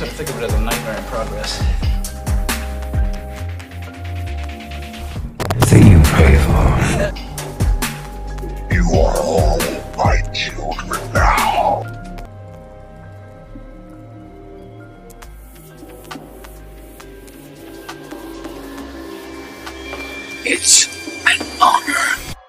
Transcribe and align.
sort 0.00 0.12
of 0.12 0.16
think 0.16 0.30
of 0.30 0.42
it 0.42 0.44
as 0.46 0.54
a 0.54 0.60
nightmare 0.62 0.96
in 0.96 1.04
progress. 1.04 1.58
The 5.58 5.66
thing 5.66 5.92
you 5.92 6.00
pray 6.02 6.38
for. 6.38 7.26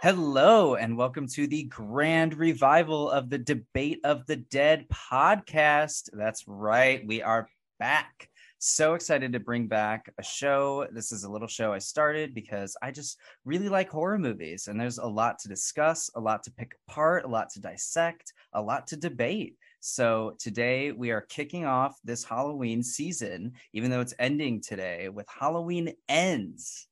Hello, 0.02 0.74
and 0.74 0.98
welcome 0.98 1.28
to 1.28 1.46
the 1.46 1.66
grand 1.66 2.34
revival 2.34 3.12
of 3.12 3.30
the 3.30 3.38
Debate 3.38 4.00
of 4.04 4.26
the 4.26 4.38
Dead 4.38 4.88
podcast. 4.90 6.10
That's 6.12 6.48
right, 6.48 7.06
we 7.06 7.22
are 7.22 7.48
back. 7.78 8.28
So 8.58 8.96
excited 8.96 9.32
to 9.32 9.40
bring 9.40 9.68
back 9.68 10.12
a 10.18 10.24
show. 10.24 10.88
This 10.92 11.12
is 11.12 11.24
a 11.24 11.30
little 11.30 11.48
show 11.48 11.72
I 11.72 11.78
started 11.78 12.34
because 12.34 12.76
I 12.82 12.90
just 12.90 13.20
really 13.46 13.70
like 13.70 13.92
horror 13.92 14.18
movies, 14.18 14.68
and 14.68 14.82
there's 14.82 14.98
a 14.98 15.06
lot 15.06 15.38
to 15.38 15.48
discuss, 15.48 16.10
a 16.16 16.20
lot 16.20 16.42
to 16.46 16.52
pick 16.52 16.74
apart, 16.88 17.24
a 17.24 17.28
lot 17.28 17.52
to 17.52 17.62
dissect, 17.62 18.34
a 18.54 18.62
lot 18.62 18.88
to 18.88 18.98
debate. 18.98 19.56
So 19.82 20.36
today 20.40 20.94
we 20.94 21.12
are 21.12 21.22
kicking 21.22 21.66
off 21.66 22.00
this 22.04 22.24
Halloween 22.24 22.82
season, 22.82 23.54
even 23.74 23.92
though 23.92 24.02
it's 24.02 24.16
ending 24.18 24.62
today, 24.62 25.10
with 25.10 25.28
Halloween 25.30 25.94
Ends. 26.10 26.88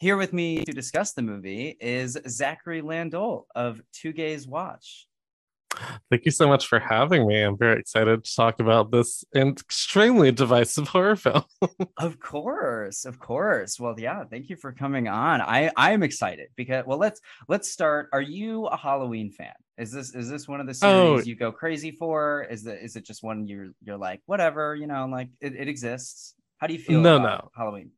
Here 0.00 0.16
with 0.16 0.32
me 0.32 0.64
to 0.64 0.72
discuss 0.72 1.12
the 1.12 1.20
movie 1.20 1.76
is 1.78 2.16
Zacary 2.16 2.80
Landolt 2.80 3.44
of 3.54 3.82
Two 3.92 4.14
Gays 4.14 4.48
Watch. 4.48 5.06
Thank 6.08 6.24
you 6.24 6.30
so 6.30 6.48
much 6.48 6.66
for 6.68 6.80
having 6.80 7.26
me. 7.26 7.42
I'm 7.42 7.58
very 7.58 7.78
excited 7.78 8.24
to 8.24 8.34
talk 8.34 8.60
about 8.60 8.90
this 8.90 9.22
extremely 9.36 10.32
divisive 10.32 10.88
horror 10.88 11.16
film. 11.16 11.44
of 11.98 12.18
course, 12.18 13.04
of 13.04 13.20
course. 13.20 13.78
Well, 13.78 13.94
yeah, 13.98 14.24
thank 14.24 14.48
you 14.48 14.56
for 14.56 14.72
coming 14.72 15.06
on. 15.06 15.42
I 15.42 15.70
I 15.76 15.92
am 15.92 16.02
excited 16.02 16.48
because 16.56 16.86
well, 16.86 16.96
let's 16.96 17.20
let's 17.46 17.70
start. 17.70 18.08
Are 18.14 18.22
you 18.22 18.68
a 18.68 18.78
Halloween 18.78 19.30
fan? 19.30 19.52
Is 19.76 19.92
this 19.92 20.14
is 20.14 20.30
this 20.30 20.48
one 20.48 20.60
of 20.60 20.66
the 20.66 20.78
oh, 20.82 21.18
series 21.18 21.26
Oh. 21.26 21.28
you 21.28 21.36
go 21.36 21.52
crazy 21.52 21.90
for? 21.90 22.46
Is 22.50 22.64
it 22.64 22.78
is 22.82 22.96
it 22.96 23.04
just 23.04 23.22
one 23.22 23.46
you're 23.46 23.68
you're 23.82 23.98
like 23.98 24.22
whatever, 24.24 24.74
you 24.74 24.86
know, 24.86 25.04
like 25.04 25.28
it, 25.42 25.54
it 25.54 25.68
exists? 25.68 26.34
How 26.56 26.68
do 26.68 26.72
you 26.72 26.80
feel 26.80 27.02
No, 27.02 27.16
about 27.16 27.44
no. 27.44 27.50
Halloween? 27.54 27.90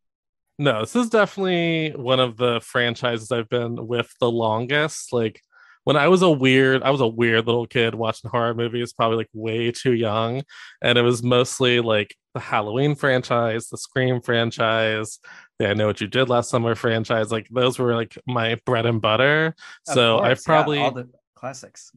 No, 0.62 0.80
this 0.80 0.94
is 0.96 1.08
definitely 1.10 1.91
one 1.91 2.20
of 2.20 2.36
the 2.36 2.60
franchises 2.60 3.32
I've 3.32 3.48
been 3.48 3.86
with 3.86 4.12
the 4.20 4.30
longest. 4.30 5.12
Like 5.12 5.41
when 5.84 5.96
I 5.96 6.08
was 6.08 6.22
a 6.22 6.30
weird, 6.30 6.82
I 6.82 6.91
was 6.91 7.00
a 7.00 7.06
weird 7.06 7.46
little 7.46 7.66
kid 7.66 7.94
watching 7.94 8.30
horror 8.30 8.55
movies, 8.55 8.92
probably 8.92 9.16
like 9.18 9.30
way 9.34 9.72
too 9.72 9.92
young. 9.92 10.42
And 10.80 10.98
it 10.98 11.02
was 11.02 11.22
mostly 11.22 11.80
like 11.80 12.14
the 12.34 12.40
Halloween 12.40 12.94
franchise, 12.94 13.68
the 13.68 13.77
Scream 13.77 14.20
franchise, 14.20 15.18
the 15.58 15.68
I 15.70 15.74
Know 15.74 15.88
What 15.88 16.00
You 16.00 16.06
Did 16.06 16.28
Last 16.28 16.50
Summer 16.50 16.74
franchise. 16.77 17.33
Like 17.33 17.48
those 17.50 17.78
were 17.78 17.94
like 17.96 18.16
my 18.27 18.56
bread 18.64 18.86
and 18.86 19.00
butter. 19.00 19.55
Of 19.88 19.94
so 19.94 20.18
course, 20.18 20.28
I've 20.30 20.38
yeah, 20.38 20.44
probably 20.46 20.78
all 20.78 20.90
the 20.92 21.08
classics. 21.34 21.90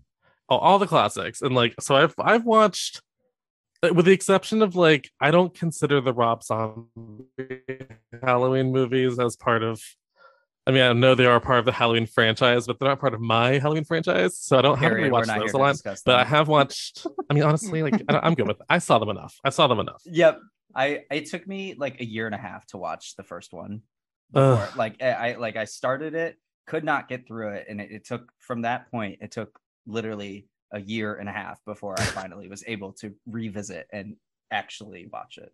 all, 0.50 0.58
all 0.58 0.80
the 0.80 0.88
classics 0.88 1.44
and 1.44 1.54
like 1.54 1.76
so 1.80 1.96
i've 1.96 2.16
i've 2.18 2.46
watched 2.46 3.02
Uh, 3.84 3.94
with 3.94 4.06
the 4.06 4.12
exception 4.12 4.62
of 4.62 4.76
like 4.76 5.10
i 5.20 5.32
don't 5.32 5.54
consider 5.54 6.00
the 6.02 6.14
rob 6.14 6.44
zombie 6.44 6.88
halloween 8.24 8.72
movies 8.72 9.20
as 9.20 9.36
part 9.36 9.64
of 9.64 9.82
i 10.66 10.72
mean 10.72 10.82
i 10.82 10.94
know 10.94 11.14
they 11.14 11.26
are 11.26 11.40
part 11.40 11.60
of 11.60 11.66
the 11.66 11.72
halloween 11.72 12.06
franchise 12.06 12.66
but 12.68 12.80
they're 12.80 12.88
not 12.90 13.00
part 13.00 13.14
of 13.14 13.20
my 13.22 13.58
halloween 13.60 13.84
franchise 13.84 14.38
so 14.38 14.58
i 14.58 14.62
don't 14.62 14.78
have 14.78 14.90
to 14.92 14.96
Period. 14.96 15.12
We're 15.12 15.20
watch 15.20 15.28
not 15.28 15.40
those 15.40 15.54
a 15.54 15.58
lot 15.58 15.76
but 16.06 16.16
i 16.16 16.24
have 16.24 16.48
watched 16.48 17.06
i 17.30 17.34
mean 17.34 17.44
honestly 17.44 17.84
like 17.84 18.02
I, 18.10 18.20
i'm 18.24 18.34
good 18.34 18.48
with 18.48 18.60
it. 18.62 18.66
i 18.70 18.78
saw 18.78 18.98
them 18.98 19.10
enough 19.10 19.36
i 19.44 19.50
saw 19.50 19.68
them 19.68 19.80
enough 19.80 20.02
Yep. 20.06 20.40
I 20.76 21.04
it 21.10 21.28
took 21.28 21.48
me 21.48 21.74
like 21.78 22.02
a 22.02 22.06
year 22.06 22.26
and 22.26 22.36
a 22.36 22.38
half 22.38 22.66
to 22.68 22.78
watch 22.78 23.16
the 23.16 23.24
first 23.24 23.54
one. 23.54 23.82
Before- 24.32 24.68
like 24.76 25.02
I, 25.02 25.12
I 25.12 25.36
like 25.38 25.56
I 25.56 25.64
started 25.66 26.14
it, 26.16 26.36
could 26.68 26.84
not 26.84 27.08
get 27.08 27.26
through 27.26 27.50
it, 27.54 27.68
and 27.70 27.80
it, 27.80 27.92
it 27.92 28.06
took 28.06 28.30
from 28.40 28.64
that 28.64 28.92
point. 28.92 29.20
It 29.22 29.32
took 29.32 29.58
literally 29.88 30.48
a 30.76 30.82
year 30.82 31.16
and 31.16 31.28
a 31.28 31.32
half 31.32 31.64
before 31.66 31.96
I 31.98 32.04
finally 32.04 32.48
was 32.48 32.64
able 32.68 32.92
to 32.94 33.16
revisit 33.26 33.88
and 33.92 34.18
actually 34.52 35.08
watch 35.12 35.38
it. 35.38 35.52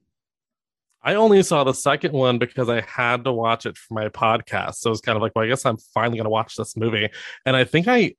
I 1.03 1.15
only 1.15 1.41
saw 1.43 1.63
the 1.63 1.73
second 1.73 2.13
one 2.13 2.37
because 2.37 2.69
I 2.69 2.81
had 2.81 3.23
to 3.23 3.31
watch 3.31 3.65
it 3.65 3.77
for 3.77 3.93
my 3.93 4.09
podcast. 4.09 4.75
So 4.75 4.91
it's 4.91 5.01
kind 5.01 5.15
of 5.15 5.21
like, 5.21 5.31
well, 5.35 5.45
I 5.45 5.47
guess 5.47 5.65
I'm 5.65 5.77
finally 5.77 6.17
gonna 6.17 6.29
watch 6.29 6.55
this 6.55 6.75
movie. 6.75 7.09
And 7.45 7.55
I 7.55 7.63
think 7.63 7.87
I 7.87 8.15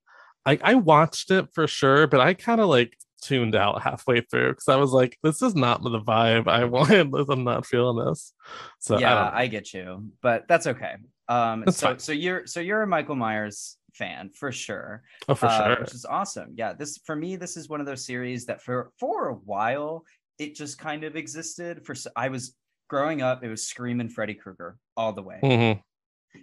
I, 0.46 0.58
I 0.62 0.74
watched 0.74 1.30
it 1.30 1.48
for 1.52 1.66
sure, 1.66 2.06
but 2.06 2.20
I 2.20 2.34
kind 2.34 2.60
of 2.60 2.68
like 2.68 2.96
tuned 3.20 3.54
out 3.54 3.82
halfway 3.82 4.20
through 4.20 4.50
because 4.50 4.68
I 4.68 4.76
was 4.76 4.92
like, 4.92 5.18
this 5.22 5.42
is 5.42 5.54
not 5.54 5.82
the 5.82 6.00
vibe 6.00 6.48
I 6.48 6.64
wanted. 6.66 7.12
I'm 7.14 7.44
not 7.44 7.66
feeling 7.66 8.04
this. 8.04 8.32
So 8.78 8.98
yeah, 8.98 9.28
I. 9.28 9.42
I, 9.42 9.46
get 9.48 9.72
you, 9.72 10.10
but 10.20 10.46
that's 10.48 10.66
okay. 10.66 10.94
Um, 11.28 11.62
That's 11.64 11.78
so 11.78 11.86
fine. 11.88 11.98
so 12.00 12.12
you're 12.12 12.46
so 12.46 12.60
you're 12.60 12.82
a 12.82 12.86
Michael 12.86 13.14
Myers 13.14 13.76
fan 13.92 14.30
for 14.30 14.50
sure. 14.52 15.02
oh, 15.28 15.34
for 15.34 15.46
uh, 15.46 15.66
sure. 15.74 15.80
which 15.80 15.94
is 15.94 16.04
awesome. 16.04 16.54
Yeah, 16.56 16.72
this 16.72 16.98
for 17.04 17.14
me, 17.16 17.36
this 17.36 17.56
is 17.56 17.68
one 17.68 17.80
of 17.80 17.86
those 17.86 18.04
series 18.04 18.46
that 18.46 18.62
for 18.62 18.90
for 18.98 19.28
a 19.28 19.34
while 19.34 20.04
it 20.38 20.54
just 20.54 20.78
kind 20.78 21.04
of 21.04 21.14
existed. 21.14 21.84
For 21.84 21.94
I 22.16 22.28
was 22.28 22.56
growing 22.88 23.22
up, 23.22 23.44
it 23.44 23.48
was 23.48 23.66
Scream 23.66 24.00
and 24.00 24.12
Freddy 24.12 24.34
Krueger 24.34 24.76
all 24.96 25.12
the 25.12 25.22
way. 25.22 25.38
Mhm. 25.42 25.82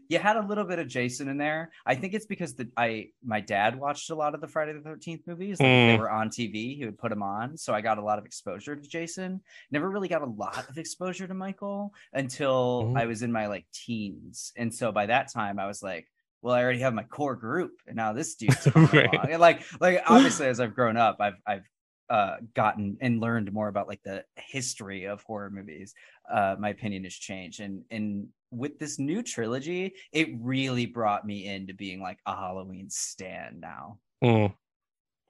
You 0.07 0.19
had 0.19 0.37
a 0.37 0.45
little 0.45 0.65
bit 0.65 0.77
of 0.77 0.87
Jason 0.87 1.27
in 1.29 1.37
there. 1.37 1.71
I 1.83 1.95
think 1.95 2.13
it's 2.13 2.27
because 2.27 2.53
the 2.53 2.69
I 2.77 3.07
my 3.25 3.41
dad 3.41 3.75
watched 3.75 4.11
a 4.11 4.15
lot 4.15 4.35
of 4.35 4.41
the 4.41 4.47
Friday 4.47 4.73
the 4.73 4.81
Thirteenth 4.81 5.25
movies. 5.25 5.59
Like 5.59 5.65
if 5.67 5.87
they 5.89 5.97
Mm. 5.97 5.99
were 5.99 6.11
on 6.11 6.29
TV, 6.29 6.75
he 6.77 6.85
would 6.85 6.99
put 6.99 7.09
them 7.09 7.23
on, 7.23 7.57
so 7.57 7.73
I 7.73 7.81
got 7.81 7.97
a 7.97 8.03
lot 8.03 8.19
of 8.19 8.25
exposure 8.25 8.75
to 8.75 8.87
Jason. 8.87 9.41
Never 9.71 9.89
really 9.89 10.07
got 10.07 10.21
a 10.21 10.25
lot 10.27 10.69
of 10.69 10.77
exposure 10.77 11.27
to 11.27 11.33
Michael 11.33 11.91
until 12.13 12.83
Mm. 12.93 12.99
I 12.99 13.07
was 13.07 13.23
in 13.23 13.31
my 13.31 13.47
like 13.47 13.65
teens, 13.73 14.53
and 14.55 14.71
so 14.73 14.91
by 14.91 15.07
that 15.07 15.31
time 15.33 15.57
I 15.57 15.65
was 15.65 15.81
like 15.81 16.07
well, 16.41 16.55
I 16.55 16.63
already 16.63 16.79
have 16.79 16.93
my 16.93 17.03
core 17.03 17.35
group, 17.35 17.71
and 17.87 17.95
now 17.95 18.13
this 18.13 18.35
dude's 18.35 18.67
Right. 18.75 19.39
like, 19.39 19.63
like 19.79 20.03
obviously, 20.07 20.47
as 20.47 20.59
I've 20.59 20.75
grown 20.75 20.97
up, 20.97 21.17
I've 21.19 21.35
I've 21.45 21.65
uh, 22.09 22.37
gotten 22.55 22.97
and 23.01 23.19
learned 23.19 23.51
more 23.53 23.67
about 23.67 23.87
like 23.87 24.01
the 24.03 24.23
history 24.35 25.05
of 25.05 25.21
horror 25.23 25.49
movies. 25.51 25.93
Uh, 26.31 26.55
my 26.59 26.69
opinion 26.69 27.03
has 27.03 27.13
changed, 27.13 27.59
and 27.59 27.83
and 27.91 28.27
with 28.51 28.79
this 28.79 28.97
new 28.97 29.21
trilogy, 29.21 29.93
it 30.11 30.29
really 30.39 30.85
brought 30.85 31.25
me 31.25 31.45
into 31.45 31.73
being 31.73 32.01
like 32.01 32.17
a 32.25 32.35
Halloween 32.35 32.89
stan 32.89 33.59
now. 33.59 33.99
Mm. 34.23 34.53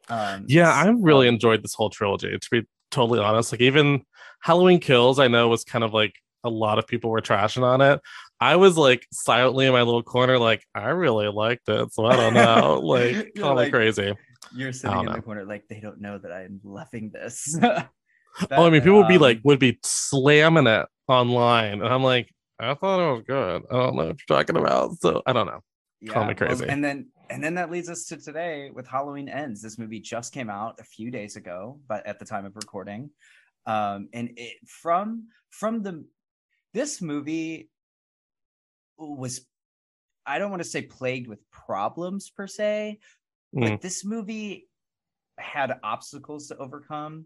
Um, 0.08 0.46
Yeah, 0.48 0.72
I 0.72 0.88
really 0.90 1.28
enjoyed 1.28 1.62
this 1.64 1.74
whole 1.74 1.90
trilogy. 1.90 2.32
To 2.38 2.48
be 2.52 2.64
totally 2.92 3.20
honest, 3.20 3.52
like 3.52 3.62
even 3.62 4.04
Halloween 4.42 4.80
Kills, 4.80 5.20
I 5.20 5.28
know 5.28 5.48
was 5.50 5.64
kind 5.64 5.84
of 5.84 5.94
like 5.94 6.14
a 6.44 6.50
lot 6.50 6.80
of 6.80 6.88
people 6.88 7.10
were 7.10 7.22
trashing 7.22 7.64
on 7.64 7.82
it. 7.82 8.00
I 8.42 8.56
was 8.56 8.78
like 8.78 9.06
silently 9.12 9.66
in 9.66 9.74
my 9.74 9.82
little 9.82 10.04
corner, 10.04 10.38
like 10.38 10.66
I 10.74 10.90
really 10.90 11.28
liked 11.28 11.68
it. 11.68 11.94
So 11.94 12.06
I 12.06 12.16
don't 12.16 12.34
know, 12.34 12.80
like 12.84 13.34
call 13.36 13.56
me 13.56 13.64
like, 13.64 13.72
crazy. 13.72 14.14
You're 14.56 14.74
sitting 14.74 15.00
in 15.00 15.12
the 15.12 15.22
corner 15.22 15.46
like 15.46 15.68
they 15.68 15.80
don't 15.80 16.00
know 16.00 16.18
that 16.18 16.32
I'm 16.32 16.62
loving 16.64 17.12
this. 17.12 17.58
oh, 17.64 17.86
I 18.52 18.70
mean, 18.70 18.82
people 18.82 18.98
would 18.98 19.08
be 19.08 19.18
like 19.18 19.38
Um, 19.38 19.42
would 19.46 19.60
be 19.60 19.80
slamming 19.84 20.68
it 20.68 20.88
online, 21.08 21.82
and 21.82 21.88
I'm 21.88 22.04
like, 22.04 22.34
I 22.60 22.74
thought 22.74 23.00
it 23.00 23.14
was 23.14 23.24
good. 23.28 23.64
I 23.70 23.76
don't 23.76 23.96
know 23.96 24.06
what 24.06 24.18
you're 24.28 24.38
talking 24.38 24.58
about. 24.58 24.98
So 25.00 25.22
I 25.26 25.34
don't 25.34 25.48
know. 25.48 25.62
Call 26.08 26.24
me 26.24 26.28
well, 26.28 26.36
crazy. 26.36 26.66
and 26.68 26.84
then 26.84 27.08
and 27.30 27.44
then 27.44 27.56
that 27.56 27.70
leads 27.70 27.90
us 27.90 28.06
to 28.06 28.18
today 28.18 28.72
with 28.74 28.88
Halloween 28.88 29.28
Ends. 29.28 29.62
This 29.62 29.78
movie 29.78 30.00
just 30.00 30.34
came 30.34 30.50
out 30.50 30.80
a 30.80 30.84
few 30.84 31.12
days 31.12 31.36
ago, 31.36 31.80
but 31.88 32.06
at 32.08 32.20
the 32.20 32.26
time 32.26 32.46
of 32.46 32.56
recording. 32.56 33.10
Um, 33.66 34.08
and 34.14 34.32
it 34.38 34.56
from 34.66 35.28
from 35.52 35.84
the 35.84 36.06
this 36.74 37.02
movie 37.02 37.70
was 39.00 39.46
I 40.26 40.38
don't 40.38 40.52
want 40.52 40.62
to 40.62 40.68
say 40.70 40.84
plagued 40.84 41.28
with 41.28 41.40
problems 41.50 42.30
per 42.30 42.46
se, 42.46 43.00
but 43.54 43.72
Mm. 43.72 43.82
this 43.82 44.06
movie 44.06 44.68
had 45.40 45.80
obstacles 45.84 46.48
to 46.50 46.58
overcome. 46.58 47.26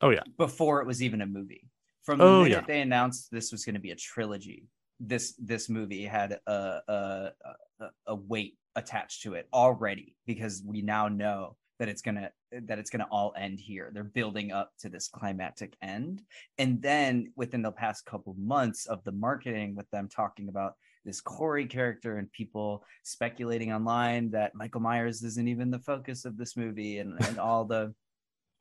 Oh, 0.00 0.10
yeah. 0.10 0.22
Before 0.36 0.80
it 0.80 0.86
was 0.86 1.02
even 1.02 1.20
a 1.20 1.26
movie. 1.26 1.68
From 2.02 2.18
the 2.18 2.24
Oh, 2.24 2.42
minute 2.42 2.50
yeah. 2.50 2.64
they 2.66 2.80
announced 2.80 3.30
this 3.30 3.52
was 3.52 3.64
going 3.64 3.74
to 3.74 3.80
be 3.80 3.90
a 3.90 3.96
trilogy, 3.96 4.66
this 4.98 5.34
this 5.38 5.68
movie 5.68 6.04
had 6.04 6.40
a 6.46 6.50
a, 6.88 7.32
a 7.80 7.90
a 8.06 8.14
weight 8.14 8.58
attached 8.74 9.22
to 9.22 9.34
it 9.34 9.46
already 9.52 10.16
because 10.26 10.62
we 10.66 10.82
now 10.82 11.08
know 11.08 11.56
that 11.78 11.88
it's 11.88 12.02
gonna 12.02 12.30
that 12.52 12.78
it's 12.78 12.90
gonna 12.90 13.06
all 13.10 13.32
end 13.36 13.60
here. 13.60 13.90
They're 13.94 14.02
building 14.04 14.50
up 14.52 14.72
to 14.80 14.88
this 14.88 15.08
climactic 15.08 15.76
end, 15.82 16.22
and 16.58 16.82
then 16.82 17.32
within 17.36 17.62
the 17.62 17.72
past 17.72 18.04
couple 18.06 18.34
months 18.38 18.86
of 18.86 19.04
the 19.04 19.12
marketing, 19.12 19.74
with 19.76 19.88
them 19.90 20.08
talking 20.08 20.48
about 20.48 20.74
this 21.04 21.20
Corey 21.20 21.66
character 21.66 22.18
and 22.18 22.30
people 22.32 22.84
speculating 23.02 23.72
online 23.72 24.30
that 24.30 24.54
Michael 24.54 24.80
Myers 24.80 25.22
isn't 25.22 25.48
even 25.48 25.70
the 25.70 25.78
focus 25.78 26.24
of 26.24 26.36
this 26.36 26.56
movie, 26.56 26.98
and, 26.98 27.18
and 27.26 27.38
all 27.38 27.64
the 27.64 27.94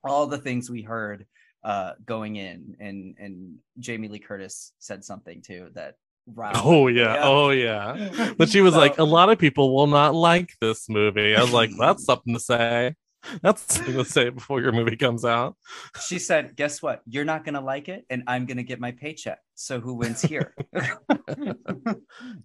all 0.04 0.28
the 0.28 0.38
things 0.38 0.70
we 0.70 0.82
heard 0.82 1.26
uh 1.64 1.92
going 2.06 2.38
in 2.38 2.74
and 2.80 3.16
and 3.20 3.56
Jamie 3.80 4.08
Lee 4.08 4.20
Curtis 4.20 4.72
said 4.80 5.04
something 5.04 5.42
too 5.42 5.70
that 5.74 5.96
riled 6.34 6.58
Oh 6.64 6.88
me 6.88 6.94
yeah. 6.94 7.20
Oh 7.22 7.50
yeah. 7.50 8.34
But 8.38 8.50
she 8.50 8.62
was 8.62 8.76
like, 8.76 8.98
a 8.98 9.04
lot 9.04 9.30
of 9.30 9.40
people 9.40 9.76
will 9.76 9.88
not 9.88 10.16
like 10.16 10.52
this 10.62 10.90
movie. 10.90 11.36
I 11.36 11.42
was 11.42 11.54
like, 11.54 11.72
that's 11.78 12.06
something 12.06 12.34
to 12.34 12.40
say. 12.40 12.96
That's 13.42 13.76
something 13.76 13.96
to 13.96 14.06
say 14.06 14.30
before 14.30 14.62
your 14.62 14.72
movie 14.72 14.96
comes 14.96 15.26
out. 15.26 15.56
She 16.08 16.20
said, 16.20 16.56
"Guess 16.56 16.82
what? 16.82 17.02
You're 17.06 17.26
not 17.26 17.44
gonna 17.46 17.62
like 17.62 17.90
it, 17.90 18.06
and 18.10 18.24
I'm 18.28 18.46
gonna 18.46 18.64
get 18.64 18.80
my 18.80 18.92
paycheck. 18.92 19.40
So 19.56 19.80
who 19.80 19.94
wins 19.96 20.22
here?" 20.22 20.56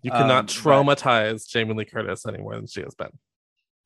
You 0.03 0.11
cannot 0.11 0.31
Um, 0.31 0.47
but- 0.47 0.49
traumatize 0.49 1.49
Jamie 1.49 1.75
Lee 1.75 1.85
Curtis 1.85 2.27
any 2.27 2.39
more 2.39 2.55
than 2.57 2.67
she 2.67 2.81
has 2.83 2.95
been. 2.95 3.11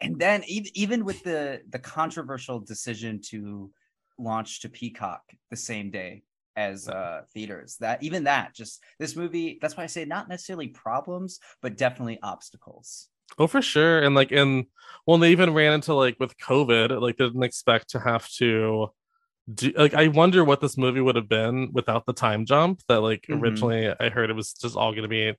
and 0.00 0.19
then 0.19 0.43
even 0.46 0.70
even 0.75 1.05
with 1.05 1.23
the 1.25 1.61
the 1.70 1.79
controversial 1.79 2.61
decision 2.61 3.20
to 3.31 3.70
launch 4.19 4.61
to 4.61 4.69
Peacock 4.69 5.23
the 5.50 5.56
same 5.56 5.90
day 5.90 6.23
as 6.56 6.88
uh 6.88 7.23
theaters, 7.35 7.76
that 7.81 8.02
even 8.02 8.25
that 8.25 8.55
just 8.55 8.82
this 8.99 9.14
movie. 9.17 9.58
That's 9.61 9.76
why 9.76 9.85
I 9.85 9.87
say 9.87 10.05
not 10.05 10.29
necessarily 10.29 10.69
problems, 10.69 11.38
but 11.62 11.76
definitely 11.76 12.19
obstacles. 12.23 13.08
Oh, 13.38 13.46
for 13.46 13.62
sure. 13.62 14.00
And 14.00 14.14
like 14.14 14.32
in 14.32 14.66
well, 15.06 15.19
they 15.19 15.30
even 15.32 15.54
ran 15.54 15.72
into 15.72 15.94
like 15.94 16.16
with 16.20 16.36
COVID, 16.38 17.00
like 17.00 17.16
they 17.16 17.25
didn't 17.26 17.42
expect 17.42 17.90
to 17.90 18.00
have 18.00 18.28
to 18.38 18.88
do 19.54 19.72
like 19.76 19.94
I 19.94 20.08
wonder 20.08 20.44
what 20.44 20.60
this 20.60 20.78
movie 20.78 21.00
would 21.00 21.16
have 21.16 21.28
been 21.28 21.70
without 21.72 22.06
the 22.06 22.12
time 22.12 22.46
jump 22.46 22.82
that 22.88 23.00
like 23.02 23.26
Mhm. 23.30 23.40
originally 23.40 23.94
I 24.00 24.10
heard 24.10 24.30
it 24.30 24.36
was 24.36 24.52
just 24.52 24.76
all 24.76 24.94
gonna 24.94 25.08
be 25.08 25.34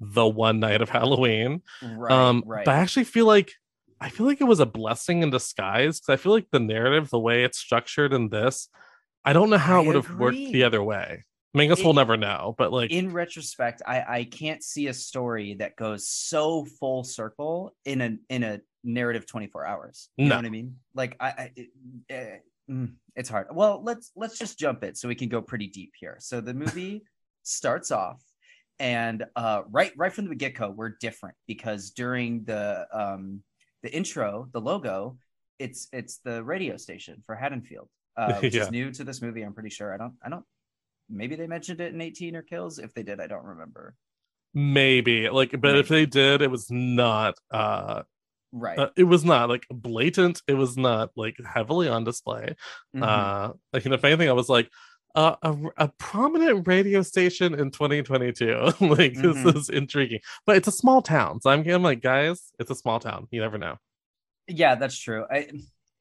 the 0.00 0.26
one 0.26 0.60
night 0.60 0.82
of 0.82 0.90
Halloween. 0.98 1.62
Right, 1.82 2.12
um 2.12 2.44
right. 2.46 2.64
but 2.64 2.74
I 2.76 2.78
actually 2.78 3.04
feel 3.04 3.26
like 3.26 3.52
I 4.00 4.10
feel 4.10 4.26
like 4.26 4.40
it 4.40 4.44
was 4.44 4.60
a 4.60 4.66
blessing 4.66 5.22
in 5.22 5.30
disguise 5.30 6.00
because 6.00 6.12
I 6.12 6.16
feel 6.22 6.32
like 6.32 6.48
the 6.52 6.60
narrative, 6.60 7.10
the 7.10 7.18
way 7.18 7.44
it's 7.44 7.58
structured 7.58 8.12
in 8.12 8.28
this, 8.30 8.68
I 9.24 9.32
don't 9.32 9.50
know 9.50 9.58
how 9.58 9.78
I 9.78 9.82
it 9.82 9.86
would 9.86 9.96
have 9.96 10.10
worked 10.18 10.52
the 10.52 10.64
other 10.64 10.82
way. 10.82 11.24
I 11.54 11.58
mean, 11.58 11.70
I 11.70 11.74
guess 11.74 11.82
we'll 11.84 11.94
never 11.94 12.16
know, 12.16 12.54
but 12.58 12.72
like 12.72 12.90
in 12.90 13.12
retrospect, 13.12 13.82
I 13.86 14.04
I 14.06 14.24
can't 14.24 14.62
see 14.62 14.88
a 14.88 14.94
story 14.94 15.54
that 15.54 15.76
goes 15.76 16.08
so 16.08 16.66
full 16.78 17.04
circle 17.04 17.74
in 17.84 18.00
a 18.02 18.16
in 18.28 18.42
a 18.42 18.60
narrative 18.84 19.26
24 19.26 19.66
hours. 19.66 20.10
You 20.16 20.26
No. 20.26 20.30
know 20.30 20.36
what 20.36 20.46
I 20.46 20.50
mean? 20.50 20.76
Like 20.94 21.16
I, 21.20 21.26
I 21.28 21.50
it, 21.56 21.68
eh, 22.10 22.36
mm, 22.70 22.92
it's 23.16 23.30
hard. 23.30 23.46
Well, 23.52 23.82
let's 23.82 24.12
let's 24.14 24.38
just 24.38 24.58
jump 24.58 24.84
it 24.84 24.98
so 24.98 25.08
we 25.08 25.14
can 25.14 25.30
go 25.30 25.40
pretty 25.40 25.68
deep 25.68 25.92
here. 25.98 26.16
So 26.20 26.40
the 26.42 26.54
movie 26.54 27.04
starts 27.44 27.90
off 27.90 28.22
and 28.78 29.24
uh 29.34 29.62
right 29.70 29.92
right 29.96 30.12
from 30.12 30.28
the 30.28 30.34
get-go 30.36 30.70
we're 30.70 30.94
different 31.00 31.34
because 31.48 31.90
during 31.90 32.44
the 32.44 32.86
um 32.92 33.42
the 33.82 33.90
intro, 33.94 34.48
the 34.52 34.60
logo, 34.60 35.16
it's 35.58 35.88
it's 35.92 36.18
the 36.18 36.44
radio 36.44 36.76
station 36.76 37.22
for 37.24 37.34
Haddonfield. 37.34 37.88
Uh, 38.18 38.34
which 38.40 38.54
Yeah. 38.54 38.62
is 38.62 38.70
new 38.70 38.90
to 38.90 39.04
this 39.04 39.22
movie. 39.22 39.42
I'm 39.42 39.54
pretty 39.54 39.70
sure. 39.70 39.94
I 39.94 39.96
don't. 39.96 40.14
I 40.22 40.28
don't. 40.28 40.44
Maybe 41.10 41.36
they 41.36 41.46
mentioned 41.46 41.80
it 41.80 41.94
in 41.94 42.00
18 42.00 42.36
or 42.36 42.42
Kills. 42.42 42.78
If 42.78 42.92
they 42.94 43.02
did, 43.02 43.20
I 43.20 43.26
don't 43.26 43.44
remember. 43.44 43.94
maybe 44.54 45.28
like, 45.28 45.58
but 45.60 45.76
if 45.76 45.88
they 45.88 46.06
did, 46.06 46.42
it 46.42 46.50
was 46.50 46.70
not 46.70 47.34
uh 47.50 48.02
Right. 48.50 48.78
uh, 48.78 48.88
it 48.96 49.04
was 49.04 49.26
not 49.26 49.50
like 49.50 49.66
blatant 49.70 50.40
it 50.48 50.54
was 50.54 50.78
not 50.78 51.10
like 51.16 51.36
heavily 51.44 51.86
on 51.86 52.02
display 52.04 52.56
Mhm. 52.96 53.02
uh 53.02 53.52
like 53.74 53.84
you 53.84 53.90
know, 53.90 53.96
if 53.96 54.04
anything 54.06 54.30
i 54.30 54.32
was 54.32 54.48
like 54.48 54.70
uh, 55.14 55.36
a, 55.42 55.54
a 55.76 55.88
prominent 55.98 56.66
radio 56.66 57.02
station 57.02 57.52
in 57.52 57.70
2022 57.70 58.46
like 58.80 59.12
Mhm. 59.12 59.20
this 59.44 59.54
is 59.54 59.68
intriguing 59.68 60.20
but 60.46 60.56
it's 60.56 60.66
a 60.66 60.72
small 60.72 61.02
town 61.02 61.42
so 61.42 61.50
i'm, 61.50 61.60
I'm 61.68 61.82
like 61.82 62.00
guys 62.00 62.50
it's 62.58 62.70
a 62.70 62.74
small 62.74 62.98
town 63.00 63.28
you 63.30 63.42
never 63.42 63.58
know 63.58 63.76
yeah, 64.46 64.76
that's 64.76 64.98
true. 64.98 65.26
I, 65.30 65.48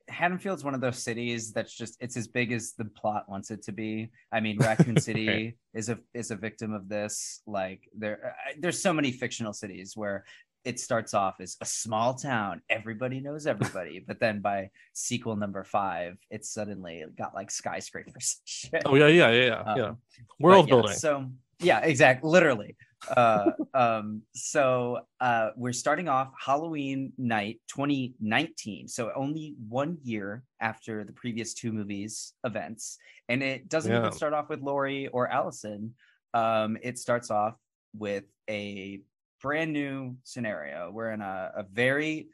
Haddonfield's 0.09 0.63
one 0.63 0.73
of 0.73 0.81
those 0.81 1.01
cities 1.03 1.51
that's 1.51 1.73
just 1.73 1.97
it's 1.99 2.15
as 2.17 2.27
big 2.27 2.51
as 2.51 2.73
the 2.73 2.85
plot 2.85 3.27
wants 3.27 3.51
it 3.51 3.63
to 3.63 3.71
be. 3.71 4.09
I 4.31 4.39
mean, 4.39 4.57
Raccoon 4.61 4.99
City 4.99 5.27
Right. 5.27 5.57
is 5.73 5.89
a 5.89 5.99
is 6.13 6.31
a 6.31 6.35
victim 6.35 6.73
of 6.73 6.87
this. 6.89 7.41
Like 7.45 7.89
there, 7.97 8.35
there's 8.59 8.81
so 8.81 8.93
many 8.93 9.11
fictional 9.11 9.53
cities 9.53 9.95
where 9.95 10.23
it 10.63 10.79
starts 10.79 11.13
off 11.13 11.39
as 11.39 11.55
a 11.61 11.65
small 11.65 12.13
town, 12.13 12.61
everybody 12.69 13.21
knows 13.21 13.47
everybody, 13.47 14.03
but 14.07 14.19
then 14.19 14.41
by 14.41 14.69
sequel 14.93 15.35
number 15.37 15.63
five, 15.63 16.17
it's 16.29 16.49
suddenly 16.49 17.05
got 17.17 17.33
like 17.33 17.49
skyscrapers. 17.51 18.41
oh 18.85 18.95
yeah 18.95 19.07
yeah 19.07 19.31
yeah 19.31 19.45
yeah, 19.45 19.75
yeah. 19.77 19.83
Um, 19.85 19.97
world 20.39 20.65
But 20.65 20.75
yeah, 20.75 20.81
building 20.81 20.97
So 20.97 21.25
yeah, 21.59 21.79
exactly, 21.79 22.29
literally. 22.29 22.75
Uh, 23.15 23.51
um, 23.73 24.21
so 24.33 24.99
uh, 25.19 25.49
we're 25.55 25.73
starting 25.73 26.07
off 26.09 26.31
Halloween 26.43 27.13
night 27.17 27.61
2019. 27.67 28.87
So 28.87 29.11
only 29.15 29.55
one 29.67 29.97
year 30.03 30.43
after 30.59 31.03
the 31.03 31.13
previous 31.13 31.53
two 31.53 31.71
movies 31.71 32.33
events, 32.43 32.97
and 33.29 33.43
it 33.43 33.69
doesn't 33.69 33.91
Yeah. 33.91 33.99
even 33.99 34.11
start 34.11 34.33
off 34.33 34.49
with 34.49 34.61
Laurie 34.61 35.07
or 35.07 35.27
Allyson. 35.27 35.95
Um, 36.33 36.77
it 36.81 36.97
starts 36.97 37.31
off 37.31 37.55
with 37.93 38.25
a 38.49 39.01
brand 39.41 39.73
new 39.73 40.17
scenario. 40.23 40.91
We're 40.91 41.11
in 41.11 41.21
a, 41.21 41.51
a 41.57 41.63
very 41.63 42.29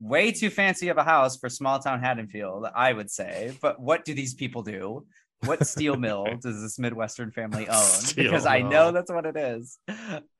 way 0.00 0.30
too 0.30 0.50
fancy 0.50 0.88
of 0.88 0.96
a 0.96 1.02
house 1.02 1.36
for 1.36 1.48
small 1.48 1.80
town 1.80 2.00
Haddonfield, 2.00 2.66
I 2.74 2.92
would 2.92 3.10
say. 3.10 3.56
But 3.60 3.80
what 3.80 4.04
do 4.04 4.14
these 4.14 4.34
people 4.34 4.62
do? 4.62 5.06
What 5.44 5.66
steel 5.66 5.96
mill 5.96 6.26
does 6.42 6.60
this 6.62 6.78
Midwestern 6.78 7.30
family 7.30 7.68
own? 7.68 7.74
Steel 7.82 8.24
because 8.24 8.46
I 8.46 8.60
know 8.60 8.92
that's 8.92 9.10
what 9.10 9.26
it 9.26 9.36
is. 9.36 9.78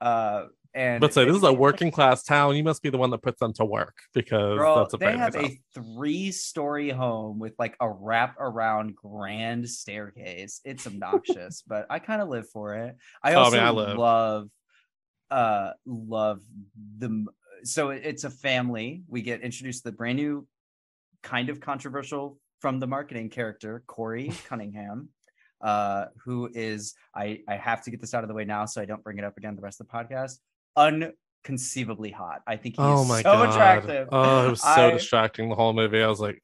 Uh, 0.00 0.44
and 0.74 1.00
but 1.00 1.14
say 1.14 1.24
this 1.24 1.36
is 1.36 1.42
a 1.42 1.52
working 1.52 1.90
class 1.90 2.22
town 2.22 2.54
you 2.54 2.62
must 2.62 2.82
be 2.82 2.90
the 2.90 2.98
one 2.98 3.10
that 3.10 3.22
puts 3.22 3.40
them 3.40 3.52
to 3.54 3.64
work 3.64 3.96
because 4.12 4.58
Girl, 4.58 4.76
that's 4.76 4.94
a 4.94 4.96
they 4.98 5.16
have 5.16 5.34
a 5.34 5.58
three-story 5.74 6.90
home 6.90 7.38
with 7.38 7.54
like 7.58 7.74
a 7.80 7.88
wrap 7.88 8.36
around 8.38 8.94
grand 8.94 9.68
staircase. 9.68 10.60
It's 10.64 10.86
obnoxious, 10.86 11.62
but 11.66 11.86
I 11.88 11.98
kind 12.00 12.20
of 12.20 12.28
live 12.28 12.48
for 12.50 12.74
it. 12.74 12.96
I 13.22 13.34
Oh, 13.38 13.40
also 13.40 13.56
man, 13.56 13.66
I 13.66 13.70
love, 13.70 14.50
uh, 15.30 15.70
love 15.86 16.42
the. 16.98 17.26
So 17.64 17.90
it's 17.90 18.24
a 18.24 18.30
family. 18.30 19.02
We 19.08 19.22
get 19.22 19.40
introduced 19.40 19.84
to 19.84 19.90
the 19.90 19.96
brand 19.96 20.18
new, 20.18 20.46
kind 21.22 21.48
of 21.48 21.60
controversial 21.60 22.38
from 22.60 22.80
the 22.80 22.86
marketing 22.86 23.30
character 23.30 23.82
Corey 23.86 24.32
Cunningham, 24.48 25.08
uh, 25.60 26.06
who 26.24 26.48
is 26.54 26.94
I 27.14 27.40
I 27.48 27.56
have 27.56 27.82
to 27.84 27.90
get 27.90 28.00
this 28.00 28.14
out 28.14 28.24
of 28.24 28.28
the 28.28 28.34
way 28.34 28.44
now 28.44 28.64
so 28.66 28.80
I 28.80 28.84
don't 28.84 29.02
bring 29.02 29.18
it 29.18 29.24
up 29.24 29.36
again 29.36 29.56
the 29.56 29.62
rest 29.62 29.80
of 29.80 29.86
the 29.88 29.92
podcast. 29.92 30.38
Unconceivably 31.44 32.10
hot. 32.10 32.42
I 32.46 32.56
think 32.56 32.74
he's 32.76 32.84
oh 32.84 33.04
my 33.04 33.18
so 33.22 33.32
god 33.32 33.50
attractive. 33.50 34.08
oh 34.12 34.46
it 34.46 34.50
was 34.50 34.60
so 34.62 34.68
I- 34.88 34.90
distracting 34.92 35.48
the 35.48 35.54
whole 35.54 35.72
movie 35.72 36.02
i 36.02 36.06
was 36.06 36.20
like 36.20 36.42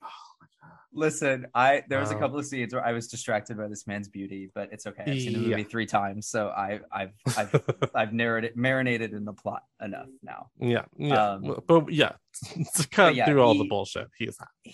Listen, 0.97 1.49
I 1.53 1.83
there 1.89 1.99
was 1.99 2.13
a 2.13 2.15
couple 2.15 2.39
of 2.39 2.47
scenes 2.47 2.73
where 2.73 2.87
I 2.87 2.93
was 2.93 3.09
distracted 3.09 3.57
by 3.57 3.67
this 3.67 3.85
man's 3.85 4.07
beauty, 4.09 4.53
but 4.55 4.69
it's 4.71 4.87
okay. 4.87 5.03
I've 5.05 5.19
seen 5.21 5.33
the 5.33 5.41
Yeah. 5.41 5.49
movie 5.57 5.65
three 5.65 5.87
times, 5.87 6.29
so 6.29 6.51
I 6.51 6.79
I've 6.93 7.11
I've 7.37 7.63
I've 7.97 8.13
narrated 8.13 8.53
marinated 8.57 9.13
in 9.13 9.25
the 9.25 9.33
plot 9.33 9.65
enough 9.83 10.07
now. 10.23 10.51
yeah 10.61 10.85
yeah 10.97 11.31
Um, 11.33 11.61
but 11.67 11.93
yeah 11.93 12.13
to 12.77 12.89
cut 12.91 13.17
yeah, 13.17 13.27
through 13.27 13.43
all 13.43 13.55
the 13.55 13.65
he- 13.65 13.69
bullshit 13.69 14.07
he's 14.17 14.39
He 14.63 14.73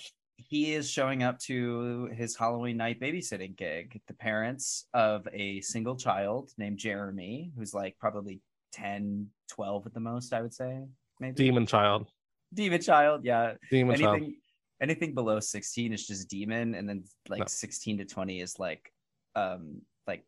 is 0.50 0.90
showing 0.90 1.23
up 1.23 1.38
to 1.40 2.11
his 2.12 2.37
Halloween 2.37 2.76
night 2.76 3.00
babysitting 3.00 3.57
gig. 3.57 4.00
The 4.09 4.14
parents 4.14 4.87
of 4.95 5.26
a 5.33 5.61
single 5.61 5.97
child 5.97 6.50
named 6.59 6.78
Jeremy, 6.78 7.52
who's 7.57 7.73
like 7.73 7.97
probably 7.99 8.40
10, 8.73 9.28
12 9.49 9.87
at 9.87 9.95
the 9.95 10.00
most, 10.00 10.33
I 10.33 10.42
would 10.42 10.54
say. 10.54 10.80
Maybe 11.21 11.35
demon 11.35 11.66
child 11.66 12.11
demon 12.52 12.80
child, 12.80 13.25
yeah. 13.25 13.54
demon 13.71 13.99
child 13.99 14.16
anything 14.16 14.37
anything 14.80 15.14
below 15.14 15.38
16 15.40 15.92
is 15.92 16.07
just 16.07 16.28
demon 16.28 16.75
and 16.75 16.88
then 16.88 17.04
like 17.28 17.40
No. 17.40 17.45
16 17.47 17.99
to 17.99 18.04
20 18.04 18.40
is 18.40 18.59
like 18.59 18.90
um 19.37 19.83
like 20.07 20.25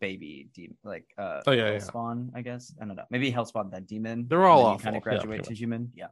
baby 0.00 0.48
demon 0.54 0.76
like 0.82 1.04
uh 1.18 1.42
Oh, 1.46 1.52
yeah, 1.52 1.78
yeah. 1.78 2.14
i 2.34 2.40
guess 2.40 2.72
i 2.80 2.86
don't 2.86 2.96
know 2.96 3.04
maybe 3.10 3.30
hellspawn 3.30 3.70
then 3.70 3.84
demon 3.84 4.26
They're 4.26 4.46
all 4.46 4.78
kind 4.78 4.96
of 4.96 5.02
graduate 5.02 5.42
pretty 5.42 5.54
to 5.54 5.54
human 5.54 5.92
yeah 5.94 6.06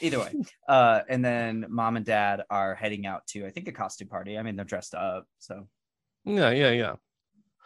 either 0.00 0.18
way 0.20 0.32
uh 0.68 1.00
and 1.08 1.24
then 1.24 1.66
mom 1.68 1.96
and 1.96 2.06
dad 2.06 2.42
are 2.50 2.74
heading 2.74 3.04
out 3.06 3.26
to 3.26 3.44
i 3.46 3.50
think 3.50 3.68
a 3.68 3.72
costume 3.72 4.08
party. 4.08 4.38
I 4.38 4.42
mean 4.42 4.56
they're 4.56 4.64
dressed 4.64 4.94
up 4.94 5.26
so. 5.38 5.68
Yeah 6.24 6.50
yeah 6.50 6.70
yeah. 6.70 6.94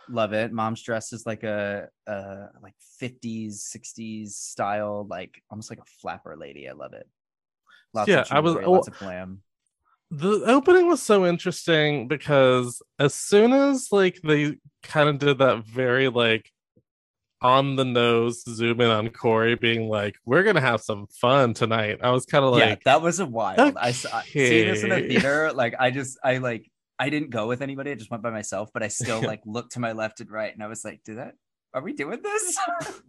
Love 0.08 0.32
it. 0.32 0.52
Mom's 0.52 0.82
dressed 0.82 1.12
as 1.12 1.26
like 1.26 1.42
a 1.44 1.88
uh 2.06 2.46
like 2.62 2.74
50s 3.00 3.54
60s 3.76 4.30
style 4.30 5.06
like 5.08 5.40
almost 5.50 5.70
like 5.70 5.78
a 5.78 5.84
flapper 6.00 6.36
lady. 6.36 6.68
I 6.68 6.72
love 6.72 6.92
it. 6.92 7.08
Lots 7.94 8.08
Yeah, 8.08 8.20
of 8.22 8.32
I 8.32 8.40
was- 8.40 8.54
jewelry, 8.54 8.66
lots 8.66 8.88
of 8.88 8.98
glam. 8.98 9.42
The 10.10 10.42
opening 10.44 10.88
was 10.88 11.00
so 11.02 11.24
interesting 11.24 12.06
because 12.08 12.82
as 12.98 13.14
soon 13.14 13.52
as 13.52 13.88
like 13.92 14.20
they 14.22 14.56
kind 14.82 15.08
of 15.08 15.18
did 15.18 15.38
that 15.38 15.64
very 15.64 16.08
like 16.08 16.50
on 17.42 17.76
the 17.76 17.84
nose 17.84 18.42
zoom 18.42 18.80
in 18.80 18.90
on 18.90 19.08
Corey 19.10 19.56
being 19.56 19.88
like, 19.88 20.16
"We're 20.24 20.42
gonna 20.42 20.60
have 20.60 20.80
some 20.80 21.06
fun 21.08 21.54
tonight." 21.54 21.98
I 22.02 22.10
was 22.10 22.26
kind 22.26 22.44
of 22.44 22.52
like, 22.52 22.60
yeah, 22.60 22.76
that 22.84 23.02
was 23.02 23.20
a 23.20 23.26
wild. 23.26 23.76
I 23.76 23.92
saw 23.92 24.20
seeing 24.22 24.68
this 24.68 24.82
in 24.82 24.90
the 24.90 25.00
theater. 25.08 25.52
Like, 25.52 25.74
I 25.78 25.90
just, 25.90 26.18
I 26.22 26.38
like, 26.38 26.70
I 26.98 27.10
didn't 27.10 27.30
go 27.30 27.48
with 27.48 27.62
anybody. 27.62 27.90
I 27.90 27.94
just 27.94 28.10
went 28.10 28.22
by 28.22 28.30
myself. 28.30 28.70
But 28.72 28.82
I 28.82 28.88
still 28.88 29.22
like 29.26 29.42
looked 29.44 29.72
to 29.72 29.80
my 29.80 29.92
left 29.92 30.20
and 30.20 30.30
right, 30.30 30.52
and 30.52 30.62
I 30.62 30.66
was 30.66 30.84
like, 30.84 31.02
"Did 31.04 31.18
that? 31.18 31.34
Are 31.74 31.82
we 31.82 31.92
doing 31.92 32.20
this?" 32.22 32.58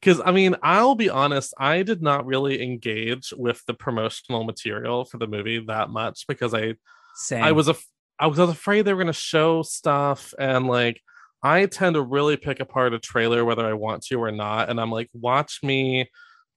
because 0.00 0.20
I 0.24 0.32
mean, 0.32 0.56
I'll 0.62 0.94
be 0.94 1.10
honest, 1.10 1.54
I 1.58 1.82
did 1.82 2.02
not 2.02 2.26
really 2.26 2.62
engage 2.62 3.32
with 3.36 3.64
the 3.66 3.74
promotional 3.74 4.44
material 4.44 5.04
for 5.04 5.18
the 5.18 5.26
movie 5.26 5.64
that 5.66 5.90
much 5.90 6.26
because 6.26 6.54
I 6.54 6.74
Same. 7.16 7.44
I 7.44 7.52
was 7.52 7.68
af- 7.68 7.86
I 8.18 8.26
was 8.26 8.38
afraid 8.38 8.82
they 8.82 8.92
were 8.92 9.02
gonna 9.02 9.12
show 9.12 9.62
stuff 9.62 10.34
and 10.38 10.66
like 10.66 11.00
I 11.42 11.66
tend 11.66 11.94
to 11.94 12.02
really 12.02 12.36
pick 12.36 12.60
apart 12.60 12.92
a 12.94 12.98
trailer 12.98 13.44
whether 13.44 13.64
I 13.66 13.72
want 13.74 14.02
to 14.06 14.16
or 14.16 14.30
not, 14.32 14.68
and 14.70 14.80
I'm 14.80 14.90
like, 14.90 15.08
watch 15.14 15.60
me 15.62 16.08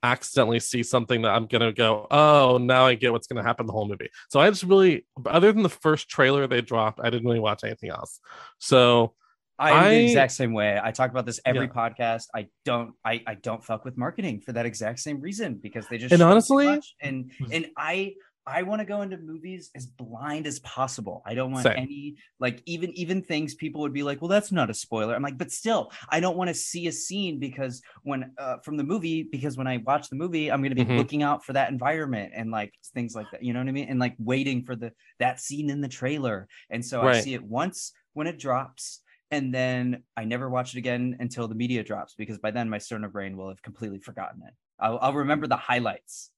accidentally 0.03 0.59
see 0.59 0.81
something 0.81 1.21
that 1.21 1.29
I'm 1.29 1.45
gonna 1.45 1.71
go, 1.71 2.07
oh, 2.09 2.57
now 2.59 2.85
I 2.87 2.95
get 2.95 3.11
what's 3.11 3.27
gonna 3.27 3.43
happen 3.43 3.67
the 3.67 3.71
whole 3.73 3.87
movie. 3.87 4.09
So 4.29 4.39
I 4.39 4.49
just 4.49 4.63
really, 4.63 5.05
other 5.27 5.51
than 5.51 5.61
the 5.63 5.69
first 5.69 6.09
trailer 6.09 6.47
they 6.47 6.61
dropped, 6.61 6.99
I 7.03 7.09
didn't 7.11 7.27
really 7.27 7.39
watch 7.39 7.63
anything 7.63 7.91
else. 7.91 8.19
So 8.57 9.13
I'm 9.59 9.75
I- 9.75 9.89
the 9.89 10.03
exact 10.05 10.31
same 10.31 10.53
way. 10.53 10.79
I 10.83 10.89
talk 10.89 11.11
about 11.11 11.27
this 11.27 11.39
every 11.45 11.67
Yeah. 11.67 11.73
podcast. 11.89 12.23
I 12.33 12.47
don't 12.65 12.93
I 13.05 13.21
I 13.27 13.35
don't 13.35 13.63
fuck 13.63 13.85
with 13.85 13.95
marketing 13.95 14.41
for 14.41 14.53
that 14.53 14.65
exact 14.65 14.99
same 15.01 15.21
reason 15.21 15.59
because 15.61 15.87
they 15.87 15.99
just 15.99 16.11
And 16.13 16.23
honestly- 16.23 16.79
and 16.99 17.31
and 17.51 17.67
I 17.77 18.15
I 18.47 18.63
want 18.63 18.79
to 18.79 18.85
go 18.85 19.01
into 19.01 19.17
movies 19.17 19.69
as 19.75 19.85
blind 19.85 20.47
as 20.47 20.59
possible. 20.61 21.21
I 21.25 21.35
don't 21.35 21.51
want 21.51 21.63
Same. 21.65 21.77
any 21.77 22.17
like 22.39 22.63
even 22.65 22.91
even 22.93 23.21
things 23.21 23.53
people 23.53 23.81
would 23.81 23.93
be 23.93 24.03
like, 24.03 24.21
well, 24.21 24.29
that's 24.29 24.51
not 24.51 24.69
a 24.69 24.73
spoiler. 24.73 25.13
I'm 25.13 25.21
like, 25.21 25.37
but 25.37 25.51
still, 25.51 25.91
I 26.09 26.19
don't 26.19 26.37
want 26.37 26.47
to 26.47 26.53
see 26.53 26.87
a 26.87 26.91
scene 26.91 27.39
because 27.39 27.81
when 28.03 28.33
uh, 28.39 28.57
from 28.63 28.77
the 28.77 28.83
movie 28.83 29.23
because 29.23 29.57
when 29.57 29.67
I 29.67 29.77
watch 29.77 30.09
the 30.09 30.15
movie, 30.15 30.51
I'm 30.51 30.61
going 30.61 30.75
to 30.75 30.85
be 30.85 30.85
Mhm. 30.85 30.97
looking 30.97 31.21
out 31.23 31.45
for 31.45 31.53
that 31.53 31.69
environment 31.71 32.33
and 32.35 32.49
like 32.51 32.73
things 32.93 33.13
like 33.13 33.29
that. 33.31 33.43
You 33.43 33.53
know 33.53 33.59
what 33.59 33.67
I 33.67 33.73
mean? 33.73 33.89
And 33.89 33.99
like 33.99 34.15
waiting 34.17 34.63
for 34.65 34.75
the 34.75 34.91
that 35.19 35.39
scene 35.39 35.69
in 35.69 35.81
the 35.81 35.87
trailer. 35.87 36.47
And 36.69 36.83
so 36.83 37.03
I 37.03 37.11
see 37.11 37.33
it 37.35 37.43
once 37.43 37.91
when 38.13 38.27
it 38.27 38.39
drops 38.39 39.01
and 39.29 39.53
then 39.53 40.03
I 40.17 40.25
never 40.25 40.49
watch 40.49 40.73
it 40.75 40.79
again 40.79 41.15
until 41.19 41.47
the 41.47 41.55
media 41.55 41.83
drops 41.83 42.15
because 42.15 42.37
by 42.39 42.51
then 42.51 42.69
my 42.69 42.77
stoner 42.79 43.07
brain 43.09 43.37
will 43.37 43.49
have 43.49 43.61
completely 43.61 43.99
forgotten 43.99 44.41
it. 44.47 44.53
I'll, 44.79 44.97
I'll 44.99 45.13
remember 45.13 45.47
the 45.47 45.55
highlights. 45.57 46.31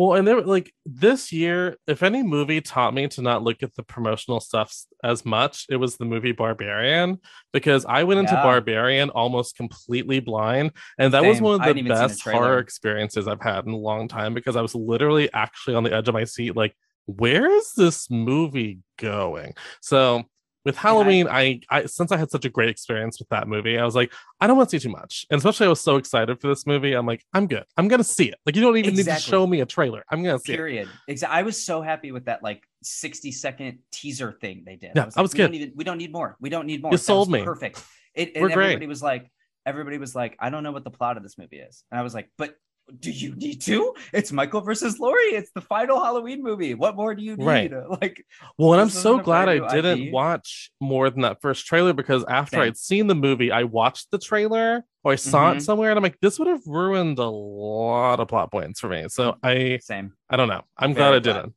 Well, 0.00 0.14
and 0.16 0.26
there 0.26 0.40
like 0.40 0.72
this 0.86 1.30
year, 1.30 1.76
if 1.86 2.02
any 2.02 2.22
movie 2.22 2.62
taught 2.62 2.94
me 2.94 3.06
to 3.08 3.20
not 3.20 3.42
look 3.42 3.62
at 3.62 3.74
the 3.74 3.82
promotional 3.82 4.40
stuff 4.40 4.74
as 5.04 5.26
much, 5.26 5.66
it 5.68 5.76
was 5.76 5.98
the 5.98 6.06
movie 6.06 6.32
Barbarian 6.32 7.18
because 7.52 7.84
I 7.84 8.04
went 8.04 8.20
into 8.20 8.32
Yeah. 8.32 8.42
Barbarian 8.42 9.10
almost 9.10 9.56
completely 9.56 10.20
blind, 10.20 10.72
and 10.98 11.12
that 11.12 11.22
was 11.22 11.42
one 11.42 11.56
of 11.56 11.60
the 11.60 11.66
hadn't 11.66 11.80
even 11.80 11.94
seen 11.94 12.02
a 12.02 12.08
best 12.08 12.22
horror 12.22 12.60
experiences 12.60 13.28
I've 13.28 13.42
had 13.42 13.66
in 13.66 13.72
a 13.72 13.76
long 13.76 14.08
time 14.08 14.32
because 14.32 14.56
I 14.56 14.62
was 14.62 14.74
literally 14.74 15.30
actually 15.34 15.76
on 15.76 15.82
the 15.82 15.94
edge 15.94 16.08
of 16.08 16.14
my 16.14 16.24
seat, 16.24 16.56
like, 16.56 16.74
where 17.04 17.50
is 17.50 17.74
this 17.74 18.10
movie 18.10 18.78
going? 18.96 19.52
So 19.82 20.24
with 20.64 20.76
Halloween, 20.76 21.26
I, 21.28 21.60
I 21.70 21.86
since 21.86 22.12
I 22.12 22.16
had 22.16 22.30
such 22.30 22.44
a 22.44 22.50
great 22.50 22.68
experience 22.68 23.18
with 23.18 23.28
that 23.30 23.48
movie, 23.48 23.78
I 23.78 23.84
was 23.84 23.94
like, 23.94 24.12
I 24.40 24.46
don't 24.46 24.56
want 24.56 24.68
to 24.70 24.78
see 24.78 24.82
too 24.86 24.92
much. 24.92 25.26
And 25.30 25.38
especially 25.38 25.66
I 25.66 25.70
was 25.70 25.80
so 25.80 25.96
excited 25.96 26.40
for 26.40 26.48
this 26.48 26.66
movie. 26.66 26.92
I'm 26.92 27.06
like, 27.06 27.24
I'm 27.32 27.46
good. 27.46 27.64
I'm 27.76 27.88
gonna 27.88 28.04
see 28.04 28.26
it. 28.28 28.36
Like 28.44 28.56
you 28.56 28.62
don't 28.62 28.76
even 28.76 28.94
need 28.94 29.06
to 29.06 29.16
show 29.16 29.46
me 29.46 29.60
a 29.60 29.66
trailer. 29.66 30.04
I'm 30.10 30.22
gonna 30.22 30.38
see 30.38 30.52
it. 30.52 30.56
Period. 30.56 30.88
Exactly. 31.08 31.38
I 31.38 31.42
was 31.42 31.64
so 31.64 31.80
happy 31.80 32.12
with 32.12 32.26
that 32.26 32.42
like 32.42 32.62
60 32.82 33.32
second 33.32 33.78
teaser 33.92 34.32
thing 34.40 34.64
they 34.66 34.76
did. 34.76 34.92
Yeah, 34.94 35.06
was 35.06 35.14
that 35.14 35.20
like, 35.20 35.24
was 35.24 35.32
we 35.32 35.38
don't 35.38 35.50
good. 35.52 35.56
even 35.56 35.72
we 35.76 35.84
don't 35.84 35.98
need 35.98 36.12
more. 36.12 36.36
We 36.40 36.50
don't 36.50 36.66
need 36.66 36.82
more. 36.82 36.92
You 36.92 36.98
That 36.98 37.04
sold 37.04 37.30
me. 37.30 37.42
Perfect. 37.42 37.82
It 38.14 38.32
and 38.34 38.42
We're 38.42 38.48
great. 38.50 38.64
everybody 38.66 38.86
was 38.86 39.02
like, 39.02 39.30
everybody 39.64 39.98
was 39.98 40.14
like, 40.14 40.36
I 40.40 40.50
don't 40.50 40.62
know 40.62 40.72
what 40.72 40.84
the 40.84 40.90
plot 40.90 41.16
of 41.16 41.22
this 41.22 41.38
movie 41.38 41.58
is. 41.58 41.84
And 41.90 41.98
I 41.98 42.02
was 42.02 42.14
like, 42.14 42.28
but 42.36 42.54
do 42.98 43.10
you 43.10 43.34
need 43.36 43.60
to? 43.62 43.94
It's 44.12 44.32
Michael 44.32 44.60
versus 44.60 44.98
Laurie. 44.98 45.34
It's 45.34 45.50
the 45.54 45.60
final 45.60 46.02
Halloween 46.02 46.42
movie. 46.42 46.74
What 46.74 46.96
more 46.96 47.14
do 47.14 47.22
you 47.22 47.36
need? 47.36 47.44
Right. 47.44 47.72
Like 48.00 48.24
Well, 48.58 48.72
and 48.72 48.80
I'm 48.82 48.90
so 48.90 49.18
glad 49.18 49.48
I 49.48 49.72
didn't 49.74 50.08
IP. 50.08 50.12
watch 50.12 50.70
more 50.80 51.08
than 51.10 51.22
that 51.22 51.40
first 51.40 51.66
trailer 51.66 51.92
because 51.92 52.24
after 52.28 52.56
Same. 52.56 52.62
I'd 52.62 52.76
seen 52.76 53.06
the 53.06 53.14
movie, 53.14 53.52
I 53.52 53.64
watched 53.64 54.10
the 54.10 54.18
trailer 54.18 54.84
or 55.04 55.12
I 55.12 55.16
saw 55.16 55.52
Mhm. 55.52 55.56
it 55.56 55.60
somewhere, 55.62 55.90
and 55.90 55.96
I'm 55.98 56.02
like, 56.02 56.18
this 56.20 56.38
would 56.38 56.48
have 56.48 56.66
ruined 56.66 57.18
a 57.18 57.28
lot 57.28 58.20
of 58.20 58.28
plot 58.28 58.50
points 58.50 58.80
for 58.80 58.88
me. 58.88 59.06
So 59.08 59.36
I, 59.42 59.78
same. 59.82 60.12
I 60.28 60.36
don't 60.36 60.48
know. 60.48 60.62
I'm 60.76 60.94
Very 60.94 61.10
glad 61.10 61.14
I 61.14 61.18
didn't. 61.40 61.54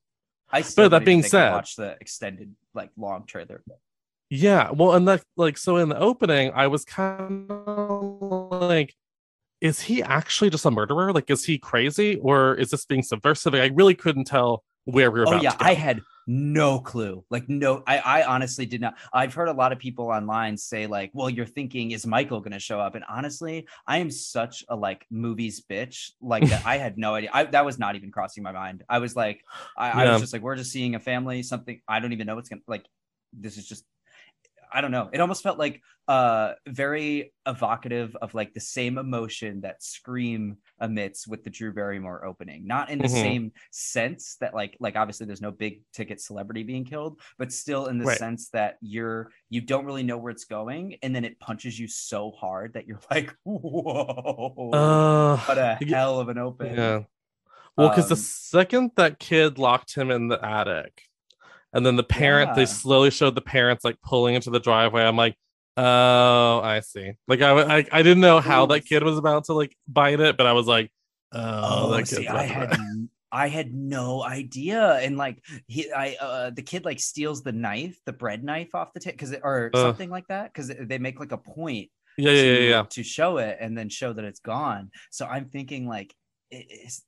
I 0.52 0.62
still 0.62 0.90
that 0.90 1.04
being 1.04 1.24
said- 1.24 1.52
watch 1.52 1.76
the 1.76 1.98
extended 2.00 2.56
like 2.74 2.92
long 2.98 3.26
trailer. 3.26 3.64
Yeah, 4.30 4.72
well, 4.72 4.94
and 4.94 5.08
that 5.08 5.24
like 5.38 5.58
so 5.60 5.78
in 5.78 5.90
the 5.90 6.00
opening, 6.00 6.52
I 6.56 6.68
was 6.68 6.86
kind 6.86 7.52
of 7.52 8.52
like, 8.52 8.96
is 9.64 9.80
he 9.80 10.04
actually 10.04 10.50
just 10.50 10.66
a 10.66 10.72
murderer? 10.72 11.14
Like, 11.14 11.30
is 11.30 11.46
he 11.46 11.58
crazy 11.58 12.18
or 12.18 12.54
is 12.56 12.70
this 12.70 12.86
being 12.86 13.02
subversive? 13.02 13.56
I 13.56 13.68
really 13.74 13.96
couldn't 13.96 14.26
tell 14.26 14.62
where 14.84 15.10
we 15.10 15.22
were 15.22 15.28
Oh 15.28 15.32
about 15.32 15.44
yeah. 15.44 15.56
I 15.58 15.74
had 15.74 16.02
no 16.28 16.80
clue. 16.80 17.24
Like 17.30 17.48
no, 17.48 17.82
I 17.88 17.98
I 18.00 18.26
honestly 18.26 18.66
did 18.66 18.82
not. 18.82 18.96
I've 19.14 19.34
heard 19.34 19.48
a 19.48 19.54
lot 19.54 19.72
of 19.72 19.80
people 19.80 20.08
online 20.08 20.58
say 20.58 20.86
like, 20.86 21.12
"Well, 21.14 21.30
you're 21.30 21.46
thinking 21.46 21.92
is 21.92 22.06
Michael 22.06 22.42
going 22.42 22.52
to 22.52 22.60
show 22.60 22.78
up?" 22.82 22.96
And 22.96 23.06
honestly, 23.08 23.66
I 23.88 24.00
am 24.00 24.12
such 24.12 24.66
a 24.68 24.76
like 24.76 25.06
movies 25.10 25.64
bitch. 25.70 26.12
Like 26.22 26.46
that, 26.50 26.66
I 26.66 26.78
had 26.78 26.98
no 26.98 27.16
idea. 27.16 27.30
I, 27.34 27.46
that 27.46 27.64
was 27.64 27.80
not 27.80 27.96
even 27.96 28.12
crossing 28.12 28.44
my 28.44 28.52
mind. 28.52 28.84
I 28.90 29.00
was 29.00 29.16
like, 29.16 29.46
I, 29.78 30.04
I 30.04 30.12
was 30.12 30.22
just 30.22 30.34
like, 30.34 30.42
we're 30.42 30.58
just 30.58 30.74
seeing 30.74 30.96
a 30.96 31.00
family. 31.00 31.42
Something 31.42 31.80
I 31.88 32.02
don't 32.02 32.12
even 32.12 32.28
know 32.28 32.36
what's 32.36 32.50
gonna 32.50 32.62
like. 32.68 32.86
This 33.32 33.58
is 33.58 33.66
just. 33.66 33.86
I 34.74 34.82
don't 34.82 34.92
know. 34.92 35.10
It 35.14 35.22
almost 35.22 35.44
felt 35.44 35.60
like 35.60 35.82
uh 36.08 36.54
very 36.68 37.32
evocative 37.46 38.16
of 38.22 38.34
like 38.34 38.54
the 38.54 38.60
same 38.60 38.98
emotion 38.98 39.62
that 39.62 39.82
Scream 39.82 40.58
emits 40.82 41.26
with 41.28 41.44
the 41.44 41.50
Drew 41.50 41.72
Barrymore 41.74 42.26
opening. 42.26 42.68
Not 42.68 42.90
in 42.90 43.00
the 43.02 43.08
Mhm. 43.08 43.22
same 43.22 43.52
sense 43.72 44.36
that 44.42 44.54
like 44.54 44.76
like 44.80 44.96
obviously 44.96 45.26
there's 45.28 45.42
no 45.42 45.52
big 45.52 45.82
ticket 45.94 46.20
celebrity 46.20 46.64
being 46.64 46.84
killed, 46.86 47.22
but 47.38 47.54
still 47.54 47.88
in 47.88 47.98
the 48.00 48.06
Right. 48.06 48.18
sense 48.18 48.50
that 48.50 48.78
you're 48.82 49.32
you 49.50 49.62
don't 49.62 49.86
really 49.86 50.04
know 50.04 50.18
where 50.18 50.32
it's 50.32 50.46
going, 50.46 50.98
and 51.04 51.16
then 51.16 51.24
it 51.26 51.40
punches 51.40 51.80
you 51.80 51.88
so 51.88 52.32
hard 52.32 52.74
that 52.74 52.88
you're 52.88 53.00
like, 53.12 53.34
whoa, 53.44 54.72
Uh, 54.72 55.38
what 55.46 55.58
a 55.58 55.76
hell 55.76 56.20
of 56.20 56.30
an 56.30 56.38
open. 56.38 56.76
Yeah. 56.76 57.04
Well, 57.78 57.90
because 57.90 58.10
the 58.10 58.16
Um, 58.16 58.18
second 58.18 58.92
that 58.98 59.20
kid 59.20 59.58
locked 59.58 59.96
him 59.96 60.12
in 60.12 60.28
the 60.28 60.44
attic, 60.46 61.04
and 61.74 61.86
then 61.86 61.96
the 61.96 62.04
parent, 62.04 62.50
Yeah. 62.50 62.56
they 62.56 62.66
slowly 62.66 63.12
showed 63.12 63.36
the 63.36 63.42
parents 63.42 63.84
like 63.84 63.98
pulling 64.02 64.36
into 64.36 64.50
the 64.50 64.60
driveway. 64.60 65.04
I'm 65.04 65.18
like, 65.18 65.36
oh, 65.78 66.62
I 66.62 66.80
see. 66.82 67.14
Like 67.28 67.42
I, 67.42 67.80
I, 67.80 67.86
I 67.92 68.04
didn't 68.04 68.22
know 68.22 68.40
how 68.40 68.66
that 68.68 68.82
kid 68.86 69.04
was 69.04 69.18
about 69.18 69.46
to 69.46 69.54
like 69.54 69.76
bite 69.88 70.20
it, 70.20 70.38
but 70.38 70.46
I 70.46 70.54
was 70.54 70.68
like, 70.68 70.92
oh, 71.34 71.94
Oh, 71.96 72.04
see, 72.04 72.28
I 72.28 72.44
had 72.44 72.78
I 73.32 73.48
had 73.48 73.74
no 73.74 74.24
idea, 74.24 74.94
and 74.98 75.18
like 75.18 75.44
he, 75.66 75.92
I, 75.92 76.16
uh, 76.22 76.50
the 76.52 76.62
kid 76.62 76.86
like 76.86 77.00
steals 77.00 77.42
the 77.42 77.52
knife, 77.52 77.98
the 78.06 78.14
bread 78.14 78.44
knife 78.44 78.76
off 78.76 78.94
the 78.94 79.00
tip, 79.00 79.14
because 79.16 79.34
or 79.42 79.72
Ugh. 79.74 79.82
something 79.82 80.12
like 80.12 80.28
that, 80.28 80.54
because 80.54 80.68
they 80.80 81.00
make 81.00 81.20
like 81.20 81.32
a 81.32 81.38
point 81.40 81.90
Yeah, 82.16 82.30
yeah, 82.30 82.42
yeah, 82.44 82.56
to, 82.58 82.70
yeah. 82.70 82.84
to 82.92 83.02
show 83.04 83.38
it 83.38 83.58
and 83.60 83.76
then 83.76 83.90
show 83.90 84.14
that 84.14 84.24
it's 84.24 84.40
gone. 84.40 84.92
So 85.10 85.26
I'm 85.26 85.46
thinking 85.50 85.88
like 85.88 86.14
it 86.52 86.68
is 86.70 87.02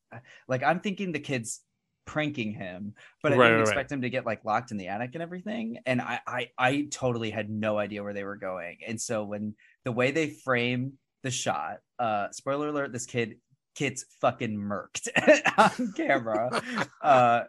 like 0.48 0.64
I'm 0.64 0.80
thinking 0.80 1.12
the 1.12 1.20
kid's 1.20 1.62
pranking 2.06 2.54
him, 2.54 2.94
but 3.24 3.34
I 3.34 3.38
Right, 3.38 3.40
didn't 3.40 3.60
right, 3.60 3.64
right. 3.68 3.82
expect 3.82 3.92
him 3.92 4.02
to 4.02 4.10
get 4.10 4.26
like 4.26 4.46
locked 4.46 4.72
in 4.72 4.78
the 4.78 4.88
attic 4.88 5.12
and 5.14 5.24
everything. 5.24 5.80
And 5.86 6.02
I, 6.02 6.20
I 6.28 6.50
I 6.58 6.88
totally 6.92 7.32
had 7.32 7.50
no 7.50 7.78
idea 7.78 8.04
where 8.04 8.14
they 8.14 8.24
were 8.24 8.38
going. 8.38 8.80
And 8.86 9.00
so 9.02 9.24
when 9.26 9.56
the 9.84 9.92
way 9.92 10.12
they 10.12 10.30
frame 10.30 10.94
the 11.24 11.32
shot, 11.32 11.80
uh 12.00 12.32
spoiler 12.32 12.70
alert, 12.70 12.92
this 12.94 13.06
kid 13.06 13.40
kid's 13.76 14.06
fucking 14.22 14.56
murked 14.58 15.08
on 15.80 15.94
camera. 15.94 16.50
uh 17.02 17.44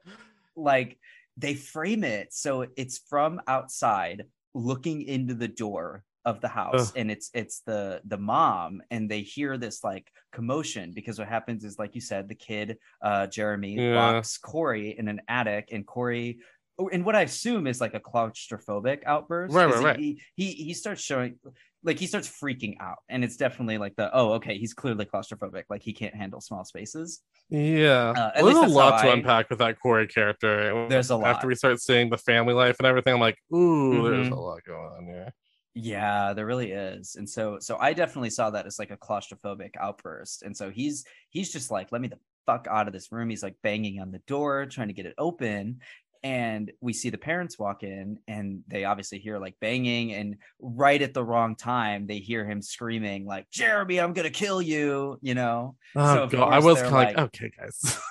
like 0.57 0.99
they 1.37 1.55
frame 1.55 2.05
it 2.05 2.33
so 2.33 2.67
it's 2.77 2.99
from 2.99 3.41
outside 3.47 4.25
looking 4.55 5.03
into 5.03 5.35
the 5.35 5.49
door 5.49 6.05
of 6.27 6.41
the 6.43 6.49
house 6.49 6.89
Ugh. 6.91 6.93
and 6.97 7.11
it's 7.11 7.31
it's 7.33 7.61
the 7.61 8.01
the 8.05 8.19
mom 8.19 8.83
and 8.91 9.09
they 9.09 9.21
hear 9.23 9.57
this 9.57 9.83
like 9.85 10.11
commotion 10.33 10.91
because 10.93 11.19
what 11.21 11.29
happens 11.29 11.65
is 11.65 11.79
like 11.79 11.95
you 11.95 12.01
said 12.01 12.29
the 12.29 12.35
kid 12.35 12.77
uh 13.01 13.27
jeremy 13.29 13.77
Yeah. 13.77 13.95
locks 13.95 14.37
corey 14.37 14.97
in 14.99 15.07
an 15.09 15.23
attic 15.29 15.69
and 15.73 15.87
corey 15.87 16.41
oh, 16.81 16.89
and 16.93 17.05
what 17.05 17.15
i 17.17 17.23
assume 17.23 17.67
is 17.69 17.81
like 17.81 17.95
a 17.95 18.01
claustrophobic 18.01 19.05
outburst 19.07 19.55
Right, 19.55 19.67
right, 19.73 19.85
right. 19.85 19.99
he, 19.99 20.21
he 20.35 20.51
he 20.53 20.75
starts 20.75 21.01
showing 21.01 21.39
like 21.85 21.99
he 22.01 22.09
starts 22.09 22.29
freaking 22.29 22.75
out 22.81 22.99
and 23.09 23.23
it's 23.23 23.37
definitely 23.37 23.79
like 23.79 23.95
the 23.95 24.11
oh 24.13 24.33
okay 24.33 24.59
he's 24.59 24.75
clearly 24.75 25.05
claustrophobic 25.05 25.65
like 25.71 25.83
he 25.83 25.93
can't 25.93 26.15
handle 26.17 26.41
small 26.41 26.65
spaces 26.65 27.21
Yeah, 27.49 28.11
Uh, 28.17 28.31
Well, 28.43 28.47
there's 28.47 28.73
a 28.73 28.75
lot 28.75 29.01
to 29.03 29.09
I- 29.09 29.13
unpack 29.15 29.49
with 29.51 29.61
that 29.61 29.79
Corey 29.79 30.09
character. 30.09 30.89
There's 30.89 31.11
a 31.11 31.17
lot. 31.17 31.29
After 31.37 31.47
we 31.47 31.55
start 31.55 31.81
seeing 31.81 32.11
the 32.11 32.19
family 32.19 32.55
life 32.55 32.75
and 32.81 32.87
everything, 32.89 33.15
I'm 33.15 33.21
like, 33.21 33.39
ooh, 33.55 34.03
there's 34.11 34.27
Mhm. 34.29 34.33
a 34.33 34.41
lot 34.41 34.65
going 34.67 34.91
on 34.99 35.05
here. 35.07 35.31
Yeah, 35.79 36.33
there 36.33 36.47
really 36.47 36.73
is. 36.73 37.17
And 37.17 37.29
so 37.29 37.59
so 37.61 37.77
I 37.79 37.93
definitely 37.93 38.31
saw 38.31 38.49
that 38.51 38.67
as 38.67 38.79
like 38.79 38.91
a 38.91 38.97
claustrophobic 38.97 39.75
outburst. 39.79 40.43
And 40.43 40.57
so 40.57 40.71
he's 40.71 41.05
he's 41.29 41.53
just 41.53 41.71
like, 41.71 41.93
let 41.93 42.01
me 42.01 42.09
the 42.09 42.19
fuck 42.47 42.67
out 42.71 42.87
of 42.87 42.95
this 42.95 43.13
room. 43.13 43.29
He's 43.29 43.43
like 43.43 43.57
banging 43.63 44.01
on 44.01 44.11
the 44.11 44.21
door, 44.21 44.65
trying 44.67 44.89
to 44.89 44.95
get 44.95 45.05
it 45.05 45.15
open. 45.19 45.81
And 46.23 46.73
we 46.81 46.95
see 46.95 47.11
the 47.11 47.19
parents 47.19 47.59
walk 47.59 47.83
in 47.83 48.19
and 48.27 48.63
they 48.69 48.85
obviously 48.85 49.19
hear 49.19 49.39
like 49.39 49.55
banging. 49.61 50.15
And 50.15 50.37
right 50.59 51.01
at 51.03 51.13
the 51.13 51.23
wrong 51.23 51.55
time, 51.57 52.07
they 52.07 52.19
hear 52.19 52.45
him 52.45 52.63
screaming, 52.63 53.27
like, 53.27 53.49
Jeremy, 53.51 54.01
I'm 54.01 54.15
gonna 54.15 54.31
kill 54.31 54.63
you, 54.63 55.19
you 55.21 55.35
know. 55.35 55.77
Oh 55.95 56.15
So, 56.15 56.27
god, 56.29 56.53
I 56.55 56.59
was 56.61 56.79
kind 56.81 56.87
of 56.87 56.93
like, 56.93 57.17
like- 57.17 57.27
okay, 57.27 57.51
guys. 57.59 57.99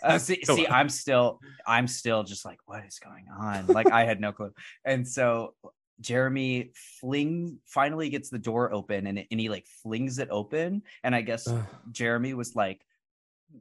Uh, 0.00 0.16
see, 0.16 0.40
see. 0.44 0.66
I'm 0.68 0.88
still, 0.88 1.40
I'm 1.66 1.88
still 1.88 2.22
just 2.22 2.44
like, 2.44 2.60
what 2.66 2.84
is 2.86 3.00
going 3.00 3.26
on? 3.36 3.66
Like, 3.66 3.90
I 3.90 4.04
had 4.04 4.20
no 4.20 4.30
clue. 4.32 4.52
And 4.84 5.06
so 5.06 5.54
Jeremy 6.00 6.70
fling 7.00 7.58
finally 7.66 8.08
gets 8.08 8.30
the 8.30 8.38
door 8.38 8.72
open, 8.72 9.06
and, 9.06 9.24
and 9.30 9.40
he 9.40 9.48
like 9.48 9.66
flings 9.82 10.18
it 10.18 10.28
open. 10.30 10.82
And 11.02 11.14
I 11.14 11.22
guess 11.22 11.46
Ugh. 11.48 11.64
Jeremy 11.92 12.34
was 12.34 12.54
like 12.54 12.84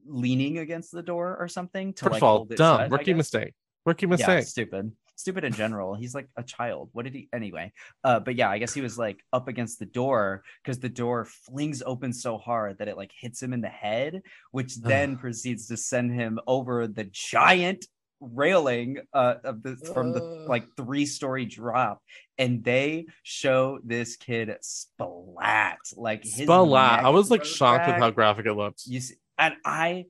leaning 0.05 0.59
against 0.59 0.91
the 0.91 1.03
door 1.03 1.37
or 1.39 1.47
something 1.47 1.93
to 1.93 2.05
First 2.05 2.13
like 2.13 2.21
of 2.21 2.23
all, 2.23 2.45
dumb 2.45 2.79
shut, 2.81 2.91
rookie 2.91 3.13
mistake. 3.13 3.53
Rookie 3.85 4.05
Yeah, 4.05 4.09
mistake. 4.09 4.43
stupid. 4.45 4.91
stupid 5.15 5.43
in 5.45 5.53
general. 5.53 5.95
He's 5.95 6.13
like 6.13 6.27
a 6.35 6.43
child. 6.43 6.89
What 6.91 7.05
did 7.05 7.15
he 7.15 7.29
anyway? 7.33 7.71
Uh, 8.03 8.19
but 8.19 8.35
yeah, 8.35 8.49
I 8.49 8.59
guess 8.59 8.73
he 8.73 8.81
was 8.81 8.97
like 8.97 9.23
up 9.33 9.47
against 9.47 9.79
the 9.79 9.85
door 9.85 10.43
because 10.61 10.79
the 10.79 10.89
door 10.89 11.25
flings 11.25 11.81
open 11.85 12.13
so 12.13 12.37
hard 12.37 12.77
that 12.77 12.87
it 12.87 12.97
like 12.97 13.11
hits 13.17 13.41
him 13.41 13.53
in 13.53 13.61
the 13.61 13.67
head, 13.69 14.21
which 14.51 14.75
then 14.75 15.17
proceeds 15.17 15.67
to 15.67 15.77
send 15.77 16.11
him 16.11 16.39
over 16.45 16.85
the 16.85 17.05
giant 17.05 17.87
railing 18.19 18.97
uh 19.13 19.35
of 19.43 19.61
the 19.63 19.75
from 19.93 20.11
the 20.11 20.19
like 20.47 20.65
three 20.75 21.05
story 21.05 21.45
drop 21.45 22.01
and 22.39 22.63
they 22.63 23.05
show 23.23 23.79
this 23.83 24.15
kid 24.15 24.55
splat 24.61 25.77
like 25.95 26.23
his 26.23 26.33
Splat. 26.47 27.03
I 27.05 27.09
was 27.09 27.29
like 27.31 27.41
grows 27.41 27.51
shocked 27.55 27.87
with 27.87 27.97
how 27.97 28.09
graphic 28.11 28.45
it 28.45 28.53
looked. 28.53 28.83
You 28.85 28.99
see, 29.01 29.15
and 29.37 29.55
I 29.65 30.05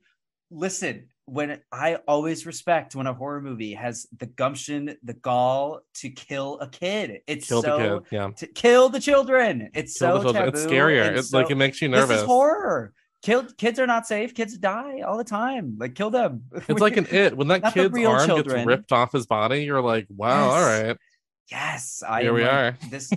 listen 0.51 1.07
when 1.25 1.59
I 1.73 1.95
always 2.07 2.45
respect 2.45 2.95
when 2.95 3.05
a 3.07 3.13
horror 3.13 3.41
movie 3.41 3.73
has 3.73 4.07
the 4.17 4.27
gumption, 4.27 4.95
the 5.03 5.13
gall 5.13 5.81
to 5.95 6.09
kill 6.09 6.57
a 6.61 6.69
kid. 6.69 7.19
It's 7.27 7.49
Killed 7.49 7.65
so 7.65 7.77
the 7.77 7.99
kid. 7.99 8.07
Yeah. 8.15 8.29
to 8.37 8.47
kill 8.47 8.87
the 8.89 9.01
children. 9.01 9.69
It's 9.73 9.97
Kill 9.99 10.17
so 10.17 10.23
children. 10.23 10.45
taboo. 10.45 10.57
It's 10.57 10.65
scarier. 10.65 11.17
It's 11.17 11.29
so- 11.31 11.37
like 11.39 11.51
it 11.51 11.55
makes 11.55 11.81
you 11.81 11.89
this 11.89 11.99
nervous. 11.99 12.21
is 12.21 12.25
horror. 12.25 12.93
Killed 13.27 13.57
kids 13.57 13.77
are 13.77 13.85
not 13.85 14.07
safe. 14.07 14.33
Kids 14.33 14.57
die 14.57 15.01
all 15.01 15.17
the 15.17 15.23
time. 15.25 15.75
Like 15.77 15.95
kill 15.95 16.09
them. 16.09 16.43
It's 16.69 16.79
like 16.79 16.95
an 16.95 17.07
it 17.11 17.35
when 17.35 17.49
that 17.49 17.73
kid's 17.73 17.93
arm 18.05 18.25
children. 18.25 18.55
gets 18.55 18.65
ripped 18.65 18.93
off 18.93 19.11
his 19.11 19.25
body. 19.25 19.65
You're 19.65 19.81
like, 19.81 20.07
wow, 20.09 20.49
all 20.49 20.61
Yes. 20.61 20.81
right. 20.87 20.97
yes. 21.51 22.03
I 22.07 22.21
Here 22.21 22.31
we 22.33 22.43
like, 22.43 22.51
are. 22.53 22.77
This. 22.89 23.11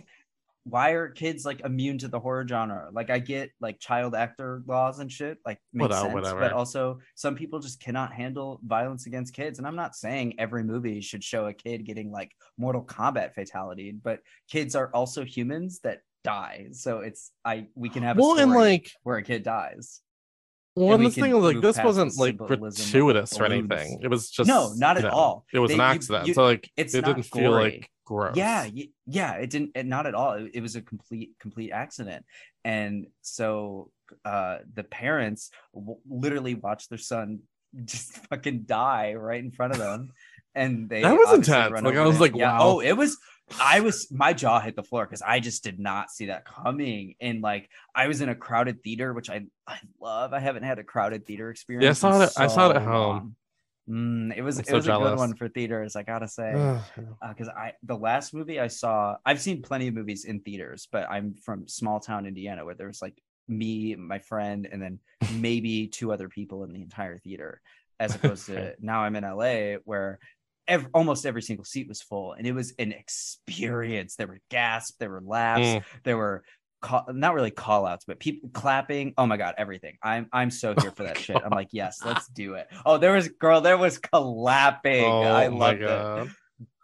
Why 0.65 0.91
are 0.91 1.09
kids 1.09 1.45
like 1.45 1.61
immune 1.61 1.99
to 1.99 2.09
the 2.09 2.19
horror 2.19 2.45
genre? 2.47 2.89
Like 2.93 3.09
I 3.09 3.21
get 3.21 3.51
like 3.61 3.79
child 3.79 4.17
actor 4.17 4.65
laws 4.67 4.99
and 4.99 5.11
shit, 5.13 5.39
like 5.47 5.61
makes 5.73 5.95
sense. 5.95 6.13
whatever. 6.13 6.41
But 6.41 6.55
also 6.55 6.99
some 7.15 7.37
people 7.37 7.61
just 7.61 7.79
cannot 7.81 8.13
handle 8.13 8.59
violence 8.67 9.07
against 9.07 9.33
kids. 9.33 9.59
And 9.61 9.67
I'm 9.67 9.77
not 9.77 9.95
saying 9.95 10.35
every 10.41 10.65
movie 10.65 11.01
should 11.03 11.23
show 11.23 11.47
a 11.47 11.53
kid 11.55 11.87
getting 11.87 12.11
like 12.11 12.33
Mortal 12.59 12.83
Kombat 12.83 13.33
fatality, 13.35 13.93
but 13.93 14.21
kids 14.51 14.75
are 14.75 14.91
also 14.93 15.25
humans 15.25 15.79
that 15.85 16.01
die. 16.25 16.69
So 16.73 16.99
it's 17.01 17.31
I 17.45 17.67
we 17.75 17.89
can 17.89 18.03
have 18.03 18.17
a 18.19 18.21
Well, 18.21 18.39
and 18.39 18.53
like, 18.53 18.91
where 19.03 19.17
a 19.17 19.23
kid 19.23 19.43
dies. 19.43 20.01
well, 20.77 20.95
and 20.95 21.05
this 21.05 21.15
thing 21.15 21.33
was 21.35 21.55
like, 21.55 21.63
this 21.63 21.79
wasn't 21.83 22.17
like 22.19 22.37
gratuitous 22.37 23.39
or 23.39 23.45
anything. 23.45 24.01
It 24.03 24.09
was 24.09 24.31
just 24.31 24.49
No, 24.49 24.73
not 24.77 24.97
at 24.97 25.03
you 25.05 25.09
know, 25.09 25.15
all. 25.15 25.47
It 25.53 25.59
was 25.59 25.71
They- 25.71 25.75
an 25.75 25.81
accident. 25.81 26.27
you- 26.29 26.35
so 26.35 26.45
like, 26.45 26.71
it's 26.77 26.95
it 26.95 27.05
didn't 27.05 27.25
feel 27.25 27.53
like 27.53 27.91
gross. 28.05 28.37
Yeah, 28.37 28.69
yeah, 29.07 29.33
it 29.35 29.51
didn't 29.51 29.71
it, 29.75 29.87
not 29.87 30.07
at 30.07 30.15
all. 30.15 30.35
It, 30.35 30.51
it 30.55 30.61
was 30.61 30.77
a 30.77 30.83
complete 30.83 31.31
complete 31.41 31.71
accident. 31.73 32.25
And 32.65 33.07
so 33.23 33.91
uh 34.25 34.59
the 34.75 34.83
parents 34.85 35.51
w- 35.75 36.01
literally 36.09 36.55
watched 36.55 36.89
their 36.91 36.99
son 36.99 37.41
just 37.85 38.17
fucking 38.29 38.63
die 38.65 39.15
right 39.15 39.43
in 39.43 39.51
front 39.53 39.73
of 39.73 39.79
them. 39.79 40.13
And 40.55 40.89
they 40.89 41.03
That 41.03 41.13
was 41.17 41.33
intense. 41.33 41.81
Like, 41.81 41.95
I 41.95 42.05
was 42.05 42.17
it. 42.17 42.21
like, 42.21 42.35
Yeah. 42.35 42.53
wow. 42.53 42.59
Oh, 42.63 42.81
it 42.81 42.93
was 42.95 43.17
I 43.59 43.81
was 43.81 44.11
my 44.13 44.33
jaw 44.33 44.61
hit 44.61 44.77
the 44.77 44.83
floor 44.83 45.05
because 45.07 45.23
I 45.23 45.41
just 45.41 45.65
did 45.65 45.79
not 45.79 46.11
see 46.11 46.27
that 46.27 46.45
coming. 46.45 47.15
And 47.21 47.41
like 47.43 47.69
I 47.95 48.07
was 48.07 48.21
in 48.21 48.29
a 48.29 48.35
crowded 48.35 48.83
theater, 48.83 49.13
which 49.13 49.31
I 49.31 49.47
I 49.67 49.79
love. 50.01 50.33
I 50.33 50.39
haven't 50.41 50.63
had 50.65 50.79
a 50.79 50.85
crowded 50.85 51.27
theater 51.27 51.51
experience. 51.51 52.03
Yeah, 52.03 52.09
I 52.09 52.13
saw 52.13 52.21
it- 52.23 52.33
I 52.37 52.47
saw 52.47 52.71
it 52.71 52.77
at 52.77 52.83
home. 52.83 53.37
Mm, 53.89 54.37
it 54.37 54.43
was 54.43 54.59
I'm 54.59 54.61
it 54.63 54.67
so 54.69 54.77
was 54.77 54.87
a 54.87 54.91
good 54.91 55.19
one 55.19 55.35
for 55.37 55.49
theaters, 55.49 55.97
I 55.97 56.03
gotta 56.05 56.29
say 56.29 56.53
because 57.29 57.49
I 57.49 57.73
the 57.83 57.97
last 57.97 58.33
movie 58.33 58.61
I 58.61 58.69
saw, 58.69 59.17
I've 59.27 59.41
seen 59.41 59.63
plenty 59.63 59.89
of 59.89 59.95
movies 59.95 60.25
in 60.27 60.41
theaters, 60.41 60.87
but 60.93 61.11
I'm 61.11 61.35
from 61.35 61.67
small 61.67 61.99
town 61.99 62.27
Indiana 62.27 62.65
where 62.65 62.75
there's 62.77 63.03
like 63.03 63.21
me, 63.49 63.97
my 63.97 64.21
friend, 64.21 64.69
and 64.71 64.81
then 64.81 65.01
maybe 65.35 65.89
two 65.89 66.13
other 66.13 66.29
people 66.29 66.63
in 66.63 66.73
the 66.73 66.83
entire 66.83 67.19
theater, 67.19 67.61
as 67.99 68.15
opposed 68.15 68.47
to 68.47 68.77
now 68.81 69.01
I'm 69.01 69.17
in 69.17 69.25
LA 69.25 69.79
where 69.85 70.21
ev- 70.71 70.89
almost 70.95 71.27
every 71.27 71.43
single 71.43 71.65
seat 71.67 71.87
was 71.89 72.01
full, 72.01 72.33
and 72.33 72.47
it 72.47 72.53
was 72.53 72.73
an 72.79 72.93
experience. 72.93 74.17
There 74.17 74.27
were 74.27 74.41
gasps, 74.51 74.97
there 74.99 75.11
were 75.11 75.23
laughs, 75.25 75.61
Mm. 75.67 75.83
there 76.05 76.17
were. 76.17 76.43
Call, 76.83 77.05
not 77.13 77.35
really 77.35 77.51
call 77.51 77.85
outs, 77.85 78.07
but 78.07 78.19
people 78.19 78.49
clapping. 78.55 79.13
Oh 79.19 79.27
my 79.27 79.37
god, 79.37 79.55
everything. 79.59 79.99
I'm 80.03 80.29
I'm 80.33 80.51
so 80.51 80.75
here 80.81 80.91
for 80.93 81.03
that 81.03 81.19
shit. 81.19 81.37
I'm 81.37 81.51
like, 81.51 81.69
yes, 81.73 81.99
let's 82.03 82.27
do 82.29 82.55
it. 82.55 82.69
Oh, 82.87 82.97
there 82.97 83.13
was 83.13 83.29
girl, 83.29 83.61
there 83.61 83.77
was 83.77 83.99
clapping. 83.99 85.05
Oh 85.05 85.21
I 85.21 85.49
loved 85.49 85.83
it. 85.83 85.87
god. 85.89 86.31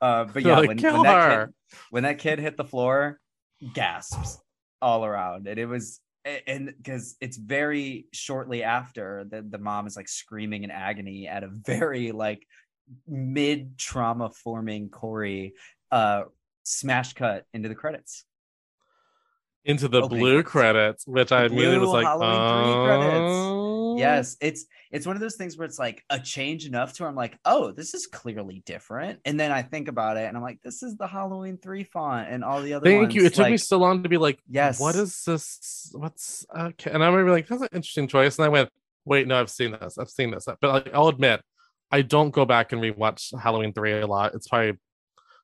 Uh, 0.02 0.24
but 0.24 0.42
yeah, 0.42 0.58
like, 0.58 0.68
when, 0.68 0.76
when 0.76 1.02
that 1.04 1.46
kid, 1.46 1.54
when 1.88 2.02
that 2.02 2.18
kid 2.18 2.38
hit 2.40 2.58
the 2.58 2.64
floor, 2.64 3.18
gasps 3.72 4.38
all 4.82 5.02
around, 5.06 5.46
and 5.48 5.58
it 5.58 5.64
was 5.64 5.98
and 6.46 6.74
because 6.76 7.16
it's 7.22 7.38
very 7.38 8.06
shortly 8.12 8.62
after 8.62 9.24
that 9.30 9.50
the 9.50 9.58
mom 9.58 9.86
is 9.86 9.96
like 9.96 10.08
screaming 10.08 10.64
in 10.64 10.70
agony 10.70 11.26
at 11.26 11.42
a 11.42 11.48
very 11.48 12.12
like 12.12 12.46
mid 13.06 13.78
trauma 13.78 14.30
forming 14.30 14.88
Corey 14.88 15.54
uh 15.90 16.24
smash 16.62 17.12
cut 17.14 17.44
into 17.54 17.68
the 17.68 17.74
credits. 17.74 18.24
Into 19.64 19.88
the 19.88 20.02
Opening 20.02 20.20
blue 20.20 20.42
credits. 20.44 21.06
which 21.06 21.32
I 21.32 21.46
immediately 21.46 21.78
was 21.78 21.88
like, 21.88 22.04
Halloween 22.04 23.20
oh. 23.20 23.96
Yes, 23.98 24.36
it's 24.40 24.66
it's 24.92 25.06
one 25.06 25.16
of 25.16 25.20
those 25.20 25.36
things 25.36 25.56
where 25.56 25.64
it's 25.64 25.78
like 25.78 26.04
a 26.10 26.20
change 26.20 26.66
enough 26.66 26.92
to 26.94 27.02
where 27.02 27.10
I'm 27.10 27.16
like, 27.16 27.38
oh, 27.44 27.72
this 27.72 27.94
is 27.94 28.06
clearly 28.06 28.62
different. 28.64 29.20
And 29.24 29.40
then 29.40 29.50
I 29.50 29.62
think 29.62 29.88
about 29.88 30.16
it 30.18 30.26
and 30.26 30.36
I'm 30.36 30.42
like, 30.42 30.60
this 30.62 30.82
is 30.82 30.96
the 30.96 31.06
Halloween 31.06 31.58
3 31.58 31.84
font 31.84 32.28
and 32.30 32.44
all 32.44 32.62
the 32.62 32.74
other 32.74 32.84
Thank 32.84 33.02
ones. 33.02 33.14
you. 33.14 33.24
It 33.24 33.34
took 33.34 33.48
me 33.50 33.56
so 33.56 33.78
long 33.78 34.02
to 34.02 34.08
be 34.08 34.18
like, 34.18 34.38
Yes. 34.48 34.78
what 34.78 34.94
is 34.94 35.24
this? 35.24 35.90
What's 35.92 36.46
okay? 36.56 36.90
And 36.90 37.02
I 37.02 37.08
remember 37.08 37.32
like, 37.32 37.48
that's 37.48 37.62
an 37.62 37.68
interesting 37.72 38.06
choice. 38.06 38.38
And 38.38 38.44
I 38.44 38.48
went, 38.48 38.68
wait, 39.04 39.26
no, 39.26 39.40
I've 39.40 39.50
seen 39.50 39.72
this. 39.72 39.98
I've 39.98 40.10
seen 40.10 40.30
this. 40.30 40.46
But 40.46 40.62
like, 40.62 40.94
I'll 40.94 41.08
admit, 41.08 41.42
I 41.90 42.02
don't 42.02 42.30
go 42.30 42.44
back 42.44 42.72
and 42.72 42.82
rewatch 42.82 43.38
Halloween 43.38 43.72
3 43.72 44.00
a 44.00 44.06
lot. 44.06 44.34
It's 44.34 44.48
probably 44.48 44.78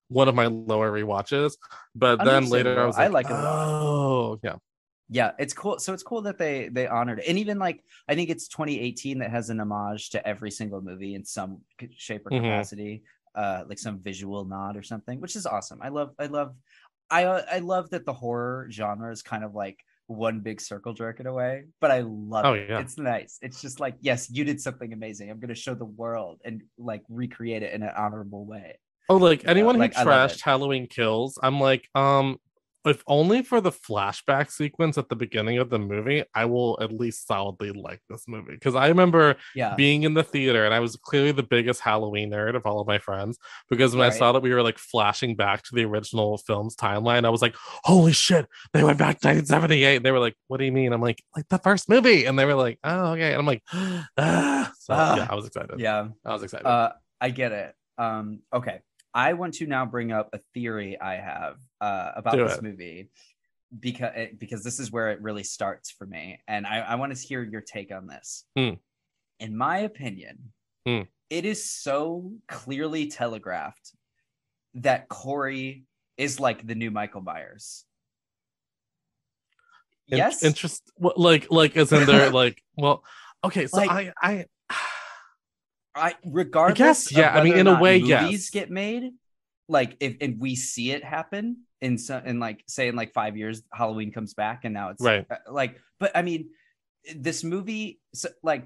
one 0.09 0.29
of 0.29 0.35
my 0.35 0.47
lower 0.47 0.91
rewatches. 0.93 1.57
But 1.95 2.25
then 2.25 2.49
later 2.49 2.83
I 2.83 2.87
was 2.87 2.97
I 2.97 3.07
like, 3.07 3.29
like 3.29 3.31
it 3.31 3.37
oh, 3.37 4.39
yeah. 4.43 4.57
yeah 5.11 5.33
it's 5.39 5.53
cool 5.53 5.79
so 5.79 5.93
it's 5.93 6.03
cool 6.03 6.23
that 6.23 6.39
they 6.39 6.69
they 6.69 6.87
honored 6.87 7.19
it 7.19 7.27
and 7.29 7.39
even 7.39 7.59
like 7.59 7.83
i 8.09 8.15
think 8.15 8.31
it's 8.31 8.47
2018 8.49 9.19
that 9.19 9.31
has 9.31 9.51
an 9.51 9.61
homage 9.61 10.11
to 10.11 10.27
every 10.27 10.51
single 10.51 10.81
movie 10.81 11.15
in 11.15 11.25
some 11.25 11.61
shape 11.97 12.27
or 12.27 12.31
Mhm. 12.31 12.43
capacity 12.43 13.03
uh 13.35 13.65
like 13.69 13.79
some 13.79 13.99
visual 13.99 14.45
nod 14.45 14.77
or 14.77 14.83
something 14.83 15.21
which 15.21 15.37
is 15.37 15.45
awesome 15.45 15.81
i 15.83 15.89
love 15.89 16.15
i 16.19 16.27
love 16.27 16.55
i 17.11 17.25
uh, 17.25 17.43
i 17.51 17.59
love 17.59 17.91
that 17.91 18.07
the 18.07 18.13
horror 18.13 18.69
genre 18.71 19.11
is 19.13 19.23
kind 19.23 19.45
of 19.45 19.55
like 19.55 19.85
one 20.13 20.41
big 20.41 20.61
circle 20.61 20.93
jerk 20.93 21.19
in 21.21 21.27
a 21.27 21.33
way 21.33 21.65
but 21.81 21.91
i 21.91 22.01
love 22.01 22.45
Oh, 22.45 22.53
it 22.55 22.69
yeah. 22.69 22.81
it's 22.81 22.97
nice 22.99 23.39
it's 23.43 23.61
just 23.61 23.81
like 23.81 23.95
yes 24.01 24.31
you 24.31 24.45
did 24.45 24.61
something 24.61 24.93
amazing 24.93 25.31
i'm 25.31 25.41
going 25.41 25.49
to 25.49 25.55
show 25.55 25.75
the 25.75 25.85
world 25.85 26.41
and 26.45 26.63
like 26.79 27.03
recreate 27.09 27.63
it 27.63 27.73
in 27.75 27.83
an 27.83 27.93
honorable 27.97 28.45
way 28.45 28.79
Oh, 29.09 29.17
like 29.17 29.43
Yeah, 29.43 29.51
anyone 29.51 29.77
like, 29.79 29.95
who 29.95 30.03
it. 30.03 30.07
trashed 30.07 30.41
Halloween 30.43 30.87
Kills, 30.87 31.37
I'm 31.43 31.59
like, 31.61 31.89
um, 31.95 32.39
if 32.87 33.03
only 33.07 33.43
for 33.43 33.61
the 33.61 33.71
flashback 33.71 34.51
sequence 34.51 34.99
at 34.99 35.09
the 35.09 35.17
beginning 35.17 35.59
of 35.59 35.71
the 35.71 35.79
movie, 35.79 36.25
I 36.35 36.45
will 36.47 36.79
at 36.81 36.93
least 36.93 37.27
solidly 37.27 37.71
like 37.73 38.01
this 38.09 38.25
movie. 38.27 38.53
Because 38.55 38.75
I 38.75 38.89
remember 38.89 39.37
yeah 39.55 39.75
being 39.77 40.03
in 40.03 40.15
the 40.15 40.23
theater 40.25 40.65
and 40.65 40.75
I 40.75 40.81
was 40.81 40.97
clearly 40.97 41.33
the 41.33 41.43
biggest 41.43 41.81
Halloween 41.81 42.31
nerd 42.31 42.57
of 42.57 42.67
all 42.67 42.81
of 42.81 42.87
my 42.87 42.99
friends. 42.99 43.39
Because 43.71 43.95
when 43.95 44.07
I 44.07 44.11
saw 44.11 44.33
that 44.33 44.43
we 44.43 44.53
were 44.53 44.63
like 44.63 44.79
flashing 44.79 45.37
back 45.37 45.63
to 45.65 45.75
the 45.75 45.85
original 45.85 46.39
film's 46.39 46.75
timeline, 46.77 47.25
I 47.25 47.31
was 47.31 47.43
like, 47.43 47.55
holy 47.85 48.13
shit, 48.13 48.47
they 48.73 48.83
went 48.83 48.99
back 48.99 49.21
to 49.21 49.29
1978. 49.29 49.97
And 49.97 50.05
they 50.05 50.11
were 50.11 50.19
like, 50.21 50.35
what 50.49 50.59
do 50.59 50.65
you 50.65 50.73
mean? 50.73 50.93
I'm 50.93 51.01
like, 51.01 51.23
like 51.37 51.49
the 51.49 51.59
first 51.59 51.89
movie. 51.89 52.25
And 52.25 52.39
they 52.39 52.45
were 52.45 52.55
like, 52.55 52.79
oh, 52.85 53.13
okay. 53.13 53.31
And 53.33 53.39
I'm 53.39 53.47
like, 53.47 53.63
ah. 53.73 54.73
So 54.79 54.95
Ah. 54.95 55.17
yeah, 55.17 55.27
I 55.31 55.35
was 55.35 55.47
excited. 55.47 55.79
yeah 55.79 56.09
I 56.25 56.33
was 56.33 56.43
excited. 56.43 56.67
Uh, 56.67 56.93
I 57.21 57.31
get 57.31 57.53
it. 57.53 57.75
Um, 57.99 58.41
okay. 58.53 58.81
I 59.15 59.35
want 59.35 59.55
to 59.55 59.67
now 59.67 59.85
bring 59.85 60.11
up 60.11 60.31
a 60.33 60.41
theory 60.55 60.99
I 61.01 61.17
have 61.17 61.57
uh, 61.83 62.13
about 62.17 62.35
Do 62.37 62.45
this 62.49 62.57
it. 62.59 62.63
movie 62.63 63.11
because 63.79 64.13
because 64.39 64.63
this 64.65 64.79
is 64.79 64.91
where 64.93 65.11
it 65.11 65.21
really 65.21 65.43
starts 65.43 65.91
for 65.91 66.07
me, 66.07 66.39
and 66.49 66.67
I, 66.67 66.79
I 66.81 66.95
want 66.95 67.15
to 67.15 67.21
hear 67.21 67.43
your 67.43 67.61
take 67.63 67.91
on 67.93 68.07
this. 68.07 68.45
Hmm. 68.57 68.75
In 69.41 69.57
my 69.57 69.79
opinion, 69.79 70.53
Hmm. 70.87 71.03
it 71.31 71.45
is 71.45 71.65
so 71.69 72.33
clearly 72.49 73.07
telegraphed 73.09 73.93
that 74.75 75.09
Corey 75.09 75.85
is 76.17 76.39
like 76.41 76.67
the 76.67 76.75
new 76.75 76.91
Michael 76.91 77.21
Myers. 77.23 77.85
In- 80.09 80.19
yes, 80.19 80.43
interest 80.43 80.91
what, 80.97 81.19
like 81.19 81.51
like 81.51 81.77
as 81.77 81.93
in 81.93 82.05
they're 82.07 82.31
like 82.43 82.63
well 82.77 83.03
okay 83.45 83.67
so 83.67 83.77
Like- 83.79 83.91
i 83.91 84.13
i 84.23 84.47
I 85.95 86.15
regardless. 86.25 86.79
guess, 86.79 87.07
of 87.11 87.19
yeah, 87.19 87.37
I 87.39 87.45
mean, 87.45 87.53
in 87.55 87.67
a 87.67 87.79
way, 87.79 88.01
movies 88.01 88.09
yes. 88.09 88.51
get 88.51 88.71
made. 88.71 89.13
Like 89.73 89.97
if 90.01 90.17
and 90.21 90.39
we 90.39 90.55
see 90.55 90.93
it 90.93 91.03
happen 91.03 91.63
in 91.81 91.99
some 91.99 92.25
in 92.27 92.39
like 92.39 92.63
say 92.69 92.89
in 92.89 92.95
like 92.95 93.13
five 93.13 93.37
years, 93.37 93.63
Halloween 93.73 94.13
comes 94.13 94.35
back 94.35 94.65
and 94.65 94.75
now 94.75 94.91
it's 94.91 95.03
Right. 95.03 95.27
uh, 95.31 95.37
like. 95.51 95.81
But 95.99 96.13
I 96.15 96.23
mean, 96.23 96.51
this 97.17 97.43
movie, 97.43 98.01
so, 98.15 98.29
like 98.43 98.65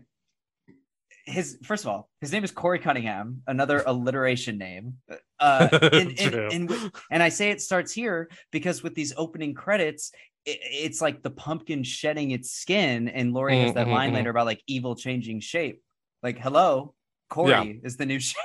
his 1.26 1.58
first 1.64 1.84
of 1.84 1.88
all, 1.88 2.08
his 2.20 2.32
name 2.32 2.44
is 2.44 2.50
Corey 2.50 2.78
Cunningham, 2.78 3.42
another 3.46 3.82
alliteration 3.86 4.58
name. 4.58 4.94
Uh, 5.40 5.68
and, 5.92 6.20
and, 6.20 6.68
True. 6.68 6.90
and, 7.10 7.22
I 7.22 7.28
say 7.28 7.50
it 7.50 7.60
starts 7.60 7.92
here 7.92 8.30
because 8.52 8.82
with 8.82 8.94
these 8.94 9.12
opening 9.16 9.52
credits, 9.52 10.12
it, 10.44 10.58
it's 10.62 11.00
like 11.00 11.22
the 11.22 11.30
pumpkin 11.30 11.82
shedding 11.82 12.30
its 12.30 12.52
skin, 12.52 13.08
and 13.08 13.32
Laurie 13.32 13.60
has 13.60 13.74
that 13.74 13.88
line 13.88 14.12
mhm. 14.12 14.16
later 14.16 14.30
about 14.30 14.46
like 14.46 14.62
evil 14.66 14.94
changing 14.94 15.40
shape. 15.40 15.82
Like, 16.22 16.38
hello, 16.38 16.94
Corey 17.28 17.50
Yeah. 17.50 17.72
is 17.82 17.96
the 17.96 18.06
new 18.06 18.20
shape. 18.20 18.36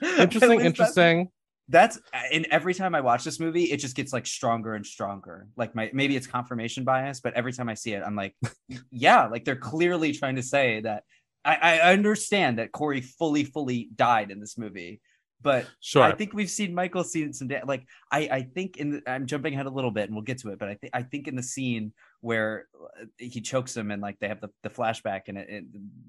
interesting 0.18 0.60
interesting 0.60 1.28
that's 1.70 2.00
and 2.32 2.46
every 2.50 2.74
time 2.74 2.96
I 2.96 3.00
watch 3.00 3.22
this 3.22 3.38
movie, 3.38 3.64
it 3.64 3.76
just 3.78 3.94
gets 3.94 4.12
like 4.12 4.26
stronger 4.26 4.74
and 4.74 4.84
stronger. 4.84 5.46
Like 5.56 5.74
my 5.74 5.88
maybe 5.94 6.16
it's 6.16 6.26
confirmation 6.26 6.84
bias, 6.84 7.20
but 7.20 7.34
every 7.34 7.52
time 7.52 7.68
I 7.68 7.74
see 7.74 7.92
it, 7.92 8.02
I'm 8.04 8.16
like, 8.16 8.34
yeah, 8.90 9.26
like 9.28 9.44
they're 9.44 9.56
clearly 9.56 10.12
trying 10.12 10.36
to 10.36 10.42
say 10.42 10.80
that 10.80 11.04
I, 11.44 11.78
I 11.80 11.92
understand 11.92 12.58
that 12.58 12.72
Corey 12.72 13.00
fully, 13.00 13.44
fully 13.44 13.88
died 13.94 14.30
in 14.30 14.40
this 14.40 14.58
movie, 14.58 15.00
but 15.40 15.66
Sure. 15.80 16.02
I 16.02 16.12
think 16.12 16.34
we've 16.34 16.50
seen 16.50 16.74
Michael 16.74 17.04
see 17.04 17.32
some 17.32 17.48
da- 17.48 17.62
like 17.64 17.84
I 18.10 18.28
I 18.30 18.42
think 18.42 18.76
in 18.76 18.90
the, 18.90 19.02
I'm 19.10 19.26
jumping 19.26 19.54
ahead 19.54 19.66
a 19.66 19.70
little 19.70 19.92
bit 19.92 20.04
and 20.04 20.14
we'll 20.14 20.24
get 20.24 20.38
to 20.38 20.50
it, 20.50 20.58
but 20.58 20.68
I 20.68 20.74
think 20.74 20.90
I 20.92 21.02
think 21.02 21.28
in 21.28 21.36
the 21.36 21.42
scene 21.42 21.92
where 22.20 22.66
uh, 22.74 23.04
he 23.16 23.40
chokes 23.40 23.76
him 23.76 23.92
and 23.92 24.02
like 24.02 24.18
they 24.18 24.28
have 24.28 24.40
the, 24.40 24.50
the 24.64 24.70
flashback 24.70 25.22
and 25.28 25.38
it, 25.38 25.48
it 25.48 25.64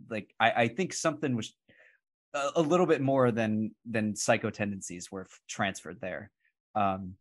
like 0.09 0.33
I 0.39 0.51
I 0.63 0.67
think 0.69 0.91
something 0.93 1.35
was 1.35 1.55
a, 2.33 2.49
a 2.55 2.61
little 2.61 2.85
bit 2.85 3.01
more 3.01 3.31
than 3.31 3.75
than 3.85 4.15
psycho 4.15 4.49
tendencies 4.49 5.11
were 5.11 5.21
f- 5.21 5.39
transferred 5.47 5.99
there. 6.01 6.31
Um 6.75 7.15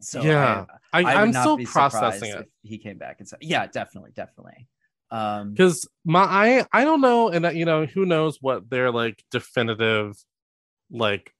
so 0.00 0.22
Yeah, 0.22 0.66
I, 0.92 1.00
I, 1.02 1.14
I'm 1.22 1.32
still 1.32 1.58
processing 1.64 2.30
it. 2.30 2.50
he 2.62 2.78
came 2.78 2.98
back 2.98 3.16
and 3.18 3.28
said 3.28 3.38
yeah 3.42 3.66
definitely 3.66 4.12
definitely. 4.14 4.68
Um 5.10 5.52
because 5.52 5.88
my 6.04 6.22
I 6.22 6.66
I 6.72 6.84
don't 6.84 7.00
know, 7.00 7.28
and 7.28 7.46
uh, 7.46 7.50
you 7.50 7.64
know 7.64 7.86
who 7.86 8.04
knows 8.04 8.38
what 8.40 8.68
their 8.68 8.90
like 8.90 9.22
definitive 9.30 10.16
like 10.90 11.32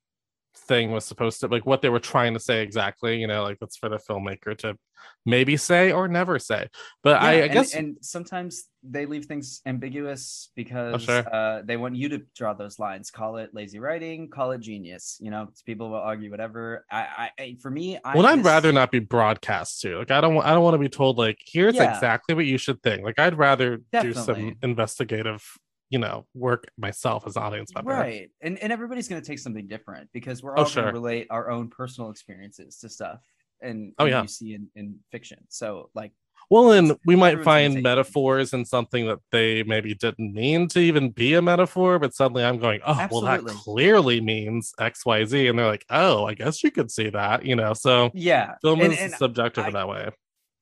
thing 0.57 0.91
was 0.91 1.05
supposed 1.05 1.41
to 1.41 1.47
like 1.49 1.67
what 1.67 1.83
they 1.83 1.89
were 1.89 2.01
trying 2.01 2.35
to 2.35 2.41
say 2.41 2.63
exactly. 2.63 3.19
You 3.21 3.27
know, 3.27 3.43
like 3.43 3.59
that's 3.61 3.77
for 3.77 3.89
the 3.89 3.99
filmmaker 3.99 4.57
to 4.59 4.77
maybe 5.25 5.57
say 5.57 5.93
or 5.93 6.09
never 6.09 6.39
say. 6.39 6.69
But 7.03 7.21
I, 7.23 7.33
Yeah, 7.35 7.39
I 7.39 7.45
and- 7.45 7.53
guess 7.53 7.75
and, 7.75 7.97
sometimes 8.01 8.65
they 8.89 9.05
leave 9.05 9.25
things 9.27 9.61
ambiguous 9.67 10.51
because 10.55 11.03
sure. 11.03 11.25
uh, 11.33 11.63
they 11.65 11.77
want 11.77 11.97
you 11.97 12.09
to 12.11 12.23
draw 12.37 12.55
those 12.55 12.79
lines. 12.79 13.11
Call 13.11 13.37
it 13.37 13.51
lazy 13.53 13.79
writing, 13.81 14.29
call 14.31 14.53
it 14.53 14.61
genius. 14.61 15.19
You 15.21 15.31
know, 15.31 15.49
people 15.65 15.91
will 15.91 15.97
argue 15.99 16.31
whatever. 16.31 16.85
I, 16.91 17.31
I, 17.39 17.43
I 17.43 17.57
for 17.61 17.71
me, 17.71 17.99
I, 18.05 18.17
well, 18.17 18.27
I'd 18.27 18.45
rather 18.45 18.73
not 18.73 18.91
be 18.91 19.01
broadcast 19.01 19.81
to. 19.83 19.99
Like 19.99 20.11
I 20.11 20.21
don't 20.21 20.35
want 20.37 20.47
I 20.47 20.53
don't 20.55 20.63
want 20.63 20.75
to 20.75 20.79
be 20.79 20.89
told 20.89 21.19
like 21.19 21.39
here's 21.45 21.75
Yeah. 21.77 21.93
exactly 21.95 22.35
what 22.35 22.47
you 22.47 22.59
should 22.59 22.83
think. 22.83 23.03
Like 23.05 23.19
I'd 23.19 23.37
rather 23.37 23.81
do 24.01 24.15
some 24.15 24.57
investigative, 24.63 25.43
you 25.91 25.99
know, 25.99 26.27
work 26.35 26.65
myself 26.79 27.27
as 27.27 27.37
an 27.37 27.43
audience 27.43 27.73
member. 27.75 27.91
right, 27.93 28.31
and 28.41 28.59
and 28.59 28.73
everybody's 28.73 29.09
going 29.09 29.21
to 29.23 29.27
take 29.27 29.39
something 29.39 29.67
different 29.67 30.09
because 30.13 30.43
we're 30.43 30.53
Oh, 30.53 30.63
all 30.63 30.65
going 30.65 30.73
sure. 30.73 30.87
to 30.87 30.93
relate 30.93 31.27
our 31.31 31.51
own 31.51 31.69
personal 31.69 32.11
experiences 32.11 32.79
to 32.79 32.89
stuff. 32.89 33.21
And, 33.63 33.93
Oh, 33.99 34.05
and 34.05 34.11
yeah. 34.13 34.23
you 34.23 34.29
see 34.29 34.55
in, 34.55 34.69
in 34.75 34.97
fiction. 35.11 35.39
So 35.49 35.89
like, 35.95 36.13
Well, 36.51 36.73
and 36.73 36.97
we 37.07 37.17
might 37.17 37.43
find 37.43 37.83
metaphors 37.83 38.53
in 38.53 38.65
something 38.67 39.07
that 39.07 39.21
they 39.33 39.63
maybe 39.63 39.95
didn't 39.95 40.35
mean 40.35 40.69
to 40.69 40.79
even 40.81 41.11
be 41.11 41.33
a 41.35 41.41
metaphor, 41.43 41.99
but 41.99 42.15
suddenly 42.15 42.45
I'm 42.45 42.59
going, 42.59 42.81
oh, 42.87 43.09
well, 43.11 43.21
that 43.23 43.45
clearly 43.47 44.21
means 44.21 44.73
X, 44.79 45.07
Y, 45.07 45.25
Z, 45.25 45.47
and 45.49 45.59
they're 45.59 45.67
like, 45.67 45.87
oh, 45.89 46.27
I 46.27 46.35
guess 46.35 46.63
you 46.63 46.71
could 46.71 46.91
see 46.91 47.09
that, 47.11 47.47
you 47.47 47.57
know. 47.57 47.73
So 47.73 48.11
yeah, 48.13 48.57
film 48.61 48.81
and- 48.83 48.93
is 48.93 48.99
and 49.01 49.13
subjective 49.15 49.65
I- 49.65 49.69
in 49.69 49.73
that 49.75 49.89
way. 49.89 50.11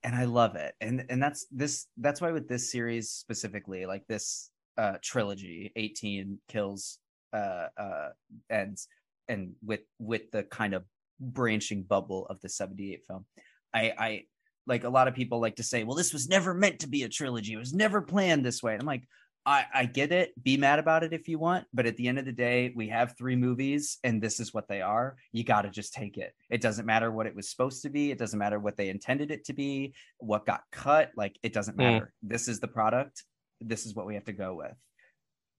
and 0.05 0.15
I 0.15 0.25
love 0.27 0.55
it. 0.55 0.75
And 0.81 1.05
and 1.09 1.21
that's 1.23 1.47
this 1.51 1.87
that's 1.97 2.21
why 2.21 2.31
with 2.31 2.47
this 2.49 2.71
series 2.71 3.11
specifically, 3.11 3.87
like 3.87 4.07
this 4.07 4.51
uh 4.77 4.97
trilogy, 5.03 5.73
18 5.77 6.39
kills 6.49 6.99
uh 7.33 7.67
uh 7.77 8.09
ends 8.51 8.89
and 9.29 9.53
with 9.65 9.81
with 9.99 10.31
the 10.31 10.43
kind 10.45 10.75
of 10.75 10.85
branching 11.21 11.83
bubble 11.83 12.27
of 12.29 12.41
the 12.41 12.49
78 12.49 13.03
film. 13.07 13.25
I 13.73 13.93
I 13.99 14.23
like 14.67 14.85
a 14.85 14.89
lot 14.89 15.09
of 15.09 15.15
people 15.15 15.41
like 15.41 15.57
to 15.57 15.63
say, 15.63 15.85
well, 15.85 15.97
this 15.97 16.13
was 16.13 16.29
never 16.29 16.55
meant 16.55 16.81
to 16.81 16.89
be 16.89 17.03
a 17.03 17.09
trilogy. 17.09 17.53
It 17.53 17.59
was 17.59 17.75
never 17.75 18.01
planned 18.01 18.45
this 18.45 18.63
way. 18.63 18.73
And 18.73 18.81
I'm 18.81 18.87
like, 18.87 19.03
I, 19.47 19.67
I 19.75 19.85
get 19.85 20.11
it. 20.11 20.33
Be 20.43 20.57
mad 20.57 20.79
about 20.79 21.05
it 21.05 21.13
if 21.13 21.29
you 21.29 21.39
want. 21.39 21.67
But 21.75 21.85
at 21.85 21.99
the 21.99 22.09
end 22.09 22.19
of 22.19 22.25
the 22.25 22.33
day, 22.33 22.73
we 22.75 22.89
have 22.89 23.15
three 23.19 23.37
movies 23.37 23.99
and 24.03 24.23
this 24.23 24.41
is 24.41 24.55
what 24.55 24.67
they 24.67 24.81
are. 24.81 25.17
You 25.33 25.45
got 25.45 25.63
to 25.63 25.71
just 25.71 25.93
take 25.93 26.17
it. 26.17 26.33
It 26.49 26.63
doesn't 26.63 26.87
matter 26.87 27.11
what 27.13 27.27
it 27.27 27.37
was 27.37 27.51
supposed 27.51 27.83
to 27.83 27.91
be. 27.91 28.11
It 28.11 28.17
doesn't 28.19 28.39
matter 28.39 28.59
what 28.59 28.79
they 28.79 28.89
intended 28.89 29.31
it 29.31 29.45
to 29.45 29.53
be, 29.53 29.93
what 30.17 30.47
got 30.47 30.63
cut. 30.73 31.11
Like, 31.15 31.39
it 31.43 31.53
doesn't 31.53 31.75
Mm. 31.77 31.93
matter. 31.93 32.13
This 32.23 32.49
is 32.49 32.59
the 32.59 32.69
product. 32.69 33.23
This 33.61 33.87
is 33.87 33.95
what 33.95 34.07
we 34.07 34.15
have 34.15 34.25
to 34.25 34.33
go 34.33 34.55
with. 34.55 34.75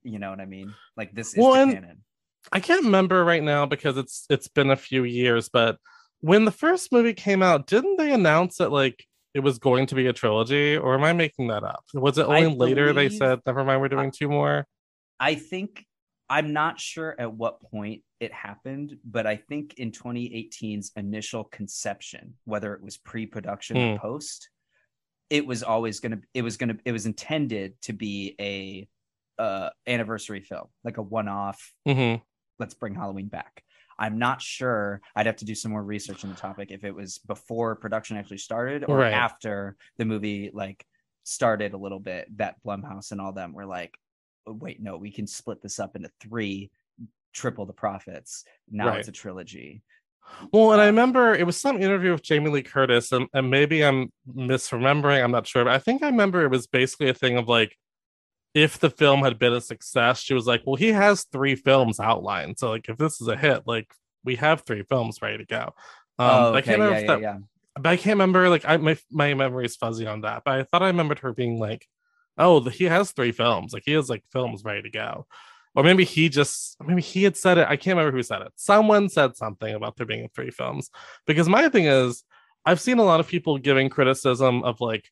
You 0.03 0.19
know 0.19 0.29
what 0.29 0.39
I 0.39 0.45
mean? 0.45 0.73
Like, 0.95 1.13
this 1.13 1.33
is 1.33 1.43
Well, 1.43 1.65
the 1.65 1.73
canon. 1.73 2.03
I 2.51 2.59
can't 2.59 2.85
remember 2.85 3.25
right 3.25 3.41
now 3.41 3.65
because 3.65 3.97
it's 3.97 4.25
it's 4.29 4.47
been 4.47 4.69
a 4.69 4.75
few 4.75 5.03
years, 5.03 5.49
but 5.49 5.77
when 6.21 6.45
the 6.45 6.51
first 6.51 6.91
movie 6.91 7.13
came 7.13 7.41
out, 7.41 7.67
didn't 7.67 7.97
they 7.97 8.13
announce 8.13 8.57
that 8.57 8.71
like 8.71 9.05
it 9.33 9.39
was 9.39 9.57
going 9.57 9.87
to 9.87 9.95
be 9.95 10.07
a 10.07 10.13
trilogy, 10.13 10.77
or 10.77 10.93
am 10.93 11.03
I 11.03 11.13
making 11.13 11.47
that 11.47 11.63
up? 11.63 11.83
Was 11.93 12.17
it 12.17 12.27
I 12.27 12.45
only 12.45 12.55
later 12.55 12.93
they 12.93 13.09
said, 13.09 13.39
never 13.45 13.63
mind, 13.63 13.81
we're 13.81 13.89
doing 13.89 14.11
two 14.11 14.29
more? 14.29 14.65
I 15.19 15.35
think 15.35 15.85
I'm 16.29 16.53
not 16.53 16.79
sure 16.79 17.15
at 17.19 17.33
what 17.33 17.61
point 17.61 18.01
it 18.19 18.31
happened, 18.31 18.97
but 19.03 19.27
I 19.27 19.35
think 19.35 19.75
in 19.77 19.91
2018's 19.91 20.91
initial 20.95 21.43
conception, 21.43 22.35
whether 22.45 22.73
it 22.73 22.81
was 22.81 22.97
pre-production 22.97 23.77
or 23.77 23.91
Hmm. 23.91 23.97
post, 23.97 24.49
it 25.29 25.45
was 25.45 25.63
always 25.63 25.99
gonna 25.99 26.19
it 26.33 26.41
was 26.41 26.57
gonna 26.57 26.77
it 26.85 26.91
was 26.91 27.05
intended 27.05 27.79
to 27.81 27.93
be 27.93 28.35
a 28.39 28.87
uh 29.41 29.69
anniversary 29.87 30.41
film, 30.41 30.67
like 30.83 30.97
a 30.97 31.01
one-off, 31.01 31.73
hmm 31.85 32.15
let's 32.59 32.73
bring 32.73 32.95
Halloween 32.95 33.27
back. 33.27 33.63
I'm 33.99 34.17
not 34.17 34.41
sure. 34.41 35.01
I'd 35.15 35.25
have 35.25 35.37
to 35.37 35.45
do 35.45 35.55
some 35.55 35.71
more 35.71 35.83
research 35.83 36.23
on 36.23 36.29
the 36.29 36.35
topic 36.35 36.71
if 36.71 36.83
it 36.83 36.93
was 36.93 37.17
before 37.19 37.75
production 37.75 38.17
actually 38.17 38.37
started 38.37 38.83
or 38.85 38.99
Right. 38.99 39.13
after 39.13 39.77
the 39.97 40.05
movie 40.05 40.51
like 40.53 40.85
started 41.23 41.73
a 41.73 41.77
little 41.77 41.99
bit 41.99 42.27
that 42.37 42.55
Blumhouse 42.63 43.11
and 43.11 43.19
all 43.21 43.33
them 43.33 43.53
were 43.53 43.65
like, 43.65 43.97
"Oh, 44.47 44.53
wait, 44.53 44.81
no, 44.81 44.97
we 44.97 45.11
can 45.11 45.27
split 45.27 45.61
this 45.61 45.79
up 45.79 45.95
into 45.95 46.11
three, 46.19 46.71
triple 47.33 47.65
the 47.65 47.73
profits. 47.73 48.45
Now 48.69 48.89
Right. 48.89 48.99
it's 48.99 49.07
a 49.09 49.11
trilogy. 49.13 49.83
Well, 50.51 50.73
and 50.73 50.81
I 50.81 50.87
remember 50.87 51.33
it 51.33 51.45
was 51.45 51.59
some 51.59 51.81
interview 51.81 52.11
with 52.11 52.23
Jamie 52.23 52.49
Lee 52.49 52.63
Curtis, 52.63 53.11
and, 53.11 53.27
and 53.33 53.49
maybe 53.49 53.83
I'm 53.83 54.11
misremembering, 54.35 55.23
I'm 55.23 55.31
not 55.31 55.47
sure, 55.47 55.63
but 55.63 55.73
I 55.73 55.79
think 55.79 56.03
I 56.03 56.07
remember 56.07 56.43
it 56.43 56.51
was 56.51 56.67
basically 56.67 57.09
a 57.09 57.13
thing 57.13 57.37
of 57.37 57.47
like, 57.47 57.75
if 58.53 58.79
the 58.79 58.89
film 58.89 59.21
had 59.21 59.37
been 59.37 59.53
a 59.53 59.61
success, 59.61 60.21
she 60.21 60.33
was 60.33 60.47
like, 60.47 60.61
well, 60.65 60.75
he 60.75 60.93
has 60.93 61.25
three 61.25 61.55
films 61.55 61.99
outlined. 61.99 62.57
So, 62.57 62.69
like, 62.69 62.87
if 62.87 62.97
this 62.97 63.19
is 63.19 63.27
a 63.27 63.35
hit, 63.35 63.63
like, 63.65 63.93
we 64.23 64.35
have 64.37 64.61
three 64.61 64.83
films 64.83 65.21
ready 65.21 65.39
to 65.39 65.45
go. 65.45 65.73
Um, 66.17 66.29
oh, 66.29 66.53
I 66.53 66.61
can't 66.61 66.79
remember 66.79 66.95
yeah, 66.95 67.01
if 67.01 67.03
yeah, 67.03 67.15
that, 67.15 67.21
yeah. 67.21 67.37
but 67.75 67.87
I 67.87 67.97
can't 67.97 68.15
remember, 68.15 68.47
like, 68.49 68.63
I 68.65 68.77
my, 68.77 68.97
my 69.11 69.33
memory 69.33 69.65
is 69.65 69.75
fuzzy 69.75 70.07
on 70.07 70.21
that, 70.21 70.43
but 70.45 70.59
I 70.59 70.63
thought 70.63 70.83
I 70.83 70.87
remembered 70.87 71.19
her 71.19 71.33
being 71.33 71.59
like, 71.59 71.85
oh, 72.37 72.61
he 72.61 72.85
has 72.85 73.11
three 73.11 73.33
films. 73.33 73.73
Like, 73.73 73.83
he 73.85 73.91
has 73.91 74.09
like 74.09 74.23
films 74.31 74.63
ready 74.63 74.83
to 74.83 74.89
go. 74.89 75.27
Or 75.75 75.83
maybe 75.83 76.05
he 76.05 76.29
just, 76.29 76.77
maybe 76.85 77.01
he 77.01 77.23
had 77.23 77.35
said 77.35 77.57
it. 77.57 77.67
I 77.67 77.75
can't 77.75 77.97
remember 77.97 78.15
who 78.15 78.23
said 78.23 78.41
it. 78.41 78.53
Someone 78.55 79.09
said 79.09 79.35
something 79.35 79.73
about 79.73 79.97
there 79.97 80.05
being 80.05 80.29
three 80.33 80.51
films. 80.51 80.89
Because 81.27 81.49
my 81.49 81.67
thing 81.69 81.85
is, 81.85 82.23
I've 82.65 82.79
seen 82.79 82.97
a 82.97 83.03
lot 83.03 83.19
of 83.19 83.27
people 83.27 83.57
giving 83.57 83.89
criticism 83.89 84.63
of 84.63 84.79
like, 84.79 85.09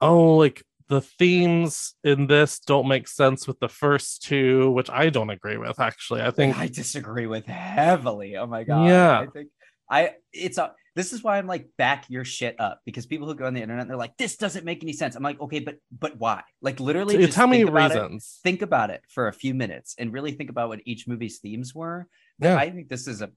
oh, 0.00 0.36
like 0.36 0.62
the 0.88 1.00
themes 1.00 1.94
in 2.02 2.26
this 2.26 2.58
don't 2.60 2.88
make 2.88 3.08
sense 3.08 3.46
with 3.46 3.58
the 3.58 3.68
first 3.68 4.22
two, 4.22 4.70
which 4.70 4.90
I 4.90 5.08
don't 5.10 5.30
agree 5.30 5.56
with, 5.56 5.78
actually. 5.80 6.22
I 6.22 6.30
think, 6.30 6.58
I 6.58 6.66
disagree 6.66 7.26
with 7.26 7.46
heavily. 7.46 8.36
Oh 8.36 8.46
my 8.46 8.64
god. 8.64 8.86
Yeah. 8.86 9.20
I 9.20 9.26
think 9.26 9.48
I 9.90 10.12
it's 10.32 10.58
a 10.58 10.72
this 10.96 11.12
is 11.12 11.22
why 11.22 11.38
I'm 11.38 11.46
like 11.46 11.68
back 11.76 12.06
your 12.08 12.24
shit 12.24 12.58
up 12.60 12.80
because 12.86 13.06
people 13.06 13.26
who 13.26 13.34
go 13.34 13.46
on 13.46 13.54
the 13.54 13.62
internet 13.62 13.88
they're 13.88 13.96
like 13.96 14.16
this 14.16 14.36
doesn't 14.36 14.64
make 14.64 14.82
any 14.82 14.92
sense. 14.92 15.16
I'm 15.16 15.22
like 15.22 15.40
okay, 15.40 15.60
but 15.60 15.76
but 15.96 16.18
why? 16.18 16.42
Like 16.62 16.80
literally, 16.80 17.16
just 17.18 17.32
tell 17.32 17.46
me 17.46 17.58
think 17.58 17.70
about 17.70 17.90
it. 17.90 17.94
reasons. 17.94 18.40
Think 18.42 18.62
about 18.62 18.90
it 18.90 19.02
for 19.08 19.28
a 19.28 19.32
few 19.32 19.54
minutes 19.54 19.94
and 19.98 20.12
really 20.12 20.32
think 20.32 20.50
about 20.50 20.68
what 20.68 20.80
each 20.84 21.06
movie's 21.06 21.38
themes 21.38 21.74
were. 21.74 22.06
Yeah. 22.38 22.56
I 22.56 22.70
think 22.70 22.88
this 22.88 23.06
is 23.06 23.22
a 23.22 23.30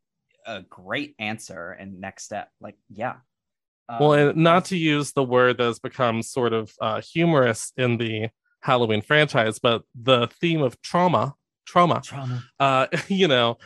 a 0.45 0.61
great 0.63 1.15
answer 1.19 1.71
and 1.71 1.99
next 1.99 2.23
step. 2.23 2.49
Like 2.61 2.77
yeah. 2.89 3.15
well, 3.99 4.13
Um, 4.13 4.29
and 4.29 4.37
not 4.37 4.65
to 4.65 4.77
use 4.77 5.11
the 5.11 5.23
word 5.23 5.57
that 5.57 5.65
has 5.65 5.79
become 5.79 6.21
sort 6.21 6.53
of 6.53 6.71
uh, 6.81 7.01
humorous 7.01 7.73
in 7.77 7.97
the 7.97 8.29
Halloween 8.61 9.01
franchise, 9.01 9.59
but 9.59 9.83
the 9.95 10.27
theme 10.41 10.61
of 10.61 10.81
trauma, 10.81 11.35
trauma, 11.65 12.01
trauma. 12.03 12.43
uh, 12.59 12.87
you 13.07 13.27
know, 13.27 13.57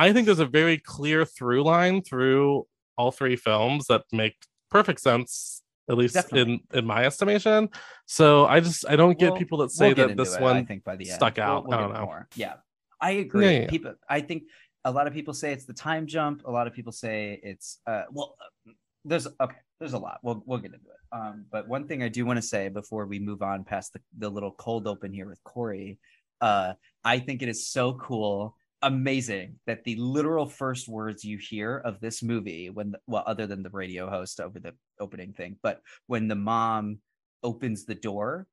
I 0.00 0.12
think 0.12 0.26
there's 0.26 0.38
a 0.38 0.46
very 0.46 0.78
clear 0.78 1.24
through 1.24 1.62
line 1.64 2.02
through 2.02 2.66
all 2.96 3.10
three 3.10 3.36
films 3.36 3.86
that 3.88 4.02
make 4.12 4.36
perfect 4.70 5.00
sense, 5.00 5.62
at 5.90 5.96
least 5.96 6.14
Definitely. 6.14 6.54
in 6.72 6.78
in 6.78 6.84
my 6.86 7.04
estimation. 7.04 7.68
So 8.06 8.46
I 8.46 8.60
just 8.60 8.84
I 8.88 8.96
don't 8.96 9.18
get 9.18 9.30
We'll- 9.32 9.38
people 9.38 9.58
that 9.58 9.70
say 9.70 9.92
we'll 9.92 10.08
that 10.08 10.16
this 10.16 10.36
it, 10.36 10.40
one 10.42 10.56
I 10.56 10.64
think 10.64 10.84
by 10.84 10.96
the 10.96 11.08
end 11.10 11.16
stuck 11.16 11.38
out. 11.38 11.66
we'll 11.66 11.78
I 11.78 11.80
don't 11.82 11.92
know. 11.94 12.04
more. 12.06 12.28
Yeah, 12.34 12.54
I 13.00 13.10
agree. 13.24 13.44
Yeah, 13.46 13.60
yeah. 13.60 13.70
People, 13.70 13.94
I 14.08 14.20
think 14.20 14.44
a 14.84 14.90
lot 14.90 15.06
of 15.06 15.12
people 15.12 15.34
say 15.34 15.52
it's 15.52 15.66
the 15.66 15.74
time 15.74 16.06
jump. 16.06 16.42
A 16.46 16.50
lot 16.50 16.66
of 16.66 16.72
people 16.72 16.92
say 16.92 17.38
it's 17.42 17.78
uh, 17.86 18.04
well, 18.10 18.36
uh, 18.40 18.72
there's 19.04 19.26
okay, 19.26 19.56
there's 19.78 19.92
a 19.92 19.98
lot. 19.98 20.18
We'll 20.22 20.42
we'll 20.46 20.58
get 20.58 20.72
into 20.72 20.86
it. 20.86 21.00
Um, 21.12 21.44
but 21.50 21.68
one 21.68 21.88
thing 21.88 22.02
I 22.02 22.08
do 22.08 22.24
want 22.24 22.36
to 22.38 22.46
say 22.54 22.68
before 22.68 23.04
we 23.06 23.18
move 23.18 23.42
on 23.42 23.64
past 23.64 23.92
the 23.92 24.00
the 24.18 24.30
little 24.30 24.52
cold 24.52 24.86
open 24.86 25.12
here 25.12 25.28
with 25.28 25.42
Corey, 25.44 25.98
uh, 26.40 26.72
I 27.04 27.18
think 27.18 27.42
it 27.42 27.48
is 27.48 27.66
so 27.66 27.94
cool. 27.94 28.56
Amazing 28.82 29.56
that 29.66 29.84
the 29.84 29.96
literal 29.96 30.46
first 30.46 30.88
words 30.88 31.24
you 31.24 31.38
hear 31.38 31.78
of 31.78 32.00
this 32.00 32.22
movie, 32.22 32.70
when 32.70 32.92
the, 32.92 32.98
well, 33.06 33.24
other 33.26 33.46
than 33.46 33.62
the 33.62 33.70
radio 33.70 34.08
host 34.08 34.40
over 34.40 34.58
the 34.58 34.74
opening 34.98 35.32
thing, 35.32 35.56
but 35.62 35.80
when 36.06 36.28
the 36.28 36.34
mom 36.34 36.98
opens 37.42 37.84
the 37.84 37.94
door, 37.94 38.46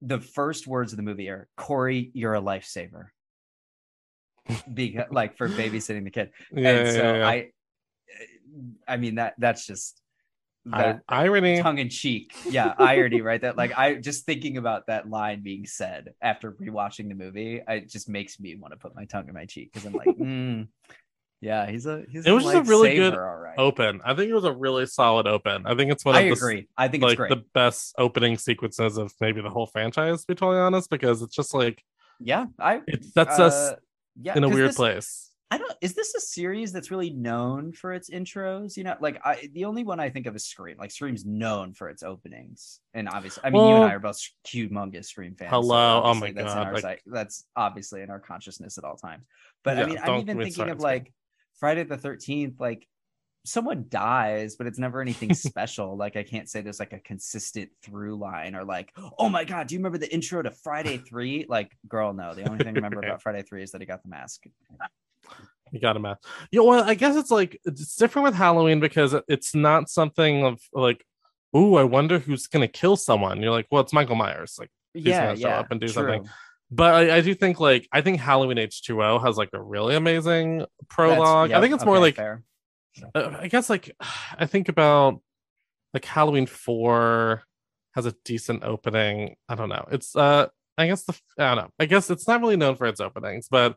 the 0.00 0.20
first 0.20 0.66
words 0.66 0.92
of 0.92 0.96
the 0.96 1.02
movie 1.02 1.28
are 1.28 1.48
Corey, 1.56 2.10
you're 2.14 2.34
a 2.34 2.40
lifesaver. 2.40 3.08
because 4.72 5.06
like 5.10 5.36
for 5.36 5.48
babysitting 5.60 6.04
the 6.04 6.10
kid. 6.10 6.30
Yeah, 6.52 6.70
and 6.70 6.86
yeah, 6.86 6.92
so 6.92 7.14
yeah. 7.14 7.28
I 7.28 7.50
I 8.86 8.96
mean 8.96 9.16
that 9.16 9.34
that's 9.38 9.66
just 9.66 10.00
I- 10.72 10.82
that 10.82 11.00
irony. 11.08 11.62
tongue 11.62 11.78
in 11.78 11.88
cheek. 11.88 12.32
Yeah, 12.48 12.74
irony, 12.78 13.20
right? 13.20 13.40
That 13.40 13.56
like 13.56 13.76
I 13.78 13.94
just 13.94 14.26
thinking 14.26 14.56
about 14.58 14.86
that 14.88 15.08
line 15.08 15.42
being 15.42 15.66
said 15.66 16.14
after 16.20 16.52
rewatching 16.52 17.08
the 17.08 17.14
movie, 17.14 17.62
it 17.66 17.88
just 17.88 18.08
makes 18.08 18.38
me 18.38 18.54
want 18.56 18.72
to 18.72 18.78
put 18.78 18.94
my 18.94 19.04
tongue 19.06 19.28
in 19.28 19.34
my 19.34 19.46
cheek 19.46 19.70
because 19.72 19.86
I'm 19.86 19.94
like, 19.94 20.08
mm, 20.18 20.68
yeah, 21.40 21.70
he's 21.70 21.86
a 21.86 22.04
he's 22.10 22.26
It 22.26 22.32
was 22.32 22.44
just 22.44 22.56
a 22.56 22.62
really 22.62 22.96
good 22.96 23.14
lifesaver, 23.14 23.30
all 23.30 23.38
right. 23.38 23.54
Open. 23.58 24.00
I 24.04 24.14
think 24.14 24.28
it 24.30 24.34
was 24.34 24.44
a 24.44 24.52
really 24.52 24.86
solid 24.86 25.26
open. 25.26 25.66
I 25.66 25.74
think 25.74 25.90
it's 25.92 26.04
one 26.04 26.16
of 26.16 26.20
I 26.20 26.24
the 26.24 26.32
agree. 26.32 26.68
I 26.76 26.88
think 26.88 27.02
it's 27.02 27.10
like 27.10 27.16
great. 27.18 27.30
the 27.30 27.44
best 27.54 27.94
opening 27.96 28.36
sequences 28.36 28.98
of 28.98 29.12
maybe 29.20 29.40
the 29.40 29.50
whole 29.50 29.66
franchise. 29.66 30.22
To 30.22 30.26
be 30.26 30.34
totally 30.34 30.58
honest, 30.60 30.90
because 30.90 31.22
it's 31.22 31.34
just 31.34 31.54
like 31.54 31.82
yeah, 32.20 32.46
I 32.58 32.80
it 32.86 33.04
sets 33.04 33.38
us 33.38 33.54
uh, 33.54 33.76
yeah, 34.20 34.36
in 34.36 34.44
a 34.44 34.48
weird 34.48 34.70
this- 34.70 34.76
place. 34.76 35.27
I 35.50 35.56
don't. 35.56 35.72
Is 35.80 35.94
this 35.94 36.14
a 36.14 36.20
series 36.20 36.72
that's 36.72 36.90
really 36.90 37.08
known 37.10 37.72
for 37.72 37.94
its 37.94 38.10
intros? 38.10 38.76
You 38.76 38.84
know, 38.84 38.96
like 39.00 39.18
I, 39.24 39.48
the 39.54 39.64
only 39.64 39.82
one 39.82 39.98
I 39.98 40.10
think 40.10 40.26
of 40.26 40.36
is 40.36 40.44
Scream. 40.44 40.76
Like 40.78 40.90
Scream's 40.90 41.24
known 41.24 41.72
for 41.72 41.88
its 41.88 42.02
openings, 42.02 42.80
and 42.92 43.08
obviously, 43.08 43.42
I 43.44 43.50
mean, 43.50 43.66
you 43.66 43.76
and 43.76 43.84
I 43.84 43.94
are 43.94 43.98
both 43.98 44.20
humongous 44.46 45.06
Scream 45.06 45.36
fans. 45.36 45.50
Hello. 45.50 46.02
Oh 46.04 46.14
my 46.14 46.32
that's 46.32 46.52
in 46.52 46.58
God, 46.58 46.66
our 46.66 46.80
like- 46.80 47.02
that's 47.06 47.46
obviously 47.56 48.02
in 48.02 48.10
our 48.10 48.20
consciousness 48.20 48.76
at 48.76 48.84
all 48.84 48.96
times. 48.96 49.24
But 49.64 49.78
I 49.78 49.86
mean, 49.86 49.98
I'm 50.02 50.20
even 50.20 50.38
thinking 50.38 50.68
of 50.68 50.80
like 50.80 51.14
Friday 51.58 51.84
the 51.84 51.96
Thirteenth. 51.96 52.60
Like 52.60 52.86
someone 53.46 53.86
dies, 53.88 54.56
but 54.56 54.66
it's 54.66 54.78
never 54.78 55.00
anything 55.00 55.32
special. 55.34 55.96
Like 55.96 56.16
I 56.16 56.24
can't 56.24 56.48
say 56.48 56.60
there's 56.60 56.80
like 56.80 56.92
a 56.92 56.98
consistent 56.98 57.70
through 57.82 58.16
line 58.16 58.54
or 58.54 58.64
like, 58.64 58.92
oh 59.18 59.30
my 59.30 59.44
god, 59.44 59.68
do 59.68 59.74
you 59.74 59.78
remember 59.78 59.96
the 59.96 60.12
intro 60.12 60.42
to 60.42 60.50
Friday 60.50 60.98
Three? 60.98 61.46
Like, 61.48 61.74
girl, 61.88 62.12
no. 62.12 62.34
The 62.34 62.46
only 62.46 62.58
thing 62.58 62.68
I 62.68 62.72
remember 62.72 62.98
about 63.02 63.22
Friday 63.22 63.42
Three 63.42 63.62
is 63.62 63.72
that 63.72 63.80
he 63.80 63.86
got 63.86 64.02
the 64.02 64.10
mask. 64.10 64.44
You 65.72 65.80
got 65.80 65.94
to 65.94 66.00
math. 66.00 66.18
You 66.50 66.60
know, 66.60 66.64
well, 66.66 66.84
I 66.84 66.94
guess 66.94 67.16
it's 67.16 67.30
like 67.30 67.60
it's 67.64 67.96
different 67.96 68.24
with 68.24 68.34
Halloween 68.34 68.80
because 68.80 69.14
it's 69.28 69.54
not 69.54 69.88
something 69.88 70.44
of 70.44 70.60
like, 70.72 71.04
ooh, 71.56 71.76
I 71.76 71.84
wonder 71.84 72.18
who's 72.18 72.46
gonna 72.46 72.68
kill 72.68 72.96
someone. 72.96 73.42
You're 73.42 73.52
like, 73.52 73.66
well, 73.70 73.82
it's 73.82 73.92
Michael 73.92 74.16
Myers. 74.16 74.56
Like, 74.58 74.70
yeah, 74.94 75.26
gonna 75.26 75.36
show 75.36 75.48
yeah, 75.48 75.60
up 75.60 75.70
and 75.70 75.80
do 75.80 75.86
true. 75.86 75.92
something. 75.92 76.28
but 76.70 76.94
I, 76.94 77.16
I 77.16 77.20
do 77.20 77.34
think 77.34 77.60
like 77.60 77.88
I 77.92 78.00
think 78.00 78.20
Halloween 78.20 78.58
H2O 78.58 79.24
has 79.24 79.36
like 79.36 79.50
a 79.52 79.62
really 79.62 79.94
amazing 79.94 80.64
prologue. 80.88 81.52
I 81.52 81.60
think 81.60 81.74
it's 81.74 81.84
more 81.84 81.98
like 81.98 82.16
fair. 82.16 82.42
uh, 83.14 83.36
I 83.40 83.48
guess 83.48 83.70
like 83.70 83.94
I 84.38 84.46
think 84.46 84.68
about 84.68 85.20
like 85.94 86.04
Halloween 86.04 86.46
four 86.46 87.42
has 87.94 88.06
a 88.06 88.14
decent 88.24 88.64
opening. 88.64 89.36
I 89.48 89.54
don't 89.54 89.68
know. 89.68 89.86
It's 89.90 90.14
uh 90.14 90.48
I 90.76 90.86
guess 90.86 91.02
the 91.04 91.18
I 91.38 91.54
don't 91.54 91.64
know. 91.64 91.70
I 91.78 91.86
guess 91.86 92.08
it's 92.10 92.28
not 92.28 92.40
really 92.40 92.56
known 92.56 92.76
for 92.76 92.86
its 92.86 93.00
openings, 93.00 93.48
but 93.50 93.76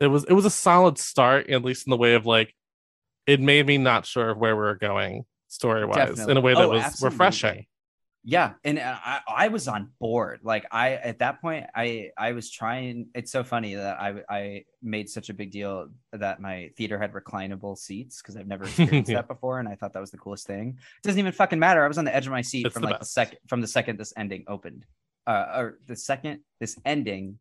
it 0.00 0.06
was 0.06 0.24
it 0.24 0.32
was 0.32 0.44
a 0.44 0.50
solid 0.50 0.98
start, 0.98 1.50
at 1.50 1.64
least 1.64 1.86
in 1.86 1.90
the 1.90 1.96
way 1.96 2.14
of 2.14 2.26
like 2.26 2.54
it 3.26 3.40
made 3.40 3.66
me 3.66 3.78
not 3.78 4.06
sure 4.06 4.30
of 4.30 4.38
where 4.38 4.54
we 4.56 4.62
were 4.62 4.74
going 4.74 5.24
story 5.48 5.84
wise 5.84 6.18
in 6.20 6.36
a 6.36 6.40
way 6.40 6.54
that 6.54 6.62
Oh, 6.62 6.70
was 6.70 6.82
absolutely. 6.82 7.14
refreshing. 7.14 7.66
Yeah, 8.24 8.54
and 8.64 8.78
uh, 8.78 8.98
I, 9.02 9.20
I 9.28 9.48
was 9.48 9.68
on 9.68 9.90
board. 10.00 10.40
Like 10.42 10.66
I 10.70 10.94
at 10.94 11.20
that 11.20 11.40
point, 11.40 11.66
I 11.74 12.10
I 12.18 12.32
was 12.32 12.50
trying. 12.50 13.06
It's 13.14 13.30
so 13.32 13.42
funny 13.44 13.74
that 13.76 13.98
I 13.98 14.22
I 14.28 14.64
made 14.82 15.08
such 15.08 15.30
a 15.30 15.34
big 15.34 15.50
deal 15.50 15.88
that 16.12 16.40
my 16.40 16.70
theater 16.76 16.98
had 16.98 17.12
reclinable 17.12 17.78
seats 17.78 18.20
because 18.20 18.36
I've 18.36 18.48
never 18.48 18.64
experienced 18.64 19.10
that 19.12 19.28
before, 19.28 19.60
and 19.60 19.68
I 19.68 19.76
thought 19.76 19.94
that 19.94 20.00
was 20.00 20.10
the 20.10 20.18
coolest 20.18 20.46
thing. 20.46 20.78
It 21.02 21.06
doesn't 21.06 21.18
even 21.18 21.32
fucking 21.32 21.58
matter. 21.58 21.82
I 21.84 21.88
was 21.88 21.96
on 21.96 22.04
the 22.04 22.14
edge 22.14 22.26
of 22.26 22.32
my 22.32 22.42
seat 22.42 22.66
It's 22.66 22.74
from 22.74 22.82
the 22.82 22.88
like 22.90 23.00
the 23.00 23.06
second 23.06 23.38
from 23.46 23.60
the 23.62 23.68
second 23.68 23.98
this 23.98 24.12
ending 24.16 24.44
opened, 24.46 24.84
uh, 25.26 25.46
or 25.56 25.78
the 25.86 25.96
second 25.96 26.40
this 26.60 26.78
ending, 26.84 27.38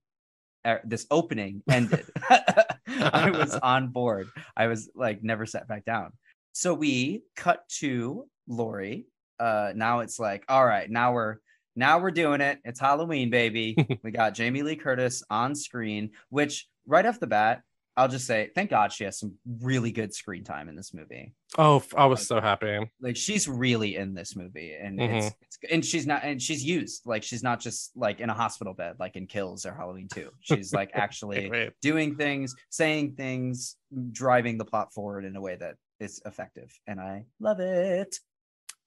uh, 0.68 0.78
this 0.84 1.08
opening 1.10 1.64
ended. 1.70 2.06
I 2.30 3.32
was 3.32 3.56
on 3.64 3.88
board. 3.90 4.28
I 4.56 4.68
was 4.68 4.90
like 4.96 5.24
never 5.24 5.46
sat 5.46 5.68
back 5.68 5.86
down. 5.86 6.12
So 6.54 6.74
we 6.74 7.24
cut 7.36 7.68
to 7.80 8.28
Laurie. 8.48 9.06
Uh 9.40 9.72
now 9.76 10.00
it's 10.00 10.20
like, 10.20 10.44
all 10.50 10.66
right, 10.66 10.90
now 10.90 11.14
we're 11.14 11.38
now 11.76 12.00
we're 12.00 12.12
doing 12.12 12.42
it. 12.42 12.60
It's 12.64 12.80
Halloween, 12.80 13.30
baby. 13.30 13.76
we 14.04 14.12
got 14.12 14.34
Jamie 14.34 14.64
Lee 14.64 14.76
Curtis 14.76 15.24
on 15.30 15.56
screen, 15.56 16.12
which 16.30 16.68
right 16.88 17.06
off 17.06 17.20
the 17.20 17.28
bat, 17.28 17.62
I'll 17.98 18.08
just 18.08 18.28
say, 18.28 18.52
thank 18.54 18.70
God 18.70 18.94
she 18.94 19.06
has 19.06 19.20
some 19.20 19.34
really 19.62 19.92
good 19.92 20.14
screen 20.14 20.44
time 20.44 20.70
in 20.70 20.76
this 20.76 20.94
movie. 20.94 21.34
Oh, 21.58 21.84
I 21.98 22.06
was 22.06 22.28
so 22.28 22.40
happy. 22.40 22.80
Like 23.02 23.18
she's 23.18 23.48
really 23.48 23.96
in 23.96 24.14
this 24.14 24.36
movie, 24.36 24.76
and 24.80 25.00
Mm-hmm. 25.00 25.16
it's, 25.16 25.36
it's 25.42 25.58
and 25.72 25.84
she's 25.84 26.06
not 26.06 26.24
and 26.24 26.40
she's 26.40 26.64
used 26.64 27.08
like 27.08 27.24
she's 27.24 27.42
not 27.42 27.60
just 27.60 27.92
like 27.98 28.20
in 28.20 28.30
a 28.30 28.34
hospital 28.36 28.74
bed 28.76 28.98
like 29.00 29.16
in 29.16 29.26
Kills 29.26 29.66
or 29.66 29.74
Halloween 29.74 30.08
2. 30.14 30.30
She's 30.42 30.72
like 30.74 30.92
actually 30.94 31.72
doing 31.82 32.16
things, 32.16 32.56
saying 32.70 33.14
things, 33.16 33.76
driving 34.12 34.60
the 34.60 34.66
plot 34.66 34.94
forward 34.94 35.26
in 35.26 35.36
a 35.36 35.42
way 35.42 35.56
that 35.56 35.76
is 36.00 36.22
effective. 36.26 36.72
And 36.86 37.00
I 37.02 37.26
love 37.40 37.60
it. 37.60 38.16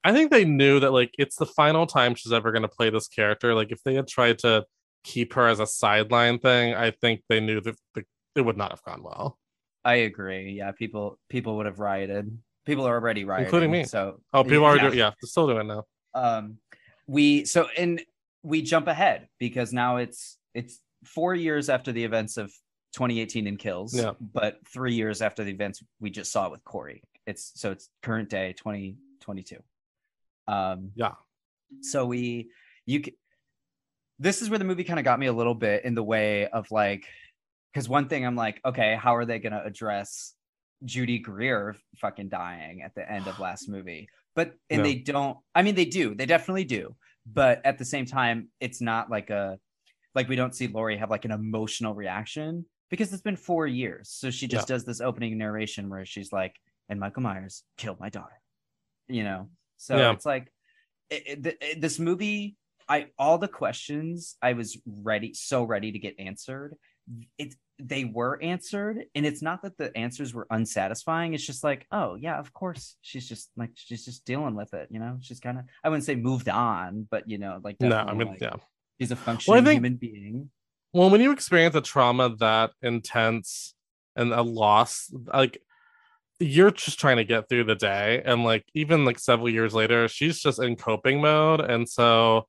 I 0.05 0.12
think 0.12 0.31
they 0.31 0.44
knew 0.44 0.79
that 0.81 0.92
like 0.92 1.12
it's 1.18 1.37
the 1.37 1.46
final 1.46 1.87
time 1.87 2.14
she's 2.14 2.33
ever 2.33 2.53
going 2.53 2.62
to 2.62 2.68
play 2.68 2.90
this 2.90 3.09
character. 3.09 3.55
Like 3.55 3.73
if 3.73 3.83
they 3.83 3.94
had 3.94 4.07
tried 4.07 4.38
to 4.40 4.64
keep 5.03 5.33
her 5.35 5.49
as 5.49 5.59
a 5.61 5.66
sideline 5.66 6.38
thing, 6.38 6.75
I 6.75 6.92
think 6.92 7.23
they 7.29 7.40
knew 7.40 7.61
that 7.61 7.75
the, 7.94 8.05
it 8.36 8.42
would 8.42 8.56
not 8.56 8.70
have 8.70 8.82
gone 8.82 9.02
well. 9.02 9.38
I 9.84 9.94
agree. 9.96 10.52
Yeah, 10.52 10.72
people 10.72 11.18
people 11.28 11.56
would 11.56 11.66
have 11.66 11.78
rioted. 11.78 12.36
People 12.66 12.86
are 12.86 12.94
already 12.94 13.24
rioting, 13.24 13.46
Including 13.46 13.70
me. 13.70 13.84
So 13.84 14.20
Oh, 14.32 14.44
people 14.44 14.64
are 14.64 14.78
doing 14.78 14.94
yeah, 14.98 15.10
they're 15.20 15.28
still 15.28 15.46
doing 15.46 15.66
now. 15.66 15.84
um 16.14 16.58
we 17.06 17.44
so 17.44 17.66
and 17.76 18.00
we 18.42 18.62
jump 18.62 18.86
ahead 18.86 19.28
because 19.38 19.72
now 19.72 19.96
it's 19.96 20.38
it's 20.54 20.80
four 21.04 21.34
years 21.34 21.68
after 21.68 21.92
the 21.92 22.04
events 22.04 22.36
of 22.36 22.46
2018 22.94 23.46
in 23.46 23.56
kills 23.56 23.94
Yeah. 23.94 24.12
but 24.20 24.58
three 24.68 24.94
years 24.94 25.22
after 25.22 25.42
the 25.44 25.50
events 25.50 25.82
we 26.00 26.10
just 26.10 26.30
saw 26.32 26.48
with 26.50 26.62
corey 26.64 27.02
it's 27.26 27.52
so 27.54 27.70
it's 27.70 27.88
current 28.02 28.28
day 28.28 28.52
2022 28.58 29.56
um 30.48 30.90
Yeah. 30.94 31.12
so 31.80 32.06
we 32.06 32.50
you 32.86 33.02
this 34.18 34.42
is 34.42 34.50
where 34.50 34.58
the 34.58 34.64
movie 34.64 34.84
kind 34.84 34.98
of 34.98 35.04
got 35.04 35.18
me 35.18 35.26
a 35.26 35.32
little 35.32 35.54
bit 35.54 35.84
in 35.84 35.94
the 35.94 36.02
way 36.02 36.46
of 36.48 36.70
like 36.70 37.06
because 37.72 37.88
one 37.88 38.09
thing 38.09 38.26
i'm 38.26 38.37
like 38.37 38.61
okay 38.64 38.96
how 39.00 39.14
are 39.16 39.24
they 39.24 39.38
going 39.38 39.52
to 39.52 39.64
address 39.64 40.35
judy 40.85 41.18
greer 41.18 41.76
fucking 41.98 42.28
dying 42.28 42.83
at 42.83 42.94
the 42.94 43.11
end 43.11 43.26
of 43.26 43.38
last 43.38 43.68
movie 43.68 44.09
but 44.35 44.54
and 44.70 44.78
No. 44.78 44.85
they 44.85 44.94
don't 44.96 45.38
i 45.54 45.62
mean 45.62 45.74
they 45.74 45.85
do 45.85 46.14
they 46.14 46.26
definitely 46.26 46.64
do 46.64 46.94
but 47.26 47.61
at 47.64 47.78
the 47.78 47.85
same 47.85 48.06
time 48.06 48.48
it's 48.61 48.80
not 48.80 49.11
like 49.11 49.30
a 49.30 49.59
like 50.14 50.28
we 50.28 50.37
don't 50.37 50.54
see 50.54 50.66
Laurie 50.66 50.96
have 50.96 51.11
like 51.11 51.24
an 51.24 51.30
emotional 51.30 51.94
reaction 51.94 52.64
because 52.90 53.12
it's 53.12 53.22
been 53.22 53.37
four 53.37 53.66
years 53.66 54.09
so 54.11 54.30
she 54.30 54.48
just 54.48 54.66
does 54.68 54.85
this 54.85 55.00
opening 55.00 55.37
narration 55.38 55.88
where 55.90 56.04
she's 56.06 56.33
like 56.33 56.56
and 56.88 56.98
michael 56.98 57.22
myers 57.22 57.62
killed 57.76 58.00
my 58.00 58.09
daughter 58.09 58.40
you 59.09 59.22
know 59.22 59.48
so 59.76 59.96
Yeah. 59.96 60.12
it's 60.12 60.26
like 60.26 60.50
it, 61.11 61.46
it- 61.46 61.59
it- 61.61 61.80
this 61.80 61.98
movie 61.98 62.56
i 62.88 63.06
all 63.18 63.37
the 63.38 63.48
questions 63.48 64.37
i 64.42 64.54
was 64.54 64.78
ready 64.87 65.35
so 65.35 65.62
ready 65.64 65.92
to 65.92 65.98
get 65.98 66.18
answered 66.18 66.74
it 67.38 67.54
they 67.78 68.04
were 68.04 68.38
answered 68.42 69.04
and 69.14 69.24
it's 69.24 69.40
not 69.40 69.62
that 69.62 69.76
the 69.78 69.96
answers 69.96 70.34
were 70.34 70.46
unsatisfying 70.50 71.32
it's 71.32 71.46
just 71.46 71.64
like 71.64 71.86
oh 71.92 72.14
yeah 72.14 72.38
of 72.38 72.52
course 72.52 72.96
she's 73.00 73.26
just 73.26 73.50
like 73.56 73.70
she's 73.74 74.04
just 74.04 74.24
dealing 74.26 74.54
with 74.54 74.74
it 74.74 74.86
you 74.90 75.00
know 75.00 75.16
she's 75.22 75.40
kind 75.40 75.58
of 75.58 75.64
i 75.82 75.88
wouldn't 75.88 76.04
say 76.04 76.14
moved 76.14 76.48
on 76.50 77.08
but 77.10 77.28
you 77.28 77.38
know 77.38 77.58
like 77.64 77.76
No, 77.80 77.96
I 77.96 78.12
mean, 78.12 78.28
like, 78.28 78.40
yeah. 78.40 78.56
she's 79.00 79.10
a 79.10 79.16
functioning 79.16 79.64
think- 79.64 79.78
human 79.78 79.96
being 79.96 80.50
Well, 80.92 81.08
when 81.08 81.20
you 81.22 81.32
experience 81.32 81.74
a 81.74 81.80
trauma 81.80 82.34
that 82.40 82.72
intense 82.82 83.74
and 84.16 84.32
a 84.32 84.42
loss, 84.42 85.08
like 85.32 85.62
you're 86.40 86.72
just 86.72 86.98
trying 86.98 87.18
to 87.18 87.24
get 87.24 87.48
through 87.48 87.64
the 87.64 87.76
day. 87.76 88.22
And 88.24 88.42
like 88.44 88.64
even 88.74 89.04
like 89.04 89.18
several 89.20 89.48
years 89.48 89.72
later, 89.72 90.08
she's 90.08 90.40
just 90.40 90.60
in 90.60 90.74
coping 90.74 91.20
mode. 91.20 91.60
And 91.60 91.88
so, 91.88 92.48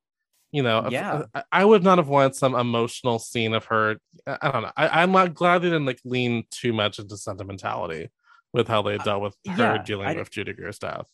you 0.51 0.63
know, 0.63 0.87
Yeah. 0.89 1.23
I, 1.33 1.43
I 1.51 1.65
would 1.65 1.83
not 1.83 1.97
have 1.97 2.07
wanted 2.09 2.35
some 2.35 2.55
emotional 2.55 3.19
scene 3.19 3.53
of 3.53 3.65
her. 3.65 3.97
I 4.27 4.51
don't 4.51 4.63
know. 4.63 4.71
I, 4.77 5.01
I'm 5.03 5.11
not 5.11 5.33
glad 5.33 5.59
they 5.59 5.67
didn't 5.69 5.85
like 5.85 5.99
lean 6.05 6.43
too 6.51 6.73
much 6.73 6.99
into 6.99 7.17
sentimentality 7.17 8.09
with 8.53 8.67
how 8.67 8.81
they 8.81 8.97
dealt 8.97 9.21
with 9.21 9.35
her 9.47 9.51
Uh, 9.51 9.73
yeah, 9.75 9.83
dealing 9.83 10.07
I- 10.07 10.15
with 10.15 10.29
Judy 10.29 10.53
Greer's 10.53 10.79
death. 10.79 11.05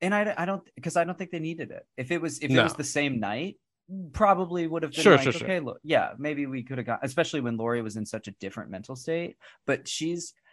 and 0.00 0.14
I, 0.14 0.34
I 0.36 0.44
don't 0.44 0.62
because 0.74 0.96
I 0.96 1.04
don't 1.04 1.16
think 1.18 1.30
they 1.30 1.38
needed 1.40 1.70
it. 1.70 1.84
If 1.96 2.10
it 2.10 2.20
was 2.20 2.38
if 2.38 2.50
it 2.50 2.62
was 2.62 2.74
the 2.74 2.84
same 2.84 3.18
night, 3.18 3.56
probably 4.12 4.66
would 4.66 4.82
have 4.82 4.92
been 4.92 5.02
Sure, 5.02 5.14
like, 5.16 5.22
sure, 5.24 5.32
sure. 5.32 5.46
okay, 5.46 5.60
look, 5.60 5.78
yeah, 5.82 6.12
maybe 6.18 6.46
we 6.46 6.62
could 6.62 6.78
have 6.78 6.86
got, 6.86 7.00
especially 7.02 7.40
when 7.40 7.56
Laurie 7.56 7.82
was 7.82 7.96
in 7.96 8.04
such 8.06 8.28
a 8.28 8.32
different 8.32 8.70
mental 8.70 8.96
state. 8.96 9.36
But 9.66 9.86
she's, 9.88 10.32
uh, 10.32 10.45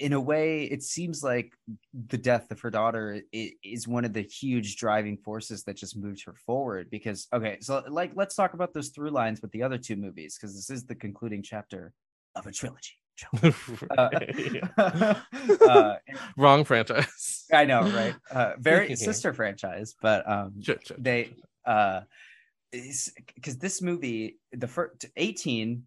in 0.00 0.12
a 0.12 0.20
way, 0.20 0.64
it 0.64 0.82
seems 0.82 1.22
like 1.22 1.52
the 2.08 2.18
death 2.18 2.50
of 2.50 2.60
her 2.60 2.70
daughter 2.70 3.22
is 3.32 3.88
one 3.88 4.04
of 4.04 4.12
the 4.12 4.22
huge 4.22 4.76
driving 4.76 5.16
forces 5.16 5.64
that 5.64 5.76
just 5.76 5.96
moved 5.96 6.24
her 6.24 6.34
forward. 6.34 6.90
Because 6.90 7.26
okay, 7.32 7.58
so 7.60 7.82
like 7.88 8.12
let's 8.14 8.34
talk 8.34 8.54
about 8.54 8.72
those 8.72 8.88
through 8.90 9.10
lines 9.10 9.42
with 9.42 9.50
the 9.52 9.62
other 9.62 9.78
two 9.78 9.96
movies 9.96 10.36
because 10.36 10.54
this 10.54 10.70
is 10.70 10.86
the 10.86 10.94
concluding 10.94 11.42
chapter 11.42 11.92
of 12.34 12.46
a 12.46 12.52
trilogy. 12.52 12.94
Yeah. 13.98 15.18
uh, 15.60 15.94
Wrong 16.36 16.64
franchise. 16.64 17.46
I 17.52 17.64
know, 17.64 17.82
right? 17.82 18.14
Uh, 18.30 18.52
very 18.58 18.94
sister 18.94 19.32
franchise, 19.32 19.96
but 20.00 20.28
um, 20.30 20.62
Sure, 20.62 20.76
sure. 20.84 20.96
they 21.00 21.30
uh, 21.64 22.02
because 22.70 23.58
this 23.58 23.82
movie, 23.82 24.38
the 24.52 24.68
first 24.68 25.06
18 25.16 25.84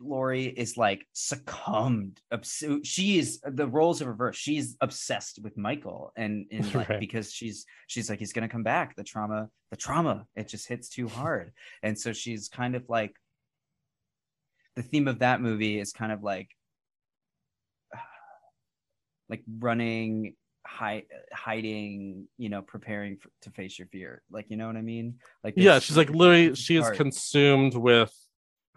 Laurie 0.00 0.46
is 0.46 0.76
like 0.76 1.06
succumbed. 1.12 2.20
Obs- 2.32 2.64
she 2.84 3.18
is 3.18 3.40
the 3.44 3.66
roles 3.66 4.00
are 4.02 4.08
reversed. 4.08 4.40
She's 4.40 4.76
obsessed 4.80 5.40
with 5.42 5.56
Michael, 5.56 6.12
and, 6.16 6.46
and 6.50 6.64
like 6.74 6.88
Right. 6.88 7.00
because 7.00 7.32
she's 7.32 7.66
she's 7.86 8.08
like 8.10 8.18
he's 8.18 8.32
gonna 8.32 8.48
come 8.48 8.62
back. 8.62 8.96
The 8.96 9.04
trauma, 9.04 9.48
the 9.70 9.76
trauma, 9.76 10.26
it 10.36 10.48
just 10.48 10.68
hits 10.68 10.88
too 10.88 11.08
hard, 11.08 11.52
and 11.82 11.98
so 11.98 12.12
she's 12.12 12.48
kind 12.48 12.74
of 12.76 12.84
like 12.88 13.14
the 14.76 14.82
theme 14.82 15.08
of 15.08 15.18
that 15.20 15.40
movie 15.40 15.78
is 15.80 15.92
kind 15.92 16.12
of 16.12 16.22
like 16.22 16.50
like 19.28 19.42
running 19.58 20.34
hi- 20.66 21.04
hiding 21.32 22.26
you 22.36 22.48
know 22.48 22.62
preparing 22.62 23.16
for, 23.16 23.30
to 23.42 23.50
face 23.50 23.78
your 23.78 23.88
fear 23.88 24.22
like 24.30 24.46
you 24.50 24.56
know 24.56 24.66
what 24.66 24.76
i 24.76 24.82
mean 24.82 25.14
like 25.42 25.54
yeah 25.56 25.78
she's 25.78 25.96
like 25.96 26.10
literally 26.10 26.54
she 26.54 26.76
is 26.76 26.84
hard. 26.84 26.96
consumed 26.96 27.74
with 27.74 28.12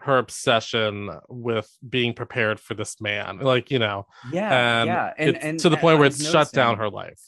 her 0.04 0.18
obsession 0.18 1.10
with 1.28 1.70
being 1.88 2.12
prepared 2.12 2.58
for 2.58 2.74
this 2.74 3.00
man 3.00 3.38
like 3.38 3.70
you 3.70 3.78
know 3.78 4.06
yeah 4.32 4.80
and 4.80 4.86
yeah 4.88 5.12
and, 5.16 5.36
and 5.42 5.58
to 5.60 5.68
the 5.68 5.76
point 5.76 5.98
where 5.98 6.06
it's 6.06 6.28
shut 6.28 6.52
down 6.52 6.78
her 6.78 6.90
life. 6.90 7.20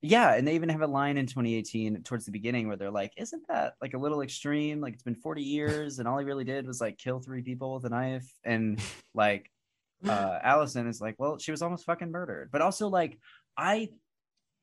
Yeah 0.00 0.34
and 0.34 0.46
they 0.46 0.54
even 0.54 0.68
have 0.68 0.82
a 0.82 0.86
line 0.86 1.16
in 1.16 1.26
2018 1.26 2.02
towards 2.02 2.26
the 2.26 2.30
beginning 2.30 2.68
where 2.68 2.76
they're 2.76 2.90
like 2.90 3.12
isn't 3.16 3.42
that 3.48 3.74
like 3.80 3.94
a 3.94 3.98
little 3.98 4.22
extreme? 4.22 4.80
Like 4.80 4.94
it's 4.94 5.02
been 5.02 5.14
40 5.14 5.42
years 5.42 5.98
and 5.98 6.08
all 6.08 6.18
he 6.18 6.24
really 6.24 6.44
did 6.44 6.66
was 6.66 6.80
like 6.80 6.98
kill 6.98 7.20
three 7.20 7.42
people 7.42 7.74
with 7.74 7.84
a 7.84 7.90
knife. 7.90 8.30
And 8.44 8.80
like 9.14 9.50
uh 10.08 10.38
allyson 10.42 10.86
is 10.86 11.00
like 11.00 11.14
well 11.18 11.38
she 11.38 11.50
was 11.50 11.62
almost 11.62 11.84
fucking 11.84 12.10
murdered. 12.10 12.50
But 12.52 12.60
also 12.60 12.88
like 12.88 13.18
i 13.56 13.88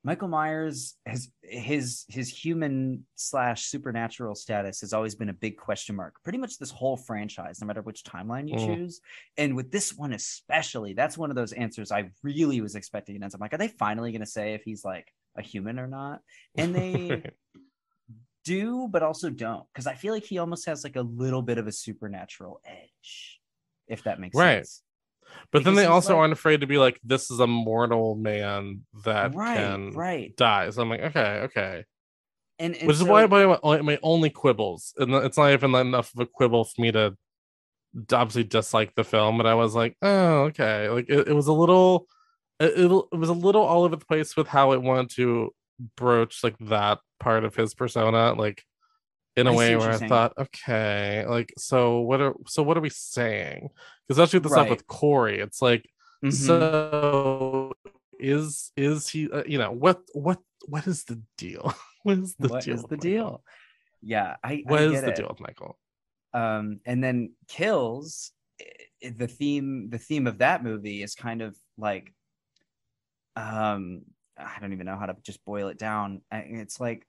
michael 0.03 0.27
myers 0.27 0.95
has 1.05 1.29
his 1.43 2.05
his 2.09 2.27
human 2.29 3.05
slash 3.15 3.65
supernatural 3.65 4.33
status 4.33 4.81
has 4.81 4.93
always 4.93 5.13
been 5.15 5.29
a 5.29 5.33
big 5.33 5.57
question 5.57 5.95
mark 5.95 6.15
pretty 6.23 6.37
much 6.39 6.57
this 6.57 6.71
whole 6.71 6.97
franchise 6.97 7.61
no 7.61 7.67
matter 7.67 7.81
which 7.81 8.03
timeline 8.03 8.47
you 8.49 8.55
Mm. 8.55 8.65
choose 8.77 9.01
and 9.37 9.55
with 9.55 9.71
this 9.71 9.93
one 9.95 10.13
especially 10.13 10.93
that's 10.93 11.17
one 11.17 11.29
of 11.29 11.35
those 11.35 11.53
answers 11.53 11.91
i 11.91 12.09
really 12.23 12.61
was 12.61 12.75
expecting 12.75 13.15
and 13.15 13.23
i'm 13.23 13.39
like 13.39 13.53
are 13.53 13.57
they 13.57 13.67
finally 13.67 14.11
going 14.11 14.21
to 14.21 14.25
say 14.25 14.53
if 14.53 14.63
he's 14.63 14.83
like 14.83 15.07
a 15.37 15.41
human 15.41 15.77
or 15.79 15.87
not 15.87 16.21
and 16.57 16.73
they 16.75 17.23
do 18.43 18.87
but 18.89 19.03
also 19.03 19.29
don't 19.29 19.65
because 19.71 19.85
i 19.85 19.93
feel 19.93 20.13
like 20.13 20.23
he 20.25 20.39
almost 20.39 20.65
has 20.65 20.83
like 20.83 20.95
a 20.95 21.01
little 21.01 21.43
bit 21.43 21.59
of 21.59 21.67
a 21.67 21.71
supernatural 21.71 22.59
edge 22.65 23.39
if 23.87 24.03
that 24.03 24.19
makes 24.19 24.35
Right. 24.35 24.57
sense 24.65 24.81
but 25.51 25.63
then 25.63 25.75
they 25.75 25.85
also 25.85 26.13
like- 26.13 26.19
aren't 26.19 26.33
afraid 26.33 26.61
to 26.61 26.67
be 26.67 26.77
like 26.77 26.99
this 27.03 27.31
is 27.31 27.39
a 27.39 27.47
mortal 27.47 28.15
man 28.15 28.81
that 29.05 29.33
right 29.35 29.57
can 29.57 29.91
right. 29.91 30.35
die. 30.37 30.69
So 30.69 30.81
i'm 30.81 30.89
like 30.89 31.01
okay 31.01 31.39
okay. 31.43 31.85
And, 32.59 32.75
and 32.75 32.87
which 32.87 32.97
is 32.97 33.03
why 33.03 33.25
my, 33.25 33.57
my, 33.63 33.81
my 33.81 33.99
only 34.03 34.29
quibbles 34.29 34.93
and 34.97 35.13
it's 35.15 35.37
not 35.37 35.51
even 35.51 35.73
enough 35.73 36.13
of 36.13 36.19
a 36.19 36.25
quibble 36.27 36.65
for 36.65 36.81
me 36.81 36.91
to 36.91 37.17
obviously 38.13 38.43
dislike 38.43 38.93
the 38.95 39.03
film 39.03 39.37
but 39.37 39.45
i 39.45 39.55
was 39.55 39.75
like 39.75 39.97
oh 40.01 40.43
okay. 40.43 40.87
Like 40.89 41.09
it, 41.09 41.27
it 41.29 41.33
was 41.33 41.47
a 41.47 41.53
little 41.53 42.07
it, 42.59 42.79
it 42.79 43.05
it 43.11 43.17
was 43.17 43.29
a 43.29 43.33
little 43.33 43.63
all 43.63 43.83
over 43.83 43.95
the 43.95 44.05
place 44.05 44.37
with 44.37 44.47
how 44.47 44.73
it 44.73 44.81
wanted 44.81 45.09
to 45.15 45.53
broach 45.97 46.43
like 46.43 46.55
that 46.59 46.99
part 47.19 47.43
of 47.43 47.55
his 47.55 47.73
persona 47.73 48.33
like 48.33 48.63
in 49.35 49.47
a 49.47 49.53
I 49.53 49.55
way 49.55 49.75
where 49.75 49.91
i 49.91 49.95
saying. 49.97 50.09
thought 50.09 50.33
okay 50.37 51.25
like 51.27 51.53
so 51.57 51.99
what 52.01 52.21
are 52.21 52.33
so 52.47 52.63
what 52.63 52.77
are 52.77 52.81
we 52.81 52.89
saying 52.89 53.69
because 54.11 54.19
especially 54.23 54.39
with 54.39 54.43
the 54.43 54.49
stuff 54.49 54.69
with 54.69 54.87
corey 54.87 55.39
it's 55.39 55.61
like 55.61 55.89
Mhm. 56.23 56.33
so 56.33 57.73
is 58.19 58.71
is 58.77 59.07
he 59.09 59.29
uh, 59.31 59.43
you 59.47 59.57
know 59.57 59.71
what 59.71 60.01
what 60.13 60.39
what 60.67 60.85
is 60.85 61.03
the 61.05 61.19
deal 61.37 61.73
what 62.03 62.17
is 62.19 62.35
the 62.35 62.47
what 62.49 62.63
deal 62.63 62.75
is 62.75 62.83
the 62.83 62.97
Michael? 62.97 63.09
deal 63.09 63.43
yeah 64.03 64.35
i 64.43 64.61
What 64.65 64.79
I 64.79 64.83
is 64.83 65.01
the 65.01 65.07
it. 65.07 65.15
deal 65.15 65.27
with 65.29 65.39
Michael? 65.39 65.79
um 66.33 66.79
and 66.85 67.03
then 67.03 67.33
kills 67.47 68.31
i- 68.61 69.09
the 69.17 69.27
theme 69.27 69.89
the 69.89 69.97
theme 69.97 70.27
of 70.27 70.37
that 70.39 70.63
movie 70.63 71.01
is 71.01 71.15
kind 71.15 71.41
of 71.41 71.55
like 71.77 72.13
um 73.35 74.01
i 74.37 74.57
don't 74.59 74.73
even 74.73 74.85
know 74.85 74.97
how 74.97 75.05
to 75.07 75.15
just 75.23 75.43
boil 75.45 75.67
it 75.69 75.79
down 75.79 76.21
it's 76.31 76.79
like 76.79 77.07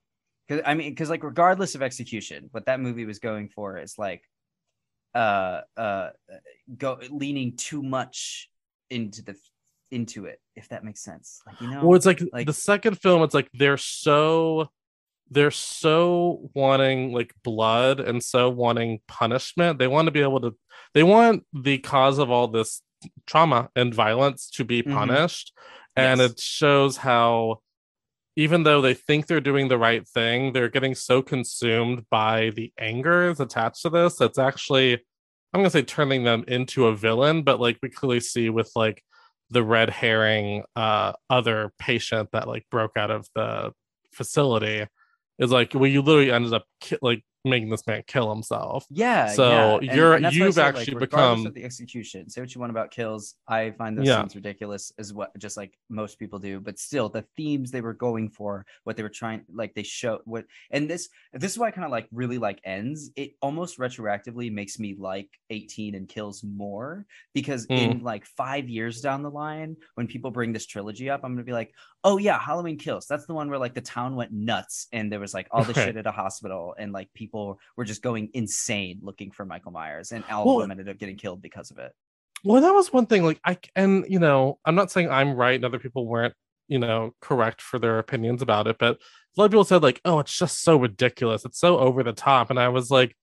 because 0.49 0.62
i 0.67 0.75
mean 0.75 0.91
because 0.91 1.11
like 1.11 1.23
regardless 1.23 1.75
of 1.75 1.83
execution 1.83 2.49
what 2.53 2.67
that 2.67 2.81
movie 2.81 3.05
was 3.05 3.19
going 3.19 3.49
for 3.49 3.79
is 3.79 3.99
like 3.99 4.23
uh 5.14 5.61
uh 5.77 6.11
go 6.79 6.98
leaning 7.11 7.57
too 7.57 7.83
much 7.83 8.48
into 8.90 9.22
the 9.22 9.37
into 9.90 10.25
it 10.25 10.40
if 10.57 10.68
that 10.70 10.85
makes 10.85 11.01
sense 11.03 11.40
like 11.46 11.61
you 11.61 11.68
know 11.68 11.85
Well, 11.87 11.96
it's 11.96 12.07
like, 12.07 12.22
like- 12.33 12.46
the 12.46 12.53
second 12.53 12.98
film. 13.01 13.22
It's 13.22 13.35
like 13.35 13.51
they're 13.53 13.77
so 13.77 14.70
they're 15.31 15.51
so 15.51 16.51
wanting 16.55 17.12
like 17.12 17.35
blood 17.42 18.01
and 18.01 18.22
so 18.22 18.51
wanting 18.51 19.01
punishment. 19.09 19.79
They 19.79 19.87
want 19.88 20.07
to 20.07 20.11
be 20.12 20.20
able 20.20 20.40
to. 20.42 20.55
They 20.94 21.03
want 21.03 21.44
the 21.55 21.79
cause 21.79 22.18
of 22.18 22.31
all 22.31 22.48
this 22.48 22.83
trauma 23.27 23.70
and 23.75 23.94
violence 23.94 24.51
to 24.51 24.64
be 24.64 24.83
Mhm. 24.83 24.92
punished, 24.92 25.53
and 25.96 26.20
Yes. 26.20 26.33
it 26.33 26.40
shows 26.40 26.96
how. 26.98 27.61
Even 28.37 28.62
though 28.62 28.81
they 28.81 28.95
think 28.95 29.27
they're 29.27 29.40
doing 29.40 29.68
the 29.68 29.79
right 29.79 30.07
thing, 30.09 30.53
they're 30.53 30.71
getting 30.71 30.95
so 30.95 31.21
consumed 31.21 32.07
by 32.11 32.51
the 32.51 32.73
anger 32.79 33.29
that's 33.29 33.40
attached 33.40 33.83
to 33.83 33.90
this 33.90 34.16
that's 34.16 34.38
actually, 34.38 34.95
I'm 35.53 35.61
gonna 35.61 35.71
say, 35.71 35.83
turning 35.83 36.25
them 36.25 36.45
into 36.49 36.87
a 36.87 36.97
villain. 36.97 37.42
But 37.42 37.61
like 37.61 37.79
we 37.83 37.90
clearly 37.90 38.21
see 38.21 38.49
with 38.49 38.71
like 38.75 39.03
the 39.51 39.62
red 39.62 39.90
herring 39.90 40.64
uh 40.77 41.12
other 41.29 41.73
patient 41.79 42.31
that 42.33 42.49
like 42.49 42.64
broke 42.71 42.97
out 42.97 43.11
of 43.11 43.29
the 43.35 43.71
facility 44.12 44.87
is 45.38 45.51
like 45.51 45.75
well 45.75 45.87
you 45.87 46.01
literally 46.01 46.33
ended 46.33 46.55
up 46.55 46.64
ki- 46.81 46.97
like 47.03 47.23
making 47.44 47.68
this 47.70 47.85
man 47.87 48.02
kill 48.07 48.33
himself 48.33 48.87
Yeah. 48.90 49.26
So 49.28 49.81
yeah. 49.83 49.94
you're- 49.94 50.22
why 50.22 50.28
you've 50.31 50.55
said, 50.55 50.64
actually 50.76 50.94
regardless 50.94 51.40
become- 51.40 51.52
the 51.55 51.64
execution. 51.64 52.31
Say 52.31 52.40
what 52.40 52.55
you 52.55 52.61
want 52.61 52.70
about 52.70 52.90
kills. 52.92 53.35
I 53.48 53.72
find 53.72 53.98
those 53.98 54.07
Yeah. 54.07 54.20
scenes 54.20 54.37
ridiculous 54.37 54.92
as 54.98 55.12
what 55.12 55.37
just 55.38 55.57
like 55.57 55.76
most 55.88 56.18
people 56.18 56.38
do. 56.38 56.61
But 56.61 56.78
still, 56.78 57.09
the 57.09 57.22
themes 57.37 57.70
they 57.72 57.81
were 57.81 57.94
going 57.94 58.28
for, 58.31 58.64
what 58.85 58.96
they 58.96 59.02
were 59.02 59.09
trying, 59.09 59.44
like 59.52 59.74
they 59.74 59.83
show 59.83 60.20
what, 60.24 60.44
and 60.70 60.88
this 60.88 61.09
this 61.33 61.50
is 61.52 61.59
why 61.59 61.68
I 61.68 61.70
kind 61.72 61.85
of 61.85 61.90
like 61.90 62.07
really 62.12 62.38
like 62.38 62.61
ends. 62.64 63.11
It 63.16 63.33
almost 63.42 63.78
retroactively 63.78 64.52
makes 64.52 64.78
me 64.78 64.94
like 64.96 65.28
18 65.50 65.94
and 65.96 66.09
kills 66.09 66.44
more 66.44 67.07
because 67.35 67.66
Mm. 67.66 67.78
in 67.78 68.02
like 68.02 68.24
five 68.24 68.68
years 68.68 69.00
down 69.00 69.22
the 69.22 69.31
line, 69.31 69.76
when 69.96 70.07
people 70.07 70.31
bring 70.31 70.52
this 70.52 70.66
trilogy 70.66 71.11
up, 71.11 71.22
I'm 71.24 71.33
gonna 71.33 71.42
be 71.44 71.52
like, 71.52 71.74
oh 72.05 72.18
yeah, 72.18 72.38
Halloween 72.38 72.76
Kills. 72.78 73.07
That's 73.07 73.26
the 73.26 73.35
one 73.35 73.48
where 73.48 73.59
like 73.61 73.74
the 73.74 73.81
town 73.81 74.16
went 74.16 74.33
nuts 74.33 74.88
and 74.92 75.11
there 75.11 75.20
was 75.20 75.35
like 75.35 75.46
all 75.50 75.62
the 75.64 75.72
Right. 75.72 75.85
shit 75.87 75.96
at 75.96 76.07
a 76.07 76.11
hospital 76.12 76.74
and 76.78 76.92
like 76.92 77.12
people 77.33 77.59
were 77.77 77.85
just 77.85 78.03
going 78.03 78.29
insane 78.35 78.99
looking 79.03 79.31
for 79.31 79.45
Michael 79.47 79.73
Myers 79.73 80.12
and 80.12 80.23
all 80.31 80.45
Well- 80.45 80.57
of 80.57 80.62
them 80.62 80.71
ended 80.73 80.88
up 80.90 80.99
getting 80.99 81.16
killed 81.16 81.40
because 81.40 81.71
of 81.71 81.79
it. 81.79 81.92
well 82.45 82.61
that 82.61 82.75
was 82.75 82.92
one 82.92 83.07
thing 83.07 83.23
like 83.25 83.40
i 83.45 83.57
and 83.77 84.05
you 84.09 84.18
know 84.18 84.59
i'm 84.64 84.75
not 84.75 84.90
saying 84.90 85.09
i'm 85.11 85.35
right 85.37 85.55
and 85.55 85.64
other 85.64 85.79
people 85.79 86.07
weren't 86.09 86.35
you 86.66 86.79
know 86.79 87.14
correct 87.21 87.62
for 87.62 87.79
their 87.79 87.99
opinions 88.01 88.42
about 88.42 88.66
it 88.66 88.77
but 88.81 88.97
a 88.97 89.35
lot 89.37 89.45
of 89.45 89.51
people 89.53 89.64
said 89.64 89.83
like 89.83 90.01
oh 90.05 90.18
it's 90.18 90.37
just 90.37 90.61
so 90.62 90.77
ridiculous. 90.77 91.45
It's 91.45 91.59
so 91.61 91.79
over 91.79 92.03
the 92.03 92.12
top. 92.12 92.51
And 92.51 92.59
i 92.59 92.68
was 92.68 92.90
like 92.90 93.16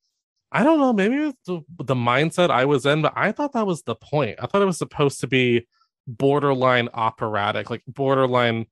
i 0.52 0.63
don't 0.63 0.80
know. 0.80 0.91
Maybe 0.93 1.34
the, 1.45 1.62
the 1.91 1.95
mindset 1.95 2.50
i 2.50 2.65
was 2.65 2.86
in 2.86 3.02
but 3.04 3.13
i 3.15 3.32
thought 3.32 3.54
that 3.54 3.67
was 3.67 3.84
the 3.84 3.95
point. 3.95 4.39
I 4.41 4.48
thought 4.48 4.62
it 4.63 4.72
was 4.74 4.78
supposed 4.80 5.19
to 5.19 5.28
be 5.28 5.67
borderline 6.08 6.89
operatic 6.95 7.69
like 7.69 7.84
borderline 7.88 8.65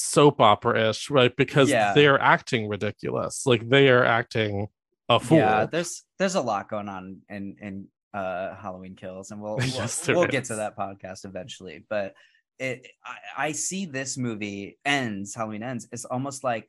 soap 0.00 0.40
opera-ish 0.40 1.10
right 1.10 1.34
because 1.36 1.68
Yeah. 1.70 1.92
they're 1.94 2.18
acting 2.20 2.68
ridiculous 2.68 3.44
like 3.46 3.68
they 3.68 3.88
are 3.88 4.04
acting 4.04 4.68
a 5.08 5.20
fool 5.20 5.38
Yeah, 5.38 5.66
there's 5.66 6.04
there's 6.18 6.36
a 6.36 6.40
lot 6.40 6.68
going 6.70 6.88
on 6.88 7.18
in 7.28 7.56
in 7.60 7.86
uh 8.14 8.54
Halloween 8.56 8.96
Kills, 8.96 9.30
and 9.30 9.40
we'll 9.40 9.56
we'll, 9.58 9.66
Yes, 9.66 10.08
we'll 10.08 10.26
get 10.26 10.44
to 10.44 10.56
that 10.56 10.76
podcast 10.76 11.24
eventually. 11.24 11.84
But 11.88 12.14
it 12.58 12.86
I, 13.04 13.46
I 13.48 13.52
see 13.52 13.86
this 13.86 14.16
movie 14.16 14.78
ends 14.84 15.34
Halloween 15.34 15.62
ends. 15.62 15.88
It's 15.92 16.04
almost 16.04 16.44
like 16.44 16.68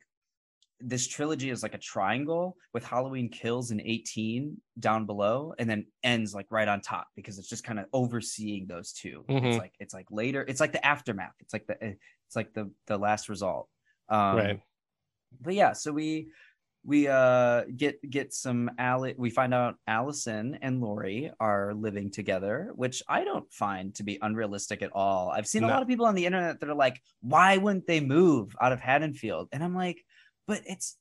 this 0.84 1.06
trilogy 1.06 1.50
is 1.50 1.62
like 1.62 1.74
a 1.74 1.78
triangle 1.78 2.56
with 2.74 2.84
Halloween 2.84 3.28
Kills 3.28 3.70
in 3.70 3.80
18 3.80 4.60
down 4.78 5.06
below, 5.06 5.54
and 5.58 5.68
then 5.70 5.86
ends 6.02 6.34
like 6.34 6.46
right 6.50 6.68
on 6.68 6.80
top 6.80 7.08
because 7.16 7.38
it's 7.38 7.48
just 7.48 7.64
kind 7.64 7.78
of 7.78 7.86
overseeing 7.92 8.66
those 8.66 8.92
2 8.92 9.24
Mhm. 9.28 9.44
It's 9.46 9.58
like 9.58 9.74
it's 9.78 9.94
like 9.94 10.06
later. 10.10 10.42
It's 10.46 10.60
like 10.60 10.72
the 10.72 10.84
aftermath. 10.84 11.34
It's 11.40 11.52
like 11.52 11.66
the 11.66 11.76
it's 12.26 12.36
like 12.36 12.52
the 12.54 12.70
the 12.86 12.98
last 12.98 13.28
result. 13.28 13.68
Um, 14.08 14.36
right 14.36 14.60
but 15.40 15.54
yeah 15.54 15.72
so 15.72 15.90
we 15.92 16.28
we 16.84 17.08
uh 17.08 17.62
get 17.76 17.98
get 18.10 18.34
some 18.34 18.70
Ali- 18.78 19.14
we 19.16 19.30
find 19.30 19.54
out 19.54 19.76
allyson 19.86 20.58
and 20.60 20.80
laurie 20.80 21.30
are 21.40 21.72
living 21.74 22.10
together 22.10 22.70
which 22.74 23.02
i 23.08 23.24
don't 23.24 23.50
find 23.50 23.94
to 23.94 24.02
be 24.02 24.18
unrealistic 24.20 24.82
at 24.82 24.90
all 24.92 25.30
i've 25.30 25.46
seen 25.46 25.62
a 25.62 25.68
lot 25.68 25.80
of 25.82 25.88
people 25.88 26.04
on 26.04 26.14
the 26.14 26.26
internet 26.26 26.60
that 26.60 26.68
are 26.68 26.74
like 26.74 27.00
why 27.20 27.56
wouldn't 27.56 27.86
they 27.86 28.00
move 28.00 28.54
out 28.60 28.72
of 28.72 28.80
haddonfield 28.80 29.48
and 29.52 29.62
i'm 29.64 29.74
like 29.74 30.04
but 30.46 30.62
it's 30.66 30.96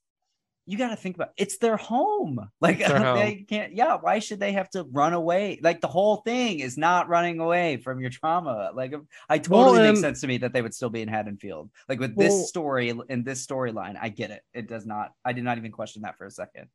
you 0.68 0.78
got 0.78 0.90
to 0.90 0.96
think 0.96 1.16
about 1.16 1.32
it's 1.38 1.58
their 1.58 1.78
home. 1.78 2.50
Like 2.62 2.80
their 2.80 3.16
they 3.16 3.46
can't 3.48 3.74
yeah 3.74 3.98
why 4.00 4.20
should 4.20 4.40
they 4.40 4.54
have 4.54 4.70
to 4.72 4.84
run 4.84 5.14
away? 5.14 5.60
Like 5.62 5.82
the 5.82 5.88
whole 5.88 6.18
thing 6.18 6.60
is 6.60 6.78
not 6.78 7.10
running 7.10 7.40
away 7.40 7.78
from 7.78 8.00
your 8.00 8.10
trauma. 8.10 8.72
Like 8.74 8.94
i 9.28 9.38
totally 9.38 9.80
Well, 9.80 9.88
makes 9.88 10.00
sense 10.02 10.22
to 10.22 10.28
me 10.28 10.38
that 10.40 10.54
they 10.54 10.62
would 10.62 10.74
still 10.74 10.90
be 10.90 11.02
in 11.02 11.08
haddonfield. 11.08 11.72
Like 11.90 12.00
with 12.00 12.16
this 12.16 12.48
story 12.48 12.94
in 13.10 13.24
this 13.24 13.46
storyline 13.46 13.98
i 14.00 14.10
get 14.10 14.32
it. 14.32 14.42
It 14.54 14.68
does 14.68 14.86
not 14.86 15.12
i 15.26 15.34
did 15.34 15.44
not 15.44 15.58
even 15.58 15.72
question 15.72 16.04
that 16.04 16.18
for 16.18 16.26
a 16.26 16.32
second. 16.32 16.68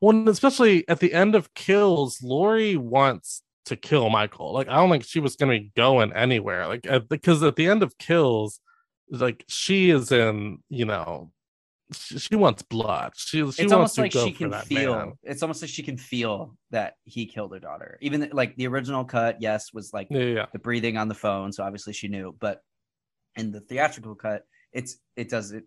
Well, 0.00 0.28
especially 0.28 0.86
at 0.88 1.00
the 1.00 1.12
end 1.14 1.34
of 1.34 1.54
Kills, 1.54 2.22
Laurie 2.22 2.76
wants 2.76 3.42
to 3.66 3.76
kill 3.76 4.10
Michael. 4.10 4.52
Like 4.52 4.68
I 4.68 4.76
don't 4.76 4.90
think 4.90 5.04
she 5.04 5.20
was 5.20 5.36
gonna 5.36 5.58
be 5.58 5.72
going 5.74 6.12
anywhere. 6.12 6.66
Like 6.66 6.86
at, 6.86 7.08
because 7.08 7.42
at 7.42 7.56
the 7.56 7.66
end 7.66 7.82
of 7.82 7.96
Kills, 7.98 8.60
like 9.10 9.44
she 9.48 9.90
is 9.90 10.12
in, 10.12 10.58
you 10.68 10.84
know, 10.84 11.32
she, 11.94 12.18
she 12.18 12.36
wants 12.36 12.62
blood. 12.62 13.12
She 13.16 13.38
she 13.38 13.42
it's 13.42 13.58
wants 13.58 13.72
almost 13.72 13.94
to 13.96 14.00
like 14.02 14.12
she 14.12 14.32
can 14.32 14.52
feel 14.52 14.96
man. 14.96 15.12
it's 15.22 15.42
almost 15.42 15.62
like 15.62 15.70
she 15.70 15.82
can 15.82 15.96
feel 15.96 16.56
that 16.70 16.94
he 17.04 17.26
killed 17.26 17.52
her 17.52 17.60
daughter 17.60 17.98
even 18.00 18.28
like 18.32 18.54
the 18.56 18.66
original 18.66 19.04
cut 19.04 19.36
yes 19.40 19.72
was 19.72 19.92
like 19.92 20.08
Yeah, 20.10 20.18
yeah, 20.20 20.46
the 20.52 20.58
breathing 20.58 20.96
on 20.96 21.08
the 21.08 21.14
phone 21.14 21.52
so 21.52 21.62
obviously 21.64 21.92
she 21.92 22.08
knew 22.08 22.34
but 22.38 22.60
in 23.36 23.50
the 23.52 23.60
theatrical 23.60 24.14
cut 24.14 24.42
it's 24.72 24.96
it 25.16 25.28
does 25.28 25.52
it 25.52 25.64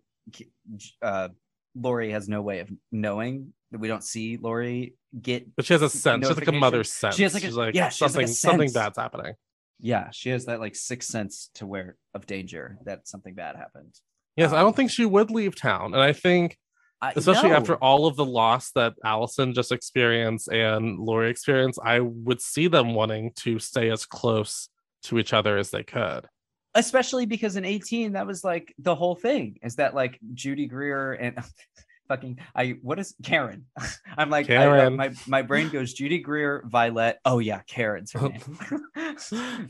uh 1.02 1.28
laurie 1.74 2.10
has 2.12 2.28
no 2.28 2.42
way 2.42 2.60
of 2.60 2.70
knowing 2.92 3.52
that 3.70 3.78
we 3.78 3.88
don't 3.88 4.04
see 4.04 4.36
laurie 4.36 4.94
get 5.20 5.46
But 5.56 5.64
she 5.64 5.74
has 5.74 5.82
a 5.82 5.88
sense. 5.88 6.24
She 6.24 6.28
has 6.28 6.38
like 6.38 6.48
a 6.48 6.52
mother's 6.52 6.92
sense. 6.92 7.14
She 7.16 7.22
has 7.22 7.34
like 7.34 7.42
a- 7.44 7.46
She's 7.46 7.56
like 7.56 7.74
yeah, 7.74 7.88
she 7.88 8.04
has 8.04 8.16
like 8.16 8.26
something 8.28 8.32
a 8.32 8.68
something 8.68 8.72
bad's 8.72 8.98
happening. 8.98 9.34
yeah 9.80 10.10
she 10.10 10.30
has 10.30 10.46
that 10.46 10.60
like 10.60 10.74
sixth 10.74 11.08
sense 11.10 11.50
to 11.54 11.66
where 11.66 11.96
of 12.14 12.26
danger 12.26 12.78
that 12.84 13.06
something 13.08 13.34
bad 13.34 13.56
happened 13.56 13.94
Yes, 14.38 14.52
I 14.52 14.60
don't 14.60 14.74
think 14.74 14.90
she 14.90 15.04
would 15.04 15.30
leave 15.30 15.56
town. 15.56 15.94
And 15.94 16.02
I 16.02 16.12
think 16.12 16.56
especially 17.02 17.50
no. 17.50 17.56
after 17.56 17.74
all 17.76 18.06
of 18.06 18.16
the 18.16 18.24
loss 18.24 18.70
that 18.72 18.94
Allyson 19.04 19.52
just 19.52 19.72
experienced 19.72 20.48
and 20.48 20.98
Laurie 20.98 21.30
experienced, 21.30 21.80
I 21.84 22.00
would 22.00 22.40
see 22.40 22.68
them 22.68 22.94
wanting 22.94 23.32
to 23.36 23.58
stay 23.58 23.90
as 23.90 24.06
close 24.06 24.68
to 25.04 25.18
each 25.18 25.32
other 25.32 25.58
as 25.58 25.70
they 25.70 25.82
could. 25.82 26.26
especially 26.74 27.26
because 27.26 27.56
in 27.56 27.64
18 27.64 28.12
that 28.12 28.26
was 28.26 28.44
like 28.44 28.74
the 28.78 28.94
whole 28.94 29.16
thing 29.16 29.58
is 29.62 29.76
that 29.76 29.94
like 29.94 30.18
judy 30.34 30.66
greer 30.66 31.14
and 31.14 31.38
fucking 32.08 32.38
i 32.54 32.70
what 32.82 32.98
is 32.98 33.14
karen 33.22 33.66
i'm 34.16 34.30
like 34.30 34.46
I- 34.46 34.48
Karen. 34.48 34.96
my 34.96 35.12
my 35.26 35.42
brain 35.42 35.68
goes 35.68 35.92
judy 35.92 36.18
greer 36.18 36.62
violet 36.66 37.18
oh 37.24 37.38
yeah 37.38 37.60
karen's 37.68 38.12
her 38.12 38.28
name 38.28 38.40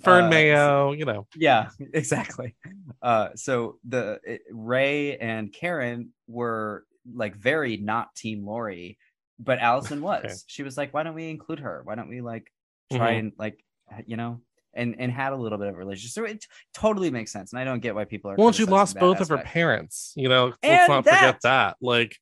Fern 0.03 0.25
Uh, 0.25 0.29
Mayo, 0.29 0.93
you 0.93 1.05
know. 1.05 1.27
yeah 1.37 1.71
exactly 1.93 2.55
uh 3.03 3.29
so 3.35 3.79
the 3.87 4.21
it, 4.25 4.43
ray 4.51 5.17
and 5.19 5.53
karen 5.53 6.11
were 6.27 6.85
like 7.13 7.35
very 7.37 7.77
not 7.77 8.15
team 8.15 8.47
laurie 8.47 8.99
but 9.39 9.59
allyson 9.59 10.01
was 10.03 10.25
Okay. 10.25 10.35
she 10.47 10.63
was 10.63 10.77
like 10.77 10.93
why 10.95 11.03
don't 11.03 11.15
we 11.15 11.31
include 11.31 11.61
her 11.61 11.81
why 11.85 11.95
don't 11.95 12.09
we 12.09 12.21
like 12.21 12.53
try 12.93 13.15
Mhm. 13.15 13.19
and 13.19 13.33
like 13.39 13.59
you 14.07 14.17
know 14.17 14.41
and 14.75 14.97
and 14.99 15.11
had 15.11 15.33
a 15.33 15.37
little 15.37 15.59
bit 15.59 15.69
of 15.69 15.75
a 15.75 15.79
relationship 15.79 16.11
so 16.13 16.25
it 16.25 16.45
totally 16.75 17.11
makes 17.11 17.33
sense 17.33 17.53
and 17.53 17.61
i 17.61 17.65
don't 17.65 17.81
get 17.81 17.95
why 17.95 18.05
people 18.05 18.31
are 18.31 18.37
Well, 18.37 18.53
she 18.53 18.65
lost 18.65 18.99
both 18.99 19.21
of 19.21 19.29
her 19.31 19.39
parents. 19.39 20.13
You 20.17 20.29
know, 20.29 20.47
let's 20.47 20.59
And 20.63 20.89
not 20.89 21.05
forget 21.05 21.21
that. 21.21 21.43
that. 21.43 21.77
Like, 21.81 22.17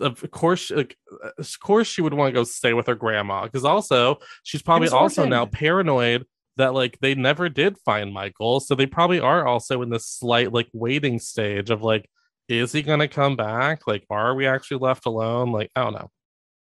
of 0.00 0.30
course, 0.30 0.70
like, 0.70 0.96
of 1.38 1.60
course, 1.60 1.86
she 1.86 2.02
would 2.02 2.14
want 2.14 2.28
to 2.28 2.38
go 2.38 2.44
stay 2.44 2.72
with 2.72 2.86
her 2.86 2.94
grandma 2.94 3.44
because 3.44 3.64
also 3.64 4.18
she's 4.42 4.62
probably 4.62 4.88
also 4.88 5.26
now 5.26 5.46
paranoid 5.46 6.24
that 6.56 6.74
like 6.74 6.98
they 7.00 7.14
never 7.14 7.48
did 7.48 7.76
find 7.78 8.12
Michael, 8.12 8.60
so 8.60 8.74
they 8.74 8.86
probably 8.86 9.20
are 9.20 9.46
also 9.46 9.82
in 9.82 9.90
this 9.90 10.06
slight 10.06 10.52
like 10.52 10.68
waiting 10.72 11.18
stage 11.18 11.70
of 11.70 11.82
like, 11.82 12.08
is 12.48 12.72
he 12.72 12.82
gonna 12.82 13.08
come 13.08 13.36
back? 13.36 13.86
Like, 13.86 14.04
are 14.10 14.34
we 14.34 14.46
actually 14.46 14.78
left 14.78 15.06
alone? 15.06 15.52
Like, 15.52 15.70
I 15.76 15.82
don't 15.84 15.94
know. 15.94 16.10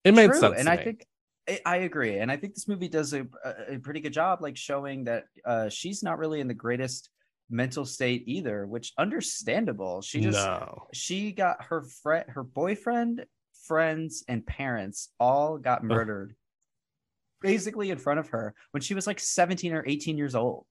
It 0.04 0.14
made 0.14 0.30
True, 0.30 0.40
sense, 0.40 0.58
and 0.58 0.68
i 0.68 0.76
me. 0.76 0.84
think 0.84 1.06
I- 1.66 1.76
agree, 1.78 2.18
and 2.18 2.30
I 2.30 2.36
think 2.36 2.54
this 2.54 2.68
movie 2.68 2.88
does 2.88 3.12
a, 3.12 3.26
a 3.44 3.74
a 3.74 3.78
pretty 3.78 4.00
good 4.00 4.12
job, 4.12 4.40
like 4.40 4.56
showing 4.56 5.04
that 5.04 5.24
uh, 5.44 5.68
she's 5.68 6.02
not 6.02 6.18
really 6.18 6.40
in 6.40 6.48
the 6.48 6.54
greatest 6.54 7.10
mental 7.50 7.84
state 7.84 8.24
either, 8.26 8.66
which 8.66 8.92
understandable. 8.98 10.00
She 10.02 10.20
just 10.20 10.38
no. 10.38 10.86
she 10.92 11.32
got 11.32 11.64
her 11.64 11.82
friend, 11.82 12.24
her 12.28 12.42
boyfriend, 12.42 13.26
friends, 13.66 14.24
and 14.28 14.46
parents 14.46 15.08
all 15.18 15.58
got 15.58 15.84
murdered, 15.84 16.34
basically 17.42 17.90
in 17.90 17.98
front 17.98 18.20
of 18.20 18.28
her 18.28 18.54
when 18.70 18.80
she 18.80 18.94
was 18.94 19.06
like 19.06 19.20
seventeen 19.20 19.72
or 19.72 19.84
eighteen 19.86 20.16
years 20.16 20.34
old, 20.34 20.64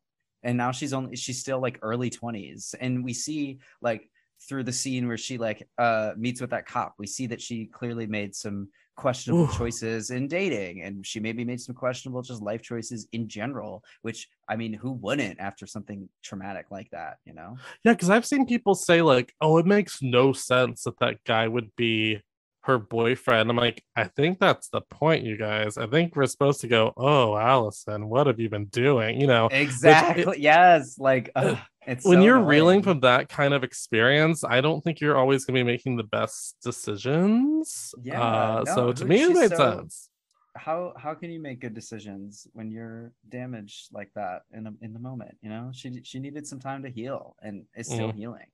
and 0.44 0.58
now 0.58 0.72
she's 0.72 0.94
only 0.94 1.16
she's 1.16 1.40
still 1.40 1.62
like 1.62 1.80
early 1.82 2.10
twenties, 2.10 2.74
and 2.80 3.04
we 3.04 3.14
see 3.14 3.60
like 3.82 4.10
through 4.48 4.64
the 4.64 4.72
scene 4.72 5.08
where 5.08 5.18
she 5.18 5.38
like 5.38 5.68
uh 5.78 6.14
meets 6.18 6.42
with 6.42 6.52
that 6.52 6.66
cop, 6.66 6.96
we 6.98 7.08
see 7.08 7.28
that 7.28 7.42
she 7.42 7.66
clearly 7.66 8.08
made 8.08 8.34
some 8.34 8.70
questionable 9.00 9.46
Oof. 9.46 9.58
choices 9.58 10.10
in 10.10 10.28
dating 10.28 10.82
and 10.84 11.06
she 11.10 11.20
maybe 11.20 11.44
made 11.46 11.62
some 11.62 11.74
questionable 11.74 12.22
just 12.22 12.42
life 12.42 12.62
choices 12.62 13.08
in 13.18 13.24
general 13.28 13.82
which 14.02 14.28
i 14.52 14.56
mean 14.62 14.74
who 14.74 14.92
wouldn't 14.92 15.40
after 15.40 15.66
something 15.66 16.00
traumatic 16.28 16.66
like 16.70 16.90
that 16.92 17.14
you 17.28 17.34
know 17.34 17.56
Yeah, 17.86 17.94
because 17.94 18.10
I've 18.10 18.26
seen 18.26 18.46
people 18.46 18.76
say 18.76 19.02
like, 19.02 19.34
"Oh, 19.40 19.58
it 19.58 19.66
makes 19.66 20.02
no 20.02 20.34
sense 20.34 20.84
that 20.84 21.00
that 21.00 21.24
guy 21.24 21.48
would 21.48 21.70
be 21.76 22.22
her 22.68 22.78
boyfriend." 22.78 23.50
I'm 23.50 23.56
like, 23.56 23.84
I 23.96 24.06
think 24.18 24.40
that's 24.40 24.68
the 24.70 24.82
point, 24.82 25.24
you 25.24 25.38
guys. 25.38 25.78
I 25.78 25.88
think 25.88 26.16
we're 26.16 26.26
supposed 26.36 26.62
to 26.62 26.68
go, 26.68 26.94
"Oh, 26.98 27.38
Allyson, 27.38 28.10
what 28.10 28.28
have 28.28 28.40
you 28.40 28.50
been 28.50 28.66
doing?" 28.66 29.20
You 29.22 29.28
know, 29.28 29.48
exactly 29.52 30.40
yes 30.42 30.98
like 31.00 31.26
ugh, 31.36 31.58
it's 31.92 32.06
when 32.06 32.20
so 32.20 32.24
you're 32.26 32.40
reeling 32.42 32.82
from 32.84 33.00
that 33.02 33.30
kind 33.30 33.54
of 33.54 33.64
experience, 33.64 34.44
I 34.44 34.62
don't 34.62 34.84
think 34.84 35.00
you're 35.02 35.18
always 35.18 35.46
going 35.46 35.56
to 35.56 35.64
be 35.64 35.72
making 35.72 35.98
the 35.98 36.04
best 36.04 36.56
decisions. 36.64 37.94
Yeah, 38.04 38.22
Uh, 38.22 38.64
no, 38.66 38.76
so 38.76 38.94
to 38.94 39.06
me, 39.06 39.24
it 39.24 39.34
made 39.34 39.50
so- 39.50 39.78
sense. 39.78 40.10
how 40.56 40.94
how 40.98 41.14
can 41.14 41.30
you 41.32 41.40
make 41.40 41.60
good 41.62 41.74
decisions 41.74 42.48
when 42.54 42.70
you're 42.72 43.12
damaged 43.30 43.90
like 43.94 44.12
that 44.16 44.42
in 44.52 44.66
a, 44.68 44.74
in 44.82 44.92
the 44.94 45.00
moment 45.10 45.38
you 45.44 45.50
know 45.54 45.70
she 45.72 45.88
she 46.04 46.18
needed 46.20 46.46
some 46.46 46.60
time 46.60 46.82
to 46.84 46.90
heal 46.90 47.36
and 47.46 47.56
is 47.78 47.86
still 47.88 48.12
Mhm. 48.12 48.16
healing 48.22 48.50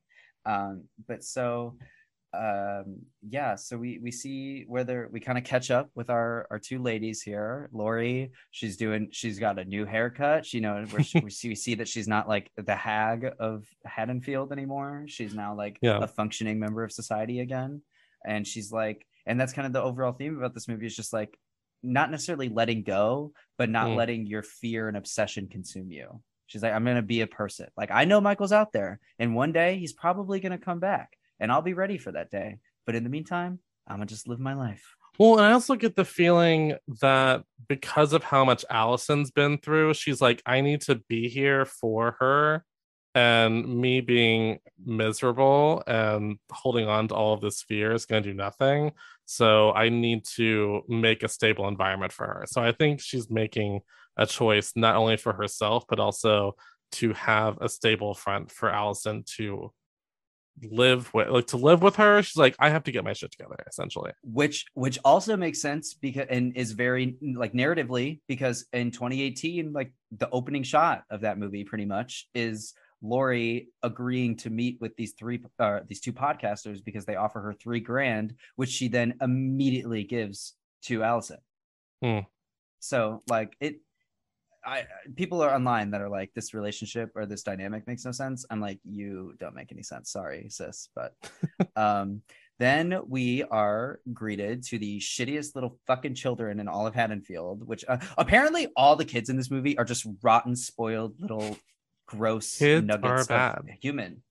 um 0.46 0.84
but 1.08 1.24
so 1.24 1.46
um 2.36 2.98
yeah 3.28 3.56
so 3.56 3.78
we 3.78 4.00
we 4.04 4.12
see 4.12 4.66
whether 4.68 5.10
we 5.12 5.20
kind 5.20 5.38
of 5.38 5.44
catch 5.44 5.72
up 5.72 5.90
with 5.96 6.10
our 6.10 6.48
our 6.52 6.60
two 6.60 6.80
ladies 6.82 7.22
here 7.22 7.70
laurie 7.74 8.32
she's 8.52 8.78
doing 8.78 9.08
she's 9.12 9.40
got 9.40 9.58
a 9.60 9.66
new 9.66 9.86
haircut 9.86 10.46
she 10.46 10.60
know 10.60 10.84
where 10.90 11.04
she, 11.04 11.20
we 11.20 11.30
see 11.40 11.48
we 11.50 11.56
see 11.56 11.76
that 11.76 11.88
she's 11.88 12.08
not 12.08 12.28
like 12.28 12.52
the 12.58 12.76
hag 12.76 13.26
of 13.40 13.66
haddonfield 13.86 14.52
anymore 14.52 15.06
she's 15.08 15.34
now 15.34 15.56
like 15.56 15.78
Yeah. 15.82 16.00
a 16.02 16.08
functioning 16.08 16.60
member 16.60 16.84
of 16.84 16.92
society 16.92 17.40
again 17.40 17.82
and 18.26 18.46
she's 18.46 18.72
like 18.72 19.06
and 19.26 19.40
that's 19.40 19.54
kind 19.54 19.66
of 19.66 19.74
the 19.74 19.82
overall 19.82 20.14
theme 20.14 20.38
about 20.38 20.54
this 20.54 20.68
movie 20.68 20.86
is 20.86 20.96
just 20.96 21.14
like 21.14 21.38
not 21.84 22.12
necessarily 22.12 22.50
letting 22.50 22.84
go 22.84 23.32
but 23.58 23.70
not 23.70 23.88
Mm. 23.88 23.96
letting 23.96 24.26
your 24.26 24.44
fear 24.44 24.88
and 24.88 24.98
obsession 24.98 25.48
consume 25.48 25.92
you 25.92 26.22
she's 26.48 26.64
like 26.64 26.74
i'm 26.74 26.84
gonna 26.86 27.02
be 27.02 27.22
a 27.22 27.28
person 27.28 27.68
like 27.78 27.92
i 27.92 28.06
know 28.06 28.20
michael's 28.20 28.52
out 28.52 28.72
there 28.74 29.00
and 29.20 29.36
one 29.36 29.52
day 29.52 29.78
he's 29.78 29.94
probably 29.94 30.40
gonna 30.40 30.58
come 30.58 30.80
back 30.80 31.16
and 31.40 31.52
i'll 31.52 31.62
be 31.62 31.74
ready 31.74 31.98
for 31.98 32.12
that 32.12 32.30
day 32.30 32.60
but 32.86 32.96
in 32.96 33.04
the 33.04 33.10
meantime 33.10 33.60
i'm 33.88 33.98
gonna 33.98 34.06
just 34.06 34.28
live 34.28 34.40
my 34.40 34.54
life 34.54 34.96
Well, 35.18 35.38
and 35.38 35.46
I 35.46 35.54
also 35.54 35.76
get 35.76 35.96
the 35.96 36.04
feeling 36.04 36.76
that 37.02 37.44
because 37.70 38.12
of 38.12 38.22
how 38.24 38.44
much 38.44 38.66
Allyson's 38.70 39.32
been 39.32 39.58
through, 39.60 39.94
she's 39.94 40.20
like, 40.20 40.42
I 40.46 40.60
need 40.60 40.82
to 40.82 40.96
be 41.08 41.30
here 41.30 41.64
for 41.66 42.18
her. 42.20 42.66
And 43.14 43.80
me 43.80 44.02
being 44.02 44.60
miserable 44.86 45.84
and 45.88 46.38
holding 46.52 46.90
on 46.90 47.08
to 47.08 47.16
all 47.16 47.34
of 47.34 47.40
this 47.40 47.64
fear 47.64 47.94
is 47.94 48.06
going 48.06 48.24
to 48.24 48.30
do 48.30 48.36
nothing. 48.36 48.92
So 49.26 49.72
I 49.72 49.88
need 49.88 50.26
to 50.36 50.82
make 50.90 51.24
a 51.24 51.30
stable 51.30 51.70
environment 51.70 52.12
for 52.12 52.26
her. 52.26 52.44
So 52.48 52.62
I 52.62 52.74
think 52.74 53.00
she's 53.00 53.30
making 53.30 53.80
a 54.18 54.26
choice 54.26 54.74
not 54.76 54.98
only 54.98 55.16
for 55.16 55.32
herself, 55.32 55.86
but 55.88 56.00
also 56.00 56.58
to 56.94 57.14
have 57.14 57.58
a 57.62 57.70
stable 57.70 58.16
front 58.16 58.52
for 58.52 58.70
Allyson 58.70 59.24
to 59.38 59.72
live 60.64 61.14
with 61.14 61.28
like 61.28 61.48
to 61.48 61.58
live 61.58 61.82
with 61.82 61.98
her 61.98 62.22
she's 62.24 62.38
like 62.38 62.56
i 62.60 62.70
have 62.70 62.84
to 62.84 62.92
get 62.92 63.04
my 63.04 63.12
shit 63.12 63.30
together 63.32 63.58
essentially 63.68 64.12
which 64.24 64.66
which 64.74 64.98
also 65.04 65.36
makes 65.36 65.62
sense 65.62 65.94
because 65.94 66.28
and 66.30 66.56
is 66.56 66.72
very 66.72 67.18
like 67.36 67.54
narratively 67.54 68.22
because 68.28 68.66
in 68.72 68.90
2018 68.90 69.74
like 69.74 69.94
the 70.12 70.30
opening 70.30 70.64
shot 70.64 71.04
of 71.10 71.22
that 71.22 71.38
movie 71.38 71.64
pretty 71.64 71.86
much 71.86 72.30
is 72.34 72.74
Laurie 73.02 73.68
agreeing 73.84 74.36
to 74.38 74.50
meet 74.50 74.78
with 74.82 74.96
these 74.96 75.14
three 75.14 75.44
uh, 75.60 75.82
these 75.88 76.00
two 76.00 76.14
podcasters 76.14 76.84
because 76.84 77.06
they 77.06 77.16
offer 77.16 77.40
her 77.42 77.54
three 77.54 77.80
grand 77.80 78.34
which 78.56 78.70
she 78.70 78.88
then 78.88 79.16
immediately 79.22 80.04
gives 80.04 80.56
to 80.84 81.04
Allyson. 81.04 81.38
Hmm. 82.02 82.20
So 82.80 83.24
like 83.28 83.56
it 83.60 83.82
I 84.66 84.86
people 85.16 85.42
are 85.42 85.54
online 85.54 85.92
that 85.92 86.02
are 86.02 86.10
like 86.10 86.34
this 86.34 86.54
relationship 86.54 87.12
or 87.16 87.26
this 87.26 87.44
dynamic 87.44 87.88
makes 87.88 88.06
no 88.06 88.12
sense. 88.12 88.46
I'm 88.50 88.62
like 88.62 88.80
you 88.84 89.36
don't 89.40 89.56
make 89.56 89.72
any 89.72 89.84
sense. 89.84 90.12
Sorry, 90.12 90.48
sis, 90.50 90.90
but 90.96 91.14
um 91.76 92.22
then 92.58 93.02
we 93.08 93.44
are 93.44 94.00
greeted 94.14 94.64
to 94.64 94.80
the 94.80 95.00
shittiest 95.00 95.56
little 95.56 95.78
fucking 95.88 96.16
children 96.16 96.62
in 96.62 96.70
all 96.70 96.88
of 96.88 96.96
Haddonfield, 96.96 97.68
which 97.68 97.84
uh, 97.88 97.98
apparently 98.18 98.70
all 98.78 98.96
the 98.96 99.04
kids 99.04 99.30
in 99.30 99.36
this 99.36 99.52
movie 99.52 99.78
are 99.78 99.84
just 99.84 100.08
rotten, 100.24 100.56
spoiled 100.56 101.20
little 101.20 101.58
gross 102.06 102.58
Kids 102.58 102.86
nuggets 102.86 103.30
are 103.30 103.58
of 103.58 103.68
human. 103.82 104.24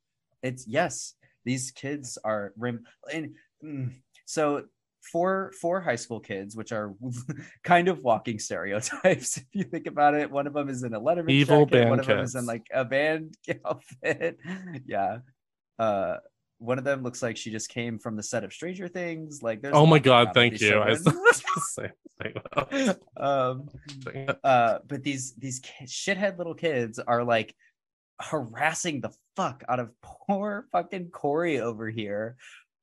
It's 0.42 0.66
yes, 0.66 1.14
these 1.44 1.70
kids 1.70 2.18
are 2.24 2.52
rim 2.56 2.84
and 3.12 3.34
mm, 3.62 3.92
so 4.24 4.64
four 5.12 5.52
four 5.60 5.80
high 5.80 5.96
school 5.96 6.20
kids, 6.20 6.56
which 6.56 6.72
are 6.72 6.94
kind 7.64 7.88
of 7.88 8.02
walking 8.02 8.38
stereotypes. 8.38 9.36
If 9.44 9.44
you 9.52 9.64
think 9.64 9.86
about 9.86 10.14
it, 10.14 10.30
one 10.30 10.46
of 10.46 10.54
them 10.54 10.68
is 10.68 10.82
in 10.82 10.94
a 10.94 11.00
Letterman 11.00 11.30
Evil 11.30 11.66
jacket, 11.66 11.72
band 11.72 11.90
one 11.90 12.00
of 12.00 12.06
them 12.06 12.18
is 12.20 12.34
in 12.34 12.46
like 12.46 12.66
a 12.72 12.84
band 12.84 13.36
outfit. 13.66 14.38
yeah, 14.86 15.18
uh, 15.78 16.16
one 16.58 16.78
of 16.78 16.84
them 16.84 17.02
looks 17.02 17.22
like 17.22 17.36
she 17.36 17.50
just 17.50 17.68
came 17.68 17.98
from 17.98 18.16
the 18.16 18.22
set 18.22 18.44
of 18.44 18.52
Stranger 18.52 18.88
Things. 18.88 19.42
Like, 19.42 19.60
there's 19.62 19.74
Oh 19.76 19.86
my 19.86 19.98
god, 19.98 20.30
thank 20.34 20.60
you. 20.60 20.78
I 20.78 20.90
was 20.90 21.02
children. 21.02 21.24
just 21.26 21.74
saying 21.74 21.92
the 22.20 22.98
um, 23.16 23.68
same 24.04 24.12
thing. 24.12 24.28
uh, 24.44 24.78
but 24.86 25.02
these 25.02 25.34
these 25.34 25.60
shithead 25.84 26.38
little 26.38 26.54
kids 26.54 26.98
are 26.98 27.24
like 27.24 27.54
harassing 28.20 29.00
the 29.00 29.10
fuck 29.36 29.64
out 29.68 29.80
of 29.80 29.90
poor 30.02 30.66
fucking 30.72 31.10
Corey 31.10 31.60
over 31.60 31.90
here. 31.90 32.36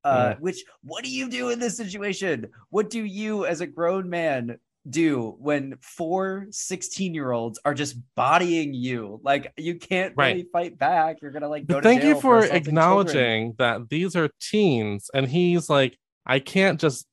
Uh, 0.03 0.33
Mm. 0.33 0.39
which 0.39 0.63
what 0.83 1.03
do 1.03 1.11
you 1.11 1.29
do 1.29 1.49
in 1.49 1.59
this 1.59 1.77
situation? 1.77 2.47
What 2.69 2.89
do 2.89 3.03
you 3.03 3.45
as 3.45 3.61
a 3.61 3.67
grown 3.67 4.09
man 4.09 4.57
do 4.89 5.35
when 5.39 5.75
four 5.81 6.47
16 6.49 7.13
year 7.13 7.31
olds 7.31 7.59
are 7.65 7.73
just 7.75 7.97
bodying 8.15 8.73
you? 8.73 9.19
Like 9.23 9.53
you 9.57 9.75
can't 9.75 10.13
Right. 10.17 10.29
really 10.35 10.47
fight 10.51 10.77
back. 10.79 11.21
You're 11.21 11.31
gonna 11.31 11.49
like 11.49 11.67
go 11.67 11.81
thank 11.81 12.01
you 12.03 12.13
jail 12.13 12.21
for 12.21 12.37
assaulting 12.39 12.63
children. 12.63 12.67
acknowledging 12.67 13.53
that 13.59 13.89
these 13.89 14.15
are 14.15 14.29
teens, 14.39 15.09
and 15.13 15.27
he's 15.27 15.69
like, 15.69 15.97
I 16.25 16.39
can't 16.39 16.79
just 16.79 17.05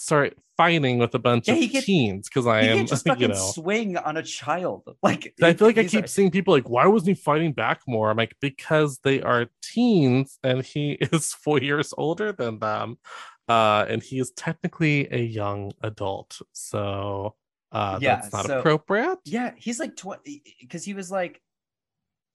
start 0.00 0.36
fighting 0.56 0.98
with 0.98 1.14
a 1.14 1.18
bunch 1.18 1.46
Yeah, 1.48 1.54
of 1.54 1.60
he 1.60 1.68
can't- 1.68 1.84
teens 1.84 2.28
because 2.28 2.46
I 2.46 2.60
am, 2.62 2.86
just 2.86 3.04
fucking 3.06 3.22
you 3.22 3.28
know. 3.28 3.34
swing 3.34 3.96
on 3.96 4.16
a 4.16 4.22
child. 4.22 4.82
Like 5.02 5.34
I 5.42 5.52
feel 5.54 5.68
like 5.68 5.78
I 5.78 5.84
keep 5.84 6.04
are- 6.04 6.08
seeing 6.08 6.30
people 6.30 6.52
like, 6.54 6.68
why 6.68 6.86
wasn't 6.86 7.16
he 7.16 7.22
fighting 7.22 7.52
back 7.52 7.80
more? 7.86 8.10
I'm 8.10 8.16
like, 8.16 8.36
because 8.40 8.98
they 9.04 9.22
are 9.22 9.46
teens 9.62 10.38
and 10.42 10.64
he 10.64 10.92
is 11.12 11.32
four 11.32 11.60
years 11.60 11.92
older 11.96 12.32
than 12.32 12.58
them. 12.58 12.98
Uh, 13.48 13.86
and 13.88 14.02
he 14.02 14.18
is 14.18 14.30
technically 14.32 15.08
a 15.10 15.18
young 15.22 15.72
adult. 15.82 16.40
So 16.52 17.34
uh 17.72 17.98
Yeah, 18.00 18.16
that's 18.16 18.32
not 18.32 18.46
so- 18.46 18.58
appropriate. 18.60 19.18
Yeah, 19.24 19.52
he's 19.56 19.78
like 19.80 19.96
20 19.96 20.42
because 20.60 20.84
he 20.84 20.94
was 20.94 21.10
like 21.10 21.40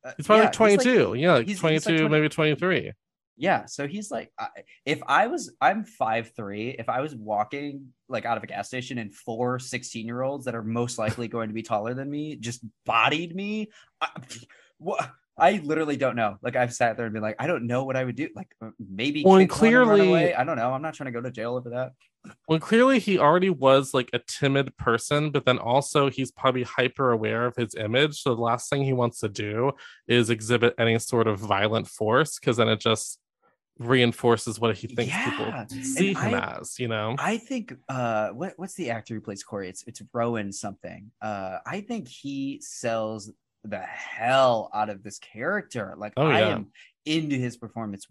uh, 0.05 0.11
He's 0.17 0.25
probably 0.25 0.41
yeah, 0.41 0.45
like 0.47 0.53
22. 0.53 1.13
yeah, 1.15 1.33
like 1.33 1.47
he's- 1.47 1.59
he's 1.59 1.59
22, 1.59 1.89
like 1.91 1.97
20 1.99 2.09
maybe 2.09 2.29
23. 2.29 2.91
Yeah, 3.35 3.65
so 3.65 3.87
he's 3.87 4.11
like, 4.11 4.31
I, 4.37 4.47
if 4.85 5.01
I 5.07 5.27
was, 5.27 5.51
I'm 5.59 5.85
five 5.85 6.31
three. 6.35 6.69
If 6.77 6.89
I 6.89 7.01
was 7.01 7.15
walking 7.15 7.87
like 8.07 8.25
out 8.25 8.37
of 8.37 8.43
a 8.43 8.47
gas 8.47 8.67
station 8.67 8.97
and 8.99 9.13
four 9.13 9.59
16 9.59 10.05
year 10.05 10.21
olds 10.21 10.45
that 10.45 10.55
are 10.55 10.63
most 10.63 10.97
likely 10.99 11.27
going 11.27 11.47
to 11.49 11.53
be 11.53 11.63
taller 11.63 11.93
than 11.93 12.09
me 12.09 12.35
just 12.35 12.63
bodied 12.85 13.35
me, 13.35 13.71
I, 13.99 14.09
what? 14.77 15.11
I 15.35 15.61
literally 15.63 15.97
don't 15.97 16.15
know. 16.15 16.37
Like 16.43 16.55
I've 16.55 16.73
sat 16.73 16.95
there 16.95 17.07
and 17.07 17.13
been 17.13 17.23
like, 17.23 17.37
I 17.39 17.47
don't 17.47 17.65
know 17.65 17.85
what 17.85 17.95
I 17.95 18.03
would 18.03 18.15
do. 18.15 18.29
Like 18.35 18.53
maybe 18.79 19.23
Well, 19.25 19.39
and 19.39 19.49
kick 19.49 19.61
one 19.61 19.73
and 19.73 19.77
run 19.89 19.99
clearly- 19.99 20.35
I 20.35 20.43
don't 20.43 20.57
know. 20.57 20.71
I'm 20.71 20.81
not 20.81 20.93
trying 20.93 21.11
to 21.11 21.11
go 21.11 21.21
to 21.21 21.31
jail 21.31 21.55
over 21.55 21.71
that. 21.71 21.93
Well, 22.47 22.59
clearly 22.59 22.99
he 22.99 23.19
already 23.19 23.49
was 23.49 23.93
like 23.93 24.09
a 24.13 24.19
timid 24.19 24.77
person, 24.77 25.31
but 25.31 25.45
then 25.45 25.57
also 25.57 26.09
he's 26.09 26.31
probably 26.31 26.63
hyper 26.63 27.11
aware 27.11 27.45
of 27.45 27.55
his 27.55 27.75
image. 27.75 28.21
So 28.21 28.35
the 28.35 28.41
last 28.41 28.69
thing 28.69 28.83
he 28.83 28.93
wants 28.93 29.19
to 29.19 29.27
do 29.29 29.71
is 30.07 30.29
exhibit 30.29 30.75
any 30.77 30.97
sort 30.99 31.27
of 31.27 31.39
violent 31.39 31.87
force 31.87 32.39
because 32.39 32.57
then 32.57 32.69
it 32.69 32.79
just 32.79 33.19
reinforces 33.79 34.59
what 34.59 34.77
he 34.77 34.87
thinks 34.87 35.11
Yeah, 35.11 35.29
people 35.29 35.81
see 35.83 36.09
and 36.09 36.17
him 36.17 36.33
I- 36.35 36.57
as, 36.59 36.79
you 36.79 36.87
know? 36.87 37.15
I 37.17 37.37
think 37.37 37.73
uh 37.89 38.29
what 38.29 38.53
what's 38.57 38.75
the 38.75 38.91
actor 38.91 39.15
who 39.15 39.21
plays 39.21 39.43
Corey? 39.43 39.69
It's 39.69 39.83
it's 39.87 40.01
Rohan 40.13 40.51
something. 40.51 41.11
Uh 41.21 41.57
I 41.65 41.81
think 41.81 42.07
he 42.07 42.59
sells 42.61 43.31
the 43.63 43.79
hell 43.79 44.69
out 44.73 44.89
of 44.89 45.03
this 45.03 45.19
character. 45.19 45.95
Like 45.97 46.13
Oh, 46.17 46.27
I 46.27 46.39
yeah. 46.41 46.49
am 46.49 46.71
into 47.05 47.35
his 47.35 47.57
performance 47.57 48.05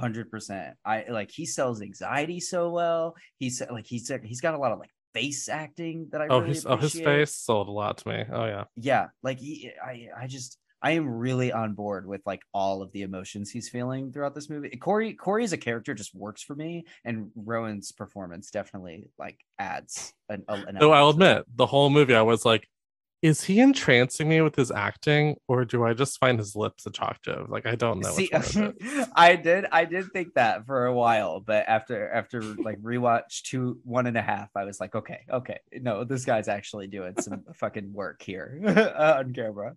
100%. 0.00 0.74
I 0.84 1.04
like 1.08 1.30
he 1.30 1.46
sells 1.46 1.82
anxiety 1.82 2.40
so 2.40 2.70
well. 2.70 3.14
He's 3.38 3.62
like 3.70 3.86
he's 3.86 4.10
he's 4.24 4.40
got 4.40 4.54
a 4.54 4.58
lot 4.58 4.72
of 4.72 4.78
like 4.78 4.90
face 5.14 5.48
acting 5.48 6.08
that 6.12 6.20
I 6.20 6.26
oh, 6.28 6.40
really 6.40 6.54
his, 6.54 6.66
oh, 6.66 6.76
his 6.76 6.92
face 6.92 7.34
sold 7.34 7.68
a 7.68 7.72
lot 7.72 7.98
to 7.98 8.08
me. 8.08 8.24
Oh, 8.30 8.44
yeah. 8.44 8.64
Yeah, 8.76 9.06
like 9.22 9.38
he, 9.38 9.70
I 9.82 10.08
I 10.16 10.26
just 10.26 10.58
I 10.86 10.92
am 10.92 11.08
really 11.08 11.50
on 11.50 11.72
board 11.72 12.06
with 12.06 12.20
like 12.26 12.42
all 12.54 12.80
of 12.80 12.92
the 12.92 13.02
emotions 13.02 13.50
he's 13.50 13.68
feeling 13.68 14.12
throughout 14.12 14.36
this 14.36 14.48
movie. 14.48 14.68
Corey 14.76 15.14
Corey 15.14 15.42
as 15.42 15.52
a 15.52 15.56
character 15.56 15.94
just 15.94 16.14
works 16.14 16.44
for 16.44 16.54
me, 16.54 16.86
and 17.04 17.32
Rohan's 17.34 17.90
performance 17.90 18.52
definitely 18.52 19.10
like 19.18 19.40
adds 19.58 20.14
an. 20.28 20.44
an 20.46 20.76
Though 20.78 20.92
I'll 20.92 21.08
element 21.08 21.18
to 21.18 21.24
that. 21.24 21.38
admit, 21.38 21.56
the 21.56 21.66
whole 21.66 21.90
movie, 21.90 22.14
I 22.14 22.22
was 22.22 22.44
like, 22.44 22.68
is 23.20 23.42
he 23.42 23.58
entrancing 23.58 24.28
me 24.28 24.40
with 24.42 24.54
his 24.54 24.70
acting 24.70 25.36
or 25.48 25.64
do 25.64 25.84
I 25.84 25.92
just 25.92 26.20
find 26.20 26.38
his 26.38 26.54
lips 26.54 26.86
attractive? 26.86 27.50
Like, 27.50 27.66
I 27.66 27.74
don't 27.74 27.98
know. 27.98 28.12
See. 28.12 28.30
I 29.16 29.34
did 29.34 29.66
I 29.72 29.86
did 29.86 30.12
think 30.12 30.34
that 30.34 30.66
for 30.66 30.86
a 30.86 30.94
while, 30.94 31.40
but 31.40 31.64
after 31.66 32.08
after 32.12 32.42
like 32.42 32.80
rewatch 32.80 33.42
two 33.42 33.80
one 33.82 34.06
and 34.06 34.16
a 34.16 34.22
half, 34.22 34.50
I 34.54 34.62
was 34.62 34.78
like, 34.78 34.94
okay, 34.94 35.22
okay, 35.32 35.58
no, 35.80 36.04
this 36.04 36.24
guy's 36.24 36.46
actually 36.46 36.86
doing 36.86 37.14
some 37.20 37.42
fucking 37.54 37.92
work 37.92 38.22
here 38.22 38.60
on 38.96 39.32
camera. 39.32 39.74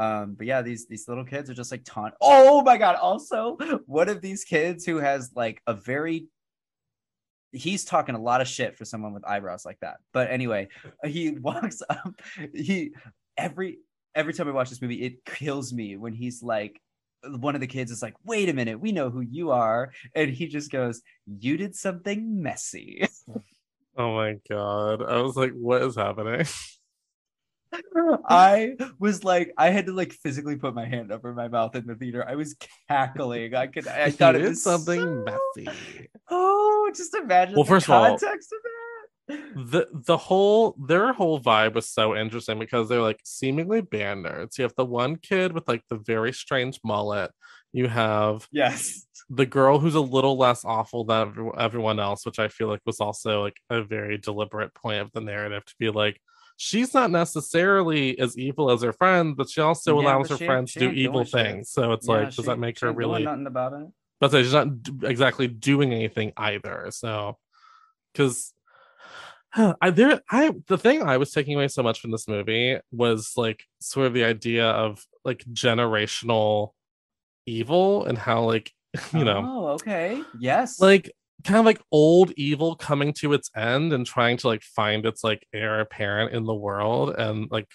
Um, 0.00 0.34
but 0.34 0.46
yeah, 0.46 0.62
these 0.62 0.86
these 0.86 1.06
little 1.08 1.24
kids 1.24 1.50
are 1.50 1.54
just 1.54 1.70
like 1.70 1.84
taunt. 1.84 2.14
Oh 2.20 2.62
my 2.62 2.78
god! 2.78 2.96
Also, 2.96 3.56
one 3.86 4.08
of 4.08 4.22
these 4.22 4.44
kids 4.44 4.86
who 4.86 4.96
has 4.96 5.30
like 5.34 5.60
a 5.66 5.74
very 5.74 6.26
he's 7.52 7.84
talking 7.84 8.14
a 8.14 8.20
lot 8.20 8.40
of 8.40 8.48
shit 8.48 8.78
for 8.78 8.84
someone 8.84 9.12
with 9.12 9.26
eyebrows 9.26 9.64
like 9.66 9.78
that. 9.80 9.98
But 10.12 10.30
anyway, 10.30 10.68
he 11.04 11.30
walks 11.40 11.82
up. 11.88 12.14
He 12.54 12.92
every 13.36 13.78
every 14.14 14.32
time 14.32 14.48
I 14.48 14.52
watch 14.52 14.70
this 14.70 14.80
movie, 14.80 15.02
it 15.02 15.24
kills 15.24 15.72
me 15.72 15.96
when 15.96 16.14
he's 16.14 16.42
like, 16.42 16.80
one 17.22 17.54
of 17.54 17.60
the 17.60 17.66
kids 17.66 17.90
is 17.90 18.00
like, 18.00 18.14
"Wait 18.24 18.48
a 18.48 18.54
minute, 18.54 18.80
we 18.80 18.92
know 18.92 19.10
who 19.10 19.20
you 19.20 19.50
are," 19.50 19.92
and 20.14 20.30
he 20.30 20.46
just 20.46 20.70
goes, 20.70 21.02
"You 21.26 21.58
did 21.58 21.74
something 21.74 22.42
messy." 22.42 23.06
Oh 23.96 24.14
my 24.14 24.36
God. 24.48 25.02
I 25.02 25.20
was 25.20 25.36
like, 25.36 25.52
what 25.52 25.82
is 25.82 25.96
happening? 25.96 26.46
I 28.28 28.76
was 28.98 29.24
like, 29.24 29.52
I 29.56 29.70
had 29.70 29.86
to 29.86 29.92
like 29.92 30.12
physically 30.12 30.56
put 30.56 30.74
my 30.74 30.86
hand 30.86 31.12
over 31.12 31.32
my 31.32 31.48
mouth 31.48 31.74
in 31.76 31.86
the 31.86 31.94
theater. 31.94 32.24
I 32.28 32.34
was 32.36 32.56
cackling. 32.88 33.54
I 33.54 33.66
could. 33.66 33.86
I 33.86 34.10
thought 34.10 34.36
it 34.36 34.42
was 34.42 34.62
something 34.62 35.00
so- 35.00 35.24
messy. 35.56 36.08
Oh, 36.30 36.90
just 36.94 37.14
imagine 37.14 37.54
Well, 37.54 37.64
the 37.64 37.68
first 37.68 37.86
of 37.86 37.90
all, 37.92 38.06
context 38.06 38.52
of 38.52 38.58
that. 38.62 39.70
the 39.70 39.86
the 39.92 40.16
whole 40.16 40.74
their 40.86 41.12
whole 41.12 41.40
vibe 41.40 41.74
was 41.74 41.88
so 41.88 42.16
interesting 42.16 42.58
because 42.58 42.88
they're 42.88 43.00
like 43.02 43.20
seemingly 43.24 43.80
band 43.80 44.24
nerds. 44.24 44.58
You 44.58 44.62
have 44.64 44.74
the 44.76 44.84
one 44.84 45.16
kid 45.16 45.52
with 45.52 45.68
like 45.68 45.82
the 45.88 45.96
very 45.98 46.32
strange 46.32 46.80
mullet. 46.84 47.30
You 47.72 47.86
have 47.86 48.48
Yes. 48.50 49.06
the 49.28 49.46
girl 49.46 49.78
who's 49.78 49.94
a 49.94 50.00
little 50.00 50.36
less 50.36 50.64
awful 50.64 51.04
than 51.04 51.52
everyone 51.56 52.00
else, 52.00 52.26
which 52.26 52.40
I 52.40 52.48
feel 52.48 52.66
like 52.66 52.80
was 52.84 52.98
also 53.00 53.42
like 53.42 53.56
a 53.70 53.82
very 53.84 54.18
deliberate 54.18 54.74
point 54.74 55.00
of 55.02 55.12
the 55.12 55.20
narrative 55.20 55.64
to 55.66 55.74
be 55.78 55.88
like, 55.90 56.20
she's 56.62 56.92
not 56.92 57.10
necessarily 57.10 58.18
as 58.18 58.36
evil 58.36 58.70
as 58.70 58.82
her 58.82 58.92
friend, 58.92 59.34
but 59.34 59.48
she 59.48 59.62
also 59.62 59.98
Yeah, 59.98 60.02
allows 60.04 60.28
her 60.28 60.36
she- 60.36 60.44
friends 60.44 60.74
to 60.74 60.80
do 60.80 60.90
evil 60.90 61.24
things. 61.24 61.70
So 61.70 61.92
it's 61.94 62.06
Yeah, 62.06 62.14
like, 62.14 62.34
does 62.34 62.44
that 62.44 62.58
make 62.58 62.78
her 62.80 62.92
really? 62.92 63.22
nothing 63.24 63.46
about 63.46 63.72
it? 63.72 63.88
But 64.20 64.32
she's 64.32 64.52
not 64.52 64.82
d- 64.82 65.06
exactly 65.06 65.48
doing 65.48 65.94
anything 65.94 66.34
either. 66.36 66.88
So, 66.90 67.38
because 68.12 68.52
I 69.54 69.88
there 69.90 70.20
I 70.30 70.54
the 70.66 70.76
thing 70.76 71.02
I 71.02 71.16
was 71.16 71.30
taking 71.32 71.54
away 71.54 71.68
so 71.68 71.82
much 71.82 71.98
from 72.00 72.10
this 72.10 72.28
movie 72.28 72.78
was 72.92 73.32
like 73.38 73.64
sort 73.80 74.06
of 74.08 74.12
the 74.12 74.24
idea 74.24 74.68
of 74.68 75.02
like 75.24 75.42
generational 75.52 76.72
evil 77.46 78.04
and 78.04 78.18
how 78.18 78.42
like 78.44 78.70
you 79.14 79.24
know 79.24 79.42
Oh, 79.46 79.66
okay. 79.76 80.22
Yes. 80.38 80.78
like 80.78 81.10
kind 81.44 81.58
of 81.58 81.64
like 81.64 81.80
old 81.92 82.32
evil 82.32 82.74
coming 82.76 83.12
to 83.14 83.32
its 83.32 83.50
end 83.56 83.92
and 83.92 84.06
trying 84.06 84.36
to 84.38 84.48
like 84.48 84.62
find 84.62 85.06
its 85.06 85.22
like 85.24 85.46
heir 85.52 85.80
apparent 85.80 86.32
in 86.34 86.44
the 86.44 86.54
world 86.54 87.14
and 87.16 87.48
like 87.50 87.66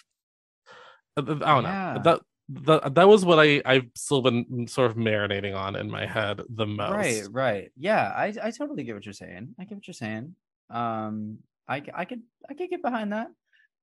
I 1.18 1.22
don't 1.22 1.39
Yeah. 1.41 1.93
know 1.93 2.01
that 2.03 2.22
that 2.49 2.95
that 2.95 3.07
was 3.07 3.26
what 3.26 3.39
I 3.39 3.61
I've 3.66 3.89
still 3.95 4.22
been 4.22 4.68
sort 4.68 4.91
of 4.91 4.97
marinating 4.97 5.55
on 5.55 5.76
in 5.76 5.89
my 5.89 6.05
head 6.05 6.41
the 6.49 6.68
most. 6.68 6.91
Right, 6.91 7.24
right. 7.32 7.72
Yeah, 7.78 8.11
I 8.16 8.34
I 8.41 8.51
totally 8.51 8.84
get 8.84 8.95
what 8.95 9.05
you're 9.05 9.13
saying. 9.13 9.55
I 9.59 9.63
get 9.66 9.76
what 9.76 9.88
you're 9.88 9.93
saying. 9.93 10.36
Um, 10.70 11.39
I 11.68 11.82
I 11.93 12.05
could 12.05 12.22
I 12.49 12.53
could 12.53 12.70
get 12.70 12.82
behind 12.82 13.13
that. 13.13 13.32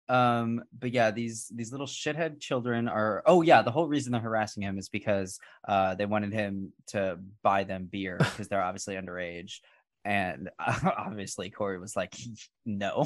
Um, 0.09 0.63
but 0.79 0.93
yeah, 0.93 1.11
these 1.11 1.51
these 1.55 1.73
little 1.73 1.87
shithead 1.87 2.41
children 2.41 2.89
are. 2.89 3.23
Oh 3.27 3.43
yeah, 3.43 3.63
the 3.63 3.71
whole 3.71 3.89
reason 3.89 4.13
they're 4.13 4.21
harassing 4.21 4.63
him 4.63 4.79
is 4.79 4.89
because 4.89 5.39
uh 5.67 5.95
they 5.95 6.07
wanted 6.07 6.33
him 6.33 6.73
to 6.89 7.19
buy 7.43 7.65
them 7.65 7.89
beer 7.91 8.17
because 8.19 8.49
they're 8.49 8.63
obviously 8.63 8.95
underage. 8.97 9.61
And 10.05 10.51
obviously 10.59 11.51
Corey 11.51 11.79
was 11.79 11.95
like, 11.95 12.15
no. 12.67 13.05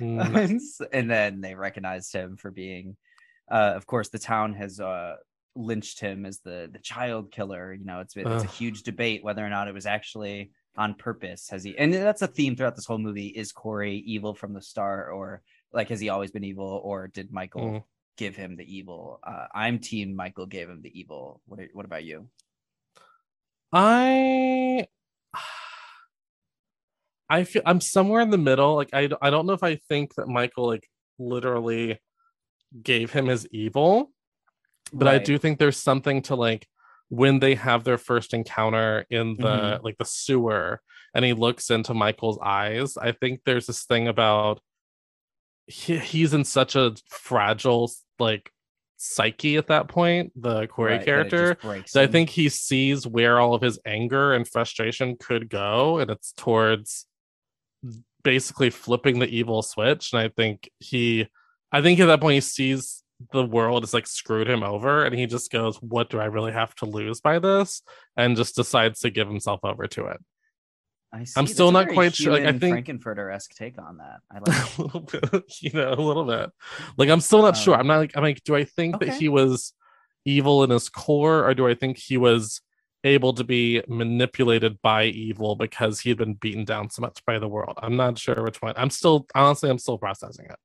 Mm, 0.00 0.60
and, 0.92 1.10
then 1.10 1.40
they 1.40 1.54
recognized 1.54 2.12
him 2.14 2.36
for 2.36 2.50
being 2.50 2.96
uh 3.50 3.72
of 3.74 3.86
course 3.86 4.08
the 4.08 4.18
town 4.18 4.54
has 4.54 4.78
uh 4.78 5.16
lynched 5.54 6.00
him 6.00 6.24
as 6.24 6.38
the 6.40 6.70
the 6.72 6.78
child 6.78 7.30
killer 7.30 7.74
you 7.74 7.84
know 7.84 8.00
it's 8.00 8.16
it's 8.16 8.44
a 8.44 8.46
huge 8.46 8.84
debate 8.84 9.22
whether 9.22 9.44
or 9.44 9.50
not 9.50 9.68
it 9.68 9.74
was 9.74 9.84
actually 9.84 10.50
on 10.76 10.94
purpose 10.94 11.48
has 11.50 11.62
he 11.62 11.76
and 11.76 11.92
that's 11.92 12.22
a 12.22 12.26
theme 12.26 12.56
throughout 12.56 12.74
this 12.74 12.86
whole 12.86 12.98
movie 12.98 13.26
is 13.26 13.52
corey 13.52 14.02
evil 14.06 14.34
from 14.34 14.54
the 14.54 14.62
start 14.62 15.10
or 15.12 15.42
like 15.72 15.88
has 15.88 16.00
he 16.00 16.08
always 16.08 16.30
been 16.30 16.44
evil 16.44 16.80
or 16.84 17.08
did 17.08 17.32
michael 17.32 17.62
Mm. 17.62 17.84
give 18.18 18.36
him 18.36 18.56
the 18.56 18.64
evil 18.76 19.20
uh 19.24 19.46
i'm 19.54 19.78
team 19.78 20.14
michael 20.14 20.46
gave 20.46 20.68
him 20.68 20.80
the 20.82 20.98
evil 20.98 21.40
what 21.46 21.60
are, 21.60 21.68
what 21.72 21.86
about 21.86 22.04
you 22.04 22.28
I 23.72 24.86
I 27.28 27.44
feel 27.44 27.62
I'm 27.64 27.80
somewhere 27.80 28.20
in 28.20 28.30
the 28.30 28.38
middle. 28.38 28.74
Like 28.74 28.90
I 28.92 29.08
I 29.22 29.30
don't 29.30 29.46
know 29.46 29.54
if 29.54 29.62
I 29.62 29.76
think 29.88 30.14
that 30.16 30.28
Michael 30.28 30.66
like 30.66 30.86
literally 31.18 31.98
gave 32.82 33.10
him 33.12 33.26
his 33.26 33.46
evil, 33.50 34.12
but 34.92 35.08
I 35.08 35.18
do 35.18 35.38
think 35.38 35.58
there's 35.58 35.78
something 35.78 36.20
to 36.22 36.34
like 36.34 36.66
when 37.08 37.38
they 37.38 37.54
have 37.54 37.84
their 37.84 37.98
first 37.98 38.34
encounter 38.34 39.06
in 39.10 39.36
the 39.38 39.78
Mhm. 39.78 39.82
like 39.82 39.96
the 39.98 40.04
sewer 40.04 40.80
and 41.14 41.24
he 41.24 41.32
looks 41.32 41.70
into 41.70 41.94
Michael's 41.94 42.38
eyes, 42.42 42.96
I 42.96 43.12
think 43.12 43.40
there's 43.44 43.66
this 43.66 43.84
thing 43.84 44.08
about 44.08 44.60
he, 45.72 45.98
he's 45.98 46.34
in 46.34 46.44
such 46.44 46.76
a 46.76 46.94
fragile 47.08 47.90
like 48.18 48.52
psyche 48.98 49.56
at 49.56 49.68
that 49.68 49.88
point, 49.88 50.32
the 50.40 50.66
Corey 50.66 50.92
Right, 50.92 51.04
character. 51.04 51.56
So 51.86 52.02
I 52.02 52.06
think 52.06 52.28
he 52.30 52.48
sees 52.48 53.06
where 53.06 53.40
all 53.40 53.54
of 53.54 53.62
his 53.62 53.78
anger 53.86 54.34
and 54.34 54.46
frustration 54.46 55.16
could 55.16 55.48
go, 55.48 55.98
and 55.98 56.10
it's 56.10 56.32
towards 56.32 57.06
basically 58.22 58.70
flipping 58.70 59.18
the 59.18 59.26
evil 59.26 59.62
switch. 59.62 60.12
And 60.12 60.20
I 60.20 60.28
think 60.28 60.70
he, 60.78 61.26
I 61.72 61.80
think 61.80 61.98
at 62.00 62.06
that 62.06 62.20
point 62.20 62.34
he 62.34 62.40
sees 62.40 63.02
the 63.32 63.44
world 63.44 63.82
has 63.82 63.94
like 63.94 64.06
screwed 64.06 64.48
him 64.48 64.62
over, 64.62 65.04
and 65.04 65.14
he 65.14 65.26
just 65.26 65.50
goes, 65.50 65.76
"What 65.80 66.10
do 66.10 66.20
I 66.20 66.26
really 66.26 66.52
have 66.52 66.74
to 66.76 66.86
lose 66.86 67.20
by 67.20 67.38
this?" 67.38 67.82
And 68.16 68.36
just 68.36 68.56
decides 68.56 69.00
to 69.00 69.10
give 69.10 69.28
himself 69.28 69.60
over 69.62 69.86
to 69.86 70.06
it. 70.06 70.20
I 71.12 71.24
see. 71.24 71.34
I'm 71.36 71.46
still 71.46 71.70
not 71.72 71.88
quite 71.88 72.14
sure, 72.14 72.32
like, 72.32 72.44
I 72.44 72.58
think- 72.58 72.86
Frankenfurter-esque 72.86 73.54
take 73.54 73.78
on 73.78 73.98
that. 73.98 74.20
I 74.30 74.38
like. 74.46 74.78
a 74.78 74.82
little 74.82 75.00
bit, 75.00 75.44
you 75.60 75.70
know, 75.72 75.92
a 75.92 76.00
little 76.00 76.24
bit. 76.24 76.50
Like 76.96 77.10
I'm 77.10 77.20
still 77.20 77.42
not 77.42 77.56
sure. 77.56 77.74
Um, 77.74 77.80
I'm 77.80 77.86
not 77.86 77.98
like 77.98 78.12
I'm 78.16 78.22
like, 78.22 78.42
do 78.44 78.54
I 78.56 78.64
think 78.64 78.98
that 79.00 79.14
he 79.14 79.28
was 79.28 79.74
evil 80.24 80.64
in 80.64 80.70
his 80.70 80.88
core, 80.88 81.46
or 81.46 81.54
do 81.54 81.66
I 81.68 81.74
think 81.74 81.98
he 81.98 82.16
was 82.16 82.60
able 83.04 83.34
to 83.34 83.42
be 83.44 83.82
manipulated 83.88 84.80
by 84.80 85.04
evil 85.04 85.56
because 85.56 86.00
he 86.00 86.08
had 86.08 86.16
been 86.18 86.34
beaten 86.34 86.64
down 86.64 86.88
so 86.88 87.02
much 87.02 87.22
by 87.26 87.38
the 87.38 87.48
world? 87.48 87.78
I'm 87.82 87.96
not 87.96 88.18
sure 88.18 88.42
which 88.42 88.62
one. 88.62 88.74
I'm 88.76 88.90
still 88.90 89.26
honestly, 89.34 89.68
I'm 89.68 89.78
still 89.78 89.98
processing 89.98 90.46
it. 90.46 90.56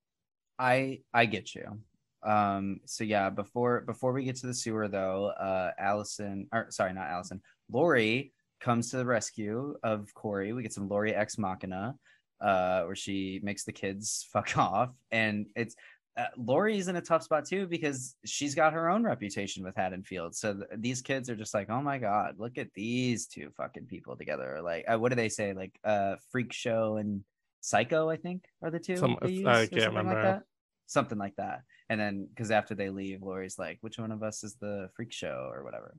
I 0.57 1.01
I 1.13 1.25
get 1.25 1.53
you. 1.55 1.79
Um. 2.23 2.79
So 2.85 3.03
yeah, 3.03 3.29
before 3.29 3.81
before 3.81 4.13
we 4.13 4.23
get 4.23 4.37
to 4.37 4.47
the 4.47 4.53
sewer 4.53 4.87
though, 4.87 5.25
uh, 5.27 5.71
Allyson 5.77 6.47
or 6.53 6.67
sorry, 6.69 6.93
not 6.93 7.07
Allyson, 7.09 7.41
Laurie 7.69 8.31
comes 8.59 8.91
to 8.91 8.97
the 8.97 9.05
rescue 9.05 9.75
of 9.83 10.13
Corey. 10.13 10.53
We 10.53 10.63
get 10.63 10.73
some 10.73 10.87
Laurie 10.89 11.15
ex 11.15 11.37
machina, 11.37 11.95
uh, 12.41 12.83
where 12.83 12.95
she 12.95 13.39
makes 13.43 13.63
the 13.63 13.71
kids 13.71 14.27
fuck 14.33 14.57
off, 14.57 14.91
and 15.11 15.47
it's. 15.55 15.75
Uh, 16.17 16.25
Laurie's 16.35 16.87
in 16.87 16.95
a 16.95 17.01
tough 17.01 17.21
spot 17.21 17.45
too 17.45 17.67
because 17.67 18.15
she's 18.25 18.55
got 18.55 18.73
her 18.73 18.89
own 18.89 19.03
reputation 19.03 19.63
with 19.63 19.75
Haddonfield. 19.75 20.35
So 20.35 20.55
th- 20.55 20.65
these 20.77 20.99
kids 21.03 21.29
are 21.29 21.35
just 21.35 21.53
like, 21.53 21.69
oh 21.69 21.79
my 21.79 21.99
god, 21.99 22.39
look 22.39 22.57
at 22.57 22.73
these 22.73 23.27
two 23.27 23.51
fucking 23.55 23.85
people 23.85 24.17
together. 24.17 24.59
Like, 24.63 24.85
uh, 24.91 24.97
what 24.97 25.09
do 25.09 25.15
they 25.15 25.29
say? 25.29 25.53
Like, 25.53 25.77
uh, 25.83 26.15
freak 26.31 26.53
show 26.53 26.97
and 26.97 27.23
psycho, 27.61 28.09
I 28.09 28.17
think, 28.17 28.45
are 28.63 28.71
the 28.71 28.79
two. 28.79 28.97
Some- 28.97 29.17
I 29.21 29.27
can't 29.27 29.69
something 29.69 29.87
remember. 29.89 30.13
Like 30.15 30.23
that 30.23 30.43
something 30.87 31.17
like 31.17 31.35
that. 31.35 31.61
And 31.89 31.99
then 31.99 32.27
because 32.29 32.49
after 32.49 32.73
they 32.73 32.89
leave, 32.89 33.21
Laurie's 33.21 33.59
like, 33.59 33.77
which 33.81 33.99
one 33.99 34.11
of 34.11 34.23
us 34.23 34.43
is 34.43 34.55
the 34.55 34.89
freak 34.95 35.13
show 35.13 35.49
or 35.53 35.63
whatever. 35.63 35.95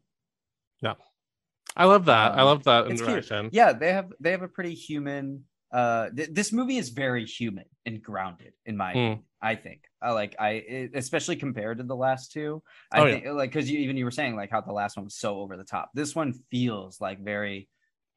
I 1.77 1.85
love 1.85 2.07
that. 2.07 2.33
I 2.33 2.41
Um, 2.41 2.47
love 2.47 2.65
that 2.65 2.87
It's 2.91 3.03
cute. 3.03 3.53
Yeah, 3.53 3.73
they 3.73 3.93
have 3.93 4.13
they 4.21 4.31
have 4.33 4.43
a 4.43 4.49
pretty 4.49 4.75
human. 4.75 5.45
Uh, 5.71 6.09
th- 6.11 6.31
this 6.33 6.51
movie 6.53 6.79
is 6.79 6.89
very 6.89 7.27
human 7.27 7.67
and 7.85 8.03
grounded, 8.03 8.55
in 8.65 8.77
my 8.77 8.91
opinion. 8.93 9.23
I 9.41 9.55
think. 9.55 9.83
I 10.03 10.13
like 10.13 10.35
I 10.41 10.51
it- 10.51 10.91
especially 10.95 11.37
compared 11.37 11.79
to 11.79 11.85
the 11.85 11.95
last 11.97 12.33
two. 12.33 12.63
I 12.91 13.01
Oh, 13.01 13.05
yeah. 13.05 13.13
think 13.21 13.27
like 13.37 13.51
because 13.51 13.71
you 13.71 13.79
even 13.81 13.97
you 13.97 14.05
were 14.05 14.11
saying 14.11 14.35
like 14.35 14.51
how 14.51 14.61
the 14.63 14.73
last 14.73 14.97
one 14.97 15.05
was 15.05 15.15
so 15.17 15.39
over 15.41 15.57
the 15.57 15.65
top. 15.65 15.91
This 15.95 16.15
one 16.15 16.33
feels 16.51 17.01
like 17.01 17.21
very. 17.23 17.69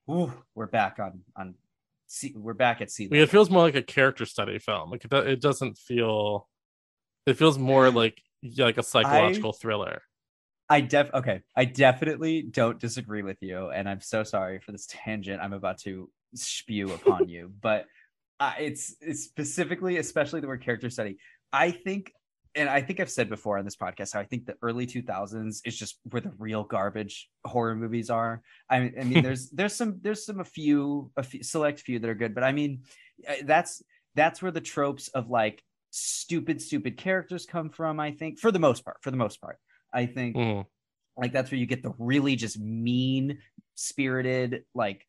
Ooh, 0.10 0.34
we're 0.56 0.68
back 0.68 0.98
on 1.00 1.22
on. 1.36 1.56
Sea, 2.08 2.34
we're 2.36 2.54
back 2.54 2.82
at 2.82 2.92
sea. 2.92 3.06
I 3.06 3.10
mean, 3.10 3.22
it 3.22 3.30
feels 3.30 3.50
more 3.50 3.62
like 3.64 3.76
a 3.76 3.82
character 3.82 4.26
study 4.26 4.60
film. 4.60 4.90
Like 4.92 5.06
it, 5.06 5.14
it 5.14 5.42
doesn't 5.42 5.78
feel. 5.78 6.50
It 7.26 7.36
feels 7.38 7.58
more 7.58 7.90
like 8.02 8.22
like 8.58 8.78
a 8.78 8.84
psychological 8.84 9.54
thriller. 9.54 10.02
I 10.72 10.80
def 10.80 11.10
okay. 11.14 11.42
I 11.54 11.66
definitely 11.66 12.44
don't 12.44 12.80
disagree 12.80 13.24
with 13.24 13.36
you, 13.42 13.72
and 13.72 13.90
I'm 13.90 14.00
so 14.00 14.24
sorry 14.24 14.60
for 14.60 14.72
this 14.72 14.86
tangent 14.90 15.42
I'm 15.42 15.52
about 15.52 15.80
to 15.80 16.10
spew 16.34 16.94
upon 16.94 17.28
you. 17.28 17.52
But 17.62 17.88
uh, 18.40 18.54
it's, 18.58 18.96
it's 19.02 19.24
specifically, 19.24 19.98
especially 19.98 20.40
the 20.40 20.48
word 20.48 20.64
character 20.64 20.90
study. 20.90 21.18
I 21.54 21.70
think, 21.70 22.14
and 22.56 22.70
I 22.70 22.82
think 22.82 23.00
I've 23.00 23.12
said 23.12 23.30
before 23.30 23.60
on 23.60 23.66
this 23.66 23.76
podcast 23.76 24.14
how 24.14 24.22
I 24.22 24.24
think 24.24 24.46
the 24.46 24.56
early 24.64 24.88
2000s 24.88 25.62
is 25.64 25.78
just 25.78 26.00
where 26.10 26.22
the 26.22 26.32
real 26.40 26.64
garbage 26.64 27.30
horror 27.46 27.76
movies 27.76 28.10
are. 28.10 28.42
I 28.70 28.80
mean, 28.80 28.94
I 29.00 29.04
mean, 29.04 29.24
there's 29.28 29.50
there's 29.50 29.76
some 29.76 30.00
there's 30.02 30.26
some 30.26 30.40
a 30.40 30.46
few 30.46 31.12
a 31.18 31.24
few, 31.24 31.44
select 31.44 31.82
few 31.82 32.00
that 32.00 32.10
are 32.10 32.16
good, 32.16 32.34
but 32.34 32.46
I 32.46 32.54
mean, 32.54 32.84
uh, 33.30 33.34
that's 33.44 33.84
that's 34.16 34.42
where 34.42 34.52
the 34.52 34.62
tropes 34.62 35.10
of 35.10 35.30
like 35.30 35.62
stupid 35.92 36.62
stupid 36.62 36.98
characters 36.98 37.46
come 37.46 37.70
from. 37.70 38.00
I 38.00 38.12
think 38.12 38.40
for 38.40 38.52
the 38.52 38.60
most 38.60 38.86
part, 38.86 38.98
for 39.02 39.12
the 39.12 39.18
most 39.18 39.42
part. 39.42 39.58
I 39.94 40.06
think 40.06 40.36
Mhm. 40.36 40.66
like 41.18 41.32
that's 41.34 41.52
where 41.52 41.60
you 41.60 41.66
get 41.66 41.84
the 41.84 41.94
really 42.00 42.36
just 42.36 42.60
mean 42.60 43.40
spirited 43.76 44.64
like 44.74 45.06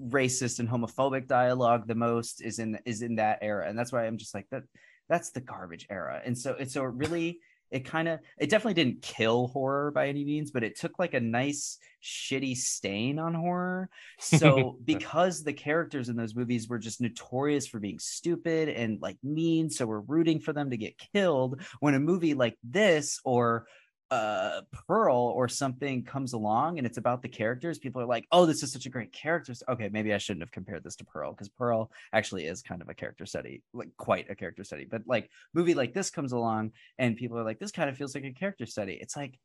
racist 0.00 0.58
and 0.58 0.68
homophobic 0.68 1.26
dialogue 1.28 1.86
the 1.86 1.94
most 1.94 2.42
is 2.42 2.58
in 2.58 2.78
is 2.84 3.02
in 3.02 3.16
that 3.16 3.38
era. 3.42 3.68
And 3.68 3.78
that's 3.78 3.92
why 3.92 4.06
i'm 4.06 4.16
just 4.18 4.34
like 4.34 4.48
that 4.50 4.64
that's 5.08 5.30
the 5.30 5.40
garbage 5.40 5.86
era. 5.90 6.20
And 6.24 6.36
so 6.38 6.52
it's 6.58 6.72
so 6.74 6.84
it 6.84 6.94
really 6.94 7.40
it 7.70 7.84
kind 7.86 8.06
of 8.08 8.20
it 8.38 8.50
definitely 8.50 8.74
didn't 8.82 9.00
kill 9.02 9.48
horror 9.48 9.90
by 9.90 10.08
any 10.08 10.24
means 10.24 10.50
but 10.50 10.62
it 10.64 10.78
took 10.78 10.98
like 10.98 11.14
a 11.14 11.20
nice 11.20 11.78
shitty 12.02 12.56
stain 12.56 13.18
on 13.18 13.34
horror. 13.34 13.88
So 14.18 14.78
because 14.84 15.42
the 15.44 15.52
characters 15.52 16.08
in 16.08 16.16
those 16.16 16.34
movies 16.34 16.68
were 16.68 16.78
just 16.78 17.00
notorious 17.00 17.66
for 17.66 17.78
being 17.78 17.98
stupid 17.98 18.68
and 18.70 19.00
like 19.00 19.18
mean 19.22 19.70
so 19.70 19.86
we're 19.86 20.00
rooting 20.00 20.40
for 20.40 20.52
them 20.52 20.70
to 20.70 20.76
get 20.76 20.98
killed 21.12 21.60
when 21.80 21.94
a 21.94 22.00
movie 22.00 22.34
like 22.34 22.56
this 22.64 23.20
or 23.24 23.66
uh 24.12 24.60
pearl 24.86 25.16
or 25.34 25.48
something 25.48 26.04
comes 26.04 26.34
along 26.34 26.76
and 26.76 26.86
it's 26.86 26.98
about 26.98 27.22
the 27.22 27.28
characters 27.28 27.78
people 27.78 28.02
are 28.02 28.06
like 28.06 28.26
oh 28.30 28.44
this 28.44 28.62
is 28.62 28.70
such 28.70 28.84
a 28.84 28.90
great 28.90 29.10
character 29.10 29.54
okay 29.70 29.88
maybe 29.90 30.12
i 30.12 30.18
shouldn't 30.18 30.42
have 30.42 30.50
compared 30.50 30.84
this 30.84 30.96
to 30.96 31.04
pearl 31.04 31.32
because 31.32 31.48
pearl 31.48 31.90
actually 32.12 32.44
is 32.44 32.60
kind 32.60 32.82
of 32.82 32.88
a 32.90 32.94
character 32.94 33.24
study 33.24 33.62
like 33.72 33.88
quite 33.96 34.28
a 34.28 34.34
character 34.34 34.64
study 34.64 34.84
but 34.84 35.00
like 35.06 35.30
movie 35.54 35.72
like 35.72 35.94
this 35.94 36.10
comes 36.10 36.32
along 36.32 36.72
and 36.98 37.16
people 37.16 37.38
are 37.38 37.44
like 37.44 37.58
this 37.58 37.72
kind 37.72 37.88
of 37.88 37.96
feels 37.96 38.14
like 38.14 38.24
a 38.24 38.32
character 38.32 38.66
study 38.66 38.98
it's 39.00 39.16
like 39.16 39.38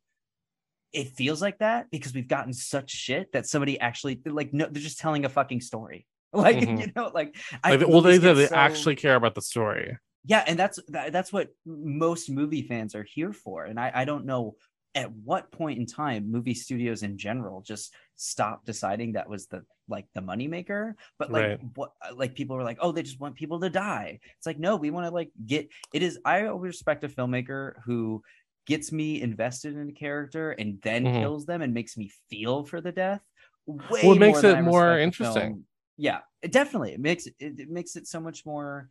it 0.92 1.08
feels 1.16 1.40
like 1.40 1.58
that 1.60 1.90
because 1.90 2.12
we've 2.12 2.28
gotten 2.28 2.52
such 2.52 2.90
shit 2.90 3.32
that 3.32 3.46
somebody 3.46 3.80
actually 3.80 4.20
like 4.26 4.52
no 4.52 4.66
they're 4.70 4.82
just 4.82 4.98
telling 4.98 5.24
a 5.24 5.28
fucking 5.30 5.62
story 5.62 6.06
like 6.34 6.58
Mhm. 6.58 6.80
you 6.80 6.92
know 6.94 7.10
like 7.14 7.34
Like, 7.64 7.80
well, 7.88 8.02
they 8.02 8.18
they 8.18 8.46
so- 8.46 8.54
actually 8.54 8.96
care 8.96 9.14
about 9.14 9.34
the 9.34 9.40
story. 9.42 9.96
Yeah 10.28 10.44
and 10.46 10.58
that's 10.58 10.78
that, 10.88 11.12
that's 11.12 11.32
what 11.32 11.50
most 11.66 12.30
movie 12.30 12.62
fans 12.62 12.94
are 12.94 13.04
here 13.04 13.32
for 13.32 13.64
and 13.64 13.80
I, 13.80 13.92
I 13.94 14.04
don't 14.04 14.26
know 14.26 14.56
at 14.94 15.12
what 15.12 15.52
point 15.52 15.78
in 15.78 15.86
time 15.86 16.30
movie 16.30 16.54
studios 16.54 17.02
in 17.02 17.18
general 17.18 17.62
just 17.62 17.94
stopped 18.16 18.66
deciding 18.66 19.12
that 19.12 19.28
was 19.28 19.46
the 19.48 19.64
like 19.88 20.06
the 20.14 20.20
moneymaker 20.20 20.94
but 21.18 21.32
like 21.32 21.50
Right. 21.50 21.60
what 21.74 21.92
like 22.14 22.34
people 22.34 22.56
were 22.56 22.64
like 22.64 22.78
oh 22.80 22.92
they 22.92 23.02
just 23.02 23.20
want 23.20 23.36
people 23.36 23.60
to 23.60 23.70
die 23.70 24.20
it's 24.36 24.46
like 24.46 24.58
no 24.58 24.76
we 24.76 24.90
want 24.90 25.06
to 25.06 25.10
like 25.14 25.32
get 25.46 25.68
it 25.92 26.02
is 26.02 26.18
i 26.24 26.46
always 26.46 26.68
respect 26.70 27.04
a 27.04 27.08
filmmaker 27.08 27.74
who 27.84 28.22
gets 28.66 28.92
me 28.92 29.20
invested 29.22 29.74
in 29.76 29.88
a 29.88 29.92
character 29.92 30.52
and 30.52 30.80
then 30.82 31.06
Mhm. 31.06 31.10
kills 31.10 31.46
them 31.46 31.62
and 31.62 31.72
makes 31.74 31.96
me 31.96 32.10
feel 32.28 32.64
for 32.64 32.80
the 32.80 32.92
death 32.92 33.22
way 33.66 34.02
Well, 34.02 34.12
it 34.12 34.18
makes 34.18 34.42
it 34.44 34.58
more 34.60 34.98
interesting. 34.98 35.66
yeah 35.96 36.20
it 36.42 36.52
definitely 36.52 36.92
it 36.92 37.00
makes 37.00 37.26
it, 37.26 37.34
it 37.38 37.68
makes 37.70 37.96
it 37.96 38.06
so 38.06 38.20
much 38.20 38.46
more 38.46 38.90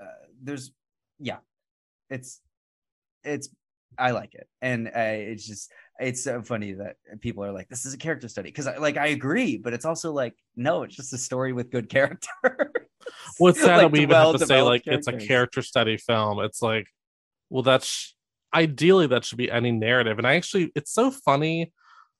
uh, 0.00 0.26
there's 0.42 0.72
yeah 1.18 1.38
it's 2.10 2.40
it's 3.22 3.48
i 3.98 4.10
like 4.10 4.34
it 4.34 4.48
and 4.60 4.88
uh, 4.88 4.90
it's 4.96 5.46
just 5.46 5.70
it's 6.00 6.22
so 6.22 6.42
funny 6.42 6.72
that 6.72 6.96
people 7.20 7.44
are 7.44 7.52
like 7.52 7.68
this 7.68 7.86
is 7.86 7.94
a 7.94 7.98
character 7.98 8.28
study 8.28 8.50
because 8.50 8.68
like 8.78 8.96
i 8.96 9.08
agree 9.08 9.56
but 9.56 9.72
it's 9.72 9.84
also 9.84 10.12
like 10.12 10.34
no 10.56 10.82
it's 10.82 10.96
just 10.96 11.12
a 11.12 11.18
story 11.18 11.52
with 11.52 11.70
good 11.70 11.88
character 11.88 12.72
Well, 13.38 13.50
it's 13.50 13.60
sad 13.60 13.80
that 13.80 13.90
we 13.90 14.00
even 14.00 14.16
have 14.16 14.36
to 14.36 14.46
say 14.46 14.62
like 14.62 14.82
it's 14.86 15.08
a 15.08 15.16
character 15.16 15.62
study 15.62 15.96
film. 15.96 16.40
It's 16.40 16.62
like, 16.62 16.86
well, 17.50 17.62
that's 17.62 18.14
ideally 18.52 19.06
that 19.08 19.24
should 19.24 19.38
be 19.38 19.50
any 19.50 19.72
narrative. 19.72 20.18
And 20.18 20.26
I 20.26 20.36
actually, 20.36 20.72
it's 20.74 20.92
so 20.92 21.10
funny. 21.10 21.72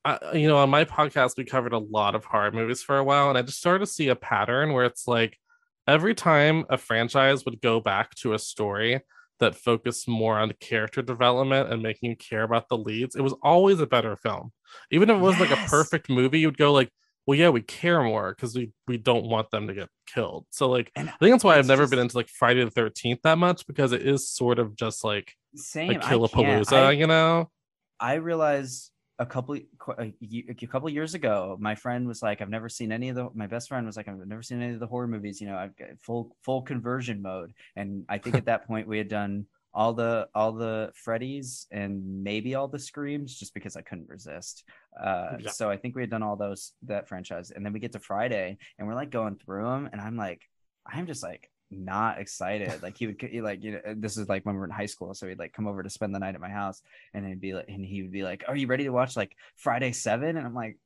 I, 0.04 0.18
you 0.34 0.48
know, 0.48 0.58
on 0.58 0.70
my 0.70 0.84
podcast, 0.84 1.36
we 1.36 1.44
covered 1.44 1.72
a 1.72 1.78
lot 1.78 2.14
of 2.14 2.24
horror 2.24 2.52
movies 2.52 2.82
for 2.82 2.98
a 2.98 3.04
while, 3.04 3.28
and 3.28 3.38
I 3.38 3.42
just 3.42 3.58
started 3.58 3.80
to 3.80 3.90
see 3.90 4.08
a 4.08 4.16
pattern 4.16 4.72
where 4.72 4.84
it's 4.84 5.08
like 5.08 5.38
every 5.86 6.14
time 6.14 6.64
a 6.68 6.78
franchise 6.78 7.44
would 7.44 7.60
go 7.60 7.80
back 7.80 8.14
to 8.16 8.32
a 8.34 8.38
story 8.38 9.00
that 9.40 9.54
focused 9.56 10.06
more 10.08 10.38
on 10.38 10.52
character 10.60 11.02
development 11.02 11.72
and 11.72 11.82
making 11.82 12.10
you 12.10 12.16
care 12.16 12.42
about 12.44 12.68
the 12.68 12.78
leads, 12.78 13.16
it 13.16 13.20
was 13.22 13.34
always 13.42 13.80
a 13.80 13.86
better 13.86 14.16
film. 14.16 14.52
Even 14.90 15.10
if 15.10 15.16
it 15.16 15.20
was 15.20 15.38
like 15.40 15.50
a 15.50 15.56
perfect 15.68 16.08
movie, 16.08 16.38
you'd 16.40 16.56
go 16.56 16.72
like, 16.72 16.90
well, 17.26 17.38
yeah, 17.38 17.48
we 17.48 17.62
care 17.62 18.02
more 18.02 18.34
because 18.34 18.54
we 18.54 18.70
we 18.86 18.96
don't 18.98 19.24
want 19.26 19.50
them 19.50 19.66
to 19.66 19.74
get 19.74 19.88
killed. 20.06 20.46
So 20.50 20.68
like, 20.68 20.90
And 20.94 21.08
I 21.08 21.12
think 21.18 21.32
that's 21.32 21.42
why 21.44 21.56
I've 21.56 21.66
never 21.66 21.82
just- 21.84 21.90
been 21.90 21.98
into 22.00 22.16
like 22.16 22.28
Friday 22.28 22.62
the 22.64 22.70
Thirteenth 22.70 23.20
that 23.24 23.38
much 23.38 23.66
because 23.66 23.92
it 23.92 24.02
is 24.06 24.28
sort 24.28 24.58
of 24.58 24.76
just 24.76 25.02
like 25.04 25.32
same 25.56 25.90
a 25.92 25.94
I. 25.94 25.98
Killapalooza, 26.00 26.72
I- 26.72 26.90
you 26.92 27.06
know? 27.06 27.50
I 27.98 28.14
realized 28.14 28.90
a 29.18 29.26
couple 29.26 29.56
a, 29.98 30.12
a 30.22 30.66
couple 30.66 30.88
years 30.88 31.14
ago, 31.14 31.56
my 31.60 31.74
friend 31.74 32.06
was 32.06 32.22
like, 32.22 32.40
"I've 32.42 32.50
never 32.50 32.68
seen 32.68 32.90
any 32.90 33.08
of 33.08 33.16
the." 33.16 33.28
My 33.34 33.46
best 33.46 33.68
friend 33.68 33.86
was 33.86 33.96
like, 33.96 34.08
"I've 34.08 34.26
never 34.26 34.42
seen 34.42 34.60
any 34.60 34.74
of 34.74 34.80
the 34.80 34.86
horror 34.86 35.06
movies." 35.06 35.40
You 35.40 35.46
know, 35.48 35.56
I've 35.56 35.76
got 35.76 35.88
full 36.00 36.36
full 36.42 36.62
conversion 36.62 37.22
mode, 37.22 37.52
and 37.76 38.04
I 38.08 38.18
think 38.18 38.36
at 38.36 38.44
that 38.46 38.66
point 38.66 38.88
we 38.88 38.98
had 38.98 39.08
done 39.08 39.46
all 39.72 39.92
the 39.92 40.28
all 40.34 40.52
the 40.52 40.90
Freddy's 40.94 41.66
and 41.70 42.22
maybe 42.24 42.54
all 42.54 42.68
the 42.68 42.78
Screams, 42.78 43.36
just 43.36 43.54
because 43.54 43.76
I 43.76 43.82
couldn't 43.82 44.08
resist. 44.08 44.64
Uh, 45.00 45.36
Yeah. 45.40 45.50
So 45.50 45.70
I 45.70 45.76
think 45.76 45.94
we 45.94 46.02
had 46.02 46.10
done 46.10 46.22
all 46.22 46.36
those 46.36 46.72
that 46.82 47.08
franchise, 47.08 47.52
and 47.52 47.64
then 47.64 47.72
we 47.72 47.80
get 47.80 47.92
to 47.92 48.00
Friday, 48.00 48.58
and 48.78 48.88
we're 48.88 48.94
like 48.94 49.10
going 49.10 49.36
through 49.36 49.64
them, 49.64 49.88
and 49.92 50.00
I'm 50.00 50.16
like, 50.16 50.42
I'm 50.86 51.06
just 51.06 51.22
like 51.22 51.50
not 51.78 52.18
excited. 52.20 52.82
Like 52.82 52.96
he 52.96 53.06
would 53.06 53.20
he, 53.20 53.40
like 53.40 53.62
you 53.62 53.72
know 53.72 53.80
this 53.96 54.16
is 54.16 54.28
like 54.28 54.44
when 54.46 54.54
we 54.54 54.58
were 54.60 54.64
in 54.66 54.70
high 54.70 54.86
school, 54.86 55.14
so 55.14 55.28
he'd 55.28 55.38
like 55.38 55.52
come 55.52 55.66
over 55.66 55.82
to 55.82 55.90
spend 55.90 56.14
the 56.14 56.18
night 56.18 56.34
at 56.34 56.40
my 56.40 56.48
house, 56.50 56.82
and 57.12 57.26
he'd 57.26 57.40
be 57.40 57.54
like, 57.54 57.66
and 57.68 57.84
he 57.84 58.02
would 58.02 58.12
be 58.12 58.22
like, 58.22 58.44
"Are 58.48 58.56
you 58.56 58.66
ready 58.66 58.84
to 58.84 58.90
watch 58.90 59.16
like 59.16 59.36
Friday 59.56 59.92
7? 59.92 60.36
And 60.36 60.46
I'm 60.46 60.54
like, 60.54 60.78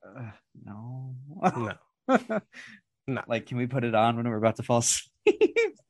no. 0.64 1.14
No. 2.08 2.40
No. 3.10 3.22
Like, 3.26 3.46
can 3.46 3.56
we 3.56 3.66
put 3.66 3.84
it 3.84 3.94
on 3.94 4.16
when 4.16 4.28
we're 4.28 4.36
about 4.36 4.56
to 4.56 4.62
fall 4.62 4.78
asleep? 4.84 5.08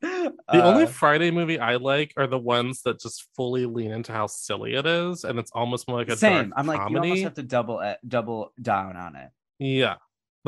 The 0.00 0.32
Uh, 0.48 0.62
only 0.62 0.86
Friday 0.86 1.32
movie 1.32 1.58
I 1.58 1.74
like 1.74 2.14
are 2.16 2.28
the 2.28 2.38
ones 2.38 2.82
that 2.82 3.00
just 3.00 3.26
fully 3.34 3.66
lean 3.66 3.90
into 3.90 4.12
how 4.12 4.28
silly 4.28 4.74
it 4.74 4.86
is, 4.86 5.24
and 5.24 5.36
it's 5.36 5.50
almost 5.50 5.88
more 5.88 5.98
like 5.98 6.10
a 6.10 6.16
same. 6.16 6.50
dark 6.50 6.52
I'm 6.56 6.66
like, 6.68 6.78
you 6.78 6.94
comedy. 6.94 7.08
almost 7.08 7.22
have 7.24 7.34
to 7.34 7.42
double 7.42 7.78
uh, 7.78 7.94
double 8.06 8.52
down 8.62 8.96
on 8.96 9.16
it. 9.16 9.30
Yeah. 9.58 9.96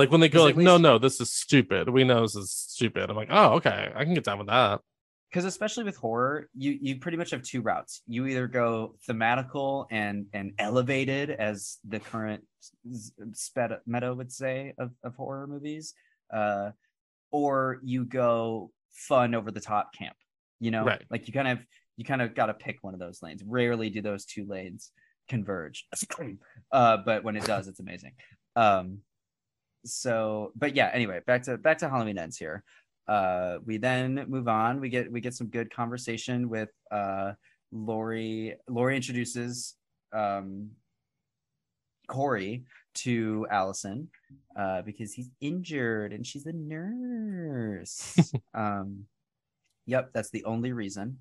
Like 0.01 0.11
when 0.11 0.21
they 0.21 0.29
go 0.29 0.45
like, 0.45 0.57
at 0.57 0.63
no, 0.63 0.77
no, 0.79 0.99
this 0.99 1.21
is 1.21 1.33
stupid. 1.33 1.89
We 1.89 2.05
know 2.05 2.23
this 2.23 2.35
is 2.37 2.51
stupid. 2.53 3.09
I'm 3.11 3.17
like, 3.17 3.29
oh, 3.31 3.55
okay, 3.55 3.93
I 3.95 4.05
can 4.05 4.15
get 4.15 4.25
down 4.25 4.39
with 4.39 4.49
that. 4.49 4.81
because 5.31 5.45
especially 5.45 5.85
with 5.85 5.97
horror 5.97 6.49
you 6.55 6.77
you 6.87 6.93
pretty 6.99 7.17
much 7.17 7.31
have 7.31 7.43
two 7.43 7.61
routes 7.63 8.03
you 8.09 8.27
either 8.27 8.47
go 8.49 8.97
thematical 9.09 9.87
and 9.91 10.27
and 10.33 10.53
elevated 10.59 11.31
as 11.31 11.79
the 11.93 12.01
current 12.01 12.43
sped 13.33 13.71
meta 13.87 14.13
would 14.13 14.33
say 14.33 14.75
of, 14.79 14.91
of 15.05 15.15
horror 15.17 15.47
movies 15.47 15.95
uh 16.35 16.71
or 17.31 17.79
you 17.85 18.05
go 18.05 18.71
fun 19.09 19.35
over 19.35 19.51
the 19.53 19.61
top 19.61 19.87
camp 19.95 20.17
you 20.59 20.71
know 20.73 20.85
Right. 20.85 21.03
like 21.11 21.27
you 21.29 21.33
kind 21.33 21.49
of 21.49 21.59
you 21.97 22.05
kind 22.05 22.23
of 22.23 22.35
got 22.35 22.47
to 22.47 22.55
pick 22.55 22.79
one 22.83 22.95
of 22.95 23.01
those 23.01 23.23
lanes 23.23 23.43
rarely 23.47 23.89
do 23.91 24.03
those 24.03 24.25
two 24.25 24.47
lanes 24.47 24.91
converge 25.29 25.87
uh 26.73 26.97
but 27.09 27.23
when 27.25 27.37
it 27.37 27.45
does 27.45 27.69
it's 27.69 27.81
amazing 27.81 28.13
um 28.57 28.99
so 29.85 30.53
but 30.57 30.75
yeah 30.75 30.91
anyway 30.93 31.21
back 31.27 31.43
to 31.43 31.57
back 31.59 31.79
to 31.79 31.89
halloween 31.89 32.19
ends 32.19 32.37
here. 32.37 32.63
Uh 33.09 33.59
we 33.65 33.77
then 33.79 34.25
move 34.29 34.47
on. 34.49 34.81
We 34.81 34.89
get 34.89 35.11
we 35.11 35.21
get 35.21 35.35
some 35.35 35.49
good 35.49 35.73
conversation 35.75 36.49
with 36.49 36.71
uh 36.91 37.33
laurie 37.73 38.57
laurie 38.69 38.97
introduces 38.97 39.75
um 40.13 40.71
corey 42.09 42.65
to 42.93 43.47
allyson 43.51 44.09
uh 44.57 44.83
because 44.83 45.13
he's 45.13 45.31
injured 45.41 46.13
and 46.13 46.27
she's 46.27 46.47
a 46.47 46.53
nurse. 46.53 48.33
Um 48.55 49.07
yep 49.87 50.11
that's 50.13 50.31
the 50.31 50.45
only 50.45 50.73
reason 50.73 51.19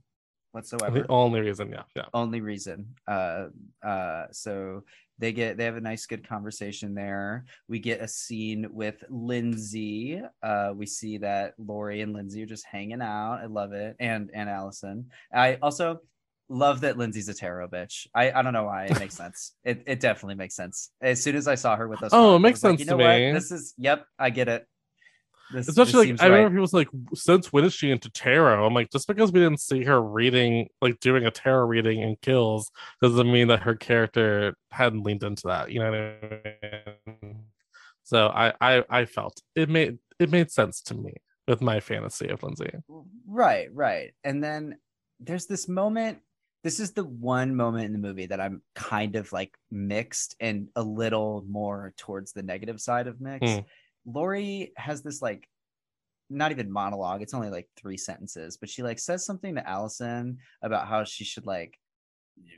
whatsoever 0.51 1.01
The 1.01 1.07
only 1.09 1.41
reason, 1.41 1.69
yeah, 1.71 1.83
yeah. 1.95 2.05
only 2.13 2.41
reason. 2.41 2.95
Uh, 3.07 3.47
uh, 3.83 4.25
so 4.31 4.83
they 5.17 5.33
get 5.33 5.57
they 5.57 5.65
have 5.65 5.75
a 5.75 5.81
nice 5.81 6.05
good 6.05 6.27
conversation 6.27 6.93
there. 6.95 7.45
We 7.67 7.79
get 7.79 8.01
a 8.01 8.07
scene 8.07 8.67
with 8.71 9.03
Lindsay. 9.09 10.21
Uh, 10.41 10.71
we 10.75 10.85
see 10.85 11.17
that 11.19 11.53
Laurie 11.57 12.01
and 12.01 12.13
Lindsay 12.13 12.43
are 12.43 12.47
just 12.47 12.65
hanging 12.65 13.01
out. 13.01 13.39
I 13.41 13.45
love 13.47 13.73
it, 13.73 13.95
and 13.99 14.29
and 14.33 14.49
Allyson. 14.49 15.09
I 15.33 15.55
also 15.61 15.99
love 16.51 16.81
that 16.81 16.97
Lindsay's 16.97 17.29
a 17.29 17.33
tarot 17.33 17.67
bitch. 17.67 18.07
I 18.15 18.31
I 18.31 18.41
don't 18.41 18.53
know 18.53 18.63
why 18.65 18.85
it 18.85 18.99
makes 18.99 19.15
sense. 19.23 19.53
It 19.63 19.83
it 19.87 19.99
definitely 19.99 20.35
makes 20.35 20.55
sense. 20.55 20.91
As 21.01 21.21
soon 21.21 21.35
as 21.35 21.47
I 21.47 21.55
saw 21.55 21.75
her 21.75 21.87
with 21.87 21.99
those, 21.99 22.11
Oh, 22.13 22.35
it 22.37 22.39
makes 22.39 22.57
was 22.57 22.63
like, 22.63 22.69
sense 22.71 22.79
you 22.79 22.85
to 22.85 22.91
know 22.91 23.03
what? 23.03 23.17
me. 23.19 23.31
This 23.33 23.51
is 23.51 23.73
yep. 23.77 24.05
I 24.17 24.29
get 24.29 24.47
it. 24.47 24.65
This, 25.51 25.65
this 25.65 25.69
Especially 25.69 25.99
like 25.99 26.07
seems 26.07 26.21
I 26.21 26.25
right. 26.25 26.35
remember 26.37 26.57
people's 26.57 26.73
like, 26.73 26.89
since 27.13 27.51
when 27.51 27.65
is 27.65 27.73
she 27.73 27.89
into 27.89 28.09
tarot? 28.11 28.65
I'm 28.65 28.73
like, 28.73 28.91
just 28.91 29.07
because 29.07 29.31
we 29.31 29.39
didn't 29.39 29.59
see 29.59 29.83
her 29.83 30.01
reading, 30.01 30.69
like 30.81 30.99
doing 30.99 31.25
a 31.25 31.31
tarot 31.31 31.65
reading 31.65 32.01
in 32.01 32.17
Kills, 32.21 32.69
doesn't 33.01 33.31
mean 33.31 33.47
that 33.47 33.63
her 33.63 33.75
character 33.75 34.55
hadn't 34.71 35.03
leaned 35.03 35.23
into 35.23 35.47
that. 35.47 35.71
You 35.71 35.79
know 35.79 35.91
what 35.91 35.99
I 35.99 37.17
mean? 37.23 37.39
So 38.03 38.27
I 38.27 38.53
I 38.61 38.83
I 38.89 39.05
felt 39.05 39.41
it 39.55 39.69
made 39.69 39.99
it 40.19 40.31
made 40.31 40.51
sense 40.51 40.81
to 40.83 40.95
me 40.95 41.13
with 41.47 41.61
my 41.61 41.79
fantasy 41.79 42.27
of 42.29 42.43
Lindsay. 42.43 42.71
Right, 43.27 43.69
right. 43.73 44.13
And 44.23 44.43
then 44.43 44.77
there's 45.19 45.47
this 45.47 45.67
moment. 45.67 46.19
This 46.63 46.79
is 46.79 46.91
the 46.91 47.05
one 47.05 47.55
moment 47.55 47.85
in 47.85 47.93
the 47.93 47.99
movie 47.99 48.25
that 48.25 48.41
I'm 48.41 48.61
kind 48.75 49.15
of 49.15 49.31
like 49.31 49.57
mixed 49.71 50.35
and 50.39 50.67
a 50.75 50.83
little 50.83 51.45
more 51.47 51.93
towards 51.97 52.33
the 52.33 52.43
negative 52.43 52.81
side 52.81 53.07
of 53.07 53.21
mixed. 53.21 53.53
Hmm. 53.53 53.59
Laurie 54.05 54.73
has 54.77 55.01
this 55.01 55.21
like 55.21 55.47
not 56.29 56.51
even 56.51 56.71
monologue, 56.71 57.21
it's 57.21 57.33
only 57.33 57.49
like 57.49 57.67
three 57.75 57.97
sentences, 57.97 58.57
but 58.57 58.69
she 58.69 58.83
like 58.83 58.99
says 58.99 59.25
something 59.25 59.55
to 59.55 59.67
Allyson 59.67 60.37
about 60.61 60.87
how 60.87 61.03
she 61.03 61.23
should 61.23 61.45
like 61.45 61.77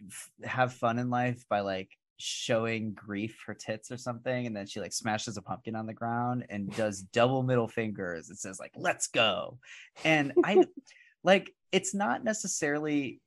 f- 0.08 0.32
have 0.44 0.74
fun 0.74 1.00
in 1.00 1.10
life 1.10 1.46
by 1.50 1.62
like 1.62 1.90
showing 2.18 2.94
grief 2.94 3.42
her 3.48 3.54
tits 3.54 3.92
or 3.92 3.98
something 3.98 4.46
and 4.46 4.56
then 4.56 4.68
she 4.68 4.80
like 4.80 4.94
smashes 4.94 5.38
a 5.38 5.42
pumpkin 5.42 5.76
on 5.76 5.88
the 5.88 5.94
ground 5.94 6.46
and 6.50 6.70
does 6.76 7.02
double 7.02 7.42
middle 7.42 7.68
fingers 7.68 8.30
and 8.30 8.38
says 8.38 8.60
like 8.60 8.74
let's 8.76 9.08
go. 9.08 9.58
And 10.04 10.34
i 10.44 10.64
like 11.24 11.52
it's 11.72 11.94
not 11.94 12.24
necessarily 12.24 13.22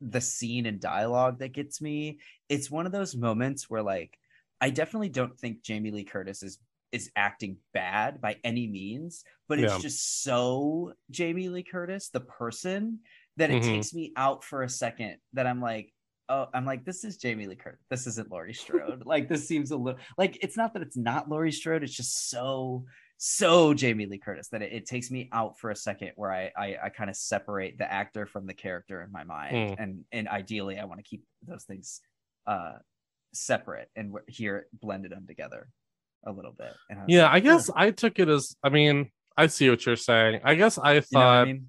the 0.00 0.20
scene 0.20 0.66
and 0.66 0.80
dialogue 0.80 1.38
that 1.40 1.52
gets 1.52 1.80
me. 1.80 2.18
It's 2.48 2.70
one 2.70 2.86
of 2.86 2.92
those 2.92 3.16
moments 3.16 3.68
where 3.68 3.82
like 3.82 4.16
i 4.60 4.68
definitely 4.70 5.08
don't 5.08 5.38
think 5.38 5.62
jamie 5.62 5.90
lee 5.90 6.04
curtis 6.04 6.42
is 6.42 6.58
is 6.92 7.10
acting 7.16 7.56
bad 7.72 8.20
by 8.20 8.36
any 8.44 8.66
means 8.66 9.24
but 9.48 9.58
it's 9.60 9.74
Yeah. 9.74 9.78
just 9.80 10.22
so 10.22 10.92
jamie 11.10 11.48
lee 11.48 11.62
curtis 11.62 12.08
the 12.10 12.20
person 12.20 13.00
that 13.36 13.50
it 13.50 13.62
Mhm. 13.62 13.66
takes 13.66 13.94
me 13.94 14.12
out 14.16 14.44
for 14.44 14.62
a 14.62 14.68
second 14.68 15.16
that 15.32 15.46
i'm 15.46 15.60
like 15.60 15.92
oh 16.28 16.46
i'm 16.54 16.64
like 16.64 16.84
this 16.84 17.04
is 17.04 17.16
jamie 17.16 17.46
lee 17.46 17.56
curtis 17.56 17.80
this 17.90 18.06
isn't 18.06 18.30
laurie 18.30 18.54
strode 18.54 19.02
like 19.06 19.28
this 19.28 19.46
seems 19.46 19.70
a 19.70 19.76
little 19.76 20.00
like 20.18 20.38
it's 20.42 20.56
not 20.56 20.72
that 20.74 20.82
it's 20.82 20.96
not 20.96 21.28
laurie 21.28 21.52
strode 21.52 21.82
it's 21.82 21.94
just 21.94 22.28
so 22.30 22.84
so 23.22 23.74
Jamie 23.74 24.06
Lee 24.06 24.16
Curtis 24.16 24.48
that 24.48 24.62
it, 24.62 24.72
it 24.72 24.86
takes 24.86 25.10
me 25.10 25.28
out 25.30 25.58
for 25.58 25.68
a 25.70 25.76
second 25.76 26.12
where 26.16 26.32
I 26.32 26.50
I, 26.56 26.76
I 26.84 26.88
kind 26.88 27.10
of 27.10 27.16
separate 27.16 27.76
the 27.76 27.84
actor 27.92 28.24
from 28.24 28.46
the 28.46 28.54
character 28.54 29.02
in 29.02 29.12
my 29.12 29.24
mind 29.24 29.54
Mm. 29.54 29.74
and 29.78 30.04
and 30.10 30.26
ideally 30.26 30.78
I 30.78 30.86
want 30.86 31.00
to 31.00 31.04
keep 31.04 31.22
those 31.46 31.64
things 31.64 32.00
uh 32.46 32.78
separate 33.34 33.90
and 33.94 34.14
here 34.26 34.68
blended 34.72 35.12
them 35.12 35.26
together 35.26 35.68
a 36.24 36.32
little 36.32 36.52
bit. 36.52 36.72
And 36.88 37.00
I 37.00 37.04
Yeah, 37.06 37.24
like, 37.24 37.32
I 37.32 37.40
guess 37.40 37.68
"Ugh," 37.68 37.74
I 37.78 37.90
took 37.90 38.18
it 38.18 38.28
as 38.28 38.56
I 38.62 38.68
mean, 38.68 39.10
I 39.36 39.46
see 39.46 39.70
what 39.70 39.84
you're 39.86 39.96
saying. 39.96 40.40
I 40.44 40.54
guess 40.54 40.78
I 40.78 40.94
you 40.94 41.00
know 41.00 41.02
thought 41.20 41.42
I 41.42 41.44
mean? 41.44 41.68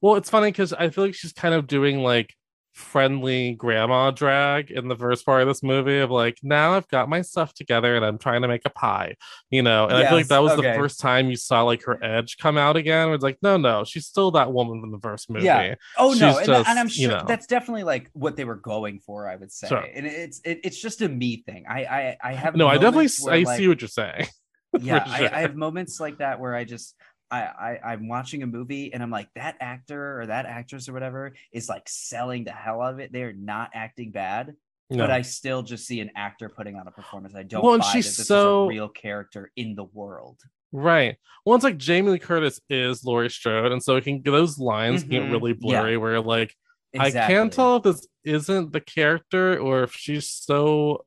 well, 0.00 0.16
it's 0.16 0.30
funny 0.30 0.50
because 0.50 0.72
I 0.72 0.90
feel 0.90 1.04
like 1.04 1.14
she's 1.14 1.32
kind 1.32 1.54
of 1.54 1.66
doing 1.66 1.98
like 2.02 2.34
friendly 2.76 3.54
grandma 3.54 4.10
drag 4.10 4.70
in 4.70 4.86
the 4.86 4.94
first 4.96 5.24
part 5.24 5.40
of 5.40 5.48
this 5.48 5.62
movie 5.62 5.98
of 5.98 6.10
like, 6.10 6.36
now 6.42 6.74
I've 6.74 6.86
got 6.88 7.08
my 7.08 7.22
stuff 7.22 7.54
together 7.54 7.96
and 7.96 8.04
I'm 8.04 8.18
trying 8.18 8.42
to 8.42 8.48
make 8.48 8.62
a 8.66 8.70
pie, 8.70 9.16
you 9.50 9.62
know. 9.62 9.86
And 9.86 9.96
I 9.96 10.06
feel 10.06 10.18
like 10.18 10.28
that 10.28 10.42
was 10.42 10.54
the 10.56 10.62
first 10.62 11.00
time 11.00 11.30
you 11.30 11.36
saw 11.36 11.62
like 11.62 11.82
her 11.84 12.02
edge 12.04 12.36
come 12.36 12.58
out 12.58 12.76
again. 12.76 13.08
It's 13.10 13.22
like, 13.24 13.38
no, 13.40 13.56
no, 13.56 13.84
she's 13.84 14.06
still 14.06 14.30
that 14.32 14.52
woman 14.52 14.80
from 14.82 14.92
the 14.92 15.00
first 15.00 15.30
movie. 15.30 15.46
Yeah. 15.46 15.74
Oh 15.96 16.12
no, 16.12 16.38
She's 16.38 16.48
and, 16.48 16.66
and 16.68 16.78
I'm 16.78 16.88
just, 16.88 16.98
you 16.98 17.08
sure 17.08 17.18
know. 17.18 17.24
that's 17.26 17.46
definitely 17.46 17.84
like 17.84 18.10
what 18.12 18.36
they 18.36 18.44
were 18.44 18.56
going 18.56 19.00
for. 19.00 19.26
I 19.28 19.36
would 19.36 19.50
say, 19.50 19.68
Sure. 19.68 19.78
and 19.94 20.06
it's 20.06 20.40
it, 20.44 20.60
it's 20.62 20.80
just 20.80 21.00
a 21.00 21.08
me 21.08 21.42
thing. 21.46 21.64
I 21.68 21.84
I, 21.84 22.16
I 22.22 22.32
have 22.34 22.56
No, 22.56 22.68
I 22.68 22.74
definitely 22.74 23.08
where, 23.22 23.34
I 23.34 23.42
like- 23.42 23.56
see 23.56 23.68
what 23.68 23.80
you're 23.80 23.88
saying. 23.88 24.26
yeah 24.80 25.02
for 25.04 25.10
I. 25.34 25.38
I 25.38 25.40
have 25.40 25.54
moments 25.56 25.98
like 26.00 26.18
that 26.18 26.38
where 26.38 26.54
i 26.54 26.64
just 26.64 26.94
I, 27.30 27.40
I 27.42 27.78
i'm 27.92 28.08
watching 28.08 28.42
a 28.42 28.46
movie 28.46 28.92
and 28.92 29.02
i'm 29.02 29.10
like 29.10 29.28
that 29.34 29.56
actor 29.60 30.20
or 30.20 30.26
that 30.26 30.46
actress 30.46 30.88
or 30.88 30.92
whatever 30.92 31.34
is 31.52 31.68
like 31.68 31.88
selling 31.88 32.44
the 32.44 32.52
hell 32.52 32.80
out 32.82 32.94
of 32.94 33.00
it 33.00 33.12
they're 33.12 33.32
not 33.32 33.70
acting 33.74 34.10
bad 34.12 34.54
No. 34.90 34.98
but 34.98 35.10
i 35.10 35.22
still 35.22 35.62
just 35.62 35.86
see 35.86 36.00
an 36.00 36.10
actor 36.16 36.48
putting 36.48 36.76
on 36.76 36.86
a 36.86 36.90
performance 36.92 37.34
i 37.34 37.42
don't 37.42 37.64
Well, 37.64 37.78
buy 37.78 37.84
she's 37.90 38.16
that 38.16 38.20
this 38.22 38.28
so- 38.28 38.64
is 38.64 38.66
a 38.66 38.68
real 38.68 38.88
character 38.88 39.50
in 39.56 39.74
the 39.74 39.84
world 39.84 40.40
Right. 40.72 41.16
Well, 41.46 41.54
it's 41.54 41.64
like 41.64 41.78
Jamie 41.78 42.10
Lee 42.10 42.18
Curtis 42.18 42.60
is 42.68 43.04
Laurie 43.04 43.30
Strode, 43.30 43.70
and 43.72 43.80
so 43.82 43.94
it 43.96 44.02
can 44.04 44.20
those 44.24 44.58
lines 44.58 45.04
get 45.04 45.22
Mhm. 45.22 45.30
really 45.30 45.50
Yeah. 45.52 45.80
blurry. 45.80 45.96
Where 45.96 46.20
like 46.20 46.52
exactly. 46.92 47.20
I 47.20 47.26
can't 47.38 47.52
tell 47.52 47.76
if 47.76 47.84
this 47.84 48.06
isn't 48.24 48.72
the 48.72 48.80
character 48.80 49.58
or 49.58 49.84
if 49.84 49.92
she's 49.94 50.28
so 50.28 51.05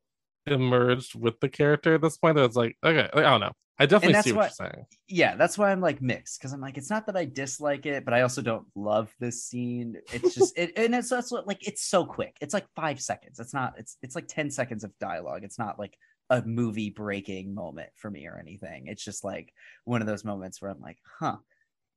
emerged 0.51 1.15
with 1.15 1.39
the 1.39 1.49
character 1.49 1.95
at 1.95 2.01
this 2.01 2.17
point 2.17 2.35
that 2.35 2.45
it's 2.45 2.55
like 2.55 2.77
okay, 2.83 3.09
I 3.13 3.21
don't 3.21 3.41
know. 3.41 3.51
I 3.81 3.85
definitely 3.85 4.21
see 4.21 4.33
what 4.33 4.51
you're 4.59 4.67
saying. 4.67 4.85
yeah 5.07 5.37
that's 5.37 5.57
why 5.57 5.71
i'm 5.71 5.79
like 5.79 6.01
mixed 6.01 6.37
because 6.37 6.51
i'm 6.51 6.59
like 6.59 6.77
it's 6.77 6.89
not 6.89 7.05
that 7.05 7.15
i 7.15 7.23
dislike 7.23 7.85
it 7.85 8.03
but 8.03 8.13
i 8.13 8.23
also 8.23 8.41
don't 8.41 8.65
love 8.75 9.09
this 9.21 9.45
scene. 9.45 9.95
It's 10.11 10.35
just 10.35 10.57
it 10.57 10.73
and 10.75 10.93
it's 10.93 11.07
that's 11.09 11.31
what 11.31 11.47
like 11.47 11.65
it's 11.65 11.83
so 11.85 12.03
quick. 12.05 12.35
It's 12.41 12.53
like 12.53 12.65
five 12.75 12.99
seconds. 12.99 13.39
It's 13.39 13.53
not 13.53 13.75
it's 13.77 13.95
it's 14.01 14.15
like 14.15 14.27
10 14.27 14.51
seconds 14.51 14.83
of 14.83 14.91
dialogue. 14.99 15.45
It's 15.45 15.57
not 15.57 15.79
like 15.79 15.97
a 16.29 16.41
movie 16.41 16.89
breaking 16.89 17.53
moment 17.55 17.89
for 17.95 18.11
me 18.11 18.27
or 18.27 18.37
anything. 18.37 18.87
It's 18.87 19.03
just 19.03 19.23
like 19.23 19.53
one 19.85 20.01
of 20.01 20.07
those 20.07 20.25
moments 20.25 20.61
where 20.61 20.71
i'm 20.71 20.81
like 20.81 20.97
huh 21.19 21.37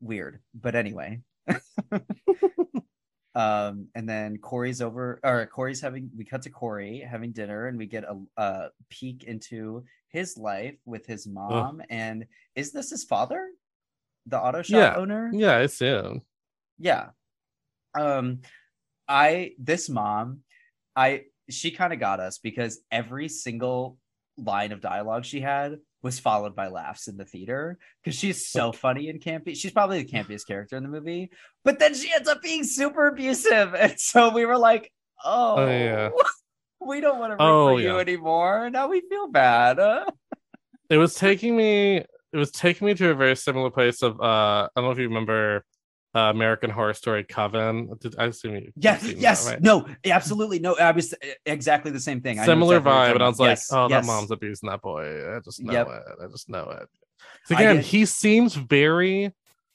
weird. 0.00 0.40
But 0.54 0.76
anyway 0.76 1.20
um 3.34 3.86
and 3.94 4.06
then 4.08 4.36
corey's 4.38 4.82
over 4.82 5.18
or 5.24 5.46
corey's 5.46 5.80
having 5.80 6.10
we 6.16 6.24
cut 6.24 6.42
to 6.42 6.50
corey 6.50 7.00
having 7.00 7.32
dinner 7.32 7.66
and 7.68 7.78
we 7.78 7.86
get 7.86 8.04
a, 8.04 8.18
a 8.36 8.68
peek 8.90 9.24
into 9.24 9.82
his 10.08 10.36
life 10.36 10.76
with 10.84 11.06
his 11.06 11.26
mom 11.26 11.80
and 11.88 12.26
is 12.54 12.72
this 12.72 12.90
his 12.90 13.04
father 13.04 13.48
the 14.26 14.38
auto 14.38 14.60
shop 14.62 14.94
Yeah. 14.94 14.96
owner 14.96 15.30
Yeah, 15.32 15.52
I 15.56 15.60
assume. 15.60 16.22
yeah 16.78 17.10
um 17.98 18.40
I 19.08 19.52
this 19.58 19.88
mom, 19.90 20.40
I 20.96 21.24
she 21.50 21.70
kind 21.70 21.92
of 21.92 21.98
got 21.98 22.20
us 22.20 22.38
because 22.38 22.80
every 22.90 23.28
single 23.28 23.98
line 24.38 24.72
of 24.72 24.80
dialogue 24.80 25.24
she 25.24 25.40
had 25.40 25.78
was 26.02 26.18
followed 26.18 26.54
by 26.56 26.68
laughs 26.68 27.08
in 27.08 27.16
the 27.16 27.24
theater 27.24 27.78
because 28.02 28.18
she's 28.18 28.48
so 28.48 28.72
funny 28.72 29.08
and 29.08 29.20
campy. 29.20 29.56
She's 29.56 29.72
probably 29.72 30.02
the 30.02 30.10
campiest 30.10 30.46
character 30.46 30.76
in 30.76 30.82
the 30.82 30.88
movie, 30.88 31.30
but 31.64 31.78
then 31.78 31.94
she 31.94 32.12
ends 32.12 32.28
up 32.28 32.42
being 32.42 32.64
super 32.64 33.06
abusive, 33.06 33.74
and 33.78 33.98
so 33.98 34.30
we 34.32 34.44
were 34.44 34.58
like, 34.58 34.92
"Oh, 35.24 35.54
Oh, 35.58 35.66
yeah. 35.68 36.10
we 36.80 37.00
don't 37.00 37.18
want 37.18 37.30
to 37.30 37.36
root 37.36 37.50
Oh, 37.50 37.66
for 37.76 37.80
you 37.80 37.94
yeah. 37.94 38.00
anymore." 38.00 38.68
Now 38.70 38.88
we 38.88 39.00
feel 39.00 39.28
bad. 39.28 39.78
Uh, 39.78 40.06
it 40.90 40.98
was 40.98 41.14
taking 41.14 41.56
me 41.56 41.96
it 42.32 42.38
was 42.38 42.50
taking 42.50 42.86
me 42.86 42.94
to 42.94 43.10
a 43.10 43.14
very 43.14 43.36
similar 43.36 43.70
place 43.70 44.00
of 44.02 44.18
uh 44.20 44.24
i 44.24 44.68
don't 44.76 44.84
know 44.86 44.90
if 44.90 44.98
you 44.98 45.06
remember 45.06 45.64
uh, 46.14 46.20
american 46.30 46.70
horror 46.70 46.94
story 46.94 47.24
coven 47.24 47.88
did 48.00 48.14
i 48.18 48.26
assume 48.26 48.54
you 48.56 48.72
yes, 48.76 49.02
you've 49.02 49.14
that, 49.16 49.20
yes, 49.20 49.48
right? 49.48 49.62
no, 49.62 49.86
absolutely 50.04 50.58
no. 50.58 50.76
I 50.76 50.90
was 50.90 51.14
exactly 51.46 51.90
the 51.90 52.00
same 52.00 52.20
thing. 52.20 52.38
I 52.38 52.44
similar 52.44 52.76
exactly 52.76 53.10
vibe 53.10 53.14
and 53.14 53.22
i 53.22 53.28
was 53.28 53.38
like 53.40 53.48
Yes, 53.50 53.72
oh 53.72 53.88
yes. 53.88 54.04
that 54.04 54.12
mom's 54.12 54.30
abusing 54.30 54.68
that 54.68 54.82
boy 54.82 55.36
i 55.36 55.40
just 55.40 55.62
know 55.62 55.72
Yep. 55.72 55.88
it 55.88 56.02
i 56.24 56.26
just 56.28 56.48
know 56.48 56.68
it. 56.70 56.88
I 57.50 57.62
again 57.62 57.80
he 57.82 58.04
seems 58.06 58.54
very 58.54 59.32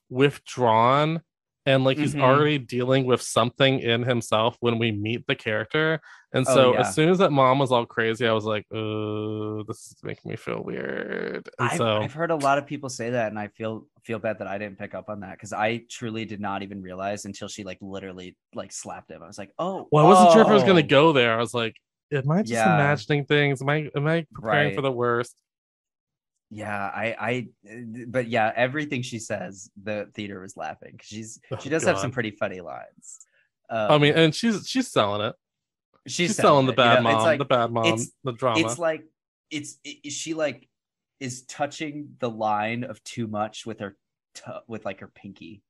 withdrawn 0.10 1.22
and 1.68 1.84
like 1.84 1.98
he's 1.98 2.16
Mhm. 2.16 2.22
already 2.24 2.58
dealing 2.58 3.06
with 3.06 3.22
something 3.22 3.80
in 3.80 4.02
himself 4.02 4.56
when 4.62 4.80
we 4.80 4.92
meet 4.92 5.28
the 5.28 5.36
character 5.36 6.00
and 6.34 6.46
Oh, 6.48 6.56
so 6.56 6.74
yeah. 6.74 6.80
as 6.80 6.96
soon 6.96 7.10
as 7.10 7.18
that 7.20 7.32
mom 7.32 7.60
was 7.60 7.72
all 7.72 7.86
crazy 7.86 8.26
i 8.28 8.32
was 8.32 8.46
like 8.46 8.66
oh 8.74 9.64
this 9.64 9.78
is 9.92 9.98
making 10.04 10.32
me 10.32 10.38
feel 10.38 10.64
weird 10.64 11.48
I've, 11.60 11.78
so 11.78 11.98
I've 11.98 12.14
heard 12.14 12.32
a 12.32 12.36
lot 12.36 12.58
of 12.58 12.66
people 12.66 12.90
say 12.90 13.10
that, 13.12 13.28
and 13.28 13.38
I 13.38 13.48
feel 13.50 13.86
feel 14.04 14.20
bad 14.20 14.40
that 14.40 14.48
I 14.48 14.58
didn't 14.58 14.80
pick 14.80 14.96
up 14.96 15.10
on 15.10 15.20
that 15.20 15.32
because 15.34 15.52
I 15.52 15.84
truly 15.90 16.24
did 16.26 16.40
not 16.40 16.64
even 16.64 16.82
realize 16.82 17.26
until 17.26 17.50
she 17.50 17.64
like 17.66 17.78
literally 17.82 18.38
like 18.56 18.72
slapped 18.72 19.12
him. 19.12 19.22
I 19.22 19.28
was 19.28 19.38
like, 19.38 19.52
oh, 19.60 19.88
Well, 19.92 20.06
I 20.06 20.10
wasn't 20.10 20.32
sure 20.32 20.42
if 20.44 20.48
I 20.48 20.54
was 20.54 20.64
oh. 20.64 20.68
gonna 20.68 20.84
go 20.84 21.12
there. 21.12 21.34
I 21.34 21.42
was 21.42 21.54
like, 21.54 21.76
am 22.14 22.32
I 22.32 22.40
just 22.42 22.54
Yeah. 22.54 22.74
imagining 22.76 23.26
things? 23.26 23.62
Am 23.62 23.68
I 23.70 23.90
am 23.96 24.08
I 24.08 24.26
preparing 24.34 24.74
for 24.76 24.82
the 24.82 24.92
worst? 24.92 25.36
Yeah, 26.50 26.76
I, 26.78 27.16
I, 27.20 27.48
but 28.08 28.28
yeah, 28.28 28.52
everything 28.56 29.02
she 29.02 29.20
says, 29.20 29.70
the 29.84 30.10
theater 30.14 30.40
was 30.40 30.56
laughing. 30.56 30.98
She's 31.02 31.40
Oh, 31.52 31.58
she 31.58 31.70
does 31.70 31.84
have 31.84 32.00
some 32.00 32.12
pretty 32.12 32.32
funny 32.32 32.62
lines. 32.62 33.20
I 33.70 33.98
mean, 33.98 34.14
Um, 34.14 34.20
and 34.20 34.36
she's 34.36 34.66
she's 34.68 34.88
selling 34.90 35.28
it. 35.28 35.36
she's, 36.08 36.28
She's, 36.28 36.36
selling 36.38 36.66
the 36.68 36.72
it, 36.72 36.78
you 36.78 36.84
bad 36.84 37.04
know? 37.04 37.12
Mom, 37.12 37.22
like- 37.24 37.40
the 37.40 37.46
bad 37.46 37.72
mom, 37.72 38.00
the 38.24 38.32
drama. 38.32 38.60
it's 38.62 38.80
like 38.80 39.04
it's 39.52 39.78
it, 39.84 40.10
she 40.12 40.34
like 40.34 40.70
is 41.20 41.44
touching 41.46 42.10
the 42.20 42.30
line 42.30 42.84
of 42.86 43.04
too 43.04 43.28
much 43.28 43.66
with 43.66 43.80
her 43.80 43.98
t- 44.36 44.44
with 44.68 44.86
like 44.86 45.00
her 45.02 45.12
pinky 45.14 45.64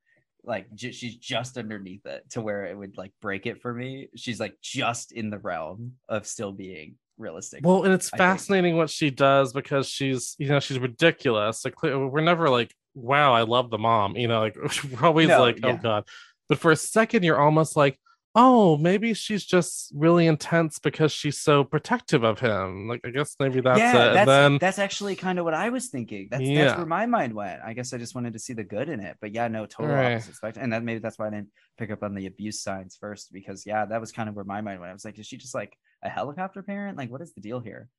like 0.43 0.71
ju- 0.75 0.91
she's 0.91 1.15
just 1.15 1.57
underneath 1.57 2.05
it 2.05 2.23
to 2.31 2.41
where 2.41 2.65
it 2.65 2.77
would 2.77 2.97
like 2.97 3.11
break 3.21 3.45
it 3.45 3.61
for 3.61 3.73
me 3.73 4.09
she's 4.15 4.39
like 4.39 4.55
just 4.61 5.11
in 5.11 5.29
the 5.29 5.37
realm 5.39 5.93
of 6.09 6.25
still 6.27 6.51
being 6.51 6.95
realistic 7.17 7.65
well, 7.65 7.83
and 7.83 7.93
it's 7.93 8.07
I 8.13 8.17
think. 8.17 8.19
fascinating 8.19 8.77
what 8.77 8.89
she 8.89 9.09
does 9.09 9.53
because 9.53 9.87
she's 9.87 10.35
you 10.39 10.49
know 10.49 10.59
she's 10.59 10.79
ridiculous. 10.79 11.63
Like 11.65 11.81
we're 11.83 12.21
never 12.21 12.49
like, 12.49 12.73
wow, 12.95 13.33
I 13.33 13.41
love 13.43 13.69
the 13.69 13.77
mom. 13.77 14.15
You 14.15 14.27
know, 14.27 14.39
like 14.39 14.55
we're 14.91 15.05
always 15.07 15.27
No, 15.29 15.39
like, 15.41 15.59
oh 15.63 15.69
yeah. 15.69 15.77
god. 15.81 16.03
But 16.49 16.59
for 16.59 16.71
a 16.71 16.75
second, 16.75 17.23
you're 17.23 17.39
almost 17.41 17.75
like, 17.75 17.99
oh, 18.35 18.77
maybe 18.77 19.13
she's 19.15 19.43
just 19.43 19.91
really 19.95 20.27
intense 20.27 20.77
because 20.79 21.11
she's 21.11 21.39
so 21.39 21.63
protective 21.63 22.23
of 22.23 22.39
him. 22.39 22.87
Like 22.87 23.01
I 23.03 23.09
guess 23.09 23.35
maybe 23.39 23.61
that's 23.61 23.79
yeah 23.79 24.11
it. 24.11 24.13
that's, 24.13 24.27
then 24.27 24.57
that's 24.61 24.77
actually 24.79 25.15
kind 25.15 25.39
of 25.39 25.45
what 25.45 25.55
i 25.55 25.69
was 25.69 25.87
thinking 25.87 26.27
that's, 26.29 26.43
Yeah. 26.43 26.65
that's 26.65 26.77
where 26.77 26.85
my 26.85 27.07
mind 27.07 27.33
went 27.33 27.61
i 27.65 27.73
guess 27.73 27.93
i 27.93 27.97
just 27.97 28.13
wanted 28.13 28.33
to 28.33 28.39
see 28.39 28.53
the 28.53 28.63
good 28.63 28.89
in 28.89 28.99
it 28.99 29.17
but 29.19 29.33
yeah 29.33 29.47
no 29.47 29.65
total 29.65 29.95
Right. 29.95 30.13
opposite 30.13 30.35
spectrum 30.35 30.63
and 30.65 30.73
that 30.73 30.83
maybe 30.83 30.99
that's 30.99 31.17
why 31.17 31.27
i 31.27 31.29
didn't 31.31 31.49
pick 31.79 31.89
up 31.89 32.03
on 32.03 32.13
the 32.13 32.27
abuse 32.27 32.61
signs 32.61 32.95
first 32.95 33.33
because 33.33 33.65
yeah 33.65 33.85
that 33.85 33.99
was 33.99 34.11
kind 34.11 34.29
of 34.29 34.35
where 34.35 34.45
my 34.45 34.61
mind 34.61 34.79
went 34.79 34.91
i 34.91 34.93
was 34.93 35.03
like 35.03 35.17
is 35.17 35.25
she 35.25 35.37
just 35.37 35.55
like 35.55 35.75
a 36.03 36.09
helicopter 36.09 36.61
parent 36.63 36.97
like 36.97 37.09
what 37.11 37.21
is 37.21 37.33
the 37.33 37.41
deal 37.41 37.59
here 37.59 37.89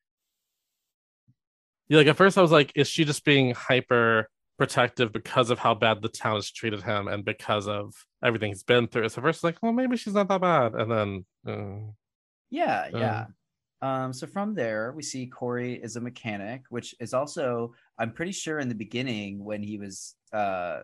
Yeah, 1.88 1.98
like 1.98 2.06
at 2.08 2.16
first 2.16 2.36
I 2.38 2.42
was 2.42 2.52
like, 2.52 2.72
is 2.74 2.88
she 2.88 3.04
just 3.04 3.24
being 3.24 3.54
hyper 3.54 4.28
protective 4.58 5.12
because 5.12 5.50
of 5.50 5.58
how 5.58 5.74
bad 5.74 6.02
the 6.02 6.08
town 6.08 6.34
has 6.36 6.50
treated 6.50 6.82
him 6.82 7.08
and 7.08 7.24
because 7.24 7.66
of 7.68 7.94
everything 8.22 8.50
he's 8.50 8.62
been 8.62 8.88
through? 8.88 9.08
So 9.08 9.22
first, 9.22 9.44
like, 9.44 9.58
well, 9.62 9.72
maybe 9.72 9.96
she's 9.96 10.14
not 10.14 10.28
that 10.28 10.40
bad, 10.40 10.74
and 10.74 10.90
then, 10.90 11.26
uh, 11.46 11.92
Yeah, 12.50 12.88
Um, 12.92 12.98
yeah. 12.98 13.26
Um, 13.80 14.12
so 14.12 14.26
from 14.26 14.54
there, 14.54 14.92
we 14.92 15.02
see 15.02 15.26
Corey 15.26 15.74
is 15.74 15.96
a 15.96 16.00
mechanic, 16.00 16.62
which 16.70 16.94
is 17.00 17.14
also, 17.14 17.74
I'm 17.98 18.12
pretty 18.12 18.32
sure 18.32 18.58
in 18.58 18.68
the 18.68 18.74
beginning 18.74 19.44
when 19.44 19.62
he 19.62 19.78
was 19.78 20.16
uh 20.32 20.80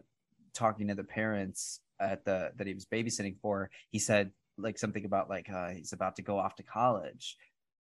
talking 0.54 0.88
to 0.88 0.94
the 0.94 1.04
parents 1.04 1.80
at 2.00 2.24
the 2.24 2.52
that 2.56 2.66
he 2.66 2.74
was 2.74 2.86
babysitting 2.86 3.36
for, 3.42 3.70
he 3.90 3.98
said 3.98 4.32
like 4.58 4.78
something 4.78 5.04
about 5.04 5.28
like 5.28 5.50
uh 5.50 5.70
he's 5.70 5.92
about 5.92 6.16
to 6.16 6.22
go 6.22 6.38
off 6.38 6.56
to 6.56 6.62
college. 6.62 7.36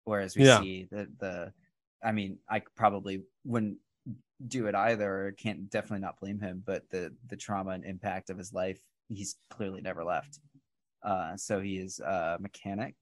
Whereas 0.06 0.36
we 0.36 0.46
Yeah. 0.46 0.60
see 0.60 0.88
the 0.92 1.08
the 1.20 1.54
I 2.04 2.12
mean, 2.12 2.40
I 2.50 2.62
probably 2.76 3.24
wouldn't 3.46 3.78
do 4.48 4.68
it 4.68 4.76
either. 4.76 5.34
Can't 5.38 5.70
definitely 5.70 6.02
not 6.02 6.20
blame 6.20 6.40
him, 6.40 6.64
but 6.66 6.90
the 6.90 7.16
the 7.28 7.38
trauma 7.38 7.72
and 7.72 7.86
impact 7.86 8.30
of 8.30 8.38
his 8.38 8.54
life, 8.54 8.80
he's 9.10 9.38
clearly 9.50 9.82
never 9.82 10.04
left. 10.04 10.40
Uh, 11.04 11.36
so 11.38 11.60
he 11.62 11.78
is 11.78 12.00
a 12.00 12.38
mechanic 12.40 12.96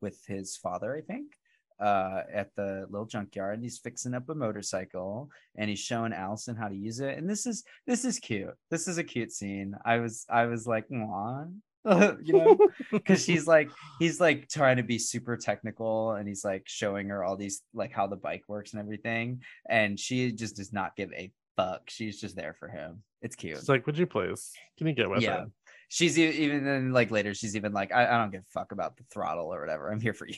with 0.00 0.22
his 0.26 0.56
father, 0.56 0.94
I 0.96 1.00
think, 1.00 1.32
uh, 1.80 2.22
at 2.32 2.54
the 2.54 2.86
little 2.90 3.06
junkyard. 3.06 3.54
And 3.54 3.62
he's 3.62 3.78
fixing 3.78 4.14
up 4.14 4.28
a 4.28 4.34
motorcycle 4.34 5.30
and 5.56 5.68
he's 5.70 5.78
showing 5.78 6.12
Allyson 6.12 6.56
how 6.56 6.68
to 6.68 6.74
use 6.76 7.00
it. 7.00 7.16
And 7.18 7.28
this 7.28 7.46
is 7.46 7.64
this 7.86 8.04
is 8.04 8.18
cute. 8.18 8.54
This 8.70 8.88
is 8.88 8.98
a 8.98 9.04
cute 9.04 9.32
scene. 9.32 9.74
I 9.84 9.98
was 9.98 10.24
I 10.30 10.46
was 10.46 10.66
like, 10.66 10.86
Aw. 10.90 11.44
you 12.24 12.32
know, 12.32 12.58
because 12.92 13.24
she's 13.24 13.46
like 13.46 13.70
he's 13.98 14.20
like 14.20 14.48
trying 14.48 14.76
to 14.78 14.82
be 14.82 14.98
super 14.98 15.36
technical 15.36 16.12
and 16.12 16.26
he's 16.28 16.44
like 16.44 16.64
showing 16.66 17.08
her 17.08 17.22
all 17.24 17.36
these 17.36 17.62
like 17.74 17.92
how 17.92 18.06
the 18.06 18.16
bike 18.16 18.42
works 18.48 18.72
and 18.72 18.80
everything. 18.80 19.42
And 19.68 19.98
she 19.98 20.32
just 20.32 20.56
does 20.56 20.72
not 20.72 20.96
give 20.96 21.12
a 21.12 21.30
fuck. 21.56 21.82
She's 21.88 22.20
just 22.20 22.36
there 22.36 22.54
for 22.58 22.68
him. 22.68 23.02
It's 23.22 23.36
cute. 23.36 23.58
it's 23.58 23.68
like, 23.68 23.86
would 23.86 23.98
you 23.98 24.06
please? 24.06 24.52
Can 24.78 24.86
you 24.86 24.92
get 24.92 25.08
with 25.08 25.22
Yeah. 25.22 25.42
it? 25.44 25.48
She's 25.88 26.18
e- 26.18 26.28
even 26.28 26.64
then 26.64 26.92
like 26.92 27.10
later, 27.10 27.32
she's 27.34 27.54
even 27.56 27.72
like, 27.72 27.92
I, 27.92 28.06
I 28.06 28.18
don't 28.18 28.30
give 28.32 28.42
a 28.42 28.52
fuck 28.52 28.72
about 28.72 28.96
the 28.96 29.04
throttle 29.12 29.54
or 29.54 29.60
whatever. 29.60 29.90
I'm 29.90 30.00
here 30.00 30.14
for 30.14 30.26
you. 30.26 30.36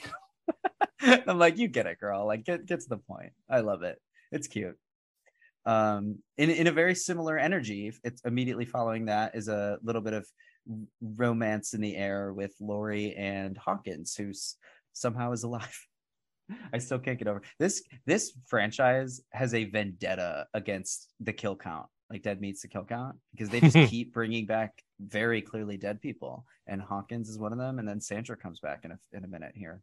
I'm 1.01 1.39
like, 1.39 1.59
you 1.59 1.69
get 1.69 1.87
it, 1.87 1.99
girl. 1.99 2.27
Like, 2.27 2.45
get 2.45 2.67
get 2.67 2.81
to 2.81 2.89
the 2.89 2.99
point. 2.99 3.33
I 3.49 3.61
love 3.61 3.83
it. 3.83 4.01
It's 4.33 4.47
cute. 4.47 4.77
Um, 5.65 6.19
in 6.37 6.51
in 6.51 6.67
a 6.67 6.73
very 6.73 6.95
similar 6.95 7.39
energy, 7.39 7.93
it's 8.05 8.23
immediately 8.25 8.65
following 8.65 9.07
that 9.07 9.35
is 9.35 9.49
a 9.49 9.79
little 9.83 10.01
bit 10.03 10.13
of 10.15 10.27
romance 11.01 11.75
in 11.75 11.81
the 11.81 11.97
air 11.97 12.33
with 12.33 12.53
Laurie 12.61 13.15
and 13.17 13.57
Hawkins, 13.57 14.15
who 14.15 14.33
somehow 14.93 15.33
is 15.33 15.43
alive. 15.45 15.87
I 16.73 16.79
still 16.79 16.99
can't 16.99 17.19
get 17.19 17.29
over 17.29 17.43
this. 17.59 17.83
This 18.07 18.33
franchise 18.47 19.21
has 19.33 19.55
a 19.55 19.65
vendetta 19.65 20.47
against 20.55 21.13
the 21.21 21.33
kill 21.33 21.57
count, 21.57 21.87
like 22.11 22.23
Dead 22.23 22.41
Meat's 22.41 22.63
the 22.63 22.69
kill 22.69 22.85
count, 22.85 23.17
because 23.33 23.51
they 23.51 23.61
just 23.61 23.77
keep 23.91 24.15
bringing 24.15 24.47
back 24.47 24.83
very 25.01 25.43
clearly 25.43 25.77
dead 25.77 26.01
people, 26.01 26.45
and 26.67 26.81
Hawkins 26.81 27.29
is 27.29 27.39
one 27.39 27.53
of 27.53 27.59
them, 27.59 27.79
and 27.79 27.87
then 27.89 28.01
Sandra 28.01 28.37
comes 28.37 28.61
back 28.61 28.85
in 28.85 28.93
a 28.93 28.99
in 29.13 29.25
a 29.25 29.29
minute 29.29 29.53
here. 29.55 29.83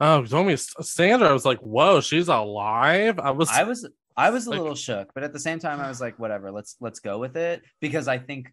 Oh, 0.00 0.20
you 0.22 0.26
told 0.26 0.46
me 0.46 0.56
Sandra. 0.56 1.28
I 1.28 1.32
was 1.32 1.44
like, 1.44 1.58
whoa, 1.60 2.00
she's 2.00 2.28
alive. 2.28 3.18
I 3.18 3.30
was, 3.30 3.50
I 3.50 3.62
was 3.64 3.88
I 4.16 4.30
was 4.30 4.46
a 4.46 4.50
Like- 4.50 4.58
little 4.60 4.74
shook, 4.74 5.12
but 5.14 5.22
at 5.22 5.32
the 5.32 5.38
same 5.40 5.58
time, 5.58 5.80
I 5.80 5.88
was 5.88 6.00
like, 6.00 6.18
whatever, 6.18 6.50
let's 6.52 6.76
let's 6.80 7.00
go 7.00 7.18
with 7.18 7.36
it 7.36 7.62
because 7.80 8.06
I 8.08 8.18
think 8.18 8.52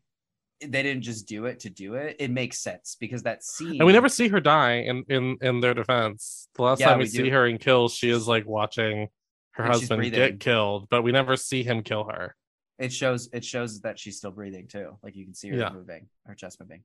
they 0.61 0.83
didn't 0.83 1.03
just 1.03 1.27
do 1.27 1.45
it 1.45 1.59
to 1.61 1.69
do 1.69 1.95
it. 1.95 2.15
It 2.19 2.31
makes 2.31 2.59
sense 2.59 2.97
because 2.99 3.23
that 3.23 3.43
scene 3.43 3.79
and 3.79 3.87
we 3.87 3.93
never 3.93 4.09
see 4.09 4.27
her 4.29 4.39
die. 4.39 4.79
In 4.79 5.03
in 5.09 5.37
in 5.41 5.59
their 5.59 5.73
defense, 5.73 6.47
the 6.55 6.63
last 6.63 6.79
Yeah, 6.79 6.87
time 6.87 6.97
we, 6.97 7.03
we 7.03 7.09
see 7.09 7.29
her 7.29 7.45
in 7.47 7.57
kills, 7.57 7.93
she 7.93 8.09
is 8.09 8.27
like 8.27 8.45
watching 8.45 9.09
her 9.53 9.63
And 9.63 9.71
husband 9.71 10.11
get 10.11 10.39
killed, 10.39 10.87
but 10.89 11.03
we 11.03 11.11
never 11.11 11.35
see 11.35 11.63
him 11.63 11.83
kill 11.83 12.05
her. 12.05 12.35
it 12.79 12.93
shows 12.93 13.29
it 13.33 13.43
shows 13.43 13.81
that 13.81 13.99
she's 13.99 14.17
still 14.17 14.31
breathing 14.31 14.67
too. 14.67 14.97
Like 15.01 15.15
you 15.15 15.25
can 15.25 15.33
see 15.33 15.49
her 15.49 15.57
Yeah. 15.57 15.69
moving, 15.69 16.07
her 16.25 16.35
chest 16.35 16.59
moving. 16.59 16.83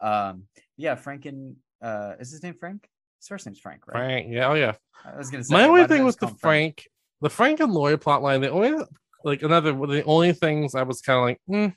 Um, 0.00 0.44
yeah, 0.76 0.94
Frank 0.94 1.26
and 1.26 1.56
uh, 1.82 2.14
is 2.20 2.30
his 2.30 2.42
name 2.42 2.54
Frank? 2.54 2.88
His 3.20 3.28
first 3.28 3.46
name's 3.46 3.58
Frank, 3.58 3.86
right? 3.86 3.98
Frank, 3.98 4.26
yeah, 4.30 4.48
oh 4.48 4.54
yeah. 4.54 4.74
I 5.04 5.16
was 5.16 5.30
gonna 5.30 5.44
say 5.44 5.54
My 5.54 5.64
only 5.64 5.84
thing 5.86 6.04
with 6.04 6.16
just 6.16 6.20
the 6.20 6.26
him 6.28 6.36
Frank, 6.36 6.86
the 7.20 7.30
Frank 7.30 7.60
and 7.60 7.72
Lloyd 7.72 8.00
plotline, 8.00 8.40
the 8.40 8.50
only 8.50 8.84
like 9.24 9.42
another 9.42 9.72
the 9.72 10.02
only 10.04 10.32
things 10.32 10.74
I 10.74 10.82
was 10.82 11.00
kind 11.02 11.18
of 11.18 11.24
like, 11.24 11.40
mm, 11.48 11.74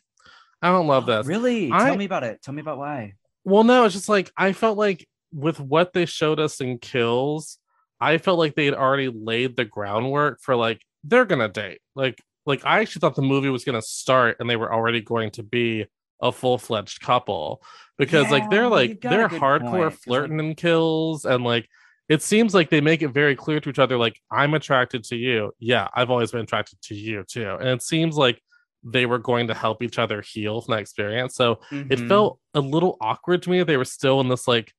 I 0.64 0.72
don't 0.72 0.88
love 0.88 1.05
this. 1.05 1.28
Really? 1.28 1.72
I- 1.72 1.86
Tell 1.86 1.97
me 1.97 2.05
about 2.05 2.24
it. 2.24 2.41
Tell 2.41 2.53
me 2.53 2.61
about 2.61 2.78
why. 2.78 3.14
Well, 3.43 3.64
no, 3.64 3.84
it's 3.86 3.93
just 3.93 4.09
like 4.09 4.32
I 4.38 4.53
felt 4.53 4.78
like 4.78 5.07
with 5.34 5.59
what 5.59 5.93
they 5.93 6.05
showed 6.05 6.39
us 6.39 6.61
in 6.61 6.78
Kills, 6.78 7.57
I 7.99 8.18
felt 8.18 8.39
like 8.39 8.55
they 8.55 8.66
had 8.66 8.74
already 8.74 9.09
laid 9.09 9.55
the 9.55 9.66
groundwork 9.66 10.39
for 10.41 10.55
like 10.55 10.82
they're 11.03 11.26
gonna 11.26 11.49
date. 11.49 11.80
Like, 11.95 12.22
like 12.45 12.66
I 12.66 12.80
actually 12.80 13.01
thought 13.01 13.16
the 13.16 13.22
movie 13.22 13.49
was 13.49 13.66
gonna 13.66 13.82
start 13.82 14.38
and 14.39 14.49
they 14.49 14.55
were 14.55 14.74
already 14.74 15.01
going 15.01 15.32
to 15.32 15.43
be 15.43 15.86
a 16.22 16.32
full 16.32 16.57
fledged 16.57 17.01
couple 17.01 17.61
because 17.97 18.32
like 18.32 18.49
they're 18.49 18.70
like 18.70 19.01
they're 19.01 19.28
hardcore 19.28 19.59
point, 19.61 19.84
like- 19.84 19.93
flirting 19.99 20.39
in 20.39 20.55
Kills 20.55 21.26
and 21.26 21.43
like 21.43 21.68
it 22.09 22.22
seems 22.22 22.53
like 22.53 22.70
they 22.70 22.82
make 22.82 23.01
it 23.01 23.09
very 23.09 23.36
clear 23.36 23.59
to 23.59 23.70
each 23.70 23.80
other 23.80 23.97
like 23.97 24.18
I'm 24.32 24.53
attracted 24.53 25.03
to 25.05 25.16
you. 25.18 25.51
Yeah, 25.59 25.88
I've 25.93 26.09
always 26.09 26.32
been 26.32 26.41
attracted 26.41 26.82
to 26.84 26.95
you 26.95 27.24
too, 27.28 27.57
and 27.59 27.68
it 27.70 27.82
seems 27.82 28.16
like 28.16 28.41
they 28.84 29.06
were 29.06 29.20
going 29.20 29.48
to 29.48 29.54
help 29.54 29.82
each 29.82 29.98
other 30.00 30.22
heal 30.22 30.62
from 30.62 30.74
that 30.74 30.82
experience. 30.82 31.36
So 31.36 31.60
it 31.72 31.88
Mhm. 32.00 32.08
felt 32.08 32.40
a 32.54 32.60
little 32.60 32.98
awkward 33.00 33.42
to 33.44 33.50
me. 33.50 33.64
They 33.64 33.78
were 33.78 33.86
still 33.86 34.20
in 34.22 34.28
this 34.30 34.48
like 34.48 34.74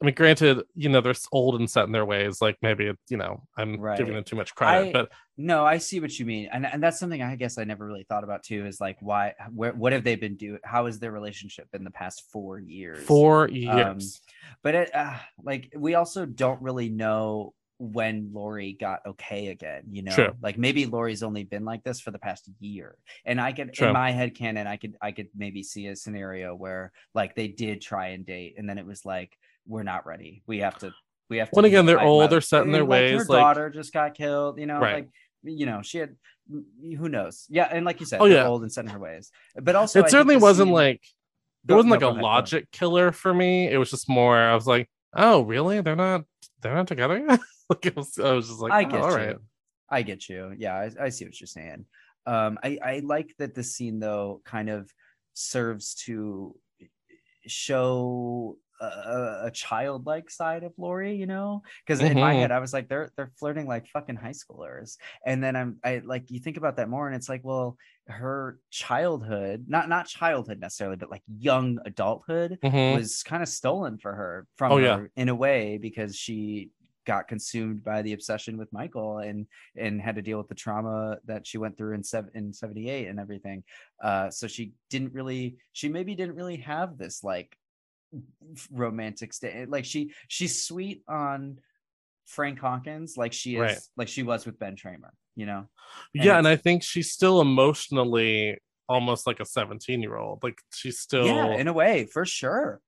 I 0.00 0.04
mean, 0.04 0.14
granted, 0.14 0.62
you 0.76 0.88
know, 0.88 1.00
they're 1.00 1.12
old 1.32 1.56
and 1.56 1.68
set 1.68 1.86
in 1.86 1.90
their 1.90 2.04
ways. 2.04 2.40
Like 2.40 2.56
maybe 2.62 2.86
it, 2.86 2.96
you 3.08 3.16
know, 3.16 3.42
I'm 3.56 3.80
Right. 3.80 3.98
giving 3.98 4.14
them 4.14 4.22
too 4.22 4.36
much 4.36 4.54
credit, 4.54 4.90
I- 4.90 4.92
but 4.92 5.10
No, 5.36 5.64
I 5.64 5.78
see 5.78 5.98
what 5.98 6.16
you 6.20 6.24
mean, 6.24 6.48
and 6.52 6.64
and 6.66 6.80
that's 6.80 7.00
something 7.00 7.20
I 7.20 7.34
guess 7.34 7.58
I 7.58 7.64
never 7.64 7.84
really 7.84 8.04
thought 8.08 8.22
about 8.22 8.44
too. 8.44 8.64
Is 8.66 8.80
like 8.80 8.96
why, 9.00 9.34
where, 9.52 9.72
what 9.72 9.92
have 9.92 10.04
they 10.04 10.14
been 10.14 10.36
doing? 10.36 10.60
How 10.64 10.86
is 10.86 11.00
their 11.00 11.10
relationship 11.10 11.66
in 11.74 11.82
the 11.82 11.90
past 11.90 12.24
four 12.32 12.60
years? 12.60 13.06
four 13.06 13.48
years. 13.48 14.20
but 14.62 14.74
it 14.76 14.94
uh, 14.94 15.16
like 15.42 15.72
we 15.76 15.94
also 15.96 16.26
don't 16.26 16.62
really 16.62 16.88
know 16.90 17.54
when 17.78 18.30
Laurie 18.32 18.76
got 18.78 19.00
okay 19.06 19.48
again. 19.48 19.84
You 19.90 20.02
know, 20.02 20.14
True. 20.14 20.34
like 20.42 20.58
maybe 20.58 20.86
Laurie's 20.86 21.22
only 21.22 21.44
been 21.44 21.64
like 21.64 21.84
this 21.84 22.00
for 22.00 22.10
the 22.10 22.18
past 22.18 22.48
year, 22.60 22.96
and 23.24 23.40
I 23.40 23.52
could 23.52 23.72
True. 23.72 23.88
in 23.88 23.92
my 23.92 24.10
head 24.10 24.34
canon, 24.34 24.66
I 24.66 24.76
could 24.76 24.96
I 25.00 25.12
could 25.12 25.28
maybe 25.36 25.62
see 25.62 25.86
a 25.86 25.96
scenario 25.96 26.54
where 26.54 26.92
like 27.14 27.34
they 27.34 27.48
did 27.48 27.80
try 27.80 28.08
and 28.08 28.26
date, 28.26 28.54
and 28.58 28.68
then 28.68 28.78
it 28.78 28.86
was 28.86 29.04
like 29.04 29.36
we're 29.66 29.82
not 29.82 30.06
ready. 30.06 30.42
We 30.46 30.58
have 30.58 30.78
to. 30.78 30.92
We 31.30 31.38
have 31.38 31.50
to. 31.50 31.56
Well, 31.56 31.64
again, 31.66 31.84
they're 31.86 32.00
old, 32.00 32.30
they're 32.30 32.40
set 32.40 32.62
in 32.64 32.72
their 32.72 32.84
like, 32.84 33.10
Her 33.10 33.16
ways, 33.18 33.28
like- 33.28 33.38
daughter 33.40 33.70
just 33.70 33.92
got 33.92 34.14
killed. 34.14 34.58
You 34.58 34.66
know, 34.66 34.78
Right. 34.80 34.94
like 34.94 35.08
you 35.44 35.66
know 35.66 35.82
she 35.82 35.98
had 35.98 36.16
who 36.50 37.08
knows 37.08 37.46
yeah 37.48 37.68
and 37.70 37.84
like 37.86 38.00
you 38.00 38.06
said 38.06 38.20
Oh, 38.20 38.24
yeah. 38.24 38.44
old 38.44 38.62
and 38.62 38.72
set 38.72 38.84
in 38.84 38.90
her 38.90 38.98
ways 38.98 39.30
but 39.54 39.76
also 39.76 40.00
it 40.00 40.02
think 40.02 40.10
certainly 40.10 40.36
wasn't 40.36 40.66
scene- 40.66 40.74
like 40.74 41.00
it 41.68 41.72
oh, 41.72 41.76
wasn't 41.76 41.92
like 41.92 42.02
a 42.02 42.06
ahead, 42.06 42.14
go 42.16 42.18
ahead. 42.18 42.22
logic 42.24 42.70
killer 42.72 43.12
for 43.12 43.32
me. 43.32 43.68
It 43.70 43.76
was 43.78 43.90
just 43.90 44.08
more. 44.08 44.36
I 44.36 44.54
was 44.54 44.66
like, 44.66 44.88
oh, 45.14 45.42
really? 45.42 45.80
They're 45.80 45.94
not. 45.96 46.24
They're 46.62 46.74
not 46.74 46.86
together. 46.88 47.24
like 47.70 47.86
it 47.86 47.96
was. 47.96 48.18
I 48.18 48.32
was 48.32 48.48
just 48.48 48.60
like, 48.60 48.74
I 48.74 48.84
oh, 48.84 48.88
get 48.88 48.94
all 48.96 49.12
you. 49.16 49.16
right. 49.28 49.36
I 49.90 50.02
get 50.02 50.28
you. 50.28 50.54
Yeah, 50.58 50.74
I, 50.76 51.06
I 51.06 51.08
see 51.08 51.24
what 51.24 51.40
you're 51.40 51.46
saying. 51.46 51.86
Um, 52.26 52.58
I, 52.62 52.78
I 52.84 52.98
like 53.04 53.34
that 53.38 53.54
the 53.54 53.62
scene 53.64 54.00
though 54.00 54.42
kind 54.44 54.68
of 54.68 54.92
serves 55.32 55.94
to 56.06 56.54
show 57.46 58.56
a, 58.80 59.46
a, 59.46 59.50
childlike 59.52 60.30
side 60.30 60.62
of 60.62 60.72
Laurie, 60.78 61.16
you 61.16 61.26
know? 61.26 61.62
Because 61.86 62.02
in 62.02 62.18
my 62.18 62.34
Mhm. 62.34 62.40
head, 62.40 62.52
I 62.52 62.60
was 62.60 62.72
like, 62.72 62.88
they're 62.88 63.10
they're 63.16 63.32
flirting 63.38 63.66
like 63.66 63.88
fucking 63.88 64.16
high 64.16 64.32
schoolers. 64.32 64.98
And 65.26 65.42
then 65.42 65.56
I'm 65.56 65.78
I 65.84 66.00
like 66.04 66.30
you 66.30 66.38
think 66.40 66.56
about 66.56 66.76
that 66.76 66.88
more, 66.88 67.06
and 67.06 67.16
it's 67.16 67.28
like, 67.28 67.42
well, 67.44 67.76
her 68.06 68.60
childhood, 68.70 69.64
not 69.68 69.88
not 69.88 70.06
childhood 70.06 70.60
necessarily, 70.60 70.96
but 70.96 71.10
like 71.10 71.22
young 71.26 71.78
adulthood 71.86 72.58
Mhm. 72.62 72.92
was 72.92 73.22
kind 73.22 73.42
of 73.42 73.48
stolen 73.48 73.98
for 73.98 74.14
her 74.14 74.46
from 74.56 74.72
Oh, 74.72 74.78
her 74.78 74.84
yeah. 74.84 75.22
in 75.22 75.28
a 75.28 75.34
way 75.34 75.78
because 75.78 76.16
she 76.16 76.70
got 77.12 77.26
consumed 77.26 77.82
by 77.82 78.02
the 78.02 78.12
obsession 78.12 78.56
with 78.58 78.70
Michael 78.72 79.18
and 79.28 79.46
and 79.76 80.00
had 80.00 80.16
to 80.16 80.22
deal 80.22 80.38
with 80.38 80.48
the 80.48 80.54
trauma 80.64 81.16
that 81.24 81.46
she 81.46 81.56
went 81.58 81.74
through 81.76 81.94
in 81.94 82.04
seven 82.04 82.30
in 82.34 82.52
78 82.52 83.08
and 83.08 83.18
everything. 83.18 83.64
Uh 84.08 84.28
so 84.30 84.46
she 84.46 84.72
didn't 84.90 85.12
really 85.14 85.56
she 85.72 85.88
maybe 85.88 86.14
didn't 86.14 86.36
really 86.36 86.58
have 86.58 86.98
this 86.98 87.24
like 87.24 87.50
romantic 88.72 89.32
state 89.34 89.68
like 89.68 89.84
she 89.84 90.12
she's 90.28 90.64
sweet 90.64 91.02
on 91.08 91.58
Frank 92.26 92.58
Hawkins 92.58 93.16
like 93.16 93.32
she 93.32 93.54
is 93.56 93.60
Right. 93.60 93.78
like 93.96 94.08
she 94.08 94.22
was 94.22 94.44
with 94.46 94.58
Ben 94.58 94.76
Tramer, 94.76 95.10
you 95.34 95.46
know. 95.46 95.66
yeah, 96.12 96.36
and 96.38 96.46
I 96.46 96.56
think 96.56 96.82
she's 96.82 97.10
still 97.12 97.40
emotionally 97.40 98.58
almost 98.86 99.26
like 99.26 99.40
a 99.40 99.44
17 99.46 100.02
year 100.02 100.16
old. 100.16 100.42
Like 100.42 100.58
she's 100.74 100.98
still 100.98 101.26
yeah, 101.26 101.56
in 101.56 101.68
a 101.68 101.72
way, 101.72 102.04
for 102.04 102.24
sure. 102.26 102.80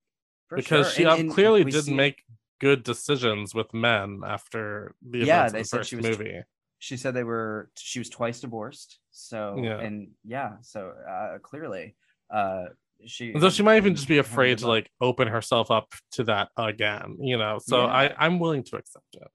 For 0.49 0.57
because 0.57 0.87
sure. 0.89 0.95
she 0.95 1.05
And- 1.05 1.21
and 1.21 1.31
clearly 1.33 1.65
didn't 1.65 1.97
make 1.97 2.23
good 2.61 2.83
decisions 2.85 3.55
with 3.55 3.73
men 3.75 4.21
after 4.27 4.95
the 5.03 5.19
Yeah, 5.21 5.49
they 5.49 5.61
of 5.61 5.65
the 5.65 5.65
said 5.65 5.79
first 5.79 5.91
she 5.91 5.97
was 5.97 6.07
movie. 6.07 6.43
she 6.79 6.97
said 6.97 7.15
they 7.15 7.25
were 7.25 7.71
she 7.77 7.99
was 7.99 8.09
twice 8.09 8.41
divorced 8.41 8.99
so 9.11 9.57
Yeah. 9.63 9.81
and 9.81 10.11
yeah 10.25 10.53
so 10.63 10.93
uh 11.09 11.39
clearly 11.43 11.97
uh 12.33 12.67
she 13.07 13.33
And 13.33 13.41
so 13.43 13.51
she 13.51 13.63
might 13.63 13.79
even 13.79 13.95
just 13.95 14.09
be 14.09 14.19
afraid 14.19 14.59
to 14.59 14.69
like 14.69 14.91
open 15.01 15.27
herself 15.29 15.71
up 15.71 15.89
to 16.13 16.25
that 16.25 16.49
again, 16.57 17.17
you 17.21 17.39
know. 17.39 17.59
So 17.59 17.77
Yeah. 17.81 17.87
I 18.01 18.15
I'm 18.25 18.39
willing 18.39 18.63
to 18.65 18.77
accept 18.77 19.13
it. 19.15 19.29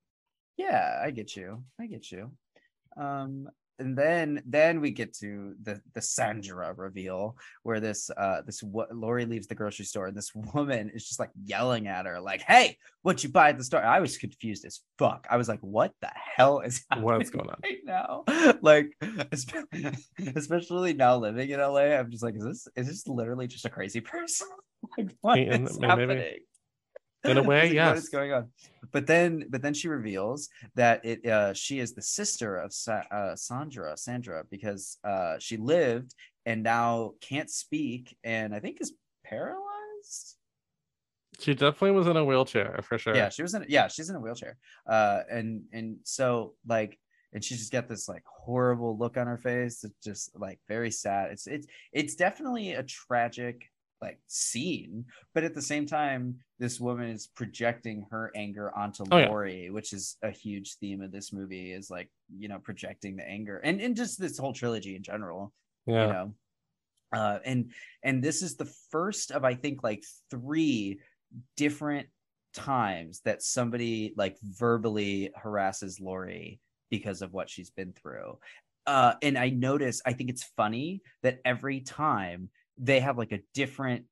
yeah 0.57 1.01
i 1.03 1.11
get 1.11 1.35
you 1.35 1.63
i 1.81 1.85
get 1.87 2.11
you 2.11 2.31
um 2.97 3.49
and 3.79 3.97
then 3.97 4.41
then 4.45 4.81
we 4.81 4.91
get 4.91 5.13
to 5.13 5.55
the 5.63 5.81
the 5.93 6.01
Sandra 6.01 6.73
reveal 6.73 7.37
where 7.63 7.79
this 7.79 8.09
uh 8.15 8.41
this 8.45 8.63
wo- 8.63 8.87
Laurie 8.91 9.25
leaves 9.25 9.47
the 9.47 9.55
grocery 9.55 9.85
store 9.85 10.07
and 10.07 10.15
this 10.15 10.33
woman 10.53 10.89
is 10.93 11.07
just 11.07 11.19
like 11.19 11.31
yelling 11.43 11.87
at 11.87 12.05
her 12.05 12.19
like 12.19 12.41
hey 12.41 12.77
what 13.01 13.23
you 13.23 13.29
buy 13.29 13.49
at 13.49 13.57
the 13.59 13.63
store? 13.63 13.83
I 13.83 13.99
was 13.99 14.17
confused 14.17 14.65
as 14.65 14.79
fuck. 14.97 15.27
I 15.29 15.37
was 15.37 15.47
like 15.47 15.59
what 15.59 15.93
the 16.01 16.09
hell 16.35 16.61
is 16.61 16.83
What's 16.97 17.29
going 17.29 17.49
on? 17.49 17.57
right 17.63 17.77
now? 17.83 18.23
Like 18.61 18.95
espe- 19.01 19.97
especially 20.35 20.93
now 20.93 21.17
living 21.17 21.49
in 21.49 21.59
LA 21.59 21.95
I'm 21.97 22.09
just 22.09 22.23
like 22.23 22.35
is 22.35 22.43
this 22.43 22.67
is 22.75 22.87
this 22.87 23.07
literally 23.07 23.47
just 23.47 23.65
a 23.65 23.69
crazy 23.69 24.01
person? 24.01 24.47
Like 24.97 25.15
what 25.21 25.39
is 25.39 25.79
happening 25.81 26.39
In 27.29 27.37
a 27.37 27.43
way, 27.51 27.73
Like, 27.73 27.87
what 27.87 27.97
is 27.97 28.09
going 28.09 28.31
on. 28.33 28.49
But 28.91 29.07
then 29.07 29.45
but 29.49 29.61
then 29.61 29.73
she 29.73 29.87
reveals 29.87 30.49
that 30.75 31.03
it 31.05 31.25
uh 31.25 31.53
she 31.53 31.79
is 31.79 31.93
the 31.93 32.01
sister 32.01 32.57
of 32.57 32.73
Sa- 32.73 33.03
uh, 33.11 33.35
Sandra 33.35 33.97
Sandra 33.97 34.43
because 34.49 34.97
uh 35.03 35.37
she 35.39 35.57
lived 35.57 36.13
and 36.45 36.63
now 36.63 37.13
can't 37.21 37.49
speak 37.49 38.15
and 38.23 38.53
I 38.53 38.59
think 38.59 38.79
is 38.81 38.93
paralyzed? 39.23 40.37
She 41.39 41.53
definitely 41.53 41.91
was 41.91 42.07
in 42.07 42.15
a 42.15 42.23
wheelchair 42.23 42.79
for 42.83 42.97
sure. 42.97 43.15
yeah 43.15 43.29
she 43.29 43.41
was 43.41 43.53
in 43.53 43.65
yeah 43.67 43.87
she's 43.87 44.09
in 44.09 44.15
a 44.15 44.19
wheelchair. 44.19 44.57
Uh 44.87 45.21
and 45.29 45.63
and 45.73 45.97
so 46.03 46.53
like 46.67 46.97
and 47.33 47.43
she 47.43 47.55
just 47.55 47.71
got 47.71 47.89
this 47.89 48.07
like 48.07 48.23
horrible 48.25 48.97
look 48.97 49.17
on 49.17 49.27
her 49.27 49.37
face. 49.37 49.83
It's 49.83 50.01
just 50.03 50.39
like 50.39 50.59
very 50.69 50.91
sad. 50.91 51.31
It's 51.31 51.47
it's 51.47 51.67
it's 51.91 52.15
definitely 52.15 52.71
a 52.73 52.83
tragic 52.83 53.69
like 54.01 54.19
seen. 54.27 55.05
but 55.33 55.43
at 55.43 55.53
the 55.53 55.61
same 55.61 55.85
time 55.85 56.35
this 56.59 56.79
woman 56.79 57.09
is 57.09 57.27
projecting 57.27 58.05
her 58.11 58.31
anger 58.35 58.75
onto 58.75 59.03
Oh, 59.11 59.17
yeah. 59.17 59.27
Laurie 59.29 59.69
which 59.69 59.93
is 59.93 60.17
a 60.21 60.31
huge 60.31 60.75
theme 60.75 61.01
of 61.01 61.11
this 61.11 61.33
movie 61.33 61.71
is 61.71 61.89
like 61.89 62.09
you 62.37 62.47
know 62.47 62.59
projecting 62.59 63.15
the 63.15 63.27
anger 63.27 63.57
and 63.57 63.81
and 63.81 63.95
just 63.95 64.19
this 64.19 64.37
whole 64.37 64.53
trilogy 64.53 64.95
in 64.95 65.03
general 65.03 65.53
yeah. 65.85 66.07
you 66.07 66.13
know 66.13 66.33
uh 67.13 67.39
and 67.45 67.71
and 68.03 68.23
this 68.23 68.41
is 68.41 68.55
the 68.55 68.71
first 68.91 69.31
of 69.31 69.43
i 69.43 69.53
think 69.53 69.83
like 69.83 70.03
three 70.29 70.99
different 71.55 72.07
times 72.53 73.21
that 73.25 73.43
somebody 73.43 74.13
like 74.17 74.37
verbally 74.41 75.31
harasses 75.35 75.99
laurie 75.99 76.59
because 76.89 77.21
of 77.21 77.33
what 77.33 77.49
she's 77.49 77.69
been 77.69 77.93
through 77.93 78.37
uh 78.87 79.13
and 79.21 79.37
i 79.37 79.49
notice 79.49 80.01
i 80.05 80.13
think 80.13 80.29
it's 80.29 80.43
funny 80.55 81.01
that 81.21 81.39
every 81.43 81.81
time 81.81 82.49
they 82.77 82.99
have 82.99 83.17
like 83.17 83.31
a 83.31 83.39
different 83.53 84.05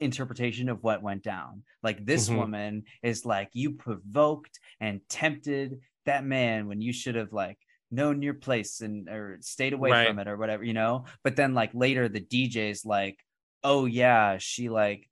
interpretation 0.00 0.68
of 0.70 0.82
what 0.82 1.02
went 1.02 1.22
down 1.22 1.62
like 1.82 2.04
this 2.06 2.28
Mhm. 2.30 2.36
woman 2.36 2.84
is 3.02 3.26
like 3.26 3.50
you 3.52 3.72
provoked 3.72 4.58
and 4.80 5.00
tempted 5.08 5.80
that 6.06 6.24
man 6.24 6.68
when 6.68 6.80
you 6.80 6.92
should 6.92 7.14
have 7.16 7.32
like 7.34 7.58
known 7.90 8.22
your 8.22 8.32
place 8.34 8.80
and 8.80 9.08
or 9.10 9.36
stayed 9.40 9.74
away 9.74 9.90
Right. 9.90 10.06
from 10.08 10.18
it 10.18 10.26
or 10.28 10.38
whatever 10.38 10.64
you 10.64 10.72
know 10.72 11.04
but 11.22 11.36
then 11.36 11.52
like 11.52 11.70
later 11.74 12.08
the 12.08 12.20
dj's 12.20 12.86
like 12.86 13.18
oh 13.62 13.84
yeah 13.84 14.38
she 14.38 14.70
like 14.70 15.10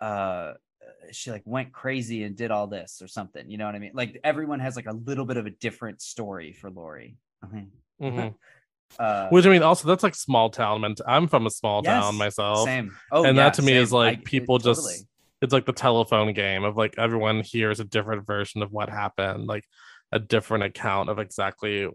uh 0.00 0.54
she 1.10 1.30
like 1.30 1.42
went 1.44 1.72
crazy 1.72 2.22
and 2.22 2.34
did 2.34 2.50
all 2.50 2.66
this 2.68 3.02
or 3.02 3.08
something 3.08 3.50
you 3.50 3.58
know 3.58 3.66
what 3.66 3.74
i 3.74 3.78
mean 3.78 3.92
like 3.92 4.18
everyone 4.24 4.60
has 4.60 4.76
like 4.76 4.86
a 4.86 4.92
little 4.92 5.26
bit 5.26 5.36
of 5.36 5.44
a 5.46 5.50
different 5.50 6.00
story 6.00 6.52
for 6.54 6.70
laurie 6.70 7.18
Mhm. 7.44 7.68
Uh 8.98 9.28
Which 9.28 9.46
I 9.46 9.50
mean, 9.50 9.62
also 9.62 9.88
that's 9.88 10.02
like 10.02 10.14
small 10.14 10.50
town. 10.50 10.80
ment- 10.82 11.00
I'm 11.06 11.28
from 11.28 11.46
a 11.46 11.50
small 11.50 11.82
yes, 11.84 12.02
town 12.02 12.16
myself. 12.16 12.64
same 12.64 12.96
oh 13.10 13.24
and 13.24 13.36
yeah, 13.36 13.44
that 13.44 13.54
to 13.54 13.62
me 13.62 13.72
is 13.74 13.90
same. 13.90 13.98
I- 13.98 14.02
like 14.04 14.18
it- 14.18 14.24
people 14.24 14.58
just 14.58 14.82
totally. 14.82 15.06
it's 15.40 15.52
like 15.52 15.66
the 15.66 15.72
telephone 15.72 16.32
game 16.34 16.64
of 16.64 16.76
like 16.76 16.94
everyone 16.98 17.40
hears 17.42 17.80
a 17.80 17.84
different 17.84 18.26
version 18.26 18.62
of 18.62 18.70
what 18.72 18.88
happened 18.88 19.46
like 19.46 19.64
a 20.12 20.18
different 20.18 20.64
account 20.64 21.08
of 21.08 21.18
exactly 21.18 21.88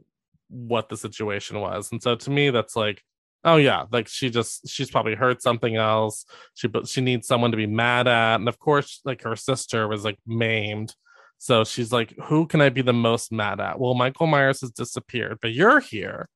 what 0.50 0.90
the 0.90 0.98
situation 0.98 1.60
was 1.60 1.92
and 1.92 2.02
so 2.02 2.16
to 2.16 2.30
me 2.30 2.50
that's 2.50 2.76
like 2.76 3.02
oh 3.44 3.58
yeah 3.58 3.86
like 3.92 4.08
she 4.08 4.30
just 4.30 4.68
she's 4.68 4.90
probably 4.90 5.14
heard 5.14 5.42
something 5.42 5.76
else 5.76 6.26
she 6.56 6.68
but 6.68 6.88
she 6.88 7.02
needs 7.02 7.28
someone 7.28 7.52
to 7.52 7.58
be 7.58 7.68
mad 7.68 8.08
at 8.08 8.36
and 8.36 8.48
of 8.50 8.58
course 8.58 9.02
like 9.06 9.22
her 9.24 9.36
sister 9.36 9.88
was 9.88 10.04
like 10.04 10.18
maimed 10.26 10.96
so 11.38 11.64
she's 11.64 11.92
like 11.92 12.14
who 12.24 12.48
can 12.48 12.62
i 12.62 12.70
be 12.70 12.82
the 12.82 12.94
most 12.94 13.32
mad 13.32 13.60
at 13.60 13.80
well 13.80 13.94
michael 13.94 14.26
myers 14.26 14.62
has 14.62 14.72
disappeared 14.72 15.38
but 15.42 15.54
you're 15.54 15.80
here 15.80 16.28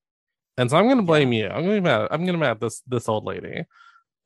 and 0.58 0.70
so 0.70 0.78
i'm 0.78 0.88
gonna 0.88 1.02
blame 1.02 1.32
you. 1.34 1.48
I'm 1.48 1.64
gonna 1.64 1.76
be 1.76 1.80
mad. 1.82 2.08
I'm 2.12 2.22
gonna 2.26 2.34
be 2.34 2.40
mad 2.40 2.60
this 2.60 2.82
this 2.88 3.08
old 3.10 3.26
lady. 3.26 3.64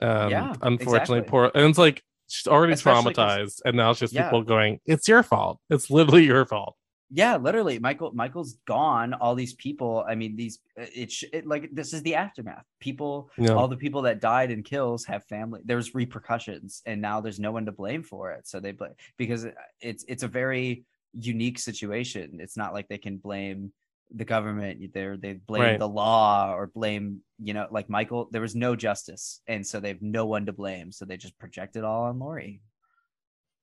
Um 0.02 0.30
Yeah, 0.32 0.54
unfortunately 0.62 1.20
exactly. 1.20 1.22
poor 1.30 1.52
and 1.54 1.70
it's 1.70 1.78
like 1.78 2.04
she's 2.28 2.48
already 2.48 2.74
Especially 2.74 3.14
traumatized 3.14 3.62
and 3.66 3.78
now 3.78 3.92
it's 3.92 4.00
just 4.00 4.14
Yeah. 4.14 4.24
people 4.26 4.42
going 4.44 4.80
it's 4.86 5.08
your 5.08 5.24
fault. 5.24 5.60
It's 5.70 5.90
literally 5.90 6.26
your 6.26 6.46
fault. 6.46 6.76
Yeah 7.12 7.38
literally 7.38 7.78
michael 7.80 8.12
michael's 8.14 8.58
gone. 8.66 9.14
All 9.14 9.36
these 9.36 9.54
people 9.54 10.04
i 10.10 10.16
mean 10.16 10.36
these 10.36 10.60
It's 10.76 11.24
it 11.32 11.46
like 11.46 11.70
this 11.72 11.94
is 11.94 12.02
the 12.02 12.16
aftermath. 12.16 12.66
People 12.80 13.30
Yeah. 13.38 13.52
all 13.52 13.68
the 13.68 13.78
people 13.78 14.02
that 14.04 14.20
died 14.20 14.50
in 14.52 14.64
kills 14.64 15.06
have 15.06 15.24
family 15.26 15.62
there's 15.64 15.94
repercussions 15.94 16.82
and 16.88 17.00
now 17.02 17.22
there's 17.22 17.40
no 17.40 17.52
one 17.52 17.66
to 17.68 17.72
blame 17.72 18.02
for 18.04 18.32
it. 18.34 18.48
So 18.48 18.60
they 18.60 18.72
blame 18.72 18.94
because 19.18 19.46
it's 19.80 20.04
it's 20.08 20.24
a 20.24 20.28
very 20.28 20.84
unique 21.14 21.60
situation. 21.60 22.40
It's 22.42 22.58
not 22.58 22.74
like 22.74 22.88
they 22.90 22.98
can 22.98 23.18
blame 23.18 23.72
the 24.14 24.26
government 24.26 24.94
they 24.94 25.16
they 25.20 25.34
blame 25.34 25.64
Right. 25.64 25.80
the 25.80 25.88
law 25.88 26.54
or 26.54 26.68
blame 26.68 27.22
you 27.42 27.54
know 27.54 27.68
like 27.72 27.90
michael 27.90 28.30
there 28.32 28.42
was 28.42 28.56
no 28.56 28.76
justice 28.76 29.42
and 29.48 29.66
so 29.66 29.80
they 29.80 29.90
have 29.90 30.02
no 30.02 30.26
one 30.26 30.46
to 30.46 30.54
blame 30.54 30.92
so 30.92 31.06
they 31.06 31.18
just 31.18 31.38
project 31.40 31.76
it 31.76 31.84
all 31.84 32.04
on 32.04 32.20
laurie 32.20 32.62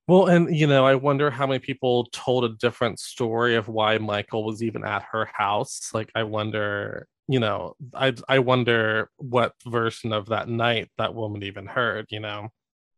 Well, 0.07 0.27
and 0.27 0.53
you 0.55 0.67
know, 0.67 0.85
I 0.85 0.95
wonder 0.95 1.31
how 1.31 1.47
many 1.47 1.59
people 1.59 2.05
told 2.11 2.43
a 2.43 2.55
different 2.57 2.99
story 2.99 3.55
of 3.55 3.69
why 3.69 3.97
Michael 3.97 4.43
was 4.43 4.61
even 4.61 4.83
at 4.83 5.03
her 5.11 5.25
house. 5.33 5.91
Like, 5.93 6.11
I 6.13 6.23
wonder, 6.23 7.07
you 7.27 7.39
know, 7.39 7.75
I 7.93 8.13
I 8.27 8.39
wonder 8.39 9.09
what 9.17 9.53
version 9.65 10.11
of 10.11 10.27
that 10.27 10.49
night 10.49 10.89
that 10.97 11.15
woman 11.15 11.43
even 11.43 11.67
heard. 11.67 12.07
You 12.09 12.19
know, 12.19 12.49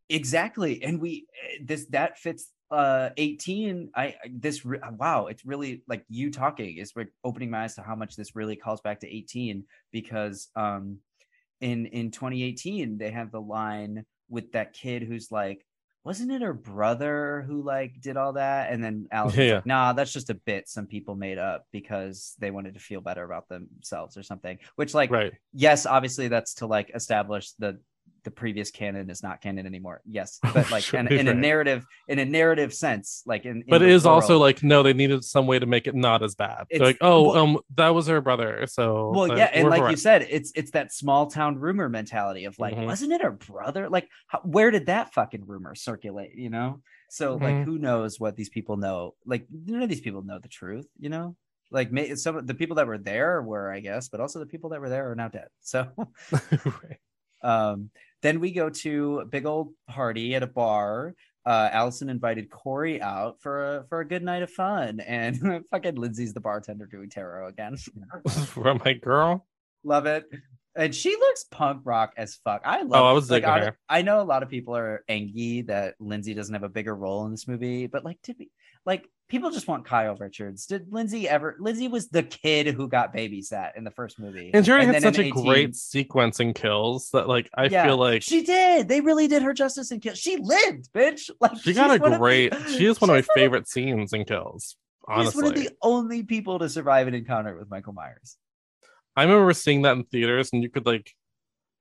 exactly 0.09 0.83
and 0.83 0.99
we 0.99 1.25
eh, 1.43 1.57
this 1.63 1.85
that 1.87 2.17
fits 2.17 2.51
uh 2.71 3.09
18 3.17 3.91
i 3.95 4.15
this 4.31 4.65
re- 4.65 4.79
wow 4.97 5.27
it's 5.27 5.45
really 5.45 5.83
like 5.87 6.03
you 6.09 6.31
talking 6.31 6.77
is 6.77 6.93
like 6.95 7.09
opening 7.23 7.51
my 7.51 7.63
eyes 7.63 7.75
to 7.75 7.83
how 7.83 7.95
much 7.95 8.15
this 8.15 8.35
really 8.35 8.55
calls 8.55 8.81
back 8.81 8.99
to 9.01 9.07
18 9.07 9.63
because 9.91 10.49
um 10.55 10.97
in 11.61 11.85
in 11.85 12.09
2018 12.11 12.97
they 12.97 13.11
have 13.11 13.31
the 13.31 13.39
line 13.41 14.03
with 14.29 14.51
that 14.53 14.73
kid 14.73 15.03
who's 15.03 15.31
like 15.31 15.63
wasn't 16.03 16.31
it 16.31 16.41
her 16.41 16.53
brother 16.53 17.43
who 17.47 17.61
like 17.61 17.99
did 18.01 18.17
all 18.17 18.33
that 18.33 18.71
and 18.71 18.83
then 18.83 19.07
Alex 19.11 19.37
Yeah. 19.37 19.55
like 19.55 19.65
nah 19.67 19.93
that's 19.93 20.11
just 20.13 20.31
a 20.31 20.35
bit 20.35 20.67
some 20.67 20.87
people 20.87 21.15
made 21.15 21.37
up 21.37 21.65
because 21.71 22.33
they 22.39 22.49
wanted 22.49 22.73
to 22.73 22.79
feel 22.79 23.01
better 23.01 23.23
about 23.23 23.47
themselves 23.47 24.17
or 24.17 24.23
something 24.23 24.57
which 24.75 24.93
like 24.95 25.11
right? 25.11 25.33
yes 25.53 25.85
obviously 25.85 26.27
that's 26.29 26.55
to 26.55 26.65
like 26.65 26.89
establish 26.95 27.51
the 27.59 27.79
the 28.23 28.31
previous 28.31 28.71
canon 28.71 29.09
is 29.11 29.21
not 29.21 29.39
canon 29.39 29.67
anymore 29.67 30.01
yes 30.03 30.39
but 30.53 30.69
like 30.71 30.91
in, 30.95 31.07
in 31.07 31.27
a 31.27 31.33
narrative 31.33 31.85
in 32.07 32.17
a 32.17 32.25
narrative 32.25 32.73
sense 32.73 33.21
like 33.27 33.45
in, 33.45 33.57
in 33.57 33.65
But 33.69 33.83
it 33.83 33.89
is 33.89 34.05
also 34.07 34.39
like 34.39 34.63
no, 34.63 34.81
they 34.81 34.93
needed 34.93 35.23
some 35.23 35.45
way 35.45 35.59
to 35.59 35.65
make 35.67 35.85
it 35.85 35.93
not 35.93 36.23
as 36.23 36.33
bad. 36.33 36.65
They're 36.71 36.79
like, 36.79 36.97
oh, 37.01 37.21
well- 37.33 37.37
um, 37.37 37.59
that 37.75 37.89
was 37.89 38.07
her 38.07 38.21
brother. 38.21 38.65
So 38.67 39.11
well 39.11 39.37
yeah 39.37 39.51
and 39.53 39.69
like 39.69 39.89
you 39.91 39.97
said 39.97 40.25
it's 40.29 40.51
it's 40.55 40.71
that 40.71 40.91
small 40.91 41.27
town 41.27 41.59
rumor 41.59 41.87
mentality 41.87 42.45
of 42.45 42.57
like 42.57 42.75
Mhm. 42.75 42.85
wasn't 42.87 43.11
it 43.11 43.21
her 43.21 43.31
brother 43.31 43.89
like 43.89 44.09
how, 44.27 44.39
where 44.39 44.71
did 44.71 44.87
that 44.87 45.13
fucking 45.13 45.45
rumor 45.45 45.75
circulate 45.75 46.33
you 46.35 46.49
know 46.49 46.81
so 47.09 47.35
like 47.35 47.55
Mhm. 47.57 47.63
who 47.65 47.77
knows 47.77 48.19
what 48.19 48.35
these 48.35 48.49
people 48.49 48.77
know 48.77 49.13
like 49.25 49.45
none 49.51 49.83
of 49.83 49.89
these 49.89 50.01
people 50.01 50.23
know 50.23 50.39
the 50.39 50.47
truth 50.47 50.87
you 50.99 51.09
know 51.09 51.35
like 51.71 51.91
may, 51.91 52.15
some 52.15 52.35
of 52.37 52.47
the 52.47 52.53
people 52.55 52.75
that 52.77 52.87
were 52.87 52.97
there 52.97 53.41
were 53.41 53.71
i 53.71 53.79
guess 53.79 54.09
but 54.09 54.19
also 54.19 54.39
the 54.39 54.45
people 54.45 54.71
that 54.71 54.81
were 54.81 54.89
there 54.89 55.09
are 55.11 55.15
now 55.15 55.27
dead 55.27 55.47
so 55.61 55.87
Right. 56.31 56.97
Um, 57.41 57.89
then 58.21 58.39
we 58.39 58.51
go 58.51 58.69
to 58.69 59.19
a 59.19 59.25
big 59.25 59.45
old 59.45 59.73
party 59.87 60.35
at 60.35 60.43
a 60.43 60.47
bar. 60.47 61.15
Uh, 61.45 61.69
Allyson 61.71 62.09
invited 62.09 62.49
Corey 62.49 62.99
out 63.01 63.39
for 63.39 63.77
a 63.77 63.83
for 63.87 63.99
a 63.99 64.07
good 64.07 64.23
night 64.23 64.41
of 64.41 64.49
fun, 64.49 64.99
and 64.99 65.63
fucking 65.71 65.95
Lindsay's 65.95 66.33
the 66.33 66.39
bartender 66.39 66.87
doing 66.87 67.09
tarot 67.09 67.47
again. 67.47 67.77
From 68.47 68.81
my 68.83 68.93
girl. 68.93 69.45
Love 69.83 70.07
it. 70.07 70.25
And 70.75 70.93
she 70.93 71.11
looks 71.11 71.45
punk 71.45 71.81
rock 71.85 72.13
as 72.17 72.35
fuck. 72.43 72.63
I 72.65 72.81
love. 72.81 73.01
Oh, 73.01 73.05
I 73.05 73.13
was 73.13 73.29
like, 73.29 73.45
I, 73.45 73.59
her. 73.59 73.77
I 73.87 74.01
know 74.01 74.21
a 74.21 74.23
lot 74.23 74.43
of 74.43 74.49
people 74.49 74.75
are 74.75 75.05
angry 75.07 75.61
that 75.67 75.95
Lindsay 75.99 76.33
doesn't 76.33 76.53
have 76.53 76.63
a 76.63 76.69
bigger 76.69 76.95
role 76.95 77.25
in 77.25 77.31
this 77.31 77.47
movie, 77.47 77.87
but 77.87 78.03
like, 78.03 78.21
to 78.23 78.33
be 78.33 78.51
like 78.85 79.07
people 79.27 79.49
just 79.51 79.67
want 79.67 79.85
Kyle 79.85 80.15
Richards? 80.15 80.65
Did 80.65 80.91
Lindsay 80.91 81.27
ever? 81.27 81.55
Lindsay 81.59 81.87
was 81.87 82.09
the 82.09 82.23
kid 82.23 82.67
who 82.67 82.87
got 82.87 83.13
babysat 83.13 83.75
in 83.75 83.83
the 83.83 83.91
first 83.91 84.19
movie, 84.19 84.51
And 84.53 84.67
already 84.69 84.85
had 84.85 85.01
such 85.01 85.17
a 85.17 85.21
18 85.23 85.43
great 85.43 85.75
sequence 85.75 86.39
in 86.39 86.53
kills 86.53 87.09
that 87.11 87.27
like 87.27 87.49
I 87.55 87.65
Yeah, 87.65 87.85
feel 87.85 87.97
like 87.97 88.21
she 88.23 88.43
did. 88.43 88.87
They 88.87 89.01
really 89.01 89.27
did 89.27 89.41
her 89.43 89.53
justice 89.53 89.91
in 89.91 89.99
kills. 89.99 90.17
She 90.19 90.37
lived, 90.37 90.91
bitch. 90.93 91.29
Like 91.41 91.57
she 91.61 91.73
got 91.73 91.91
a 91.95 91.99
great 91.99 92.51
the- 92.51 92.77
she 92.77 92.85
is 92.85 92.99
one 93.01 93.09
of 93.09 93.15
my 93.15 93.21
favorite 93.33 93.67
scenes 93.67 94.13
in 94.13 94.25
kills. 94.25 94.75
She's 95.17 95.35
one 95.35 95.45
of 95.45 95.53
the 95.55 95.69
only 95.81 96.23
people 96.23 96.57
to 96.59 96.67
survive 96.69 97.07
an 97.07 97.13
encounter 97.13 97.55
with 97.57 97.69
Michael 97.69 97.93
Myers. 97.93 98.37
I 99.15 99.23
remember 99.23 99.53
seeing 99.53 99.83
that 99.83 99.93
in 99.97 100.03
theaters 100.05 100.49
and 100.51 100.63
you 100.63 100.69
could 100.69 100.85
like 100.85 101.11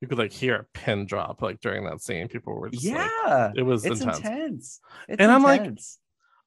you 0.01 0.09
could 0.09 0.19
like 0.19 0.33
hear 0.33 0.55
a 0.57 0.65
pin 0.79 1.07
drop 1.07 1.41
like 1.41 1.61
during 1.61 1.85
that 1.87 2.03
scene. 2.03 2.29
People 2.29 2.55
were 2.55 2.69
just 2.69 2.85
like 2.87 2.95
yeah, 3.27 3.53
it 3.57 3.63
was 3.63 3.85
it's 3.87 4.01
intense. 4.01 4.19
intense. 4.19 4.81
It's 5.09 5.21
And 5.21 5.33
I'm 5.33 5.43
like, 5.43 5.61
intense. 5.63 5.99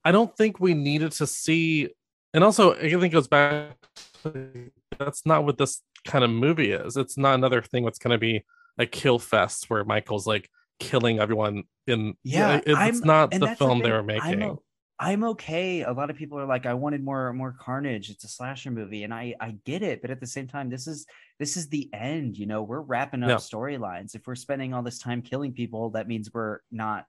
I 0.08 0.12
don't 0.12 0.36
think 0.38 0.60
we 0.60 0.74
needed 0.74 1.12
to 1.14 1.28
see 1.28 1.90
and 2.34 2.44
also 2.44 2.74
I 2.76 2.90
think 2.90 3.04
it 3.04 3.10
goes 3.10 3.28
back 3.28 3.76
to, 4.24 4.72
that's 4.98 5.26
not 5.26 5.44
what 5.46 5.58
this 5.58 5.82
kind 6.06 6.24
of 6.24 6.30
movie 6.30 6.72
is. 6.72 6.96
It's 6.96 7.18
not 7.18 7.36
another 7.36 7.62
thing 7.62 7.84
that's 7.84 8.00
gonna 8.00 8.18
be 8.18 8.44
a 8.78 8.86
kill 8.86 9.20
fest 9.20 9.70
where 9.70 9.84
Michael's 9.84 10.26
like 10.28 10.50
killing 10.80 11.20
everyone 11.20 11.64
in 11.88 12.16
Yeah, 12.24 12.62
it's 12.66 12.78
I'm- 12.80 13.02
not 13.04 13.32
the 13.32 13.56
film 13.56 13.80
they 13.80 13.86
thing. 13.86 13.92
were 13.92 14.00
I'm 14.00 14.06
making. 14.06 14.44
o- 14.44 14.62
I'm 15.00 15.24
okay. 15.34 15.84
A 15.84 15.92
lot 15.92 16.10
of 16.10 16.16
people 16.16 16.40
are 16.40 16.46
like, 16.48 16.66
I 16.66 16.74
wanted 16.74 17.04
more 17.04 17.32
more 17.34 17.54
carnage. 17.60 18.10
It's 18.10 18.24
a 18.24 18.28
slasher 18.28 18.72
movie, 18.72 19.04
and 19.04 19.14
I 19.14 19.36
I 19.40 19.50
get 19.66 19.82
it, 19.84 20.02
but 20.02 20.10
at 20.10 20.20
the 20.20 20.26
same 20.36 20.48
time, 20.48 20.70
this 20.72 20.88
is 20.88 21.06
this 21.38 21.56
is 21.58 21.70
the 21.70 21.88
end. 21.94 22.36
You 22.38 22.48
know, 22.48 22.64
we're 22.64 22.82
wrapping 22.82 23.22
up 23.24 23.30
Yeah. 23.30 23.36
storylines. 23.36 24.16
If 24.16 24.26
we're 24.26 24.34
spending 24.46 24.74
all 24.74 24.82
this 24.84 24.98
time 25.00 25.22
killing 25.22 25.54
people, 25.54 25.92
that 25.92 26.08
means 26.08 26.34
we're 26.34 26.60
not. 26.72 27.06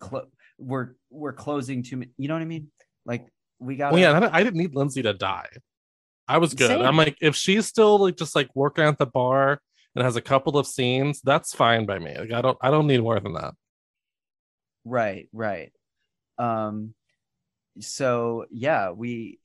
Clo- 0.00 0.26
we're 0.60 0.90
we're 1.10 1.32
closing 1.32 1.82
too. 1.82 1.96
ma- 1.96 2.04
You 2.16 2.28
know 2.28 2.34
what 2.34 2.42
I 2.42 2.46
mean? 2.46 2.70
Like 3.04 3.26
we 3.58 3.76
got. 3.76 3.92
Well, 3.92 4.00
yeah, 4.00 4.12
I 4.12 4.38
I 4.40 4.44
didn't 4.44 4.58
need 4.58 4.74
Lindsay 4.74 5.02
to 5.02 5.14
die. 5.14 5.48
I 6.28 6.38
was 6.38 6.54
good. 6.54 6.68
Same. 6.68 6.82
I'm 6.82 6.96
like, 6.96 7.16
if 7.20 7.34
she's 7.34 7.66
still 7.66 7.98
like 7.98 8.16
just 8.16 8.36
like 8.36 8.50
working 8.54 8.84
at 8.84 8.98
the 8.98 9.06
bar 9.06 9.60
and 9.96 10.04
has 10.04 10.14
a 10.14 10.20
couple 10.22 10.56
of 10.58 10.66
scenes, 10.66 11.20
that's 11.22 11.52
fine 11.52 11.86
by 11.86 11.98
me. 11.98 12.16
Like, 12.16 12.32
I 12.32 12.40
don't, 12.40 12.56
I 12.62 12.70
don't 12.70 12.86
need 12.86 13.00
more 13.02 13.18
than 13.18 13.32
that. 13.32 13.54
Right, 14.84 15.28
right. 15.32 15.72
Um 16.38 16.94
so 17.80 18.46
yeah, 18.50 18.90
we 18.90 19.38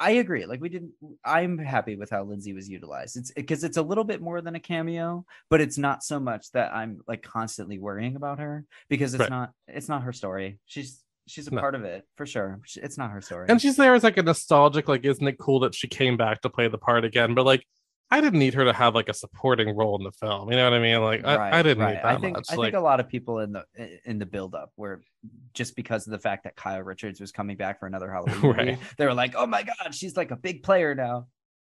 I 0.00 0.12
agree. 0.12 0.44
Like 0.46 0.60
we 0.60 0.68
didn't 0.68 0.92
I'm 1.24 1.56
happy 1.58 1.96
with 1.96 2.10
how 2.10 2.24
Lindsay 2.24 2.52
was 2.52 2.68
utilized. 2.68 3.16
It's 3.16 3.30
because 3.32 3.62
it's 3.64 3.76
a 3.76 3.82
little 3.82 4.04
bit 4.04 4.20
more 4.20 4.40
than 4.40 4.54
a 4.56 4.60
cameo, 4.60 5.24
but 5.50 5.60
it's 5.60 5.78
not 5.78 6.02
so 6.02 6.18
much 6.18 6.50
that 6.52 6.74
I'm 6.74 7.00
like 7.06 7.22
constantly 7.22 7.78
worrying 7.78 8.16
about 8.16 8.38
her 8.40 8.64
because 8.88 9.14
it's 9.14 9.20
Right. 9.20 9.30
not 9.30 9.52
it's 9.68 9.88
not 9.88 10.02
her 10.02 10.12
story. 10.12 10.58
She's 10.66 11.02
she's 11.26 11.46
a 11.46 11.54
No. 11.54 11.60
part 11.60 11.74
of 11.74 11.84
it 11.84 12.04
for 12.16 12.26
sure. 12.26 12.60
It's 12.76 12.98
not 12.98 13.10
her 13.10 13.20
story. 13.20 13.46
And 13.48 13.60
she's 13.60 13.76
there 13.76 13.94
as 13.94 14.02
like 14.02 14.16
a 14.16 14.22
nostalgic, 14.22 14.88
like, 14.88 15.04
isn't 15.04 15.26
it 15.28 15.38
cool 15.38 15.60
that 15.60 15.74
she 15.74 15.86
came 15.86 16.16
back 16.16 16.40
to 16.40 16.50
play 16.50 16.68
the 16.68 16.78
part 16.78 17.04
again? 17.04 17.34
But 17.34 17.44
like, 17.44 17.64
I 18.10 18.20
didn't 18.22 18.38
need 18.38 18.54
her 18.54 18.64
to 18.64 18.72
have 18.72 18.94
like 18.94 19.08
a 19.08 19.14
supporting 19.14 19.76
role 19.76 19.96
in 19.98 20.02
the 20.04 20.12
film. 20.12 20.50
You 20.50 20.56
know 20.56 20.64
what 20.64 20.72
I 20.72 20.78
mean? 20.78 21.02
Like, 21.02 21.24
I, 21.26 21.58
I 21.58 21.62
didn't 21.62 21.86
need 21.86 21.96
that 21.96 22.04
I 22.06 22.16
think 22.16 22.36
much. 22.36 22.46
I 22.50 22.54
like, 22.54 22.66
think 22.72 22.76
a 22.80 22.84
lot 22.84 23.00
of 23.00 23.08
people 23.08 23.40
in 23.40 23.52
the 23.52 23.64
in 24.04 24.18
the 24.18 24.24
build 24.26 24.54
up 24.54 24.72
were 24.76 25.02
just 25.52 25.76
because 25.76 26.06
of 26.06 26.12
the 26.12 26.18
fact 26.18 26.44
that 26.44 26.56
Kyle 26.56 26.80
Richards 26.82 27.20
was 27.20 27.32
coming 27.32 27.56
back 27.58 27.78
for 27.80 27.86
another 27.86 28.10
Halloween 28.10 28.38
movie, 28.42 28.58
Right. 28.70 28.78
they 28.96 29.04
were 29.04 29.12
like, 29.14 29.34
"Oh 29.36 29.46
my 29.46 29.62
god, 29.62 29.94
she's 29.94 30.16
like 30.16 30.30
a 30.30 30.36
big 30.36 30.62
player 30.62 30.94
now." 30.94 31.26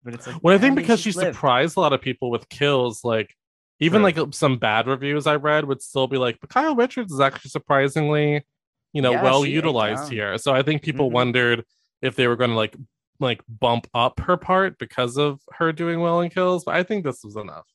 But 0.04 0.14
it's 0.14 0.26
like, 0.26 0.36
well, 0.42 0.54
I 0.54 0.58
think 0.58 0.76
because 0.76 1.00
she 1.00 1.10
lived. 1.12 1.34
surprised 1.36 1.76
a 1.76 1.80
lot 1.80 1.92
of 1.94 2.00
people 2.02 2.30
with 2.30 2.48
kills, 2.50 3.02
like 3.02 3.34
even 3.80 4.02
True. 4.02 4.10
like 4.24 4.34
some 4.34 4.58
bad 4.58 4.86
reviews 4.86 5.26
I 5.26 5.36
read 5.36 5.64
would 5.64 5.80
still 5.82 6.06
be 6.06 6.16
like, 6.18 6.38
but 6.40 6.50
Kyle 6.50 6.76
Richards 6.76 7.12
is 7.12 7.20
actually 7.20 7.48
surprisingly, 7.50 8.44
you 8.92 9.02
know, 9.02 9.12
Yeah, 9.12 9.22
well 9.22 9.44
utilized 9.46 10.10
here. 10.10 10.36
So 10.38 10.54
I 10.54 10.62
think 10.62 10.82
people 10.82 11.08
Mhm. 11.08 11.14
wondered 11.14 11.64
if 12.02 12.14
they 12.14 12.26
were 12.28 12.36
going 12.36 12.50
to 12.50 12.56
like 12.56 12.76
like 13.20 13.40
bump 13.48 13.86
up 13.94 14.20
her 14.20 14.36
part 14.36 14.78
because 14.78 15.16
of 15.18 15.40
her 15.52 15.72
doing 15.72 16.00
well 16.00 16.20
in 16.20 16.30
kills. 16.30 16.64
But 16.64 16.74
I 16.76 16.82
think 16.82 17.04
this 17.04 17.22
was 17.24 17.36
enough. 17.36 17.66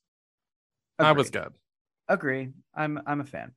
I 0.99 1.11
was 1.13 1.29
good. 1.29 1.53
Agree. 2.07 2.49
I'm 2.75 2.99
I'm 3.05 3.21
a 3.21 3.25
fan. 3.25 3.51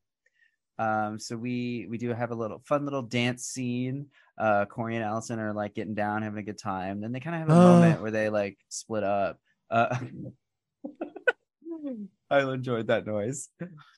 Um, 0.79 1.19
so 1.21 1.37
we 1.37 1.87
we 1.89 1.99
do 1.99 2.09
have 2.13 2.31
a 2.31 2.35
little 2.35 2.61
fun 2.67 2.85
little 2.85 3.03
dance 3.03 3.45
scene. 3.45 4.07
Uh, 4.37 4.65
Corey 4.65 4.97
and 4.97 5.05
Allyson 5.05 5.39
are 5.39 5.53
like 5.53 5.75
getting 5.75 5.95
down, 5.95 6.23
having 6.23 6.39
a 6.39 6.43
good 6.43 6.59
time. 6.59 7.01
Then 7.01 7.13
they 7.13 7.21
kind 7.21 7.37
of 7.43 7.49
have 7.49 7.57
a 7.57 7.61
Uh. 7.61 7.65
moment 7.79 8.03
where 8.03 8.11
they 8.11 8.29
like 8.31 8.59
split 8.69 9.05
up. 9.05 9.39
Uh, 9.71 9.97
I 12.31 12.41
enjoyed 12.41 12.89
that 12.89 13.07
noise. 13.07 13.49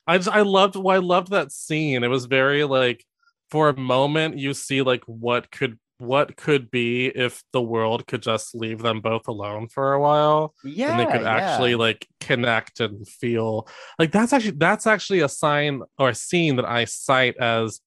I 0.05 0.17
just 0.17 0.29
I 0.29 0.41
loved 0.41 0.75
well, 0.75 0.95
I 0.95 0.99
loved 0.99 1.31
that 1.31 1.51
scene. 1.51 2.03
It 2.03 2.09
was 2.09 2.25
very 2.25 2.63
like 2.63 3.05
for 3.49 3.69
a 3.69 3.77
moment 3.77 4.37
you 4.37 4.53
see 4.53 4.81
like 4.81 5.03
what 5.05 5.49
could 5.51 5.79
what 5.99 6.35
could 6.35 6.69
be 6.69 7.07
if 7.07 7.43
the 7.53 7.61
world 7.61 8.05
could 8.05 8.21
just 8.21 8.53
leave 8.53 8.79
them 8.79 9.01
both 9.01 9.27
alone 9.27 9.67
for 9.67 9.93
a 9.93 9.99
while 9.99 10.53
Yeah, 10.63 10.91
and 10.91 10.99
they 10.99 11.11
could 11.11 11.25
actually 11.25 11.71
yeah. 11.71 11.77
like 11.77 12.07
connect 12.19 12.79
and 12.79 13.07
feel 13.07 13.67
like 13.97 14.11
that's 14.11 14.33
actually 14.33 14.57
that's 14.57 14.85
actually 14.85 15.21
a 15.21 15.29
sign 15.29 15.81
or 15.97 16.09
a 16.09 16.15
scene 16.15 16.57
that 16.57 16.65
I 16.65 16.85
cite 16.85 17.37
as 17.37 17.81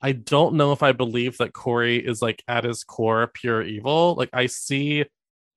I 0.00 0.12
don't 0.12 0.56
know 0.56 0.72
if 0.72 0.82
I 0.82 0.92
believe 0.92 1.38
that 1.38 1.52
Corey 1.52 2.04
is 2.04 2.20
like 2.20 2.42
at 2.48 2.64
his 2.64 2.82
core 2.82 3.28
pure 3.32 3.62
evil. 3.62 4.16
Like 4.16 4.30
I 4.32 4.46
see 4.46 5.04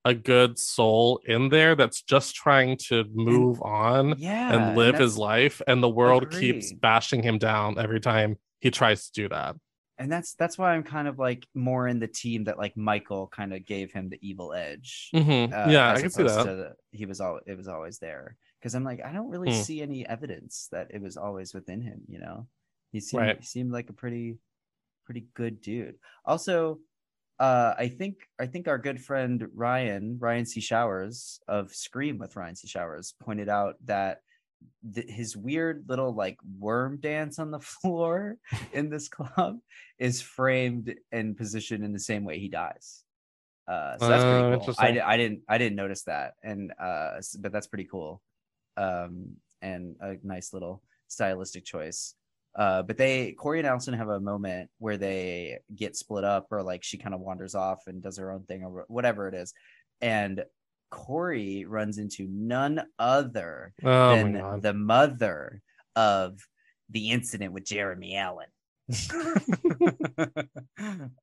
a 0.06 0.14
good 0.14 0.60
soul 0.60 1.20
in 1.26 1.50
there 1.50 1.76
that's 1.76 2.04
just 2.04 2.36
trying 2.36 2.78
to 2.78 3.06
move 3.12 3.60
on 3.64 4.14
yeah, 4.20 4.54
and 4.54 4.78
live 4.78 5.00
his 5.00 5.18
life 5.18 5.64
and 5.66 5.82
the 5.82 5.90
world 5.90 6.30
keeps 6.30 6.72
bashing 6.72 7.24
him 7.24 7.40
down 7.40 7.80
every 7.80 8.00
time 8.00 8.38
he 8.60 8.70
tries 8.70 9.10
to 9.10 9.12
do 9.24 9.30
that 9.30 9.56
and 9.98 10.12
that's 10.12 10.34
that's 10.36 10.58
why 10.58 10.74
I'm 10.74 10.84
kind 10.84 11.08
of 11.08 11.18
like 11.20 11.48
more 11.54 11.88
in 11.88 12.00
the 12.00 12.08
team 12.08 12.44
that 12.46 12.58
like 12.58 12.76
Michael 12.76 13.28
kind 13.28 13.54
of 13.54 13.66
gave 13.66 13.92
him 13.94 14.10
the 14.10 14.20
evil 14.22 14.54
edge. 14.54 15.10
Mhm. 15.14 15.52
uh, 15.54 15.70
yeah 15.70 15.92
i 15.94 16.02
can 16.02 16.10
see 16.10 16.24
that 16.24 16.46
the- 16.46 16.76
he 16.92 17.06
was 17.06 17.22
all 17.22 17.40
it 17.46 17.56
was 17.58 17.68
always 17.68 18.00
there 18.00 18.36
because 18.60 18.76
I'm 18.76 18.84
like 18.84 19.02
I 19.04 19.12
don't 19.14 19.30
really 19.30 19.52
Hmm. 19.54 19.62
see 19.62 19.82
any 19.82 20.06
evidence 20.08 20.68
that 20.72 20.88
it 20.92 21.02
was 21.02 21.18
always 21.18 21.54
within 21.54 21.82
him. 21.82 22.02
You 22.08 22.20
know, 22.20 22.48
he 22.92 23.00
seemed 23.00 23.22
Right. 23.24 23.40
he 23.40 23.46
seemed 23.46 23.72
like 23.72 23.90
a 23.90 23.94
pretty 23.94 24.38
pretty 25.06 25.28
good 25.36 25.62
dude. 25.62 25.96
Also, 26.26 26.80
uh, 27.40 27.74
I 27.78 27.90
think 27.90 28.28
I 28.40 28.48
think 28.48 28.68
our 28.68 28.78
good 28.80 29.00
friend 29.02 29.48
Ryan 29.54 30.18
Ryan 30.20 30.46
C. 30.46 30.62
Showers 30.62 31.40
of 31.48 31.74
Scream 31.76 32.18
with 32.18 32.36
Ryan 32.36 32.56
C. 32.56 32.68
Showers 32.68 33.14
pointed 33.20 33.50
out 33.50 33.76
that 33.86 34.22
th- 34.94 35.10
his 35.10 35.36
weird 35.36 35.86
little 35.88 36.14
like 36.14 36.38
worm 36.60 36.98
dance 37.00 37.40
on 37.40 37.52
the 37.52 37.60
floor 37.82 38.38
in 38.74 38.90
this 38.90 39.08
club 39.08 39.58
is 40.00 40.22
framed 40.22 40.94
and 41.12 41.38
positioned 41.38 41.84
in 41.84 41.94
the 41.94 42.00
same 42.00 42.24
way 42.24 42.40
he 42.40 42.50
dies. 42.50 43.04
Uh, 43.68 43.98
so 43.98 44.08
that's 44.08 44.24
Oh, 44.24 44.50
pretty 44.50 44.66
cool. 44.66 44.76
I. 44.78 45.14
I 45.14 45.18
didn't 45.18 45.42
I 45.50 45.58
didn't 45.58 45.76
notice 45.76 46.04
that, 46.04 46.34
and 46.44 46.72
uh, 46.80 47.20
but 47.40 47.52
that's 47.52 47.66
pretty 47.68 47.86
cool, 47.86 48.22
um, 48.78 49.38
and 49.62 49.96
a 50.02 50.18
nice 50.24 50.54
little 50.54 50.84
stylistic 51.08 51.66
choice. 51.66 52.14
Uh, 52.56 52.84
but 52.84 52.96
they 52.96 53.32
Corey 53.34 53.58
and 53.60 53.68
Allyson 53.68 53.96
have 53.96 54.10
a 54.10 54.20
moment 54.20 54.70
where 54.78 54.98
they 54.98 55.58
get 55.76 55.96
split 55.96 56.24
up, 56.24 56.46
or 56.52 56.62
like 56.62 56.84
she 56.84 56.98
kind 57.00 57.16
of 57.16 57.22
wanders 57.22 57.56
off 57.56 57.82
and 57.88 58.04
does 58.04 58.18
her 58.18 58.32
own 58.32 58.44
thing, 58.44 58.64
or 58.64 58.86
whatever 58.88 59.28
it 59.28 59.34
is, 59.34 59.52
and 60.00 60.44
Corey 60.90 61.66
runs 61.66 61.98
into 61.98 62.28
none 62.30 62.82
other 63.00 63.74
Oh 63.84 64.16
than 64.16 64.62
the 64.62 64.74
mother 64.74 65.62
of 65.96 66.40
the 66.90 67.12
incident 67.12 67.54
with 67.54 67.66
Jeremy 67.66 68.16
Allen. 68.16 68.48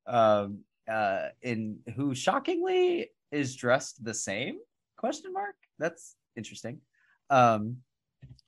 um 0.07 0.59
uh 0.91 1.29
in 1.43 1.79
who 1.95 2.13
shockingly 2.15 3.09
is 3.31 3.55
dressed 3.55 4.05
the 4.05 4.13
same 4.13 4.59
question 4.97 5.33
mark 5.33 5.55
that's 5.79 6.17
interesting 6.37 6.81
um 7.31 7.77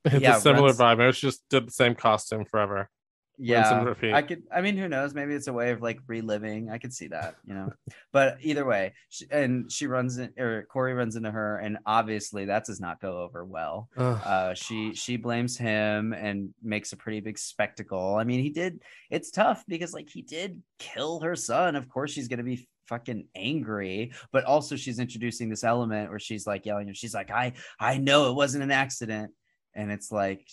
It's 0.05 0.21
yeah, 0.21 0.37
a 0.37 0.41
similar 0.41 0.67
runs- 0.73 0.79
vibe. 0.79 1.01
I 1.01 1.11
just 1.13 1.43
did 1.49 1.69
the 1.69 1.73
same 1.73 1.95
costume 1.95 2.45
forever. 2.45 2.91
Yeah 3.37 3.95
i 4.15 4.23
could 4.23 4.43
i 4.55 4.61
mean 4.61 4.77
who 4.77 4.89
knows? 4.89 5.15
Maybe 5.15 5.35
it's 5.35 5.49
a 5.49 5.53
way 5.53 5.71
of 5.71 5.83
like 5.83 5.99
reliving. 6.07 6.71
I 6.71 6.79
could 6.79 6.93
see 6.93 7.09
that 7.09 7.35
you 7.45 7.55
know? 7.55 7.73
But 8.13 8.39
either 8.43 8.65
way 8.65 8.95
she, 9.09 9.27
and 9.31 9.71
she 9.71 9.87
runs 9.87 10.19
in 10.19 10.33
or 10.39 10.67
corey 10.71 10.95
runs 10.95 11.17
into 11.17 11.31
her 11.31 11.59
and 11.59 11.79
obviously 11.85 12.45
that 12.45 12.65
does 12.65 12.81
not 12.81 13.01
go 13.01 13.23
over 13.23 13.45
well. 13.45 13.89
Uh 13.97 14.55
she 14.55 14.95
she 14.95 15.17
blames 15.17 15.57
him 15.57 16.13
and 16.13 16.51
makes 16.63 16.93
a 16.93 16.97
pretty 16.97 17.21
big 17.21 17.39
spectacle. 17.39 18.17
I 18.17 18.25
mean 18.25 18.41
he 18.41 18.51
did 18.51 18.83
it's 19.11 19.31
tough 19.31 19.65
because 19.67 19.93
like 19.93 20.09
he 20.09 20.23
did 20.23 20.63
kill 20.79 21.21
her 21.21 21.35
son. 21.35 21.75
Of 21.75 21.89
course 21.89 22.13
she's 22.13 22.29
gonna 22.29 22.45
be 22.45 22.69
fucking 22.87 23.27
angry 23.35 24.13
but 24.31 24.45
also 24.45 24.77
she's 24.77 24.99
introducing 24.99 25.49
this 25.49 25.65
element 25.65 26.11
where 26.11 26.19
she's 26.19 26.47
like 26.47 26.67
yelling 26.67 26.87
and 26.87 26.95
she's 26.95 27.15
like 27.15 27.31
i 27.31 27.51
i 27.81 27.97
know 27.97 28.29
it 28.29 28.35
wasn't 28.35 28.63
an 28.63 28.71
accident. 28.71 29.33
And 29.77 29.91
it's 29.91 30.13
like 30.13 30.47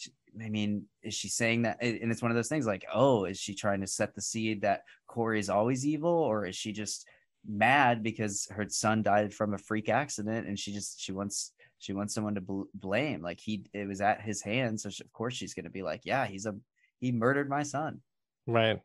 i 0.44 0.50
mean 0.50 0.84
is 1.04 1.14
she 1.14 1.28
saying 1.28 1.64
that 1.64 1.78
and 1.82 2.12
it's 2.12 2.22
one 2.22 2.32
of 2.32 2.36
those 2.36 2.48
things 2.50 2.66
like 2.66 2.86
oh 2.94 3.26
is 3.26 3.40
she 3.40 3.54
trying 3.56 3.82
to 3.82 3.88
set 3.88 4.14
the 4.14 4.22
seed 4.22 4.62
that 4.62 4.84
corey's 5.08 5.50
always 5.50 5.86
evil 5.86 6.12
or 6.12 6.46
is 6.46 6.56
she 6.56 6.72
just 6.72 7.08
mad 7.48 8.04
because 8.04 8.48
her 8.52 8.68
son 8.70 9.02
died 9.02 9.34
from 9.34 9.54
a 9.54 9.58
freak 9.58 9.90
accident 9.90 10.48
and 10.48 10.58
she 10.60 10.72
just 10.72 11.02
she 11.02 11.12
wants 11.12 11.52
she 11.80 11.92
wants 11.94 12.14
someone 12.14 12.36
to 12.36 12.42
bl- 12.42 12.64
blame 12.76 13.22
like 13.22 13.40
he 13.40 13.66
it 13.74 13.88
was 13.88 14.00
at 14.00 14.22
his 14.22 14.42
hands 14.44 14.84
so 14.84 14.90
she, 14.90 15.04
of 15.04 15.12
course 15.12 15.34
she's 15.34 15.54
going 15.56 15.66
to 15.66 15.72
be 15.72 15.82
like 15.82 16.02
yeah 16.06 16.26
he's 16.28 16.46
a 16.46 16.56
he 17.00 17.12
murdered 17.12 17.50
my 17.50 17.64
son 17.64 18.00
Right. 18.48 18.80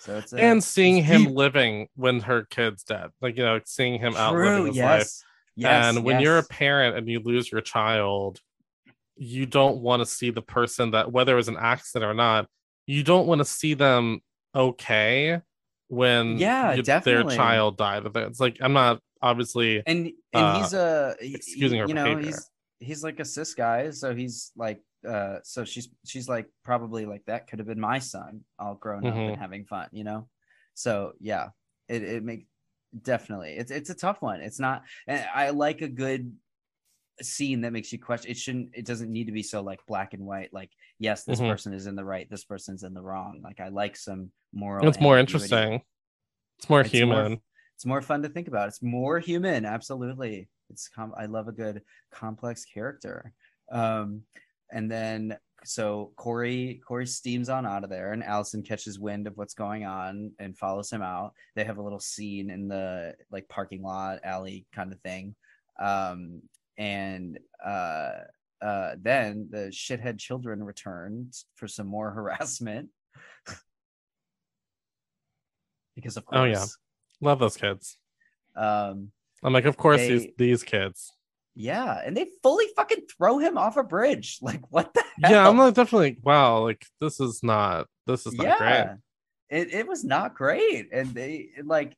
so 0.00 0.18
it's 0.18 0.32
a, 0.32 0.40
and 0.40 0.62
seeing 0.62 1.02
him 1.02 1.24
living 1.34 1.88
when 1.96 2.20
her 2.20 2.44
kid's 2.44 2.84
dead. 2.84 3.10
Like, 3.20 3.36
you 3.36 3.44
know, 3.44 3.60
seeing 3.64 3.98
him 4.00 4.14
out 4.16 4.32
True, 4.32 4.48
living 4.50 4.66
his 4.66 4.76
yes. 4.76 4.98
life. 4.98 5.28
yes 5.56 5.96
and 5.96 6.04
when 6.04 6.20
you're 6.20 6.38
a 6.38 6.44
parent 6.44 6.96
and 6.96 7.08
you 7.08 7.20
lose 7.20 7.50
your 7.50 7.60
child, 7.60 8.40
you 9.18 9.46
don't 9.46 9.78
want 9.78 10.00
to 10.00 10.06
see 10.06 10.30
the 10.30 10.42
person 10.42 10.92
that 10.92 11.10
whether 11.12 11.32
it 11.32 11.36
was 11.36 11.48
an 11.48 11.56
accident 11.58 12.08
or 12.10 12.14
not, 12.14 12.48
you 12.86 13.02
don't 13.02 13.26
want 13.26 13.40
to 13.40 13.44
see 13.44 13.74
them 13.74 14.20
okay 14.54 15.40
when 15.88 16.38
Yeah, 16.38 16.74
you- 16.74 16.82
their 16.82 17.24
child 17.24 17.76
died. 17.76 18.04
It's 18.14 18.40
like 18.40 18.58
I'm 18.60 18.72
not 18.72 19.00
obviously 19.20 19.82
and 19.86 20.06
and 20.32 20.44
uh, 20.46 20.54
he's 20.62 20.72
a 20.74 21.16
he- 21.20 21.34
excusing 21.34 21.76
he- 21.76 21.80
her 21.80 21.88
you 21.88 21.94
know 21.94 22.04
behavior. 22.14 22.26
he's 22.26 22.50
he's 22.78 23.02
like 23.02 23.18
a 23.18 23.24
cis 23.24 23.52
guy 23.54 23.90
so 23.90 24.14
he's 24.14 24.52
like 24.56 24.80
uh 25.08 25.38
so 25.42 25.64
she's 25.64 25.88
she's 26.06 26.28
like 26.28 26.46
probably 26.64 27.04
like 27.04 27.24
that 27.26 27.48
could 27.48 27.58
have 27.58 27.66
been 27.66 27.80
my 27.80 27.98
son 27.98 28.44
all 28.60 28.76
grown 28.76 29.04
up 29.04 29.14
Mhm. 29.14 29.30
and 29.30 29.36
having 29.36 29.64
fun 29.64 29.88
you 29.90 30.04
know 30.04 30.28
so 30.74 31.14
yeah 31.20 31.48
it 31.88 32.04
it 32.04 32.22
makes 32.22 32.44
definitely 33.02 33.54
it's 33.56 33.72
it's 33.72 33.90
a 33.90 33.94
tough 33.94 34.22
one 34.22 34.40
it's 34.40 34.60
not 34.60 34.82
and 35.08 35.24
i 35.34 35.50
like 35.50 35.82
a 35.82 35.88
good 35.88 36.32
scene 37.22 37.60
that 37.62 37.72
makes 37.72 37.92
you 37.92 37.98
question 37.98 38.30
it 38.30 38.36
shouldn't 38.36 38.70
it 38.74 38.84
doesn't 38.84 39.10
need 39.12 39.24
to 39.26 39.32
be 39.32 39.42
so 39.42 39.60
like 39.60 39.80
black 39.86 40.14
and 40.14 40.24
white 40.24 40.52
like 40.52 40.70
yes 40.98 41.24
this 41.24 41.40
Mhm. 41.40 41.50
person 41.50 41.72
is 41.74 41.86
in 41.86 41.96
the 41.96 42.04
right 42.04 42.28
this 42.30 42.44
person's 42.44 42.82
in 42.84 42.94
the 42.94 43.02
wrong 43.02 43.40
like 43.42 43.60
i 43.60 43.68
like 43.68 43.96
some 43.96 44.30
moral 44.52 44.86
it's 44.88 45.00
more 45.00 45.18
interesting. 45.18 45.82
It's 46.58 46.68
more 46.68 46.80
It's 46.80 46.92
more- 46.92 46.98
human. 46.98 47.40
it's 47.74 47.86
more 47.86 48.02
fun 48.02 48.22
to 48.24 48.28
think 48.28 48.48
about. 48.48 48.66
It's 48.68 48.82
more 48.82 49.20
human. 49.20 49.64
Absolutely. 49.64 50.48
It's 50.70 50.88
com- 50.88 51.14
I 51.16 51.26
love 51.26 51.46
a 51.48 51.52
good 51.52 51.82
complex 52.10 52.64
character. 52.64 53.32
Um, 53.70 54.22
and 54.72 54.90
then 54.90 55.38
so 55.64 56.12
Corey 56.16 56.80
Corey 56.86 57.06
steams 57.06 57.48
on 57.48 57.64
out 57.66 57.84
of 57.84 57.90
there, 57.90 58.12
and 58.12 58.24
Allyson 58.24 58.62
catches 58.62 58.98
wind 58.98 59.26
of 59.28 59.36
what's 59.36 59.54
going 59.54 59.84
on 59.84 60.32
and 60.40 60.56
follows 60.58 60.90
him 60.90 61.02
out. 61.02 61.32
They 61.54 61.64
have 61.64 61.78
a 61.78 61.82
little 61.82 62.00
scene 62.00 62.50
in 62.50 62.66
the 62.68 63.14
like 63.30 63.48
parking 63.48 63.82
lot 63.82 64.20
alley 64.24 64.66
kind 64.72 64.92
of 64.92 65.00
thing. 65.02 65.34
Um, 65.78 66.42
and 66.78 67.38
uh, 67.64 68.12
uh, 68.62 68.94
then 69.02 69.48
the 69.50 69.68
shithead 69.72 70.18
children 70.18 70.62
returned 70.62 71.34
for 71.56 71.68
some 71.68 71.86
more 71.86 72.10
harassment. 72.18 72.88
because 75.94 76.16
of 76.16 76.24
course. 76.24 76.38
Oh, 76.40 76.44
yeah. 76.44 76.64
Love 77.20 77.40
those 77.40 77.56
kids. 77.56 77.98
Um, 78.56 79.10
I'm 79.42 79.52
like, 79.52 79.64
of 79.64 79.76
course, 79.76 79.98
They- 80.00 80.08
these 80.08 80.26
these 80.36 80.62
kids. 80.62 81.12
yeah, 81.54 82.00
and 82.04 82.16
they 82.16 82.26
fully 82.42 82.66
fucking 82.76 83.02
throw 83.16 83.38
him 83.38 83.58
off 83.58 83.76
a 83.76 83.82
bridge. 83.82 84.38
Like, 84.42 84.62
what 84.70 84.94
the 84.94 85.02
hell? 85.22 85.32
Yeah, 85.32 85.48
I'm 85.48 85.58
like 85.58 85.74
definitely 85.74 86.18
wow, 86.22 86.62
like 86.62 86.84
this 87.00 87.20
is 87.20 87.42
not 87.42 87.86
this 88.06 88.26
is 88.26 88.34
not 88.34 88.58
great. 88.58 88.86
it 89.50 89.74
it 89.74 89.86
was 89.88 90.04
not 90.04 90.34
great, 90.34 90.88
and 90.92 91.12
they 91.14 91.50
like. 91.64 91.96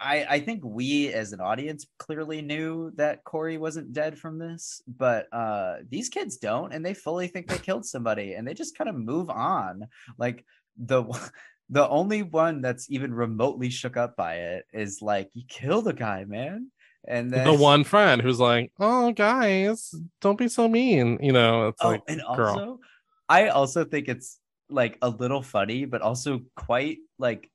I, 0.00 0.26
I 0.28 0.40
think 0.40 0.62
we 0.64 1.12
as 1.12 1.32
an 1.32 1.40
audience 1.40 1.86
clearly 1.98 2.42
knew 2.42 2.90
that 2.96 3.24
Corey 3.24 3.58
wasn't 3.58 3.92
dead 3.92 4.18
from 4.18 4.38
this, 4.38 4.82
but 4.86 5.32
uh, 5.32 5.76
these 5.88 6.08
kids 6.08 6.36
don't, 6.36 6.72
and 6.72 6.84
they 6.84 6.94
fully 6.94 7.28
think 7.28 7.46
they 7.46 7.58
killed 7.58 7.86
somebody, 7.86 8.34
and 8.34 8.46
they 8.46 8.54
just 8.54 8.76
kind 8.76 8.90
of 8.90 8.96
move 8.96 9.30
on. 9.30 9.86
Like 10.18 10.44
the 10.76 11.04
the 11.70 11.88
only 11.88 12.22
one 12.22 12.60
that's 12.60 12.90
even 12.90 13.14
remotely 13.14 13.70
shook 13.70 13.96
up 13.96 14.16
by 14.16 14.34
it 14.34 14.66
is 14.72 15.00
like 15.00 15.30
you 15.32 15.44
killed 15.48 15.88
a 15.88 15.92
guy, 15.92 16.24
man, 16.24 16.70
and 17.06 17.32
then 17.32 17.46
The 17.46 17.54
one 17.54 17.84
friend 17.84 18.20
who's 18.20 18.40
like, 18.40 18.72
"Oh, 18.78 19.12
guys, 19.12 19.94
don't 20.20 20.38
be 20.38 20.48
so 20.48 20.68
mean," 20.68 21.18
you 21.22 21.32
know. 21.32 21.68
It's 21.68 21.82
oh, 21.82 21.90
like, 21.90 22.02
and 22.08 22.22
girl. 22.34 22.48
also, 22.48 22.80
I 23.28 23.48
also 23.48 23.84
think 23.84 24.08
it's 24.08 24.38
like 24.68 24.98
a 25.02 25.08
little 25.08 25.42
funny, 25.42 25.84
but 25.84 26.02
also 26.02 26.40
quite 26.56 26.98
like 27.18 27.50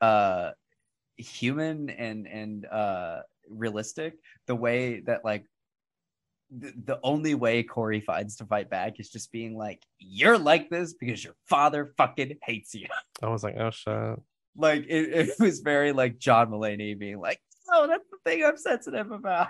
uh 0.00 0.50
human 1.16 1.90
and 1.90 2.26
and 2.26 2.66
uh 2.66 3.20
realistic. 3.48 4.14
The 4.46 4.56
way 4.56 5.00
that 5.00 5.24
like 5.24 5.46
the, 6.50 6.72
the 6.84 7.00
only 7.02 7.34
way 7.34 7.62
Corey 7.62 8.00
finds 8.00 8.36
to 8.36 8.44
fight 8.44 8.68
back 8.68 9.00
is 9.00 9.10
just 9.10 9.32
being 9.32 9.56
like, 9.56 9.82
"You're 9.98 10.38
like 10.38 10.68
this 10.70 10.94
because 10.94 11.24
your 11.24 11.34
father 11.48 11.92
fucking 11.96 12.38
hates 12.42 12.74
you." 12.74 12.86
I 13.22 13.28
was 13.28 13.42
like, 13.42 13.56
"Oh 13.56 13.70
shit." 13.70 14.18
like 14.56 14.84
it, 14.88 15.30
it 15.30 15.40
was 15.40 15.60
very 15.60 15.92
like 15.92 16.18
John 16.18 16.50
Mulaney 16.50 16.98
being 16.98 17.20
like, 17.20 17.40
"Oh, 17.70 17.86
that's 17.86 18.04
the 18.10 18.18
thing 18.30 18.44
I'm 18.44 18.56
sensitive 18.56 19.10
about." 19.10 19.48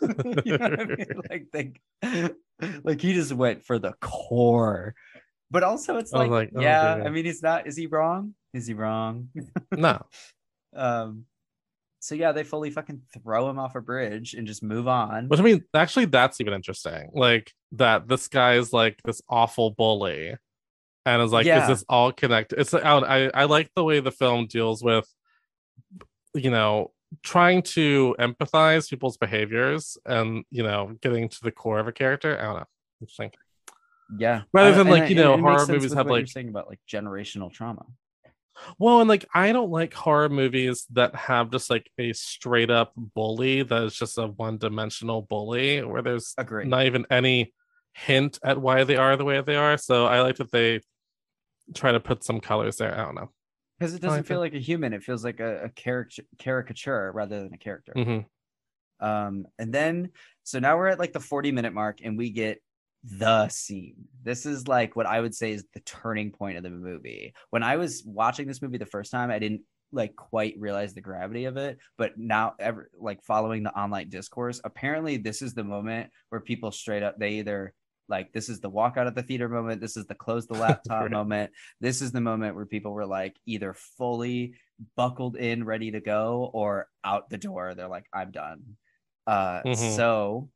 you 0.44 0.58
know 0.58 0.68
what 0.68 0.80
I 0.80 0.84
mean? 0.84 1.06
Like 1.30 1.46
they, 1.52 1.72
like 2.82 3.00
he 3.00 3.14
just 3.14 3.32
went 3.32 3.64
for 3.64 3.78
the 3.78 3.94
core. 4.00 4.94
But 5.50 5.62
also, 5.62 5.98
it's 5.98 6.12
like, 6.12 6.30
like, 6.30 6.50
oh, 6.56 6.60
yeah. 6.60 7.02
I 7.04 7.10
mean, 7.10 7.24
he's 7.24 7.42
not. 7.42 7.66
Is 7.66 7.76
he 7.76 7.86
wrong? 7.86 8.34
Is 8.52 8.66
he 8.66 8.74
wrong? 8.74 9.28
no, 9.72 10.04
um. 10.74 11.26
So 12.00 12.14
yeah, 12.14 12.32
they 12.32 12.44
fully 12.44 12.70
fucking 12.70 13.00
throw 13.14 13.48
him 13.48 13.58
off 13.58 13.76
a 13.76 13.80
bridge 13.80 14.34
and 14.34 14.46
just 14.46 14.62
move 14.62 14.86
on. 14.86 15.28
which 15.28 15.40
I 15.40 15.42
mean, 15.42 15.64
actually, 15.72 16.04
that's 16.04 16.38
even 16.38 16.52
interesting. 16.52 17.08
Like 17.14 17.50
that, 17.72 18.08
this 18.08 18.28
guy 18.28 18.56
is 18.56 18.74
like 18.74 19.00
this 19.06 19.22
awful 19.26 19.70
bully, 19.70 20.36
and 21.06 21.22
is 21.22 21.32
like, 21.32 21.46
Yeah. 21.46 21.62
is 21.62 21.68
this 21.68 21.84
all 21.88 22.12
connected? 22.12 22.60
It's 22.60 22.74
like, 22.74 22.84
I 22.84 22.98
I 22.98 23.30
I 23.32 23.44
like 23.44 23.70
the 23.74 23.82
way 23.84 24.00
the 24.00 24.10
film 24.12 24.46
deals 24.48 24.82
with, 24.84 25.08
you 26.34 26.50
know, 26.50 26.92
trying 27.22 27.62
to 27.62 28.14
empathize 28.18 28.90
people's 28.90 29.16
behaviors 29.16 29.96
and 30.04 30.44
you 30.50 30.62
know, 30.62 30.96
getting 31.00 31.30
to 31.30 31.38
the 31.42 31.52
core 31.52 31.78
of 31.78 31.88
a 31.88 31.92
character. 31.92 32.38
I 32.38 32.42
don't 32.44 32.56
know. 32.56 32.66
Interesting. 33.00 33.30
Yeah. 34.18 34.42
Rather 34.52 34.74
than, 34.74 34.88
like, 34.88 35.08
you 35.08 35.16
know, 35.16 35.34
it 35.34 35.40
horror 35.40 35.66
movies 35.66 35.94
have, 35.94 36.06
what 36.06 36.18
you're 36.18 36.26
saying 36.26 36.50
about 36.50 36.68
like 36.68 36.80
generational 36.86 37.50
trauma. 37.50 37.86
Well, 38.78 39.00
and 39.00 39.08
like 39.08 39.26
I 39.34 39.52
don't 39.52 39.70
like 39.70 39.94
horror 39.94 40.28
movies 40.28 40.86
that 40.92 41.14
have 41.14 41.50
just 41.50 41.70
like 41.70 41.90
a 41.98 42.12
straight 42.12 42.70
up 42.70 42.92
bully 42.96 43.62
that 43.62 43.82
is 43.82 43.94
just 43.94 44.18
a 44.18 44.26
one 44.28 44.58
dimensional 44.58 45.22
bully 45.22 45.82
where 45.82 46.02
there's 46.02 46.34
Agree. 46.38 46.64
not 46.64 46.86
even 46.86 47.06
any 47.10 47.52
hint 47.92 48.38
at 48.44 48.60
why 48.60 48.84
they 48.84 48.96
are 48.96 49.16
the 49.16 49.24
way 49.24 49.40
they 49.40 49.56
are. 49.56 49.76
So 49.76 50.06
I 50.06 50.20
like 50.20 50.36
that 50.36 50.50
they 50.50 50.80
try 51.74 51.92
to 51.92 52.00
put 52.00 52.24
some 52.24 52.40
colors 52.40 52.76
there. 52.76 52.94
I 52.98 53.04
don't 53.04 53.14
know. 53.14 53.30
because 53.78 53.94
it 53.94 54.00
doesn't 54.02 54.18
like 54.18 54.26
feel 54.26 54.38
like 54.38 54.54
a 54.54 54.58
human. 54.58 54.92
It 54.92 55.02
feels 55.02 55.24
like 55.24 55.40
a, 55.40 55.64
a 55.64 55.68
caricature 55.70 56.24
caricature 56.38 57.10
rather 57.12 57.42
than 57.42 57.54
a 57.54 57.58
character. 57.58 57.92
hmm 57.94 58.20
Um, 59.00 59.46
and 59.58 59.72
then 59.72 60.10
so 60.44 60.58
now 60.58 60.76
we're 60.76 60.88
at 60.88 60.98
like 60.98 61.12
the 61.12 61.20
40 61.20 61.52
minute 61.52 61.72
mark 61.72 61.98
and 62.02 62.16
we 62.16 62.30
get 62.30 62.60
the 63.04 63.48
scene. 63.48 64.08
This 64.22 64.46
is 64.46 64.66
like 64.66 64.96
what 64.96 65.06
I 65.06 65.20
would 65.20 65.34
say 65.34 65.52
is 65.52 65.64
the 65.74 65.80
turning 65.80 66.30
point 66.32 66.56
of 66.56 66.62
the 66.62 66.70
movie. 66.70 67.34
When 67.50 67.62
I 67.62 67.76
was 67.76 68.02
watching 68.06 68.46
this 68.46 68.62
movie 68.62 68.78
the 68.78 68.86
first 68.86 69.10
time, 69.10 69.30
I 69.30 69.38
didn't 69.38 69.62
like 69.92 70.16
quite 70.16 70.54
realize 70.58 70.94
the 70.94 71.00
gravity 71.00 71.44
of 71.44 71.56
it, 71.56 71.78
but 71.98 72.18
now 72.18 72.54
ever 72.58 72.90
like 72.98 73.22
following 73.22 73.62
the 73.62 73.78
online 73.78 74.08
discourse, 74.08 74.60
apparently 74.64 75.18
this 75.18 75.42
is 75.42 75.54
the 75.54 75.64
moment 75.64 76.10
where 76.30 76.40
people 76.40 76.72
straight 76.72 77.02
up 77.02 77.18
they 77.18 77.34
either 77.34 77.74
like 78.08 78.32
this 78.32 78.48
is 78.48 78.60
the 78.60 78.68
walk 78.68 78.96
out 78.96 79.06
of 79.06 79.14
the 79.14 79.22
theater 79.22 79.48
moment, 79.48 79.80
this 79.80 79.96
is 79.96 80.06
the 80.06 80.14
close 80.14 80.46
the 80.46 80.54
laptop 80.58 81.02
Right. 81.02 81.12
moment. 81.12 81.52
This 81.80 82.02
is 82.02 82.10
the 82.12 82.20
moment 82.20 82.56
where 82.56 82.66
people 82.66 82.92
were 82.92 83.06
like 83.06 83.36
either 83.46 83.74
fully 83.74 84.54
buckled 84.96 85.36
in, 85.36 85.64
ready 85.64 85.90
to 85.92 86.00
go, 86.00 86.50
or 86.52 86.88
out 87.04 87.30
the 87.30 87.38
door. 87.38 87.74
They're 87.74 87.88
like, 87.88 88.06
I'm 88.12 88.30
done. 88.30 88.76
Uh, 89.26 89.62
Mhm. 89.64 89.96
so 89.96 90.48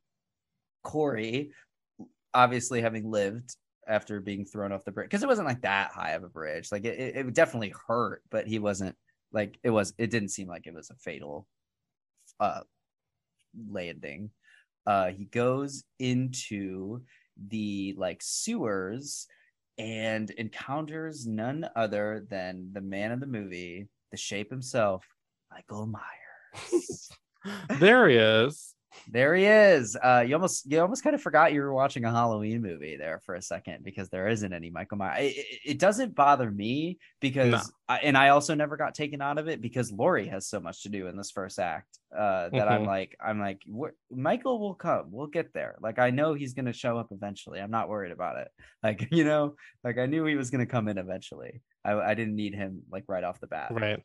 Corey, 0.83 1.53
obviously 2.35 2.81
having 2.81 3.11
lived 3.11 3.57
after 3.87 4.21
being 4.21 4.45
thrown 4.45 4.73
off 4.73 4.85
the 4.85 4.93
bridge, 4.93 5.07
because 5.07 5.23
it 5.23 5.29
wasn't 5.29 5.49
like 5.49 5.63
that 5.63 5.93
high 5.93 6.11
of 6.11 6.25
a 6.25 6.29
bridge. 6.29 6.71
Like 6.71 6.85
it, 6.85 6.99
it, 6.99 7.17
it 7.17 7.35
definitely 7.35 7.73
hurt, 7.87 8.23
but 8.31 8.47
he 8.47 8.59
wasn't 8.59 8.97
like 9.33 9.59
it 9.63 9.71
was. 9.71 9.95
It 9.99 10.11
didn't 10.11 10.31
seem 10.31 10.49
like 10.49 10.67
it 10.67 10.75
was 10.75 10.91
a 10.91 10.95
fatal 10.97 11.47
uh 12.41 12.61
landing. 13.71 14.31
Uh, 14.87 15.09
he 15.09 15.27
goes 15.27 15.85
into 15.99 17.03
the 17.49 17.95
like 17.99 18.21
sewers 18.23 19.27
and 19.79 20.31
encounters 20.31 21.27
none 21.27 21.69
other 21.77 22.27
than 22.29 22.71
the 22.73 22.81
man 22.81 23.13
of 23.13 23.21
the 23.21 23.27
movie, 23.27 23.89
the 24.11 24.17
shape 24.17 24.51
himself, 24.51 25.05
Michael 25.51 25.87
Myers. 25.87 27.11
there 27.79 28.09
he 28.09 28.17
is. 28.17 28.75
There 29.11 29.35
he 29.35 29.45
is. 29.45 29.97
Uh, 30.03 30.25
you 30.27 30.35
almost 30.35 30.71
you 30.71 30.81
almost 30.81 31.03
kind 31.03 31.15
of 31.15 31.21
forgot 31.23 31.53
you 31.53 31.61
were 31.61 31.73
watching 31.75 32.05
a 32.05 32.11
Halloween 32.11 32.63
movie 32.63 32.97
there 32.97 33.21
for 33.25 33.35
a 33.35 33.43
second 33.43 33.85
because 33.85 34.09
there 34.09 34.29
isn't 34.29 34.53
any 34.53 34.71
Michael 34.71 34.97
Myers. 34.99 35.33
It, 35.33 35.37
it- 35.39 35.45
it 35.69 35.79
doesn't 35.79 36.15
bother 36.15 36.51
me 36.51 36.99
because, 37.21 37.51
No. 37.53 37.61
I, 37.89 37.99
and 37.99 38.17
I 38.17 38.31
also 38.31 38.55
never 38.55 38.77
got 38.79 38.95
taken 38.95 39.21
out 39.21 39.37
of 39.39 39.47
it 39.49 39.61
because 39.61 39.93
Laurie 39.93 40.29
has 40.29 40.47
so 40.49 40.61
much 40.61 40.83
to 40.85 40.89
do 40.89 41.07
in 41.09 41.17
this 41.17 41.31
first 41.31 41.59
act 41.59 41.99
uh, 42.17 42.49
that 42.51 42.69
I'm 42.69 42.83
Mhm. 42.83 42.87
like 42.87 43.17
I'm 43.21 43.39
like 43.39 43.63
Michael 44.11 44.59
will 44.61 44.75
come. 44.75 45.07
We'll 45.11 45.27
get 45.27 45.53
there. 45.53 45.77
Like 45.81 45.99
I 45.99 46.11
know 46.11 46.33
he's 46.35 46.55
gonna 46.55 46.73
show 46.73 46.97
up 46.99 47.09
eventually. 47.11 47.61
I'm 47.61 47.71
not 47.71 47.89
worried 47.89 48.13
about 48.13 48.39
it. 48.39 48.49
Like 48.83 49.09
you 49.11 49.25
know, 49.25 49.57
like 49.85 49.99
I 49.99 50.07
knew 50.07 50.25
he 50.25 50.37
was 50.37 50.51
gonna 50.51 50.65
come 50.67 50.89
in 50.89 50.99
eventually. 50.99 51.61
I, 51.85 51.93
I 51.95 52.15
didn't 52.15 52.37
need 52.37 52.55
him 52.55 52.83
like 52.91 53.05
right 53.09 53.25
off 53.25 53.41
the 53.41 53.47
bat. 53.49 53.69
Right. 53.73 54.03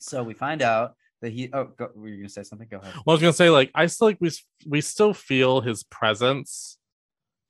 So 0.00 0.22
we 0.22 0.34
find 0.34 0.62
out 0.62 0.94
that 1.22 1.30
he. 1.32 1.50
Oh, 1.52 1.64
go, 1.76 1.90
were 1.94 2.08
you 2.08 2.16
gonna 2.18 2.28
say 2.28 2.42
something? 2.42 2.68
Go 2.70 2.78
ahead. 2.78 2.94
Well, 2.94 3.02
I 3.06 3.12
was 3.12 3.20
gonna 3.20 3.32
say, 3.32 3.50
like, 3.50 3.70
I 3.74 3.86
still 3.86 4.08
like 4.08 4.18
we 4.20 4.30
we 4.66 4.80
still 4.80 5.12
feel 5.14 5.60
his 5.60 5.82
presence 5.84 6.78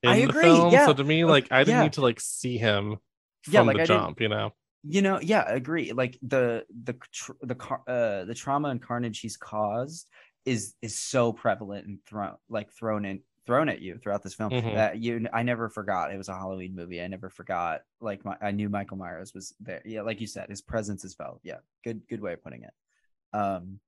in 0.03 0.09
I 0.09 0.15
the 0.21 0.29
agree, 0.29 0.41
film. 0.43 0.71
yeah. 0.73 0.85
So 0.85 0.93
to 0.93 1.03
me, 1.03 1.25
like, 1.25 1.47
I 1.51 1.59
didn't 1.59 1.77
yeah. 1.77 1.83
need 1.83 1.93
to 1.93 2.01
like 2.01 2.19
see 2.19 2.57
him 2.57 2.97
from 3.43 3.53
Yeah, 3.53 3.61
like, 3.61 3.77
the 3.77 3.81
I 3.83 3.85
jump. 3.85 4.21
You 4.21 4.29
know. 4.29 4.53
you 4.83 5.01
know 5.01 5.19
yeah 5.21 5.41
I 5.41 5.51
agree 5.53 5.91
like 5.91 6.17
the 6.21 6.65
the 6.83 6.93
tr- 7.11 7.33
the 7.41 7.55
car 7.55 7.81
uh 7.87 8.23
the 8.25 8.33
trauma 8.33 8.69
and 8.69 8.81
carnage 8.81 9.19
he's 9.19 9.35
caused 9.35 10.07
is 10.45 10.73
is 10.81 10.97
so 10.97 11.33
prevalent 11.33 11.85
and 11.85 11.99
thrown 12.07 12.35
like 12.49 12.71
thrown 12.71 13.03
in 13.03 13.19
thrown 13.45 13.67
at 13.67 13.81
you 13.81 13.97
throughout 13.97 14.23
this 14.23 14.35
film 14.35 14.51
Mhm. 14.51 14.75
that 14.75 14.97
you 14.99 15.27
i 15.33 15.43
never 15.43 15.67
forgot 15.69 16.13
it 16.13 16.17
was 16.17 16.29
a 16.29 16.33
halloween 16.33 16.75
movie 16.75 17.01
i 17.01 17.07
never 17.07 17.29
forgot 17.29 17.81
like 17.99 18.23
my, 18.23 18.37
i 18.41 18.51
knew 18.51 18.69
michael 18.69 18.95
myers 18.95 19.33
was 19.33 19.53
there 19.59 19.81
yeah 19.85 20.01
like 20.01 20.21
you 20.21 20.27
said 20.27 20.47
his 20.49 20.61
presence 20.61 21.03
is 21.03 21.13
felt 21.13 21.39
yeah 21.43 21.57
good 21.83 22.01
good 22.09 22.21
way 22.21 22.31
of 22.33 22.41
putting 22.43 22.63
it 22.63 22.71
um 23.33 23.79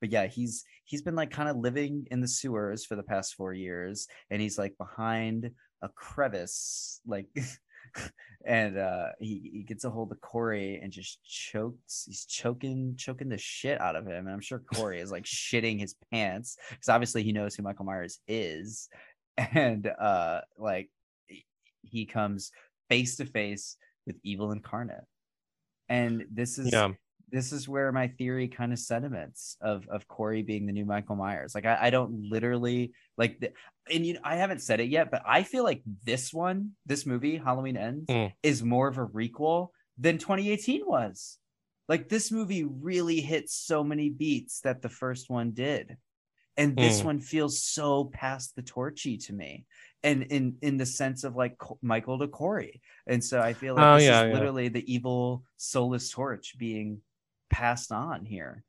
but 0.00 0.10
yeah 0.10 0.26
he's 0.26 0.64
he's 0.84 1.02
been 1.02 1.14
like 1.14 1.30
kind 1.30 1.48
of 1.48 1.56
living 1.56 2.06
in 2.10 2.20
the 2.20 2.28
sewers 2.28 2.84
for 2.84 2.96
the 2.96 3.02
past 3.02 3.34
four 3.34 3.52
years 3.52 4.06
and 4.30 4.42
he's 4.42 4.58
like 4.58 4.76
behind 4.78 5.50
a 5.82 5.88
crevice 5.90 7.00
like 7.06 7.26
and 8.46 8.78
uh 8.78 9.06
he, 9.20 9.50
he 9.52 9.62
gets 9.62 9.84
a 9.84 9.90
hold 9.90 10.10
of 10.12 10.20
Corey 10.20 10.80
and 10.82 10.92
just 10.92 11.22
chokes 11.24 12.04
he's 12.06 12.24
choking 12.24 12.94
choking 12.96 13.28
the 13.28 13.38
shit 13.38 13.80
out 13.80 13.96
of 13.96 14.06
him 14.06 14.26
and 14.26 14.30
I'm 14.30 14.40
sure 14.40 14.60
Corey 14.74 15.00
is 15.00 15.10
like 15.10 15.24
shitting 15.24 15.78
his 15.78 15.94
pants 16.10 16.56
because 16.70 16.88
obviously 16.88 17.22
he 17.22 17.32
knows 17.32 17.54
who 17.54 17.62
Michael 17.62 17.84
Myers 17.84 18.18
is 18.26 18.88
and 19.36 19.86
uh 20.00 20.40
like 20.58 20.90
he- 21.82 22.06
comes 22.06 22.50
face 22.88 23.16
to 23.16 23.26
face 23.26 23.76
with 24.06 24.16
evil 24.24 24.52
incarnate 24.52 25.04
and 25.88 26.24
this 26.32 26.58
is 26.58 26.72
Yeah. 26.72 26.90
This 27.32 27.50
is 27.50 27.66
where 27.68 27.90
my 27.92 28.08
theory 28.08 28.46
kind 28.46 28.72
of 28.72 28.78
sentiments 28.78 29.56
of 29.60 29.88
of 29.88 30.06
Corey 30.06 30.42
being 30.42 30.66
the 30.66 30.72
new 30.72 30.84
Michael 30.84 31.16
Myers. 31.16 31.54
Like 31.54 31.64
I, 31.66 31.78
I 31.82 31.90
don't 31.90 32.28
literally 32.30 32.92
like 33.16 33.40
the, 33.40 33.52
and 33.90 34.04
you 34.06 34.14
know 34.14 34.20
I 34.22 34.36
haven't 34.36 34.60
said 34.60 34.80
it 34.80 34.90
yet, 34.90 35.10
but 35.10 35.22
I 35.26 35.42
feel 35.42 35.64
like 35.64 35.82
this 36.04 36.32
one, 36.32 36.72
this 36.86 37.06
movie, 37.06 37.38
Halloween 37.38 37.76
Ends, 37.78 38.06
Mm. 38.08 38.32
is 38.42 38.62
more 38.62 38.86
of 38.86 38.98
a 38.98 39.06
requel 39.06 39.68
than 39.98 40.18
2018 40.18 40.82
was. 40.86 41.38
Like 41.88 42.08
this 42.08 42.30
movie 42.30 42.64
really 42.64 43.20
hits 43.20 43.54
so 43.54 43.82
many 43.82 44.10
beats 44.10 44.60
that 44.60 44.82
the 44.82 44.88
first 44.88 45.28
one 45.30 45.52
did. 45.52 45.96
And 46.58 46.76
this 46.76 47.00
Mm. 47.00 47.04
one 47.04 47.20
feels 47.20 47.62
so 47.62 48.04
past 48.12 48.54
the 48.54 48.62
torchy 48.62 49.16
to 49.18 49.32
me. 49.32 49.64
And 50.02 50.24
in 50.24 50.58
in 50.60 50.76
the 50.76 50.84
sense 50.86 51.24
of 51.24 51.34
like 51.34 51.56
Michael 51.80 52.18
to 52.18 52.28
Corey. 52.28 52.82
And 53.06 53.24
so 53.24 53.40
I 53.40 53.54
feel 53.54 53.74
like 53.74 53.86
Oh, 53.86 53.94
this 53.96 54.04
yeah, 54.04 54.22
is 54.24 54.28
yeah. 54.28 54.34
literally 54.34 54.68
the 54.68 54.92
evil 54.92 55.44
soulless 55.56 56.10
torch 56.10 56.58
being 56.58 57.00
passed 57.52 57.92
on 57.92 58.24
here 58.24 58.64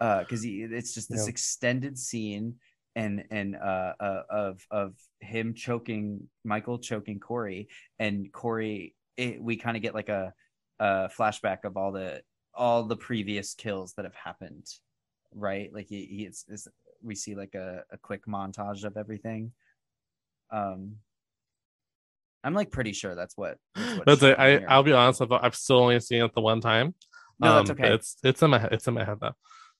uh 0.00 0.18
because 0.18 0.44
it's 0.44 0.92
just 0.92 1.08
this 1.08 1.24
Yeah. 1.24 1.30
extended 1.30 1.96
scene 1.98 2.56
and 2.94 3.24
and 3.30 3.56
uh, 3.56 3.92
uh 4.00 4.22
of 4.28 4.66
of 4.70 4.94
him 5.20 5.54
choking 5.54 6.28
michael 6.44 6.78
choking 6.78 7.20
corey 7.20 7.68
and 7.98 8.32
corey 8.32 8.94
it, 9.16 9.40
we 9.40 9.56
kind 9.56 9.76
of 9.76 9.82
get 9.82 9.94
like 9.94 10.08
a 10.08 10.34
a 10.78 11.08
flashback 11.16 11.64
of 11.64 11.76
all 11.76 11.92
the 11.92 12.22
all 12.52 12.82
the 12.84 12.96
previous 12.96 13.54
kills 13.54 13.94
that 13.94 14.04
have 14.04 14.14
happened 14.14 14.66
right 15.34 15.72
like 15.72 15.86
he, 15.86 16.04
he 16.06 16.24
it's, 16.24 16.44
it's 16.48 16.68
we 17.02 17.14
see 17.14 17.34
like 17.34 17.54
a, 17.54 17.84
a 17.90 17.98
quick 17.98 18.26
montage 18.26 18.84
of 18.84 18.96
everything 18.96 19.52
um 20.50 20.96
i'm 22.44 22.54
like 22.54 22.70
pretty 22.70 22.92
sure 22.92 23.14
that's 23.14 23.36
what 23.36 23.58
that's, 23.74 23.96
what's 23.96 24.06
That's 24.06 24.22
it. 24.22 24.38
I 24.38 24.50
here. 24.50 24.66
I'll 24.68 24.82
be 24.82 24.92
honest. 24.92 25.22
I've, 25.22 25.32
I've 25.32 25.54
still 25.54 25.78
only 25.80 26.00
seen 26.00 26.22
it 26.22 26.34
the 26.34 26.40
one 26.40 26.60
time. 26.60 26.94
No, 27.38 27.56
that's 27.56 27.70
Um, 27.70 27.76
okay. 27.78 27.94
It's 27.94 28.16
it's 28.22 28.42
in 28.42 28.50
my 28.50 28.58
head. 28.58 28.72
It's 28.72 28.86
in 28.88 28.94
my 28.94 29.04
head 29.04 29.18
though. 29.20 29.34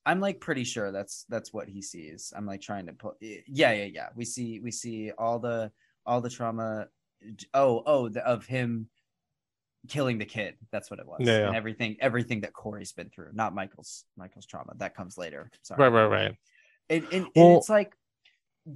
I'm 0.05 0.21
like 0.21 0.41
pretty 0.41 0.65
sure 0.65 0.93
that's 0.93 1.25
that's 1.29 1.53
what 1.53 1.69
he 1.69 1.83
sees. 1.83 2.33
I'm 2.37 2.47
like 2.47 2.61
trying 2.61 2.87
to 2.87 2.93
put 2.93 3.17
yeah, 3.21 3.73
yeah, 3.73 3.85
yeah. 3.85 4.09
We 4.15 4.25
see 4.25 4.61
we 4.61 4.71
see 4.71 5.11
all 5.19 5.39
the 5.39 5.73
all 6.05 6.21
the 6.21 6.31
trauma 6.31 6.87
oh, 7.55 7.83
oh, 7.87 8.09
the, 8.09 8.25
of 8.27 8.47
him 8.47 8.89
killing 9.89 10.19
the 10.19 10.25
kid. 10.25 10.55
That's 10.71 10.91
what 10.91 11.01
it 11.01 11.07
was. 11.07 11.21
Yeah, 11.21 11.39
yeah. 11.39 11.47
And 11.49 11.57
everything 11.57 11.97
everything 12.01 12.43
that 12.43 12.53
Corey's 12.53 12.93
been 12.93 13.11
through, 13.11 13.31
not 13.33 13.55
Michael's 13.55 14.05
Michael's 14.17 14.47
trauma. 14.47 14.73
That 14.77 14.95
comes 14.95 15.19
later. 15.19 15.51
Sorry. 15.63 15.89
Right, 15.89 16.03
right, 16.03 16.07
right. 16.07 16.37
And 16.89 17.05
and, 17.05 17.13
and 17.13 17.31
Well- 17.35 17.59
it's 17.59 17.69
like 17.69 17.95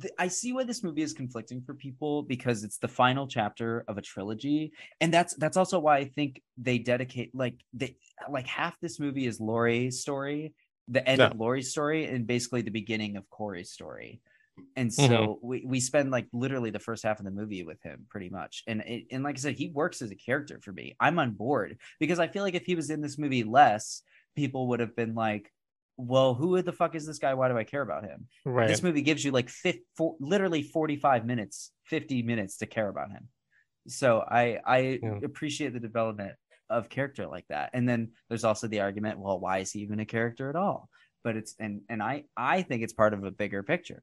th- 0.00 0.12
I 0.18 0.28
see 0.28 0.52
why 0.52 0.64
this 0.64 0.82
movie 0.82 1.02
is 1.02 1.12
conflicting 1.12 1.62
for 1.62 1.74
people 1.74 2.22
because 2.22 2.64
it's 2.64 2.78
the 2.78 2.88
final 2.88 3.26
chapter 3.26 3.84
of 3.88 3.98
a 3.98 4.02
trilogy, 4.02 4.72
and 5.00 5.12
that's 5.12 5.34
that's 5.34 5.56
also 5.56 5.78
why 5.78 5.96
I 5.98 6.04
think 6.04 6.42
they 6.58 6.78
dedicate 6.78 7.34
like 7.34 7.54
they 7.72 7.96
like 8.30 8.46
half 8.46 8.78
this 8.80 9.00
movie 9.00 9.26
is 9.26 9.40
Laurie's 9.40 10.00
story, 10.00 10.54
the 10.88 11.06
end 11.08 11.20
Yeah. 11.20 11.28
of 11.28 11.36
Laurie's 11.38 11.70
story, 11.70 12.06
and 12.06 12.26
basically 12.26 12.62
the 12.62 12.70
beginning 12.70 13.16
of 13.16 13.28
Corey's 13.30 13.70
story. 13.72 14.20
And 14.76 14.92
so 14.92 15.38
Mm-hmm. 15.42 15.46
we, 15.48 15.64
we 15.64 15.80
spend 15.80 16.10
like 16.10 16.26
literally 16.34 16.70
the 16.70 16.78
first 16.78 17.02
half 17.02 17.18
of 17.18 17.24
the 17.24 17.30
movie 17.30 17.64
with 17.64 17.82
him 17.82 18.04
pretty 18.10 18.28
much. 18.28 18.62
And 18.66 18.82
it, 18.82 19.04
and 19.10 19.22
like 19.24 19.36
I 19.36 19.38
said, 19.38 19.54
he 19.54 19.68
works 19.70 20.02
as 20.02 20.10
a 20.10 20.14
character 20.16 20.60
for 20.62 20.72
me. 20.72 20.96
I'm 21.00 21.18
on 21.18 21.30
board 21.32 21.78
because 21.98 22.18
I 22.18 22.28
feel 22.28 22.42
like 22.42 22.54
if 22.54 22.66
he 22.66 22.74
was 22.74 22.90
in 22.90 23.00
this 23.00 23.16
movie 23.16 23.42
less, 23.42 24.02
people 24.36 24.68
would 24.68 24.80
have 24.80 24.94
been 24.94 25.14
like, 25.14 25.50
well, 26.06 26.34
who 26.34 26.60
the 26.62 26.72
fuck 26.72 26.94
is 26.94 27.06
this 27.06 27.18
guy? 27.18 27.34
Why 27.34 27.48
do 27.48 27.56
I 27.58 27.64
care 27.64 27.82
about 27.82 28.04
him? 28.04 28.26
Right. 28.44 28.68
This 28.68 28.82
movie 28.82 29.02
gives 29.02 29.24
you 29.24 29.30
like 29.30 29.48
fif- 29.48 29.80
four, 29.96 30.16
literally 30.20 30.62
45 30.62 31.26
minutes, 31.26 31.72
50 31.84 32.22
minutes 32.22 32.58
to 32.58 32.66
care 32.66 32.88
about 32.88 33.10
him. 33.10 33.28
So 33.88 34.20
I 34.20 34.60
I 34.64 34.78
Yeah. 35.02 35.18
appreciate 35.24 35.72
the 35.72 35.80
development 35.80 36.34
of 36.68 36.88
character 36.88 37.26
like 37.26 37.46
that. 37.48 37.70
And 37.72 37.88
then 37.88 38.12
there's 38.28 38.44
also 38.44 38.68
the 38.68 38.80
argument, 38.80 39.18
well, 39.18 39.40
why 39.40 39.58
is 39.58 39.72
he 39.72 39.80
even 39.80 40.00
a 40.00 40.04
character 40.06 40.48
at 40.50 40.56
all? 40.56 40.88
But 41.24 41.36
it's 41.36 41.54
and 41.58 41.82
and 41.88 42.02
I 42.02 42.24
I 42.36 42.62
think 42.62 42.82
it's 42.82 42.92
part 42.92 43.14
of 43.14 43.24
a 43.24 43.30
bigger 43.30 43.62
picture. 43.62 44.02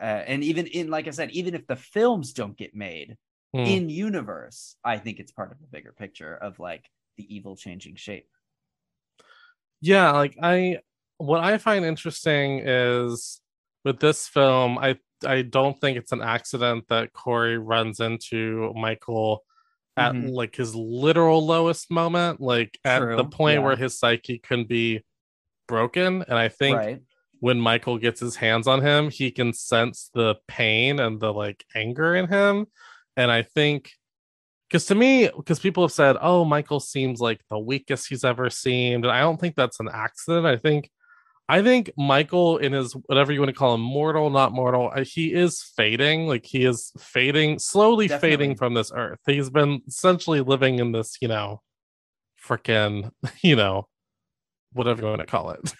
Uh, 0.00 0.04
and 0.26 0.42
even 0.44 0.66
in 0.66 0.88
like 0.88 1.06
I 1.06 1.10
said, 1.12 1.30
even 1.30 1.54
if 1.54 1.66
the 1.66 1.76
films 1.76 2.32
don't 2.32 2.56
get 2.56 2.74
made 2.74 3.16
Mm. 3.54 3.68
in 3.68 3.88
universe, 3.88 4.74
I 4.84 4.98
think 4.98 5.20
it's 5.20 5.30
part 5.30 5.52
of 5.52 5.58
a 5.62 5.70
bigger 5.70 5.92
picture 5.92 6.34
of 6.34 6.58
like 6.58 6.90
the 7.16 7.24
evil 7.34 7.54
changing 7.56 7.94
shape. 7.94 8.28
yeah 9.80 10.10
like 10.12 10.36
i 10.42 10.78
what 11.18 11.42
i 11.42 11.58
find 11.58 11.84
interesting 11.84 12.60
is 12.64 13.40
with 13.84 14.00
this 14.00 14.26
film 14.26 14.78
i 14.78 14.96
i 15.26 15.42
don't 15.42 15.80
think 15.80 15.96
it's 15.96 16.12
an 16.12 16.22
accident 16.22 16.84
that 16.88 17.12
corey 17.12 17.58
runs 17.58 18.00
into 18.00 18.72
michael 18.74 19.44
at 19.96 20.12
Mhm. 20.12 20.32
like 20.32 20.56
his 20.56 20.74
literal 20.74 21.44
lowest 21.46 21.90
moment, 21.90 22.40
like 22.40 22.78
at 22.84 23.00
the 23.16 23.24
point 23.24 23.60
yeah. 23.60 23.64
where 23.64 23.76
his 23.76 23.98
psyche 23.98 24.38
can 24.38 24.64
be 24.64 25.04
broken. 25.68 26.24
And 26.26 26.38
I 26.38 26.48
think 26.48 26.76
right. 26.76 27.02
when 27.40 27.60
Michael 27.60 27.98
gets 27.98 28.20
his 28.20 28.36
hands 28.36 28.66
on 28.66 28.80
him, 28.80 29.10
he 29.10 29.30
can 29.30 29.52
sense 29.52 30.10
the 30.12 30.36
pain 30.48 30.98
and 30.98 31.20
the 31.20 31.32
like 31.32 31.64
anger 31.74 32.14
in 32.14 32.28
him. 32.28 32.66
And 33.16 33.30
I 33.30 33.42
think 33.42 33.92
because 34.68 34.86
to 34.86 34.94
me, 34.96 35.28
because 35.36 35.60
people 35.60 35.84
have 35.84 35.92
said, 35.92 36.16
oh, 36.20 36.44
Michael 36.44 36.80
seems 36.80 37.20
like 37.20 37.40
the 37.48 37.58
weakest 37.58 38.08
he's 38.08 38.24
ever 38.24 38.50
seemed. 38.50 39.04
And 39.04 39.12
I 39.12 39.20
don't 39.20 39.38
think 39.38 39.54
that's 39.54 39.78
an 39.78 39.88
accident. 39.92 40.46
I 40.46 40.56
think 40.56 40.90
I 41.48 41.62
think 41.62 41.90
Michael 41.96 42.56
in 42.56 42.72
his 42.72 42.92
whatever 43.06 43.30
you 43.32 43.40
want 43.40 43.50
to 43.50 43.58
call 43.58 43.74
him, 43.74 43.80
mortal, 43.82 44.30
not 44.30 44.52
mortal, 44.52 44.90
uh, 44.94 45.04
he 45.04 45.32
is 45.32 45.62
fading. 45.76 46.26
Like 46.26 46.46
he 46.46 46.64
is 46.64 46.90
fading, 46.98 47.58
slowly 47.58 48.08
Definitely. 48.08 48.30
fading 48.30 48.56
from 48.56 48.74
this 48.74 48.90
earth. 48.94 49.18
He's 49.26 49.50
been 49.50 49.82
essentially 49.86 50.40
living 50.40 50.78
in 50.78 50.92
this, 50.92 51.18
you 51.20 51.28
know, 51.28 51.60
freaking, 52.42 53.10
you 53.42 53.56
know, 53.56 53.88
whatever 54.72 55.02
you 55.02 55.08
want 55.08 55.20
to 55.20 55.26
call 55.26 55.50
it. 55.50 55.74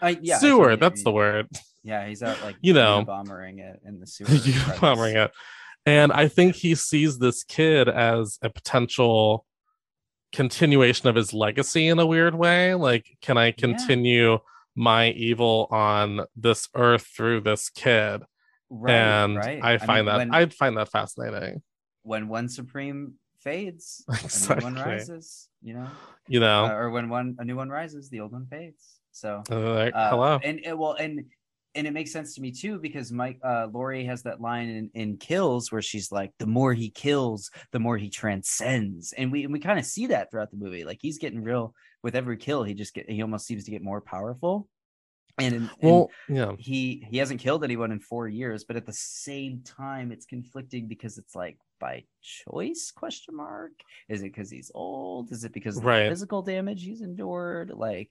I, 0.00 0.10
yeah, 0.20 0.36
I 0.36 0.38
Sewer, 0.40 0.64
totally 0.70 0.76
that's 0.76 1.04
the 1.04 1.12
word. 1.12 1.48
Yeah, 1.82 2.06
he's 2.06 2.22
out 2.22 2.40
like 2.42 2.56
You 2.60 2.74
know. 2.74 3.02
bombering 3.04 3.58
it 3.58 3.80
in 3.84 3.98
the 3.98 4.06
sewer. 4.06 4.28
bombering 4.80 5.16
it. 5.16 5.32
And 5.86 6.12
I 6.12 6.28
think 6.28 6.54
he 6.54 6.74
sees 6.74 7.18
this 7.18 7.42
kid 7.42 7.88
as 7.88 8.38
a 8.42 8.50
potential 8.50 9.46
continuation 10.32 11.08
of 11.08 11.16
his 11.16 11.32
legacy 11.34 11.88
in 11.88 11.98
a 11.98 12.06
weird 12.06 12.34
way. 12.34 12.74
Like, 12.74 13.06
can 13.20 13.36
I 13.36 13.50
continue 13.50 14.38
my 14.74 15.10
evil 15.10 15.68
on 15.70 16.22
this 16.36 16.68
earth 16.74 17.06
through 17.06 17.42
this 17.42 17.70
kid? 17.70 18.22
Right, 18.70 18.94
and 18.94 19.36
right. 19.36 19.60
I 19.62 19.78
find 19.78 19.98
mean, 19.98 20.04
that 20.06 20.16
when, 20.16 20.34
I'd 20.34 20.54
find 20.54 20.76
that 20.78 20.90
fascinating. 20.90 21.62
when 22.02 22.28
one 22.28 22.48
supreme 22.48 23.14
fades, 23.40 24.04
new 24.48 24.62
one 24.62 24.74
rises. 24.74 25.48
You 25.62 25.74
know, 25.74 25.90
You 26.28 26.40
know, 26.40 26.64
uh, 26.66 26.72
or 26.72 26.90
when 26.90 27.08
one 27.08 27.36
a 27.38 27.44
new 27.44 27.56
one 27.56 27.68
rises, 27.68 28.08
the 28.08 28.20
old 28.20 28.32
one 28.32 28.46
fades. 28.46 29.00
So 29.12 29.42
Uh, 29.50 29.90
uh, 29.94 30.10
hello. 30.10 30.40
and 30.42 30.60
it, 30.64 30.76
well, 30.76 30.94
and 30.94 31.26
and 31.74 31.86
it 31.86 31.92
makes 31.92 32.12
sense 32.12 32.34
to 32.34 32.40
me 32.40 32.50
too 32.50 32.78
because 32.78 33.12
Mike 33.12 33.38
uh 33.44 33.68
Laurie 33.72 34.04
has 34.04 34.22
that 34.22 34.40
line 34.40 34.68
in, 34.68 34.90
in 34.94 35.16
Kills 35.16 35.72
where 35.72 35.82
she's 35.82 36.12
like, 36.12 36.32
the 36.38 36.46
more 36.46 36.74
he 36.74 36.90
kills, 36.90 37.50
the 37.72 37.78
more 37.78 37.96
he 37.96 38.10
transcends, 38.10 39.12
and 39.12 39.32
we 39.32 39.44
and 39.44 39.52
we 39.52 39.60
kind 39.60 39.78
of 39.78 39.84
see 39.84 40.06
that 40.08 40.30
throughout 40.30 40.50
the 40.50 40.56
movie. 40.56 40.84
Like 40.84 40.98
he's 41.00 41.18
getting 41.18 41.42
real 41.42 41.74
with 42.02 42.14
every 42.14 42.36
kill, 42.36 42.62
he 42.62 42.74
just 42.74 42.94
get 42.94 43.10
he 43.10 43.22
almost 43.22 43.46
seems 43.46 43.64
to 43.64 43.70
get 43.70 43.82
more 43.82 44.00
powerful. 44.00 44.68
And, 45.38 45.70
well, 45.80 46.10
yeah, 46.28 46.52
he 46.58 47.06
he 47.08 47.16
hasn't 47.16 47.40
killed 47.40 47.64
anyone 47.64 47.90
in 47.90 48.00
four 48.00 48.28
years, 48.28 48.64
but 48.64 48.76
at 48.76 48.84
the 48.84 48.92
same 48.92 49.62
time, 49.64 50.12
it's 50.12 50.26
conflicting 50.26 50.88
because 50.88 51.16
it's 51.16 51.34
like 51.34 51.56
by 51.82 52.04
choice 52.22 52.92
question 52.94 53.34
mark 53.34 53.72
is 54.08 54.20
it 54.20 54.26
because 54.26 54.48
he's 54.48 54.70
old 54.72 55.32
is 55.32 55.42
it 55.42 55.52
because 55.52 55.76
of 55.76 55.82
the 55.82 56.08
physical 56.08 56.40
damage 56.40 56.84
he's 56.84 57.02
endured 57.02 57.72
like 57.74 58.08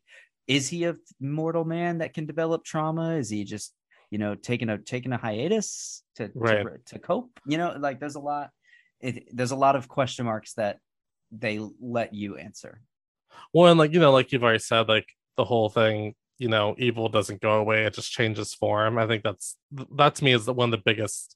is 0.47 0.67
he 0.67 0.85
a 0.85 0.95
mortal 1.19 1.65
man 1.65 1.99
that 1.99 2.13
can 2.13 2.25
develop 2.25 2.63
trauma 2.63 3.15
is 3.15 3.29
he 3.29 3.43
just 3.43 3.73
you 4.09 4.17
know 4.17 4.35
taking 4.35 4.69
a 4.69 4.77
taking 4.77 5.13
a 5.13 5.17
hiatus 5.17 6.03
to 6.15 6.31
Right. 6.35 6.63
to, 6.63 6.93
to 6.93 6.99
cope 6.99 7.39
you 7.45 7.57
know 7.57 7.75
like 7.77 7.99
there's 7.99 8.15
a 8.15 8.19
lot 8.19 8.49
it, 8.99 9.35
there's 9.35 9.51
a 9.51 9.55
lot 9.55 9.75
of 9.75 9.87
question 9.87 10.25
marks 10.25 10.53
that 10.53 10.77
they 11.31 11.59
let 11.79 12.13
you 12.13 12.37
answer 12.37 12.81
well, 13.53 13.69
and 13.69 13.79
like 13.79 13.93
you 13.93 13.99
know, 13.99 14.11
like 14.11 14.31
you've 14.31 14.43
already 14.43 14.59
said, 14.59 14.87
like 14.87 15.07
the 15.37 15.45
whole 15.45 15.69
thing, 15.69 16.15
you 16.37 16.47
know, 16.47 16.75
evil 16.77 17.09
doesn't 17.09 17.41
go 17.41 17.53
away; 17.53 17.85
it 17.85 17.93
just 17.93 18.11
changes 18.11 18.53
form. 18.53 18.97
I 18.97 19.07
think 19.07 19.23
that's 19.23 19.57
that 19.95 20.15
to 20.15 20.23
me 20.23 20.33
is 20.33 20.47
one 20.47 20.73
of 20.73 20.79
the 20.79 20.83
biggest 20.83 21.35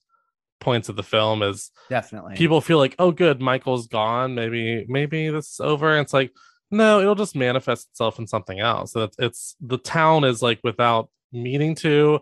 points 0.59 0.89
of 0.89 0.95
the 0.95 1.03
film 1.03 1.43
is 1.43 1.71
definitely 1.89 2.35
people 2.35 2.61
feel 2.61 2.77
like, 2.77 2.95
oh, 2.99 3.11
good, 3.11 3.41
Michael's 3.41 3.87
gone. 3.87 4.35
Maybe, 4.35 4.85
maybe 4.87 5.29
this 5.29 5.53
is 5.53 5.59
over. 5.59 5.91
And 5.91 6.05
it's 6.05 6.13
like, 6.13 6.31
no, 6.71 6.99
it'll 7.01 7.15
just 7.15 7.35
manifest 7.35 7.89
itself 7.91 8.19
in 8.19 8.27
something 8.27 8.59
else. 8.59 8.93
So 8.93 9.03
it's, 9.03 9.15
it's 9.19 9.55
the 9.61 9.77
town 9.77 10.23
is 10.23 10.41
like 10.41 10.59
without 10.63 11.09
meaning 11.31 11.75
to, 11.75 12.19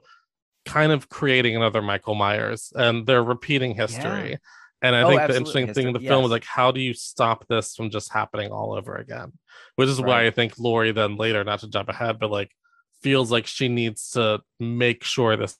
kind 0.65 0.91
of 0.91 1.09
creating 1.09 1.55
another 1.55 1.81
Michael 1.81 2.15
Myers, 2.15 2.71
and 2.75 3.05
they're 3.05 3.23
repeating 3.23 3.75
history. 3.75 4.37
And 4.81 4.95
I 4.95 5.03
Oh, 5.03 5.07
think 5.07 5.27
the 5.27 5.35
interesting 5.37 5.73
thing 5.73 5.87
in 5.87 5.93
the 5.93 5.99
history, 5.99 6.09
film 6.09 6.25
is 6.25 6.31
like, 6.31 6.45
how 6.45 6.71
do 6.71 6.81
you 6.81 6.93
stop 6.93 7.45
this 7.47 7.75
from 7.75 7.89
just 7.89 8.11
happening 8.11 8.51
all 8.51 8.73
over 8.73 8.95
again? 8.95 9.33
Which 9.75 9.89
is 9.89 10.01
why 10.01 10.25
I 10.25 10.31
think 10.31 10.57
Laurie 10.57 10.91
then 10.91 11.17
later, 11.17 11.43
not 11.43 11.59
to 11.59 11.69
jump 11.69 11.89
ahead, 11.89 12.19
but 12.19 12.31
like 12.31 12.51
feels 13.01 13.31
like 13.31 13.47
she 13.47 13.67
needs 13.69 14.11
to 14.11 14.41
make 14.59 15.03
sure 15.03 15.35
this 15.35 15.57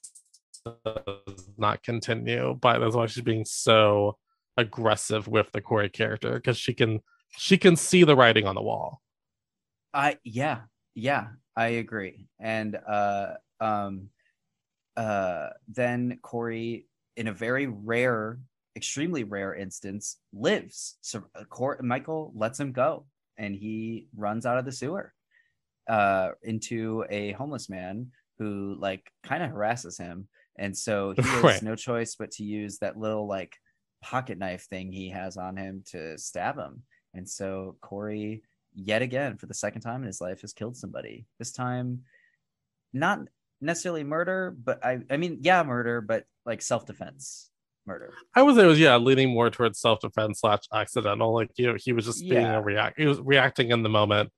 does 0.84 1.48
not 1.56 1.82
continue. 1.82 2.54
But 2.60 2.78
that's 2.78 2.94
why 2.94 3.06
she's 3.06 3.24
being 3.24 3.44
so 3.44 4.16
aggressive 4.56 5.26
with 5.26 5.50
the 5.52 5.60
Corey 5.60 5.88
character 5.88 6.34
because 6.34 6.56
she 6.56 6.74
can 6.74 7.00
she 7.36 7.58
can 7.58 7.76
see 7.76 8.04
the 8.04 8.16
writing 8.16 8.46
on 8.46 8.54
the 8.54 8.62
wall. 8.62 9.02
I 9.92 10.18
yeah, 10.24 10.62
yeah, 10.94 11.28
I 11.56 11.66
agree. 11.68 12.26
And 12.40 12.76
uh 12.76 13.34
um 13.60 14.10
uh 14.96 15.50
then 15.68 16.18
Corey 16.22 16.86
in 17.16 17.28
a 17.28 17.32
very 17.32 17.66
rare, 17.66 18.40
extremely 18.76 19.24
rare 19.24 19.54
instance 19.54 20.18
lives. 20.32 20.96
So 21.00 21.24
uh, 21.34 21.44
Cor- 21.44 21.80
Michael 21.82 22.32
lets 22.34 22.58
him 22.58 22.72
go 22.72 23.06
and 23.38 23.54
he 23.54 24.08
runs 24.16 24.46
out 24.46 24.58
of 24.58 24.64
the 24.64 24.72
sewer 24.72 25.14
uh 25.88 26.30
into 26.42 27.04
a 27.10 27.32
homeless 27.32 27.68
man 27.68 28.10
who 28.38 28.76
like 28.78 29.10
kind 29.22 29.42
of 29.42 29.50
harasses 29.50 29.98
him. 29.98 30.28
And 30.58 30.76
so 30.76 31.12
he 31.12 31.22
has 31.42 31.42
Right. 31.42 31.62
no 31.62 31.76
choice 31.76 32.16
but 32.16 32.30
to 32.32 32.44
use 32.44 32.78
that 32.78 32.98
little 32.98 33.26
like 33.26 33.56
pocket 34.02 34.38
knife 34.38 34.64
thing 34.68 34.92
he 34.92 35.10
has 35.10 35.36
on 35.36 35.56
him 35.56 35.82
to 35.88 36.18
stab 36.18 36.56
him. 36.58 36.82
And 37.14 37.28
so 37.28 37.76
Corey, 37.80 38.42
yet 38.74 39.02
again, 39.02 39.36
for 39.36 39.46
the 39.46 39.54
second 39.54 39.82
time 39.82 40.00
in 40.02 40.06
his 40.06 40.20
life, 40.20 40.40
has 40.42 40.52
killed 40.52 40.76
somebody. 40.76 41.26
This 41.38 41.52
time, 41.52 42.02
not 42.92 43.20
necessarily 43.60 44.04
murder, 44.04 44.54
but 44.62 44.84
I, 44.84 45.00
I 45.10 45.16
mean, 45.16 45.38
yeah, 45.40 45.62
murder, 45.62 46.00
but 46.00 46.24
like 46.44 46.60
self 46.60 46.86
defense 46.86 47.50
murder. 47.86 48.12
I 48.34 48.42
would 48.42 48.56
say 48.56 48.64
it 48.64 48.66
was 48.66 48.80
yeah, 48.80 48.96
leaning 48.96 49.32
more 49.32 49.50
towards 49.50 49.78
self 49.78 50.00
defense 50.00 50.40
slash 50.40 50.62
accidental. 50.72 51.34
Like 51.34 51.50
you 51.56 51.66
know, 51.66 51.76
he 51.78 51.92
was 51.92 52.06
just 52.06 52.20
being 52.20 52.42
Yeah. 52.42 52.56
a 52.56 52.62
react. 52.62 52.98
He 52.98 53.06
was 53.06 53.20
reacting 53.20 53.70
in 53.70 53.82
the 53.82 53.88
moment. 53.88 54.30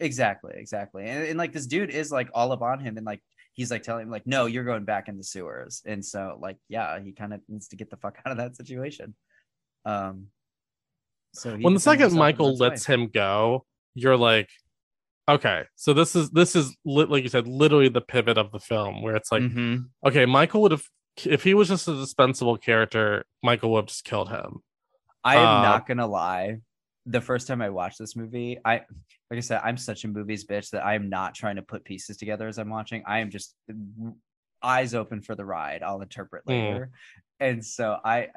Exactly, 0.00 0.52
exactly. 0.56 1.04
And, 1.06 1.24
and 1.24 1.38
like 1.38 1.52
this 1.52 1.66
dude 1.66 1.90
is 1.90 2.12
like 2.12 2.28
all 2.34 2.52
up 2.52 2.62
on 2.62 2.80
him, 2.80 2.96
and 2.96 3.06
like 3.06 3.22
he's 3.54 3.70
like 3.70 3.82
telling 3.82 4.02
him 4.04 4.10
like, 4.10 4.26
no, 4.26 4.46
you're 4.46 4.64
going 4.64 4.84
back 4.84 5.08
in 5.08 5.16
the 5.16 5.24
sewers. 5.24 5.82
And 5.86 6.04
so 6.04 6.38
like, 6.40 6.58
yeah, 6.68 6.98
he 7.00 7.12
kind 7.12 7.32
of 7.32 7.40
needs 7.48 7.68
to 7.68 7.76
get 7.76 7.88
the 7.88 7.96
fuck 7.96 8.18
out 8.26 8.32
of 8.32 8.38
that 8.38 8.56
situation. 8.56 9.14
Um. 9.84 10.26
So 11.36 11.56
when 11.56 11.74
the 11.74 11.80
second 11.80 12.12
Michael 12.14 12.52
this 12.52 12.60
way. 12.60 12.68
lets 12.68 12.86
him 12.86 13.08
go, 13.08 13.64
you're 13.94 14.16
like, 14.16 14.48
okay, 15.28 15.64
so 15.74 15.92
this 15.92 16.16
is 16.16 16.30
this 16.30 16.56
is 16.56 16.76
like 16.84 17.22
you 17.22 17.28
said, 17.28 17.46
literally 17.46 17.88
the 17.88 18.00
pivot 18.00 18.38
of 18.38 18.52
the 18.52 18.60
film 18.60 19.02
where 19.02 19.16
it's 19.16 19.30
like, 19.32 19.42
Mhm. 19.42 19.88
okay, 20.06 20.26
Michael 20.26 20.62
would 20.62 20.72
have 20.72 20.84
if 21.24 21.42
he 21.44 21.54
was 21.54 21.68
just 21.68 21.88
a 21.88 21.92
dispensable 21.94 22.58
character, 22.60 23.24
Michael 23.42 23.72
would 23.72 23.80
have 23.82 23.86
just 23.86 24.04
killed 24.04 24.28
him. 24.28 24.60
I 25.24 25.36
am 25.36 25.58
Uh, 25.58 25.62
not 25.62 25.86
gonna 25.86 26.06
lie. 26.06 26.58
The 27.06 27.20
first 27.20 27.46
time 27.48 27.62
I 27.62 27.70
watched 27.70 27.98
this 27.98 28.16
movie, 28.16 28.58
I 28.64 28.84
like 29.30 29.38
I 29.38 29.40
said, 29.40 29.60
I'm 29.64 29.76
such 29.76 30.04
a 30.04 30.08
movies 30.08 30.44
bitch 30.46 30.70
that 30.70 30.84
I 30.84 30.94
am 30.94 31.08
not 31.08 31.34
trying 31.34 31.56
to 31.56 31.62
put 31.62 31.84
pieces 31.84 32.16
together 32.16 32.46
as 32.48 32.58
I'm 32.58 32.68
watching. 32.70 33.02
I 33.06 33.18
am 33.20 33.30
just 33.30 33.54
eyes 34.62 34.94
open 34.94 35.20
for 35.22 35.34
the 35.34 35.44
ride. 35.44 35.82
I'll 35.82 36.00
interpret 36.02 36.42
Hmm. 36.44 36.50
later. 36.52 36.90
And 37.38 37.62
so 37.64 37.98
I, 38.02 38.28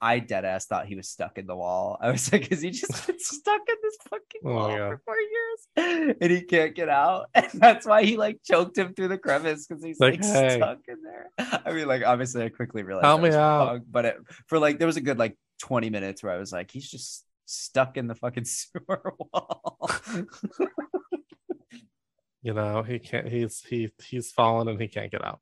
I 0.00 0.18
dead 0.18 0.44
ass 0.44 0.66
thought 0.66 0.86
he 0.86 0.94
was 0.94 1.08
stuck 1.08 1.38
in 1.38 1.46
the 1.46 1.56
wall. 1.56 1.96
I 2.00 2.10
was 2.10 2.30
like, 2.32 2.52
is 2.52 2.60
he 2.60 2.70
just 2.70 3.06
been 3.06 3.18
stuck 3.18 3.60
in 3.68 3.76
this 3.82 3.96
fucking 4.10 4.40
Oh, 4.44 4.54
wall 4.54 4.70
yeah. 4.70 4.88
for 4.90 5.02
four 5.06 5.16
years 5.16 6.16
and 6.20 6.30
he 6.30 6.42
can't 6.42 6.74
get 6.74 6.88
out? 6.90 7.26
And 7.34 7.48
that's 7.54 7.86
why 7.86 8.04
he 8.04 8.16
like 8.18 8.40
choked 8.44 8.76
him 8.76 8.92
through 8.94 9.08
the 9.08 9.16
crevice 9.18 9.66
because 9.66 9.82
he's 9.82 9.98
Like, 9.98 10.14
like, 10.20 10.24
hey. 10.24 10.56
stuck 10.56 10.80
in 10.88 10.96
there. 11.02 11.30
I 11.64 11.72
mean, 11.72 11.86
like 11.88 12.02
obviously 12.04 12.44
I 12.44 12.50
quickly 12.50 12.82
realized 12.82 13.06
Help 13.06 13.22
me 13.22 13.30
out. 13.30 13.66
wrong, 13.68 13.80
but 13.90 14.04
it, 14.04 14.16
for 14.48 14.58
like 14.58 14.78
there 14.78 14.86
was 14.86 14.96
a 14.98 15.00
good 15.02 15.18
like 15.18 15.38
20 15.60 15.88
minutes 15.90 16.22
where 16.22 16.32
I 16.34 16.38
was 16.38 16.52
like, 16.52 16.70
he's 16.70 16.90
just 16.90 17.24
stuck 17.46 17.96
in 17.96 18.06
the 18.06 18.14
fucking 18.14 18.44
sewer 18.46 19.14
wall. 19.18 19.90
You 22.44 22.54
know, 22.54 22.82
he 22.82 22.98
can't. 22.98 23.28
He's 23.28 23.60
he 23.60 23.90
he's 24.04 24.32
fallen 24.32 24.66
and 24.68 24.80
he 24.80 24.88
can't 24.88 25.12
get 25.12 25.24
out. 25.24 25.40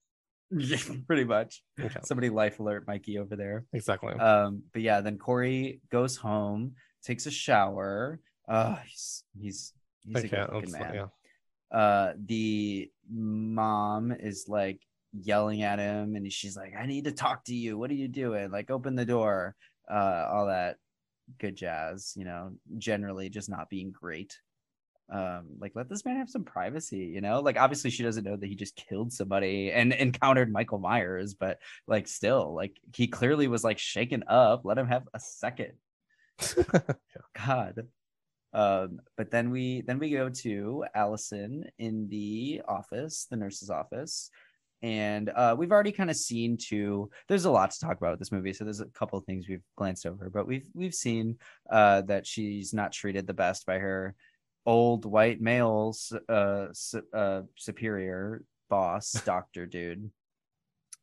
Pretty 1.06 1.24
much. 1.24 1.62
Okay, 1.80 2.00
Somebody 2.04 2.28
life 2.30 2.58
alert 2.60 2.86
Mikey 2.86 3.18
over 3.18 3.36
there. 3.36 3.64
exactly. 3.72 4.14
Um, 4.14 4.62
but 4.72 4.82
yeah, 4.82 5.00
then 5.00 5.18
Corey 5.18 5.80
goes 5.90 6.16
home, 6.16 6.72
takes 7.04 7.26
a 7.26 7.30
shower. 7.30 8.20
Uh 8.48 8.76
he's 8.86 9.24
he's 9.40 9.72
he's 10.00 10.24
a 10.24 10.28
good 10.28 10.72
man. 10.72 10.94
yeah. 10.94 11.06
Uh 11.78 12.12
the 12.26 12.90
mom 13.08 14.10
is 14.12 14.46
like 14.48 14.80
yelling 15.12 15.62
at 15.62 15.78
him 15.78 16.16
and 16.16 16.32
she's 16.32 16.56
like, 16.56 16.72
I 16.78 16.86
need 16.86 17.04
to 17.04 17.12
talk 17.12 17.44
to 17.44 17.54
you. 17.54 17.78
What 17.78 17.90
are 17.90 17.94
you 17.94 18.08
doing? 18.08 18.50
Like 18.50 18.70
open 18.70 18.96
the 18.96 19.04
door. 19.04 19.54
Uh 19.88 20.26
all 20.32 20.46
that 20.46 20.76
good 21.38 21.54
jazz, 21.54 22.12
you 22.16 22.24
know, 22.24 22.52
generally 22.78 23.28
just 23.28 23.48
not 23.48 23.70
being 23.70 23.92
great. 23.92 24.36
Um, 25.10 25.46
like 25.58 25.72
let 25.74 25.88
this 25.88 26.04
man 26.04 26.16
have 26.18 26.30
some 26.30 26.44
privacy, 26.44 26.98
you 26.98 27.20
know. 27.20 27.40
Like 27.40 27.58
obviously 27.58 27.90
she 27.90 28.02
doesn't 28.02 28.24
know 28.24 28.36
that 28.36 28.46
he 28.46 28.54
just 28.54 28.76
killed 28.76 29.12
somebody 29.12 29.72
and 29.72 29.92
encountered 29.92 30.52
Michael 30.52 30.78
Myers, 30.78 31.34
but 31.34 31.58
like 31.86 32.06
still, 32.06 32.54
like 32.54 32.78
he 32.94 33.08
clearly 33.08 33.48
was 33.48 33.64
like 33.64 33.78
shaken 33.78 34.24
up. 34.28 34.62
Let 34.64 34.78
him 34.78 34.86
have 34.86 35.08
a 35.12 35.20
second. 35.20 35.72
God. 37.46 37.86
Um, 38.52 39.00
but 39.16 39.30
then 39.30 39.50
we 39.50 39.82
then 39.82 39.98
we 39.98 40.10
go 40.10 40.28
to 40.28 40.84
Allyson 40.94 41.64
in 41.78 42.08
the 42.08 42.62
office, 42.66 43.26
the 43.30 43.36
nurse's 43.36 43.70
office, 43.70 44.30
and 44.82 45.28
uh, 45.28 45.54
we've 45.56 45.70
already 45.70 45.92
kind 45.92 46.10
of 46.10 46.16
seen 46.16 46.56
too. 46.56 47.10
There's 47.28 47.44
a 47.44 47.50
lot 47.50 47.70
to 47.70 47.80
talk 47.80 47.98
about 47.98 48.12
with 48.12 48.18
this 48.18 48.32
movie, 48.32 48.52
so 48.52 48.64
there's 48.64 48.80
a 48.80 48.86
couple 48.86 49.18
of 49.18 49.24
things 49.24 49.48
we've 49.48 49.62
glanced 49.76 50.06
over, 50.06 50.30
but 50.30 50.46
we've 50.46 50.66
we've 50.74 50.94
seen 50.94 51.36
uh, 51.70 52.02
that 52.02 52.26
she's 52.26 52.74
not 52.74 52.92
treated 52.92 53.26
the 53.26 53.34
best 53.34 53.66
by 53.66 53.78
her 53.78 54.16
old 54.66 55.04
white 55.04 55.40
males 55.40 56.12
uh, 56.28 56.66
su- 56.72 57.02
uh 57.12 57.42
superior 57.56 58.42
boss, 58.68 59.12
doctor 59.24 59.66
dude. 59.66 60.10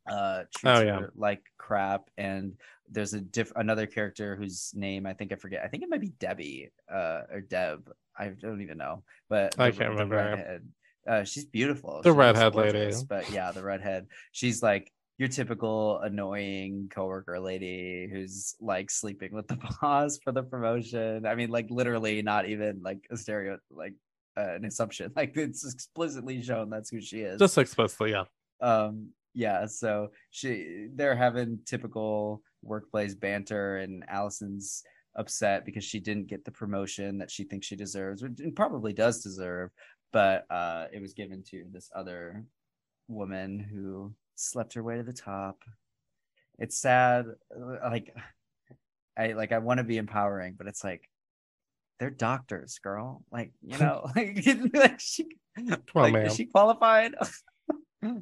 Uh, 0.09 0.43
treats 0.55 0.79
Oh, 0.79 0.81
yeah. 0.83 0.99
her 0.99 1.11
like 1.15 1.43
crap, 1.57 2.09
and 2.17 2.53
there's 2.89 3.13
a 3.13 3.19
diff 3.19 3.51
another 3.57 3.85
character 3.85 4.37
whose 4.37 4.71
name 4.73 5.05
I 5.05 5.13
think 5.13 5.33
I 5.33 5.35
forget. 5.35 5.63
I 5.65 5.67
think 5.67 5.83
it 5.83 5.89
might 5.89 5.99
be 5.99 6.13
Debbie 6.19 6.71
uh, 6.89 7.21
or 7.31 7.41
Deb. 7.41 7.91
I 8.17 8.29
don't 8.29 8.61
even 8.61 8.77
know, 8.77 9.03
but 9.29 9.55
I 9.59 9.69
the- 9.71 9.77
can't 9.77 9.89
the 9.97 10.03
remember. 10.05 10.61
Uh, 11.07 11.23
she's 11.23 11.45
beautiful. 11.45 12.01
The 12.03 12.11
She 12.11 12.17
redhead 12.17 12.55
lady. 12.55 12.93
But 13.07 13.29
yeah, 13.31 13.51
the 13.51 13.63
redhead. 13.63 14.07
She's 14.33 14.61
like 14.63 14.91
your 15.17 15.29
typical 15.29 15.99
annoying 15.99 16.89
coworker 16.93 17.39
lady 17.39 18.07
who's 18.11 18.55
like 18.59 18.89
sleeping 18.91 19.33
with 19.33 19.47
the 19.47 19.57
boss 19.81 20.19
for 20.23 20.31
the 20.31 20.43
promotion. 20.43 21.25
I 21.25 21.35
mean, 21.35 21.49
like 21.49 21.67
literally 21.69 22.21
not 22.21 22.47
even 22.47 22.81
like 22.83 22.99
a 23.09 23.17
stereo, 23.17 23.57
like 23.71 23.93
uh, 24.37 24.53
an 24.55 24.65
assumption. 24.65 25.11
Like 25.15 25.35
it's 25.35 25.65
explicitly 25.65 26.41
shown 26.43 26.69
that's 26.69 26.89
who 26.91 27.01
she 27.01 27.21
is 27.21 27.39
Just 27.39 27.57
explicitly, 27.57 28.11
yeah. 28.11 28.25
um 28.61 29.09
yeah 29.33 29.65
so 29.67 30.09
she 30.31 30.87
they're 30.95 31.15
having 31.15 31.59
typical 31.65 32.41
workplace 32.63 33.13
banter 33.13 33.77
and 33.77 34.03
allyson's 34.09 34.83
upset 35.15 35.63
because 35.63 35.83
she 35.83 35.99
didn't 35.99 36.25
get 36.27 36.43
the 36.43 36.51
promotion 36.51 37.19
that 37.19 37.29
she 37.29 37.43
thinks 37.43 37.67
she 37.67 37.75
deserves 37.75 38.23
which 38.23 38.39
and 38.39 38.55
probably 38.55 38.93
does 38.93 39.21
deserve 39.21 39.69
but 40.11 40.45
uh 40.49 40.85
it 40.91 40.99
was 41.01 41.13
given 41.13 41.43
to 41.43 41.65
this 41.71 41.91
other 41.95 42.43
woman 43.07 43.59
who 43.59 44.11
slept 44.39 44.73
her 44.73 44.83
way 44.83 44.97
to 44.97 45.03
the 45.03 45.13
top. 45.13 45.63
It's 46.59 46.77
sad 46.77 47.25
like 47.91 48.15
i 49.17 49.33
like 49.33 49.51
i 49.51 49.57
want 49.57 49.79
to 49.79 49.83
be 49.83 49.97
empowering 49.97 50.53
but 50.57 50.67
it's 50.67 50.83
like 50.83 51.09
they're 51.99 52.09
doctors 52.11 52.79
girl. 52.79 53.23
Like 53.31 53.51
you 53.61 53.77
know 53.79 54.09
like, 54.15 54.45
like 54.73 54.99
she 54.99 55.25
on, 55.57 55.81
like, 55.95 56.15
is 56.27 56.35
she 56.35 56.45
qualified? 56.45 57.13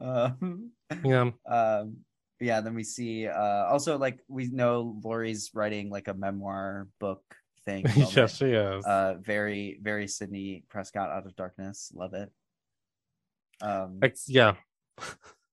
Um, 0.00 0.70
Yeah. 1.04 1.30
um 1.46 1.98
yeah 2.40 2.60
then 2.60 2.74
we 2.74 2.82
see 2.82 3.28
uh 3.28 3.64
also 3.70 3.96
like 3.96 4.18
we 4.28 4.48
know 4.48 4.98
laurie's 5.04 5.50
writing 5.54 5.88
like 5.88 6.08
a 6.08 6.14
memoir 6.14 6.88
book 6.98 7.22
thing. 7.64 7.84
Yes, 8.12 8.36
she 8.36 8.46
is. 8.46 8.84
uh 8.84 9.14
very 9.20 9.78
very 9.80 10.08
sidney 10.08 10.64
prescott 10.68 11.10
out 11.10 11.26
of 11.26 11.36
darkness. 11.36 11.92
Love 11.94 12.12
it. 12.14 12.30
Um 13.60 14.00
yeah. 14.26 14.54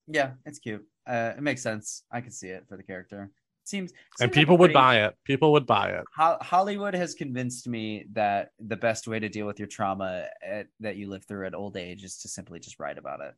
Yeah 0.07 0.31
it's 0.45 0.59
cute 0.59 0.85
uh 1.07 1.33
it 1.37 1.41
makes 1.41 1.61
sense 1.61 2.03
i 2.11 2.19
can 2.21 2.31
see 2.31 2.47
it 2.47 2.65
for 2.67 2.77
the 2.77 2.83
character 2.83 3.31
seems, 3.63 3.91
seems 3.91 3.97
And 4.19 4.29
like 4.29 4.33
people 4.33 4.57
would 4.57 4.73
buy 4.73 5.05
it. 5.05 5.15
People 5.23 5.51
would 5.53 5.65
buy 5.65 5.89
it. 5.91 6.03
Ho- 6.15 6.37
Hollywood 6.41 6.93
has 6.93 7.13
convinced 7.13 7.67
me 7.67 8.05
that 8.13 8.49
the 8.59 8.75
best 8.75 9.07
way 9.07 9.19
to 9.19 9.29
deal 9.29 9.45
with 9.45 9.59
your 9.59 9.67
trauma 9.67 10.25
at, 10.43 10.67
that 10.79 10.95
you 10.97 11.09
live 11.09 11.25
through 11.25 11.47
at 11.47 11.55
old 11.55 11.77
age 11.77 12.03
is 12.03 12.17
to 12.19 12.27
simply 12.27 12.59
just 12.59 12.79
write 12.79 12.97
about 12.97 13.21
it. 13.21 13.33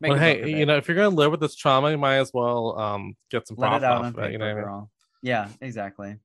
Make 0.00 0.10
Well, 0.10 0.18
hey, 0.18 0.48
you 0.48 0.62
it. 0.62 0.66
know, 0.66 0.76
if 0.76 0.86
you're 0.86 0.96
gonna 0.96 1.08
live 1.08 1.30
with 1.30 1.40
this 1.40 1.56
trauma, 1.56 1.90
you 1.90 1.98
might 1.98 2.16
as 2.18 2.30
well 2.32 2.78
um 2.78 3.16
get 3.30 3.48
some 3.48 3.56
let 3.58 3.68
profit 3.68 3.82
it 3.82 3.90
off 3.90 4.14
of 4.14 4.18
it. 4.24 4.32
You 4.32 4.38
know, 4.38 4.46
I 4.46 4.54
mean? 4.54 4.86
Yeah, 5.22 5.48
exactly. 5.60 6.16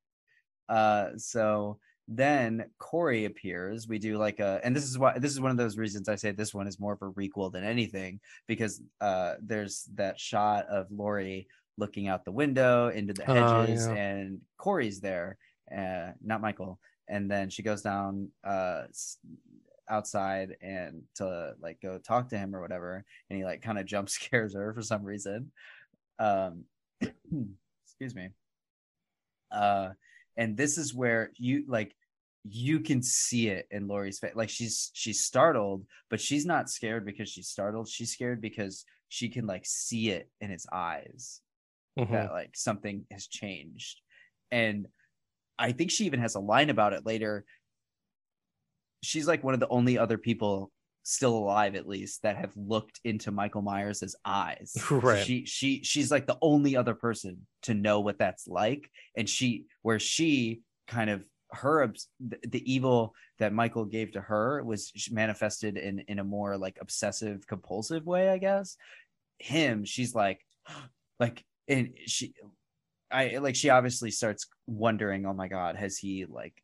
Uh, 0.69 1.11
so 1.17 1.79
then 2.07 2.65
Corey 2.79 3.25
appears. 3.25 3.87
We 3.87 3.97
do 3.99 4.17
like 4.17 4.39
a, 4.39 4.59
and 4.63 4.75
this 4.75 4.83
is 4.83 4.97
why 4.97 5.17
this 5.19 5.31
is 5.31 5.39
one 5.41 5.51
of 5.51 5.57
those 5.57 5.77
reasons 5.77 6.09
I 6.09 6.15
say 6.15 6.31
this 6.31 6.53
one 6.53 6.67
is 6.67 6.79
more 6.79 6.93
of 6.93 7.01
a 7.01 7.11
requel 7.11 7.51
than 7.51 7.63
anything 7.63 8.19
because 8.47 8.81
uh, 9.01 9.35
there's 9.41 9.87
that 9.95 10.19
shot 10.19 10.65
of 10.67 10.87
Laurie 10.91 11.47
looking 11.77 12.07
out 12.07 12.25
the 12.25 12.31
window 12.31 12.89
into 12.89 13.13
the 13.13 13.29
Oh, 13.29 13.61
hedges, 13.61 13.87
yeah. 13.87 13.93
and 13.93 14.39
Corey's 14.57 14.99
there, 14.99 15.37
uh, 15.75 16.11
not 16.23 16.41
Michael. 16.41 16.79
And 17.07 17.29
then 17.29 17.49
she 17.49 17.63
goes 17.63 17.81
down 17.81 18.29
uh 18.43 18.83
outside 19.89 20.55
and 20.61 21.01
to 21.15 21.53
like 21.61 21.79
go 21.81 21.97
talk 21.97 22.29
to 22.29 22.37
him 22.37 22.55
or 22.55 22.61
whatever, 22.61 23.03
and 23.29 23.37
he 23.37 23.43
like 23.45 23.61
kind 23.61 23.79
of 23.79 23.85
jump 23.85 24.09
scares 24.09 24.55
her 24.55 24.73
for 24.73 24.81
some 24.81 25.03
reason. 25.03 25.51
Um, 26.19 26.65
excuse 27.85 28.15
me 28.15 28.29
uh 29.51 29.89
and 30.37 30.57
this 30.57 30.77
is 30.77 30.93
where 30.93 31.31
you 31.37 31.63
like 31.67 31.95
you 32.45 32.81
can 32.81 33.01
see 33.01 33.47
it 33.47 33.67
in 33.71 33.87
Laurie's 33.87 34.19
face. 34.19 34.35
Like 34.35 34.49
she's 34.49 34.91
she's 34.93 35.23
startled 35.23 35.85
but 36.09 36.19
she's 36.19 36.45
not 36.45 36.69
scared 36.69 37.05
because 37.05 37.29
she's 37.29 37.47
startled. 37.47 37.87
She's 37.87 38.11
scared 38.11 38.41
because 38.41 38.83
she 39.07 39.29
can 39.29 39.45
like 39.45 39.65
see 39.65 40.09
it 40.09 40.29
in 40.41 40.49
his 40.49 40.65
eyes 40.71 41.39
Mhm. 41.97 42.11
that 42.11 42.31
like 42.31 42.51
something 42.55 43.05
has 43.11 43.27
changed. 43.27 44.01
And 44.51 44.87
i 45.59 45.71
think 45.71 45.91
she 45.91 46.05
even 46.05 46.19
has 46.19 46.35
a 46.35 46.39
line 46.39 46.69
about 46.69 46.93
it 46.93 47.05
later. 47.05 47.45
She's 49.03 49.27
like 49.27 49.43
one 49.43 49.53
of 49.53 49.59
the 49.61 49.69
only 49.69 49.97
other 49.97 50.17
people 50.17 50.71
still 51.03 51.35
alive 51.37 51.75
at 51.75 51.87
least 51.87 52.23
that 52.23 52.37
have 52.37 52.53
looked 52.55 52.99
into 53.03 53.31
michael 53.31 53.61
myers' 53.61 54.15
eyes. 54.25 54.73
So 54.77 54.99
Right. 54.99 55.25
she 55.25 55.45
she 55.45 55.83
she's 55.83 56.09
like 56.09 56.25
the 56.25 56.37
only 56.41 56.75
other 56.75 56.95
person 56.95 57.45
to 57.63 57.73
know 57.73 57.99
what 57.99 58.17
that's 58.17 58.47
like. 58.47 58.89
And 59.15 59.29
she 59.29 59.65
where 59.81 59.99
she 59.99 60.61
kind 60.87 61.09
of 61.09 61.23
her 61.51 61.93
the, 62.19 62.39
the 62.47 62.73
evil 62.73 63.13
that 63.37 63.53
michael 63.53 63.85
gave 63.85 64.13
to 64.13 64.21
her 64.21 64.63
was 64.63 64.91
manifested 65.11 65.77
in 65.77 65.99
in 66.07 66.17
a 66.19 66.23
more 66.23 66.57
like 66.57 66.77
obsessive 66.81 67.45
compulsive 67.45 68.05
way 68.05 68.29
i 68.29 68.37
guess. 68.37 68.75
Him 69.39 69.85
she's 69.85 70.15
like 70.15 70.39
like 71.19 71.43
and 71.67 71.93
she 72.07 72.33
i 73.11 73.37
like 73.37 73.55
she 73.55 73.69
obviously 73.69 74.09
starts 74.09 74.47
wondering 74.67 75.25
oh 75.25 75.33
my 75.33 75.47
god 75.47 75.75
has 75.75 75.97
he 75.97 76.25
like 76.25 76.55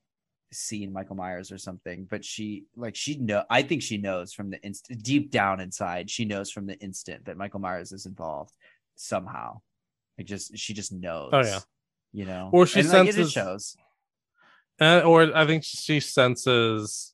seen 0.52 0.92
michael 0.92 1.16
myers 1.16 1.52
or 1.52 1.58
something 1.58 2.08
but 2.10 2.26
she 2.26 2.64
like 2.76 2.96
she 2.96 3.18
know 3.18 3.44
i 3.52 3.62
think 3.62 3.82
she 3.84 3.98
knows 3.98 4.34
from 4.34 4.50
the 4.50 4.60
instant 4.64 5.04
deep 5.04 5.30
down 5.30 5.60
inside 5.60 6.10
she 6.10 6.26
knows 6.26 6.50
from 6.50 6.66
the 6.66 6.78
instant 6.80 7.24
that 7.26 7.38
michael 7.38 7.60
myers 7.60 7.92
is 7.92 8.06
involved 8.08 8.52
somehow. 8.96 9.60
Like 10.18 10.28
just 10.28 10.58
she 10.58 10.74
just 10.74 10.92
knows 10.92 11.30
Oh, 11.32 11.40
yeah. 11.42 11.60
you 12.12 12.26
know? 12.26 12.50
Or 12.52 12.66
she 12.66 12.82
And, 12.82 12.90
like, 12.90 13.08
it 13.08 13.14
senses- 13.14 13.32
shows. 13.32 13.78
Uh, 14.82 15.02
or 15.06 15.36
I 15.36 15.46
think 15.46 15.64
she 15.64 16.00
senses, 16.00 17.14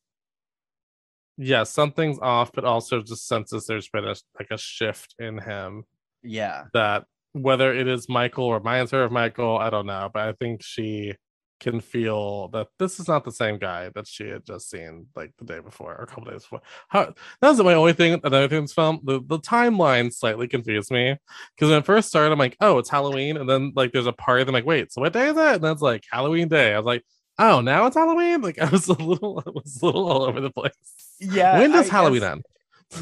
yeah, 1.38 1.64
something's 1.64 2.20
off, 2.20 2.52
but 2.54 2.64
also 2.64 3.02
just 3.02 3.28
senses 3.28 3.66
there's 3.68 3.90
been 3.90 4.06
a 4.06 4.16
like 4.40 4.50
a 4.52 4.58
shift 4.58 5.14
in 5.20 5.38
him. 5.40 5.84
Yeah. 6.24 6.64
That 6.74 7.06
whether 7.34 7.74
it 7.74 7.88
is 7.88 8.08
Michael 8.08 8.46
or 8.46 8.58
reminds 8.60 8.92
her 8.92 9.04
of 9.04 9.12
Michael, 9.12 9.58
I 9.58 9.70
don't 9.70 9.86
know, 9.86 10.10
but 10.14 10.28
I 10.28 10.34
think 10.34 10.64
she 10.64 11.14
can 11.60 11.80
feel 11.80 12.50
that 12.50 12.68
this 12.80 13.00
is 13.00 13.08
not 13.08 13.24
the 13.24 13.32
same 13.32 13.58
guy 13.58 13.90
that 13.96 14.06
she 14.08 14.28
had 14.28 14.46
just 14.46 14.70
seen 14.70 15.08
like 15.16 15.32
the 15.38 15.46
day 15.46 15.60
before 15.60 15.94
or 15.96 16.04
a 16.04 16.08
couple 16.08 16.26
days 16.26 16.42
before. 16.44 16.62
How 16.90 17.14
that 17.42 17.50
was 17.50 17.62
my 17.64 17.74
only 17.74 17.94
thing. 17.94 18.20
Another 18.24 18.48
thing 18.48 18.58
in 18.60 18.64
this 18.66 18.74
film, 18.74 19.00
the, 19.04 19.22
the 19.26 19.40
timeline 19.40 20.14
slightly 20.14 20.48
confused 20.48 20.92
me 20.92 21.16
because 21.56 21.70
when 21.70 21.80
it 21.80 21.86
first 21.86 22.10
started, 22.10 22.32
I'm 22.34 22.40
like, 22.40 22.58
oh, 22.62 22.78
it's 22.78 22.90
Halloween, 22.90 23.38
and 23.38 23.50
then 23.50 23.72
like 23.76 23.92
there's 23.94 24.08
a 24.08 24.14
party. 24.14 24.44
I'm 24.46 24.54
like, 24.54 24.66
wait, 24.66 24.92
so 24.92 25.02
what 25.02 25.14
day 25.14 25.28
is 25.30 25.38
it? 25.38 25.56
And 25.56 25.64
that's 25.64 25.82
like 25.82 26.04
Halloween 26.12 26.48
day. 26.50 26.74
I 26.74 26.78
was 26.78 26.86
like, 26.86 27.04
oh, 27.40 27.62
now 27.62 27.86
it's 27.86 27.96
Halloween. 27.96 28.42
Like 28.42 28.60
I 28.62 28.70
was 28.70 28.88
a 28.88 28.94
little, 28.94 29.42
I 29.46 29.50
was 29.50 29.80
a 29.82 29.86
little 29.86 30.10
all 30.12 30.24
over 30.24 30.42
the 30.42 30.52
place. 30.52 30.74
yeah 31.20 31.58
when 31.60 31.72
does 31.72 31.90
I 31.90 31.92
Halloween 31.94 32.22
guess- 32.22 32.32
end? 32.32 32.46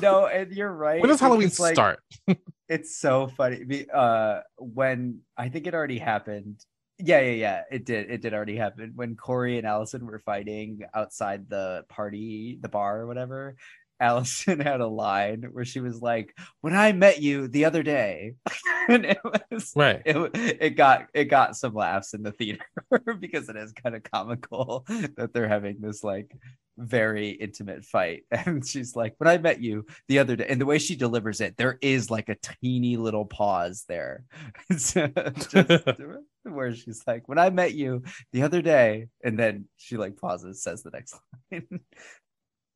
no 0.02 0.28
and 0.28 0.52
you're 0.54 0.72
right 0.72 1.02
When 1.02 1.10
does 1.10 1.20
Halloween 1.20 1.52
like, 1.60 1.74
start? 1.74 2.00
it's 2.70 2.96
so 2.98 3.28
funny 3.28 3.86
uh 3.94 4.40
when 4.58 5.20
i 5.38 5.50
think 5.50 5.68
it 5.68 5.74
already 5.74 6.00
happened 6.00 6.64
yeah 7.04 7.20
yeah 7.20 7.32
yeah 7.32 7.62
it 7.72 7.86
did 7.86 8.10
it 8.10 8.22
did 8.22 8.34
already 8.34 8.56
happen 8.56 8.92
when 8.96 9.16
corey 9.16 9.58
and 9.58 9.68
allyson 9.68 10.06
were 10.06 10.20
fighting 10.20 10.82
outside 10.94 11.50
the 11.50 11.84
party 11.90 12.58
the 12.62 12.70
bar 12.70 13.02
or 13.02 13.08
whatever 13.08 13.56
allyson 14.00 14.60
had 14.60 14.82
a 14.82 14.88
line 14.88 15.44
where 15.52 15.64
she 15.66 15.80
was 15.80 16.02
like 16.02 16.36
when 16.62 16.76
i 16.76 16.92
met 16.92 17.22
you 17.22 17.48
the 17.48 17.66
other 17.66 17.84
day 17.84 18.34
and 18.90 19.06
it 19.06 19.20
was 19.52 19.72
Right. 19.76 20.02
it, 20.06 20.32
it 20.34 20.70
got 20.72 21.08
it 21.14 21.26
got 21.26 21.56
some 21.56 21.74
laughs 21.74 22.14
in 22.14 22.24
the 22.24 22.32
theater 22.32 22.66
because 23.20 23.50
it 23.50 23.56
is 23.56 23.72
kind 23.72 23.96
of 23.96 24.04
comical 24.04 24.84
that 25.16 25.32
they're 25.34 25.48
having 25.48 25.78
this 25.80 26.04
like 26.04 26.36
very 26.78 27.30
intimate 27.30 27.86
fight. 27.86 28.24
And 28.32 28.66
she's 28.68 28.96
like 28.96 29.14
when 29.18 29.28
i 29.28 29.38
met 29.38 29.62
you 29.62 29.86
the 30.08 30.20
other 30.20 30.36
day 30.36 30.48
and 30.50 30.60
the 30.60 30.66
way 30.66 30.80
she 30.80 30.96
delivers 30.96 31.40
it 31.42 31.56
there 31.56 31.78
is 31.82 32.10
like 32.10 32.30
a 32.30 32.38
teeny 32.62 32.98
little 32.98 33.26
pause 33.26 33.86
there. 33.88 34.24
Uh, 34.72 34.76
just 34.76 34.96
where 36.44 36.74
she's 36.74 37.04
like 37.08 37.28
when 37.30 37.38
i 37.40 37.50
met 37.50 37.74
you 37.74 38.04
the 38.34 38.42
other 38.44 38.62
day 38.62 39.08
and 39.24 39.38
then 39.40 39.66
she 39.78 39.98
like 39.98 40.18
pauses 40.18 40.62
says 40.64 40.84
the 40.84 40.90
next 40.92 41.16
line. 41.52 41.80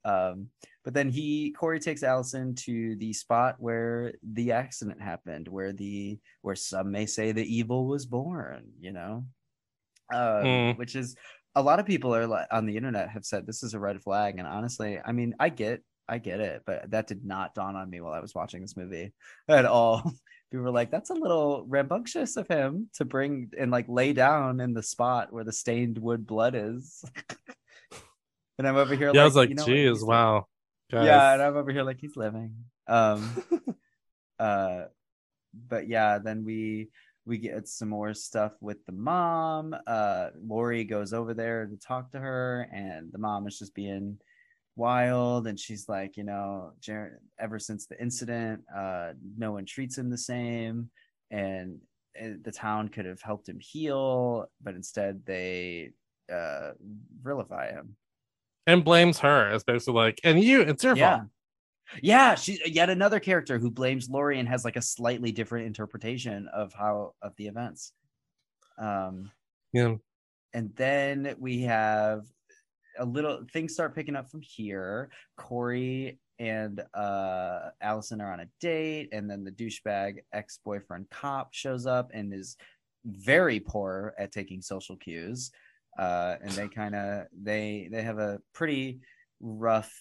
Um 0.06 0.48
but 0.86 0.94
then 0.94 1.10
he 1.10 1.52
corey 1.52 1.80
takes 1.80 2.04
allyson 2.04 2.56
to 2.56 2.96
the 2.96 3.12
spot 3.14 3.56
where 3.60 4.14
the 4.24 4.54
accident 4.54 5.02
happened 5.02 5.48
where 5.50 5.74
the 5.74 6.18
where 6.44 6.56
some 6.56 6.92
may 6.92 7.06
say 7.06 7.32
the 7.34 7.44
evil 7.58 7.86
was 7.88 8.06
born 8.06 8.70
you 8.80 8.92
know? 8.94 9.26
Um, 10.14 10.46
Mm. 10.46 10.78
which 10.78 10.96
is 10.96 11.16
a 11.58 11.62
lot 11.62 11.80
of 11.80 11.88
people 11.88 12.14
are 12.14 12.28
like 12.28 12.46
on 12.52 12.68
the 12.68 12.78
internet 12.78 13.10
have 13.10 13.26
said 13.26 13.48
this 13.48 13.64
is 13.64 13.74
a 13.74 13.80
red 13.80 14.00
flag, 14.04 14.38
and 14.38 14.48
honestly, 14.48 15.00
I 15.04 15.12
mean, 15.12 15.34
I 15.40 15.50
get, 15.50 15.82
I 16.08 16.20
get 16.20 16.40
it, 16.40 16.62
but 16.68 16.92
that 16.92 17.08
did 17.08 17.26
not 17.26 17.56
dawn 17.56 17.76
on 17.76 17.90
me 17.90 18.00
while 18.00 18.14
I 18.14 18.20
was 18.20 18.36
watching 18.36 18.62
this 18.62 18.78
movie 18.78 19.12
at 19.48 19.66
all. 19.66 20.04
People 20.52 20.66
were 20.66 20.72
like, 20.72 20.92
"That's 20.92 21.10
a 21.10 21.16
little 21.16 21.66
rambunctious 21.68 22.38
of 22.38 22.48
him 22.48 22.90
to 22.94 23.06
bring 23.06 23.50
and 23.58 23.72
like 23.72 23.86
lay 23.90 24.14
down 24.14 24.62
in 24.62 24.74
the 24.74 24.84
spot 24.84 25.34
where 25.34 25.44
the 25.44 25.52
stained 25.52 25.98
wood 25.98 26.28
blood 26.28 26.54
is." 26.56 27.04
and 28.60 28.68
I'm 28.68 28.78
over 28.78 28.96
here, 28.96 29.12
Yeah, 29.14 29.24
I 29.24 29.26
was 29.26 29.36
like, 29.36 29.50
you 29.50 29.56
know 29.56 29.66
geez, 29.66 30.04
wow. 30.04 30.46
Guys. 30.92 31.06
yeah, 31.06 31.34
and 31.34 31.42
I'm 31.42 31.58
over 31.58 31.72
here 31.72 31.84
like 31.84 32.00
he's 32.00 32.16
living. 32.16 32.54
Um, 32.88 33.44
uh, 34.40 34.84
but 35.68 35.90
yeah, 35.90 36.20
then 36.20 36.46
we 36.46 36.92
we 37.28 37.38
get 37.38 37.68
some 37.68 37.90
more 37.90 38.14
stuff 38.14 38.54
with 38.62 38.86
the 38.86 38.92
mom. 38.94 39.76
Uh, 39.86 40.30
Laurie 40.42 40.86
goes 40.86 41.14
over 41.14 41.34
there 41.34 41.66
to 41.66 41.78
talk 41.78 42.12
to 42.12 42.20
her, 42.20 42.68
and 42.74 43.12
the 43.12 43.18
mom 43.20 43.48
is 43.48 43.60
just 43.60 43.76
being 43.76 44.18
wild, 44.76 45.48
and 45.48 45.60
she's 45.60 45.90
like, 45.90 46.18
you 46.18 46.24
know, 46.24 46.72
Jer- 46.80 47.20
ever 47.40 47.60
since 47.60 47.86
the 47.86 48.00
incident, 48.02 48.62
uh, 48.76 49.14
no 49.38 49.52
one 49.52 49.66
treats 49.66 49.98
him 49.98 50.10
the 50.10 50.18
same, 50.18 50.90
and 51.32 51.80
uh, 52.22 52.30
the 52.44 52.52
town 52.52 52.88
could 52.90 53.06
have 53.06 53.22
helped 53.22 53.50
him 53.50 53.60
heal, 53.60 54.48
but 54.62 54.76
instead 54.76 55.26
they 55.26 55.92
uh 56.34 56.72
vilify 57.24 57.72
him. 57.72 57.96
and 58.66 58.84
blames 58.84 59.20
her. 59.20 59.50
It's 59.52 59.64
basically 59.64 59.94
like, 59.94 60.20
and 60.24 60.44
you, 60.44 60.62
it's 60.62 60.84
your 60.84 60.96
yeah 60.96 61.18
fault. 61.20 61.30
Yeah 62.02 62.36
she's 62.36 62.60
yet 62.68 62.90
another 62.90 63.20
character 63.20 63.58
who 63.60 63.72
blames 63.72 64.10
Laurie 64.10 64.40
and 64.40 64.48
has 64.48 64.66
like 64.66 64.76
a 64.76 64.82
slightly 64.82 65.32
different 65.32 65.68
interpretation 65.68 66.48
of 66.54 66.74
how 66.74 67.14
of 67.22 67.36
the 67.38 67.48
events. 67.48 67.94
Um 68.78 69.32
Yeah. 69.74 69.96
and 70.54 70.76
then 70.76 71.36
we 71.40 71.62
have 71.64 72.26
a 73.00 73.06
little 73.06 73.46
things 73.54 73.74
start 73.74 73.96
picking 73.96 74.16
up 74.16 74.30
from 74.30 74.42
here. 74.42 75.10
Corey 75.38 76.20
and 76.40 76.84
uh 76.94 77.70
allyson 77.82 78.22
are 78.22 78.32
on 78.32 78.42
a 78.42 78.50
date 78.60 79.10
and 79.12 79.30
then 79.30 79.44
the 79.44 79.52
douchebag 79.52 80.20
ex-boyfriend 80.34 81.10
cop 81.10 81.52
shows 81.54 81.88
up 81.88 82.12
and 82.14 82.32
is 82.34 82.58
very 83.06 83.60
poor 83.60 84.14
at 84.20 84.32
taking 84.32 84.62
social 84.62 84.98
cues. 84.98 85.52
Uh 85.98 86.36
and 86.42 86.52
they 86.52 86.68
kind 86.68 86.96
of 86.96 87.28
they 87.34 87.88
they 87.92 88.04
have 88.04 88.20
a 88.20 88.40
pretty 88.54 89.00
rough 89.40 89.92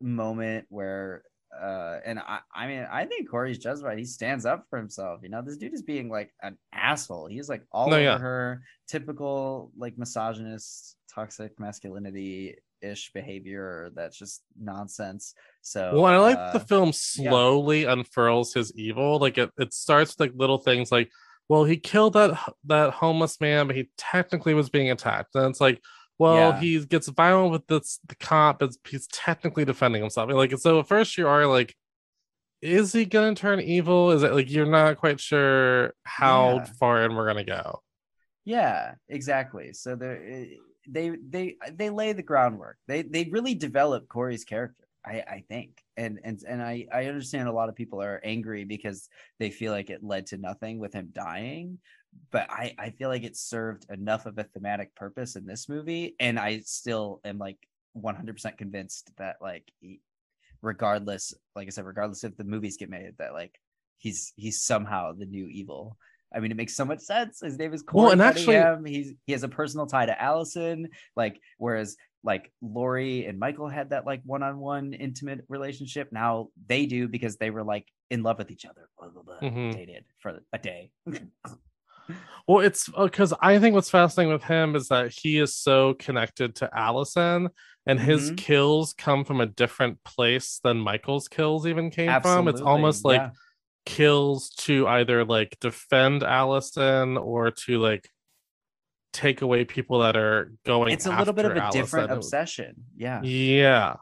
moment 0.00 0.66
where 0.68 1.22
uh 1.62 1.98
and 2.04 2.18
I 2.18 2.40
I 2.54 2.66
mean 2.66 2.86
I 2.90 3.04
think 3.06 3.30
Corey's 3.30 3.58
justified. 3.58 3.98
He 3.98 4.04
stands 4.04 4.44
up 4.44 4.66
for 4.68 4.78
himself. 4.78 5.20
You 5.22 5.28
know, 5.28 5.42
this 5.42 5.56
dude 5.56 5.74
is 5.74 5.82
being 5.82 6.08
like 6.08 6.32
an 6.42 6.56
asshole. 6.72 7.26
He's 7.26 7.48
like 7.48 7.62
all 7.72 7.88
No, 7.88 7.96
over 7.96 8.02
yeah. 8.04 8.18
her, 8.18 8.62
typical 8.88 9.72
like 9.76 9.96
misogynist, 9.98 10.96
toxic 11.14 11.58
masculinity 11.60 12.56
ish 12.82 13.12
behavior 13.12 13.90
that's 13.94 14.18
just 14.18 14.42
nonsense. 14.60 15.34
So 15.62 15.92
Well, 15.94 16.04
I 16.06 16.18
like 16.18 16.36
uh, 16.38 16.52
the 16.52 16.60
film 16.60 16.92
slowly 16.92 17.84
unfurls 17.84 18.52
his 18.52 18.72
evil. 18.76 19.18
Like 19.18 19.38
it, 19.38 19.50
it 19.58 19.72
starts 19.72 20.12
with 20.12 20.20
like 20.20 20.32
little 20.38 20.58
things 20.58 20.92
like, 20.92 21.10
well, 21.48 21.64
he 21.64 21.76
killed 21.76 22.14
that 22.14 22.38
that 22.66 22.92
homeless 22.92 23.40
man, 23.40 23.66
but 23.66 23.76
he 23.76 23.88
technically 23.96 24.54
was 24.54 24.68
being 24.70 24.90
attacked. 24.90 25.34
And 25.34 25.46
it's 25.46 25.60
like, 25.60 25.80
well, 26.18 26.50
Yeah. 26.50 26.60
he 26.60 26.84
gets 26.86 27.08
violent 27.08 27.52
with 27.52 27.66
this 27.66 27.98
the 28.06 28.14
cop, 28.16 28.58
but 28.60 28.70
he's 28.88 29.06
technically 29.08 29.64
defending 29.64 30.02
himself. 30.02 30.30
Like 30.30 30.56
so, 30.58 30.80
at 30.80 30.88
first 30.88 31.16
you 31.18 31.26
are 31.28 31.46
like, 31.46 31.74
is 32.62 32.92
he 32.92 33.04
gonna 33.04 33.34
turn 33.34 33.60
evil? 33.60 34.10
Is 34.12 34.22
it 34.22 34.32
like 34.32 34.50
you're 34.50 34.66
not 34.66 34.98
quite 34.98 35.20
sure 35.20 35.94
how 36.04 36.56
Yeah. 36.56 36.64
far 36.78 37.04
in 37.04 37.14
we're 37.14 37.26
gonna 37.26 37.44
go? 37.44 37.82
Yeah, 38.44 38.94
exactly. 39.08 39.72
So 39.72 39.96
they 39.96 40.06
eh, 40.52 40.56
they 40.88 41.10
they 41.10 41.56
they 41.72 41.90
lay 41.90 42.12
the 42.12 42.22
groundwork. 42.22 42.76
They 42.86 43.02
they 43.02 43.24
really 43.24 43.54
develop 43.54 44.08
Corey's 44.08 44.44
character. 44.44 44.84
I 45.04 45.20
I 45.28 45.44
think, 45.48 45.82
and 45.96 46.20
and 46.24 46.42
and 46.46 46.62
I 46.62 46.86
I 46.92 47.06
understand 47.06 47.48
a 47.48 47.52
lot 47.52 47.68
of 47.68 47.74
people 47.74 48.02
are 48.02 48.20
angry 48.24 48.64
because 48.64 49.08
they 49.38 49.50
feel 49.50 49.72
like 49.72 49.90
it 49.90 50.02
led 50.02 50.26
to 50.28 50.38
nothing 50.38 50.78
with 50.78 50.92
him 50.94 51.10
dying. 51.12 51.78
But 52.30 52.50
I 52.50 52.74
I 52.78 52.90
feel 52.90 53.08
like 53.08 53.22
it 53.24 53.36
served 53.36 53.86
enough 53.90 54.26
of 54.26 54.38
a 54.38 54.44
thematic 54.44 54.94
purpose 54.94 55.36
in 55.36 55.46
this 55.46 55.68
movie, 55.68 56.16
and 56.20 56.38
I 56.38 56.60
still 56.60 57.20
am 57.24 57.38
like 57.38 57.58
100% 57.96 58.58
convinced 58.58 59.10
that 59.18 59.36
like 59.40 59.70
regardless, 60.62 61.34
like 61.54 61.66
I 61.66 61.70
said, 61.70 61.84
regardless 61.86 62.24
if 62.24 62.36
the 62.36 62.44
movies 62.44 62.76
get 62.76 62.90
made, 62.90 63.12
that 63.18 63.32
like 63.32 63.58
he's 63.98 64.32
he's 64.36 64.62
somehow 64.62 65.12
the 65.12 65.26
new 65.26 65.46
evil. 65.46 65.96
I 66.34 66.40
mean, 66.40 66.50
it 66.50 66.56
makes 66.56 66.74
so 66.74 66.84
much 66.84 66.98
sense. 67.00 67.40
His 67.40 67.56
name 67.58 67.72
is 67.72 67.82
Corey 67.82 68.02
Well, 68.04 68.12
and 68.12 68.22
actually- 68.22 68.90
He's 68.92 69.12
he 69.26 69.32
has 69.32 69.44
a 69.44 69.48
personal 69.48 69.86
tie 69.86 70.06
to 70.06 70.20
Allyson, 70.20 70.88
like 71.16 71.40
whereas 71.58 71.96
like 72.24 72.50
Laurie 72.62 73.26
and 73.26 73.38
Michael 73.38 73.68
had 73.68 73.90
that 73.90 74.06
like 74.06 74.22
one-on-one 74.24 74.94
intimate 74.94 75.44
relationship. 75.48 76.08
Now 76.10 76.48
they 76.66 76.86
do 76.86 77.06
because 77.06 77.36
they 77.36 77.50
were 77.50 77.62
like 77.62 77.86
in 78.10 78.22
love 78.22 78.38
with 78.38 78.50
each 78.50 78.64
other. 78.64 78.88
Blah, 78.98 79.10
blah, 79.10 79.22
blah, 79.22 79.40
Mhm. 79.40 79.74
Dated 79.74 80.04
for 80.18 80.40
a 80.52 80.58
day. 80.58 80.90
Well, 82.46 82.60
it's 82.64 82.88
because 82.88 83.32
I 83.40 83.58
think 83.58 83.74
what's 83.74 83.90
fascinating 83.90 84.32
with 84.32 84.44
him 84.44 84.76
is 84.76 84.88
that 84.88 85.12
he 85.12 85.38
is 85.38 85.56
so 85.56 85.94
connected 85.94 86.56
to 86.56 86.68
Allyson, 86.76 87.48
and 87.86 87.98
his 87.98 88.30
Mhm. 88.32 88.36
kills 88.36 88.92
come 88.92 89.24
from 89.24 89.40
a 89.40 89.46
different 89.46 90.02
place 90.04 90.60
than 90.62 90.78
Michael's 90.78 91.28
kills 91.28 91.66
even 91.66 91.90
came 91.90 92.10
from. 92.20 92.48
It's 92.48 92.60
almost 92.60 93.04
like 93.04 93.20
yeah. 93.20 93.30
kills 93.86 94.50
to 94.50 94.86
either 94.88 95.24
like 95.24 95.56
defend 95.60 96.22
Allyson 96.22 97.16
or 97.16 97.50
to 97.50 97.78
like 97.78 98.10
take 99.14 99.40
away 99.42 99.64
people 99.64 100.00
that 100.00 100.16
are 100.16 100.52
going. 100.66 100.92
it's 100.92 101.06
a 101.06 101.16
little 101.16 101.32
bit 101.32 101.44
of 101.46 101.56
a 101.56 101.62
after 101.62 101.78
different 101.78 102.10
obsession. 102.10 102.84
Yeah. 102.96 103.22
Yeah. 103.22 103.96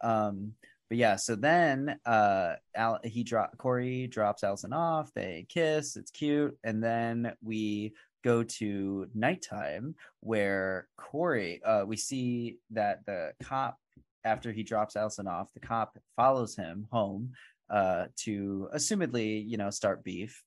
Um, 0.00 0.54
but 0.90 0.98
yeah, 0.98 1.16
so 1.16 1.36
then 1.36 1.98
uh 2.04 2.56
Al- 2.74 3.00
he 3.04 3.22
drop 3.22 3.56
Corey 3.56 4.08
drops 4.08 4.42
Allyson 4.44 4.72
off, 4.72 5.14
they 5.14 5.46
kiss, 5.48 5.96
it's 5.96 6.10
cute, 6.10 6.58
and 6.64 6.82
then 6.82 7.32
we 7.42 7.94
go 8.24 8.42
to 8.42 9.06
nighttime 9.14 9.94
where 10.18 10.88
Corey 10.98 11.62
uh 11.64 11.84
we 11.86 11.96
see 11.96 12.58
that 12.72 13.06
the 13.06 13.32
cop 13.42 13.78
after 14.24 14.52
he 14.52 14.64
drops 14.64 14.96
Allyson 14.96 15.28
off, 15.28 15.52
the 15.54 15.60
cop 15.60 15.96
follows 16.16 16.56
him 16.56 16.88
home 16.90 17.32
uh 17.70 18.06
to 18.24 18.68
assumedly, 18.74 19.48
you 19.48 19.56
know, 19.56 19.70
start 19.70 20.02
beef. 20.04 20.42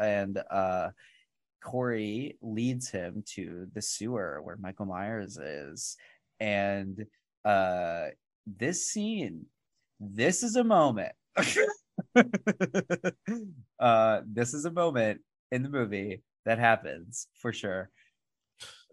And 0.00 0.38
uh 0.50 0.90
Corey 1.62 2.38
leads 2.42 2.90
him 2.90 3.24
to 3.34 3.66
the 3.74 3.82
sewer 3.82 4.40
where 4.42 4.56
Michael 4.56 4.86
Myers 4.86 5.36
is. 5.36 5.96
And 6.38 7.06
uh 7.44 8.06
this 8.46 8.86
scene, 8.86 9.46
this 10.12 10.42
is 10.42 10.56
a 10.56 10.64
moment. 10.64 11.12
uh 13.80 14.20
this 14.26 14.54
is 14.54 14.64
a 14.64 14.70
moment 14.70 15.20
in 15.50 15.62
the 15.62 15.68
movie 15.68 16.22
that 16.44 16.58
happens 16.58 17.28
for 17.40 17.52
sure. 17.52 17.90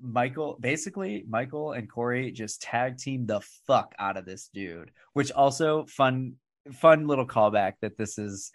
Michael 0.01 0.57
basically 0.59 1.23
Michael 1.29 1.73
and 1.73 1.89
Corey 1.89 2.31
just 2.31 2.61
tag 2.61 2.97
team 2.97 3.25
the 3.25 3.41
fuck 3.67 3.93
out 3.99 4.17
of 4.17 4.25
this 4.25 4.49
dude, 4.53 4.91
which 5.13 5.31
also 5.31 5.85
fun 5.85 6.33
fun 6.73 7.07
little 7.07 7.27
callback 7.27 7.73
that 7.81 7.97
this 7.97 8.17
is 8.17 8.51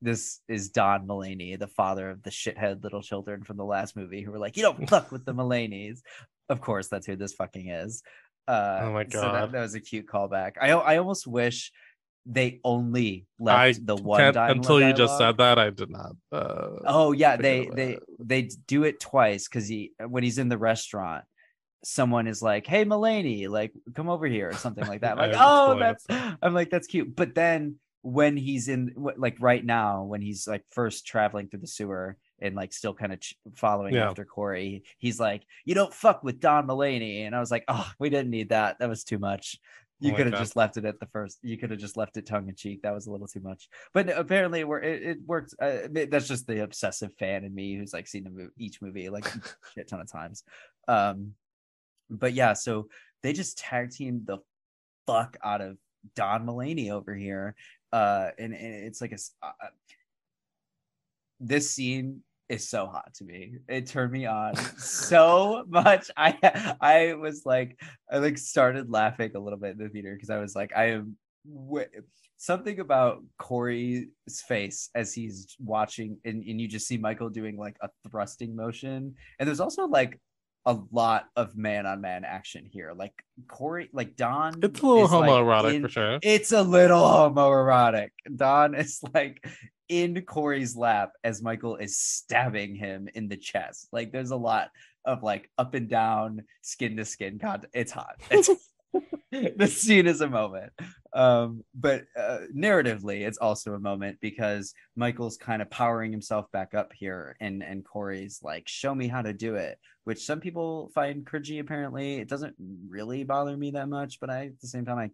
this 0.00 0.40
is 0.48 0.68
Don 0.68 1.06
Mulaney, 1.06 1.58
the 1.58 1.66
father 1.66 2.10
of 2.10 2.22
the 2.22 2.30
shithead 2.30 2.82
little 2.84 3.00
children 3.02 3.42
from 3.42 3.56
the 3.56 3.64
last 3.64 3.96
movie 3.96 4.20
who 4.20 4.30
were 4.30 4.38
like, 4.38 4.56
you 4.56 4.62
don't 4.62 4.88
fuck 4.90 5.10
with 5.10 5.24
the 5.24 5.32
Mulaney's. 5.34 6.02
Of 6.50 6.60
course, 6.60 6.88
that's 6.88 7.06
who 7.06 7.16
this 7.16 7.32
fucking 7.32 7.70
is. 7.70 8.02
Uh, 8.46 8.80
Oh 8.82 8.92
my 8.92 9.06
So 9.10 9.20
that, 9.22 9.32
God. 9.32 9.52
that 9.52 9.60
was 9.60 9.74
a 9.74 9.80
cute 9.80 10.06
callback. 10.06 10.52
I 10.60 10.72
I 10.72 10.98
almost 10.98 11.26
wish 11.26 11.72
they 12.26 12.60
only 12.64 13.26
left 13.38 13.58
I 13.58 13.72
the 13.84 13.96
one 13.96 14.20
until 14.36 14.80
you 14.80 14.92
just 14.94 15.18
said 15.18 15.36
that, 15.38 15.58
I 15.58 15.70
did 15.70 15.90
not. 15.90 16.12
Uh, 16.32 16.68
Oh 16.84 17.12
yeah, 17.12 17.36
they 17.36 17.68
they 17.72 17.98
they 18.18 18.48
do 18.66 18.84
it 18.84 19.00
twice 19.00 19.46
because 19.48 19.68
he 19.68 19.92
when 20.06 20.22
he's 20.22 20.38
in 20.38 20.48
the 20.48 20.58
restaurant, 20.58 21.24
someone 21.84 22.26
is 22.26 22.40
like, 22.42 22.66
"Hey, 22.66 22.84
Mulaney, 22.84 23.48
like 23.48 23.72
come 23.94 24.08
over 24.08 24.26
here" 24.26 24.48
or 24.50 24.54
something 24.54 24.86
like 24.86 25.00
that. 25.02 25.18
I'm 25.18 25.30
like, 25.30 25.36
oh, 25.38 25.78
that's 25.78 26.06
I'm 26.42 26.54
like 26.54 26.70
that's 26.70 26.86
cute. 26.86 27.14
But 27.14 27.34
then 27.34 27.76
when 28.02 28.36
he's 28.36 28.68
in 28.68 28.92
like 29.16 29.36
right 29.40 29.64
now 29.64 30.02
when 30.04 30.20
he's 30.20 30.46
like 30.46 30.62
first 30.70 31.06
traveling 31.06 31.48
through 31.48 31.60
the 31.60 31.66
sewer 31.66 32.18
and 32.38 32.54
like 32.54 32.70
still 32.74 32.92
kind 32.92 33.14
of 33.14 33.20
ch- 33.20 33.34
following 33.54 33.94
Yeah. 33.94 34.08
after 34.08 34.24
Corey, 34.24 34.84
he's 34.98 35.18
like, 35.20 35.42
"You 35.64 35.74
don't 35.74 35.92
fuck 35.92 36.22
with 36.24 36.40
Don 36.40 36.66
Mulaney," 36.66 37.26
and 37.26 37.34
I 37.34 37.40
was 37.40 37.50
like, 37.50 37.64
"Oh, 37.68 37.90
we 37.98 38.10
didn't 38.10 38.30
need 38.30 38.48
that. 38.48 38.78
That 38.78 38.88
was 38.88 39.04
too 39.04 39.18
much." 39.18 39.58
You 40.00 40.12
Oh 40.12 40.16
could 40.16 40.26
have 40.26 40.38
just 40.38 40.56
left 40.56 40.76
it 40.76 40.84
at 40.84 40.98
the 40.98 41.06
first. 41.06 41.38
You 41.42 41.56
could 41.56 41.70
have 41.70 41.78
just 41.78 41.96
left 41.96 42.16
it 42.16 42.26
tongue 42.26 42.48
in 42.48 42.54
cheek. 42.54 42.82
That 42.82 42.94
was 42.94 43.06
a 43.06 43.12
little 43.12 43.28
too 43.28 43.40
much. 43.40 43.68
But 43.92 44.10
apparently, 44.10 44.60
it, 44.60 45.02
it 45.02 45.18
works. 45.24 45.54
Uh, 45.60 45.88
that's 45.92 46.28
just 46.28 46.46
the 46.46 46.62
obsessive 46.62 47.12
fan 47.18 47.44
in 47.44 47.54
me 47.54 47.76
who's 47.76 47.92
like 47.92 48.08
seen 48.08 48.24
the 48.24 48.30
movie, 48.30 48.52
each 48.58 48.82
movie 48.82 49.08
like 49.08 49.26
a 49.26 49.40
shit 49.74 49.88
ton 49.88 50.00
of 50.00 50.10
times. 50.10 50.42
Um, 50.88 51.34
but 52.10 52.34
yeah, 52.34 52.52
so 52.54 52.88
they 53.22 53.32
just 53.32 53.56
tag 53.56 53.90
teamed 53.90 54.26
the 54.26 54.38
fuck 55.06 55.36
out 55.42 55.60
of 55.60 55.78
Don 56.14 56.44
Mulaney 56.46 56.90
over 56.90 57.14
here. 57.14 57.54
Uh, 57.92 58.30
and, 58.38 58.52
and 58.52 58.84
it's 58.84 59.00
like 59.00 59.12
a 59.12 59.18
uh, 59.42 59.52
uh, 59.62 59.68
this 61.40 61.70
scene 61.70 62.22
is 62.48 62.68
so 62.68 62.86
hot 62.86 63.12
to 63.14 63.24
me. 63.24 63.58
It 63.68 63.86
turned 63.86 64.12
me 64.12 64.26
on 64.26 64.56
so 64.78 65.64
much. 65.68 66.10
I 66.16 66.76
I 66.80 67.14
was 67.14 67.42
like 67.44 67.78
I 68.10 68.18
like 68.18 68.38
started 68.38 68.90
laughing 68.90 69.32
a 69.34 69.38
little 69.38 69.58
bit 69.58 69.72
in 69.72 69.78
the 69.78 69.88
theater 69.88 70.14
because 70.14 70.30
I 70.30 70.38
was 70.38 70.54
like 70.54 70.72
I 70.76 70.90
am 70.90 71.16
w- 71.46 71.86
something 72.36 72.80
about 72.80 73.22
Corey's 73.38 74.06
face 74.46 74.90
as 74.94 75.14
he's 75.14 75.56
watching 75.58 76.18
and, 76.24 76.42
and 76.42 76.60
you 76.60 76.68
just 76.68 76.86
see 76.86 76.98
Michael 76.98 77.30
doing 77.30 77.56
like 77.56 77.76
a 77.80 77.88
thrusting 78.10 78.54
motion 78.54 79.14
and 79.38 79.48
there's 79.48 79.60
also 79.60 79.86
like 79.86 80.20
a 80.66 80.78
lot 80.92 81.26
of 81.36 81.56
man 81.56 81.86
on 81.86 82.00
man 82.00 82.24
action 82.24 82.64
here. 82.70 82.92
Like 82.96 83.12
Corey, 83.48 83.90
like 83.92 84.16
Don, 84.16 84.54
It's 84.62 84.80
a 84.80 84.86
little 84.86 85.04
is, 85.04 85.12
like, 85.12 85.30
homoerotic 85.30 85.74
in- 85.74 85.82
for 85.82 85.88
sure. 85.88 86.18
It's 86.22 86.52
a 86.52 86.62
little 86.62 87.02
homoerotic. 87.02 88.10
Don 88.34 88.74
is 88.74 89.00
like 89.12 89.44
in 89.88 90.22
Corey's 90.22 90.76
lap 90.76 91.12
as 91.22 91.42
Michael 91.42 91.76
is 91.76 91.98
stabbing 91.98 92.74
him 92.74 93.08
in 93.14 93.28
the 93.28 93.36
chest. 93.36 93.88
Like 93.92 94.12
there's 94.12 94.30
a 94.30 94.36
lot 94.36 94.70
of 95.04 95.22
like 95.22 95.50
up 95.58 95.74
and 95.74 95.88
down, 95.88 96.42
skin 96.62 96.96
to 96.96 97.04
skin 97.04 97.38
contact. 97.38 97.74
It's 97.74 97.92
hot. 97.92 98.16
It's 98.30 98.48
the 99.32 99.66
scene 99.66 100.06
is 100.06 100.20
a 100.20 100.28
moment. 100.28 100.72
Um, 101.12 101.64
but 101.74 102.04
uh, 102.18 102.40
narratively, 102.54 103.26
it's 103.26 103.38
also 103.38 103.74
a 103.74 103.78
moment 103.78 104.18
because 104.20 104.74
Michael's 104.96 105.36
kind 105.36 105.62
of 105.62 105.70
powering 105.70 106.10
himself 106.10 106.50
back 106.52 106.74
up 106.74 106.92
here, 106.94 107.36
and 107.40 107.62
and 107.62 107.84
Corey's 107.84 108.40
like, 108.42 108.68
"Show 108.68 108.94
me 108.94 109.08
how 109.08 109.22
to 109.22 109.32
do 109.32 109.54
it," 109.54 109.78
which 110.04 110.24
some 110.24 110.40
people 110.40 110.90
find 110.94 111.24
cringy. 111.24 111.60
Apparently, 111.60 112.16
it 112.16 112.28
doesn't 112.28 112.54
really 112.88 113.24
bother 113.24 113.56
me 113.56 113.70
that 113.72 113.88
much, 113.88 114.20
but 114.20 114.30
I 114.30 114.46
at 114.46 114.60
the 114.60 114.68
same 114.68 114.84
time, 114.84 114.98
I 114.98 115.10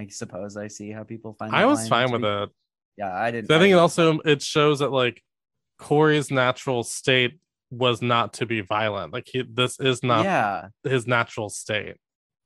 I 0.00 0.06
suppose 0.08 0.56
I 0.56 0.68
see 0.68 0.90
how 0.90 1.02
people 1.02 1.34
find. 1.38 1.54
I 1.54 1.66
was 1.66 1.88
fine 1.88 2.12
with 2.12 2.24
it. 2.24 2.50
Yeah, 2.96 3.14
I 3.14 3.30
didn't. 3.30 3.50
I 3.50 3.54
think 3.54 3.62
it 3.62 3.66
didn't- 3.68 3.80
also 3.80 4.18
it 4.20 4.42
shows 4.42 4.78
that 4.80 4.90
like 4.92 5.22
Corey's 5.78 6.30
natural 6.30 6.82
state 6.82 7.40
was 7.70 8.02
not 8.02 8.34
to 8.34 8.46
be 8.46 8.60
violent. 8.60 9.12
Like 9.12 9.28
he, 9.32 9.42
this 9.42 9.78
is 9.80 10.02
not 10.02 10.24
Yeah, 10.24 10.68
his 10.84 11.06
natural 11.06 11.48
state. 11.48 11.96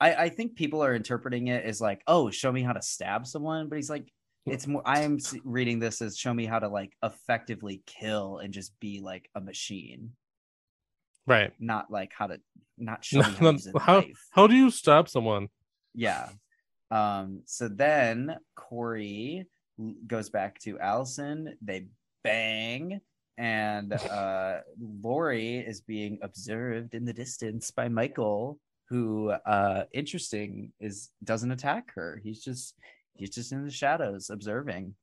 I, 0.01 0.15
I 0.15 0.29
think 0.29 0.57
people 0.57 0.83
are 0.83 0.95
interpreting 0.95 1.49
it 1.49 1.65
as 1.65 1.81
like, 1.81 2.03
oh, 2.07 2.31
show 2.31 2.51
me 2.53 2.63
how 2.63 2.73
to 2.73 2.83
stab 2.83 3.27
someone, 3.27 3.69
but 3.69 3.77
he's 3.77 3.91
like, 3.91 4.13
it's 4.47 4.67
more. 4.67 4.83
I 4.85 5.01
am 5.01 5.19
reading 5.45 5.79
this 5.79 6.03
as 6.03 6.19
show 6.19 6.35
me 6.35 6.45
how 6.45 6.59
to 6.59 6.69
like 6.69 6.93
effectively 7.03 7.83
kill 7.87 8.39
and 8.39 8.53
just 8.53 8.79
be 8.79 9.01
like 9.01 9.31
a 9.35 9.41
machine, 9.41 10.11
Right. 11.27 11.53
not 11.59 11.91
like 11.91 12.13
how 12.17 12.27
to 12.27 12.41
not 12.77 13.05
show 13.07 13.23
how 13.23 13.53
to 13.53 13.73
how 13.81 14.05
how 14.33 14.47
do 14.47 14.55
you 14.55 14.71
stab 14.71 15.09
someone? 15.09 15.49
Yeah. 15.95 16.29
Um. 16.91 17.41
So 17.47 17.69
then 17.69 18.37
Corey 18.55 19.47
goes 20.07 20.29
back 20.29 20.59
to 20.61 20.79
Allyson. 20.79 21.57
They 21.63 21.87
bang, 22.23 23.01
and 23.39 23.93
uh, 24.11 24.59
Laurie 24.79 25.57
is 25.57 25.81
being 25.81 26.19
observed 26.21 26.95
in 26.95 27.07
the 27.07 27.15
distance 27.15 27.71
by 27.71 27.89
Michael, 27.89 28.59
who, 28.89 29.31
uh, 29.31 29.85
interesting, 29.93 30.73
is 30.81 31.11
doesn't 31.23 31.51
attack 31.51 31.93
her. 31.95 32.21
He's 32.23 32.43
just 32.43 32.75
he's 33.15 33.31
just 33.31 33.53
in 33.53 33.65
the 33.65 33.71
shadows 33.71 34.31
observing, 34.31 34.95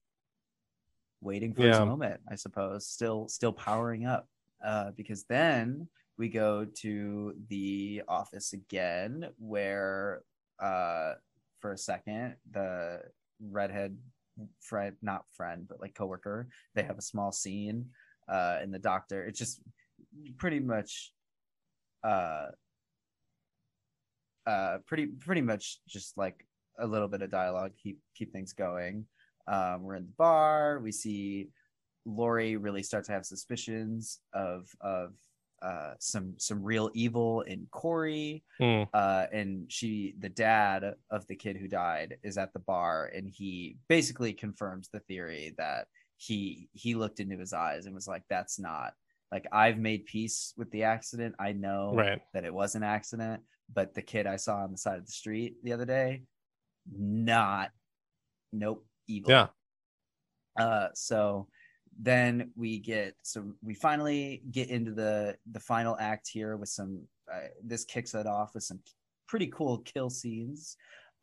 waiting 1.22 1.54
for 1.54 1.64
his 1.64 1.80
moment. 1.80 2.22
I 2.30 2.36
suppose. 2.36 2.88
Still 2.88 3.28
still 3.28 3.54
powering 3.54 4.06
up. 4.06 4.28
Uh, 4.64 4.92
because 4.92 5.24
then 5.24 5.88
we 6.18 6.30
go 6.30 6.66
to 6.66 7.34
the 7.50 8.04
office 8.08 8.54
again, 8.54 9.28
where 9.40 10.22
uh 10.60 11.14
for 11.60 11.74
a 11.74 11.78
second 11.78 12.36
the 12.52 13.02
redhead 13.50 13.98
friend 14.60 14.96
not 15.02 15.26
friend 15.34 15.66
but 15.68 15.82
like 15.82 15.94
coworker 15.96 16.48
they 16.76 16.84
have 16.84 16.98
a 16.98 17.02
small 17.02 17.32
scene 17.32 17.86
uh 18.30 18.58
and 18.62 18.74
the 18.74 18.80
doctor 18.80 19.24
it's 19.26 19.40
just 19.40 19.62
pretty 20.38 20.60
much 20.60 21.14
uh 22.04 22.48
uh 24.48 24.78
pretty 24.88 25.08
pretty 25.08 25.42
much 25.42 25.80
just 25.88 26.18
like 26.18 26.46
a 26.80 26.88
little 26.88 27.08
bit 27.08 27.22
of 27.22 27.30
dialogue 27.30 27.72
keep 27.82 28.00
keep 28.16 28.32
things 28.32 28.54
going 28.54 29.06
um 29.48 29.84
we're 29.84 29.96
in 29.96 30.04
the 30.06 30.14
bar 30.18 30.80
we 30.80 30.92
see 30.92 31.50
Laurie 32.06 32.58
really 32.58 32.82
start 32.82 33.04
to 33.06 33.12
have 33.12 33.26
suspicions 33.26 34.20
of 34.34 34.68
of 34.82 35.14
uh 35.62 35.94
some 36.00 36.34
some 36.38 36.64
real 36.64 36.90
evil 36.96 37.42
in 37.42 37.68
Corey 37.72 38.44
Hmm. 38.58 38.84
uh, 38.96 39.28
and 39.32 39.72
she, 39.72 40.16
the 40.18 40.30
dad 40.30 40.96
of 41.12 41.28
the 41.28 41.36
kid 41.36 41.56
who 41.58 41.68
died, 41.68 42.18
is 42.24 42.38
at 42.40 42.52
the 42.54 42.60
bar, 42.60 43.12
and 43.14 43.30
he 43.30 43.78
basically 43.88 44.34
confirms 44.34 44.90
the 44.90 45.02
theory 45.02 45.54
that 45.60 45.88
he 46.18 46.68
he 46.74 46.96
looked 46.96 47.20
into 47.20 47.38
his 47.38 47.54
eyes 47.54 47.86
and 47.86 47.94
was 47.94 48.08
like, 48.08 48.24
"That's 48.28 48.58
not 48.58 48.94
like 49.32 49.48
I've 49.52 49.78
made 49.78 50.06
peace 50.06 50.54
with 50.58 50.70
the 50.72 50.84
accident. 50.84 51.36
I 51.40 51.54
know 51.54 51.94
Right. 51.96 52.22
that 52.34 52.46
it 52.46 52.54
was 52.54 52.76
an 52.76 52.84
accident, 52.84 53.44
but 53.74 53.94
the 53.94 54.02
kid 54.02 54.28
I 54.28 54.36
saw 54.36 54.58
on 54.58 54.72
the 54.72 54.78
side 54.78 55.00
of 55.00 55.06
the 55.06 55.12
street 55.12 55.56
the 55.64 55.74
other 55.74 55.86
day, 55.86 56.24
not, 56.92 57.72
nope, 58.52 58.86
evil." 59.08 59.32
Yeah. 59.32 59.48
Uh, 60.60 60.90
so 60.94 61.48
then 62.00 62.52
we 62.56 62.80
get 62.80 63.16
so 63.22 63.54
we 63.62 63.74
finally 63.74 64.44
get 64.52 64.70
into 64.70 64.92
the 64.94 65.38
the 65.52 65.60
final 65.60 65.98
act 66.00 66.28
here 66.28 66.58
with 66.58 66.70
some 66.70 67.08
uh, 67.32 67.48
this 67.64 67.86
kicks 67.86 68.14
it 68.16 68.26
off 68.28 68.54
with 68.54 68.64
some 68.64 68.80
pretty 69.28 69.48
cool 69.48 69.80
kill 69.80 70.10
scenes 70.10 70.76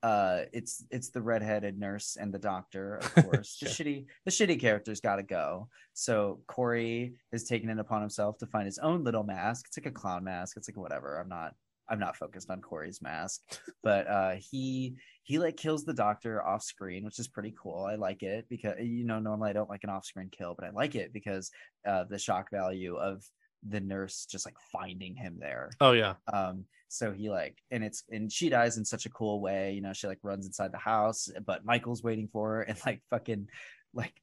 uh 0.02 0.42
it's 0.52 0.84
it's 0.90 1.10
the 1.10 1.20
redheaded 1.20 1.78
nurse 1.78 2.16
and 2.20 2.32
the 2.32 2.38
doctor 2.38 2.96
of 2.96 3.14
course. 3.24 3.58
The 3.60 3.68
shitty 3.68 4.06
the 4.24 4.30
shitty 4.30 4.60
characters 4.60 5.00
gotta 5.00 5.22
go. 5.22 5.68
So 5.94 6.40
corey 6.46 7.14
is 7.32 7.44
taking 7.44 7.68
it 7.68 7.78
upon 7.78 8.00
himself 8.00 8.38
to 8.38 8.46
find 8.46 8.66
his 8.66 8.78
own 8.78 9.04
little 9.04 9.24
mask. 9.24 9.66
It's 9.68 9.78
like 9.78 9.86
a 9.86 9.90
clown 9.90 10.24
mask. 10.24 10.56
It's 10.56 10.68
like 10.68 10.76
whatever. 10.76 11.18
I'm 11.18 11.28
not 11.28 11.54
i'm 11.90 11.98
not 11.98 12.16
focused 12.16 12.50
on 12.50 12.60
corey's 12.60 13.02
mask. 13.02 13.40
But 13.82 14.06
uh 14.06 14.34
he 14.38 14.96
he 15.22 15.38
like 15.38 15.56
kills 15.56 15.84
the 15.84 15.94
doctor 15.94 16.44
off 16.46 16.62
screen 16.62 17.04
which 17.04 17.18
is 17.18 17.28
pretty 17.28 17.54
cool. 17.60 17.84
I 17.84 17.96
like 17.96 18.22
it 18.22 18.46
because 18.48 18.74
you 18.80 19.04
know 19.04 19.18
normally 19.18 19.50
i 19.50 19.54
don't 19.54 19.70
like 19.70 19.84
an 19.84 19.90
off 19.90 20.04
screen 20.04 20.30
kill 20.30 20.54
but 20.56 20.66
i 20.66 20.70
like 20.70 20.94
it 20.94 21.12
because 21.12 21.50
uh 21.86 22.04
the 22.04 22.18
shock 22.18 22.50
value 22.52 22.96
of 22.96 23.24
the 23.66 23.80
nurse 23.80 24.26
just 24.26 24.46
like 24.46 24.56
finding 24.72 25.14
him 25.14 25.36
there. 25.40 25.70
Oh 25.80 25.92
yeah. 25.92 26.14
um 26.32 26.64
so 26.88 27.12
he 27.12 27.28
like 27.28 27.58
and 27.70 27.84
it's 27.84 28.02
and 28.10 28.32
she 28.32 28.48
dies 28.48 28.78
in 28.78 28.84
such 28.84 29.04
a 29.04 29.10
cool 29.10 29.40
way 29.40 29.72
you 29.74 29.80
know 29.82 29.92
she 29.92 30.06
like 30.06 30.18
runs 30.22 30.46
inside 30.46 30.72
the 30.72 30.78
house 30.78 31.28
but 31.46 31.64
michael's 31.64 32.02
waiting 32.02 32.28
for 32.32 32.48
her 32.56 32.62
and 32.62 32.78
like 32.86 33.02
fucking 33.10 33.46
like 33.92 34.14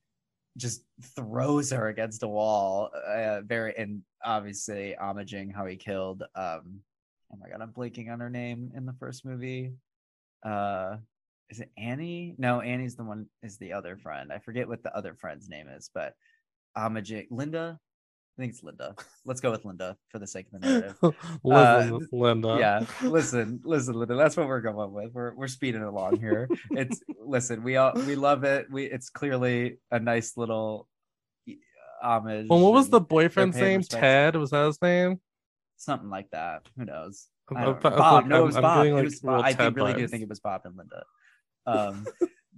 just 0.58 0.84
throws 1.16 1.72
her 1.72 1.90
against 1.90 2.24
a 2.24 2.28
wall 2.28 2.90
uh 3.08 3.42
very 3.42 3.76
and 3.78 4.02
obviously 4.24 4.96
homaging 5.00 5.54
how 5.54 5.66
he 5.66 5.76
killed 5.76 6.24
um 6.36 6.80
oh 7.32 7.38
my 7.40 7.50
god 7.50 7.62
i'm 7.62 7.72
blanking 7.72 8.12
on 8.12 8.20
her 8.20 8.30
name 8.30 8.72
in 8.76 8.86
the 8.86 8.94
first 8.94 9.26
movie. 9.26 9.74
Uh 10.44 10.98
is 11.50 11.60
it 11.60 11.70
annie? 11.78 12.34
No 12.40 12.62
annie's 12.62 12.96
the 12.96 13.04
one 13.04 13.28
is 13.44 13.58
the 13.58 13.74
other 13.74 13.98
friend. 13.98 14.34
I 14.34 14.40
forget 14.40 14.68
what 14.68 14.82
the 14.82 14.96
other 14.98 15.14
friend's 15.14 15.50
name 15.50 15.68
is 15.68 15.92
but 15.94 16.14
homaging 16.76 17.28
linda 17.30 17.80
i 18.38 18.42
think 18.42 18.52
it's 18.54 18.64
linda 18.64 18.94
let's 19.26 19.40
go 19.42 19.50
with 19.52 19.64
linda 19.66 19.96
for 20.10 20.20
the 20.20 20.28
sake 20.28 20.46
of 20.54 20.60
the 20.62 20.68
narrative 20.68 21.16
Listen, 21.44 22.08
Linda. 22.12 22.58
yeah 22.60 22.86
listen 23.02 23.62
listen 23.64 23.94
linda 23.96 24.16
that's 24.16 24.36
what 24.36 24.48
we're 24.48 24.62
going 24.62 24.92
with 24.92 25.12
we're, 25.14 25.34
we're 25.36 25.48
speeding 25.48 25.84
along 25.84 26.20
here 26.20 26.50
it's 26.72 27.02
listen 27.26 27.64
we 27.64 27.78
all 27.78 27.94
we 27.96 28.16
love 28.16 28.44
it 28.44 28.68
we 28.72 28.86
it's 28.86 29.10
clearly 29.10 29.78
a 29.92 30.00
nice 30.00 30.36
little 30.38 30.88
homage 32.04 32.48
Well, 32.50 32.60
what 32.60 32.74
was 32.74 32.90
the 32.90 33.00
boyfriend's 33.00 33.56
name? 33.58 33.78
respects. 33.80 34.00
Ted. 34.02 34.36
Was 34.36 34.52
that 34.52 34.66
his 34.68 34.82
name? 34.82 35.20
something 35.78 36.10
like 36.10 36.30
that 36.32 36.68
who 36.78 36.86
knows 36.86 37.28
I'm- 37.56 37.58
I 37.58 37.62
I'm- 37.66 37.80
don't 37.82 37.84
know. 37.84 37.90
I'm 37.90 37.98
bob 37.98 38.14
like- 38.14 38.26
no 38.28 38.36
it 38.36 38.38
I'm- 38.40 38.46
was 38.48 38.56
I'm 38.56 38.62
bob 38.62 38.78
getting, 38.84 38.98
it 38.98 39.04
was 39.04 39.20
bob. 39.22 39.42
i 39.46 39.54
think, 39.54 39.76
really 39.76 39.94
do 39.94 40.08
think 40.08 40.24
it 40.24 40.30
was 40.30 40.40
bob 40.40 40.62
and 40.66 40.76
linda 40.78 41.04
um 41.66 42.06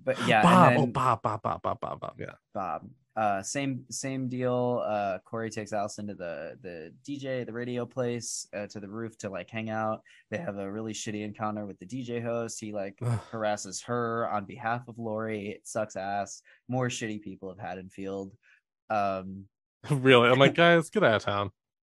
but 0.03 0.17
yeah 0.27 0.41
Bob. 0.43 0.73
Oh, 0.77 0.85
Bob. 0.87 1.21
Bob. 1.21 1.41
Bob. 1.41 1.61
Bob. 1.61 1.79
Bob. 1.81 1.99
Bob. 1.99 2.13
Yeah. 2.19 2.33
Bob. 2.53 2.87
Uh, 3.18 3.41
same 3.41 3.84
same 3.89 4.30
deal. 4.30 4.84
Uh, 4.85 5.18
Corey 5.26 5.49
takes 5.49 5.73
Allyson 5.73 6.06
to 6.06 6.14
the 6.14 6.56
the 6.61 6.94
DJ, 7.03 7.44
the 7.44 7.52
radio 7.52 7.84
place, 7.84 8.48
uh, 8.56 8.68
to 8.68 8.80
the 8.80 8.88
roof 8.88 9.18
to 9.18 9.30
like 9.30 9.49
hang 9.49 9.72
out. 9.72 10.03
They 10.30 10.38
have 10.38 10.57
a 10.57 10.72
really 10.72 10.94
shitty 10.94 11.26
encounter 11.26 11.65
with 11.65 11.80
the 11.80 11.88
DJ 11.88 12.23
host. 12.23 12.60
He 12.60 12.72
like 12.72 12.99
harasses 13.31 13.81
her 13.81 14.30
on 14.30 14.45
behalf 14.45 14.88
of 14.88 14.99
Laurie. 14.99 15.49
It 15.49 15.68
sucks 15.68 15.95
ass. 15.95 16.44
More 16.68 16.89
shitty 16.89 17.23
people 17.23 17.49
have 17.49 17.57
of 17.57 17.57
Haddonfield. 17.57 18.34
Um, 18.91 19.45
really? 19.89 20.30
I'm 20.30 20.38
like, 20.39 20.53
guys, 20.53 20.91
get 20.91 21.03
out 21.03 21.15
of 21.15 21.23
town. 21.23 21.52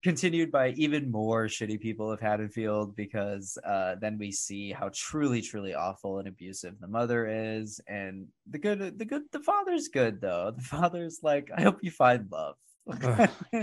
Continued 0.03 0.51
by 0.51 0.69
even 0.71 1.11
more 1.11 1.45
shitty 1.47 1.79
people 1.79 2.11
of 2.11 2.19
Haddonfield 2.19 2.95
because 2.95 3.57
uh, 3.65 3.95
then 3.99 4.17
we 4.17 4.31
see 4.31 4.71
how 4.71 4.89
truly, 4.93 5.41
truly 5.41 5.73
awful 5.73 6.19
and 6.19 6.27
abusive 6.27 6.79
the 6.79 6.87
mother 6.87 7.27
is, 7.27 7.81
and 7.87 8.27
the 8.49 8.57
good, 8.57 8.97
the 8.97 9.05
good, 9.05 9.23
the 9.31 9.41
father's 9.41 9.89
good 9.89 10.21
though. 10.21 10.53
The 10.55 10.61
father's 10.77 11.19
like, 11.21 11.49
I 11.55 11.61
hope 11.61 11.79
you 11.81 11.91
find 11.91 12.27
love. 12.31 12.55
God. 12.99 13.29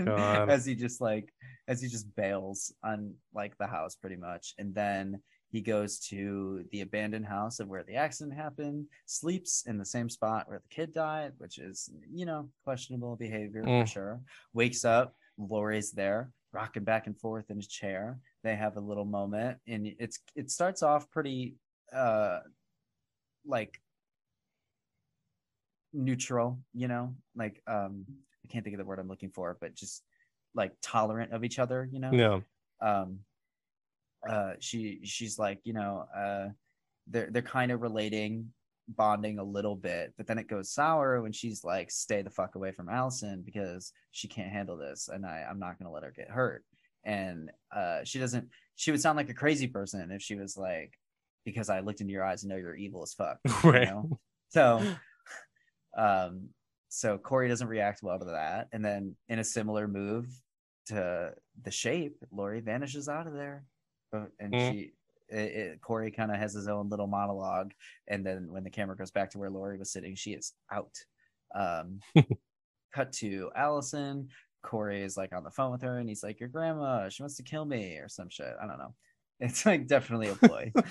as 0.50 0.64
he 0.66 0.74
just 0.74 1.00
like, 1.00 1.32
as 1.68 1.80
he 1.80 1.88
just 1.88 2.14
bails 2.14 2.72
on 2.84 3.14
like 3.34 3.56
the 3.58 3.66
house 3.66 3.96
pretty 3.96 4.16
much, 4.16 4.54
and 4.58 4.74
then 4.74 5.20
he 5.48 5.60
goes 5.62 6.00
to 6.00 6.64
the 6.70 6.82
abandoned 6.82 7.24
house 7.24 7.60
of 7.60 7.68
where 7.68 7.84
the 7.84 7.94
accident 7.94 8.36
happened, 8.36 8.86
sleeps 9.06 9.64
in 9.66 9.78
the 9.78 9.84
same 9.84 10.10
spot 10.10 10.48
where 10.48 10.58
the 10.58 10.74
kid 10.74 10.92
died, 10.92 11.32
which 11.38 11.58
is 11.58 11.88
you 12.12 12.26
know 12.26 12.50
questionable 12.64 13.16
behavior 13.16 13.62
Mm. 13.62 13.82
for 13.82 13.86
sure. 13.86 14.20
Wakes 14.52 14.84
up 14.84 15.14
Laurie's 15.38 15.92
there, 15.92 16.30
rocking 16.52 16.84
back 16.84 17.06
and 17.06 17.18
forth 17.18 17.50
in 17.50 17.56
his 17.56 17.68
chair. 17.68 18.18
They 18.42 18.56
have 18.56 18.76
a 18.76 18.80
little 18.80 19.04
moment, 19.04 19.58
and 19.66 19.86
it's 19.98 20.20
it 20.34 20.50
starts 20.50 20.82
off 20.82 21.10
pretty 21.10 21.56
uh 21.92 22.40
like 23.44 23.80
neutral, 25.92 26.58
you 26.74 26.88
know, 26.88 27.14
like 27.34 27.62
um 27.66 28.04
I 28.44 28.52
can't 28.52 28.64
think 28.64 28.74
of 28.74 28.78
the 28.78 28.84
word 28.84 28.98
I'm 28.98 29.08
looking 29.08 29.30
for, 29.30 29.56
but 29.60 29.74
just 29.74 30.02
like 30.54 30.72
tolerant 30.82 31.32
of 31.32 31.44
each 31.44 31.58
other, 31.58 31.88
you 31.90 32.00
know. 32.00 32.12
Yeah. 32.12 32.40
Um 32.80 33.20
uh 34.28 34.52
she 34.60 35.00
she's 35.04 35.38
like, 35.38 35.60
you 35.64 35.72
know, 35.72 36.06
uh 36.16 36.48
they're 37.08 37.30
they're 37.30 37.42
kind 37.42 37.70
of 37.70 37.82
relating 37.82 38.52
bonding 38.88 39.38
a 39.38 39.44
little 39.44 39.76
bit, 39.76 40.12
but 40.16 40.26
then 40.26 40.38
it 40.38 40.48
goes 40.48 40.70
sour 40.70 41.20
when 41.22 41.32
she's 41.32 41.64
like, 41.64 41.90
"Stay 41.90 42.22
the 42.22 42.30
fuck 42.30 42.54
away 42.54 42.72
from 42.72 42.88
Allyson 42.88 43.42
because 43.44 43.92
she 44.12 44.28
can't 44.28 44.50
handle 44.52 44.76
this, 44.76 45.08
and 45.08 45.26
I 45.26 45.44
I'm 45.48 45.58
not 45.58 45.78
gonna 45.78 45.90
let 45.92 46.02
her 46.04 46.12
get 46.14 46.30
hurt." 46.30 46.64
And 47.04 47.50
uh, 47.74 48.00
she 48.04 48.18
doesn't. 48.18 48.48
She 48.76 48.90
would 48.90 49.00
sound 49.00 49.16
like 49.16 49.28
a 49.30 49.34
crazy 49.34 49.66
person 49.68 50.10
if 50.10 50.22
she 50.22 50.34
was 50.36 50.56
like, 50.56 50.92
"Because 51.44 51.68
I 51.68 51.80
looked 51.80 52.00
into 52.00 52.12
your 52.12 52.24
eyes 52.24 52.42
and 52.42 52.50
know 52.50 52.56
you're 52.56 52.76
evil 52.76 53.02
as 53.02 53.14
fuck." 53.14 53.38
you 53.64 53.70
Right. 53.70 53.88
know? 53.88 54.18
So, 54.50 54.80
um, 55.96 56.48
so 56.88 57.18
Corey 57.18 57.48
doesn't 57.48 57.68
react 57.68 58.02
well 58.02 58.18
to 58.18 58.24
that, 58.26 58.68
and 58.72 58.84
then 58.84 59.16
in 59.28 59.38
a 59.38 59.44
similar 59.44 59.88
move 59.88 60.26
to 60.86 61.34
the 61.62 61.70
shape, 61.70 62.16
Laurie 62.30 62.60
vanishes 62.60 63.08
out 63.08 63.26
of 63.26 63.32
there, 63.32 63.64
But- 64.12 64.30
and 64.38 64.52
Mm. 64.52 64.70
she. 64.72 64.92
It, 65.28 65.36
it, 65.36 65.80
Corey 65.80 66.10
kind 66.10 66.30
of 66.30 66.38
has 66.38 66.52
his 66.52 66.68
own 66.68 66.88
little 66.88 67.06
monologue, 67.06 67.72
and 68.08 68.24
then 68.24 68.48
when 68.50 68.64
the 68.64 68.70
camera 68.70 68.96
goes 68.96 69.10
back 69.10 69.30
to 69.30 69.38
where 69.38 69.50
Laurie 69.50 69.78
was 69.78 69.90
sitting, 69.90 70.14
she 70.14 70.32
is 70.32 70.52
out. 70.70 70.94
Um, 71.54 72.00
cut 72.94 73.12
to 73.14 73.50
Allyson. 73.54 74.28
Corey 74.62 75.02
is 75.02 75.16
like 75.16 75.32
on 75.34 75.44
the 75.44 75.50
phone 75.50 75.72
with 75.72 75.82
her, 75.82 75.98
and 75.98 76.08
he's 76.08 76.22
like, 76.22 76.40
"Your 76.40 76.48
grandma, 76.48 77.08
she 77.08 77.22
wants 77.22 77.36
to 77.36 77.42
kill 77.42 77.64
me 77.64 77.96
or 77.98 78.08
some 78.08 78.28
shit." 78.28 78.54
I 78.60 78.66
don't 78.66 78.78
know. 78.78 78.94
It's 79.38 79.66
like 79.66 79.86
definitely 79.86 80.28
a 80.28 80.34
ploy. 80.34 80.72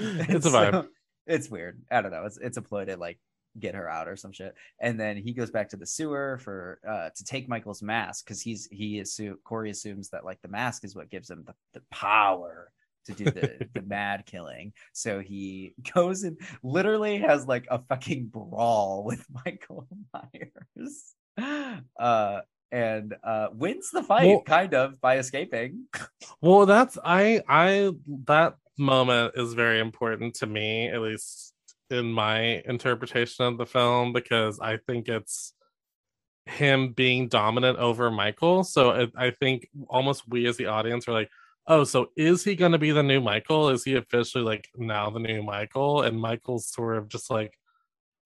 It's 0.00 0.44
a 0.44 0.50
vibe. 0.50 0.88
it's 1.26 1.48
weird. 1.48 1.80
I 1.88 2.02
don't 2.02 2.10
know. 2.10 2.24
It's 2.24 2.36
it's 2.36 2.56
a 2.56 2.62
ploy 2.62 2.84
to 2.86 2.96
like 2.96 3.20
get 3.60 3.76
her 3.76 3.88
out 3.88 4.08
or 4.08 4.16
some 4.16 4.32
shit. 4.32 4.54
And 4.80 4.98
then 4.98 5.16
he 5.16 5.32
goes 5.32 5.50
back 5.50 5.68
to 5.70 5.76
the 5.76 5.86
sewer 5.86 6.38
for 6.42 6.80
uh 6.86 7.10
to 7.14 7.24
take 7.24 7.48
Michael's 7.48 7.80
mask 7.80 8.24
because 8.24 8.42
he's 8.42 8.68
he 8.72 8.98
assume 8.98 9.38
Corey 9.44 9.70
assumes 9.70 10.10
that 10.10 10.24
like 10.24 10.42
the 10.42 10.48
mask 10.48 10.84
is 10.84 10.96
what 10.96 11.10
gives 11.10 11.30
him 11.30 11.44
the, 11.46 11.54
the 11.74 11.82
power 11.92 12.72
to 13.08 13.14
do 13.14 13.24
the 13.24 13.68
the 13.74 13.82
mad 13.86 14.24
killing. 14.26 14.72
So 14.92 15.20
he 15.20 15.74
goes 15.94 16.22
and 16.22 16.38
literally 16.62 17.18
has 17.18 17.46
like 17.46 17.66
a 17.70 17.80
fucking 17.88 18.26
brawl 18.26 19.04
with 19.04 19.24
Michael 19.44 19.86
Myers. 20.12 21.14
Uh 21.98 22.40
and 22.70 23.14
uh 23.24 23.48
wins 23.52 23.90
the 23.90 24.02
fight 24.02 24.26
Well- 24.28 24.42
kind 24.42 24.74
of 24.74 25.00
by 25.00 25.18
escaping. 25.18 25.86
Well, 26.40 26.66
that's 26.66 26.98
I 27.04 27.42
I 27.48 27.92
that 28.26 28.56
moment 28.78 29.32
is 29.36 29.54
very 29.54 29.80
important 29.80 30.34
to 30.36 30.46
me, 30.46 30.88
at 30.88 31.00
least 31.00 31.52
in 31.90 32.12
my 32.12 32.62
interpretation 32.66 33.46
of 33.46 33.56
the 33.58 33.66
film, 33.66 34.12
because 34.12 34.60
I 34.60 34.76
think 34.76 35.08
it's 35.08 35.54
him 36.46 36.92
being 36.92 37.28
dominant 37.28 37.78
over 37.78 38.10
Michael. 38.10 38.64
So 38.64 38.90
it, 38.90 39.12
I 39.16 39.30
think 39.30 39.68
almost 39.88 40.28
we 40.28 40.46
as 40.46 40.56
the 40.56 40.66
audience 40.66 41.08
are 41.08 41.12
like, 41.12 41.30
oh, 41.68 41.84
so 41.84 42.08
is 42.16 42.42
he 42.42 42.56
going 42.56 42.72
to 42.72 42.78
be 42.78 42.90
the 42.90 43.02
new 43.02 43.20
Michael? 43.20 43.68
Is 43.68 43.84
he 43.84 43.94
officially 43.94 44.42
like 44.42 44.68
now 44.76 45.10
the 45.10 45.20
new 45.20 45.42
Michael? 45.42 46.02
And 46.02 46.20
Michael's 46.20 46.68
sort 46.68 46.96
of 46.96 47.08
just 47.08 47.30
like 47.30 47.52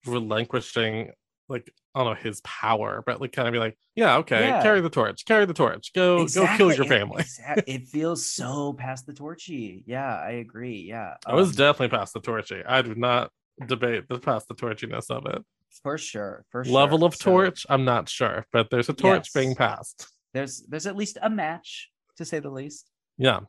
relinquishing 0.05 1.11
like 1.49 1.71
I 1.93 1.99
don't 2.03 2.07
know 2.13 2.19
his 2.19 2.41
power, 2.41 3.03
but 3.05 3.21
like 3.21 3.33
kind 3.33 3.47
of 3.47 3.51
be 3.51 3.59
like, 3.59 3.77
yeah, 3.95 4.17
okay, 4.17 4.47
Yeah. 4.47 4.63
carry 4.63 4.81
the 4.81 4.89
torch, 4.89 5.25
carry 5.25 5.45
the 5.45 5.53
torch, 5.53 5.91
go 5.93 6.25
go 6.25 6.47
kill 6.57 6.73
your 6.73 6.85
family. 6.85 7.23
It, 7.67 7.87
feels 7.87 8.25
so 8.25 8.73
past 8.73 9.05
the 9.05 9.13
torchy. 9.13 9.83
Yeah, 9.85 10.15
I 10.15 10.31
agree. 10.31 10.85
Yeah. 10.87 11.15
I 11.25 11.35
was 11.35 11.49
um, 11.49 11.55
definitely 11.55 11.95
past 11.97 12.13
the 12.13 12.21
torchy. 12.21 12.63
I 12.65 12.81
do 12.81 12.95
not 12.95 13.29
debate 13.67 14.05
the 14.09 14.17
past 14.19 14.47
the 14.47 14.55
torchiness 14.55 15.11
of 15.11 15.25
it. 15.27 15.43
for 15.83 15.97
sure. 15.97 16.45
For 16.49 16.63
sure. 16.63 16.73
Level 16.73 17.03
of 17.03 17.13
So 17.13 17.25
torch, 17.31 17.65
I'm 17.69 17.85
not 17.85 18.09
sure, 18.09 18.47
but 18.51 18.69
there's 18.71 18.89
a 18.89 18.93
torch 18.93 19.27
Yes. 19.27 19.33
being 19.33 19.53
passed. 19.55 20.07
there's 20.33 20.63
there's 20.67 20.87
at 20.87 20.95
least 20.95 21.17
a 21.21 21.29
match 21.29 21.91
to 22.17 22.25
say 22.25 22.39
the 22.39 22.49
least. 22.49 22.89
Yeah. 23.17 23.41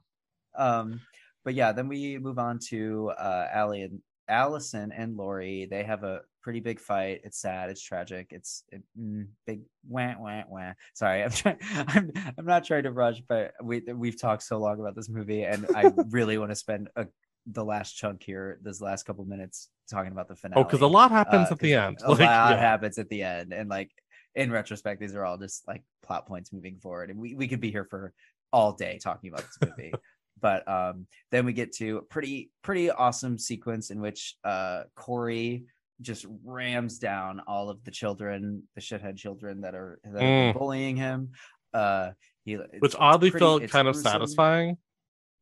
Um, 0.56 1.00
but 1.44 1.54
yeah, 1.54 1.72
then 1.72 1.88
we 1.88 2.18
move 2.18 2.38
on 2.38 2.58
to 2.70 3.10
uh 3.18 3.48
Allie 3.52 3.82
and 3.82 4.00
Allyson 4.28 4.92
and 4.92 5.16
Laurie. 5.16 5.66
They 5.70 5.82
have 5.82 6.04
a 6.04 6.22
pretty 6.42 6.60
big 6.60 6.80
fight. 6.80 7.20
It's 7.24 7.38
sad. 7.40 7.70
It's 7.70 7.82
tragic. 7.82 8.28
It's 8.30 8.64
it, 8.70 8.82
mm, 8.98 9.26
big 9.46 9.62
wah 9.86 10.14
wah 10.18 10.42
wah. 10.48 10.72
Sorry, 10.94 11.22
I'm 11.22 11.30
trying. 11.30 11.58
I'm 11.72 12.12
I'm 12.38 12.46
not 12.46 12.64
trying 12.64 12.84
to 12.84 12.92
rush, 12.92 13.20
but 13.28 13.52
we 13.62 13.80
we've 13.80 14.20
talked 14.20 14.42
so 14.42 14.58
long 14.58 14.80
about 14.80 14.94
this 14.94 15.08
movie, 15.08 15.42
and 15.44 15.66
I 15.74 15.92
really 16.10 16.38
want 16.38 16.50
to 16.50 16.56
spend 16.56 16.88
a 16.96 17.06
the 17.46 17.64
last 17.64 17.92
chunk 17.92 18.22
here, 18.22 18.58
this 18.62 18.80
last 18.80 19.04
couple 19.04 19.22
minutes 19.26 19.68
talking 19.90 20.12
about 20.12 20.28
the 20.28 20.36
finale. 20.36 20.62
Oh, 20.62 20.64
because 20.64 20.80
a 20.80 20.86
lot 20.86 21.10
happens 21.10 21.50
Uh, 21.50 21.52
at 21.54 21.58
the 21.58 21.74
end. 21.74 21.98
A 22.04 22.10
Like, 22.10 22.20
lot 22.20 22.52
yeah. 22.52 22.56
happens 22.56 22.96
at 22.98 23.10
the 23.10 23.22
end, 23.22 23.52
and 23.52 23.68
like 23.68 23.90
in 24.34 24.50
retrospect, 24.50 24.98
these 24.98 25.14
are 25.14 25.24
all 25.26 25.36
just 25.36 25.68
like 25.68 25.82
plot 26.02 26.26
points 26.26 26.52
moving 26.54 26.78
forward, 26.78 27.10
and 27.10 27.18
we 27.18 27.34
we 27.34 27.46
could 27.48 27.60
be 27.60 27.70
here 27.70 27.84
for 27.84 28.14
all 28.54 28.72
day 28.72 28.98
talking 29.02 29.30
about 29.32 29.42
this 29.46 29.58
movie. 29.68 29.92
but 30.40 30.66
um, 30.68 31.06
then 31.32 31.44
we 31.46 31.52
get 31.52 31.72
to 31.72 31.98
a 31.98 32.02
pretty 32.02 32.50
pretty 32.62 32.90
awesome 32.90 33.38
sequence 33.38 33.90
in 33.90 34.00
which 34.00 34.36
uh 34.44 34.84
Corey 34.94 35.64
just 36.00 36.26
rams 36.44 36.98
down 36.98 37.40
all 37.46 37.70
of 37.70 37.82
the 37.84 37.90
children, 37.90 38.62
the 38.74 38.80
shithead 38.80 39.16
children 39.16 39.60
that 39.62 39.74
are 39.74 39.98
that 40.04 40.22
are 40.22 40.52
Mm. 40.52 40.54
bullying 40.58 40.96
him. 40.96 41.32
Uh, 41.72 42.10
he 42.44 42.54
Which 42.54 42.94
oddly 42.98 43.30
pretty- 43.30 43.42
felt 43.44 43.68
kind 43.68 43.88
of 43.88 43.96
satisfying. 43.96 44.76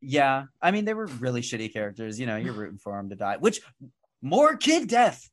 Yeah, 0.00 0.44
I 0.60 0.70
mean 0.70 0.84
they 0.84 0.94
were 0.94 1.06
really 1.06 1.42
shitty 1.42 1.72
characters. 1.72 2.18
You 2.18 2.26
know, 2.26 2.36
you're 2.36 2.52
rooting 2.54 2.78
for 2.78 2.96
them 2.96 3.08
to 3.10 3.16
die. 3.16 3.36
Which 3.38 3.60
more 4.22 4.56
kid 4.56 4.88
death, 4.88 5.28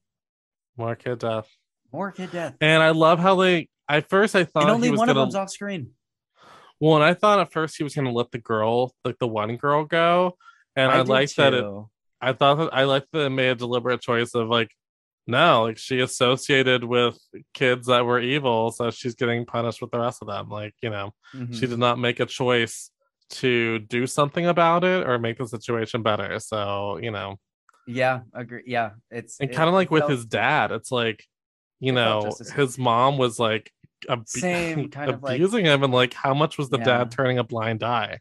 More 0.78 0.96
kid 0.96 1.20
death. 1.20 1.48
more 1.94 2.12
kid 2.12 2.32
death, 2.32 2.56
And 2.62 2.82
I 2.84 2.90
love 2.92 3.20
how 3.20 3.36
they 3.36 3.68
at 3.88 4.10
first 4.10 4.36
I 4.36 4.44
thought 4.46 4.64
and 4.64 4.72
only 4.72 4.88
he 4.88 4.92
was 4.92 4.98
one 5.00 5.08
gonna 5.08 5.22
of 5.22 5.26
them's 5.28 5.36
off 5.36 5.50
screen. 5.52 5.92
Well, 6.80 6.96
and 6.96 7.04
I 7.04 7.14
thought 7.14 7.40
at 7.40 7.52
first 7.52 7.78
he 7.78 7.84
was 7.84 7.96
gonna 7.96 8.12
let 8.12 8.32
the 8.32 8.38
girl, 8.40 8.94
like 9.04 9.18
the 9.20 9.28
one 9.28 9.56
girl 9.58 9.86
go. 9.86 10.38
And 10.76 10.92
I, 10.92 10.98
did 11.00 11.08
like 11.10 11.34
that 11.36 11.54
it. 11.54 11.66
I 12.22 12.34
thought 12.34 12.56
that 12.56 12.74
I 12.74 12.84
liked 12.86 13.08
that 13.14 13.26
it 13.26 13.30
made 13.30 13.50
a 13.50 13.56
deliberate 13.56 14.02
choice 14.02 14.34
of 14.36 14.48
like, 14.48 14.72
no, 15.28 15.64
like 15.64 15.78
she 15.78 16.00
associated 16.00 16.84
with 16.84 17.18
kids 17.54 17.88
that 17.88 18.06
were 18.06 18.20
evil, 18.20 18.72
so 18.72 18.90
she's 18.92 19.16
getting 19.16 19.46
punished 19.46 19.82
with 19.82 19.92
the 19.92 20.00
rest 20.00 20.22
of 20.22 20.28
them. 20.28 20.50
Like, 20.50 20.74
you 20.82 20.90
know, 20.90 21.14
she 21.34 21.38
Mhm. 21.66 21.70
did 21.70 21.80
not 21.80 22.00
make 22.00 22.20
a 22.20 22.26
choice 22.26 22.92
to 23.32 23.80
do 23.80 24.08
something 24.08 24.48
about 24.48 24.84
it 24.84 25.06
or 25.08 25.20
make 25.20 25.38
the 25.38 25.48
situation 25.48 26.02
better. 26.02 26.40
So, 26.40 26.98
you 26.98 27.12
know, 27.12 27.38
Yeah, 27.86 28.22
agree. 28.34 28.64
Yeah, 28.66 28.92
it's 29.12 29.40
and 29.40 29.50
it- 29.50 29.54
kind 29.56 29.68
of 29.68 29.74
like 29.74 29.92
with 29.92 30.02
felt- 30.02 30.12
his 30.12 30.26
dad, 30.26 30.72
it's 30.72 30.92
like, 30.92 31.26
you 31.80 31.92
know, 31.92 32.32
his 32.56 32.78
mom 32.78 33.18
was 33.18 33.38
like 33.40 33.72
ab- 34.08 34.28
Same 34.28 34.90
kind 34.92 35.10
of, 35.12 35.24
like- 35.24 35.36
abusing 35.36 35.66
him, 35.66 35.84
and 35.84 35.92
like, 35.94 36.14
how 36.14 36.34
much 36.34 36.58
was 36.58 36.70
the 36.70 36.78
Yeah. 36.78 36.86
dad 36.86 37.12
turning 37.12 37.38
a 37.40 37.44
blind 37.44 37.84
eye? 37.84 38.20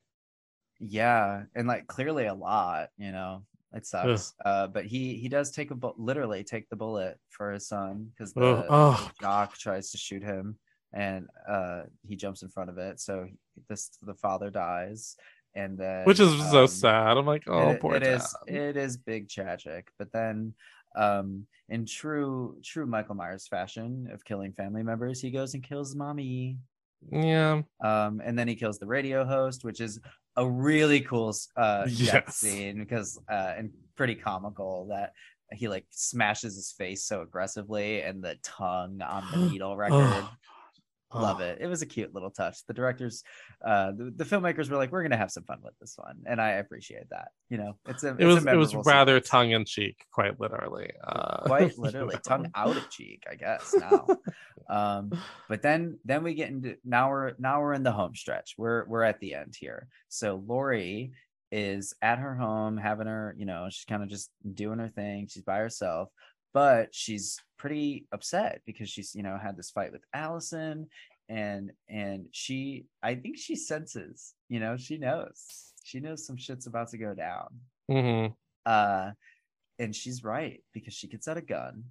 Yeah, 0.80 1.42
and 1.55 1.66
like 1.66 1.86
clearly 1.86 2.26
a 2.26 2.34
lot, 2.34 2.88
you 2.98 3.12
know. 3.12 3.44
It 3.74 3.84
sucks. 3.84 4.32
Uh, 4.44 4.66
but 4.66 4.86
he 4.86 5.16
he 5.16 5.28
does 5.28 5.50
take 5.50 5.70
a 5.70 5.74
bu- 5.74 5.92
literally 5.98 6.42
take 6.42 6.68
the 6.70 6.76
bullet 6.76 7.18
for 7.28 7.52
his 7.52 7.68
son 7.68 8.10
because 8.16 8.32
the, 8.32 8.40
Oh, 8.42 8.64
oh. 8.70 9.10
the 9.18 9.24
jock 9.24 9.59
tries 9.59 9.90
to 9.90 9.98
shoot 9.98 10.22
him 10.22 10.56
and 10.94 11.26
uh 11.46 11.82
he 12.06 12.16
jumps 12.16 12.42
in 12.42 12.48
front 12.48 12.70
of 12.70 12.78
it. 12.78 12.98
So 12.98 13.24
he- 13.28 13.34
this 13.68 13.90
the 14.00 14.14
father 14.14 14.48
dies, 14.50 15.16
and 15.55 15.76
then 15.76 16.06
Which 16.06 16.18
is 16.20 16.30
so 16.50 16.62
um, 16.62 16.66
sad. 16.68 17.18
I'm 17.18 17.26
like, 17.26 17.42
oh, 17.46 17.70
it, 17.72 17.80
poor 17.80 17.96
it 17.96 18.05
is 18.05 18.34
dad. 18.46 18.55
it 18.56 18.76
is 18.78 18.96
big 18.96 19.28
tragic 19.28 19.90
but 19.98 20.12
then 20.12 20.55
um 20.97 21.47
in 21.69 21.85
true 21.85 22.56
true 22.62 22.86
michael 22.86 23.15
myers 23.15 23.47
fashion 23.47 24.09
of 24.12 24.24
killing 24.24 24.52
family 24.52 24.82
members 24.82 25.20
he 25.20 25.31
goes 25.31 25.55
and 25.55 25.62
kills 25.62 25.94
mommy 25.94 26.56
yeah. 27.12 27.62
um 27.85 28.20
and 28.24 28.39
then 28.39 28.48
he 28.48 28.55
kills 28.56 28.78
the 28.78 28.86
radio 28.86 29.24
host 29.24 29.65
which 29.65 29.81
is 29.81 30.01
a 30.36 30.48
really 30.48 31.01
cool 31.01 31.35
uh 31.56 31.86
Yes. 31.89 32.36
scene 32.36 32.78
because 32.78 33.19
uh 33.31 33.55
and 33.56 33.70
pretty 33.97 34.15
comical 34.15 34.86
that 34.90 35.12
he 35.52 35.69
like 35.69 35.86
smashes 35.90 36.55
his 36.56 36.73
face 36.73 37.05
so 37.05 37.23
aggressively 37.23 38.02
and 38.02 38.23
the 38.23 38.36
tongue 38.43 39.01
on 39.02 39.23
the 39.32 39.39
needle 39.51 39.77
record 39.77 40.24
love 41.14 41.40
oh. 41.40 41.44
it. 41.44 41.59
It 41.60 41.66
was 41.66 41.82
a 41.82 41.86
cute 41.86 42.14
little 42.14 42.30
touch. 42.30 42.64
The 42.66 42.74
directors 42.74 43.22
uh 43.64 43.93
the, 43.93 44.12
the 44.14 44.24
filmmakers 44.24 44.70
were 44.70 44.76
like 44.76 44.93
we're 44.93 45.02
gonna 45.02 45.16
have 45.16 45.30
some 45.30 45.44
fun 45.44 45.59
with 45.62 45.74
this 45.80 45.94
one 45.97 46.18
and 46.26 46.40
i 46.40 46.51
appreciate 46.51 47.09
that 47.10 47.28
you 47.48 47.56
know? 47.59 47.78
It's 47.89 48.05
a 48.05 48.09
It 48.09 48.20
it's 48.20 48.22
a 48.22 48.26
was 48.26 48.47
it 48.47 48.56
was 48.56 48.86
rather 48.86 49.20
tongue 49.20 49.52
in 49.52 49.64
cheek, 49.64 50.05
quite 50.12 50.39
literally. 50.39 50.90
Uh, 51.02 51.43
quite 51.44 51.78
literally. 51.78 52.16
tongue 52.26 52.51
out 52.55 52.76
of 52.76 52.89
cheek 52.90 53.24
i 53.30 53.35
guess 53.35 53.74
now. 53.78 54.06
Um 54.68 55.12
but 55.48 55.62
then 55.62 55.98
then 56.05 56.22
we 56.22 56.35
get 56.35 56.51
into 56.51 56.76
now 56.85 57.10
we're 57.10 57.32
now 57.39 57.60
we're 57.60 57.72
in 57.72 57.82
the 57.82 57.93
home 57.93 58.14
stretch. 58.14 58.55
We're 58.59 58.85
we're 58.86 59.02
at 59.02 59.18
the 59.20 59.35
end 59.35 59.55
here. 59.59 59.89
So 60.09 60.43
laurie 60.47 61.12
is 61.51 61.94
at 62.02 62.18
her 62.18 62.36
home 62.36 62.76
having 62.76 63.06
her 63.06 63.35
you 63.39 63.47
know 63.47 63.68
she's 63.70 63.86
kind 63.86 64.02
of 64.02 64.09
just 64.10 64.30
doing 64.55 64.78
her 64.78 64.89
thing. 64.89 65.26
She's 65.30 65.43
by 65.43 65.59
herself 65.59 66.10
but 66.54 66.94
she's 66.94 67.38
pretty 67.58 68.06
upset 68.12 68.60
because 68.66 68.88
she's 68.88 69.14
you 69.14 69.22
know 69.22 69.36
had 69.36 69.56
this 69.56 69.70
fight 69.70 69.92
with 69.92 70.02
allyson 70.14 70.86
and 71.28 71.72
and 71.88 72.26
she 72.30 72.86
I 73.02 73.14
think 73.14 73.36
she 73.36 73.54
senses, 73.54 74.34
you 74.48 74.60
know, 74.60 74.76
she 74.76 74.98
knows. 74.98 75.72
She 75.84 76.00
knows 76.00 76.26
some 76.26 76.36
shit's 76.36 76.66
about 76.66 76.88
to 76.88 76.98
go 76.98 77.14
down. 77.14 77.48
Mhm. 77.90 78.34
Uh 78.64 79.12
and 79.78 79.94
she's 79.94 80.24
right 80.24 80.62
because 80.72 80.94
she 80.94 81.06
gets 81.06 81.28
out 81.28 81.36
a 81.36 81.42
gun 81.42 81.84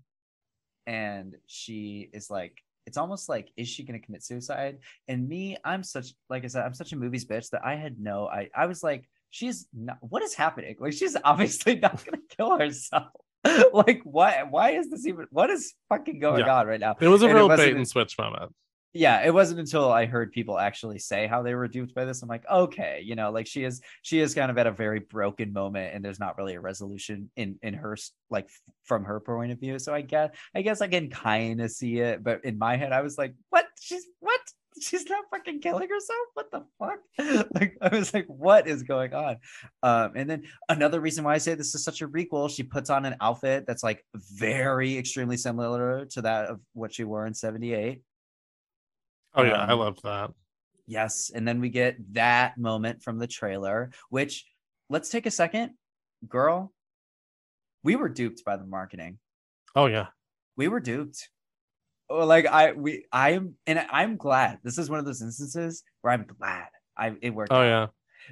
and 0.85 1.35
she 1.47 2.09
is 2.13 2.29
like 2.29 2.57
it's 2.85 2.97
almost 2.97 3.29
like 3.29 3.51
is 3.57 3.67
she 3.67 3.83
going 3.83 3.99
to 3.99 4.05
commit 4.05 4.23
suicide 4.23 4.77
and 5.07 5.27
me 5.27 5.57
i'm 5.63 5.83
such 5.83 6.13
like 6.29 6.43
i 6.43 6.47
said 6.47 6.65
i'm 6.65 6.73
such 6.73 6.91
a 6.91 6.95
movies 6.97 7.25
bitch 7.25 7.49
that 7.49 7.65
i 7.65 7.75
had 7.75 7.99
no 7.99 8.27
i 8.27 8.49
i 8.55 8.65
was 8.65 8.83
like 8.83 9.07
she's 9.31 9.67
not 9.73 9.97
what 10.01 10.21
is 10.21 10.33
happening 10.33 10.75
like 10.79 10.93
she's 10.93 11.15
obviously 11.23 11.75
not 11.75 12.03
going 12.05 12.21
to 12.21 12.35
kill 12.35 12.57
herself 12.57 13.11
like 13.73 14.01
why 14.03 14.43
why 14.49 14.71
is 14.71 14.89
this 14.89 15.05
even 15.07 15.25
what 15.31 15.49
is 15.49 15.73
fucking 15.89 16.19
going 16.19 16.45
Yeah. 16.45 16.57
on 16.59 16.67
right 16.67 16.79
now 16.79 16.95
It 16.99 17.07
was 17.07 17.21
a 17.21 17.25
And 17.27 17.35
real 17.35 17.47
bait 17.49 17.75
and 17.75 17.87
switch 17.87 18.17
moment. 18.17 18.51
yeah 18.93 19.23
it 19.25 19.33
wasn't 19.33 19.59
until 19.59 19.91
i 19.91 20.05
heard 20.05 20.31
people 20.31 20.57
actually 20.57 20.97
say 20.99 21.27
how 21.27 21.43
they 21.43 21.53
were 21.53 21.67
duped 21.67 21.93
by 21.93 22.03
this 22.05 22.21
i'm 22.23 22.29
like 22.29 22.43
okay 22.51 23.01
you 23.03 23.15
know 23.15 23.31
like 23.31 23.45
she 23.47 23.63
is 23.63 23.81
she 24.01 24.19
is 24.19 24.33
kind 24.33 24.49
of 24.49 24.57
at 24.57 24.65
a 24.67 24.71
very 24.71 24.99
broken 24.99 25.53
moment 25.53 25.93
and 25.93 26.03
there's 26.03 26.19
not 26.19 26.37
really 26.37 26.55
a 26.55 26.59
resolution 26.59 27.29
in 27.35 27.57
in 27.61 27.73
her 27.73 27.95
like 28.29 28.49
from 28.85 29.03
her 29.03 29.19
point 29.19 29.51
of 29.51 29.59
view 29.59 29.77
so 29.77 29.93
i 29.93 30.01
guess 30.01 30.31
i 30.55 30.61
guess 30.61 30.81
i 30.81 30.87
can 30.87 31.09
kind 31.09 31.61
of 31.61 31.69
see 31.71 31.99
it 31.99 32.23
but 32.23 32.43
in 32.43 32.57
my 32.57 32.75
head 32.75 32.91
i 32.91 33.01
was 33.01 33.17
like 33.17 33.33
what 33.49 33.65
she's 33.79 34.05
what 34.19 34.41
she's 34.81 35.09
not 35.09 35.25
fucking 35.31 35.59
killing 35.59 35.89
herself 35.89 36.19
what 36.33 36.51
the 36.51 36.63
fuck 36.79 37.47
like 37.55 37.77
i 37.81 37.95
was 37.95 38.13
like 38.13 38.25
what 38.27 38.67
is 38.67 38.83
going 38.83 39.13
on 39.13 39.37
um 39.83 40.11
and 40.15 40.29
then 40.29 40.43
another 40.69 40.99
reason 40.99 41.23
why 41.23 41.33
i 41.33 41.37
say 41.37 41.53
this 41.53 41.75
is 41.75 41.83
such 41.83 42.01
a 42.01 42.07
requel 42.07 42.49
she 42.49 42.63
puts 42.63 42.89
on 42.89 43.05
an 43.05 43.15
outfit 43.21 43.65
that's 43.67 43.83
like 43.83 44.03
very 44.13 44.97
extremely 44.97 45.37
similar 45.37 46.05
to 46.05 46.21
that 46.21 46.45
of 46.45 46.59
what 46.73 46.93
she 46.93 47.03
wore 47.03 47.25
in 47.25 47.33
78 47.33 48.01
Oh 49.37 49.43
yeah, 49.43 49.63
I 49.63 49.73
love 49.73 50.01
that. 50.01 50.31
Yes. 50.87 51.31
And 51.33 51.47
then 51.47 51.61
we 51.61 51.69
get 51.69 51.97
that 52.13 52.57
moment 52.57 53.03
from 53.03 53.19
the 53.19 53.27
trailer, 53.27 53.91
which 54.09 54.45
let's 54.89 55.09
take 55.09 55.27
a 55.27 55.31
second. 55.31 55.73
Girl, 56.27 56.73
we 57.83 57.95
were 57.95 58.09
duped 58.09 58.43
by 58.43 58.57
the 58.57 58.65
marketing. 58.65 59.19
Oh 59.75 59.85
yeah. 59.85 60.07
We 60.55 60.67
were 60.69 60.79
duped. 60.79 61.29
Like 62.09 62.45
I 62.45 62.71
we 62.71 63.05
I 63.11 63.31
am 63.31 63.55
and 63.65 63.85
I'm 63.91 64.17
glad. 64.17 64.59
This 64.63 64.77
is 64.77 64.89
one 64.89 64.99
of 64.99 65.05
those 65.05 65.21
instances 65.21 65.83
where 66.01 66.13
I'm 66.13 66.25
glad 66.25 66.67
I 66.97 67.13
it 67.21 67.31
worked 67.31 67.51
Oh 67.51 67.63
yeah. 67.63 67.87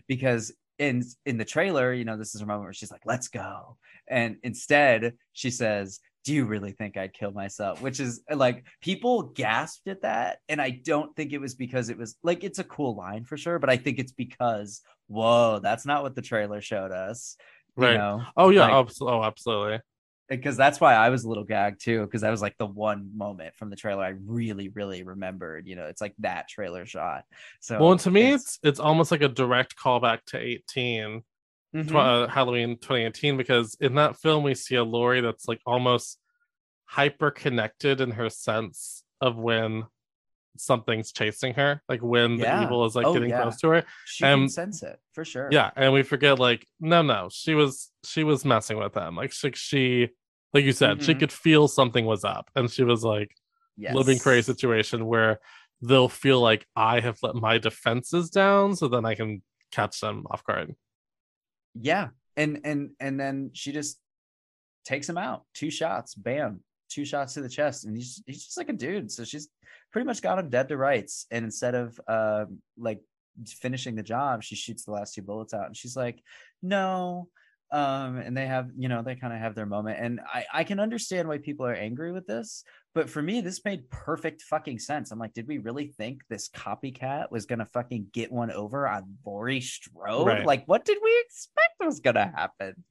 because 0.08 0.54
in 0.80 1.04
in 1.26 1.38
the 1.38 1.46
trailer, 1.46 1.94
you 1.94 2.06
know, 2.06 2.18
this 2.18 2.36
is 2.36 2.42
a 2.42 2.46
moment 2.46 2.64
where 2.66 2.74
she's 2.74 2.92
like, 2.92 3.06
"Let's 3.06 3.28
go," 3.30 3.78
and 4.10 4.38
instead 4.44 5.14
she 5.34 5.50
says, 5.50 6.00
"Do 6.26 6.34
you 6.34 6.46
really 6.46 6.72
think 6.72 6.98
I'd 6.98 7.14
kill 7.14 7.32
myself?" 7.32 7.82
Which 7.82 8.00
is 8.00 8.22
uh, 8.32 8.36
like 8.36 8.66
people 8.82 9.24
gasped 9.24 9.88
at 9.88 10.02
that, 10.02 10.40
and 10.50 10.62
I 10.62 10.70
don't 10.72 11.16
think 11.16 11.32
it 11.34 11.40
was 11.40 11.56
because 11.56 11.90
it 11.90 11.98
was 11.98 12.18
like 12.24 12.44
it's 12.44 12.60
a 12.60 12.64
cool 12.66 12.96
line 12.96 13.24
for 13.24 13.38
sure, 13.38 13.60
but 13.60 13.70
I 13.70 13.78
think 13.78 14.00
it's 14.00 14.12
because 14.12 14.82
whoa, 15.08 15.60
that's 15.62 15.86
not 15.86 16.02
what 16.04 16.16
the 16.16 16.22
trailer 16.22 16.62
showed 16.62 16.92
us, 16.92 17.38
you 17.78 17.84
Right. 17.84 17.94
know? 17.98 18.24
Oh 18.36 18.50
yeah. 18.50 18.68
Like, 18.68 18.88
oh 19.02 19.24
absolutely. 19.24 19.80
Because 20.28 20.58
that's 20.58 20.80
why 20.80 20.96
I 20.96 21.10
was 21.10 21.24
a 21.24 21.30
little 21.30 21.44
gagged 21.44 21.82
too, 21.82 22.02
because 22.02 22.22
that 22.22 22.32
was 22.32 22.42
like 22.42 22.58
the 22.58 22.66
one 22.66 23.12
moment 23.16 23.56
from 23.56 23.70
the 23.70 23.76
trailer 23.76 24.04
I 24.04 24.16
really, 24.26 24.70
really 24.70 25.04
remembered. 25.04 25.68
You 25.68 25.76
know, 25.76 25.86
it's 25.86 26.02
like 26.02 26.16
that 26.20 26.48
trailer 26.48 26.86
shot. 26.86 27.26
So 27.60 27.80
Well, 27.80 27.92
and 27.92 28.00
to 28.02 28.12
me, 28.12 28.34
it's 28.34 28.58
it's 28.64 28.80
almost 28.80 29.12
like 29.12 29.22
a 29.22 29.28
direct 29.28 29.76
callback 29.78 30.26
to 30.28 30.40
18, 30.40 31.22
Mhm. 31.76 31.88
tw- 31.88 31.96
uh, 31.96 32.28
Halloween 32.28 32.78
2018, 32.78 33.38
because 33.38 33.78
in 33.80 33.96
that 33.96 34.18
film 34.18 34.44
we 34.44 34.56
see 34.56 34.76
a 34.76 34.84
Laurie 34.84 35.22
that's 35.22 35.48
like 35.48 35.62
almost 35.66 36.20
hyper 36.86 37.30
connected 37.32 38.02
in 38.02 38.12
her 38.12 38.30
sense 38.30 39.04
of 39.22 39.36
when 39.36 39.86
something's 40.58 41.12
chasing 41.12 41.54
her, 41.56 41.82
like 41.90 42.02
when 42.02 42.38
Yeah. 42.38 42.58
the 42.60 42.64
evil 42.66 42.86
is 42.86 42.96
like 42.96 43.06
Oh, 43.06 43.14
getting 43.14 43.30
yeah. 43.30 43.42
close 43.42 43.60
to 43.62 43.70
her. 43.70 43.84
she 44.06 44.26
um, 44.26 44.42
can 44.42 44.50
sense 44.50 44.84
it 44.84 45.00
for 45.14 45.24
sure. 45.26 45.50
Yeah, 45.52 45.72
and 45.76 45.94
we 45.94 46.04
forget 46.04 46.40
like 46.40 46.66
no, 46.80 47.02
no, 47.02 47.30
she 47.32 47.54
was 47.56 47.92
she 48.04 48.24
was 48.24 48.46
messing 48.46 48.78
with 48.78 48.94
them. 48.94 49.16
Like 49.16 49.32
she, 49.32 49.52
she 49.54 50.10
like 50.54 50.64
you 50.64 50.72
said, 50.72 51.04
she 51.04 51.14
Mhm. 51.14 51.20
could 51.20 51.32
feel 51.32 51.68
something 51.68 52.06
was 52.06 52.24
up, 52.24 52.50
and 52.56 52.70
she 52.72 52.84
was 52.84 53.04
like 53.04 53.32
living 53.78 54.20
crazy 54.20 54.42
situation 54.44 55.06
where 55.06 55.40
they'll 55.82 56.08
feel 56.10 56.40
like 56.40 56.66
I 56.76 57.02
have 57.02 57.18
let 57.22 57.36
my 57.36 57.58
defenses 57.58 58.30
down, 58.30 58.76
so 58.76 58.88
then 58.88 59.06
I 59.06 59.16
can 59.16 59.44
catch 59.72 60.00
them 60.00 60.26
off 60.32 60.44
guard. 60.46 60.76
yeah 61.78 62.08
and 62.38 62.62
and 62.64 62.92
and 63.02 63.20
then 63.20 63.52
she 63.54 63.72
just 63.74 64.00
takes 64.86 65.10
him 65.10 65.18
out 65.18 65.44
two 65.54 65.70
shots 65.70 66.16
bam 66.16 66.62
two 66.90 67.06
shots 67.06 67.34
to 67.34 67.42
the 67.42 67.50
chest 67.50 67.86
and 67.86 67.96
he's 67.96 68.22
he's 68.26 68.46
just 68.46 68.58
like 68.58 68.70
a 68.70 68.74
dude. 68.74 69.12
So 69.12 69.24
she's 69.24 69.50
pretty 69.92 70.06
much 70.06 70.22
got 70.22 70.40
him 70.40 70.50
dead 70.50 70.70
to 70.70 70.78
rights. 70.78 71.26
And 71.32 71.46
instead 71.46 71.76
of 71.76 72.00
uh 72.08 72.46
like 72.78 73.02
finishing 73.46 73.96
the 73.96 74.04
job 74.04 74.44
she 74.44 74.56
shoots 74.56 74.86
the 74.86 74.92
last 74.92 75.14
two 75.14 75.22
bullets 75.22 75.54
out 75.54 75.68
and 75.68 75.78
she's 75.78 75.96
like 75.96 76.22
no. 76.62 77.28
Um 77.72 78.18
and 78.18 78.38
they 78.38 78.46
have 78.46 78.70
you 78.78 78.88
know 78.88 79.02
they 79.02 79.16
kind 79.16 79.34
of 79.34 79.40
have 79.40 79.56
their 79.56 79.66
moment. 79.66 80.00
And 80.00 80.20
i 80.34 80.46
i 80.54 80.64
can 80.64 80.80
understand 80.80 81.28
why 81.28 81.40
people 81.40 81.66
are 81.66 81.74
angry 81.74 82.12
with 82.12 82.28
this 82.28 82.64
but 82.94 83.10
for 83.10 83.22
me 83.22 83.42
this 83.42 83.66
made 83.66 83.90
perfect 83.90 84.42
fucking 84.44 84.80
sense. 84.80 85.12
I'm 85.12 85.20
like 85.20 85.34
did 85.34 85.48
we 85.48 85.58
really 85.58 85.88
think 85.88 86.22
this 86.30 86.50
copycat 86.50 87.32
was 87.32 87.46
gonna 87.46 87.66
fucking 87.66 88.08
get 88.14 88.32
one 88.32 88.52
over 88.52 88.88
on 88.88 89.18
Laurie 89.26 89.62
Strode? 89.62 90.28
Right. 90.28 90.46
like 90.46 90.64
what 90.66 90.86
did 90.86 90.98
we 91.04 91.24
expect 91.26 91.74
was 91.80 92.00
gonna 92.00 92.32
happen 92.36 92.84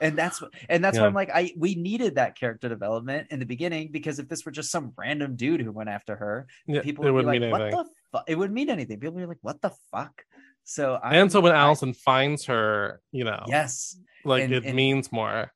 and 0.00 0.16
that's 0.16 0.40
what 0.42 0.52
and 0.68 0.84
that's 0.84 0.98
why 0.98 1.06
i'm 1.06 1.14
like 1.14 1.30
i 1.32 1.52
we 1.56 1.74
needed 1.74 2.16
that 2.16 2.38
character 2.38 2.68
development 2.68 3.26
in 3.30 3.38
the 3.38 3.46
beginning 3.46 3.90
because 3.90 4.18
if 4.18 4.28
this 4.28 4.44
were 4.44 4.52
just 4.52 4.70
some 4.70 4.92
random 4.98 5.36
dude 5.36 5.60
who 5.60 5.72
went 5.72 5.88
after 5.88 6.16
her 6.16 6.46
Yeah, 6.66 6.82
people 6.82 7.06
it 7.06 7.10
would 7.10 7.22
be 7.22 7.26
wouldn't 7.26 7.26
like 7.26 7.40
mean 7.40 7.50
what 7.50 7.62
anything. 7.62 7.78
the 7.84 7.90
fuck 8.12 8.24
it 8.28 8.34
wouldn't 8.36 8.54
mean 8.54 8.70
anything 8.70 8.98
people 9.00 9.14
would 9.14 9.20
be 9.22 9.26
like 9.26 9.38
what 9.42 9.60
the 9.62 9.72
fuck 9.90 10.22
so 10.64 10.98
I'm, 11.02 11.12
and 11.14 11.32
so 11.32 11.40
when 11.40 11.52
I- 11.52 11.58
Allyson 11.60 11.94
finds 11.94 12.46
her, 12.46 13.00
you 13.12 13.22
know, 13.24 13.44
yes 13.46 13.96
like 14.24 14.42
and- 14.44 14.52
it 14.52 14.64
and- 14.64 14.74
means 14.74 15.12
more. 15.12 15.52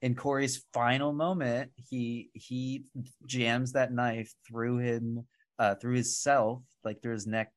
in 0.00 0.14
Corey's 0.14 0.64
final 0.72 1.12
moment, 1.12 1.72
he 1.90 2.30
he 2.32 2.84
jams 3.26 3.72
that 3.72 3.92
knife 3.92 4.32
through 4.48 4.78
him, 4.78 5.26
uh, 5.58 5.74
through 5.74 5.96
his 5.96 6.16
self, 6.18 6.62
like 6.84 7.02
through 7.02 7.12
his 7.14 7.26
neck, 7.26 7.50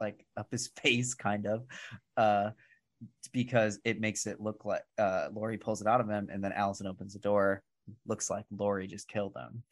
like 0.00 0.26
up 0.36 0.48
his 0.50 0.68
face, 0.82 1.14
kind 1.14 1.46
of, 1.46 1.64
uh, 2.18 2.50
because 3.32 3.80
it 3.84 4.00
makes 4.00 4.26
it 4.26 4.40
look 4.40 4.64
like 4.64 4.82
uh, 4.98 5.28
Laurie 5.32 5.58
pulls 5.58 5.80
it 5.80 5.86
out 5.86 6.00
of 6.00 6.08
him, 6.08 6.28
and 6.30 6.42
then 6.42 6.52
Allyson 6.52 6.86
opens 6.86 7.12
the 7.12 7.18
door. 7.18 7.62
Looks 8.06 8.30
like 8.30 8.44
Laurie 8.50 8.86
just 8.86 9.08
killed 9.08 9.34
him, 9.36 9.62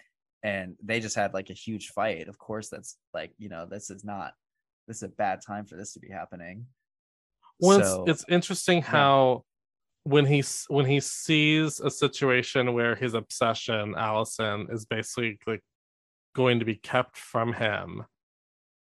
and 0.43 0.77
they 0.83 1.01
just 1.01 1.17
had 1.17 1.35
like 1.35 1.51
a 1.51 1.55
huge 1.55 1.89
fight. 1.89 2.29
Of 2.29 2.39
course, 2.39 2.69
that's 2.69 2.97
like 3.15 3.33
you 3.39 3.49
know 3.49 3.67
this 3.67 3.91
is 3.91 4.05
not 4.05 4.33
this 4.89 4.99
is 4.99 5.03
a 5.05 5.09
bad 5.09 5.41
time 5.47 5.67
for 5.67 5.77
this 5.77 5.93
to 5.95 6.01
be 6.01 6.09
happening. 6.09 6.67
Well, 7.61 7.83
So- 7.83 8.05
it's, 8.07 8.23
it's 8.23 8.33
interesting 8.33 8.83
how 8.83 9.45
when 10.05 10.25
he 10.27 10.43
when 10.69 10.87
he 10.87 11.01
sees 11.01 11.79
a 11.81 11.91
situation 11.91 12.73
where 12.73 12.95
his 12.95 13.15
obsession, 13.15 13.95
Allyson, 13.97 14.67
is 14.71 14.87
basically 14.87 15.39
like 15.47 15.63
going 16.35 16.59
to 16.61 16.65
be 16.65 16.77
kept 16.77 17.17
from 17.17 17.53
him, 17.53 18.05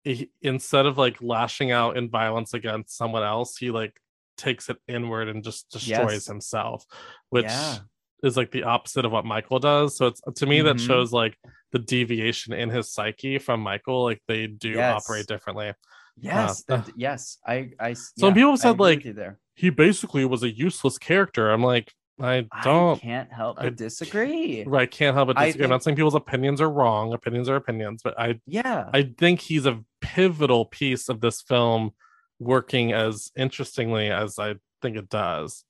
he, 0.02 0.30
instead 0.42 0.86
of 0.86 0.98
like 0.98 1.22
lashing 1.22 1.70
out 1.70 1.96
in 1.96 2.10
violence 2.10 2.52
against 2.52 2.96
someone 2.96 3.22
else, 3.22 3.56
he 3.56 3.70
like 3.70 3.94
takes 4.36 4.68
it 4.68 4.76
inward 4.88 5.28
and 5.28 5.42
just 5.44 5.70
destroys 5.70 6.12
Yes. 6.12 6.26
himself, 6.26 6.84
which 7.30 7.44
Yeah. 7.44 7.78
is 8.22 8.36
like 8.36 8.50
the 8.50 8.64
opposite 8.64 9.04
of 9.04 9.12
what 9.12 9.24
Michael 9.24 9.58
does. 9.58 9.96
So 9.96 10.06
it's 10.06 10.20
to 10.36 10.46
me 10.46 10.60
that 10.62 10.76
Mhm. 10.76 10.86
shows 10.86 11.12
like 11.12 11.36
the 11.72 11.78
deviation 11.78 12.52
in 12.52 12.70
his 12.70 12.92
psyche 12.92 13.38
from 13.38 13.60
Michael. 13.60 14.02
Like 14.04 14.22
they 14.28 14.46
do 14.46 14.70
Yes. 14.70 15.04
operate 15.04 15.26
differently. 15.26 15.72
Yes, 16.16 16.62
uh, 16.68 16.76
that- 16.76 16.90
yes, 16.96 17.38
I, 17.46 17.70
I. 17.80 17.94
Some 17.94 18.28
yeah, 18.28 18.34
people 18.34 18.56
said, 18.56 18.78
like, 18.78 19.02
there. 19.02 19.38
He 19.56 19.70
basically 19.70 20.24
was 20.24 20.42
a 20.44 20.48
useless 20.50 20.96
character. 20.96 21.50
I'm 21.50 21.62
like, 21.62 21.92
I 22.20 22.46
I 22.52 22.62
don't. 22.62 23.00
can't 23.00 23.32
help 23.32 23.56
but 23.56 23.66
I- 23.66 23.70
disagree. 23.70 24.62
Right, 24.64 24.88
can't 24.88 25.16
help 25.16 25.26
but 25.26 25.36
I 25.38 25.46
disagree. 25.46 25.64
I'm 25.64 25.70
not 25.70 25.82
saying 25.82 25.96
people's 25.96 26.14
opinions 26.14 26.60
are 26.60 26.70
wrong. 26.70 27.12
Opinions 27.12 27.48
are 27.48 27.56
opinions, 27.56 28.00
but 28.04 28.18
I 28.18 28.40
Yeah, 28.46 28.88
I 28.94 29.12
think 29.18 29.40
he's 29.40 29.66
a 29.66 29.80
pivotal 30.00 30.66
piece 30.66 31.08
of 31.08 31.20
this 31.20 31.42
film, 31.42 31.94
working 32.38 32.92
as 32.92 33.30
interestingly 33.36 34.10
as 34.10 34.38
I 34.38 34.54
think 34.82 34.96
it 34.96 35.08
does. 35.08 35.64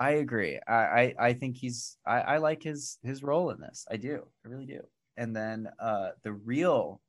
I 0.00 0.10
agree. 0.12 0.60
I, 0.66 0.74
I, 0.74 1.14
I 1.18 1.32
think 1.32 1.56
he's. 1.56 1.96
I, 2.06 2.20
I 2.20 2.36
like 2.38 2.62
his 2.62 2.98
his 3.02 3.22
role 3.22 3.50
in 3.50 3.60
this. 3.60 3.84
I 3.90 3.96
do. 3.96 4.22
I 4.44 4.48
really 4.48 4.66
do. 4.66 4.80
And 5.16 5.34
then 5.34 5.68
uh 5.80 6.10
the 6.22 6.32
real, 6.32 7.00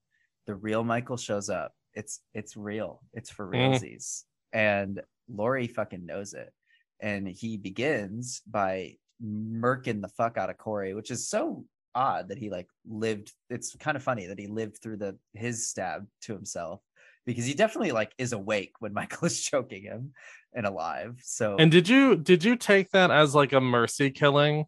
the 0.47 0.55
real 0.55 0.83
Michael 0.83 1.17
shows 1.17 1.49
up. 1.49 1.73
It's 1.93 2.21
it's 2.33 2.57
real. 2.57 3.01
It's 3.13 3.29
for 3.29 3.47
Mm. 3.47 4.23
And 4.51 5.01
Laurie 5.31 5.67
fucking 5.67 6.05
knows 6.05 6.33
it. 6.33 6.51
And 6.99 7.27
he 7.27 7.57
begins 7.57 8.41
by 8.49 8.95
murking 9.23 10.01
the 10.01 10.07
fuck 10.07 10.37
out 10.37 10.49
of 10.49 10.57
Corey, 10.57 10.95
which 10.95 11.11
is 11.11 11.29
so 11.29 11.65
odd 11.93 12.29
that 12.29 12.39
he 12.39 12.49
like 12.49 12.67
lived. 12.87 13.31
It's 13.51 13.75
kind 13.75 13.97
of 13.97 14.03
funny 14.03 14.25
that 14.27 14.39
he 14.39 14.47
lived 14.47 14.79
through 14.81 14.97
the 14.97 15.17
his 15.33 15.69
stab 15.69 16.07
to 16.21 16.33
himself 16.33 16.81
because 17.29 17.45
he 17.45 17.53
definitely 17.53 17.91
like 17.91 18.11
is 18.17 18.33
awake 18.33 18.73
when 18.79 18.93
Michael 18.99 19.25
is 19.27 19.39
choking 19.41 19.83
him 19.83 20.13
and 20.53 20.65
alive. 20.65 21.19
So 21.23 21.55
And 21.59 21.71
did 21.71 21.87
you 21.87 22.15
did 22.15 22.43
you 22.43 22.55
take 22.55 22.89
that 22.91 23.11
as 23.11 23.35
like 23.35 23.53
a 23.53 23.61
mercy 23.61 24.09
killing? 24.09 24.65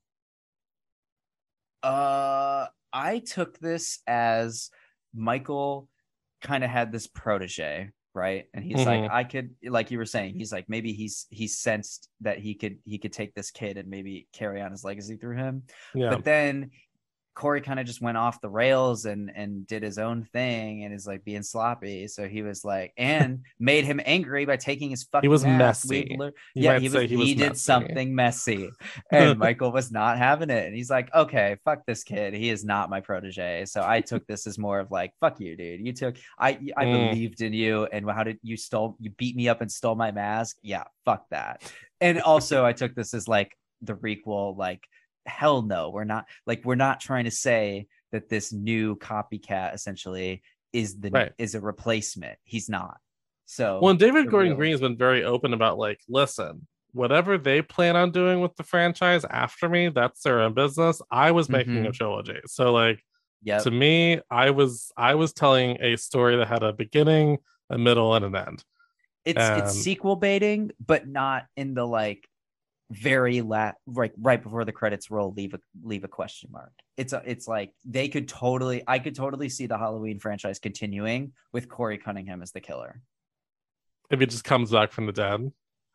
Uh, 1.83 2.67
I 2.93 3.19
took 3.19 3.57
this 3.59 3.99
as 4.05 4.69
Michael 5.15 5.87
kind 6.41 6.63
of 6.63 6.69
had 6.69 6.91
this 6.91 7.07
protege 7.07 7.89
right 8.13 8.47
and 8.53 8.65
he's 8.65 8.85
like 8.85 9.03
Mhm. 9.03 9.09
i 9.09 9.23
could 9.23 9.55
like 9.63 9.89
you 9.89 9.97
were 9.97 10.05
saying 10.05 10.33
he's 10.33 10.51
like 10.51 10.67
maybe 10.67 10.91
he's 10.91 11.27
he 11.29 11.47
sensed 11.47 12.09
that 12.19 12.39
he 12.39 12.55
could 12.55 12.77
he 12.83 12.97
could 12.97 13.13
take 13.13 13.33
this 13.35 13.51
kid 13.51 13.77
and 13.77 13.87
maybe 13.87 14.27
carry 14.33 14.59
on 14.61 14.71
his 14.71 14.83
legacy 14.83 15.15
through 15.15 15.37
him 15.37 15.63
Yeah. 15.95 16.09
but 16.09 16.25
then 16.25 16.71
Corey 17.33 17.61
kind 17.61 17.79
of 17.79 17.85
just 17.85 18.01
went 18.01 18.17
off 18.17 18.41
the 18.41 18.49
rails 18.49 19.05
and 19.05 19.31
and 19.33 19.65
did 19.65 19.83
his 19.83 19.97
own 19.97 20.25
thing 20.33 20.83
and 20.83 20.93
is 20.93 21.07
like 21.07 21.23
being 21.23 21.43
sloppy. 21.43 22.07
So 22.07 22.27
he 22.27 22.41
was 22.41 22.65
like, 22.65 22.93
and 22.97 23.45
made 23.59 23.85
him 23.85 24.01
angry 24.05 24.45
by 24.45 24.57
taking 24.57 24.89
his 24.89 25.03
fucking. 25.03 25.25
He 25.25 25.29
was. 25.29 25.45
Messy. 25.45 26.07
You 26.09 26.31
yeah, 26.55 26.77
he 26.79 26.89
was. 26.89 27.09
He, 27.09 27.15
he 27.15 27.35
did 27.35 27.57
something 27.57 28.13
messy, 28.13 28.69
and 29.11 29.39
Michael 29.39 29.71
was 29.71 29.91
not 29.91 30.17
having 30.17 30.49
it. 30.49 30.65
And 30.67 30.75
he's 30.75 30.89
like, 30.89 31.13
okay, 31.15 31.57
fuck 31.63 31.85
this 31.85 32.03
kid. 32.03 32.33
He 32.33 32.49
is 32.49 32.65
not 32.65 32.89
my 32.89 32.99
protege. 32.99 33.65
So 33.65 33.81
I 33.85 34.01
took 34.01 34.27
this 34.27 34.45
as 34.45 34.57
more 34.57 34.79
of 34.79 34.91
like, 34.91 35.13
fuck 35.21 35.39
you, 35.39 35.55
dude. 35.55 35.85
You 35.85 35.93
took. 35.93 36.17
I 36.37 36.59
I 36.75 36.85
Mm. 36.85 37.09
believed 37.09 37.41
in 37.41 37.53
you, 37.53 37.85
and 37.85 38.09
how 38.09 38.23
did 38.23 38.39
you 38.43 38.57
stole? 38.57 38.97
You 38.99 39.11
beat 39.11 39.35
me 39.35 39.47
up 39.47 39.61
and 39.61 39.71
stole 39.71 39.95
my 39.95 40.11
mask. 40.11 40.57
Yeah, 40.61 40.83
fuck 41.05 41.29
that. 41.29 41.63
And 42.01 42.19
also, 42.21 42.65
I 42.65 42.73
took 42.73 42.93
this 42.95 43.13
as 43.13 43.27
like 43.27 43.55
the 43.81 43.93
requel. 43.95 44.57
Like, 44.57 44.83
hell 45.25 45.61
no, 45.61 45.89
we're 45.89 46.03
not. 46.03 46.25
Like, 46.45 46.63
we're 46.65 46.75
not 46.75 46.99
trying 46.99 47.25
to 47.25 47.31
say 47.31 47.87
that 48.11 48.29
this 48.29 48.51
new 48.51 48.95
copycat 48.97 49.73
essentially 49.73 50.43
is 50.73 50.99
the 50.99 51.09
Right. 51.09 51.31
is 51.37 51.55
a 51.55 51.61
replacement. 51.61 52.37
He's 52.43 52.69
not. 52.69 52.97
So 53.45 53.79
Well, 53.81 53.95
David 53.95 54.29
Gordon 54.29 54.51
real- 54.51 54.57
Green's 54.57 54.81
been 54.81 54.97
very 54.97 55.23
open 55.23 55.53
about 55.53 55.77
like, 55.77 55.99
listen, 56.07 56.67
whatever 56.93 57.37
they 57.37 57.61
plan 57.61 57.95
on 57.95 58.11
doing 58.11 58.41
with 58.41 58.55
the 58.55 58.63
franchise 58.63 59.25
after 59.25 59.69
me, 59.69 59.89
that's 59.89 60.21
their 60.23 60.41
own 60.41 60.53
business. 60.53 61.01
I 61.11 61.31
was 61.31 61.49
making 61.49 61.77
a 61.77 61.81
mm-hmm. 61.81 61.91
trilogy. 61.91 62.39
So 62.45 62.71
like 62.71 63.03
yeah, 63.43 63.59
to 63.59 63.71
me, 63.71 64.19
I 64.29 64.51
was 64.51 64.91
I 64.95 65.15
was 65.15 65.33
telling 65.33 65.81
a 65.81 65.95
story 65.97 66.37
that 66.37 66.47
had 66.47 66.63
a 66.63 66.73
beginning, 66.73 67.39
a 67.69 67.77
middle, 67.77 68.13
and 68.13 68.23
an 68.25 68.35
end. 68.35 68.63
it's 69.25 69.39
it's 69.39 69.73
sequel 69.73 70.15
baiting, 70.15 70.71
but 70.85 71.07
not 71.07 71.45
in 71.55 71.73
the 71.73 71.85
like 71.85 72.27
very 72.91 73.41
la 73.41 73.71
right 73.85 74.11
right 74.19 74.43
before 74.43 74.65
the 74.65 74.71
credits 74.71 75.09
roll 75.09 75.33
leave 75.35 75.53
a 75.53 75.59
leave 75.83 76.03
a 76.03 76.07
question 76.07 76.49
mark. 76.51 76.73
It's 76.97 77.13
a, 77.13 77.23
it's 77.25 77.47
like 77.47 77.73
they 77.85 78.09
could 78.09 78.27
totally 78.27 78.83
i 78.87 78.99
could 78.99 79.15
totally 79.15 79.49
see 79.49 79.65
the 79.65 79.77
halloween 79.77 80.19
franchise 80.19 80.59
continuing 80.59 81.31
with 81.53 81.69
corey 81.69 81.97
cunningham 81.97 82.41
as 82.41 82.51
the 82.51 82.59
killer. 82.61 83.01
If 84.09 84.21
it 84.21 84.29
just 84.29 84.43
comes 84.43 84.71
back 84.71 84.91
from 84.91 85.05
the 85.05 85.13
dead. 85.13 85.51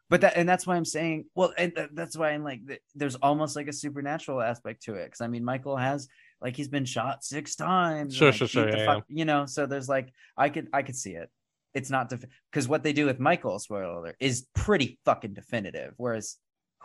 but 0.09 0.23
that 0.23 0.37
and 0.37 0.49
that's 0.49 0.67
why 0.67 0.77
i'm 0.77 0.85
saying 0.87 1.27
well 1.35 1.53
and 1.59 1.75
th- 1.75 1.91
that's 1.93 2.17
why 2.17 2.31
i'm 2.31 2.43
like 2.45 2.67
th- 2.67 2.81
there's 2.95 3.17
almost 3.17 3.57
like 3.57 3.69
a 3.69 3.73
supernatural 3.73 4.41
aspect 4.41 4.83
to 4.85 4.95
it 4.95 5.05
because 5.07 5.21
i 5.21 5.27
mean 5.27 5.45
michael 5.45 5.77
has 5.77 6.09
like 6.41 6.57
he's 6.57 6.69
been 6.69 6.85
shot 6.85 7.25
six 7.25 7.57
times 7.57 8.15
Sure, 8.15 8.29
like, 8.29 8.37
sure, 8.37 8.49
sure, 8.49 8.65
beat 8.67 8.73
the 8.73 8.79
yeah, 8.79 9.01
you 9.09 9.25
know 9.25 9.45
so 9.47 9.67
there's 9.67 9.89
like 9.89 10.09
i 10.37 10.49
could 10.49 10.69
i 10.73 10.83
could 10.83 10.97
see 10.97 11.13
it. 11.15 11.29
It's 11.75 11.91
not 11.91 12.11
because 12.51 12.67
what 12.69 12.83
they 12.83 12.95
do 12.95 13.05
with 13.05 13.21
michael 13.21 13.59
spoiler 13.59 13.85
alert 13.85 14.17
is 14.19 14.47
pretty 14.55 14.99
fucking 15.05 15.35
definitive 15.35 15.93
whereas 15.99 16.37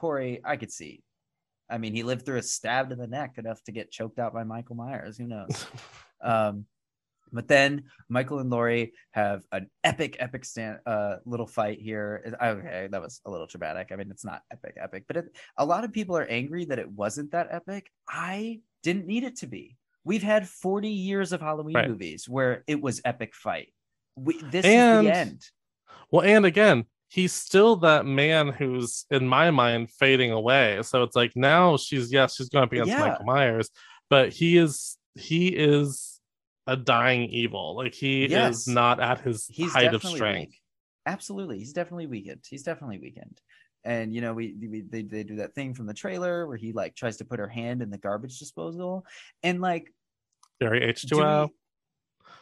corey 0.02 0.42
i 0.44 0.56
could 0.58 0.72
see 0.72 1.04
i 1.70 1.78
mean 1.78 1.94
he 1.94 2.02
lived 2.04 2.26
through 2.26 2.38
a 2.38 2.42
stab 2.44 2.90
to 2.90 2.96
the 2.96 3.06
neck 3.08 3.32
enough 3.38 3.62
to 3.64 3.72
get 3.72 3.92
choked 3.92 4.18
out 4.18 4.34
by 4.34 4.44
michael 4.44 4.76
myers 4.76 5.16
who 5.18 5.28
knows 5.28 5.66
um, 6.22 6.66
but 7.34 7.48
then 7.48 7.84
Michael 8.10 8.40
and 8.40 8.50
Laurie 8.50 8.92
have 9.12 9.44
an 9.54 9.70
epic, 9.86 10.18
epic 10.20 10.44
stand, 10.44 10.80
uh, 10.86 11.16
little 11.26 11.48
fight 11.48 11.80
here. 11.80 12.36
Okay, 12.44 12.90
that 12.92 13.02
was 13.02 13.22
a 13.26 13.32
little 13.32 13.48
dramatic. 13.48 13.88
I 13.92 13.96
mean, 13.96 14.12
it's 14.12 14.26
not 14.26 14.42
epic, 14.52 14.76
epic, 14.78 15.06
but 15.08 15.16
it, 15.16 15.26
a 15.56 15.66
lot 15.66 15.86
of 15.86 15.94
people 15.94 16.18
are 16.18 16.26
angry 16.26 16.66
that 16.66 16.78
it 16.78 16.92
wasn't 16.92 17.32
that 17.32 17.48
epic. 17.50 17.90
I 18.10 18.60
didn't 18.84 19.06
need 19.08 19.24
it 19.24 19.38
to 19.38 19.48
be. 19.48 19.78
We've 20.04 20.22
had 20.24 20.50
40 20.50 20.90
years 20.90 21.32
of 21.32 21.40
Halloween 21.40 21.76
Right. 21.78 21.88
movies 21.90 22.28
where 22.28 22.66
it 22.68 22.82
was 22.82 23.00
epic 23.06 23.34
fight. 23.34 23.72
We, 24.18 24.34
this 24.42 24.66
And- 24.66 25.08
is 25.08 25.14
the 25.14 25.18
end. 25.18 25.42
Well, 26.12 26.24
and 26.26 26.46
again, 26.46 26.84
he's 27.14 27.34
still 27.34 27.76
that 27.76 28.06
man 28.06 28.48
who's 28.48 29.06
in 29.12 29.28
my 29.28 29.52
mind 29.52 29.92
fading 29.92 30.32
away. 30.32 30.82
So 30.82 31.04
it's 31.04 31.16
like 31.16 31.34
now 31.36 31.76
she's 31.76 32.12
yes, 32.12 32.36
she's 32.36 32.48
going 32.48 32.64
up 32.64 32.72
against 32.72 32.90
Yeah. 32.90 33.00
Michael 33.00 33.26
Myers, 33.26 33.70
but 34.10 34.32
he 34.32 34.56
is 34.58 34.98
he 35.16 35.50
is 35.50 36.22
a 36.68 36.78
dying 36.78 37.24
evil. 37.30 37.76
Like 37.76 37.94
he 37.94 38.28
Yes. 38.28 38.60
is 38.62 38.68
not 38.70 39.02
at 39.02 39.20
his 39.20 39.46
He's 39.52 39.74
height 39.74 39.94
of 39.94 40.02
strength. 40.04 40.52
weak. 40.52 40.60
Absolutely, 41.06 41.60
he's 41.60 41.74
definitely 41.74 42.08
weakened. 42.08 42.46
He's 42.50 42.64
definitely 42.64 43.00
weakened. 43.00 43.42
And 43.84 44.14
you 44.16 44.22
know, 44.22 44.34
we, 44.34 44.56
we 44.62 44.82
they, 44.82 45.02
they 45.02 45.24
do 45.24 45.38
that 45.38 45.54
thing 45.54 45.74
from 45.74 45.88
the 45.88 45.94
trailer 45.94 46.48
where 46.48 46.56
he 46.56 46.72
like 46.72 46.96
tries 46.96 47.18
to 47.18 47.26
put 47.26 47.40
her 47.40 47.48
hand 47.50 47.82
in 47.82 47.90
the 47.90 47.98
garbage 47.98 48.40
disposal, 48.40 49.06
and 49.44 49.60
like 49.60 49.92
Very 50.62 50.82
H2O. 50.94 51.50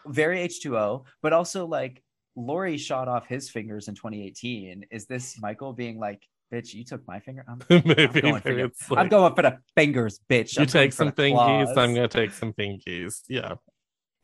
very 0.05 0.39
H2O, 0.47 1.05
but 1.23 1.33
also 1.33 1.65
like 1.65 2.03
Laurie 2.39 2.77
shot 2.77 3.07
off 3.07 3.27
his 3.27 3.49
fingers 3.49 3.87
in 3.87 3.95
2018. 3.95 4.85
Is 4.91 5.05
this 5.05 5.39
Michael 5.41 5.73
being 5.73 5.99
like, 5.99 6.21
bitch, 6.53 6.73
you 6.73 6.83
took 6.83 7.05
my 7.07 7.19
finger? 7.19 7.45
I'm, 7.47 7.59
I'm 7.69 7.81
going, 7.81 8.41
for 8.41 8.51
your- 8.51 8.65
it's 8.67 8.91
I'm 8.91 9.09
going 9.09 9.35
for 9.35 9.41
the 9.41 9.57
fingers, 9.75 10.19
bitch. 10.29 10.55
you 10.55 10.61
I'm 10.61 10.67
going 10.67 10.67
take 10.67 10.93
some 10.93 11.11
fingies. 11.11 11.77
I'm 11.77 11.93
gonna 11.93 12.07
take 12.07 12.31
some 12.31 12.53
fingies. 12.53 13.21
Yeah. 13.27 13.55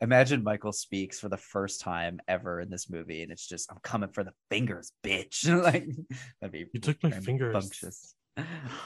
Imagine 0.02 0.42
Michael 0.42 0.72
speaks 0.72 1.18
for 1.18 1.28
the 1.30 1.38
first 1.38 1.80
time 1.80 2.20
ever 2.28 2.60
in 2.60 2.68
this 2.68 2.90
movie, 2.90 3.22
and 3.22 3.32
it's 3.32 3.46
just, 3.48 3.70
I'm 3.72 3.78
coming 3.82 4.10
for 4.10 4.24
the 4.24 4.32
fingers, 4.50 4.92
bitch. 5.02 5.46
like, 5.64 5.86
that'd 6.40 6.52
be 6.52 6.66
You 6.72 6.80
took 6.80 7.02
my 7.02 7.10
fingers. 7.12 7.52
bumptious. 7.54 8.14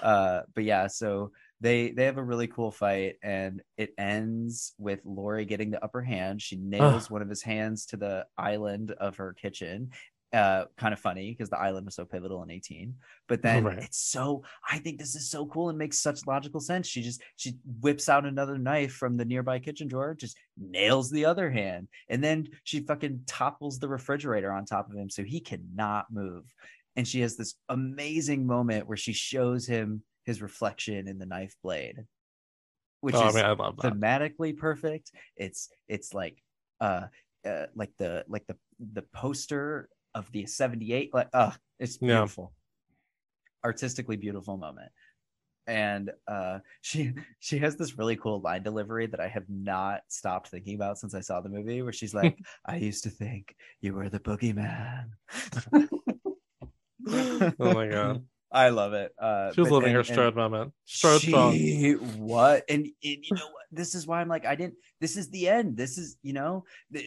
Uh, 0.02 0.43
but 0.55 0.62
yeah, 0.65 0.86
so 0.86 1.32
they 1.60 1.90
they 1.90 2.04
have 2.04 2.18
a 2.18 2.22
really 2.22 2.46
cool 2.46 2.70
fight, 2.70 3.16
and 3.22 3.62
it 3.76 3.92
ends 3.98 4.74
with 4.78 5.00
Laurie 5.04 5.44
getting 5.44 5.70
the 5.70 5.82
upper 5.84 6.02
hand. 6.02 6.40
She 6.42 6.56
nails 6.56 7.10
one 7.10 7.22
of 7.22 7.28
his 7.28 7.42
hands 7.42 7.86
to 7.86 7.96
the 7.96 8.26
island 8.38 8.92
of 8.92 9.16
her 9.16 9.32
kitchen. 9.34 9.90
Uh, 10.32 10.66
kind 10.76 10.92
of 10.92 11.00
funny 11.00 11.32
because 11.32 11.50
the 11.50 11.58
island 11.58 11.84
was 11.84 11.96
so 11.96 12.04
pivotal 12.04 12.40
in 12.44 12.52
18. 12.52 12.94
But 13.26 13.42
then 13.42 13.64
Right. 13.64 13.78
it's 13.80 13.98
so 13.98 14.44
I 14.68 14.78
think 14.78 15.00
this 15.00 15.16
is 15.16 15.28
so 15.28 15.44
cool 15.46 15.70
and 15.70 15.76
makes 15.78 15.98
such 15.98 16.24
logical 16.24 16.60
sense. 16.60 16.86
She 16.86 17.02
just 17.02 17.20
she 17.34 17.54
whips 17.80 18.08
out 18.08 18.24
another 18.24 18.56
knife 18.56 18.92
from 18.92 19.16
the 19.16 19.24
nearby 19.24 19.58
kitchen 19.58 19.88
drawer, 19.88 20.14
just 20.14 20.38
nails 20.56 21.10
the 21.10 21.24
other 21.24 21.50
hand, 21.50 21.88
and 22.08 22.22
then 22.22 22.48
she 22.62 22.78
fucking 22.78 23.24
topples 23.26 23.80
the 23.80 23.88
refrigerator 23.88 24.52
on 24.52 24.64
top 24.66 24.88
of 24.88 24.96
him 24.96 25.10
so 25.10 25.24
he 25.24 25.40
cannot 25.40 26.06
move 26.12 26.54
and 26.96 27.06
she 27.06 27.20
has 27.20 27.36
this 27.36 27.54
amazing 27.68 28.46
moment 28.46 28.86
where 28.86 28.96
she 28.96 29.12
shows 29.12 29.66
him 29.66 30.02
his 30.24 30.42
reflection 30.42 31.09
in 31.09 31.18
the 31.18 31.26
knife 31.26 31.55
blade 31.62 32.05
which 33.01 33.14
oh, 33.14 33.28
is 33.28 33.36
I 33.36 33.52
love 33.52 33.76
that. 33.78 33.94
thematically 33.94 34.56
perfect 34.56 35.10
it's 35.36 35.68
it's 35.88 36.12
like 36.14 36.42
uh, 36.80 37.06
uh 37.47 37.66
like 37.74 37.92
the 37.98 38.24
like 38.28 38.47
the 38.47 38.56
the 38.92 39.02
poster 39.14 39.88
of 40.14 40.30
the 40.32 40.47
78 40.47 41.14
like 41.14 41.28
uh 41.32 41.52
it's 41.78 41.98
Yeah. 42.01 42.09
beautiful 42.18 42.52
artistically 43.64 44.16
beautiful 44.16 44.56
moment 44.56 44.90
and 45.66 46.10
uh 46.26 46.59
she 46.80 47.12
she 47.38 47.59
has 47.59 47.76
this 47.76 47.97
really 47.98 48.16
cool 48.16 48.40
line 48.40 48.62
delivery 48.62 49.06
that 49.06 49.20
i 49.20 49.28
have 49.28 49.48
not 49.48 50.01
stopped 50.09 50.48
thinking 50.48 50.74
about 50.74 50.98
since 50.98 51.14
i 51.14 51.20
saw 51.20 51.40
the 51.40 51.48
movie 51.48 51.82
where 51.82 51.92
she's 51.92 52.14
like 52.14 52.38
i 52.66 52.76
used 52.76 53.05
to 53.05 53.10
think 53.10 53.55
you 53.80 53.94
were 53.94 54.09
the 54.09 54.20
boogeyman 54.20 55.10
oh 57.09 57.74
my 57.74 57.88
god. 57.88 58.24
I 58.52 58.70
love 58.70 58.93
it. 58.94 59.12
Uh, 59.18 59.52
She 59.52 59.60
was 59.60 59.70
living 59.70 59.93
her 59.93 60.01
and- 60.01 60.09
and 60.09 60.14
Strode 60.14 60.35
moment. 60.36 60.72
Strode 60.85 61.20
she, 61.22 61.93
what? 61.93 62.64
And, 62.68 62.85
and 62.86 62.93
you 63.02 63.36
know 63.36 63.47
what? 63.47 63.64
This 63.70 63.94
is 63.94 64.06
why 64.06 64.20
I'm 64.20 64.28
like, 64.28 64.44
I 64.44 64.56
didn't. 64.56 64.74
This 65.01 65.16
is 65.16 65.31
the 65.31 65.48
end. 65.48 65.77
This 65.77 65.98
is 65.98 66.16
you 66.22 66.32
know, 66.32 66.64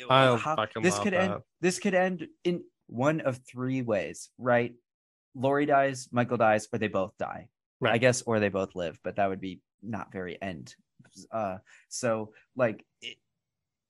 I 0.10 0.38
how- 0.38 0.56
fucking 0.56 0.82
this 0.84 0.95
love 0.95 1.03
could 1.03 1.14
end. 1.14 1.34
This 1.60 1.80
could 1.80 1.94
end 1.94 2.28
in 2.44 2.64
one 2.88 3.22
of 3.22 3.40
three 3.49 3.82
ways, 3.82 4.30
right? 4.38 4.74
Laurie 5.36 5.65
dies, 5.65 6.07
Michael 6.11 6.38
dies, 6.38 6.68
or 6.72 6.80
they 6.80 6.88
both 6.88 7.18
die. 7.18 7.49
Right. 7.82 7.94
I 7.95 7.98
guess, 7.98 8.22
or 8.22 8.40
they 8.40 8.49
both 8.49 8.76
live, 8.76 8.98
but 9.03 9.18
that 9.18 9.28
would 9.28 9.41
be 9.41 9.60
not 9.82 10.14
very 10.14 10.41
end. 10.41 10.74
Uh, 11.32 11.57
so 11.90 12.32
like, 12.56 12.86
it, 13.02 13.18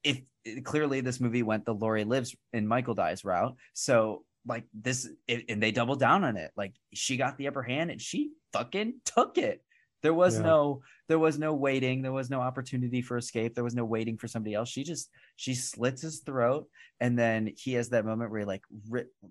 if 0.04 0.22
clearly 0.64 1.02
this 1.02 1.20
movie 1.20 1.44
went 1.44 1.66
the 1.66 1.76
Laurie 1.76 2.04
lives 2.04 2.36
and 2.54 2.68
Michael 2.68 2.96
dies 2.96 3.24
route, 3.24 3.56
so 3.74 4.26
like 4.46 4.66
this, 4.74 5.10
it, 5.28 5.46
and 5.50 5.62
they 5.62 5.72
doubled 5.72 6.00
down 6.00 6.24
on 6.24 6.38
it. 6.38 6.52
Like 6.56 6.74
she 6.94 7.18
got 7.18 7.38
the 7.38 7.48
upper 7.48 7.64
hand 7.64 7.92
and 7.92 8.02
she 8.02 8.32
fucking 8.52 9.02
took 9.06 9.38
it. 9.38 9.64
There 10.02 10.14
was 10.14 10.36
Yeah. 10.36 10.44
no, 10.46 10.82
there 11.08 11.20
was 11.20 11.40
no 11.40 11.54
waiting. 11.54 12.02
There 12.02 12.12
was 12.12 12.30
no 12.30 12.42
opportunity 12.42 13.02
for 13.02 13.16
escape. 13.18 13.56
There 13.56 13.64
was 13.64 13.76
no 13.76 13.86
waiting 13.86 14.18
for 14.18 14.28
somebody 14.28 14.54
else. 14.54 14.70
She 14.70 14.84
just 14.84 15.10
she 15.38 15.56
slits 15.56 16.02
his 16.02 16.20
throat, 16.20 16.68
and 17.00 17.18
then 17.18 17.54
he 17.56 17.74
has 17.74 17.90
that 17.90 18.06
moment 18.06 18.30
where 18.30 18.42
he 18.42 18.46
like 18.46 18.64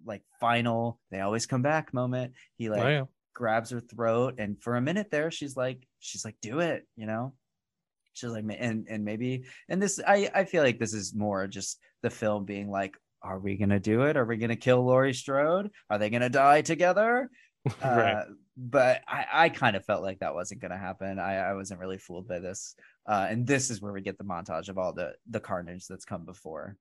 like 0.07 0.23
final. 0.41 0.99
They 1.11 1.21
always 1.21 1.45
come 1.47 1.61
back 1.63 1.93
moment. 1.93 2.33
He 2.57 2.69
oh, 2.71 2.73
like 2.73 2.83
Oh, 2.85 2.89
yeah. 2.89 3.05
grabs 3.35 3.71
her 3.71 3.81
throat 3.81 4.35
and 4.39 4.63
for 4.63 4.77
a 4.77 4.81
minute 4.81 5.11
there 5.11 5.31
she's 5.31 5.57
like 5.57 5.87
she's 6.01 6.25
like 6.25 6.37
do 6.43 6.61
it 6.61 6.87
you 6.97 7.07
know 7.07 7.33
she's 8.13 8.29
like 8.31 8.45
and 8.59 8.87
and 8.91 9.05
maybe 9.07 9.45
and 9.71 9.81
this 9.81 9.99
i 10.07 10.29
i 10.35 10.45
feel 10.45 10.63
like 10.63 10.79
this 10.79 10.93
is 10.93 11.15
more 11.15 11.47
just 11.47 11.79
the 12.03 12.11
film 12.11 12.45
being 12.45 12.71
like 12.71 12.95
are 13.25 13.39
we 13.39 13.57
gonna 13.57 13.81
do 13.81 14.03
it 14.03 14.17
are 14.17 14.25
we 14.25 14.37
gonna 14.37 14.57
kill 14.57 14.85
laurie 14.85 15.15
strode 15.15 15.71
are 15.91 15.99
they 15.99 16.11
gonna 16.11 16.29
die 16.31 16.61
together 16.63 17.31
right. 17.85 18.13
uh, 18.15 18.25
but 18.57 19.01
i 19.07 19.27
i 19.33 19.49
kind 19.49 19.77
of 19.77 19.85
felt 19.85 20.03
like 20.03 20.19
that 20.19 20.35
wasn't 20.35 20.61
gonna 20.61 20.77
happen 20.79 21.19
i 21.19 21.37
i 21.37 21.55
wasn't 21.55 21.79
really 21.79 21.99
fooled 21.99 22.27
by 22.29 22.39
this 22.39 22.75
uh 23.09 23.27
and 23.31 23.47
this 23.47 23.71
is 23.71 23.81
where 23.81 23.93
we 23.93 24.01
get 24.01 24.19
the 24.19 24.25
montage 24.25 24.69
of 24.69 24.79
all 24.79 24.93
the 24.93 25.13
the 25.31 25.41
carnage 25.41 25.87
that's 25.87 26.05
come 26.05 26.25
before 26.25 26.77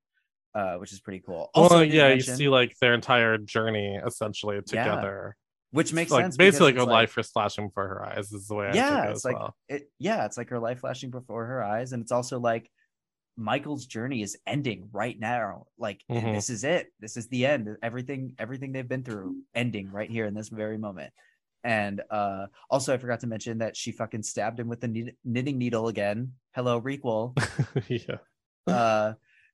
uh, 0.53 0.75
which 0.75 0.91
is 0.91 0.99
pretty 0.99 1.23
cool. 1.25 1.49
well, 1.55 1.63
Also, 1.63 1.79
didn't 1.79 1.95
yeah, 1.95 2.09
you 2.13 2.19
see 2.21 2.49
like 2.49 2.75
their 2.81 2.93
entire 2.93 3.37
journey 3.37 3.97
essentially 4.05 4.61
together. 4.61 5.37
which 5.71 5.93
makes 5.93 6.11
like 6.11 6.25
sense. 6.25 6.35
basically 6.35 6.67
like 6.67 6.75
her 6.75 6.81
it's 6.81 6.89
life 6.91 7.17
is 7.17 7.29
flashing 7.29 7.67
before 7.67 7.87
her 7.87 8.05
eyes 8.05 8.31
is 8.33 8.47
the 8.47 8.55
way 8.55 8.67
I 8.67 8.73
Yeah, 8.73 9.07
it 9.07 9.11
it's 9.11 9.23
like 9.23 9.39
well. 9.39 9.55
it. 9.69 9.89
Yeah, 9.97 10.25
it's 10.25 10.37
like 10.37 10.49
her 10.49 10.59
life 10.59 10.79
flashing 10.81 11.09
before 11.09 11.45
her 11.45 11.63
eyes, 11.63 11.93
and 11.93 12.01
it's 12.01 12.11
also 12.11 12.39
like 12.39 12.69
Michael's 13.37 13.85
journey 13.85 14.21
is 14.21 14.37
ending 14.45 14.89
right 14.91 15.19
now. 15.19 15.67
Like 15.77 16.01
Mhm. 16.09 16.33
this 16.35 16.49
is 16.49 16.63
it. 16.63 16.91
This 16.99 17.17
is 17.17 17.27
the 17.29 17.45
end. 17.45 17.69
Everything, 17.81 18.35
everything 18.37 18.71
they've 18.71 18.87
been 18.87 19.03
through, 19.03 19.37
ending 19.55 19.89
right 19.91 20.09
here 20.09 20.25
in 20.25 20.33
this 20.33 20.49
very 20.49 20.77
moment. 20.77 21.13
And 21.63 22.01
uh 22.09 22.47
also, 22.69 22.93
I 22.93 22.97
forgot 22.97 23.19
to 23.21 23.27
mention 23.27 23.59
that 23.59 23.77
she 23.77 23.91
fucking 23.91 24.23
stabbed 24.23 24.59
him 24.59 24.67
with 24.67 24.81
the 24.81 25.13
knitting 25.23 25.57
needle 25.57 25.87
again. 25.87 26.33
Hello, 26.53 26.81
Requel. 26.81 27.33
yeah. 27.87 28.17
uh 28.73 29.13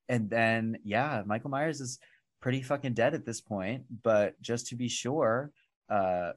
and 0.09 0.29
then 0.29 0.77
yeah 0.83 1.21
michael 1.25 1.49
myers 1.49 1.79
is 1.81 1.97
pretty 2.41 2.61
fucking 2.61 2.93
dead 2.93 3.13
at 3.13 3.25
this 3.25 3.39
point 3.41 3.83
but 4.03 4.39
just 4.41 4.67
to 4.67 4.75
be 4.75 4.87
sure 4.89 5.51
uh 5.89 6.31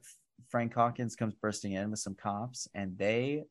frank 0.49 0.73
hawkins 0.73 1.15
comes 1.15 1.35
bursting 1.35 1.73
in 1.73 1.89
with 1.91 1.99
some 1.99 2.15
cops 2.15 2.67
and 2.73 2.97
they 2.97 3.43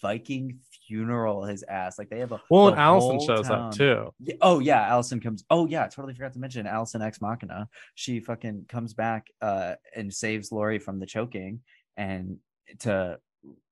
viking 0.00 0.58
funeral 0.86 1.44
his 1.44 1.62
ass. 1.64 1.98
Like 1.98 2.10
they 2.10 2.20
have 2.20 2.32
a 2.32 2.40
Well, 2.50 2.68
and 2.68 2.78
Allyson 2.78 3.20
shows 3.26 3.48
town- 3.48 3.68
up 3.68 3.74
too. 3.74 4.12
Oh 4.40 4.60
yeah 4.60 4.86
allyson 4.88 5.20
comes 5.20 5.44
oh 5.50 5.66
yeah 5.66 5.84
I 5.84 5.88
totally 5.88 6.14
forgot 6.14 6.32
to 6.34 6.38
mention 6.38 6.66
allyson 6.66 7.02
ex 7.02 7.20
machina. 7.20 7.68
She 7.94 8.20
fucking 8.20 8.66
comes 8.68 8.94
back 8.94 9.26
uh 9.40 9.74
and 9.94 10.12
saves 10.12 10.52
laurie 10.52 10.78
from 10.78 11.00
the 11.00 11.06
choking 11.06 11.60
and 11.96 12.38
to 12.80 13.18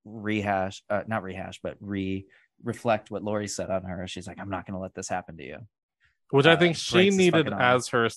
rehash 0.05 0.83
uh 0.91 1.03
not 1.07 1.23
rehash 1.23 1.61
but 1.63 1.77
re 1.81 2.27
reflect 2.63 3.11
what 3.11 3.23
laurie 3.23 3.49
said 3.49 3.71
on 3.71 3.85
her. 3.85 4.07
She's 4.07 4.27
like 4.27 4.39
i'm 4.41 4.51
not 4.51 4.67
gonna 4.67 4.81
let 4.81 4.95
this 4.95 5.09
happen 5.09 5.37
to 5.37 5.45
you. 5.45 5.59
Which 6.31 6.47
I 6.47 6.55
uh, 6.55 6.59
think 6.59 6.77
she 6.77 7.11
needed 7.11 7.53
as 7.53 7.89
her 7.89 8.09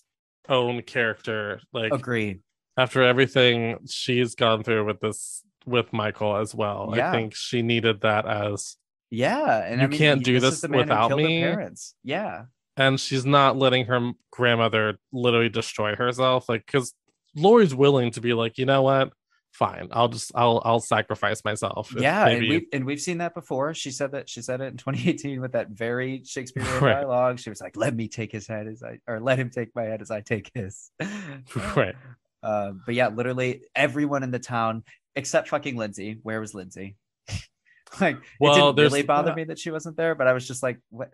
own 0.47 0.81
character. 0.83 1.59
Like 1.73 1.91
agreed. 1.91 2.39
after 2.77 3.03
everything 3.03 3.79
she's 3.87 4.35
gone 4.35 4.63
through 4.63 4.85
with 4.85 4.99
this 5.01 5.43
with 5.65 5.91
Michael 5.93 6.35
as 6.37 6.53
well. 6.55 6.93
Yeah. 6.95 7.09
I 7.09 7.11
think 7.13 7.35
she 7.35 7.61
needed 7.61 8.01
that 8.01 8.25
as 8.27 8.77
yeah 9.11 9.63
and 9.65 9.79
You 9.81 9.85
I 9.87 9.89
mean, 9.89 9.97
can't 9.99 10.23
do 10.23 10.35
is 10.35 10.41
this 10.41 10.61
who 10.63 10.69
without 10.75 11.11
me. 11.15 11.39
parents 11.41 11.93
yeah 12.03 12.45
and 12.75 12.99
she's 12.99 13.25
not 13.25 13.55
letting 13.57 13.85
her 13.85 14.11
grandmother 14.31 14.97
literally 15.13 15.47
destroy 15.49 15.95
herself. 15.95 16.49
Like 16.49 16.65
because 16.65 16.93
Laurie's 17.35 17.75
willing 17.75 18.11
to 18.11 18.21
be 18.21 18.33
like, 18.33 18.57
you 18.57 18.65
know 18.65 18.81
what? 18.81 19.11
Fine. 19.53 19.87
I'll 19.91 20.09
just 20.09 20.31
I'll 20.35 20.61
I'll 20.65 20.81
sacrifice 20.81 21.45
myself. 21.45 21.93
yeah 21.97 22.27
and 22.27 22.41
we've, 22.41 22.65
and 22.73 22.85
we've 22.85 22.99
seen 22.99 23.19
that 23.19 23.33
before 23.33 23.73
she 23.73 23.91
said 23.91 24.11
that 24.11 24.27
she 24.27 24.41
said 24.41 24.59
it 24.59 24.65
in 24.65 24.77
2018 24.77 25.39
with 25.39 25.53
that 25.53 25.69
very 25.69 26.23
shakespearean 26.25 26.73
Right. 26.81 26.93
dialogue 26.95 27.39
she 27.39 27.49
was 27.49 27.61
like 27.61 27.77
let 27.77 27.95
me 27.95 28.09
take 28.09 28.33
his 28.33 28.47
head 28.47 28.67
as 28.67 28.83
i 28.83 28.99
or 29.07 29.21
let 29.21 29.39
him 29.39 29.49
take 29.49 29.73
my 29.73 29.83
head 29.83 30.01
as 30.01 30.11
i 30.11 30.19
take 30.19 30.51
his 30.53 30.91
right. 31.77 31.95
um 32.43 32.81
but 32.85 32.95
yeah 32.95 33.07
literally 33.07 33.61
everyone 33.73 34.23
in 34.23 34.31
the 34.31 34.39
town 34.39 34.83
except 35.15 35.49
fucking 35.49 35.75
lindsey 35.77 36.19
where 36.23 36.39
was 36.39 36.53
lindsay 36.53 36.95
like 38.01 38.17
Well, 38.39 38.69
it 38.69 38.75
didn't 38.75 38.91
really 38.91 39.03
bother 39.03 39.33
me 39.33 39.45
that 39.45 39.59
she 39.59 39.71
wasn't 39.71 39.97
there 39.97 40.15
but 40.15 40.27
i 40.27 40.33
was 40.33 40.47
just 40.47 40.61
like 40.63 40.79
what 40.89 41.09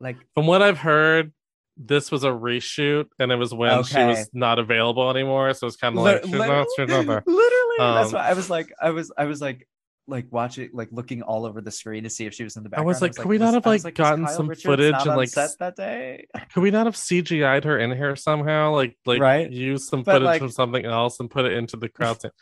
like 0.00 0.16
From 0.34 0.46
what 0.46 0.62
I've 0.62 0.78
heard, 0.78 1.32
this 1.76 2.12
was 2.12 2.22
a 2.22 2.28
reshoot, 2.28 3.06
and 3.18 3.32
it 3.32 3.36
was 3.36 3.52
when 3.52 3.82
she 3.82 3.98
was 3.98 4.30
not 4.32 4.60
available 4.60 5.10
anymore. 5.10 5.52
So 5.54 5.66
it's 5.66 5.76
kind 5.76 5.98
of 5.98 6.04
like 6.04 6.22
she's 6.22 6.32
not, 6.32 6.66
she's 6.76 6.88
not 6.88 7.04
there. 7.06 7.22
literally 7.26 7.76
that's 7.78 8.08
Um, 8.08 8.14
why 8.14 8.28
i 8.28 8.32
was 8.32 8.48
like 8.48 8.72
i 8.80 8.90
was 8.90 9.10
i 9.18 9.24
was 9.24 9.40
like 9.40 9.66
like 10.06 10.26
watching 10.30 10.70
like 10.72 10.88
looking 10.92 11.22
all 11.22 11.44
over 11.44 11.60
the 11.60 11.70
screen 11.72 12.04
to 12.04 12.10
see 12.10 12.26
if 12.26 12.32
she 12.32 12.44
was 12.44 12.56
in 12.56 12.62
the 12.62 12.68
background. 12.68 12.86
I 12.86 12.88
was 12.88 13.02
like, 13.02 13.14
could 13.16 13.26
we 13.26 13.38
not 13.38 13.54
have, 13.54 13.66
I 13.66 13.70
was 13.70 13.84
like, 13.84 13.94
gotten 13.96 14.26
some 14.28 14.46
Richards 14.48 14.64
footage 14.64 14.94
and, 15.06 15.16
like, 15.16 15.28
set 15.28 15.50
that 15.58 15.74
day 15.76 16.26
Could 16.54 16.62
we 16.62 16.70
not 16.70 16.86
have 16.86 16.94
CGI'd 16.94 17.64
her 17.64 17.78
in 17.78 17.90
here 17.90 18.14
somehow? 18.16 18.72
Like, 18.72 18.96
like 19.04 19.20
Right. 19.20 19.50
use 19.50 19.86
some 19.88 20.04
But, 20.04 20.12
footage 20.12 20.26
like- 20.26 20.40
from 20.40 20.50
something 20.50 20.86
else 20.86 21.20
and 21.20 21.28
put 21.30 21.44
it 21.44 21.52
into 21.54 21.76
the 21.76 21.88
crowd. 21.90 22.18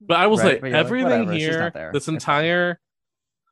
But 0.00 0.16
I 0.18 0.26
will 0.26 0.36
Right, 0.38 0.62
say, 0.62 0.68
you're 0.68 0.78
like, 0.78 0.86
everything 0.86 1.32
here, 1.32 1.90
this 1.92 2.08
entire, 2.08 2.80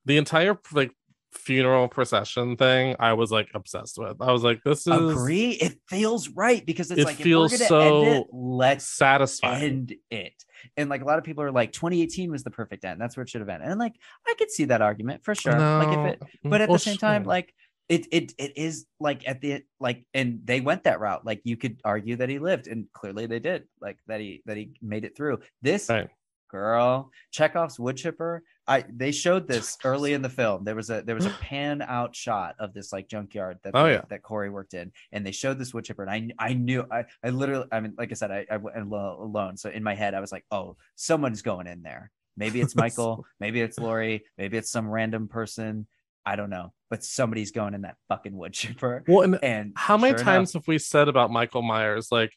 the 0.04 0.16
entire 0.16 0.58
like 0.72 0.92
funeral 1.32 1.88
procession 1.88 2.56
thing, 2.56 2.96
I 2.98 3.12
was 3.14 3.30
like 3.30 3.48
obsessed 3.54 3.98
with. 3.98 4.20
I 4.20 4.32
was 4.32 4.42
like, 4.42 4.62
this 4.64 4.86
is 4.86 5.10
agree 5.10 5.50
it 5.52 5.78
feels 5.88 6.28
right 6.30 6.64
because 6.64 6.90
it's 6.90 7.00
It 7.00 7.04
like 7.04 7.20
feels 7.20 7.52
if 7.52 7.60
we're 7.60 7.68
gonna 7.68 7.86
end 7.86 8.04
so 8.04 8.22
it, 8.22 8.26
let's 8.32 8.84
satisfying. 8.88 9.62
end 9.62 9.94
it. 10.10 10.44
And 10.76 10.88
like 10.88 11.02
a 11.02 11.04
lot 11.04 11.18
of 11.18 11.24
people 11.24 11.42
are 11.44 11.52
like 11.52 11.72
2018 11.72 12.30
was 12.30 12.44
the 12.44 12.50
perfect 12.50 12.84
end. 12.84 13.00
That's 13.00 13.16
where 13.16 13.22
it 13.22 13.28
should 13.28 13.40
have 13.40 13.48
ended. 13.48 13.68
And 13.68 13.78
like 13.78 13.94
i 14.26 14.34
could 14.38 14.50
see 14.50 14.64
that 14.66 14.82
argument 14.82 15.24
for 15.24 15.34
sure. 15.34 15.58
Like 15.78 15.92
if 15.92 16.04
it 16.04 16.22
but 16.44 16.60
at 16.60 16.68
Well, 16.68 16.78
the 16.78 16.82
same 16.84 16.96
time 16.96 17.22
sure. 17.22 17.28
like 17.28 17.54
it 17.88 18.06
it 18.10 18.32
it 18.38 18.56
is 18.56 18.86
like 18.98 19.28
at 19.28 19.40
the 19.40 19.62
like 19.78 20.04
and 20.14 20.40
they 20.44 20.60
went 20.60 20.84
that 20.84 21.00
route. 21.00 21.24
Like 21.26 21.40
you 21.44 21.56
could 21.56 21.80
argue 21.84 22.16
that 22.16 22.28
he 22.28 22.38
lived 22.38 22.66
and 22.66 22.86
clearly 22.92 23.26
they 23.26 23.38
did 23.38 23.64
like 23.80 23.98
that 24.06 24.20
he 24.20 24.42
that 24.46 24.56
he 24.56 24.72
made 24.80 25.04
it 25.04 25.16
through. 25.16 25.40
This 25.62 25.88
Right. 25.88 26.08
Girl 26.48 27.10
chekhov's 27.30 27.78
wood 27.78 27.96
chipper. 27.96 28.42
I 28.68 28.84
they 28.92 29.12
showed 29.12 29.46
this 29.46 29.76
early 29.84 30.12
in 30.12 30.22
the 30.22 30.28
film. 30.28 30.64
There 30.64 30.74
was 30.74 30.90
a 30.90 31.02
there 31.02 31.14
was 31.14 31.26
a 31.26 31.30
pan 31.40 31.82
out 31.82 32.14
shot 32.16 32.54
of 32.58 32.72
this 32.74 32.92
like 32.92 33.08
junkyard 33.08 33.58
that 33.64 33.72
Oh, 33.74 33.84
they- 33.84 33.92
yeah. 33.94 34.02
that 34.08 34.22
corey 34.22 34.50
worked 34.50 34.74
in 34.74 34.92
and 35.12 35.24
they 35.24 35.32
showed 35.32 35.58
this 35.58 35.72
wood 35.72 35.84
chipper 35.84 36.02
and 36.04 36.10
i 36.38 36.48
i 36.50 36.52
knew 36.54 36.84
i 36.90 37.04
i 37.22 37.30
literally 37.30 37.66
i 37.72 37.80
mean 37.80 37.94
like 37.96 38.10
i 38.10 38.14
said 38.14 38.30
i 38.30 38.46
i 38.50 38.56
went 38.56 38.76
alone 38.76 39.56
so 39.56 39.70
in 39.70 39.82
my 39.82 39.94
head 39.94 40.14
i 40.14 40.20
was 40.20 40.32
like 40.32 40.44
oh 40.50 40.76
someone's 40.96 41.42
going 41.42 41.66
in 41.66 41.82
there. 41.82 42.10
Maybe 42.36 42.60
it's 42.60 42.74
michael 42.84 43.24
maybe 43.40 43.60
it's 43.60 43.78
lori 43.78 44.24
maybe 44.38 44.56
it's 44.56 44.70
some 44.70 44.88
random 44.88 45.28
person. 45.28 45.86
I 46.24 46.34
don't 46.36 46.50
know 46.50 46.72
but 46.90 47.04
somebody's 47.04 47.50
going 47.52 47.74
in 47.74 47.82
that 47.82 47.96
fucking 48.08 48.36
wood 48.36 48.52
chipper. 48.52 49.02
Well, 49.08 49.22
and 49.22 49.38
and 49.44 49.72
how 49.76 49.96
many 49.96 50.16
sure 50.16 50.24
times 50.24 50.54
enough- 50.54 50.64
have 50.64 50.68
we 50.68 50.78
said 50.78 51.08
about 51.08 51.30
Michael 51.32 51.62
Myers, 51.62 52.08
like 52.12 52.32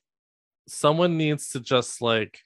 someone 0.68 1.18
needs 1.18 1.50
to 1.52 1.60
just 1.60 2.02
like 2.02 2.40